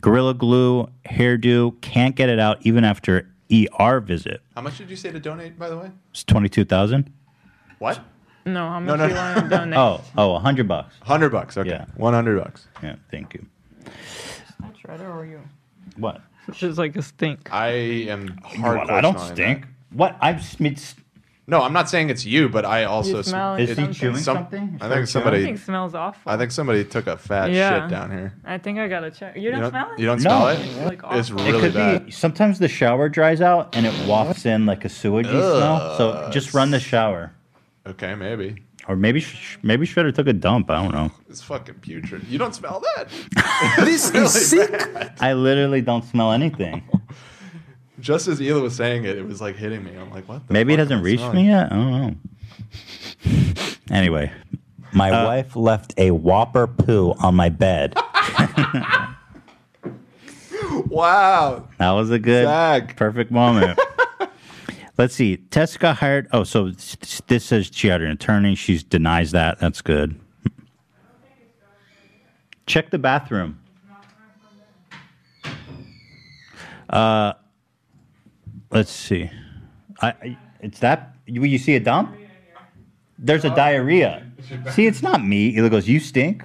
Gorilla 0.00 0.34
Glue 0.34 0.88
hairdo 1.06 1.80
can't 1.80 2.14
get 2.14 2.28
it 2.28 2.38
out 2.38 2.58
even 2.62 2.84
after 2.84 3.28
ER 3.52 4.00
visit. 4.00 4.40
How 4.54 4.62
much 4.62 4.78
did 4.78 4.88
you 4.90 4.96
say 4.96 5.10
to 5.10 5.18
donate, 5.18 5.58
by 5.58 5.68
the 5.68 5.76
way? 5.76 5.90
It's 6.10 6.22
twenty 6.24 6.48
two 6.48 6.64
thousand. 6.64 7.12
What? 7.78 8.00
No, 8.46 8.68
how 8.68 8.78
No, 8.78 8.96
much 8.96 8.98
no, 8.98 9.06
you 9.08 9.14
no. 9.14 9.20
want 9.20 9.38
to 9.40 9.48
donate? 9.56 9.78
Oh, 9.78 10.00
oh, 10.16 10.34
a 10.36 10.38
hundred 10.38 10.68
bucks. 10.68 10.94
Hundred 11.02 11.30
bucks. 11.30 11.56
Okay. 11.56 11.70
Yeah. 11.70 11.86
One 11.96 12.14
hundred 12.14 12.38
bucks. 12.42 12.68
Yeah. 12.82 12.96
Thank 13.10 13.34
you. 13.34 13.46
Not 14.60 14.74
Shredder 14.76 15.00
or 15.08 15.20
are 15.20 15.26
you? 15.26 15.40
What? 15.96 16.20
It's 16.48 16.58
just 16.66 16.78
like 16.78 16.96
a 16.96 17.02
stink. 17.02 17.48
I 17.52 17.68
am 18.08 18.28
hardcore. 18.44 18.76
What? 18.78 18.90
I 18.90 19.00
don't 19.00 19.18
smelling 19.18 19.34
stink. 19.34 19.60
that. 19.62 19.68
What? 19.96 20.16
I'm. 20.20 20.40
It's, 20.60 20.94
No, 21.46 21.60
I'm 21.60 21.74
not 21.74 21.90
saying 21.90 22.08
it's 22.08 22.24
you, 22.24 22.48
but 22.48 22.64
I 22.64 22.84
also 22.84 23.18
You 23.18 23.22
smell 23.22 23.54
Is 23.56 23.68
he 23.68 23.74
something. 23.74 23.92
chewing 23.94 24.16
some- 24.16 24.36
something? 24.38 24.78
I 24.80 24.88
think 24.88 25.00
I 25.02 25.04
somebody. 25.04 25.44
think 25.44 25.58
it 25.58 25.60
smells 25.60 25.94
awful. 25.94 26.32
I 26.32 26.38
think 26.38 26.50
somebody 26.52 26.84
took 26.84 27.06
a 27.06 27.18
fat 27.18 27.50
Yeah. 27.50 27.82
shit 27.82 27.90
down 27.90 28.10
here. 28.10 28.32
I 28.46 28.56
think 28.58 28.78
I 28.78 28.88
gotta 28.88 29.10
check. 29.10 29.36
You 29.36 29.50
don't, 29.50 29.60
don't- 29.60 29.70
smell 29.70 29.90
it? 29.92 29.98
you 29.98 30.06
don't 30.06 30.22
No. 30.22 30.30
smell 30.30 30.48
it? 30.48 30.60
It's 30.60 30.76
like 30.78 31.00
It's 31.18 31.30
awful. 31.30 31.44
really 31.44 31.58
it 31.58 31.60
could 31.60 31.74
bad. 31.74 32.06
be. 32.06 32.12
Sometimes 32.12 32.58
the 32.58 32.68
shower 32.68 33.08
dries 33.10 33.42
out 33.42 33.76
and 33.76 33.84
it 33.84 33.92
wafts 34.08 34.46
in 34.46 34.64
like 34.64 34.84
a 34.86 34.88
sewagey 34.88 35.26
smell. 35.28 35.96
So 35.98 36.30
just 36.32 36.54
run 36.54 36.70
the 36.70 36.80
shower, 36.80 37.32
Okay, 37.86 38.14
maybe. 38.14 38.62
Or 38.88 38.96
maybe 38.96 39.20
sh- 39.20 39.58
maybe 39.62 39.86
Shredder 39.86 40.14
took 40.14 40.26
a 40.26 40.32
dump. 40.32 40.70
I 40.70 40.82
don't 40.82 40.92
know. 40.94 41.10
It's 41.28 41.42
fucking 41.42 41.76
putrid. 41.76 42.24
You 42.28 42.38
don't 42.38 42.54
smell 42.54 42.80
that. 42.80 43.08
This 43.84 44.10
is 44.14 44.48
sick. 44.50 44.70
I 45.20 45.32
literally 45.32 45.80
don't 45.80 46.04
smell 46.04 46.30
anything. 46.32 46.82
Just 48.00 48.28
as 48.28 48.38
Hila 48.38 48.60
was 48.62 48.76
saying 48.76 49.04
it, 49.04 49.16
it 49.16 49.26
was 49.26 49.40
like 49.40 49.56
hitting 49.56 49.82
me. 49.82 49.96
I'm 49.96 50.10
like, 50.10 50.28
what? 50.28 50.46
The 50.46 50.52
Maybe 50.52 50.74
it 50.74 50.76
fuck 50.76 50.90
am 50.90 50.98
hasn't 50.98 51.00
I 51.00 51.04
reached 51.04 51.22
smelling? 51.22 51.36
me 51.46 51.48
yet. 51.48 51.72
I 51.72 51.74
don't 51.74 51.90
know. 51.92 52.14
Anyway, 53.90 54.32
my 54.92 55.10
uh, 55.10 55.24
wife 55.26 55.56
left 55.56 55.94
a 55.96 56.10
Whopper 56.10 56.66
poo 56.66 57.12
on 57.18 57.34
my 57.34 57.48
bed. 57.48 57.94
Wow. 60.86 61.68
That 61.78 61.90
was 61.92 62.10
a 62.10 62.18
good, 62.18 62.44
Zach. 62.44 62.96
perfect 62.96 63.30
moment. 63.30 63.78
Let's 64.96 65.14
see. 65.14 65.36
Tessica 65.36 65.92
hired. 65.94 66.28
Oh, 66.32 66.44
so 66.44 66.70
this 67.26 67.44
says 67.44 67.70
she 67.72 67.88
hired 67.88 68.02
an 68.02 68.12
attorney. 68.12 68.54
She 68.54 68.78
denies 68.78 69.32
that. 69.32 69.58
That's 69.58 69.82
good. 69.82 70.20
Check 72.66 72.90
the 72.90 72.98
bathroom. 72.98 73.60
Uh, 76.88 77.32
let's 78.70 78.92
see. 78.92 79.30
I, 80.00 80.08
I 80.08 80.38
it's 80.60 80.78
that 80.78 81.16
you, 81.26 81.42
you 81.44 81.58
see 81.58 81.74
a 81.74 81.80
dump. 81.80 82.16
There's 83.18 83.44
a 83.44 83.54
diarrhea. 83.54 84.26
See, 84.72 84.86
it's 84.86 85.02
not 85.02 85.24
me. 85.24 85.52
He 85.52 85.68
goes, 85.68 85.88
"You 85.88 85.98
stink." 85.98 86.44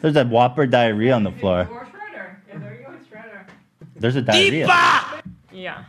There's 0.00 0.16
a 0.16 0.24
Whopper 0.24 0.66
diarrhea 0.66 1.14
on 1.14 1.24
the 1.24 1.32
floor. 1.32 1.68
There's 3.96 4.16
a 4.16 4.22
diarrhea. 4.22 4.66
Yeah. 5.52 5.84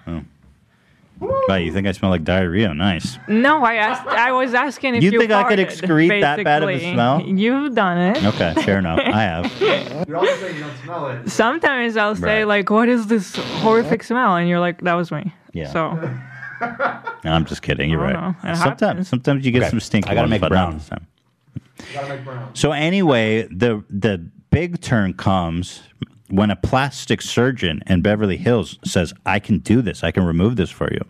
Wow, 1.19 1.55
you 1.55 1.71
think 1.71 1.87
I 1.87 1.91
smell 1.93 2.11
like 2.11 2.23
diarrhea? 2.23 2.73
Nice. 2.73 3.17
No, 3.27 3.63
I 3.63 3.75
asked. 3.75 4.05
I 4.07 4.31
was 4.33 4.53
asking 4.53 4.95
if 4.95 5.03
You 5.03 5.11
you, 5.11 5.19
think 5.19 5.31
I 5.31 5.43
could 5.47 5.59
farted, 5.59 5.67
excrete 5.81 6.21
that 6.21 6.43
bad 6.43 6.61
of 6.63 6.69
a 6.69 6.73
basically. 6.73 6.93
smell? 6.93 7.21
You've 7.25 7.73
done 7.73 7.97
it. 7.97 8.23
Okay, 8.25 8.53
fair 8.63 8.79
enough. 8.79 8.99
I 8.99 9.21
have. 9.21 9.51
You're 10.07 10.17
also 10.17 10.35
say 10.35 10.55
you 10.55 10.59
don't 10.61 10.77
smell 10.83 11.07
it. 11.07 11.29
Sometimes 11.29 11.95
I'll 11.97 12.15
say 12.15 12.39
Right. 12.39 12.47
like, 12.47 12.69
"What 12.69 12.89
is 12.89 13.07
this 13.07 13.35
horrific 13.61 14.03
smell?" 14.03 14.35
And 14.35 14.49
you're 14.49 14.59
like, 14.59 14.81
"That 14.81 14.95
was 14.95 15.11
me." 15.11 15.33
Yeah. 15.53 15.71
So 15.71 15.93
No, 15.93 17.01
I'm 17.31 17.45
just 17.45 17.61
kidding. 17.61 17.89
You're 17.89 18.01
right. 18.01 18.13
don't 18.13 18.21
know. 18.43 18.49
It 18.51 18.55
Sometimes, 18.57 18.81
happens. 18.81 19.07
sometimes 19.07 19.45
you 19.45 19.51
get 19.51 19.61
Okay, 19.63 19.69
some 19.69 19.79
stink. 19.79 20.07
I 20.07 20.09
gotta 20.15 20.21
ones, 20.23 20.31
make 20.31 20.41
but 20.41 20.51
not 20.51 20.55
brown. 20.55 20.73
all 20.73 20.79
the 20.79 22.35
time. 22.35 22.49
So 22.53 22.71
anyway, 22.71 23.43
the 23.43 23.83
the 23.89 24.25
big 24.51 24.81
turn 24.81 25.13
comes 25.13 25.81
when 26.29 26.49
a 26.49 26.55
plastic 26.55 27.21
surgeon 27.21 27.81
in 27.87 28.01
Beverly 28.01 28.37
Hills 28.37 28.79
says, 28.83 29.13
"I 29.25 29.39
can 29.39 29.59
do 29.59 29.81
this. 29.81 30.03
I 30.03 30.11
can 30.11 30.23
remove 30.23 30.55
this 30.55 30.71
for 30.71 30.91
you." 30.91 31.01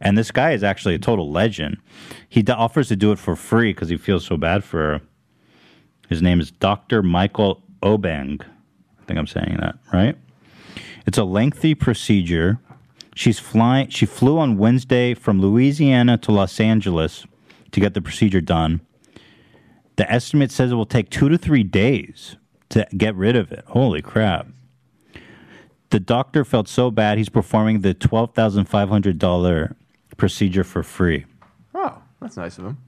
And 0.00 0.18
this 0.18 0.30
guy 0.30 0.52
is 0.52 0.62
actually 0.62 0.94
a 0.94 0.98
total 0.98 1.30
legend. 1.30 1.78
He 2.28 2.42
d- 2.42 2.52
offers 2.52 2.88
to 2.88 2.96
do 2.96 3.12
it 3.12 3.18
for 3.18 3.36
free 3.36 3.72
because 3.72 3.88
he 3.88 3.96
feels 3.96 4.24
so 4.24 4.36
bad 4.36 4.64
for 4.64 4.78
her. 4.78 5.00
His 6.08 6.20
name 6.20 6.40
is 6.40 6.50
Dr. 6.50 7.02
Michael 7.02 7.62
Obeng. 7.82 8.40
I 8.42 9.04
think 9.06 9.18
I'm 9.18 9.26
saying 9.26 9.58
that 9.60 9.76
right. 9.92 10.16
It's 11.06 11.18
a 11.18 11.24
lengthy 11.24 11.74
procedure. 11.74 12.58
She's 13.14 13.38
flying. 13.38 13.88
She 13.88 14.06
flew 14.06 14.38
on 14.38 14.58
Wednesday 14.58 15.14
from 15.14 15.40
Louisiana 15.40 16.18
to 16.18 16.32
Los 16.32 16.58
Angeles 16.58 17.26
to 17.70 17.80
get 17.80 17.94
the 17.94 18.02
procedure 18.02 18.40
done. 18.40 18.80
The 19.96 20.10
estimate 20.10 20.50
says 20.50 20.72
it 20.72 20.74
will 20.74 20.86
take 20.86 21.10
two 21.10 21.28
to 21.28 21.38
three 21.38 21.62
days 21.62 22.36
to 22.70 22.86
get 22.96 23.14
rid 23.14 23.36
of 23.36 23.52
it. 23.52 23.64
Holy 23.68 24.02
crap! 24.02 24.46
The 25.90 26.00
doctor 26.00 26.44
felt 26.44 26.68
so 26.68 26.90
bad 26.90 27.18
he's 27.18 27.28
performing 27.28 27.80
the 27.80 27.94
twelve 27.94 28.34
thousand 28.34 28.64
five 28.66 28.88
hundred 28.88 29.18
dollar 29.18 29.76
procedure 30.16 30.64
for 30.64 30.82
free. 30.82 31.24
Oh, 31.74 32.00
that's 32.20 32.36
nice 32.36 32.58
of 32.58 32.66
him. 32.66 32.78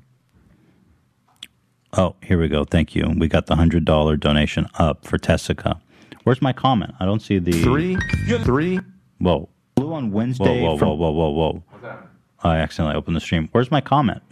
Oh, 1.93 2.17
here 2.23 2.39
we 2.39 2.49
go. 2.49 2.65
Thank 2.65 2.95
you. 2.95 3.15
We 3.17 3.29
got 3.29 3.47
the 3.47 3.57
hundred 3.57 3.85
dollar 3.85 4.17
donation 4.17 4.67
up 4.75 5.07
for 5.07 5.19
Tessica. 5.19 5.81
Where's 6.25 6.43
my 6.43 6.53
comment? 6.53 6.93
I 6.99 7.05
don't 7.05 7.23
see 7.23 7.39
the 7.39 7.53
Three, 7.63 7.97
three. 8.43 8.81
Whoa. 9.19 9.49
Flew 9.77 9.93
on 9.93 10.11
Wednesday. 10.11 10.61
Whoa, 10.63 10.73
whoa, 10.73 10.79
from- 10.79 10.89
whoa, 10.99 11.11
whoa, 11.11 11.31
whoa, 11.31 11.63
whoa. 11.81 12.03
I 12.43 12.59
accidentally 12.59 12.97
opened 12.97 13.17
the 13.17 13.21
stream. 13.21 13.49
Where's 13.53 13.71
my 13.71 13.81
comment? 13.81 14.23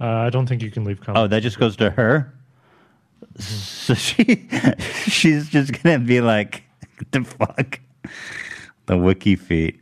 Uh, 0.00 0.06
I 0.06 0.30
don't 0.30 0.46
think 0.46 0.62
you 0.62 0.70
can 0.70 0.84
leave 0.84 1.00
comments. 1.00 1.20
Oh, 1.20 1.26
that 1.26 1.42
just 1.42 1.58
goes 1.58 1.76
to 1.76 1.90
her. 1.90 2.32
So 3.38 3.94
she, 3.94 4.48
she's 5.06 5.48
just 5.48 5.82
gonna 5.82 5.98
be 5.98 6.20
like, 6.20 6.62
the 7.10 7.24
fuck, 7.24 7.80
the 8.86 8.96
wiki 8.96 9.36
feet. 9.36 9.80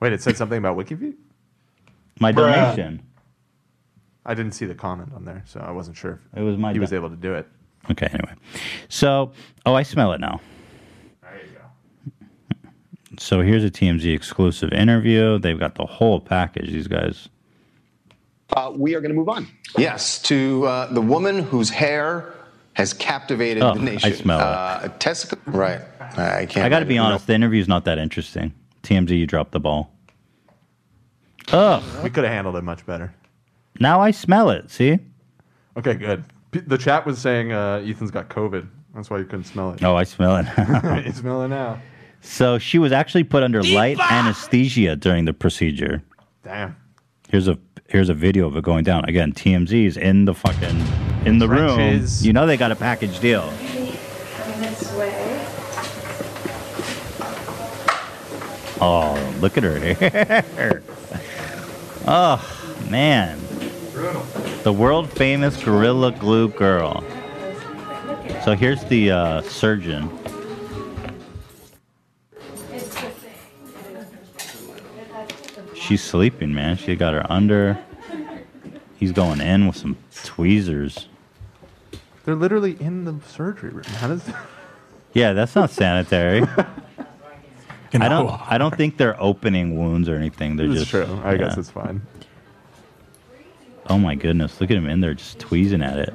Wait, 0.00 0.12
it 0.12 0.20
said 0.20 0.36
something 0.36 0.58
about 0.58 0.76
WikiFeet? 0.76 1.14
My 2.18 2.32
donation. 2.32 3.00
I 4.26 4.34
didn't 4.34 4.52
see 4.52 4.66
the 4.66 4.74
comment 4.74 5.12
on 5.14 5.24
there, 5.24 5.42
so 5.46 5.60
I 5.60 5.70
wasn't 5.70 5.96
sure 5.96 6.20
if 6.32 6.38
It 6.40 6.42
was 6.42 6.56
my. 6.56 6.72
he 6.72 6.80
was 6.80 6.92
able 6.92 7.08
to 7.08 7.16
do 7.16 7.34
it. 7.34 7.46
okay. 7.90 8.06
Anyway, 8.06 8.34
so 8.88 9.30
oh, 9.64 9.74
I 9.74 9.84
smell 9.84 10.12
it 10.12 10.20
now. 10.20 10.40
There 11.22 11.36
you 11.36 11.52
go. 11.52 12.68
So 13.18 13.42
here's 13.42 13.62
a 13.64 13.70
TMZ 13.70 14.12
exclusive 14.14 14.72
interview. 14.72 15.38
They've 15.38 15.58
got 15.58 15.76
the 15.76 15.86
whole 15.86 16.20
package. 16.20 16.70
These 16.72 16.88
guys. 16.88 17.28
Uh, 18.54 18.72
we 18.76 18.94
are 18.94 19.00
going 19.00 19.10
to 19.10 19.16
move 19.16 19.28
on. 19.28 19.46
Yes, 19.78 20.20
to 20.22 20.66
uh, 20.66 20.92
the 20.92 21.00
woman 21.00 21.42
whose 21.42 21.70
hair 21.70 22.34
has 22.74 22.92
captivated 22.92 23.62
Oh, 23.62 23.74
the 23.74 23.80
nation. 23.80 24.06
I 24.06 24.10
nation. 24.10 24.22
smell 24.24 24.38
it. 24.40 24.42
uh, 24.44 24.88
Tessica, 24.98 25.38
right? 25.46 25.80
I 26.00 26.46
can't. 26.46 26.66
I 26.66 26.68
got 26.68 26.80
to 26.80 26.84
be 26.86 26.94
you 26.94 27.00
know, 27.00 27.06
honest. 27.06 27.26
The 27.26 27.34
interview's 27.34 27.68
not 27.68 27.84
that 27.86 27.98
interesting. 27.98 28.52
TMZ, 28.82 29.10
you 29.10 29.26
dropped 29.26 29.52
the 29.52 29.60
ball. 29.60 29.90
Ugh. 31.52 31.82
We 32.04 32.10
could 32.10 32.24
have 32.24 32.32
handled 32.32 32.56
it 32.56 32.62
much 32.64 32.84
better. 32.86 33.12
Now 33.80 34.00
I 34.00 34.10
smell 34.10 34.50
it. 34.50 34.70
See? 34.70 34.98
Okay, 35.76 35.94
good. 35.94 36.24
P- 36.50 36.60
The 36.60 36.78
chat 36.78 37.06
was 37.06 37.18
saying 37.18 37.52
uh, 37.52 37.82
Ethan's 37.84 38.10
got 38.10 38.28
COVID. 38.28 38.66
That's 38.94 39.08
why 39.08 39.18
you 39.18 39.24
couldn't 39.24 39.44
smell 39.44 39.72
it. 39.72 39.82
Oh, 39.82 39.96
I 39.96 40.04
smell 40.04 40.36
it. 40.36 40.46
you 41.06 41.12
smell 41.12 41.42
it 41.42 41.48
now. 41.48 41.80
So 42.20 42.58
she 42.58 42.78
was 42.78 42.92
actually 42.92 43.24
put 43.24 43.42
under 43.42 43.62
light 43.62 43.98
anesthesia 43.98 44.96
during 44.96 45.24
the 45.24 45.32
procedure. 45.32 46.02
Damn. 46.44 46.76
Here's 47.28 47.48
a 47.48 47.58
here's 47.92 48.08
a 48.08 48.14
video 48.14 48.46
of 48.46 48.56
it 48.56 48.64
going 48.64 48.82
down. 48.82 49.04
Again, 49.04 49.32
TMZ's 49.32 49.98
in 49.98 50.24
the 50.24 50.34
fucking 50.34 50.82
in 51.26 51.38
the 51.38 51.46
room. 51.46 52.06
You 52.20 52.32
know 52.32 52.46
they 52.46 52.56
got 52.56 52.72
a 52.72 52.76
package 52.76 53.20
deal. 53.20 53.52
Oh, 58.80 59.36
look 59.40 59.58
at 59.58 59.62
her 59.62 59.78
hair. 59.94 60.82
Oh 62.06 62.42
man. 62.90 63.38
The 64.62 64.72
world 64.72 65.12
famous 65.12 65.62
Gorilla 65.62 66.12
Glue 66.12 66.48
girl. 66.48 67.04
So 68.44 68.54
here's 68.54 68.82
the 68.86 69.10
uh, 69.10 69.42
surgeon. 69.42 70.08
She's 75.92 76.02
sleeping, 76.02 76.54
man. 76.54 76.78
She 76.78 76.96
got 76.96 77.12
her 77.12 77.30
under. 77.30 77.78
He's 78.96 79.12
going 79.12 79.42
in 79.42 79.66
with 79.66 79.76
some 79.76 79.98
tweezers. 80.24 81.06
They're 82.24 82.34
literally 82.34 82.78
in 82.80 83.04
the 83.04 83.16
surgery 83.26 83.68
room. 83.68 83.84
How 83.84 84.08
does? 84.08 84.24
Yeah, 85.12 85.34
that's 85.34 85.54
not 85.54 85.68
sanitary. 85.68 86.40
I 87.92 88.08
don't. 88.08 88.30
I 88.50 88.56
don't 88.56 88.74
think 88.74 88.96
they're 88.96 89.22
opening 89.22 89.76
wounds 89.76 90.08
or 90.08 90.14
anything. 90.16 90.56
They're 90.56 90.66
This 90.68 90.76
is 90.76 90.88
just. 90.88 90.90
true. 91.06 91.20
I 91.22 91.36
guess 91.36 91.58
it's 91.58 91.68
fine. 91.68 92.00
Oh 93.90 93.98
my 93.98 94.14
goodness! 94.14 94.58
Look 94.62 94.70
at 94.70 94.78
him 94.78 94.86
in 94.86 95.02
there, 95.02 95.12
just 95.12 95.38
tweezing 95.38 95.82
at 95.82 95.98
it. 95.98 96.14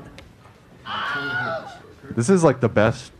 This 2.15 2.27
is 2.31 2.43
like 2.43 2.59
the 2.61 2.69
best 2.69 3.11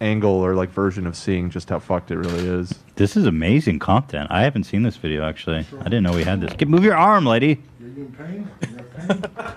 angle 0.00 0.30
or 0.32 0.54
like 0.54 0.70
version 0.70 1.06
of 1.06 1.16
seeing 1.16 1.50
just 1.50 1.70
how 1.70 1.78
fucked 1.78 2.10
it 2.10 2.18
really 2.18 2.46
is. 2.46 2.74
This 2.96 3.16
is 3.16 3.26
amazing 3.26 3.78
content. 3.78 4.28
I 4.30 4.42
haven't 4.42 4.64
seen 4.64 4.82
this 4.82 4.96
video 4.96 5.24
actually. 5.24 5.66
I 5.80 5.84
didn't 5.84 6.02
know 6.02 6.12
we 6.12 6.24
had 6.24 6.40
this. 6.40 6.52
Get 6.54 6.68
move 6.68 6.84
your 6.84 6.96
arm, 6.96 7.26
lady. 7.26 7.62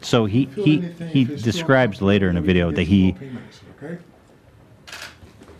So 0.00 0.24
he 0.24 0.44
he 0.54 0.80
he 1.12 1.24
describes 1.24 2.00
later 2.00 2.30
in 2.30 2.36
a 2.36 2.40
video 2.40 2.70
that 2.70 2.84
he 2.84 3.14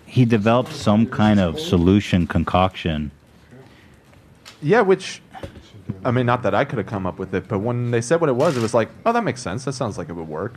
he 0.07 0.25
developed 0.25 0.73
some 0.73 1.07
kind 1.07 1.41
of 1.41 1.59
solution 1.59 2.27
concoction. 2.27 3.11
Yeah, 4.63 4.81
which 4.81 5.21
I 6.05 6.11
mean, 6.11 6.27
not 6.27 6.43
that 6.43 6.55
I 6.55 6.65
could 6.65 6.79
have 6.79 6.87
come 6.87 7.07
up 7.07 7.19
with 7.19 7.35
it, 7.35 7.49
but 7.49 7.59
when 7.59 7.91
they 7.91 8.01
said 8.01 8.21
what 8.21 8.31
it 8.31 8.37
was, 8.37 8.57
it 8.57 8.61
was 8.61 8.75
like, 8.75 8.89
oh, 9.05 9.13
that 9.13 9.25
makes 9.25 9.43
sense. 9.43 9.65
That 9.65 9.73
sounds 9.73 9.99
like 9.99 10.09
it 10.09 10.15
would 10.15 10.29
work. 10.29 10.55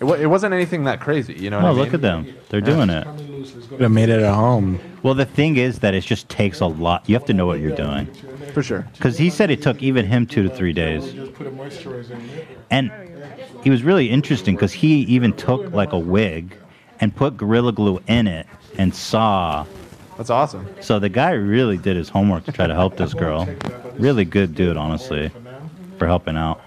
It, 0.00 0.04
wa- 0.04 0.14
it 0.14 0.26
wasn't 0.26 0.54
anything 0.54 0.84
that 0.84 1.00
crazy, 1.00 1.34
you 1.34 1.50
know. 1.50 1.58
What 1.58 1.64
Oh, 1.64 1.68
I 1.68 1.72
mean? 1.72 1.84
look 1.84 1.94
at 1.94 2.00
them. 2.02 2.26
They're 2.48 2.60
Yeah. 2.60 2.66
doing 2.66 2.90
it. 2.90 3.78
They 3.78 3.88
made 3.88 4.08
it 4.08 4.20
at 4.22 4.34
home. 4.34 4.78
Well, 5.02 5.14
the 5.14 5.24
thing 5.24 5.56
is 5.56 5.80
that 5.80 5.94
it 5.94 6.02
just 6.02 6.28
takes 6.28 6.60
a 6.60 6.66
lot. 6.66 7.04
You 7.08 7.14
have 7.14 7.24
to 7.26 7.34
know 7.34 7.46
what 7.46 7.60
you're 7.60 7.76
doing. 7.76 8.08
For 8.52 8.62
sure. 8.62 8.86
Because 8.94 9.18
he 9.18 9.30
said 9.30 9.50
it 9.50 9.62
took 9.62 9.82
even 9.82 10.06
him 10.06 10.26
two 10.26 10.42
to 10.42 10.48
three 10.48 10.72
days. 10.72 11.14
And 12.70 12.90
he 13.62 13.70
was 13.70 13.82
really 13.82 14.10
interesting 14.10 14.54
because 14.54 14.72
he 14.72 15.00
even 15.02 15.32
took 15.32 15.72
like 15.72 15.92
a 15.92 15.98
wig 15.98 16.56
and 17.00 17.14
put 17.14 17.36
Gorilla 17.36 17.72
Glue 17.72 18.00
in 18.06 18.26
it 18.26 18.46
and 18.78 18.94
saw. 18.94 19.66
That's 20.16 20.30
awesome. 20.30 20.66
So 20.80 20.98
the 20.98 21.08
guy 21.08 21.32
really 21.32 21.76
did 21.76 21.96
his 21.96 22.08
homework 22.08 22.44
to 22.44 22.52
try 22.52 22.66
to 22.66 22.74
help 22.74 22.96
this 22.96 23.14
girl. 23.14 23.48
Really 23.98 24.24
good 24.24 24.54
dude, 24.54 24.76
honestly, 24.76 25.30
for 25.98 26.06
helping 26.06 26.36
out. 26.36 26.60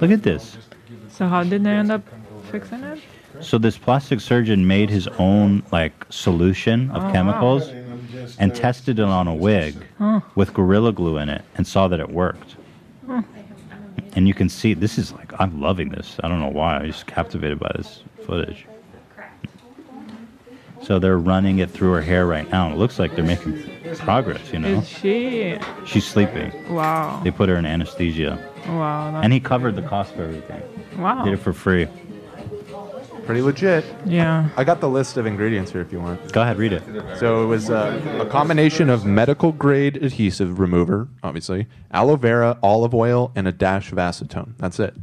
Look 0.00 0.10
at 0.10 0.22
this. 0.22 0.56
So 1.10 1.26
how 1.26 1.42
did 1.42 1.64
they 1.64 1.70
end 1.70 1.90
up 1.90 2.02
fixing 2.48 2.82
it? 2.84 2.98
So 3.40 3.58
this 3.58 3.76
plastic 3.78 4.20
surgeon 4.20 4.66
made 4.66 4.90
his 4.90 5.06
own 5.18 5.62
like 5.70 5.92
solution 6.10 6.90
of 6.90 7.02
Oh, 7.02 7.06
wow. 7.06 7.12
chemicals 7.12 7.68
and 8.38 8.54
tested 8.54 8.98
it 8.98 9.04
on 9.04 9.28
a 9.28 9.34
wig 9.34 9.76
Huh. 9.98 10.20
with 10.34 10.54
Gorilla 10.54 10.92
Glue 10.92 11.18
in 11.18 11.28
it 11.28 11.42
and 11.56 11.66
saw 11.66 11.88
that 11.88 12.00
it 12.00 12.10
worked. 12.10 12.56
Huh. 13.06 13.22
And 14.14 14.26
you 14.26 14.34
can 14.34 14.48
see 14.48 14.74
this 14.74 14.98
is 14.98 15.12
like 15.12 15.32
I'm 15.38 15.60
loving 15.60 15.90
this. 15.90 16.16
I 16.24 16.28
don't 16.28 16.40
know 16.40 16.48
why. 16.48 16.76
I'm 16.78 16.86
just 16.86 17.06
captivated 17.06 17.58
by 17.58 17.70
this 17.76 18.02
footage. 18.26 18.66
So 20.82 20.98
they're 20.98 21.18
running 21.18 21.58
it 21.58 21.70
through 21.70 21.92
her 21.92 22.00
hair 22.02 22.26
right 22.26 22.48
now. 22.50 22.72
It 22.72 22.78
looks 22.78 22.98
like 22.98 23.14
they're 23.14 23.24
making 23.24 23.62
progress, 23.98 24.52
you 24.52 24.58
know. 24.60 24.68
Is 24.78 24.88
she? 24.88 25.58
She's 25.84 26.06
sleeping. 26.06 26.50
Wow. 26.72 27.20
They 27.22 27.30
put 27.30 27.48
her 27.48 27.56
in 27.56 27.66
anesthesia. 27.66 28.38
Wow. 28.68 29.10
That's, 29.12 29.24
And 29.24 29.32
he 29.32 29.40
covered 29.40 29.76
the 29.76 29.82
cost 29.82 30.14
of 30.14 30.20
everything. 30.20 30.62
Wow. 30.96 31.24
Did 31.24 31.34
it 31.34 31.38
for 31.38 31.52
free. 31.52 31.88
Pretty 33.28 33.42
legit. 33.42 33.84
Yeah. 34.06 34.48
I 34.56 34.64
got 34.64 34.80
the 34.80 34.88
list 34.88 35.18
of 35.18 35.26
ingredients 35.26 35.70
here 35.70 35.82
if 35.82 35.92
you 35.92 36.00
want. 36.00 36.32
Go 36.32 36.40
ahead, 36.40 36.56
read 36.56 36.72
it. 36.72 36.82
So 37.18 37.42
it 37.42 37.46
was 37.46 37.68
uh, 37.68 38.00
a 38.22 38.24
combination 38.24 38.88
of 38.88 39.04
medical 39.04 39.52
grade 39.52 40.02
adhesive 40.02 40.58
remover, 40.58 41.08
obviously, 41.22 41.66
aloe 41.90 42.16
vera, 42.16 42.58
olive 42.62 42.94
oil, 42.94 43.30
and 43.36 43.46
a 43.46 43.52
dash 43.52 43.92
of 43.92 43.98
acetone. 43.98 44.54
That's 44.56 44.80
it. 44.80 44.94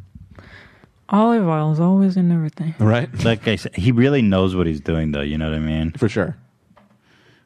Olive 1.09 1.45
oil 1.47 1.71
is 1.71 1.79
always 1.79 2.17
in 2.17 2.31
everything. 2.31 2.73
Right? 2.79 3.09
Like 3.23 3.47
I 3.47 3.57
said, 3.57 3.75
he 3.75 3.91
really 3.91 4.23
knows 4.23 4.55
what 4.55 4.65
he's 4.65 4.81
doing, 4.81 5.11
though. 5.11 5.21
You 5.21 5.37
know 5.37 5.47
what 5.51 5.57
I 5.57 5.59
mean? 5.59 5.91
For 5.91 6.09
sure. 6.09 6.35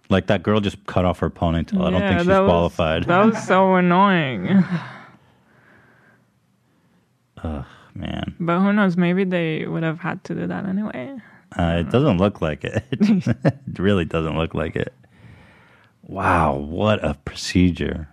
Like 0.08 0.28
that 0.28 0.44
girl 0.44 0.62
just 0.62 0.86
cut 0.86 1.04
off 1.04 1.20
her 1.20 1.30
ponytail. 1.30 1.82
I 1.86 1.90
don't 1.92 2.00
Yeah, 2.00 2.08
think 2.08 2.20
she's 2.22 2.28
that 2.28 2.40
was- 2.40 2.48
qualified. 2.50 3.04
That 3.04 3.26
was 3.26 3.44
so 3.46 3.76
annoying. 3.76 4.48
Ugh, 7.44 7.66
man. 7.94 8.36
But 8.40 8.60
who 8.60 8.74
knows? 8.74 8.98
Maybe 8.98 9.24
they 9.24 9.66
would 9.66 9.84
have 9.84 10.00
had 10.00 10.24
to 10.26 10.36
do 10.36 10.48
that 10.48 10.66
anyway. 10.66 11.18
Uh, 11.58 11.78
it 11.80 11.90
doesn't 11.90 12.18
look 12.18 12.42
like 12.42 12.64
it. 12.64 12.84
it 12.92 13.80
really 13.80 14.06
doesn't 14.06 14.38
look 14.38 14.54
like 14.54 14.76
it. 14.76 14.94
Wow, 16.04 16.56
what 16.56 17.04
a 17.04 17.14
procedure. 17.14 18.08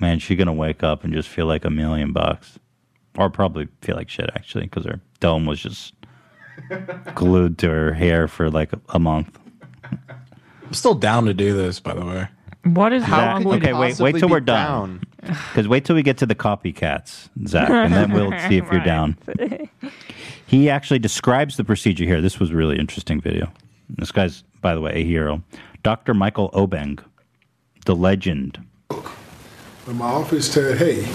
Man, 0.00 0.18
she's 0.18 0.36
going 0.36 0.46
to 0.46 0.52
wake 0.52 0.82
up 0.82 1.04
and 1.04 1.12
just 1.12 1.28
feel 1.28 1.46
like 1.46 1.64
a 1.64 1.70
million 1.70 2.12
bucks. 2.12 2.58
Or 3.16 3.30
probably 3.30 3.68
feel 3.80 3.96
like 3.96 4.10
shit, 4.10 4.28
actually, 4.34 4.64
because 4.64 4.84
her 4.84 5.00
dome 5.20 5.46
was 5.46 5.60
just 5.60 5.94
glued 7.14 7.56
to 7.58 7.68
her 7.68 7.94
hair 7.94 8.28
for 8.28 8.50
like 8.50 8.72
a, 8.72 8.80
a 8.90 8.98
month. 8.98 9.38
I'm 9.84 10.72
still 10.72 10.94
down 10.94 11.24
to 11.26 11.34
do 11.34 11.56
this, 11.56 11.80
by 11.80 11.94
the 11.94 12.04
way. 12.04 12.28
What 12.64 12.92
is 12.92 13.04
Zach, 13.04 13.12
wrong 13.12 13.44
with 13.44 13.62
okay, 13.62 13.72
wait, 13.72 13.98
wait 13.98 14.16
till 14.18 14.28
we're 14.28 14.40
done. 14.40 15.02
Because 15.48 15.68
wait 15.68 15.84
till 15.84 15.96
we 15.96 16.02
get 16.02 16.18
to 16.18 16.26
the 16.26 16.34
copycats, 16.34 17.28
Zach, 17.46 17.70
and 17.70 17.92
then 17.92 18.12
we'll 18.12 18.30
see 18.48 18.58
if 18.58 18.70
you're 18.70 18.84
down. 18.84 19.16
He 20.46 20.70
actually 20.70 20.98
describes 20.98 21.56
the 21.56 21.64
procedure 21.64 22.04
here. 22.04 22.20
This 22.20 22.38
was 22.38 22.50
a 22.50 22.54
really 22.54 22.78
interesting 22.78 23.20
video. 23.20 23.50
This 23.88 24.12
guy's, 24.12 24.42
by 24.60 24.74
the 24.74 24.80
way, 24.80 24.92
a 24.94 25.04
hero. 25.04 25.42
Dr. 25.82 26.14
Michael 26.14 26.50
Obeng, 26.50 27.00
the 27.84 27.96
legend. 27.96 28.64
And 29.86 29.98
my 29.98 30.06
office 30.06 30.50
said, 30.50 30.78
"Hey, 30.78 31.06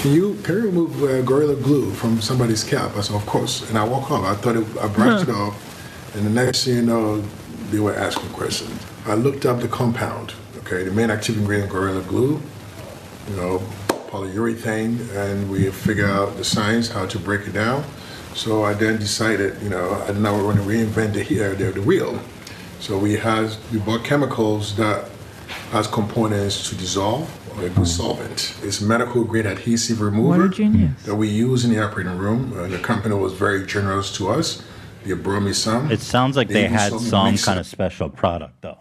can 0.00 0.12
you 0.12 0.34
can 0.42 0.56
you 0.56 0.62
remove 0.62 1.02
uh, 1.02 1.22
gorilla 1.22 1.56
glue 1.56 1.92
from 1.92 2.20
somebody's 2.20 2.62
cap?" 2.62 2.96
I 2.96 3.00
said, 3.00 3.16
"Of 3.16 3.26
course." 3.26 3.68
And 3.68 3.78
I 3.78 3.84
walk 3.84 4.10
off. 4.10 4.24
I 4.24 4.34
thought 4.34 4.56
it, 4.56 4.66
I 4.78 4.88
brushed 4.88 5.28
it 5.28 5.34
off, 5.34 6.14
and 6.14 6.26
the 6.26 6.30
next 6.30 6.64
thing 6.64 6.76
you 6.76 6.82
know, 6.82 7.22
they 7.70 7.80
were 7.80 7.94
asking 7.94 8.30
questions. 8.30 8.84
I 9.06 9.14
looked 9.14 9.46
up 9.46 9.60
the 9.60 9.68
compound. 9.68 10.34
Okay, 10.58 10.82
the 10.82 10.90
main 10.90 11.10
active 11.10 11.38
ingredient 11.38 11.70
gorilla 11.70 12.02
glue, 12.02 12.42
you 13.28 13.36
know, 13.36 13.58
polyurethane, 14.08 15.14
and 15.14 15.50
we 15.50 15.70
figure 15.70 16.06
out 16.06 16.36
the 16.36 16.44
science 16.44 16.88
how 16.88 17.06
to 17.06 17.18
break 17.18 17.46
it 17.46 17.52
down. 17.52 17.84
So 18.34 18.64
I 18.64 18.74
then 18.74 18.98
decided, 18.98 19.60
you 19.62 19.70
know, 19.70 19.90
I 20.06 20.12
now 20.12 20.42
want 20.44 20.58
to 20.58 20.62
reinvent 20.62 21.14
the, 21.14 21.22
uh, 21.22 21.54
the, 21.54 21.72
the 21.72 21.82
wheel. 21.82 22.20
So 22.80 22.98
we 22.98 23.14
has 23.16 23.58
we 23.72 23.78
bought 23.78 24.04
chemicals 24.04 24.76
that 24.76 25.08
has 25.70 25.86
components 25.86 26.68
to 26.68 26.76
dissolve 26.76 27.28
or 27.56 27.64
a 27.64 27.70
good 27.70 27.88
solvent. 27.88 28.54
It's 28.62 28.80
medical 28.80 29.24
grade 29.24 29.46
adhesive 29.46 30.00
remover 30.00 30.38
What 30.38 30.40
a 30.40 30.48
genius. 30.50 31.02
that 31.04 31.14
we 31.14 31.28
use 31.28 31.64
in 31.64 31.70
the 31.72 31.82
operating 31.82 32.18
room. 32.18 32.52
Uh, 32.56 32.66
the 32.68 32.78
company 32.78 33.14
was 33.14 33.32
very 33.32 33.66
generous 33.66 34.14
to 34.18 34.28
us. 34.28 34.62
They 35.04 35.14
brought 35.14 35.40
me 35.40 35.52
some. 35.52 35.90
It 35.90 36.00
sounds 36.00 36.36
like 36.36 36.48
they 36.48 36.64
even 36.64 36.72
had 36.72 36.90
sold 36.90 37.30
me 37.30 37.36
some 37.36 37.52
kind 37.52 37.60
of 37.60 37.66
special 37.66 38.10
product, 38.10 38.60
though. 38.60 38.78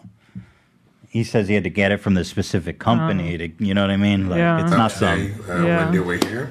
He 1.16 1.24
says 1.24 1.48
he 1.48 1.54
had 1.54 1.64
to 1.64 1.70
get 1.70 1.94
it 1.94 2.02
from 2.02 2.14
the 2.16 2.26
specific 2.26 2.78
company 2.78 3.38
to, 3.38 3.50
you 3.66 3.74
know 3.74 3.80
what 3.84 3.90
I 3.90 3.96
mean? 3.96 4.28
Like, 4.28 4.40
Yeah. 4.40 4.62
it's 4.62 4.72
not 4.72 4.92
Okay, 5.02 5.32
some. 5.48 5.50
uh, 5.50 5.64
when 5.66 5.92
they 5.94 6.00
were 6.00 6.16
here. 6.18 6.50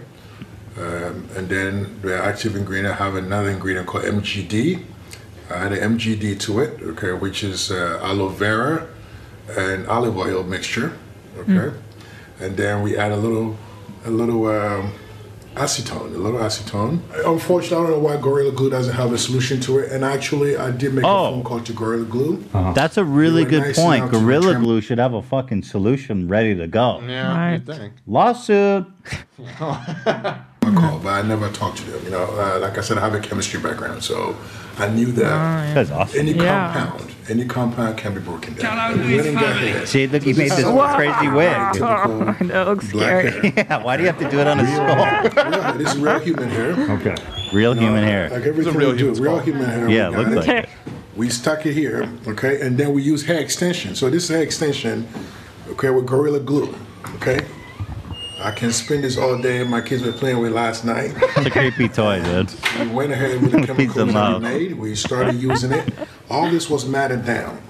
Um, 0.78 1.28
and 1.36 1.51
then 1.51 1.99
the 2.01 2.17
active 2.17 2.57
ingredient, 2.57 2.89
I 2.99 3.05
have 3.05 3.15
another 3.15 3.51
ingredient 3.51 3.86
called 3.86 4.05
MGD. 4.05 4.81
I 5.51 5.55
add 5.55 5.73
an 5.75 5.81
MGD 5.99 6.41
to 6.47 6.60
it, 6.60 6.81
okay, 6.83 7.12
which 7.12 7.44
is 7.44 7.70
uh, 7.70 8.01
aloe 8.02 8.28
vera 8.31 8.86
and 9.55 9.86
olive 9.86 10.17
oil 10.17 10.43
mixture, 10.43 10.94
okay. 11.41 11.76
And 12.41 12.57
then 12.57 12.81
we 12.81 12.97
add 12.97 13.12
a 13.12 13.17
little, 13.18 13.59
a 14.07 14.10
little 14.10 14.47
um, 14.47 14.93
acetone, 15.55 16.15
a 16.15 16.18
little 16.18 16.41
acetone. 16.41 17.00
Unfortunately, 17.26 17.76
I 17.76 17.81
don't 17.83 17.91
know 17.91 17.99
why 17.99 18.16
Gorilla 18.16 18.52
Glue 18.52 18.70
doesn't 18.70 18.94
have 18.94 19.12
a 19.12 19.18
solution 19.18 19.60
to 19.62 19.78
it. 19.78 19.92
And 19.92 20.05
actually, 20.05 20.57
I 20.57 20.70
did 20.70 20.94
make 20.94 21.05
Oh. 21.05 21.26
a 21.26 21.31
phone 21.31 21.44
call 21.44 21.60
to 21.60 21.73
Gorilla 21.73 22.05
Glue. 22.05 22.44
That's 22.74 22.97
a 22.97 23.05
really 23.05 23.44
were 23.44 23.50
good 23.50 23.62
nice 23.62 23.76
point. 23.78 24.10
Gorilla 24.10 24.52
trim- 24.52 24.62
Glue 24.65 24.81
should 24.81 24.99
have 24.99 25.15
a 25.15 25.23
fucking 25.23 25.62
solution 25.62 26.28
ready 26.28 26.55
to 26.57 26.66
go. 26.66 27.00
Yeah, 27.07 27.52
you 27.55 27.58
think. 27.60 27.92
Lawsuit. 28.07 28.86
I 29.60 30.41
call, 30.74 30.99
but 30.99 31.08
I 31.10 31.23
never 31.23 31.50
talked 31.50 31.76
to 31.78 31.84
them. 31.84 32.05
You 32.05 32.10
know, 32.10 32.24
uh, 32.24 32.58
like 32.60 32.78
I 32.78 32.81
said, 32.81 32.97
I 32.99 33.00
have 33.02 33.15
a 33.15 33.20
chemistry 33.20 33.60
background, 33.60 34.02
so 34.02 34.34
I 34.77 34.89
knew 34.89 35.07
that 35.12 35.75
That's 35.75 35.91
awesome. 35.91 36.19
any 36.20 36.33
Yeah. 36.33 36.73
compound, 36.75 37.15
any 37.28 37.44
compound 37.44 37.97
can 37.97 38.15
be 38.15 38.20
broken 38.20 38.55
down. 38.55 38.93
And 38.99 39.07
Lennon 39.17 39.35
got 39.35 39.57
hit. 39.57 39.86
See, 39.89 40.07
look, 40.09 40.23
he 40.23 40.33
made 40.33 40.51
this 40.51 40.65
Wow. 40.65 40.97
crazy 40.97 41.28
wig. 41.28 41.57
Oh, 41.81 42.36
that 42.49 42.67
looks 42.67 42.89
scary. 42.89 43.53
yeah, 43.57 43.83
why 43.85 43.97
do 43.97 44.03
you 44.03 44.09
have 44.09 44.19
to 44.19 44.28
do 44.31 44.41
it 44.41 44.47
on 44.49 44.59
a 44.61 44.67
skull? 44.67 44.99
Yeah, 44.99 45.73
this 45.78 45.94
is 45.94 46.01
real 46.01 46.19
human 46.19 46.49
hair. 46.51 46.73
Okay. 46.99 47.15
Real 47.53 47.75
human 47.75 48.03
hair. 48.03 48.28
Like 48.31 48.43
everything 48.47 48.75
real 48.75 48.91
we 48.93 48.99
do, 48.99 49.05
human 49.07 49.23
real 49.23 49.39
human 49.39 49.65
hair. 49.70 49.89
Yeah, 49.89 50.09
we 50.11 50.17
it 50.17 50.25
got 50.25 50.33
looks 50.33 50.47
like 50.49 50.65
it. 50.65 50.69
We 51.17 51.31
stuck 51.31 51.65
it 51.67 51.75
here, 51.75 52.09
okay, 52.27 52.61
and 52.61 52.77
then 52.77 52.93
we 52.93 53.01
use 53.03 53.25
hair 53.25 53.39
extension. 53.39 53.94
So 53.94 54.11
this 54.11 54.25
is 54.25 54.31
hair 54.31 54.43
extension, 54.43 55.07
okay, 55.70 55.91
with 55.91 56.07
Gorilla 56.07 56.41
Glue, 56.41 56.75
okay. 57.17 57.47
I 58.44 58.50
can 58.50 58.73
spend 58.73 59.05
this 59.05 59.16
all 59.16 59.39
day. 59.39 59.64
My 59.64 59.81
kids 59.81 60.02
were 60.02 60.12
playing 60.12 60.39
with 60.39 60.52
last 60.52 60.84
night. 60.84 61.14
It's 61.16 61.47
a 61.47 61.50
creepy 61.50 61.89
toy, 61.89 62.23
dude. 62.23 62.52
We 62.78 62.89
went 62.89 63.10
ahead 63.10 63.40
with 63.40 63.52
the 63.52 63.66
chemicals 63.66 64.12
that 64.12 64.34
we 64.34 64.39
made. 64.39 64.74
We 64.74 64.94
started 64.97 65.36
using 65.36 65.73
it. 65.73 65.90
All 66.28 66.50
this 66.50 66.68
was 66.68 66.86
matted 66.86 67.24
down. 67.24 67.62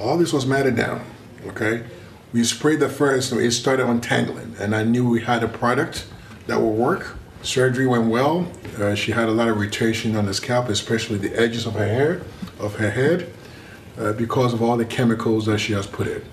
All 0.00 0.16
this 0.16 0.32
was 0.32 0.46
matted 0.46 0.74
down. 0.74 1.04
Okay, 1.48 1.84
we 2.32 2.44
sprayed 2.44 2.80
the 2.80 2.88
first, 2.88 3.28
so 3.28 3.36
it 3.36 3.50
started 3.50 3.86
untangling, 3.86 4.56
and 4.58 4.74
I 4.74 4.84
knew 4.84 5.06
we 5.06 5.20
had 5.20 5.44
a 5.44 5.48
product 5.48 6.06
that 6.46 6.58
will 6.58 6.72
work. 6.72 7.18
Surgery 7.42 7.86
went 7.86 8.06
well. 8.06 8.50
Uh, 8.78 8.94
she 8.94 9.12
had 9.12 9.28
a 9.28 9.32
lot 9.32 9.48
of 9.48 9.60
retention 9.60 10.16
on 10.16 10.24
the 10.24 10.32
scalp, 10.32 10.70
especially 10.70 11.18
the 11.18 11.38
edges 11.38 11.66
of 11.66 11.74
her 11.74 11.86
hair, 11.86 12.22
of 12.58 12.76
her 12.76 12.88
head, 12.88 13.30
uh, 13.98 14.14
because 14.14 14.54
of 14.54 14.62
all 14.62 14.78
the 14.78 14.86
chemicals 14.86 15.44
that 15.44 15.58
she 15.58 15.74
has 15.74 15.86
put 15.86 16.06
in. 16.06 16.24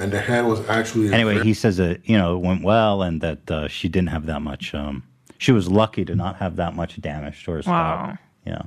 And 0.00 0.10
the 0.12 0.20
head 0.20 0.46
was 0.46 0.66
actually 0.68 1.12
Anyway, 1.12 1.42
he 1.42 1.52
says 1.54 1.76
that 1.76 2.00
you 2.08 2.16
know 2.16 2.36
it 2.36 2.40
went 2.40 2.62
well 2.64 3.02
and 3.02 3.20
that 3.20 3.50
uh, 3.50 3.68
she 3.68 3.88
didn't 3.88 4.08
have 4.08 4.26
that 4.26 4.40
much. 4.40 4.74
Um, 4.74 5.02
she 5.38 5.52
was 5.52 5.68
lucky 5.68 6.04
to 6.06 6.14
not 6.14 6.36
have 6.36 6.56
that 6.56 6.74
much 6.74 7.00
damage 7.00 7.44
to 7.44 7.50
her 7.52 7.62
scalp. 7.62 7.74
Wow. 7.76 8.18
Yeah. 8.46 8.62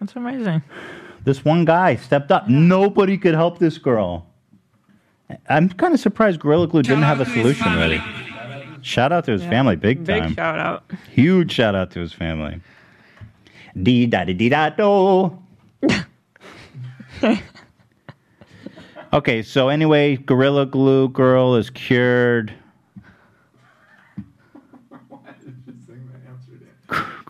That's 0.00 0.16
amazing. 0.16 0.62
This 1.24 1.44
one 1.44 1.64
guy 1.64 1.96
stepped 1.96 2.30
up. 2.30 2.48
Nobody 2.48 3.16
could 3.16 3.34
help 3.34 3.58
this 3.58 3.78
girl. 3.78 4.26
I'm 5.48 5.70
kind 5.70 5.94
of 5.94 6.00
surprised 6.00 6.40
Gorilla 6.40 6.66
Glue 6.68 6.82
didn't 6.82 7.02
have 7.04 7.20
a 7.20 7.24
solution 7.26 7.74
ready. 7.76 8.02
Shout 8.82 9.12
out 9.12 9.24
to 9.24 9.32
his 9.32 9.42
Yeah. 9.42 9.48
family, 9.50 9.76
big 9.76 10.04
Big 10.04 10.22
time. 10.22 10.34
shout 10.34 10.58
out. 10.58 10.84
Huge 11.10 11.50
shout 11.52 11.74
out 11.74 11.90
to 11.92 12.00
his 12.00 12.12
family. 12.12 12.60
Dee 13.82 14.06
da 14.06 14.24
dee 14.24 14.48
da 14.50 14.68
do. 14.68 15.38
okay, 19.14 19.42
so 19.42 19.68
anyway, 19.68 20.16
Gorilla 20.16 20.66
Glue 20.66 21.08
girl 21.08 21.54
is 21.54 21.70
cured. 21.70 22.52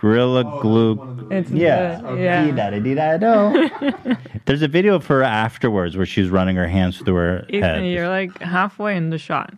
Gorilla 0.05 0.45
Glue. 0.61 1.29
It's 1.31 1.51
yeah. 1.51 2.01
good, 2.01 2.19
yeah. 2.19 2.45
Dee 2.45 2.53
da 2.53 2.71
dee 2.71 2.81
dee 2.81 2.95
da 2.95 3.17
do. 3.17 4.17
There's 4.45 4.61
a 4.61 4.69
video 4.69 4.95
of 4.95 5.07
her 5.07 5.23
afterwards 5.23 5.97
where 5.97 6.05
she's 6.05 6.29
running 6.29 6.57
her 6.57 6.69
hands 6.69 6.99
through 6.99 7.15
her 7.15 7.47
Ethan, 7.49 7.63
head. 7.63 7.87
you're 7.87 8.09
like 8.09 8.39
halfway 8.41 8.97
in 8.97 9.09
the 9.09 9.17
shot. 9.17 9.55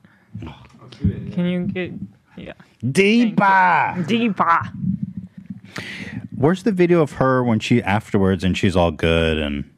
Can 1.00 1.46
you 1.46 1.64
get 1.66 1.92
yeah 2.36 2.52
deeper? 2.92 4.04
Deeper. 4.06 4.60
Where's 6.36 6.62
the 6.62 6.72
video 6.72 7.02
of 7.02 7.12
her 7.12 7.42
when 7.42 7.58
she 7.58 7.82
afterwards 7.82 8.44
and 8.44 8.56
she's 8.56 8.76
all 8.76 8.92
good 8.92 9.38
and 9.38 9.68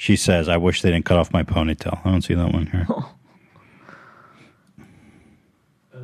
she 0.00 0.16
says, 0.16 0.48
"I 0.48 0.56
wish 0.56 0.80
they 0.80 0.90
didn't 0.90 1.04
cut 1.04 1.18
off 1.18 1.30
my 1.30 1.42
ponytail." 1.42 2.00
I 2.06 2.10
don't 2.10 2.22
see 2.22 2.32
that 2.32 2.52
one 2.54 2.66
here. 2.66 2.86
Uh, 5.92 5.98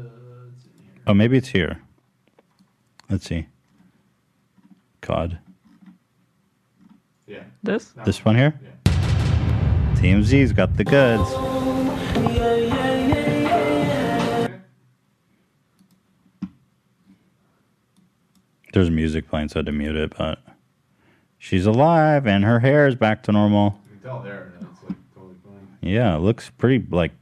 oh, 1.06 1.14
maybe 1.14 1.38
it's 1.38 1.48
here. 1.48 1.80
Let's 3.08 3.26
see. 3.26 3.46
God, 5.00 5.38
Yeah. 7.26 7.44
This? 7.62 7.94
this 8.04 8.22
one 8.24 8.36
here. 8.36 8.58
TMZ's 9.94 10.52
got 10.52 10.76
the 10.76 10.84
goods. 10.84 11.30
There's 18.72 18.90
music 18.90 19.28
playing, 19.28 19.48
so 19.48 19.56
I 19.56 19.58
had 19.60 19.66
to 19.66 19.72
mute 19.72 19.96
it, 19.96 20.12
but 20.18 20.40
she's 21.38 21.64
alive 21.64 22.26
and 22.26 22.44
her 22.44 22.58
hair 22.60 22.86
is 22.88 22.94
back 22.94 23.22
to 23.22 23.32
normal. 23.32 23.78
You 24.06 24.12
can 24.12 24.22
tell 24.22 24.22
there. 24.22 24.52
It's 24.60 24.82
like 24.84 24.96
totally 25.14 25.34
fine. 25.44 25.68
Yeah, 25.80 26.14
it 26.16 26.20
looks 26.20 26.50
pretty 26.50 26.86
like 26.90 27.12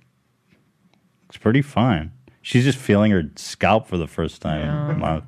it's 1.28 1.38
pretty 1.38 1.62
fine. 1.62 2.12
She's 2.42 2.64
just 2.64 2.78
feeling 2.78 3.10
her 3.10 3.22
scalp 3.36 3.88
for 3.88 3.96
the 3.96 4.06
first 4.06 4.42
time. 4.42 5.00
Wow. 5.00 5.22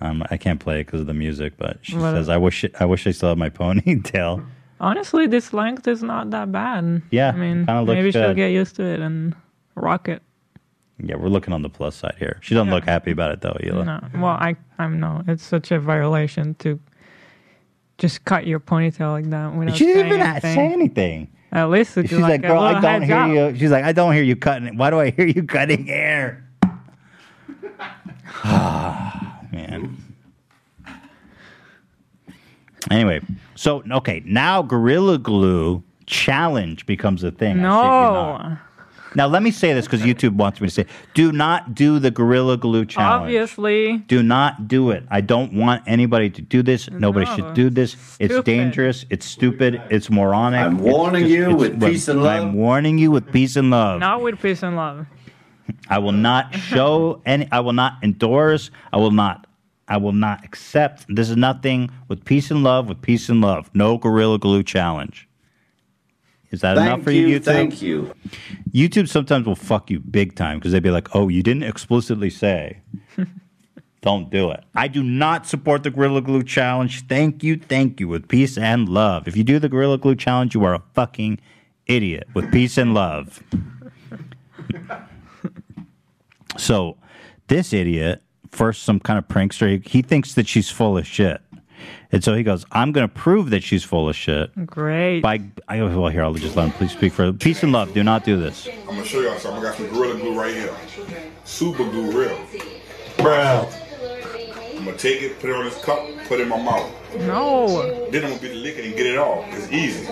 Um, 0.00 0.24
I 0.30 0.36
can't 0.36 0.60
play 0.60 0.80
it 0.80 0.86
because 0.86 1.00
of 1.00 1.06
the 1.06 1.14
music, 1.14 1.54
but 1.56 1.78
she 1.82 1.96
Well- 1.96 2.12
says, 2.14 2.28
"I 2.28 2.36
wish 2.36 2.64
I 2.78 2.84
wish 2.84 3.06
I 3.06 3.10
still 3.10 3.30
had 3.30 3.38
my 3.38 3.50
ponytail." 3.60 4.44
Honestly, 4.80 5.26
this 5.26 5.52
length 5.52 5.86
is 5.88 6.02
not 6.02 6.30
that 6.30 6.50
bad. 6.52 7.02
Yeah, 7.10 7.28
I 7.28 7.36
mean, 7.36 7.66
kinda 7.66 7.82
looks 7.82 7.96
maybe 7.96 8.10
she'll 8.12 8.34
get 8.34 8.48
used 8.48 8.76
to 8.76 8.82
it 8.84 9.00
and 9.00 9.34
rock 9.76 10.08
it. 10.08 10.22
Yeah, 10.98 11.16
we're 11.16 11.28
looking 11.28 11.52
on 11.54 11.62
the 11.62 11.68
plus 11.68 11.96
side 11.96 12.14
here. 12.18 12.38
She 12.42 12.54
doesn't 12.54 12.70
look 12.70 12.84
happy 12.84 13.10
about 13.12 13.32
it 13.32 13.40
though, 13.40 13.56
Hila. 13.60 13.84
No, 13.86 14.20
well, 14.20 14.32
I 14.40 14.56
I'm 14.78 14.98
no. 15.00 15.22
It's 15.26 15.42
such 15.44 15.70
a 15.72 15.78
violation 15.80 16.54
to 16.60 16.78
just 18.02 18.24
cut 18.24 18.48
your 18.48 18.58
ponytail 18.58 19.12
like 19.12 19.30
that 19.30 19.54
without 19.54 19.76
She 19.76 19.86
didn't 19.86 20.06
even 20.06 20.20
anything. 20.20 20.54
say 20.56 20.72
anything. 20.72 21.28
At 21.52 21.70
least 21.70 21.96
it's 21.96 22.10
She's 22.10 22.18
like, 22.18 22.42
like, 22.42 22.42
"Girl, 22.42 22.58
I 22.58 22.80
don't 22.80 23.02
hear 23.02 23.50
you." 23.50 23.56
She's 23.56 23.70
like, 23.70 23.84
"I 23.84 23.92
don't 23.92 24.12
hear 24.12 24.24
you 24.24 24.34
cutting 24.34 24.66
it. 24.66 24.74
Why 24.74 24.90
do 24.90 24.98
I 24.98 25.10
hear 25.10 25.26
you 25.26 25.44
cutting 25.44 25.86
hair?" 25.86 26.44
Ah, 28.44 29.40
man. 29.52 29.96
Anyway, 32.90 33.20
so 33.54 33.84
okay, 33.88 34.20
now 34.24 34.62
Gorilla 34.62 35.18
Glue 35.18 35.84
challenge 36.06 36.84
becomes 36.86 37.22
a 37.22 37.30
thing. 37.30 37.50
I 37.50 37.54
shit 37.54 37.62
you 37.62 37.68
not. 37.68 38.48
No, 38.48 38.58
Now 39.14 39.26
let 39.26 39.42
me 39.42 39.50
say 39.50 39.72
this 39.74 39.86
because 39.86 40.00
YouTube 40.02 40.34
wants 40.36 40.60
me 40.60 40.68
to 40.68 40.72
say: 40.72 40.86
Do 41.14 41.32
not 41.32 41.74
do 41.74 41.98
the 41.98 42.10
Gorilla 42.10 42.56
Glue 42.56 42.84
challenge. 42.84 43.22
obviously. 43.24 43.98
Do 43.98 44.22
not 44.22 44.68
do 44.68 44.90
it. 44.90 45.04
I 45.10 45.20
don't 45.20 45.52
want 45.52 45.82
anybody 45.86 46.30
to 46.30 46.42
do 46.42 46.62
this. 46.62 46.90
Nobody 46.90 47.26
No, 47.26 47.36
should 47.36 47.54
do 47.54 47.70
this. 47.70 47.96
It's 48.18 48.40
dangerous. 48.42 49.04
It's 49.10 49.26
stupid. 49.26 49.82
It's 49.90 50.08
moronic. 50.10 50.60
I'm 50.60 50.78
warning 50.78 51.22
just- 51.24 51.32
you 51.34 51.42
it's- 51.44 51.60
with 51.60 51.80
peace 51.82 52.08
and 52.08 52.22
love. 52.22 52.42
I'm 52.42 52.54
warning 52.54 52.98
you 52.98 53.10
with 53.10 53.30
peace 53.32 53.56
and 53.56 53.70
love. 53.70 54.00
Not 54.00 54.22
with 54.22 54.40
peace 54.40 54.62
and 54.62 54.76
love. 54.76 55.06
I 55.88 55.98
will 55.98 56.12
not 56.12 56.54
show 56.54 57.20
any. 57.26 57.48
I 57.52 57.60
will 57.60 57.72
not 57.72 57.94
endorse. 58.02 58.70
I 58.92 58.96
will 58.96 59.10
not. 59.10 59.46
I 59.88 59.96
will 59.98 60.12
not 60.12 60.44
accept. 60.44 61.04
This 61.08 61.28
is 61.28 61.36
nothing 61.36 61.90
with 62.08 62.24
peace 62.24 62.50
and 62.50 62.62
love. 62.62 62.88
With 62.88 63.02
peace 63.02 63.28
and 63.28 63.40
love. 63.40 63.70
No 63.74 63.98
Gorilla 63.98 64.38
Glue 64.38 64.62
challenge. 64.62 65.28
Is 66.52 66.60
that 66.60 66.76
enough 66.76 67.02
for 67.02 67.10
you, 67.10 67.26
you, 67.26 67.40
YouTube? 67.40 67.44
thank 67.44 67.82
you. 67.82 68.14
YouTube 68.70 69.08
sometimes 69.08 69.46
will 69.46 69.56
fuck 69.56 69.90
you 69.90 69.98
big 69.98 70.36
time 70.36 70.58
because 70.58 70.72
they'd 70.72 70.82
be 70.82 70.90
like, 70.90 71.14
"Oh, 71.16 71.28
you 71.28 71.42
didn't 71.42 71.64
explicitly 71.64 72.30
say." 72.30 72.80
Don't 74.02 74.30
do 74.30 74.50
it. 74.50 74.64
I 74.74 74.88
do 74.88 75.02
not 75.02 75.46
support 75.46 75.84
the 75.84 75.90
Gorilla 75.90 76.20
Glue 76.20 76.42
challenge. 76.42 77.06
Thank 77.06 77.44
you, 77.44 77.56
thank 77.56 78.00
you, 78.00 78.08
with 78.08 78.28
peace 78.28 78.58
and 78.58 78.88
love. 78.88 79.28
If 79.28 79.36
you 79.36 79.44
do 79.44 79.60
the 79.60 79.68
Gorilla 79.68 79.96
Glue 79.96 80.16
challenge, 80.16 80.56
you 80.56 80.64
are 80.64 80.74
a 80.74 80.82
fucking 80.92 81.38
idiot. 81.86 82.26
With 82.34 82.50
peace 82.52 82.76
and 82.76 82.94
love. 82.94 83.42
So, 86.58 86.98
this 87.48 87.72
idiot, 87.72 88.22
first 88.50 88.82
some 88.82 89.00
kind 89.00 89.18
of 89.18 89.26
prankster, 89.26 89.84
he 89.86 90.02
thinks 90.02 90.34
that 90.34 90.46
she's 90.46 90.68
full 90.70 90.98
of 90.98 91.06
shit. 91.06 91.40
And 92.10 92.22
so 92.22 92.34
he 92.34 92.42
goes, 92.42 92.64
I'm 92.72 92.92
going 92.92 93.08
to 93.08 93.14
prove 93.14 93.50
that 93.50 93.62
she's 93.62 93.84
full 93.84 94.08
of 94.08 94.16
shit. 94.16 94.50
Great. 94.66 95.20
By, 95.20 95.40
I 95.68 95.78
go, 95.78 96.00
well, 96.00 96.10
here, 96.10 96.22
I'll 96.22 96.34
just 96.34 96.56
let 96.56 96.66
him 96.66 96.72
please 96.72 96.92
speak 96.92 97.12
for 97.12 97.32
Peace 97.32 97.62
and 97.62 97.72
love. 97.72 97.92
Do 97.94 98.02
not 98.02 98.24
do 98.24 98.38
this. 98.38 98.68
I'm 98.68 98.86
gonna 98.96 99.04
show 99.04 99.20
y'all 99.20 99.38
something. 99.38 99.60
I 99.60 99.68
got 99.68 99.76
some 99.76 99.88
Gorilla 99.88 100.18
Glue 100.18 100.38
right 100.38 100.54
here. 100.54 100.74
Super 101.44 101.84
glue 101.84 102.10
real. 102.12 102.38
Bruh. 103.16 103.72
I'm 104.76 104.84
gonna 104.84 104.96
take 104.96 105.22
it, 105.22 105.38
put 105.40 105.50
it 105.50 105.56
on 105.56 105.64
this 105.64 105.82
cup, 105.84 106.00
put 106.26 106.40
it 106.40 106.42
in 106.42 106.48
my 106.48 106.60
mouth. 106.60 106.90
No. 107.18 108.08
Then 108.10 108.24
I'm 108.24 108.30
gonna 108.30 108.42
be 108.42 108.48
the 108.48 108.54
liquor 108.54 108.82
and 108.82 108.96
get 108.96 109.06
it 109.06 109.16
all. 109.18 109.44
It's 109.50 109.70
easy. 109.70 110.06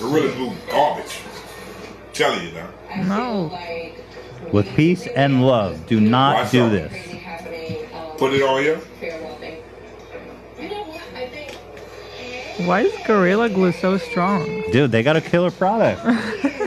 Gorilla 0.00 0.32
Glue 0.34 0.52
garbage. 0.70 1.20
telling 2.12 2.46
you 2.48 2.52
now. 2.52 2.68
No. 3.04 3.58
With 4.52 4.66
peace 4.74 5.06
and 5.08 5.46
love, 5.46 5.86
do 5.86 6.00
not 6.00 6.34
Watch 6.36 6.50
do 6.52 6.64
out. 6.64 6.70
this. 6.72 6.92
Put 8.18 8.32
it 8.34 8.42
on 8.42 8.62
here. 8.62 8.80
Why 12.66 12.80
is 12.82 12.92
Gorilla 13.06 13.48
Glue 13.48 13.72
so 13.72 13.96
strong? 13.98 14.64
Dude, 14.72 14.90
they 14.92 15.02
got 15.02 15.16
a 15.16 15.20
killer 15.20 15.50
product. 15.50 16.02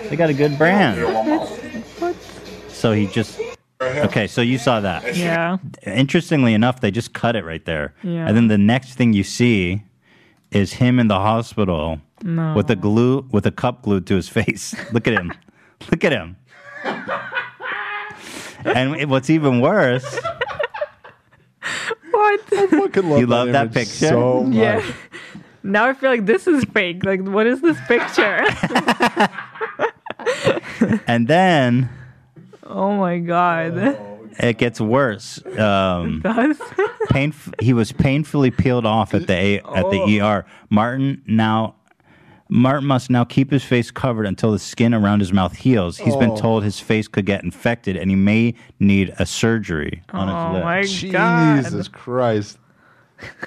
they 0.10 0.16
got 0.16 0.30
a 0.30 0.34
good 0.34 0.58
brand. 0.58 0.98
So 2.70 2.94
he 2.94 3.08
just. 3.08 3.40
Okay, 3.82 4.28
so 4.28 4.42
you 4.42 4.58
saw 4.58 4.80
that. 4.80 5.16
Yeah. 5.18 5.58
Interestingly 5.86 6.54
enough, 6.54 6.82
they 6.82 6.92
just 6.92 7.14
cut 7.14 7.36
it 7.36 7.44
right 7.44 7.64
there. 7.66 7.94
Yeah. 8.04 8.28
And 8.28 8.38
then 8.38 8.48
the 8.48 8.58
next 8.58 8.94
thing 8.94 9.14
you 9.14 9.24
see 9.24 9.84
is 10.52 10.74
him 10.74 11.00
in 11.00 11.08
the 11.08 11.16
hospital 11.20 12.00
No. 12.24 12.54
with 12.54 12.70
a 12.70 12.76
glue 12.76 13.26
with 13.32 13.46
a 13.46 13.52
cup 13.52 13.82
glued 13.84 14.06
to 14.08 14.16
his 14.16 14.30
face. 14.30 14.76
Look 14.94 15.08
at 15.08 15.14
him. 15.14 15.34
Look 15.90 16.04
at 16.04 16.12
him. 16.12 16.36
and 18.66 19.10
what's 19.10 19.30
even 19.30 19.62
worse, 19.62 20.06
What? 22.12 22.42
you 22.52 23.26
love 23.26 23.52
that, 23.54 23.74
picture. 23.74 24.08
so 24.10 24.48
Yeah. 24.52 24.84
Now 25.64 25.86
I 25.88 25.94
feel 25.94 26.10
like 26.10 26.26
this 26.26 26.48
is 26.48 26.64
fake. 26.66 27.04
Like, 27.04 27.22
what 27.22 27.46
is 27.48 27.62
this 27.62 27.78
picture? 27.88 28.44
and 31.08 31.28
then 31.28 31.90
oh 32.66 32.96
my 32.98 33.20
god. 33.20 33.78
it 34.40 34.58
gets 34.58 34.80
worse. 34.82 35.44
Um, 35.58 36.22
Does? 36.22 36.58
painf- 37.12 37.54
he 37.62 37.74
was 37.74 37.92
painfully 37.92 38.52
peeled 38.52 38.86
off 38.86 39.14
at 39.14 39.28
the 39.28 39.34
A- 39.34 39.58
at 39.60 39.90
the. 39.92 40.20
ER. 40.22 40.46
Martin 40.70 41.22
now 41.28 41.76
Martin 42.50 42.86
must 42.88 43.10
now 43.10 43.24
keep 43.24 43.50
his 43.52 43.64
face 43.64 43.92
covered 43.92 44.26
until 44.26 44.52
the 44.52 44.60
skin 44.60 44.94
around 44.94 45.20
his 45.20 45.32
mouth 45.32 45.56
heals. 45.56 45.98
He's 45.98 46.16
been 46.18 46.32
Oh. 46.32 46.38
told 46.38 46.64
his 46.64 46.80
face 46.82 47.08
could 47.08 47.26
get 47.26 47.44
infected 47.44 47.96
and 47.96 48.10
he 48.10 48.16
may 48.16 48.56
need 48.80 49.14
a 49.20 49.26
surgery 49.26 50.02
on 50.12 50.28
Oh 50.28 50.34
his 50.36 50.54
lips. 50.56 51.04
Oh 51.04 51.08
my 51.08 51.12
god. 51.14 51.64
Jesus 51.64 51.88
Christ. 51.88 52.58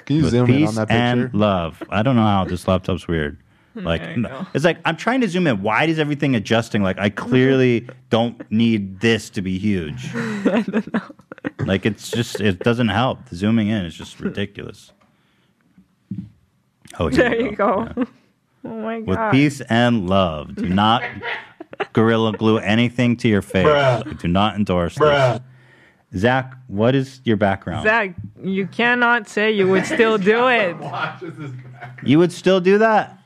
Can 0.05 0.17
you 0.17 0.23
With 0.23 0.31
zoom 0.31 0.49
in 0.49 0.55
peace 0.57 0.69
on 0.69 0.75
that 0.75 0.91
and 0.91 1.33
love. 1.33 1.81
I 1.89 2.03
don't 2.03 2.15
know 2.15 2.23
how 2.23 2.45
this 2.45 2.67
laptop's 2.67 3.07
weird. 3.07 3.37
Hmm, 3.73 3.83
like 3.85 4.01
There 4.01 4.47
it's 4.53 4.63
like 4.65 4.77
I'm 4.85 4.95
trying 4.95 5.21
to 5.21 5.27
zoom 5.27 5.47
in. 5.47 5.61
Why 5.61 5.85
is 5.85 5.99
everything 5.99 6.35
adjusting? 6.35 6.81
Like 6.83 6.97
I 6.99 7.09
clearly 7.09 7.87
don't 8.09 8.39
need 8.51 8.99
this 9.01 9.29
to 9.31 9.41
be 9.41 9.57
huge. 9.57 10.09
I 10.15 10.63
don't 10.67 10.93
know. 10.93 11.01
Like 11.65 11.85
it's 11.85 12.09
just 12.09 12.39
it 12.41 12.59
doesn't 12.59 12.89
help. 12.89 13.25
The 13.29 13.35
zooming 13.35 13.67
in 13.67 13.85
is 13.85 13.95
just 13.95 14.19
ridiculous. 14.21 14.91
Oh, 16.99 17.07
here 17.07 17.29
there 17.29 17.37
we 17.37 17.43
you 17.49 17.55
go. 17.55 17.89
Oh 18.63 18.81
my 18.81 19.01
god. 19.01 19.07
With 19.07 19.31
peace 19.31 19.61
and 19.61 20.09
love, 20.09 20.55
do 20.55 20.69
not 20.69 21.03
gorilla 21.93 22.31
glue 22.33 22.57
anything 22.59 23.17
to 23.17 23.27
your 23.27 23.41
face. 23.41 23.65
Bruh. 23.65 24.19
Do 24.19 24.27
not 24.27 24.55
endorse 24.55 24.95
Bruh. 24.97 25.33
this. 25.33 25.41
Zach, 26.15 26.53
what 26.67 26.95
is 26.95 27.19
your 27.25 27.37
background? 27.37 27.83
Zach, 27.83 28.15
you 28.41 28.67
cannot 28.67 29.27
say 29.27 29.51
you 29.51 29.67
would 29.67 29.85
still 29.85 30.17
do 30.17 30.47
it. 30.47 30.75
You 32.03 32.19
would 32.19 32.31
still 32.31 32.59
do 32.61 32.77
that? 32.77 33.17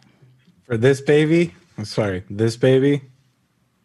For 0.66 0.77
this 0.77 1.01
baby? 1.01 1.53
I'm 1.77 1.85
sorry, 1.85 2.24
this 2.30 2.58
baby? 2.58 3.01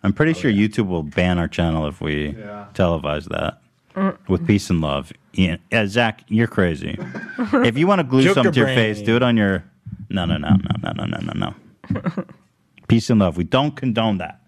I'm 0.02 0.12
pretty 0.12 0.32
oh, 0.32 0.40
sure 0.40 0.50
yeah. 0.50 0.68
YouTube 0.68 0.88
will 0.88 1.02
ban 1.02 1.38
our 1.38 1.48
channel 1.48 1.86
if 1.86 2.00
we 2.00 2.28
yeah. 2.30 2.66
televise 2.74 3.28
that. 3.28 3.60
Mm. 3.94 4.16
With 4.28 4.46
peace 4.46 4.68
and 4.70 4.80
love. 4.80 5.12
Yeah, 5.32 5.56
Zach, 5.86 6.24
you're 6.28 6.48
crazy. 6.48 6.98
if 7.38 7.78
you 7.78 7.86
want 7.86 8.00
to 8.00 8.04
glue 8.04 8.22
Joker 8.22 8.34
something 8.34 8.52
to 8.52 8.58
your 8.58 8.66
brain. 8.66 8.94
face, 8.94 9.02
do 9.02 9.16
it 9.16 9.22
on 9.22 9.36
your. 9.36 9.64
No, 10.10 10.24
no, 10.24 10.36
no, 10.36 10.48
no, 10.48 10.92
no, 10.92 11.04
no, 11.04 11.18
no, 11.18 11.32
no. 11.32 11.54
no. 11.94 12.24
peace 12.88 13.08
and 13.08 13.20
love. 13.20 13.36
We 13.36 13.44
don't 13.44 13.76
condone 13.76 14.18
that. 14.18 14.40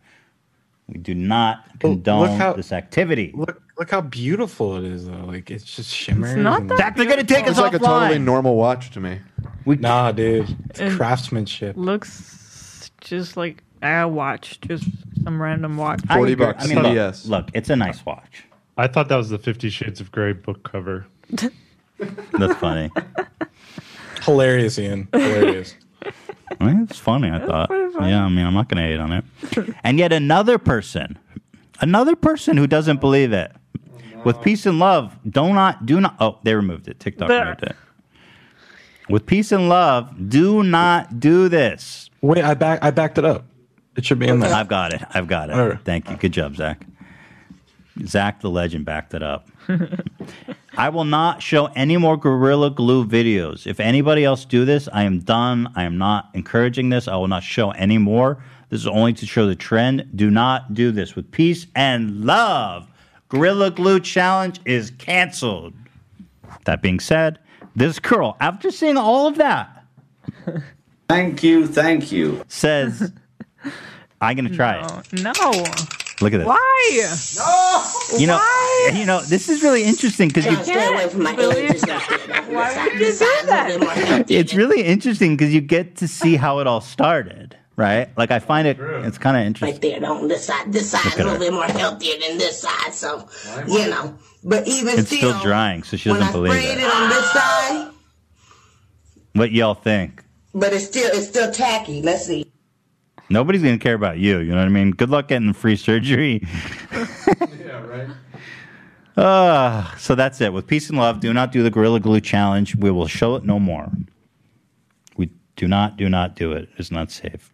We 0.89 0.99
do 0.99 1.15
not 1.15 1.79
condone 1.79 2.39
how, 2.39 2.53
this 2.55 2.73
activity. 2.73 3.33
Look, 3.35 3.63
look 3.79 3.91
how 3.91 4.01
beautiful 4.01 4.77
it 4.77 4.85
is 4.85 5.07
though. 5.07 5.25
Like 5.27 5.51
it's 5.51 5.65
just 5.65 5.91
shimmering. 5.93 6.43
not 6.43 6.67
that 6.69 6.79
Zach, 6.79 6.97
they're 6.97 7.07
gonna 7.07 7.25
take 7.25 7.47
It's 7.47 7.59
us 7.59 7.59
like 7.59 7.75
a 7.75 7.79
offline. 7.79 8.01
totally 8.01 8.19
normal 8.19 8.57
watch 8.57 8.91
to 8.93 9.01
me. 9.01 9.21
nah, 9.67 10.13
dude. 10.13 10.57
It's 10.71 10.81
And- 10.81 10.97
craftsmanship. 10.97 11.77
Looks 11.77 12.91
just 13.01 13.37
like 13.37 13.63
a 13.83 14.07
watch, 14.09 14.61
just 14.63 14.85
some 15.25 15.41
random 15.41 15.77
watch. 15.77 16.01
I 16.09 16.19
agree. 16.21 16.47
I 16.47 16.67
mean, 16.67 16.83
look, 16.95 17.17
look, 17.27 17.49
it's 17.55 17.71
a 17.71 17.77
nice 17.77 18.05
watch. 18.07 18.45
I 18.79 18.87
thought 18.89 19.09
that 19.09 19.17
was 19.17 19.31
the 19.31 19.39
Fifty 19.39 19.71
Shades 19.71 20.01
of 20.01 20.11
Grey 20.13 20.33
book 20.33 20.63
cover. 20.63 21.07
That's 21.99 22.55
funny. 22.59 22.91
Hilarious, 24.23 24.79
Ian. 24.79 25.09
Hilarious. 25.13 25.75
I 26.61 26.65
mean, 26.65 26.83
it's 26.89 26.99
funny. 26.99 27.31
I 27.31 27.39
thought. 27.39 27.71
Yeah, 27.71 28.25
I 28.25 28.29
mean, 28.29 28.45
I'm 28.47 28.55
not 28.55 28.69
going 28.69 28.83
to 28.83 28.89
hate 28.89 29.01
on 29.01 29.13
it. 29.13 29.25
And 29.83 29.99
yet 29.99 30.13
another 30.13 30.59
person, 30.59 31.19
another 31.81 32.15
person 32.17 32.57
who 32.57 32.67
doesn't 32.67 33.01
believe 33.01 33.33
it, 33.33 33.53
with 34.27 34.43
peace 34.43 34.67
and 34.67 34.79
love, 34.79 35.17
do 35.29 35.55
not, 35.55 35.87
do 35.87 36.01
not. 36.01 36.17
Oh, 36.21 36.39
they 36.43 36.55
removed 36.55 36.89
it. 36.89 37.01
TikTok 37.01 37.29
There. 37.29 37.45
removed 37.45 37.63
it. 37.63 37.77
With 39.09 39.25
peace 39.25 39.53
and 39.53 39.69
love, 39.69 40.29
do 40.29 40.63
not 40.65 41.21
do 41.21 41.49
this. 41.49 42.11
Wait, 42.21 42.43
I 42.43 42.55
back 42.55 42.83
I 42.83 42.91
backed 42.91 43.19
it 43.19 43.25
up. 43.25 43.47
It 43.97 44.05
should 44.05 44.19
be 44.19 44.27
in 44.27 44.41
there. 44.41 44.53
I've 44.53 44.69
got 44.69 44.93
it. 44.93 45.03
I've 45.15 45.29
got 45.29 45.49
it. 45.49 45.55
All 45.55 45.69
right. 45.69 45.79
Thank 45.85 46.11
you. 46.11 46.17
Good 46.17 46.33
job, 46.33 46.57
Zach. 46.57 46.85
Zach 48.05 48.41
the 48.41 48.51
legend 48.51 48.85
backed 48.85 49.15
it 49.15 49.23
up. 49.23 49.49
I 50.77 50.91
will 50.91 51.05
not 51.05 51.41
show 51.43 51.67
any 51.77 51.97
more 51.97 52.17
Gorilla 52.19 52.71
Glue 52.71 53.07
videos. 53.07 53.67
If 53.67 53.81
anybody 53.81 54.25
else 54.25 54.45
do 54.45 54.65
this, 54.65 54.89
I 54.93 55.05
am 55.05 55.21
done. 55.21 55.73
I 55.75 55.85
am 55.85 55.97
not 55.97 56.29
encouraging 56.35 56.91
this. 56.91 57.09
I 57.09 57.17
will 57.17 57.29
not 57.29 57.43
show 57.43 57.71
any 57.71 57.97
more. 57.97 58.43
This 58.69 58.81
is 58.81 58.87
only 58.87 59.13
to 59.15 59.25
show 59.27 59.47
the 59.47 59.55
trend. 59.55 60.11
Do 60.15 60.31
not 60.31 60.75
do 60.75 60.91
this 60.91 61.15
with 61.17 61.31
peace 61.31 61.67
and 61.75 62.25
love. 62.27 62.89
Gorilla 63.29 63.71
Glue 63.71 64.01
challenge 64.01 64.61
is 64.65 64.91
canceled. 64.93 65.75
That 66.65 66.83
being 66.83 67.01
said, 67.01 67.39
this 67.75 67.99
girl, 67.99 68.37
after 68.41 68.71
seeing 68.71 68.97
all 68.97 69.27
of 69.27 69.37
that, 69.37 69.85
Thank 71.09 71.43
you, 71.45 71.67
thank 71.69 72.11
you. 72.11 72.43
says, 72.49 73.13
"I'm 74.21 74.37
gonna 74.37 74.49
try 74.51 74.85
it." 74.85 75.23
No. 75.23 75.33
Look 76.21 76.33
at 76.33 76.39
this. 76.39 76.47
Why? 76.47 77.17
No. 77.37 78.19
You 78.19 78.27
know, 78.27 78.41
you 78.99 79.05
know, 79.05 79.21
this 79.21 79.49
is 79.49 79.63
really 79.63 79.85
interesting 79.85 80.29
because 80.29 80.47
you 80.47 80.57
Stay 80.65 80.87
away 80.87 81.09
from 81.09 81.23
my 81.25 81.33
images. 81.35 81.83
Why 81.85 82.89
would 82.89 82.95
you 82.95 82.99
do 83.13 83.47
that? 83.47 84.25
it's 84.29 84.55
really 84.55 84.83
interesting 84.83 85.37
because 85.37 85.55
you 85.55 85.61
get 85.61 85.97
to 85.97 86.09
see 86.09 86.37
how 86.37 86.59
it 86.61 86.67
all 86.67 86.81
started, 86.81 87.57
right? 87.77 88.09
Like 88.19 88.31
I 88.31 88.39
find 88.39 88.67
it, 88.69 88.79
it's 88.81 89.19
kind 89.19 89.37
of 89.37 89.45
interesting. 89.47 89.75
Right 89.75 89.83
there, 89.83 90.01
don't 90.01 90.29
this 90.29 90.47
side. 90.47 90.73
This 90.73 90.93
Look 90.93 91.03
side's 91.03 91.15
a 91.17 91.19
little 91.19 91.33
her. 91.35 91.39
bit 91.39 91.53
more 91.53 91.65
healthier 91.65 92.15
than 92.21 92.39
this 92.39 92.61
side, 92.63 92.95
so 92.95 93.29
you 93.69 93.89
know. 93.89 94.17
But 94.45 94.67
even 94.69 94.91
still. 94.93 94.99
It's 95.01 95.09
still 95.17 95.41
drying, 95.41 95.83
so 95.83 95.97
she 95.97 96.09
doesn't 96.11 96.25
I 96.29 96.33
believe 96.33 96.53
sprayed 96.53 96.79
it. 96.79 96.83
it 96.83 96.91
on 96.93 97.09
this 97.11 97.31
side, 97.33 97.91
What 99.35 99.53
y'all 99.53 99.75
think? 99.75 100.25
but 100.55 100.73
it's 100.73 100.87
still 100.87 101.11
it's 101.13 101.29
still 101.29 101.53
tacky. 101.53 102.03
Let's 102.03 102.27
see. 102.27 102.47
Nobody's 103.29 103.63
gonna 103.63 103.79
care 103.79 103.95
about 103.95 104.19
you. 104.19 104.39
You 104.39 104.53
know 104.53 104.59
what 104.59 104.67
I 104.67 104.71
mean? 104.71 104.93
Good 104.93 105.11
luck 105.11 105.29
getting 105.29 105.53
free 105.53 105.77
surgery. 105.77 106.47
yeah, 106.93 107.83
right. 107.85 108.09
Uh, 109.17 109.97
so 109.97 110.15
that's 110.15 110.41
it. 110.41 110.53
With 110.53 110.67
peace 110.67 110.89
and 110.91 110.99
love, 110.99 111.21
do 111.21 111.33
not 111.33 111.51
do 111.53 111.63
the 111.63 111.71
Gorilla 111.71 112.01
Glue 112.01 112.21
challenge. 112.21 112.77
We 112.77 112.91
will 112.91 113.09
show 113.09 113.35
it 113.37 113.45
no 113.45 113.59
more. 113.59 113.91
We 115.17 115.31
do 115.57 115.67
not, 115.69 115.97
do 115.97 116.09
not 116.09 116.37
do 116.37 116.53
it. 116.53 116.69
It's 116.79 116.91
not 116.91 117.11
safe. 117.11 117.51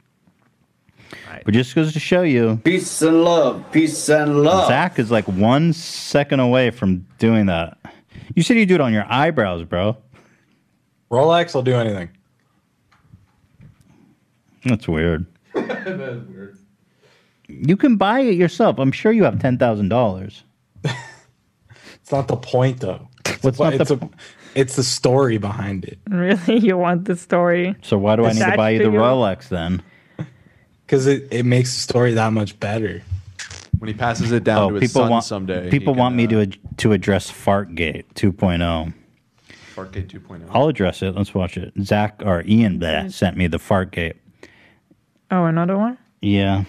But 1.44 1.54
just 1.54 1.74
goes 1.74 1.92
to 1.92 2.00
show 2.00 2.22
you. 2.22 2.60
Peace 2.64 3.02
and 3.02 3.24
love. 3.24 3.64
Peace 3.72 4.08
and 4.08 4.42
love. 4.42 4.68
Zach 4.68 4.98
is 4.98 5.10
like 5.10 5.26
one 5.26 5.72
second 5.72 6.40
away 6.40 6.70
from 6.70 7.06
doing 7.18 7.46
that. 7.46 7.78
You 8.34 8.42
said 8.42 8.56
you 8.56 8.66
do 8.66 8.74
it 8.76 8.80
on 8.80 8.92
your 8.92 9.04
eyebrows, 9.08 9.64
bro. 9.64 9.96
Rolex 11.10 11.54
will 11.54 11.62
do 11.62 11.74
anything. 11.74 12.10
That's 14.64 14.86
weird. 14.86 15.26
that 15.54 15.88
is 15.88 16.22
weird. 16.28 16.58
You 17.48 17.76
can 17.76 17.96
buy 17.96 18.20
it 18.20 18.34
yourself. 18.36 18.78
I'm 18.78 18.92
sure 18.92 19.12
you 19.12 19.24
have 19.24 19.40
ten 19.40 19.58
thousand 19.58 19.88
dollars. 19.88 20.44
It's 20.84 22.10
not 22.10 22.28
the 22.28 22.36
point 22.36 22.80
though. 22.80 23.08
What's 23.42 23.58
But 23.58 23.70
not 23.70 23.74
it's, 23.74 23.88
the- 23.90 24.04
a, 24.04 24.10
it's 24.54 24.76
the 24.76 24.82
story 24.82 25.38
behind 25.38 25.84
it. 25.84 25.98
Really? 26.08 26.58
You 26.60 26.76
want 26.78 27.04
the 27.04 27.16
story? 27.16 27.74
So 27.82 27.98
why 27.98 28.16
do 28.16 28.24
I 28.24 28.32
need 28.32 28.38
to 28.40 28.56
buy 28.56 28.70
you 28.70 28.78
the 28.78 28.84
you? 28.84 28.98
Rolex 28.98 29.48
then? 29.48 29.82
Because 30.92 31.06
it, 31.06 31.28
it 31.30 31.46
makes 31.46 31.72
the 31.72 31.80
story 31.80 32.12
that 32.12 32.34
much 32.34 32.60
better. 32.60 33.02
When 33.78 33.88
he 33.88 33.94
passes 33.94 34.30
it 34.30 34.44
down 34.44 34.58
oh, 34.58 34.74
to 34.74 34.80
his 34.80 34.92
son 34.92 35.08
Oh, 35.08 35.10
want 35.10 35.24
someday, 35.24 35.70
People 35.70 35.94
he 35.94 35.96
can, 35.96 36.00
want 36.02 36.14
me 36.14 36.26
to 36.26 36.40
uh, 36.40 36.42
ad- 36.42 36.58
to 36.76 36.92
address 36.92 37.32
Fartgate 37.32 38.04
2.0. 38.12 38.92
Fartgate 39.74 40.08
2.0. 40.08 40.42
I'll 40.50 40.68
address 40.68 41.00
it. 41.00 41.16
Let's 41.16 41.32
watch 41.32 41.56
it. 41.56 41.72
Zach 41.80 42.20
or 42.22 42.44
Ian 42.46 42.78
bleh, 42.78 43.10
sent 43.10 43.38
me 43.38 43.46
the 43.46 43.56
Fartgate. 43.56 44.16
Oh, 45.30 45.46
another 45.46 45.78
one? 45.78 45.96
Yeah. 46.20 46.64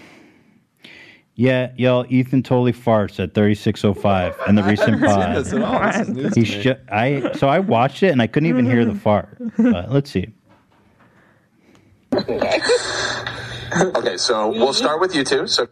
Yeah, 1.34 1.72
y'all. 1.76 2.06
Ethan 2.08 2.42
totally 2.42 2.72
farts 2.72 3.22
at 3.22 3.34
3605 3.34 4.36
in 4.48 4.54
the 4.54 4.62
recent 4.64 5.00
haven't 5.00 5.06
pod. 5.06 5.36
this 5.36 5.52
at 5.52 5.60
all. 5.60 5.80
This 5.82 6.00
is 6.00 6.08
news 6.08 6.34
He's 6.34 6.50
to 6.50 6.56
me. 6.56 6.62
ju- 6.62 6.76
I 6.90 7.32
so 7.34 7.50
I 7.50 7.58
watched 7.58 8.02
it 8.02 8.12
and 8.12 8.22
I 8.22 8.26
couldn't 8.26 8.48
even 8.48 8.64
hear 8.64 8.86
the 8.86 8.94
fart. 8.98 9.36
But 9.58 9.92
let's 9.92 10.10
see. 10.10 10.28
Okay, 13.96 14.16
so 14.16 14.50
we'll 14.50 14.72
start 14.72 15.00
with 15.00 15.14
you 15.14 15.24
two. 15.24 15.46
So 15.46 15.68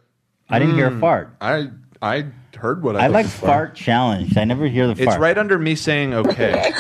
I 0.49 0.59
didn't 0.59 0.75
hear 0.75 0.89
a 0.89 0.91
hmm. 0.91 1.01
fart. 1.01 1.35
I 1.41 1.71
I 2.01 2.27
heard 2.57 2.83
what 2.83 2.97
I, 2.97 3.05
I 3.05 3.07
like 3.09 3.27
fart 3.27 3.75
challenge. 3.75 4.37
I 4.37 4.45
never 4.45 4.67
hear 4.67 4.87
the 4.87 4.95
fart 4.95 5.01
It's 5.01 5.13
fart. 5.13 5.21
right 5.21 5.39
under 5.39 5.59
me 5.59 5.75
saying 5.75 6.15
okay. 6.15 6.73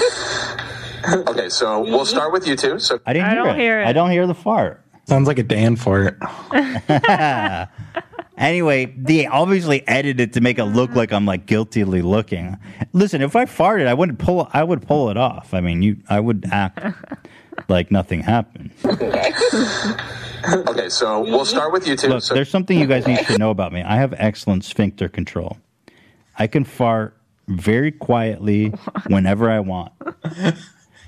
okay, 1.29 1.49
so 1.49 1.81
we'll 1.81 2.07
start 2.07 2.33
with 2.33 2.47
you 2.47 2.57
two. 2.57 2.79
So 2.79 3.01
I 3.07 3.13
didn't 3.13 3.27
I 3.27 3.31
hear, 3.31 3.45
don't 3.45 3.57
it. 3.57 3.61
hear 3.61 3.83
it. 3.83 3.87
I 3.87 3.93
don't 3.93 4.11
hear 4.11 4.27
the 4.27 4.35
fart. 4.35 4.85
Sounds 5.05 5.27
like 5.27 5.39
a 5.39 5.43
Dan 5.43 5.77
fart. 5.77 6.19
Anyway, 8.43 8.87
they 8.97 9.27
obviously 9.27 9.87
edited 9.87 10.33
to 10.33 10.41
make 10.41 10.59
it 10.59 10.65
look 10.65 10.95
like 10.97 11.13
I'm 11.13 11.27
like 11.27 11.47
guiltily 11.47 12.03
looking. 12.03 12.57
Listen, 12.93 13.23
if 13.23 13.37
I 13.37 13.45
farted, 13.45 13.87
I 13.87 13.95
wouldn't 13.95 14.19
pull. 14.19 14.49
I 14.53 14.65
would 14.65 14.85
pull 14.85 15.11
it 15.11 15.17
off. 15.17 15.55
I 15.55 15.61
mean, 15.61 15.83
you. 15.83 15.99
I 16.09 16.19
would 16.19 16.47
act 16.51 16.81
like 17.69 17.93
nothing 17.93 18.21
happened. 18.23 18.73
okay, 20.69 20.89
so 20.89 21.21
we'll 21.21 21.45
start 21.45 21.73
with 21.73 21.87
you 21.87 21.97
two. 21.97 22.09
Look, 22.09 22.23
So 22.23 22.35
there's 22.35 22.51
something 22.51 22.79
you 22.79 22.87
guys 22.87 23.07
need 23.07 23.19
to 23.27 23.39
know 23.39 23.51
about 23.51 23.73
me. 23.73 23.83
I 23.83 23.97
have 23.97 24.15
excellent 24.17 24.65
sphincter 24.65 25.09
control. 25.09 25.59
I 26.39 26.47
can 26.47 26.65
fart 26.65 27.17
very 27.49 27.93
quietly 27.93 28.69
whenever 29.09 29.51
I 29.51 29.61
want. 29.61 29.93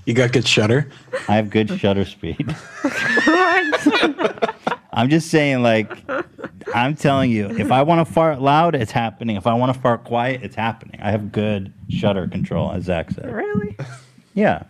You 0.06 0.12
got 0.12 0.32
good 0.32 0.46
shutter. 0.46 0.90
I 1.28 1.36
have 1.36 1.48
good 1.48 1.80
shutter 1.80 2.04
speed. 2.04 2.54
I'm 4.92 5.08
just 5.08 5.30
saying, 5.30 5.62
like, 5.62 5.90
I'm 6.74 6.94
telling 6.94 7.30
you, 7.30 7.48
if 7.48 7.72
I 7.72 7.82
want 7.82 8.06
to 8.06 8.12
fart 8.12 8.40
loud, 8.40 8.74
it's 8.74 8.92
happening. 8.92 9.36
If 9.36 9.46
I 9.46 9.54
want 9.54 9.74
to 9.74 9.80
fart 9.80 10.04
quiet, 10.04 10.42
it's 10.42 10.56
happening. 10.56 11.00
I 11.00 11.10
have 11.10 11.32
good 11.32 11.72
shutter 11.88 12.28
control, 12.28 12.70
as 12.72 12.84
Zach 12.84 13.12
said. 13.12 13.32
Really? 13.32 13.76
Yeah, 14.34 14.64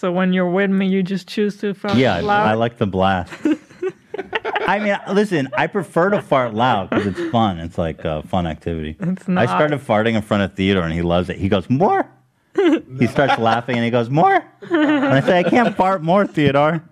So 0.00 0.10
when 0.10 0.32
you're 0.32 0.48
with 0.48 0.70
me, 0.70 0.88
you 0.88 1.02
just 1.02 1.28
choose 1.28 1.58
to 1.58 1.74
fart 1.74 1.94
yeah, 1.94 2.14
I, 2.14 2.20
loud? 2.20 2.46
I 2.46 2.54
like 2.54 2.78
the 2.78 2.86
blast. 2.86 3.34
I 4.66 4.78
mean, 4.78 4.98
listen, 5.14 5.50
I 5.52 5.66
prefer 5.66 6.08
to 6.08 6.22
fart 6.22 6.54
loud 6.54 6.88
because 6.88 7.08
it's 7.08 7.30
fun. 7.30 7.58
It's 7.58 7.76
like 7.76 8.02
a 8.06 8.22
fun 8.22 8.46
activity. 8.46 8.96
It's 8.98 9.28
not. 9.28 9.42
I 9.42 9.44
started 9.44 9.78
farting 9.78 10.14
in 10.14 10.22
front 10.22 10.42
of 10.42 10.54
Theodore, 10.54 10.84
and 10.84 10.94
he 10.94 11.02
loves 11.02 11.28
it. 11.28 11.36
He 11.36 11.50
goes 11.50 11.68
more. 11.68 12.10
he 12.56 13.06
starts 13.08 13.38
laughing, 13.38 13.76
and 13.76 13.84
he 13.84 13.90
goes 13.90 14.08
more. 14.08 14.42
And 14.70 15.04
I 15.04 15.20
say, 15.20 15.38
I 15.38 15.42
can't 15.42 15.76
fart 15.76 16.02
more, 16.02 16.26
Theodore. 16.26 16.82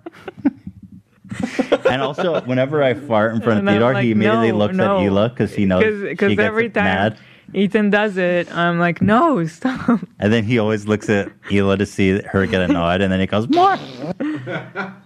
and 1.88 2.02
also, 2.02 2.42
whenever 2.42 2.82
I 2.82 2.92
fart 2.92 3.34
in 3.34 3.40
front 3.40 3.52
of 3.52 3.58
And 3.60 3.70
I'm 3.70 3.74
Theodore, 3.76 3.94
like, 3.94 4.04
he 4.04 4.10
immediately 4.10 4.52
no, 4.52 4.58
looks 4.58 4.74
no. 4.74 4.98
at 4.98 5.10
Hila 5.10 5.30
because 5.30 5.54
he 5.54 5.64
knows 5.64 5.82
she 5.82 6.08
Because 6.10 6.28
gets 6.36 6.40
every 6.42 6.68
time 6.68 6.84
mad. 6.84 7.18
Ethan 7.54 7.90
does 7.90 8.16
it, 8.16 8.52
I'm 8.54 8.78
like, 8.78 9.00
no, 9.00 9.44
stop. 9.46 10.00
And 10.18 10.32
then 10.32 10.44
he 10.44 10.58
always 10.58 10.86
looks 10.86 11.08
at 11.08 11.28
Hila 11.42 11.78
to 11.78 11.86
see 11.86 12.20
her 12.22 12.46
get 12.46 12.60
annoyed, 12.62 13.00
and 13.00 13.12
then 13.12 13.20
he 13.20 13.26
goes, 13.26 13.48
More. 13.48 13.76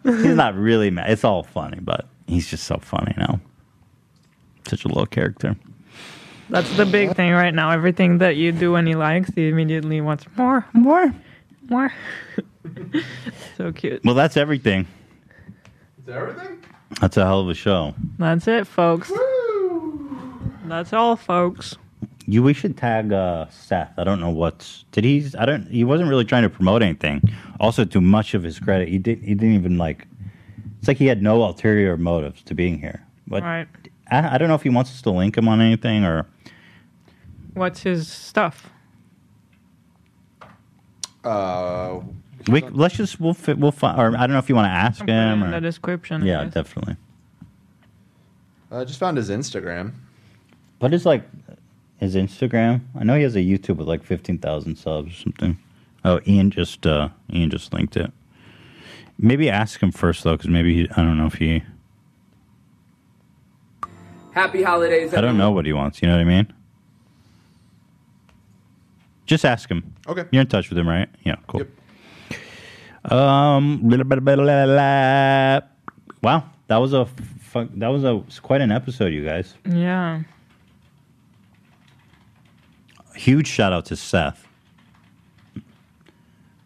he's 0.03 0.37
not 0.37 0.55
really 0.57 0.91
mad. 0.91 1.11
It's 1.11 1.25
all 1.25 1.43
funny, 1.45 1.79
but 1.81 2.07
he's 2.27 2.49
just 2.49 2.65
so 2.65 2.79
funny 2.79 3.15
now. 3.17 3.41
Such 4.67 4.85
a 4.85 4.89
little 4.89 5.07
character. 5.07 5.57
That's 6.51 6.77
the 6.77 6.85
big 6.85 7.15
thing 7.15 7.33
right 7.33 7.55
now. 7.55 7.71
Everything 7.71 8.19
that 8.19 8.37
you 8.37 8.53
do 8.53 8.75
and 8.75 8.87
he 8.87 8.95
likes, 8.95 9.31
he 9.35 9.49
immediately 9.49 10.01
wants 10.01 10.27
more, 10.37 10.67
more, 10.73 11.15
more. 11.69 11.93
so 13.57 13.73
cute. 13.73 14.05
Well, 14.05 14.15
that's 14.15 14.37
everything. 14.37 14.87
Is 16.03 16.09
everything? 16.09 16.63
That's 17.01 17.17
a 17.17 17.25
hell 17.25 17.41
of 17.41 17.49
a 17.49 17.55
show. 17.55 17.95
That's 18.19 18.47
it, 18.49 18.67
folks. 18.67 19.11
That's 20.67 20.93
all, 20.93 21.17
folks. 21.17 21.77
You, 22.27 22.43
we 22.43 22.53
should 22.55 22.77
tag 22.77 23.13
uh, 23.13 23.47
Seth. 23.51 23.95
I 23.99 24.05
don't 24.05 24.21
know 24.21 24.31
what's 24.31 24.85
did 24.93 25.05
he's 25.05 25.35
I 25.35 25.45
don't. 25.45 25.67
He 25.69 25.83
wasn't 25.85 26.09
really 26.09 26.25
trying 26.25 26.45
to 26.45 26.51
promote 26.51 26.83
anything. 26.83 27.23
Also, 27.59 27.85
to 27.85 28.01
much 28.01 28.35
of 28.35 28.43
his 28.43 28.59
credit, 28.61 28.89
he 28.89 28.99
didn't 28.99 29.25
He 29.25 29.35
didn't 29.35 29.55
even 29.55 29.79
like. 29.79 30.07
It's 30.79 30.89
like 30.89 30.97
he 30.99 31.07
had 31.07 31.23
no 31.23 31.43
ulterior 31.43 31.97
motives 31.97 32.43
to 32.45 32.55
being 32.55 32.79
here. 32.79 33.05
But 33.27 33.43
Right. 33.43 33.69
I, 34.11 34.35
I 34.35 34.39
don't 34.39 34.49
know 34.49 34.55
if 34.55 34.63
he 34.63 34.69
wants 34.69 34.91
us 34.91 35.03
to 35.03 35.11
link 35.11 35.37
him 35.37 35.49
on 35.49 35.61
anything 35.61 36.05
or. 36.05 36.27
What's 37.55 37.83
his 37.83 38.09
stuff? 38.09 38.71
Uh, 41.25 42.01
We 42.49 42.63
let's 42.63 42.97
just 42.97 43.21
we'll 43.21 43.35
fit, 43.35 43.59
we'll 43.59 43.71
find. 43.73 44.01
Or 44.01 44.17
I 44.17 44.21
don't 44.27 44.31
know 44.33 44.39
if 44.39 44.49
you 44.49 44.55
want 44.55 44.67
to 44.67 44.71
ask 44.71 45.01
I'll 45.01 45.07
put 45.07 45.13
it 45.13 45.17
him 45.17 45.43
in 45.45 45.51
the 45.51 45.61
description, 45.61 46.25
Yeah, 46.25 46.45
definitely. 46.45 46.97
I 48.71 48.85
just 48.85 48.99
found 48.99 49.17
his 49.17 49.29
Instagram. 49.29 49.93
But 50.79 50.93
it's 50.95 51.05
like 51.05 51.23
his 52.03 52.17
Instagram? 52.17 52.81
I 52.99 53.05
know 53.05 53.17
he 53.17 53.23
has 53.23 53.37
a 53.37 53.41
YouTube 53.41 53.77
with 53.77 53.89
like 53.89 54.03
fifteen 54.03 54.39
thousand 54.39 54.77
subs 54.77 55.13
or 55.13 55.17
something. 55.17 55.59
Oh, 56.05 56.21
Ian 56.27 56.51
just 56.51 56.87
uh 56.87 57.09
Ian 57.33 57.51
just 57.51 57.73
linked 57.73 57.97
it. 57.97 58.11
Maybe 59.19 59.49
ask 59.49 59.81
him 59.81 59.93
first 59.93 60.25
though, 60.25 60.37
because 60.37 60.51
maybe 60.51 60.75
he, 60.75 60.91
I 60.91 60.97
don't 60.97 61.17
know 61.17 61.27
if 61.27 61.35
he. 61.35 61.63
Happy 64.33 64.63
holidays. 64.63 65.15
I 65.15 65.21
don't 65.21 65.37
know 65.39 65.51
what 65.51 65.67
he 65.67 65.73
wants. 65.73 66.03
You 66.03 66.09
know 66.09 66.15
what 66.17 66.23
I 66.23 66.25
mean? 66.25 66.53
Just 69.27 69.45
ask 69.45 69.71
him. 69.71 69.95
Okay. 70.09 70.25
You're 70.33 70.41
in 70.41 70.49
touch 70.49 70.71
with 70.71 70.79
him, 70.79 70.89
right? 70.89 71.09
Yeah. 71.25 71.37
Cool. 71.47 71.67
Um. 73.05 73.81
blah, 73.89 74.03
blah, 74.03 74.21
blah, 74.21 74.37
blah, 74.37 74.67
blah. 74.67 75.61
Wow, 76.23 76.45
that 76.67 76.77
was 76.79 76.93
a 76.93 77.07
fu- 77.07 77.69
that 77.77 77.89
was 77.89 78.05
a 78.05 78.23
quite 78.43 78.61
an 78.61 78.73
episode, 78.73 79.13
you 79.13 79.25
guys. 79.25 79.55
Yeah. 79.69 80.23
Huge 83.15 83.47
shout 83.47 83.73
out 83.73 83.87
to 83.87 83.97
Seth. 83.97 84.47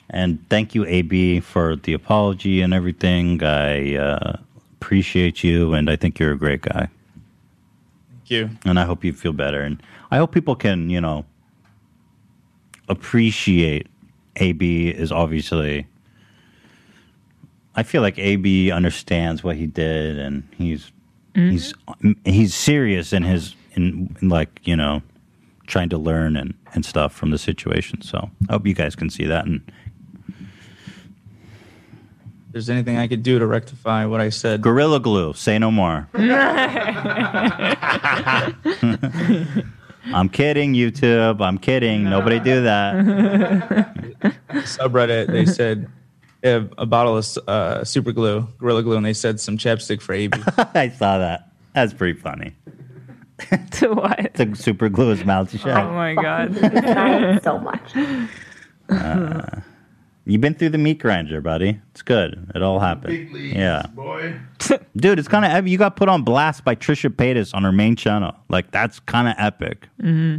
And 0.09 0.49
thank 0.49 0.75
you, 0.75 0.85
AB, 0.87 1.41
for 1.41 1.77
the 1.77 1.93
apology 1.93 2.61
and 2.61 2.73
everything. 2.73 3.43
I 3.43 3.97
uh, 3.97 4.37
appreciate 4.81 5.43
you, 5.43 5.75
and 5.75 5.91
I 5.91 5.97
think 5.97 6.19
you're 6.19 6.33
a 6.33 6.39
great 6.39 6.63
guy. 6.63 6.89
Thank 8.11 8.31
you. 8.31 8.51
And 8.65 8.79
I 8.79 8.85
hope 8.85 9.05
you 9.05 9.13
feel 9.13 9.33
better. 9.33 9.63
And 9.63 9.83
I 10.11 10.19
hope 10.19 10.33
people 10.33 10.55
can, 10.55 10.91
you 10.91 11.01
know, 11.01 11.25
appreciate 12.89 13.89
AB 14.37 14.89
is 14.89 15.11
obviously. 15.11 15.87
I 17.75 17.83
feel 17.83 18.01
like 18.01 18.19
AB 18.19 18.71
understands 18.71 19.45
what 19.45 19.57
he 19.57 19.67
did, 19.67 20.19
and 20.19 20.49
he's 20.57 20.93
he's 21.35 21.75
he's 22.25 22.55
serious 22.55 23.13
in 23.13 23.23
his 23.23 23.55
in, 23.73 24.17
in 24.23 24.29
like 24.29 24.61
you 24.65 24.77
know 24.77 25.03
trying 25.67 25.89
to 25.91 25.99
learn 25.99 26.37
and 26.37 26.55
and 26.75 26.85
stuff 26.85 27.13
from 27.13 27.31
the 27.31 27.39
situation. 27.39 28.03
So 28.03 28.31
I 28.49 28.53
hope 28.53 28.67
you 28.67 28.75
guys 28.75 28.95
can 28.97 29.11
see 29.11 29.25
that. 29.27 29.47
And 29.47 29.61
If 30.29 30.35
there's 32.53 32.71
anything 32.71 32.97
I 32.99 33.07
could 33.09 33.23
do 33.23 33.39
to 33.39 33.47
rectify 33.47 34.05
what 34.07 34.21
I 34.21 34.29
said. 34.31 34.63
Gorilla 34.63 35.01
Glue, 35.01 35.33
say 35.35 35.59
no 35.59 35.71
more. 35.71 36.09
I'm 40.15 40.29
kidding, 40.29 40.75
YouTube. 40.75 41.41
I'm 41.41 41.59
kidding. 41.59 42.05
Nobody 42.05 42.39
do 42.39 42.63
that. 42.63 42.95
subreddit 44.51 45.27
they 45.29 45.45
said 45.47 45.89
a, 46.45 46.69
a 46.79 46.87
bottle 46.87 47.17
of 47.17 47.27
uh, 47.49 47.85
super 47.85 48.13
glue 48.13 48.47
gorilla 48.59 48.83
glue 48.83 48.97
and 48.97 49.05
they 49.05 49.13
said 49.13 49.39
some 49.41 49.59
chapstick 49.59 50.01
for 50.01 50.15
ab 50.15 50.35
I 50.75 50.89
saw 50.89 51.19
that. 51.19 51.51
That's 51.75 51.93
pretty 51.93 52.19
funny. 52.19 52.55
to 53.73 53.89
what? 53.93 54.35
To 54.35 54.55
super 54.55 54.89
glue 54.89 55.09
his 55.11 55.25
mouth 55.25 55.51
shut. 55.51 55.69
Oh 55.69 55.93
my 55.93 56.15
god. 56.15 56.55
so 57.43 57.59
much. 57.59 57.95
Uh, 58.89 59.61
you've 60.25 60.41
been 60.41 60.55
through 60.55 60.71
the 60.71 60.79
meat 60.79 60.99
grinder, 60.99 61.41
buddy. 61.41 61.81
It's 61.91 62.03
good. 62.03 62.51
It 62.55 62.63
all 62.63 62.81
happened. 62.81 63.37
yeah, 63.37 63.83
boy. 63.95 64.39
dude. 64.97 65.19
It's 65.19 65.29
kind 65.29 65.45
of 65.45 65.69
you 65.69 65.77
got 65.79 65.97
put 65.97 66.09
on 66.09 66.23
blast 66.23 66.65
by 66.65 66.75
Trisha 66.75 67.11
Paytas 67.11 67.55
on 67.55 67.63
her 67.65 67.73
main 67.73 67.97
channel. 67.97 68.35
Like 68.49 68.71
that's 68.71 69.01
kind 69.01 69.29
of 69.29 69.35
epic. 69.39 69.89
hmm 70.01 70.39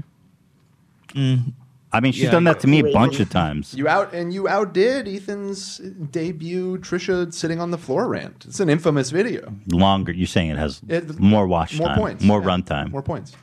I 1.93 2.01
mean, 2.01 2.11
she's 2.11 2.23
Yeah, 2.23 2.31
done 2.31 2.43
that 2.43 2.59
to 2.61 2.67
me 2.67 2.79
a 2.79 2.91
bunch 2.91 3.19
of 3.21 3.29
times. 3.29 3.73
You 3.73 3.87
out 3.87 4.13
and 4.13 4.33
you 4.33 4.47
outdid 4.47 5.07
Ethan's 5.07 5.77
debut 6.11 6.77
Trisha 6.79 7.33
sitting 7.33 7.61
on 7.61 7.71
the 7.71 7.77
floor 7.77 8.07
rant. 8.09 8.45
It's 8.45 8.59
an 8.59 8.69
infamous 8.69 9.09
video. 9.09 9.53
Longer. 9.71 10.11
You're 10.11 10.27
saying 10.27 10.49
it 10.51 10.57
has 10.57 10.81
It- 10.89 11.17
more 11.19 11.47
watch 11.47 11.77
more 11.79 11.87
time, 11.87 11.97
points, 11.97 12.23
more 12.23 12.41
yeah. 12.41 12.47
runtime. 12.47 12.91
More 12.91 13.01
points. 13.01 13.33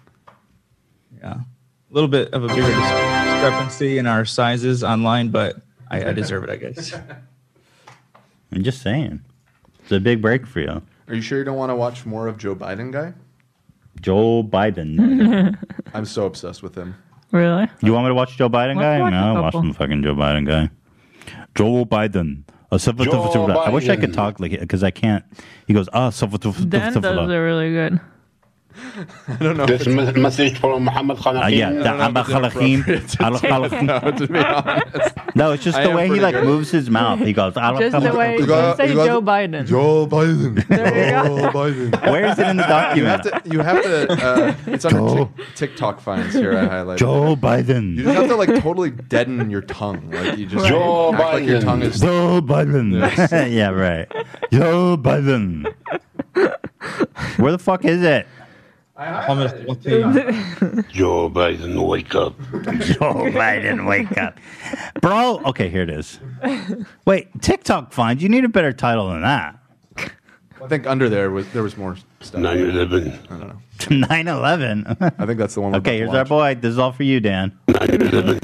yeah 1.21 1.35
a 1.91 1.95
little 1.95 2.09
bit 2.09 2.33
of 2.35 2.43
a 2.45 2.49
bigger 2.49 2.63
discrepancy 2.67 3.99
in 3.99 4.07
our 4.07 4.25
sizes 4.25 4.83
online 4.83 5.29
but 5.29 5.57
i, 5.91 6.05
I 6.09 6.13
deserve 6.13 6.43
it 6.45 6.51
i 6.51 6.57
guess 6.57 6.93
I'm 8.53 8.63
just 8.65 8.83
saying, 8.83 9.21
it's 9.81 9.91
a 9.93 9.99
big 10.01 10.21
break 10.23 10.47
for 10.47 10.61
you, 10.61 10.83
Are 11.09 11.15
you 11.15 11.21
sure 11.21 11.39
you 11.39 11.45
don't 11.45 11.57
want 11.57 11.71
to 11.71 11.75
watch 11.77 12.05
more 12.07 12.27
of 12.29 12.37
Joe 12.39 12.55
Biden 12.55 12.93
guy? 12.93 13.13
Joe 14.01 14.45
Biden. 14.45 15.57
I'm 15.95 16.05
so 16.05 16.27
obsessed 16.27 16.63
with 16.63 16.75
him. 16.77 16.95
Really? 17.35 17.67
You 17.83 17.93
want 17.93 18.05
me 18.05 18.11
to 18.11 18.15
watch 18.15 18.37
Joe 18.37 18.49
Biden 18.49 18.77
Let's 18.77 18.85
guy? 18.85 19.01
watch 19.01 19.13
a 19.13 19.21
no, 19.35 19.43
watch 19.43 19.53
couple. 19.55 19.69
the 19.69 19.75
fucking 19.75 20.03
Joe 20.05 20.15
Biden 20.15 20.47
guy. 20.47 20.71
Joe 21.57 21.85
Biden. 21.85 22.45
Uh, 22.71 22.79
Joe 22.79 23.47
I 23.61 23.71
wish 23.71 23.89
I 23.89 23.97
could 23.97 24.15
talk 24.15 24.39
like 24.39 24.53
because 24.53 24.85
I 24.85 24.93
can't. 24.93 25.25
He 25.67 25.75
goes, 25.75 25.89
ah, 25.93 26.11
suffer- 26.11 26.39
suffer- 26.41 26.65
Dan 26.65 26.93
suffer- 26.93 27.01
does 27.13 27.29
it 27.29 27.35
really 27.35 27.73
good. 27.73 28.01
I 29.29 29.37
don't 29.37 29.57
know. 29.57 29.67
This 29.67 29.87
is 29.87 29.95
message 30.17 30.59
from 30.59 30.85
Muhammad 30.85 31.19
Uh, 31.25 31.47
yeah, 31.47 31.71
the 31.73 31.89
Abba 31.89 32.25
Khalaqim, 32.25 33.21
Al 33.21 33.33
Khalaqim. 33.39 33.87
No, 33.87 34.11
to 34.11 34.27
be 34.27 34.39
honest. 34.39 35.15
No, 35.37 35.51
it's 35.51 35.65
just 35.65 35.77
I 35.77 35.89
the 35.89 35.95
way 35.97 36.07
he 36.09 36.21
like 36.21 36.35
good. 36.37 36.45
moves 36.45 36.71
his 36.71 36.89
mouth. 36.89 37.19
He 37.19 37.33
goes, 37.33 37.57
Al 37.57 37.77
Just 37.77 38.01
the 38.05 38.13
way 38.15 38.37
You 38.37 38.47
got- 38.47 38.77
say 38.77 38.89
you 38.91 38.95
got- 38.95 39.07
Joe 39.07 39.21
Biden. 39.23 39.67
Joe 39.67 40.07
Biden. 40.07 40.57
Joe 40.69 41.51
Biden. 41.51 42.11
Where 42.13 42.27
is 42.27 42.39
it 42.39 42.47
in 42.47 42.57
the 42.59 42.63
You 42.95 43.05
have 43.05 43.23
document? 43.25 43.45
to. 43.45 43.51
You 43.51 43.59
have 43.61 43.83
to. 43.83 44.13
Uh, 44.13 44.55
it's 44.67 44.85
under 44.85 44.99
Joe. 44.99 45.31
TikTok 45.57 46.01
fines 46.01 46.35
here. 46.35 46.57
I 46.57 46.67
highlighted. 46.67 46.99
Joe 46.99 47.35
Biden. 47.37 47.97
You 47.97 48.05
just 48.05 48.15
have 48.17 48.29
to 48.29 48.37
like 48.37 48.63
totally 48.63 48.91
deaden 48.91 49.51
your 49.51 49.63
tongue. 49.63 50.09
Like 50.13 50.39
you 50.39 50.47
just 50.47 50.67
Joe 50.69 51.13
act 51.15 51.23
like 51.35 51.45
your 51.45 51.59
Biden. 51.61 51.65
tongue 51.65 51.83
is. 51.83 52.01
Joe 52.01 52.41
Biden. 52.41 52.93
Yes. 52.93 53.33
yeah, 53.53 53.71
right. 53.71 54.07
Joe 54.53 54.97
Biden. 54.97 55.67
Where 57.39 57.53
the 57.53 57.59
fuck 57.59 57.85
is 57.85 58.03
it? 58.03 58.27
Joe 58.97 59.03
Biden, 61.29 61.85
wake 61.89 62.15
up. 62.15 62.39
Joe 62.81 63.27
Biden, 63.33 63.89
wake 63.89 64.17
up. 64.17 64.39
Bro, 65.01 65.41
okay, 65.47 65.69
here 65.69 65.83
it 65.83 65.91
is. 65.91 66.21
Wait, 67.05 67.27
TikTok 67.43 67.93
fines. 67.93 68.23
You 68.23 68.29
need 68.29 68.45
a 68.45 68.49
better 68.49 68.73
title 68.73 69.09
than 69.09 69.23
that. 69.23 69.59
I 70.63 70.69
think 70.69 70.87
under 70.87 71.09
there 71.09 71.31
was 71.31 71.51
there 71.53 71.65
was 71.65 71.77
more 71.77 71.97
stuff. 72.21 72.41
9/11. 72.41 73.19
I 73.31 73.37
don't 73.37 73.49
know. 73.49 73.61
9 74.09 74.29
11. 74.29 74.87
I 75.01 75.27
think 75.27 75.39
that's 75.39 75.55
the 75.55 75.61
one. 75.61 75.73
We're 75.73 75.79
Okay, 75.79 75.99
here's 75.99 76.11
to 76.13 76.19
our 76.19 76.25
boy. 76.25 76.55
This 76.55 76.71
is 76.71 76.79
all 76.79 76.93
for 76.93 77.03
you, 77.03 77.19
Dan. 77.19 77.51
9/11. 77.69 78.39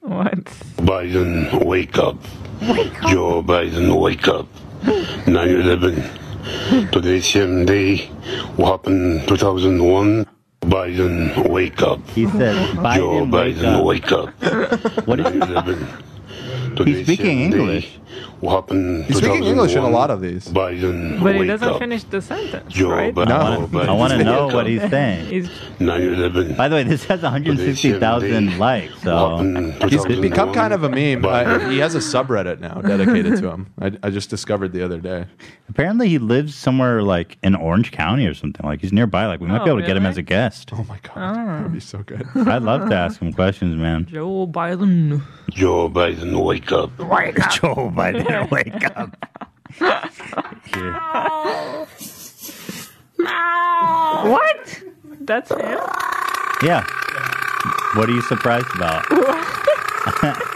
What? 0.00 0.44
Biden, 0.86 1.64
wake 1.64 1.98
up. 1.98 2.16
Wake 2.62 3.02
up. 3.02 3.10
Joe 3.10 3.42
Biden, 3.42 4.00
wake 4.00 4.28
up. 4.28 4.46
9/11. 6.44 6.92
Today's 6.92 7.26
same 7.26 7.64
day. 7.66 7.98
What 8.56 8.70
happened 8.72 9.28
2001? 9.28 10.26
Biden, 10.60 11.48
wake 11.48 11.80
up. 11.82 12.00
He 12.10 12.26
said, 12.26 12.54
Joe 12.76 13.24
Biden, 13.24 13.82
wake 13.82 14.12
up. 14.12 14.26
wake 14.42 14.52
up. 14.52 15.06
What 15.06 15.20
is 15.20 15.26
9/11. 15.26 16.84
He's 16.84 17.04
speaking 17.06 17.40
English. 17.40 17.86
day. 17.86 18.00
English. 18.40 18.52
what 18.52 18.54
happened 18.62 19.04
He's 19.04 19.16
speaking 19.18 19.44
English 19.44 19.72
in 19.74 19.82
a 19.82 19.88
lot 19.90 20.10
of 20.10 20.20
these. 20.20 20.48
Biden, 20.48 21.22
But 21.22 21.36
he 21.36 21.44
doesn't 21.46 21.68
up. 21.68 21.78
finish 21.78 22.04
the 22.04 22.20
sentence, 22.22 22.72
Joe 22.72 22.90
right? 22.90 23.14
Biden, 23.14 23.28
No. 23.28 23.66
Biden, 23.68 23.88
I 23.88 23.92
want 23.92 24.12
to 24.12 24.24
know 24.24 24.46
what 24.48 24.66
he's 24.66 24.80
saying. 24.90 25.26
He's 25.26 25.48
9/11. 25.78 26.56
By 26.56 26.68
the 26.68 26.76
way, 26.76 26.82
this 26.84 27.04
has 27.04 27.22
160,000 27.22 28.58
likes. 28.58 29.02
So 29.02 29.38
He's 29.88 30.04
become 30.06 30.52
kind 30.52 30.72
of 30.72 30.82
a 30.84 30.88
meme. 30.88 31.24
Uh, 31.24 31.58
he 31.70 31.78
has 31.78 31.94
a 31.94 31.98
subreddit 31.98 32.60
now 32.60 32.80
dedicated 32.80 33.38
to 33.40 33.50
him. 33.50 33.72
I, 33.80 33.92
I 34.02 34.10
just 34.10 34.30
discovered 34.30 34.72
the 34.72 34.84
other 34.84 34.98
day. 35.00 35.26
apparently 35.68 36.08
he 36.08 36.18
lives 36.18 36.54
somewhere 36.54 37.02
like 37.02 37.38
in 37.42 37.54
Orange 37.54 37.92
County 37.92 38.26
or 38.26 38.34
something. 38.34 38.64
Like 38.64 38.80
he's 38.80 38.92
nearby. 38.92 39.26
Like 39.26 39.40
we 39.40 39.46
might 39.46 39.60
Oh, 39.60 39.64
be 39.64 39.70
able 39.70 39.80
to 39.80 39.86
get 39.86 39.96
him 39.96 40.06
as 40.06 40.16
a 40.16 40.22
guest. 40.22 40.70
Oh 40.72 40.84
my 40.88 40.98
god, 41.02 41.16
Oh. 41.16 41.56
that'd 41.58 41.72
be 41.72 41.80
so 41.80 41.98
good. 42.02 42.26
I'd 42.34 42.62
love 42.62 42.88
to 42.88 42.94
ask 42.94 43.20
him 43.20 43.32
questions, 43.32 43.76
man. 43.76 44.06
Joe 44.06 44.46
Biden. 44.46 45.22
Joe 45.50 45.88
Biden, 45.90 46.42
wake 46.44 46.72
up. 46.72 46.96
Wake 46.98 47.38
up. 47.40 47.50
Joe 47.60 47.92
Biden, 47.94 48.29
wake 48.50 48.84
up. 48.96 49.16
What? 54.26 54.82
That's 55.20 55.50
him? 55.50 55.78
Yeah. 56.62 56.84
What 57.94 58.08
are 58.08 58.12
you 58.12 58.22
surprised 58.22 58.66
about? 58.74 59.04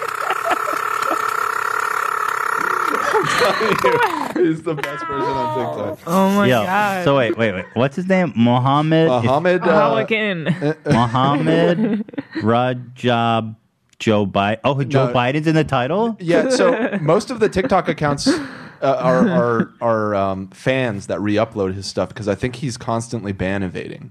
He's 4.35 4.63
the 4.63 4.75
best 4.75 5.05
person 5.05 5.31
on 5.31 5.95
TikTok. 5.95 5.99
Oh 6.07 6.29
my 6.31 6.47
Yo, 6.47 6.63
god. 6.65 7.05
So 7.05 7.17
wait, 7.17 7.37
wait, 7.37 7.53
wait. 7.55 7.65
What's 7.75 7.97
his 7.97 8.07
name? 8.07 8.33
Mohammed. 8.37 9.09
Mohammed. 9.09 9.63
How 9.63 9.95
Uh. 9.95 10.75
Mohammed 10.87 12.07
Rajab 12.37 13.57
Joe 14.05 14.27
Biden. 14.27 14.59
Oh, 14.65 14.83
Joe 14.85 15.07
No. 15.07 15.15
Biden's 15.15 15.47
in 15.47 15.55
the 15.55 15.65
title. 15.65 16.15
Yeah, 16.21 16.51
so 16.51 16.99
most 17.01 17.31
of 17.31 17.41
the 17.41 17.49
TikTok 17.49 17.89
accounts 17.89 18.29
uh, 18.29 18.39
are 18.83 19.27
are 19.31 19.71
are 19.81 20.15
um, 20.15 20.49
fans 20.51 21.07
that 21.07 21.21
re-upload 21.23 21.73
his 21.73 21.87
stuff 21.87 22.11
because 22.11 22.29
I 22.29 22.35
think 22.35 22.57
he's 22.57 22.77
constantly 22.77 23.33
ban 23.33 23.63
evading. 23.63 24.11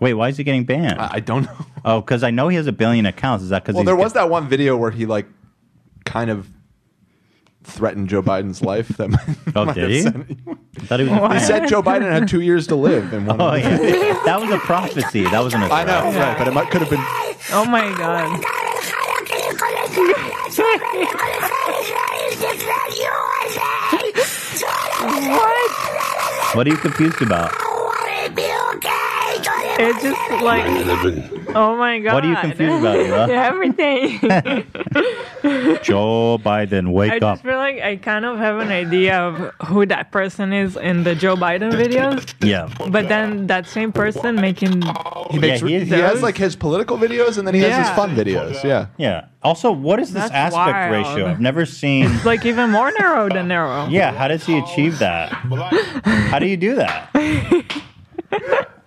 Wait, 0.00 0.14
why 0.14 0.28
is 0.28 0.36
he 0.38 0.42
getting 0.42 0.64
banned? 0.64 1.00
I, 1.00 1.10
I 1.14 1.20
don't 1.20 1.44
know. 1.44 1.66
oh, 1.84 2.00
because 2.00 2.24
I 2.24 2.32
know 2.32 2.48
he 2.48 2.56
has 2.56 2.66
a 2.66 2.72
billion 2.72 3.06
accounts. 3.06 3.44
Is 3.44 3.50
that 3.50 3.62
because 3.62 3.76
Well, 3.76 3.84
there 3.84 3.94
was 3.94 4.14
that 4.14 4.28
one 4.28 4.48
video 4.48 4.76
where 4.76 4.90
he 4.90 5.06
like 5.06 5.26
kind 6.04 6.28
of 6.28 6.50
threatened 7.62 8.08
Joe 8.08 8.22
Biden's 8.22 8.60
life. 8.60 8.88
That 8.96 9.08
might, 9.10 9.28
Oh, 9.54 9.66
might 9.66 9.74
did 9.76 9.82
have 9.82 9.90
he? 9.92 10.00
sent- 10.02 10.38
I 10.80 10.84
thought 10.86 10.98
he 11.00 11.06
was. 11.06 11.32
He 11.40 11.46
said 11.46 11.68
Joe 11.68 11.80
Biden 11.80 12.10
had 12.10 12.26
two 12.26 12.40
years 12.40 12.66
to 12.66 12.74
live. 12.74 13.12
In 13.12 13.26
one 13.26 13.40
Oh 13.40 13.50
of 13.54 13.60
yeah, 13.60 14.20
that 14.24 14.40
was 14.40 14.50
a 14.50 14.58
prophecy. 14.58 15.22
That 15.22 15.40
wasn't 15.40 15.62
a 15.62 15.72
I 15.72 15.84
know, 15.84 16.06
right? 16.18 16.36
But 16.36 16.48
it 16.48 16.54
might, 16.54 16.70
could 16.72 16.80
have 16.80 16.90
been. 16.90 16.98
Oh 17.52 17.64
my 17.70 17.82
god. 17.96 18.42
What? 26.54 26.66
Are 26.66 26.70
you 26.70 26.76
confused 26.76 27.22
about? 27.22 27.50
It's 29.44 30.02
just 30.02 30.42
like, 30.42 30.64
oh 31.56 31.76
my 31.76 31.98
god. 32.00 32.14
What 32.14 32.24
are 32.24 32.28
you 32.28 32.36
confused 32.36 32.80
about, 32.80 32.96
Eva? 32.98 33.28
Everything. 33.32 34.18
Joe 35.82 36.38
Biden, 36.38 36.88
I 36.88 36.90
wake 36.90 37.12
up. 37.14 37.20
just 37.36 37.42
feel 37.42 37.56
like 37.56 37.80
I 37.80 37.96
kind 37.96 38.24
of 38.24 38.38
have 38.38 38.58
an 38.58 38.68
idea 38.68 39.18
of 39.20 39.52
who 39.66 39.84
that 39.86 40.12
person 40.12 40.52
is 40.52 40.76
in 40.76 41.02
the 41.04 41.14
Joe 41.14 41.34
Biden 41.36 41.72
videos, 41.72 42.32
Yeah. 42.40 42.68
but 42.88 43.08
then 43.08 43.46
that 43.48 43.66
same 43.66 43.92
person 43.92 44.36
making 44.36 44.82
He 45.30 45.38
makes. 45.38 45.62
Yeah, 45.62 45.68
he 45.68 45.74
is- 45.76 45.88
he 45.88 45.94
has 45.98 46.22
like 46.22 46.36
his 46.36 46.54
political 46.56 46.96
videos, 46.96 47.38
and 47.38 47.46
then 47.46 47.54
he 47.54 47.60
has 47.62 47.86
his 47.88 47.96
fun 47.96 48.14
videos. 48.14 48.62
Yeah. 48.62 48.86
Yeah. 48.98 49.26
Also, 49.42 49.72
what 49.72 49.98
is 49.98 50.12
this 50.12 50.22
That's 50.30 50.54
aspect 50.54 50.92
wild. 50.92 50.92
ratio? 50.92 51.26
I've 51.28 51.40
never 51.40 51.66
seen. 51.66 52.06
It's 52.06 52.24
like 52.32 52.44
even 52.46 52.70
more 52.70 52.92
narrow 52.98 53.28
than 53.28 53.48
narrow. 53.48 53.88
Yeah, 53.88 54.12
how 54.12 54.28
does 54.28 54.44
he 54.46 54.58
achieve 54.58 54.98
that? 55.00 55.30
How 55.32 56.38
do 56.38 56.46
you 56.46 56.56
do 56.56 56.76
that? 56.76 57.10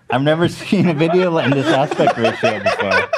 I've 0.09 0.22
never 0.22 0.48
seen 0.48 0.88
a 0.88 0.93
video 0.93 1.38
in 1.40 1.51
this 1.51 1.67
aspect 1.67 2.17
ratio 2.17 2.64
before. 2.64 3.09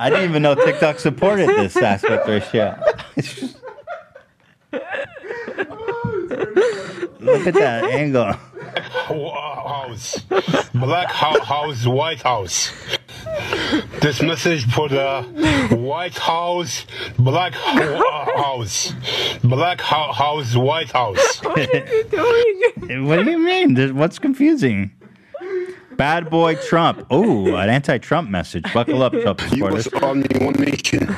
I 0.00 0.10
didn't 0.10 0.30
even 0.30 0.42
know 0.42 0.54
TikTok 0.54 1.00
supported 1.00 1.48
this 1.48 1.76
aspect 1.76 2.28
ratio. 2.28 2.78
Look 7.20 7.46
at 7.46 7.54
that 7.54 7.84
angle. 7.84 8.34
House. 8.84 10.20
Black 10.74 11.10
House, 11.10 11.86
White 11.86 12.22
House. 12.22 12.72
This 14.00 14.22
message 14.22 14.66
for 14.72 14.88
the 14.88 15.22
White 15.72 16.16
House, 16.16 16.86
Black 17.18 17.54
uh, 17.54 18.02
House. 18.36 18.94
Black 19.42 19.80
House, 19.80 20.56
White 20.56 20.92
House. 20.92 21.40
What 22.88 23.24
do 23.24 23.30
you 23.30 23.38
mean? 23.38 23.96
What's 23.96 24.18
confusing? 24.18 24.92
Bad 25.98 26.30
boy 26.30 26.54
Trump. 26.54 27.04
Oh, 27.10 27.56
an 27.56 27.68
anti-Trump 27.68 28.30
message. 28.30 28.64
Buckle 28.72 29.02
up, 29.02 29.12
Trump 29.12 29.40
supporters. 29.40 29.86
U.S. 29.86 30.02
Army, 30.02 30.28
one 30.40 30.54
nation. 30.54 31.08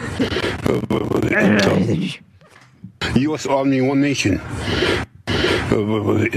U.S. 3.15 3.47
Army, 3.47 3.81
one 3.83 4.01
nation. 4.01 4.41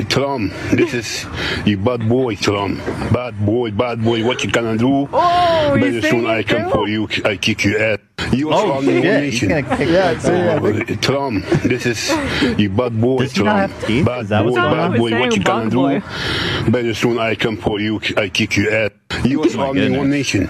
Trump, 0.09 0.53
this 0.73 0.93
is 0.93 1.25
you 1.65 1.77
bad 1.77 2.07
boy, 2.07 2.35
Trump. 2.35 2.77
Bad 3.11 3.33
boy, 3.43 3.71
bad 3.71 4.03
boy. 4.03 4.23
What 4.23 4.43
you 4.43 4.51
gonna 4.51 4.77
do? 4.77 5.09
Oh, 5.11 5.71
Very 5.79 5.93
he's 5.93 6.07
soon 6.09 6.27
I 6.27 6.39
it 6.39 6.47
come 6.47 6.69
for 6.71 6.87
you. 6.87 7.07
I 7.25 7.37
kick 7.37 7.63
you 7.65 7.79
ass. 7.79 7.97
U.S. 8.31 8.55
Oh, 8.55 8.73
Army, 8.73 8.87
one. 8.99 9.03
He's 9.03 9.41
nation. 9.41 9.49
gonna 9.49 9.63
kick 9.77 9.89
Yeah, 9.89 10.11
yeah, 10.11 10.55
I 10.55 10.59
down. 10.59 10.85
think- 10.85 11.01
Trump, 11.01 11.45
this 11.63 11.85
is 11.87 12.11
you 12.59 12.69
bad 12.69 12.99
boy, 13.01 13.19
Does 13.23 13.33
Trump. 13.33 13.47
not 13.47 13.69
have 13.71 13.85
teeth? 13.87 14.05
Bad 14.05 14.29
boy, 14.29 14.53
bad 14.53 14.79
on? 14.91 14.97
boy. 14.97 15.11
What 15.11 15.11
you 15.25 15.31
saying 15.31 15.41
gonna 15.41 15.69
bad 15.69 16.03
do? 16.65 16.71
Very 16.71 16.93
soon 16.93 17.17
I 17.17 17.33
come 17.35 17.57
for 17.57 17.79
you. 17.79 17.99
I 18.15 18.29
kick 18.29 18.55
you 18.57 18.69
ass. 18.69 18.91
U.S. 19.25 19.55
Oh 19.55 19.57
my 19.57 19.65
Army, 19.67 19.97
one 19.97 20.09
nation. 20.11 20.47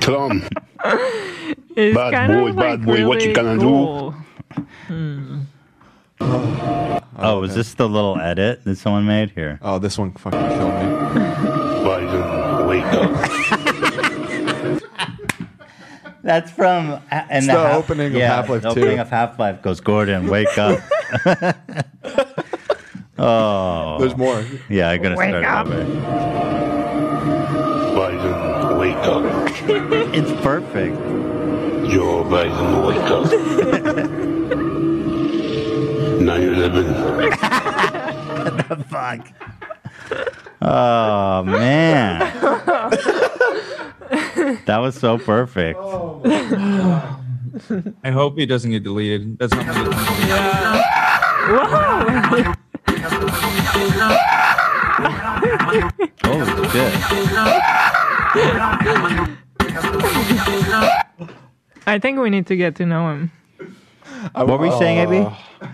Trump. 0.00 0.44
It's 1.76 1.96
Bad 1.96 2.28
boy, 2.28 2.50
of 2.50 2.56
bad 2.56 2.80
like 2.80 2.84
boy, 2.84 3.06
what 3.08 3.20
you 3.22 3.32
really 3.32 3.34
gonna 3.34 3.58
do? 3.58 4.14
cool. 4.88 5.46
Oh, 6.20 7.42
is 7.44 7.54
this 7.54 7.74
the 7.74 7.88
little 7.88 8.18
edit 8.18 8.64
that 8.64 8.76
someone 8.76 9.06
made 9.06 9.30
here? 9.30 9.58
Oh, 9.62 9.78
this 9.78 9.98
one 9.98 10.12
fucking 10.12 10.38
killed 10.40 10.74
me. 10.74 10.80
Biden, 11.84 12.66
wake 12.68 12.84
up. 12.84 13.10
That's 16.22 16.50
from 16.50 16.90
uh, 16.92 17.00
and 17.10 17.44
It's 17.44 17.46
the 17.46 17.72
opening 17.72 18.14
of 18.14 18.20
Half-Life 18.22 18.62
the 18.62 18.74
2. 18.74 18.80
opening 18.80 18.98
of 18.98 19.08
Half 19.08 19.38
Life 19.38 19.62
goes 19.62 19.80
Gordon, 19.80 20.26
wake 20.28 20.56
up. 20.58 20.78
oh, 23.18 23.96
There's 23.98 24.16
more. 24.16 24.44
Yeah, 24.68 24.90
I 24.90 24.98
gotta 24.98 25.16
Wake 25.16 25.30
start 25.30 25.44
up. 25.44 25.66
it 25.68 25.72
over. 25.72 25.84
Biden, 27.96 28.78
wake 28.78 28.96
up. 28.96 29.24
It's 30.14 30.32
perfect. 30.42 30.96
Joe 31.90 32.24
Biden, 32.24 32.86
wake 32.86 32.98
up. 34.58 34.69
9/11. 36.20 37.30
the 38.68 38.84
fuck? 38.88 39.26
Oh 40.62 41.42
man, 41.44 42.18
that 44.66 44.78
was 44.78 44.94
so 44.94 45.18
perfect. 45.18 45.78
I 48.04 48.10
hope 48.10 48.36
he 48.38 48.46
doesn't 48.46 48.70
get 48.70 48.82
deleted. 48.84 49.38
That's 49.38 49.54
not 49.54 49.66
gonna 49.66 49.90
Whoa. 51.50 52.54
Holy 56.24 56.46
shit! 56.70 56.94
I 61.86 61.98
think 62.00 62.18
we 62.18 62.30
need 62.30 62.46
to 62.46 62.56
get 62.56 62.76
to 62.76 62.86
know 62.86 63.10
him. 63.10 63.32
What 64.34 64.60
were 64.60 64.66
you 64.66 64.78
saying, 64.78 64.98
AB? 64.98 65.18
Uh, 65.18 65.68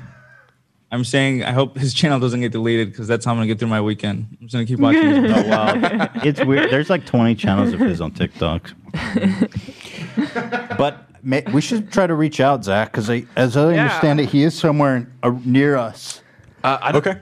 I'm 0.93 1.05
saying 1.05 1.43
I 1.43 1.51
hope 1.53 1.77
his 1.77 1.93
channel 1.93 2.21
doesn't 2.21 2.41
get 2.41 2.53
deleted 2.53 2.91
because 2.91 3.09
that's 3.09 3.25
how 3.25 3.33
I'm 3.33 3.37
gonna 3.39 3.49
get 3.49 3.59
through 3.59 3.69
my 3.69 3.81
weekend. 3.81 4.29
I'm 4.41 4.47
just 4.47 4.53
gonna 4.53 4.67
keep 4.67 4.79
watching. 4.79 5.27
Oh 5.27 5.43
wow, 5.49 6.09
it's 6.23 6.45
weird. 6.45 6.71
There's 6.71 6.89
like 6.91 7.05
20 7.05 7.35
channels 7.35 7.73
of 7.73 7.81
his 7.81 8.01
on 8.01 8.13
TikTok. 8.13 8.73
but 10.79 11.07
ma- 11.23 11.41
we 11.53 11.61
should 11.61 11.93
try 11.93 12.07
to 12.07 12.15
reach 12.15 12.41
out, 12.41 12.65
Zach, 12.65 12.93
because 12.93 13.11
as 13.37 13.57
I 13.57 13.75
Yeah. 13.75 13.83
understand 13.85 14.21
it, 14.21 14.29
he 14.29 14.43
is 14.45 14.57
somewhere 14.57 15.11
uh, 15.23 15.33
near 15.45 15.77
us. 15.77 16.23
Uh, 16.63 16.79
I 16.81 16.97
okay. 16.97 17.17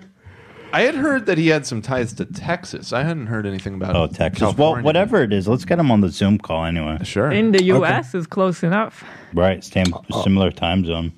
I 0.72 0.80
had 0.82 0.96
heard 0.96 1.26
that 1.26 1.38
he 1.38 1.48
had 1.48 1.64
some 1.64 1.80
ties 1.80 2.12
to 2.14 2.24
Texas. 2.24 2.92
I 2.92 3.04
hadn't 3.04 3.28
heard 3.28 3.46
anything 3.46 3.74
about. 3.74 3.90
It. 3.90 3.96
Oh, 3.98 4.06
Texas. 4.08 4.40
California. 4.40 4.74
Well, 4.74 4.82
whatever 4.82 5.22
it 5.22 5.32
is, 5.32 5.46
let's 5.46 5.64
get 5.64 5.78
him 5.78 5.90
on 5.92 6.00
the 6.00 6.08
Zoom 6.08 6.36
call 6.36 6.64
anyway. 6.64 6.98
Sure. 7.04 7.30
In 7.30 7.52
the 7.52 7.62
U.S. 7.64 8.12
is 8.12 8.26
close 8.26 8.64
enough. 8.64 9.04
Right, 9.32 9.62
same 9.62 9.86
similar 10.24 10.50
time 10.50 10.84
zone. 10.84 11.12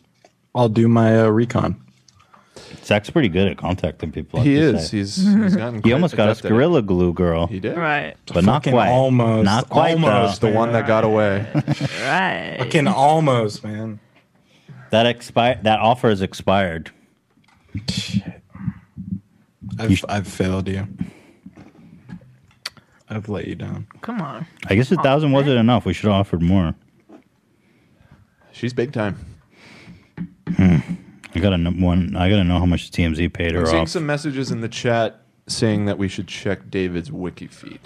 I'll 0.54 0.68
do 0.68 0.88
my 0.88 1.20
uh, 1.20 1.28
recon. 1.28 1.82
Zach's 2.84 3.10
pretty 3.10 3.28
good 3.28 3.48
at 3.48 3.56
contacting 3.58 4.12
people. 4.12 4.40
I 4.40 4.44
He 4.44 4.54
is. 4.56 4.88
say. 4.90 4.98
He's 4.98 5.16
he's 5.16 5.56
gotten. 5.56 5.82
He 5.82 5.92
almost 5.92 6.16
got 6.16 6.28
us 6.28 6.38
adept 6.38 6.46
at 6.46 6.50
it. 6.52 6.54
Gorilla 6.54 6.82
Glue 6.82 7.12
girl, 7.12 7.46
He 7.46 7.60
did. 7.60 7.76
Right. 7.76 8.14
but 8.32 8.44
not 8.44 8.62
Fucking 8.64 8.72
quite. 8.72 8.88
almost, 8.88 9.44
Not 9.44 9.68
quite. 9.68 9.92
almost. 9.92 10.40
The 10.40 10.50
one 10.50 10.72
that 10.72 10.86
got 10.86 11.04
away. 11.04 11.46
Right. 12.02 12.56
Fucking 12.58 12.86
almost, 12.88 13.62
man. 13.64 14.00
That 14.90 15.06
expired. 15.06 15.64
That 15.64 15.80
offer 15.80 16.10
is 16.10 16.22
expired. 16.22 16.90
I've, 19.78 20.04
I've 20.08 20.26
failed 20.28 20.68
you. 20.68 20.86
I've 23.08 23.28
let 23.28 23.46
you 23.46 23.54
down. 23.54 23.86
Come 24.00 24.20
on. 24.20 24.46
I 24.66 24.74
guess 24.74 24.90
a 24.90 24.96
thousand 24.96 25.32
wasn't 25.32 25.58
enough. 25.58 25.84
We 25.84 25.92
should 25.92 26.06
have 26.06 26.14
offered 26.20 26.42
more. 26.42 26.74
She's 28.52 28.72
big 28.72 28.92
time. 28.92 29.16
Hmm. 30.56 30.78
I 31.36 31.40
gotta 31.40 31.58
know 31.58 31.70
one. 31.70 32.16
I 32.16 32.28
gotta 32.30 32.44
know 32.44 32.58
how 32.58 32.66
much 32.66 32.90
TMZ 32.90 33.32
paid 33.32 33.52
her 33.52 33.60
I'm 33.60 33.66
seeing 33.66 33.82
off. 33.82 33.88
some 33.88 34.06
messages 34.06 34.50
in 34.50 34.60
the 34.60 34.68
chat 34.68 35.20
saying 35.46 35.84
that 35.86 35.98
we 35.98 36.08
should 36.08 36.26
check 36.28 36.70
David's 36.70 37.10
WikiFeet. 37.10 37.78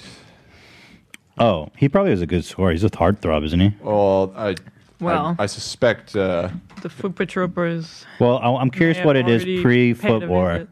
Oh, 1.39 1.69
he 1.77 1.89
probably 1.89 2.11
has 2.11 2.21
a 2.21 2.27
good 2.27 2.45
score. 2.45 2.71
He's 2.71 2.85
a 2.85 2.91
Heartthrob, 2.91 3.45
isn't 3.47 3.61
he? 3.61 3.73
Well, 3.83 4.33
I, 4.37 4.57
Well. 5.01 5.37
I, 5.39 5.45
I 5.45 5.47
suspect. 5.47 6.15
Uh, 6.15 6.51
The 6.83 6.89
Foot 6.91 7.29
Troopers. 7.29 8.05
Well, 8.19 8.39
I- 8.39 8.61
I'm 8.61 8.71
curious 8.71 8.99
may 8.99 9.05
what 9.07 9.17
it 9.17 9.29
is 9.29 9.43
already 9.43 9.63
pre 9.63 9.95
paid 9.95 10.11
a 10.11 10.21
foot 10.21 10.29
war. 10.29 10.53
visit. 10.53 10.69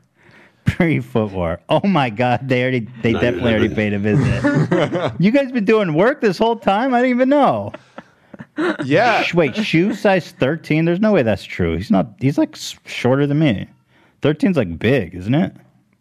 Pre 0.67 1.01
foot 1.01 1.33
war. 1.33 1.61
Oh 1.71 1.87
my 1.87 2.11
God, 2.11 2.47
they 2.47 2.61
already, 2.63 2.87
they 3.03 3.13
No, 3.15 3.21
definitely 3.21 3.53
already 3.53 3.75
paid 3.75 3.95
a 3.95 3.99
visit. 3.99 5.13
you 5.19 5.31
guys 5.31 5.51
been 5.51 5.65
doing 5.65 5.95
work 5.95 6.21
this 6.21 6.37
whole 6.37 6.57
time? 6.57 6.93
I 6.93 6.99
didn't 6.99 7.17
even 7.17 7.31
know. 7.31 7.73
Yeah. 8.85 9.23
Sh- 9.23 9.35
Wait, 9.35 9.57
shoe 9.57 9.95
size 9.95 10.33
13? 10.33 10.85
There's 10.85 11.01
no 11.01 11.13
way 11.13 11.23
that's 11.23 11.45
true. 11.45 11.77
He's 11.77 11.91
not. 11.91 12.09
He's 12.21 12.39
like 12.39 12.57
s- 12.57 12.77
shorter 12.85 13.27
than 13.27 13.39
me. 13.39 13.69
13's 14.23 14.57
like 14.57 14.79
big, 14.79 15.15
isn't 15.15 15.35
it? 15.35 15.55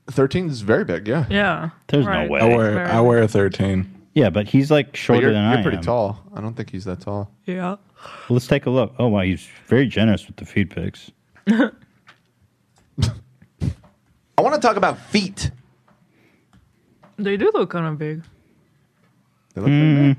13 0.10 0.50
is 0.50 0.62
very 0.62 0.86
big. 0.86 1.08
Yeah. 1.08 1.26
Yeah. 1.30 1.70
There's 1.88 2.06
right. 2.06 2.28
no 2.28 2.34
way. 2.34 2.42
I 2.42 2.56
wear 2.56 2.88
I 2.88 3.00
wear 3.02 3.22
a 3.22 3.28
thirteen. 3.28 3.94
Yeah, 4.14 4.30
but 4.30 4.48
he's 4.48 4.72
like 4.72 4.92
But 4.92 4.98
shorter 4.98 5.22
you're, 5.24 5.34
than 5.34 5.54
you're 5.54 5.62
pretty 5.62 5.78
am. 5.78 5.84
tall. 5.84 6.24
I 6.34 6.42
don't 6.42 6.56
think 6.56 6.72
he's 6.72 6.86
that 6.86 7.02
tall. 7.02 7.30
Yeah. 7.46 7.76
Let's 8.30 8.48
take 8.48 8.66
a 8.66 8.70
look. 8.70 8.94
Oh 8.98 9.10
wow, 9.10 9.22
he's 9.22 9.48
very 9.68 9.88
generous 9.88 10.26
with 10.26 10.38
the 10.38 10.46
feed 10.46 10.70
pics. 10.70 11.12
I 11.48 11.72
want 14.42 14.56
to 14.56 14.62
talk 14.62 14.78
about 14.78 14.98
feet. 15.00 15.52
They 17.18 17.38
do 17.38 17.52
look 17.54 17.72
kind 17.72 17.88
of 17.88 17.98
big. 17.98 18.24
They 19.54 19.62
look 19.62 19.70
pretty 19.70 19.82
mm-hmm. 19.82 20.08
big. 20.10 20.18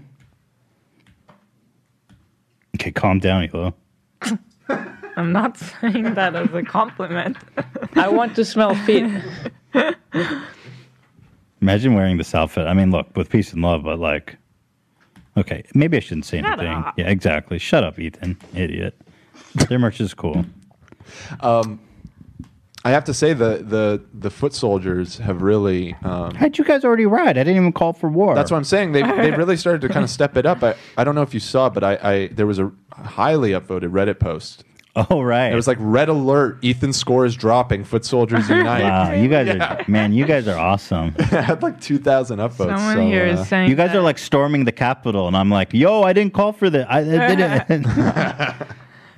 Okay, 2.78 2.92
calm 2.92 3.18
down, 3.18 3.48
Elo. 3.52 3.74
I'm 5.16 5.32
not 5.32 5.56
saying 5.58 6.14
that 6.14 6.36
as 6.36 6.54
a 6.54 6.62
compliment. 6.62 7.36
I 7.96 8.08
want 8.08 8.36
to 8.36 8.44
smell 8.44 8.76
feet. 8.76 9.10
Imagine 11.60 11.94
wearing 11.94 12.18
this 12.18 12.32
outfit. 12.36 12.68
I 12.68 12.74
mean, 12.74 12.92
look, 12.92 13.16
with 13.16 13.30
peace 13.30 13.52
and 13.52 13.62
love, 13.62 13.82
but 13.82 13.98
like, 13.98 14.36
okay, 15.36 15.64
maybe 15.74 15.96
I 15.96 16.00
shouldn't 16.00 16.24
say 16.26 16.40
Shut 16.40 16.60
anything. 16.60 16.76
up. 16.84 16.96
Yeah, 16.96 17.08
exactly. 17.08 17.58
Shut 17.58 17.82
up, 17.82 17.98
Ethan, 17.98 18.36
idiot. 18.54 18.96
Their 19.68 19.80
merch 19.80 20.00
is 20.00 20.14
cool. 20.14 20.44
Um, 21.40 21.80
I 22.84 22.90
have 22.90 23.04
to 23.04 23.14
say 23.14 23.32
the 23.32 23.58
the 23.58 24.02
the 24.14 24.30
foot 24.30 24.54
soldiers 24.54 25.18
have 25.18 25.42
really. 25.42 25.94
Um, 26.04 26.34
How'd 26.34 26.58
you 26.58 26.64
guys 26.64 26.84
already 26.84 27.06
ride? 27.06 27.36
I 27.36 27.42
didn't 27.44 27.56
even 27.56 27.72
call 27.72 27.92
for 27.92 28.08
war. 28.08 28.34
That's 28.34 28.50
what 28.50 28.56
I'm 28.56 28.64
saying. 28.64 28.92
They 28.92 29.02
they 29.02 29.30
really 29.32 29.56
started 29.64 29.80
to 29.82 29.88
kind 29.88 30.04
of 30.04 30.10
step 30.10 30.36
it 30.36 30.46
up. 30.46 30.62
I, 30.62 30.74
I 30.96 31.04
don't 31.04 31.14
know 31.14 31.22
if 31.22 31.34
you 31.34 31.40
saw, 31.40 31.68
but 31.68 31.82
I, 31.84 31.98
I 32.02 32.26
there 32.28 32.46
was 32.46 32.58
a 32.58 32.70
highly 32.92 33.50
upvoted 33.50 33.90
Reddit 33.90 34.20
post. 34.20 34.64
Oh 34.96 35.20
right. 35.22 35.52
It 35.52 35.54
was 35.54 35.66
like 35.68 35.76
red 35.80 36.08
alert. 36.08 36.58
Ethan's 36.64 36.96
score 36.96 37.24
is 37.24 37.36
dropping. 37.36 37.84
Foot 37.84 38.04
soldiers 38.04 38.48
unite. 38.50 38.82
Wow, 38.82 39.12
you 39.12 39.28
guys 39.28 39.46
Yeah. 39.56 39.74
are 39.76 39.84
man, 39.88 40.12
you 40.12 40.24
guys 40.24 40.48
are 40.48 40.58
awesome. 40.58 41.14
it 41.18 41.24
had 41.26 41.62
like 41.62 41.80
two 41.80 41.98
thousand 41.98 42.38
upvotes. 42.38 42.76
Someone 42.76 42.96
so, 42.96 43.00
here 43.02 43.26
uh, 43.26 43.40
is 43.40 43.48
saying 43.48 43.70
You 43.70 43.76
guys 43.76 43.94
are 43.94 44.00
like 44.02 44.18
storming 44.18 44.64
the 44.64 44.72
Capitol, 44.72 45.26
and 45.26 45.36
I'm 45.36 45.50
like, 45.50 45.72
yo, 45.72 46.02
I 46.02 46.12
didn't 46.12 46.32
call 46.32 46.52
for 46.52 46.70
that. 46.70 46.90
I, 46.90 47.00
I 47.00 47.64
didn't. 47.64 47.86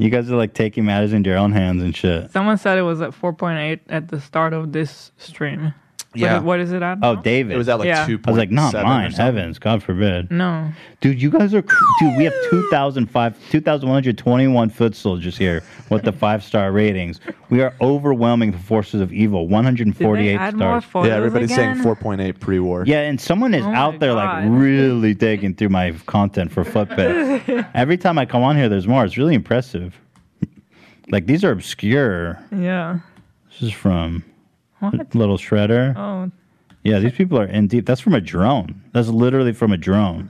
You 0.01 0.11
guys 0.11 0.31
are 0.31 0.37
like 0.37 0.55
taking 0.55 0.85
matters 0.85 1.13
into 1.13 1.31
your 1.31 1.39
own 1.39 1.53
hands 1.53 1.83
and 1.83 1.95
shit. 1.95 2.31
Someone 2.31 2.57
said 2.59 2.79
it 2.79 2.83
was 2.83 3.01
at 3.01 3.11
4.8 3.11 3.81
at 3.89 4.09
the 4.09 4.21
start 4.21 4.53
of 4.53 4.73
this 4.73 5.13
stream. 5.19 5.75
What- 6.13 6.21
Yeah. 6.21 6.39
what 6.41 6.59
is 6.59 6.73
it 6.73 6.83
at? 6.83 6.99
Oh, 7.03 7.15
now? 7.15 7.21
David. 7.23 7.55
It 7.55 7.57
was 7.59 7.69
at 7.69 7.79
like 7.79 7.87
Yeah. 7.87 8.05
I 8.05 8.31
was 8.31 8.37
like, 8.37 8.51
not 8.51 8.75
mine. 8.75 9.13
Heavens, 9.13 9.61
God 9.61 9.81
forbid. 9.81 10.29
No. 10.33 10.73
Dude, 11.01 11.23
you 11.23 11.31
guys 11.31 11.55
are 11.55 11.63
cr- 11.63 11.85
dude. 12.01 12.17
We 12.19 12.25
have 12.25 12.35
2,005 12.51 13.37
2,121 13.51 14.71
foot 14.71 14.97
soldiers 14.97 15.39
here 15.39 15.63
with 15.89 16.03
the 16.03 16.11
five 16.11 16.43
star 16.43 16.73
ratings. 16.73 17.21
We 17.49 17.63
are 17.63 17.75
overwhelming 17.81 18.51
the 18.51 18.59
forces 18.59 19.01
of 19.01 19.13
evil. 19.13 19.47
148 19.47 20.37
add 20.37 20.57
stars. 20.57 20.85
photos 20.85 21.09
Yeah, 21.11 21.15
everybody's 21.17 21.53
again? 21.53 21.77
saying 21.77 21.85
4.8 21.87 22.41
pre-war. 22.41 22.83
Yeah, 22.89 23.03
and 23.03 23.21
someone 23.21 23.55
is 23.55 23.65
Oh 23.65 23.71
out 23.73 23.93
my 23.93 23.99
there 23.99 24.13
like 24.15 24.45
really 24.49 25.15
digging 25.15 25.55
through 25.55 25.69
my 25.69 25.93
content 26.07 26.51
for 26.51 26.65
footbit. 26.65 27.69
Every 27.75 27.97
time 27.97 28.19
I 28.19 28.27
come 28.27 28.43
on 28.43 28.57
here, 28.57 28.69
there's 28.69 28.89
more. 28.89 29.05
It's 29.05 29.17
really 29.17 29.35
impressive. 29.37 29.97
like 31.11 31.27
these 31.27 31.45
are 31.45 31.53
obscure. 31.53 32.39
Yeah. 32.51 32.99
This 33.51 33.63
is 33.69 33.73
from 33.73 34.25
What? 34.81 35.15
Little 35.15 35.37
Shredder. 35.39 35.97
Oh. 35.97 36.31
Yeah, 36.83 36.99
these 36.99 37.13
people 37.13 37.39
are 37.39 37.45
in 37.47 37.67
deep. 37.69 37.85
That's 37.87 38.01
from 38.01 38.15
a 38.15 38.21
drone. 38.21 38.83
That's 38.93 39.09
literally 39.09 39.53
from 39.53 39.73
a 39.73 39.77
drone. 39.77 40.29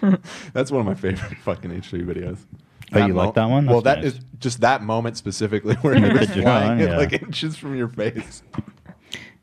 That's 0.52 0.70
one 0.70 0.80
of 0.80 0.86
my 0.86 0.94
favorite 0.94 1.38
fucking 1.38 1.70
H3 1.70 2.04
videos. 2.04 2.38
Oh, 2.94 3.06
you 3.06 3.14
like 3.14 3.34
that 3.34 3.46
one? 3.48 3.66
Well, 3.66 3.80
That's 3.80 4.00
that 4.02 4.04
is 4.06 4.14
nice. 4.14 4.22
just 4.38 4.60
that 4.60 4.82
moment 4.82 5.16
specifically 5.16 5.74
where 5.76 5.98
The 5.98 6.08
it 6.08 6.12
was 6.18 6.26
drone, 6.28 6.42
flying 6.42 6.80
yeah. 6.80 6.98
like 6.98 7.14
inches 7.14 7.56
from 7.56 7.74
your 7.74 7.88
face. 7.88 8.42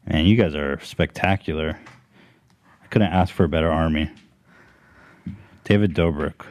Man, 0.08 0.26
you 0.26 0.36
guys 0.36 0.54
are 0.54 0.80
spectacular. 0.82 1.80
I 2.84 2.88
couldn't 2.88 3.12
ask 3.12 3.34
for 3.34 3.44
a 3.46 3.50
better 3.50 3.72
army. 3.72 4.12
David 5.64 5.96
Dobrik. 5.96 6.46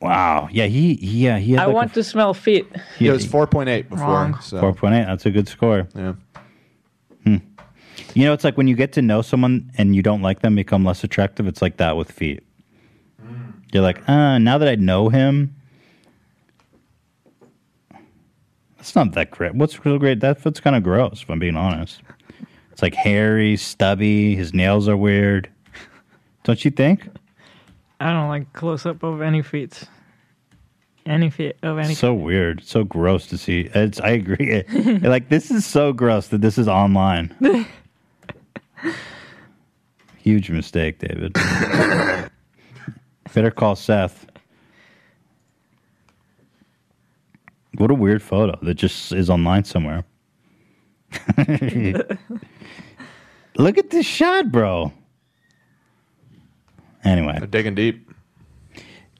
Wow. 0.00 0.48
Yeah, 0.52 0.66
he 0.66 0.94
yeah, 0.94 1.38
he 1.38 1.52
had 1.52 1.60
I 1.62 1.66
like 1.66 1.74
want 1.74 1.94
to 1.94 2.04
smell 2.04 2.34
feet. 2.34 2.66
He- 2.98 3.08
it 3.08 3.12
was 3.12 3.26
4.8 3.26 3.88
before. 3.88 4.06
Wrong. 4.06 4.38
So. 4.40 4.60
4.8. 4.60 5.06
That's 5.06 5.24
a 5.26 5.30
good 5.30 5.48
score. 5.48 5.86
Yeah. 5.94 6.14
You 8.14 8.24
know, 8.24 8.32
it's 8.32 8.44
like 8.44 8.56
when 8.56 8.66
you 8.68 8.74
get 8.76 8.92
to 8.92 9.02
know 9.02 9.22
someone 9.22 9.70
and 9.78 9.96
you 9.96 10.02
don't 10.02 10.22
like 10.22 10.40
them, 10.40 10.54
become 10.54 10.84
less 10.84 11.02
attractive. 11.02 11.46
It's 11.46 11.62
like 11.62 11.78
that 11.78 11.96
with 11.96 12.10
feet. 12.10 12.42
You're 13.72 13.82
like, 13.82 14.06
uh, 14.08 14.38
now 14.38 14.58
that 14.58 14.68
I 14.68 14.74
know 14.74 15.08
him, 15.08 15.54
that's 18.76 18.94
not 18.94 19.12
that 19.12 19.30
great. 19.30 19.54
What's 19.54 19.84
real 19.84 19.98
great? 19.98 20.20
That 20.20 20.38
foot's 20.38 20.60
kind 20.60 20.76
of 20.76 20.82
gross, 20.82 21.22
if 21.22 21.30
I'm 21.30 21.38
being 21.38 21.56
honest. 21.56 22.02
It's 22.70 22.82
like 22.82 22.94
hairy, 22.94 23.56
stubby. 23.56 24.34
His 24.34 24.52
nails 24.52 24.88
are 24.88 24.96
weird. 24.96 25.48
Don't 26.44 26.62
you 26.64 26.70
think? 26.70 27.08
I 28.00 28.12
don't 28.12 28.28
like 28.28 28.52
close 28.52 28.84
up 28.84 29.02
of 29.02 29.22
any 29.22 29.40
feet. 29.40 29.84
Any 31.06 31.30
feet 31.30 31.56
of 31.62 31.78
any. 31.78 31.94
so 31.94 32.12
weird. 32.12 32.62
So 32.62 32.84
gross 32.84 33.26
to 33.28 33.38
see. 33.38 33.70
It's. 33.74 34.00
I 34.00 34.10
agree. 34.10 34.64
like 35.02 35.30
this 35.30 35.50
is 35.50 35.64
so 35.64 35.92
gross 35.92 36.28
that 36.28 36.42
this 36.42 36.58
is 36.58 36.68
online. 36.68 37.34
Huge 40.18 40.50
mistake, 40.50 40.98
David. 40.98 41.34
Better 43.34 43.50
call 43.50 43.74
Seth. 43.76 44.26
What 47.78 47.90
a 47.90 47.94
weird 47.94 48.22
photo 48.22 48.58
that 48.62 48.74
just 48.74 49.12
is 49.12 49.28
online 49.30 49.64
somewhere. 49.64 50.04
Look 53.56 53.78
at 53.78 53.90
this 53.90 54.06
shot, 54.06 54.52
bro. 54.52 54.92
Anyway, 57.04 57.34
They're 57.38 57.46
digging 57.48 57.74
deep. 57.74 58.10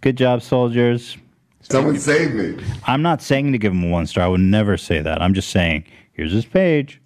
good 0.01 0.17
job, 0.17 0.43
soldiers. 0.43 1.17
Someone 1.63 1.99
save 1.99 2.35
me. 2.35 2.65
I'm 2.87 3.03
not 3.03 3.21
saying 3.23 3.53
to 3.53 3.59
give 3.59 3.73
him 3.73 3.85
a 3.85 3.89
one 3.89 4.07
star. 4.07 4.25
I 4.25 4.29
would 4.29 4.41
never 4.41 4.77
say 4.77 5.01
that. 5.01 5.21
I'm 5.21 5.35
just 5.35 5.49
saying, 5.51 5.85
here's 6.13 6.33
his 6.33 6.45
page. 6.47 7.01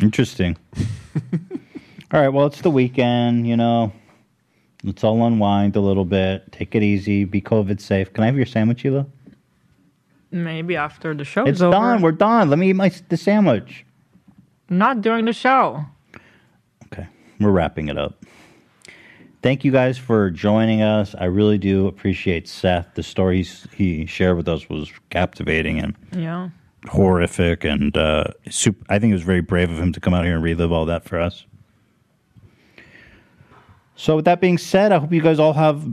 Interesting. 0.00 0.56
all 2.12 2.20
right, 2.20 2.28
well, 2.28 2.46
it's 2.46 2.60
the 2.60 2.70
weekend, 2.70 3.46
you 3.48 3.56
know. 3.56 3.92
Let's 4.84 5.02
all 5.02 5.24
unwind 5.26 5.74
a 5.76 5.80
little 5.80 6.04
bit. 6.04 6.52
Take 6.52 6.74
it 6.74 6.82
easy. 6.82 7.24
Be 7.24 7.40
COVID 7.40 7.80
safe. 7.80 8.12
Can 8.12 8.22
I 8.22 8.26
have 8.26 8.36
your 8.36 8.46
sandwich, 8.46 8.84
Ela? 8.84 9.06
Maybe 10.30 10.76
after 10.76 11.14
the 11.14 11.24
show 11.24 11.44
It's 11.46 11.60
over. 11.60 11.72
done. 11.72 12.02
We're 12.02 12.12
done. 12.12 12.48
Let 12.50 12.58
me 12.58 12.70
eat 12.70 12.74
my 12.74 12.92
the 13.08 13.16
sandwich. 13.16 13.84
Not 14.68 15.00
during 15.00 15.24
the 15.24 15.32
show. 15.32 15.84
Okay, 16.86 17.06
we're 17.40 17.50
wrapping 17.50 17.88
it 17.88 17.98
up. 17.98 18.22
Thank 19.42 19.64
you 19.64 19.72
guys 19.72 19.96
for 19.98 20.30
joining 20.30 20.82
us. 20.82 21.14
I 21.18 21.24
really 21.24 21.58
do 21.58 21.86
appreciate 21.86 22.46
Seth. 22.46 22.94
The 22.94 23.02
stories 23.02 23.66
he 23.74 24.04
shared 24.04 24.36
with 24.36 24.48
us 24.48 24.68
was 24.68 24.92
captivating 25.10 25.78
and 25.80 25.94
Yeah. 26.14 26.50
Horrific 26.86 27.64
and 27.64 27.96
uh, 27.96 28.24
super, 28.50 28.84
I 28.88 28.98
think 28.98 29.10
it 29.10 29.14
was 29.14 29.22
very 29.22 29.40
brave 29.40 29.70
of 29.70 29.78
him 29.78 29.92
to 29.92 30.00
come 30.00 30.14
out 30.14 30.24
here 30.24 30.34
and 30.34 30.42
relive 30.42 30.72
all 30.72 30.86
that 30.86 31.04
for 31.04 31.18
us. 31.20 31.44
So, 33.96 34.16
with 34.16 34.24
that 34.26 34.40
being 34.40 34.58
said, 34.58 34.92
I 34.92 34.98
hope 34.98 35.12
you 35.12 35.20
guys 35.20 35.40
all 35.40 35.54
have 35.54 35.84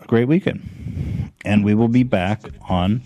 a 0.00 0.06
great 0.06 0.28
weekend, 0.28 1.32
and 1.46 1.64
we 1.64 1.74
will 1.74 1.88
be 1.88 2.02
back 2.02 2.42
on 2.68 3.00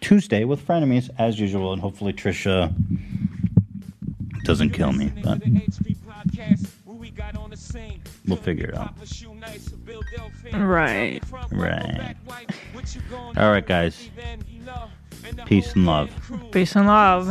Tuesday 0.00 0.44
with 0.44 0.66
frenemies 0.66 1.10
as 1.18 1.38
usual, 1.38 1.72
and 1.74 1.80
hopefully 1.82 2.12
Trisha 2.14 2.72
doesn't 4.44 4.70
kill 4.70 4.92
me, 4.92 5.12
but 5.22 5.40
we'll 8.26 8.38
figure 8.38 8.66
it 8.66 8.74
out. 8.76 8.94
Right. 10.54 11.20
Right. 11.52 12.16
All 13.36 13.50
right, 13.52 13.66
guys. 13.66 14.08
Peace 15.46 15.72
and 15.74 15.86
love. 15.86 16.10
Peace 16.52 16.76
and 16.76 16.86
love. 16.86 17.26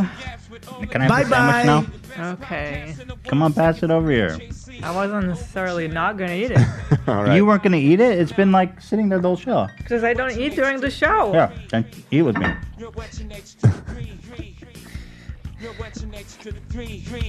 Can 0.89 1.01
I 1.01 1.07
have 1.17 1.29
the 1.29 1.35
sandwich 1.35 1.89
now? 2.17 2.31
Okay. 2.33 2.95
Come 3.27 3.41
on, 3.41 3.53
pass 3.53 3.83
it 3.83 3.91
over 3.91 4.09
here. 4.11 4.37
I 4.83 4.93
wasn't 4.95 5.27
necessarily 5.27 5.87
not 5.87 6.17
gonna 6.17 6.33
eat 6.33 6.51
it 6.51 6.59
You 7.35 7.45
weren't 7.45 7.63
gonna 7.63 7.77
eat 7.77 7.99
it. 7.99 8.19
It's 8.19 8.31
been 8.31 8.51
like 8.51 8.81
sitting 8.81 9.09
there 9.09 9.19
the 9.19 9.27
whole 9.27 9.37
show. 9.37 9.67
because 9.77 10.03
I 10.03 10.13
don't 10.13 10.35
eat 10.37 10.55
during 10.55 10.81
the 10.81 10.89
show. 10.89 11.33
Yeah, 11.33 11.51
then 11.69 11.85
eat 12.09 12.23
with 12.23 12.37
me. 12.37 12.47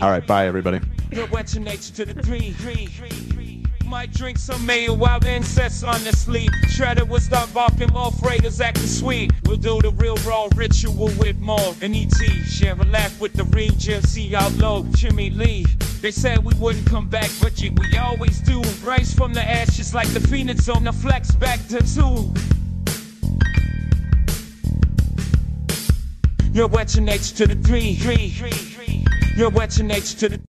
All 0.01 0.11
right, 0.11 0.27
bye 0.27 0.47
everybody. 0.47 0.81
You're 3.93 4.01
three. 4.01 4.01
Might 4.01 4.13
drink 4.13 4.39
some 4.39 4.65
mayo 4.65 4.95
while 4.95 5.25
incest 5.25 5.85
on 5.85 6.03
the 6.05 6.13
sleep. 6.13 6.51
Shredder 6.69 7.07
will 7.07 7.21
start 7.21 7.53
barking, 7.53 7.93
more 7.93 8.11
freighters 8.13 8.61
acting 8.61 8.87
sweet. 8.87 9.33
We'll 9.45 9.57
do 9.59 9.81
the 9.81 9.91
real 9.91 10.17
raw 10.27 10.49
ritual 10.57 11.11
with 11.19 11.39
more 11.39 11.75
and 11.83 11.95
ET. 11.95 12.47
Share 12.47 12.75
a 12.75 12.85
laugh 12.85 13.21
with 13.21 13.35
the 13.35 13.45
Rangers, 13.45 14.09
see 14.09 14.29
how 14.29 14.49
low 14.57 14.85
Jimmy 14.95 15.31
Lee. 15.31 15.67
They 16.01 16.11
said 16.11 16.45
we 16.45 16.55
wouldn't 16.55 16.87
come 16.87 17.09
back, 17.09 17.31
but 17.41 17.61
you, 17.61 17.73
we 17.79 17.97
always 17.99 18.41
do. 18.41 18.63
Rise 18.83 19.15
from 19.15 19.33
the 19.33 19.43
ashes 19.43 19.95
like 19.95 20.09
the 20.09 20.21
phoenix 20.21 20.69
on 20.69 20.85
the 20.85 20.93
flex 20.93 21.35
back 21.35 21.61
to 21.69 21.81
two. 21.81 22.33
You're 26.53 26.69
your 26.69 27.05
nature 27.05 27.35
to 27.37 27.47
the 27.47 27.57
three. 27.63 27.99
You're 29.37 29.51
wet 29.51 29.79
your 29.79 29.87
nature 29.87 30.17
to 30.19 30.29
the 30.29 30.52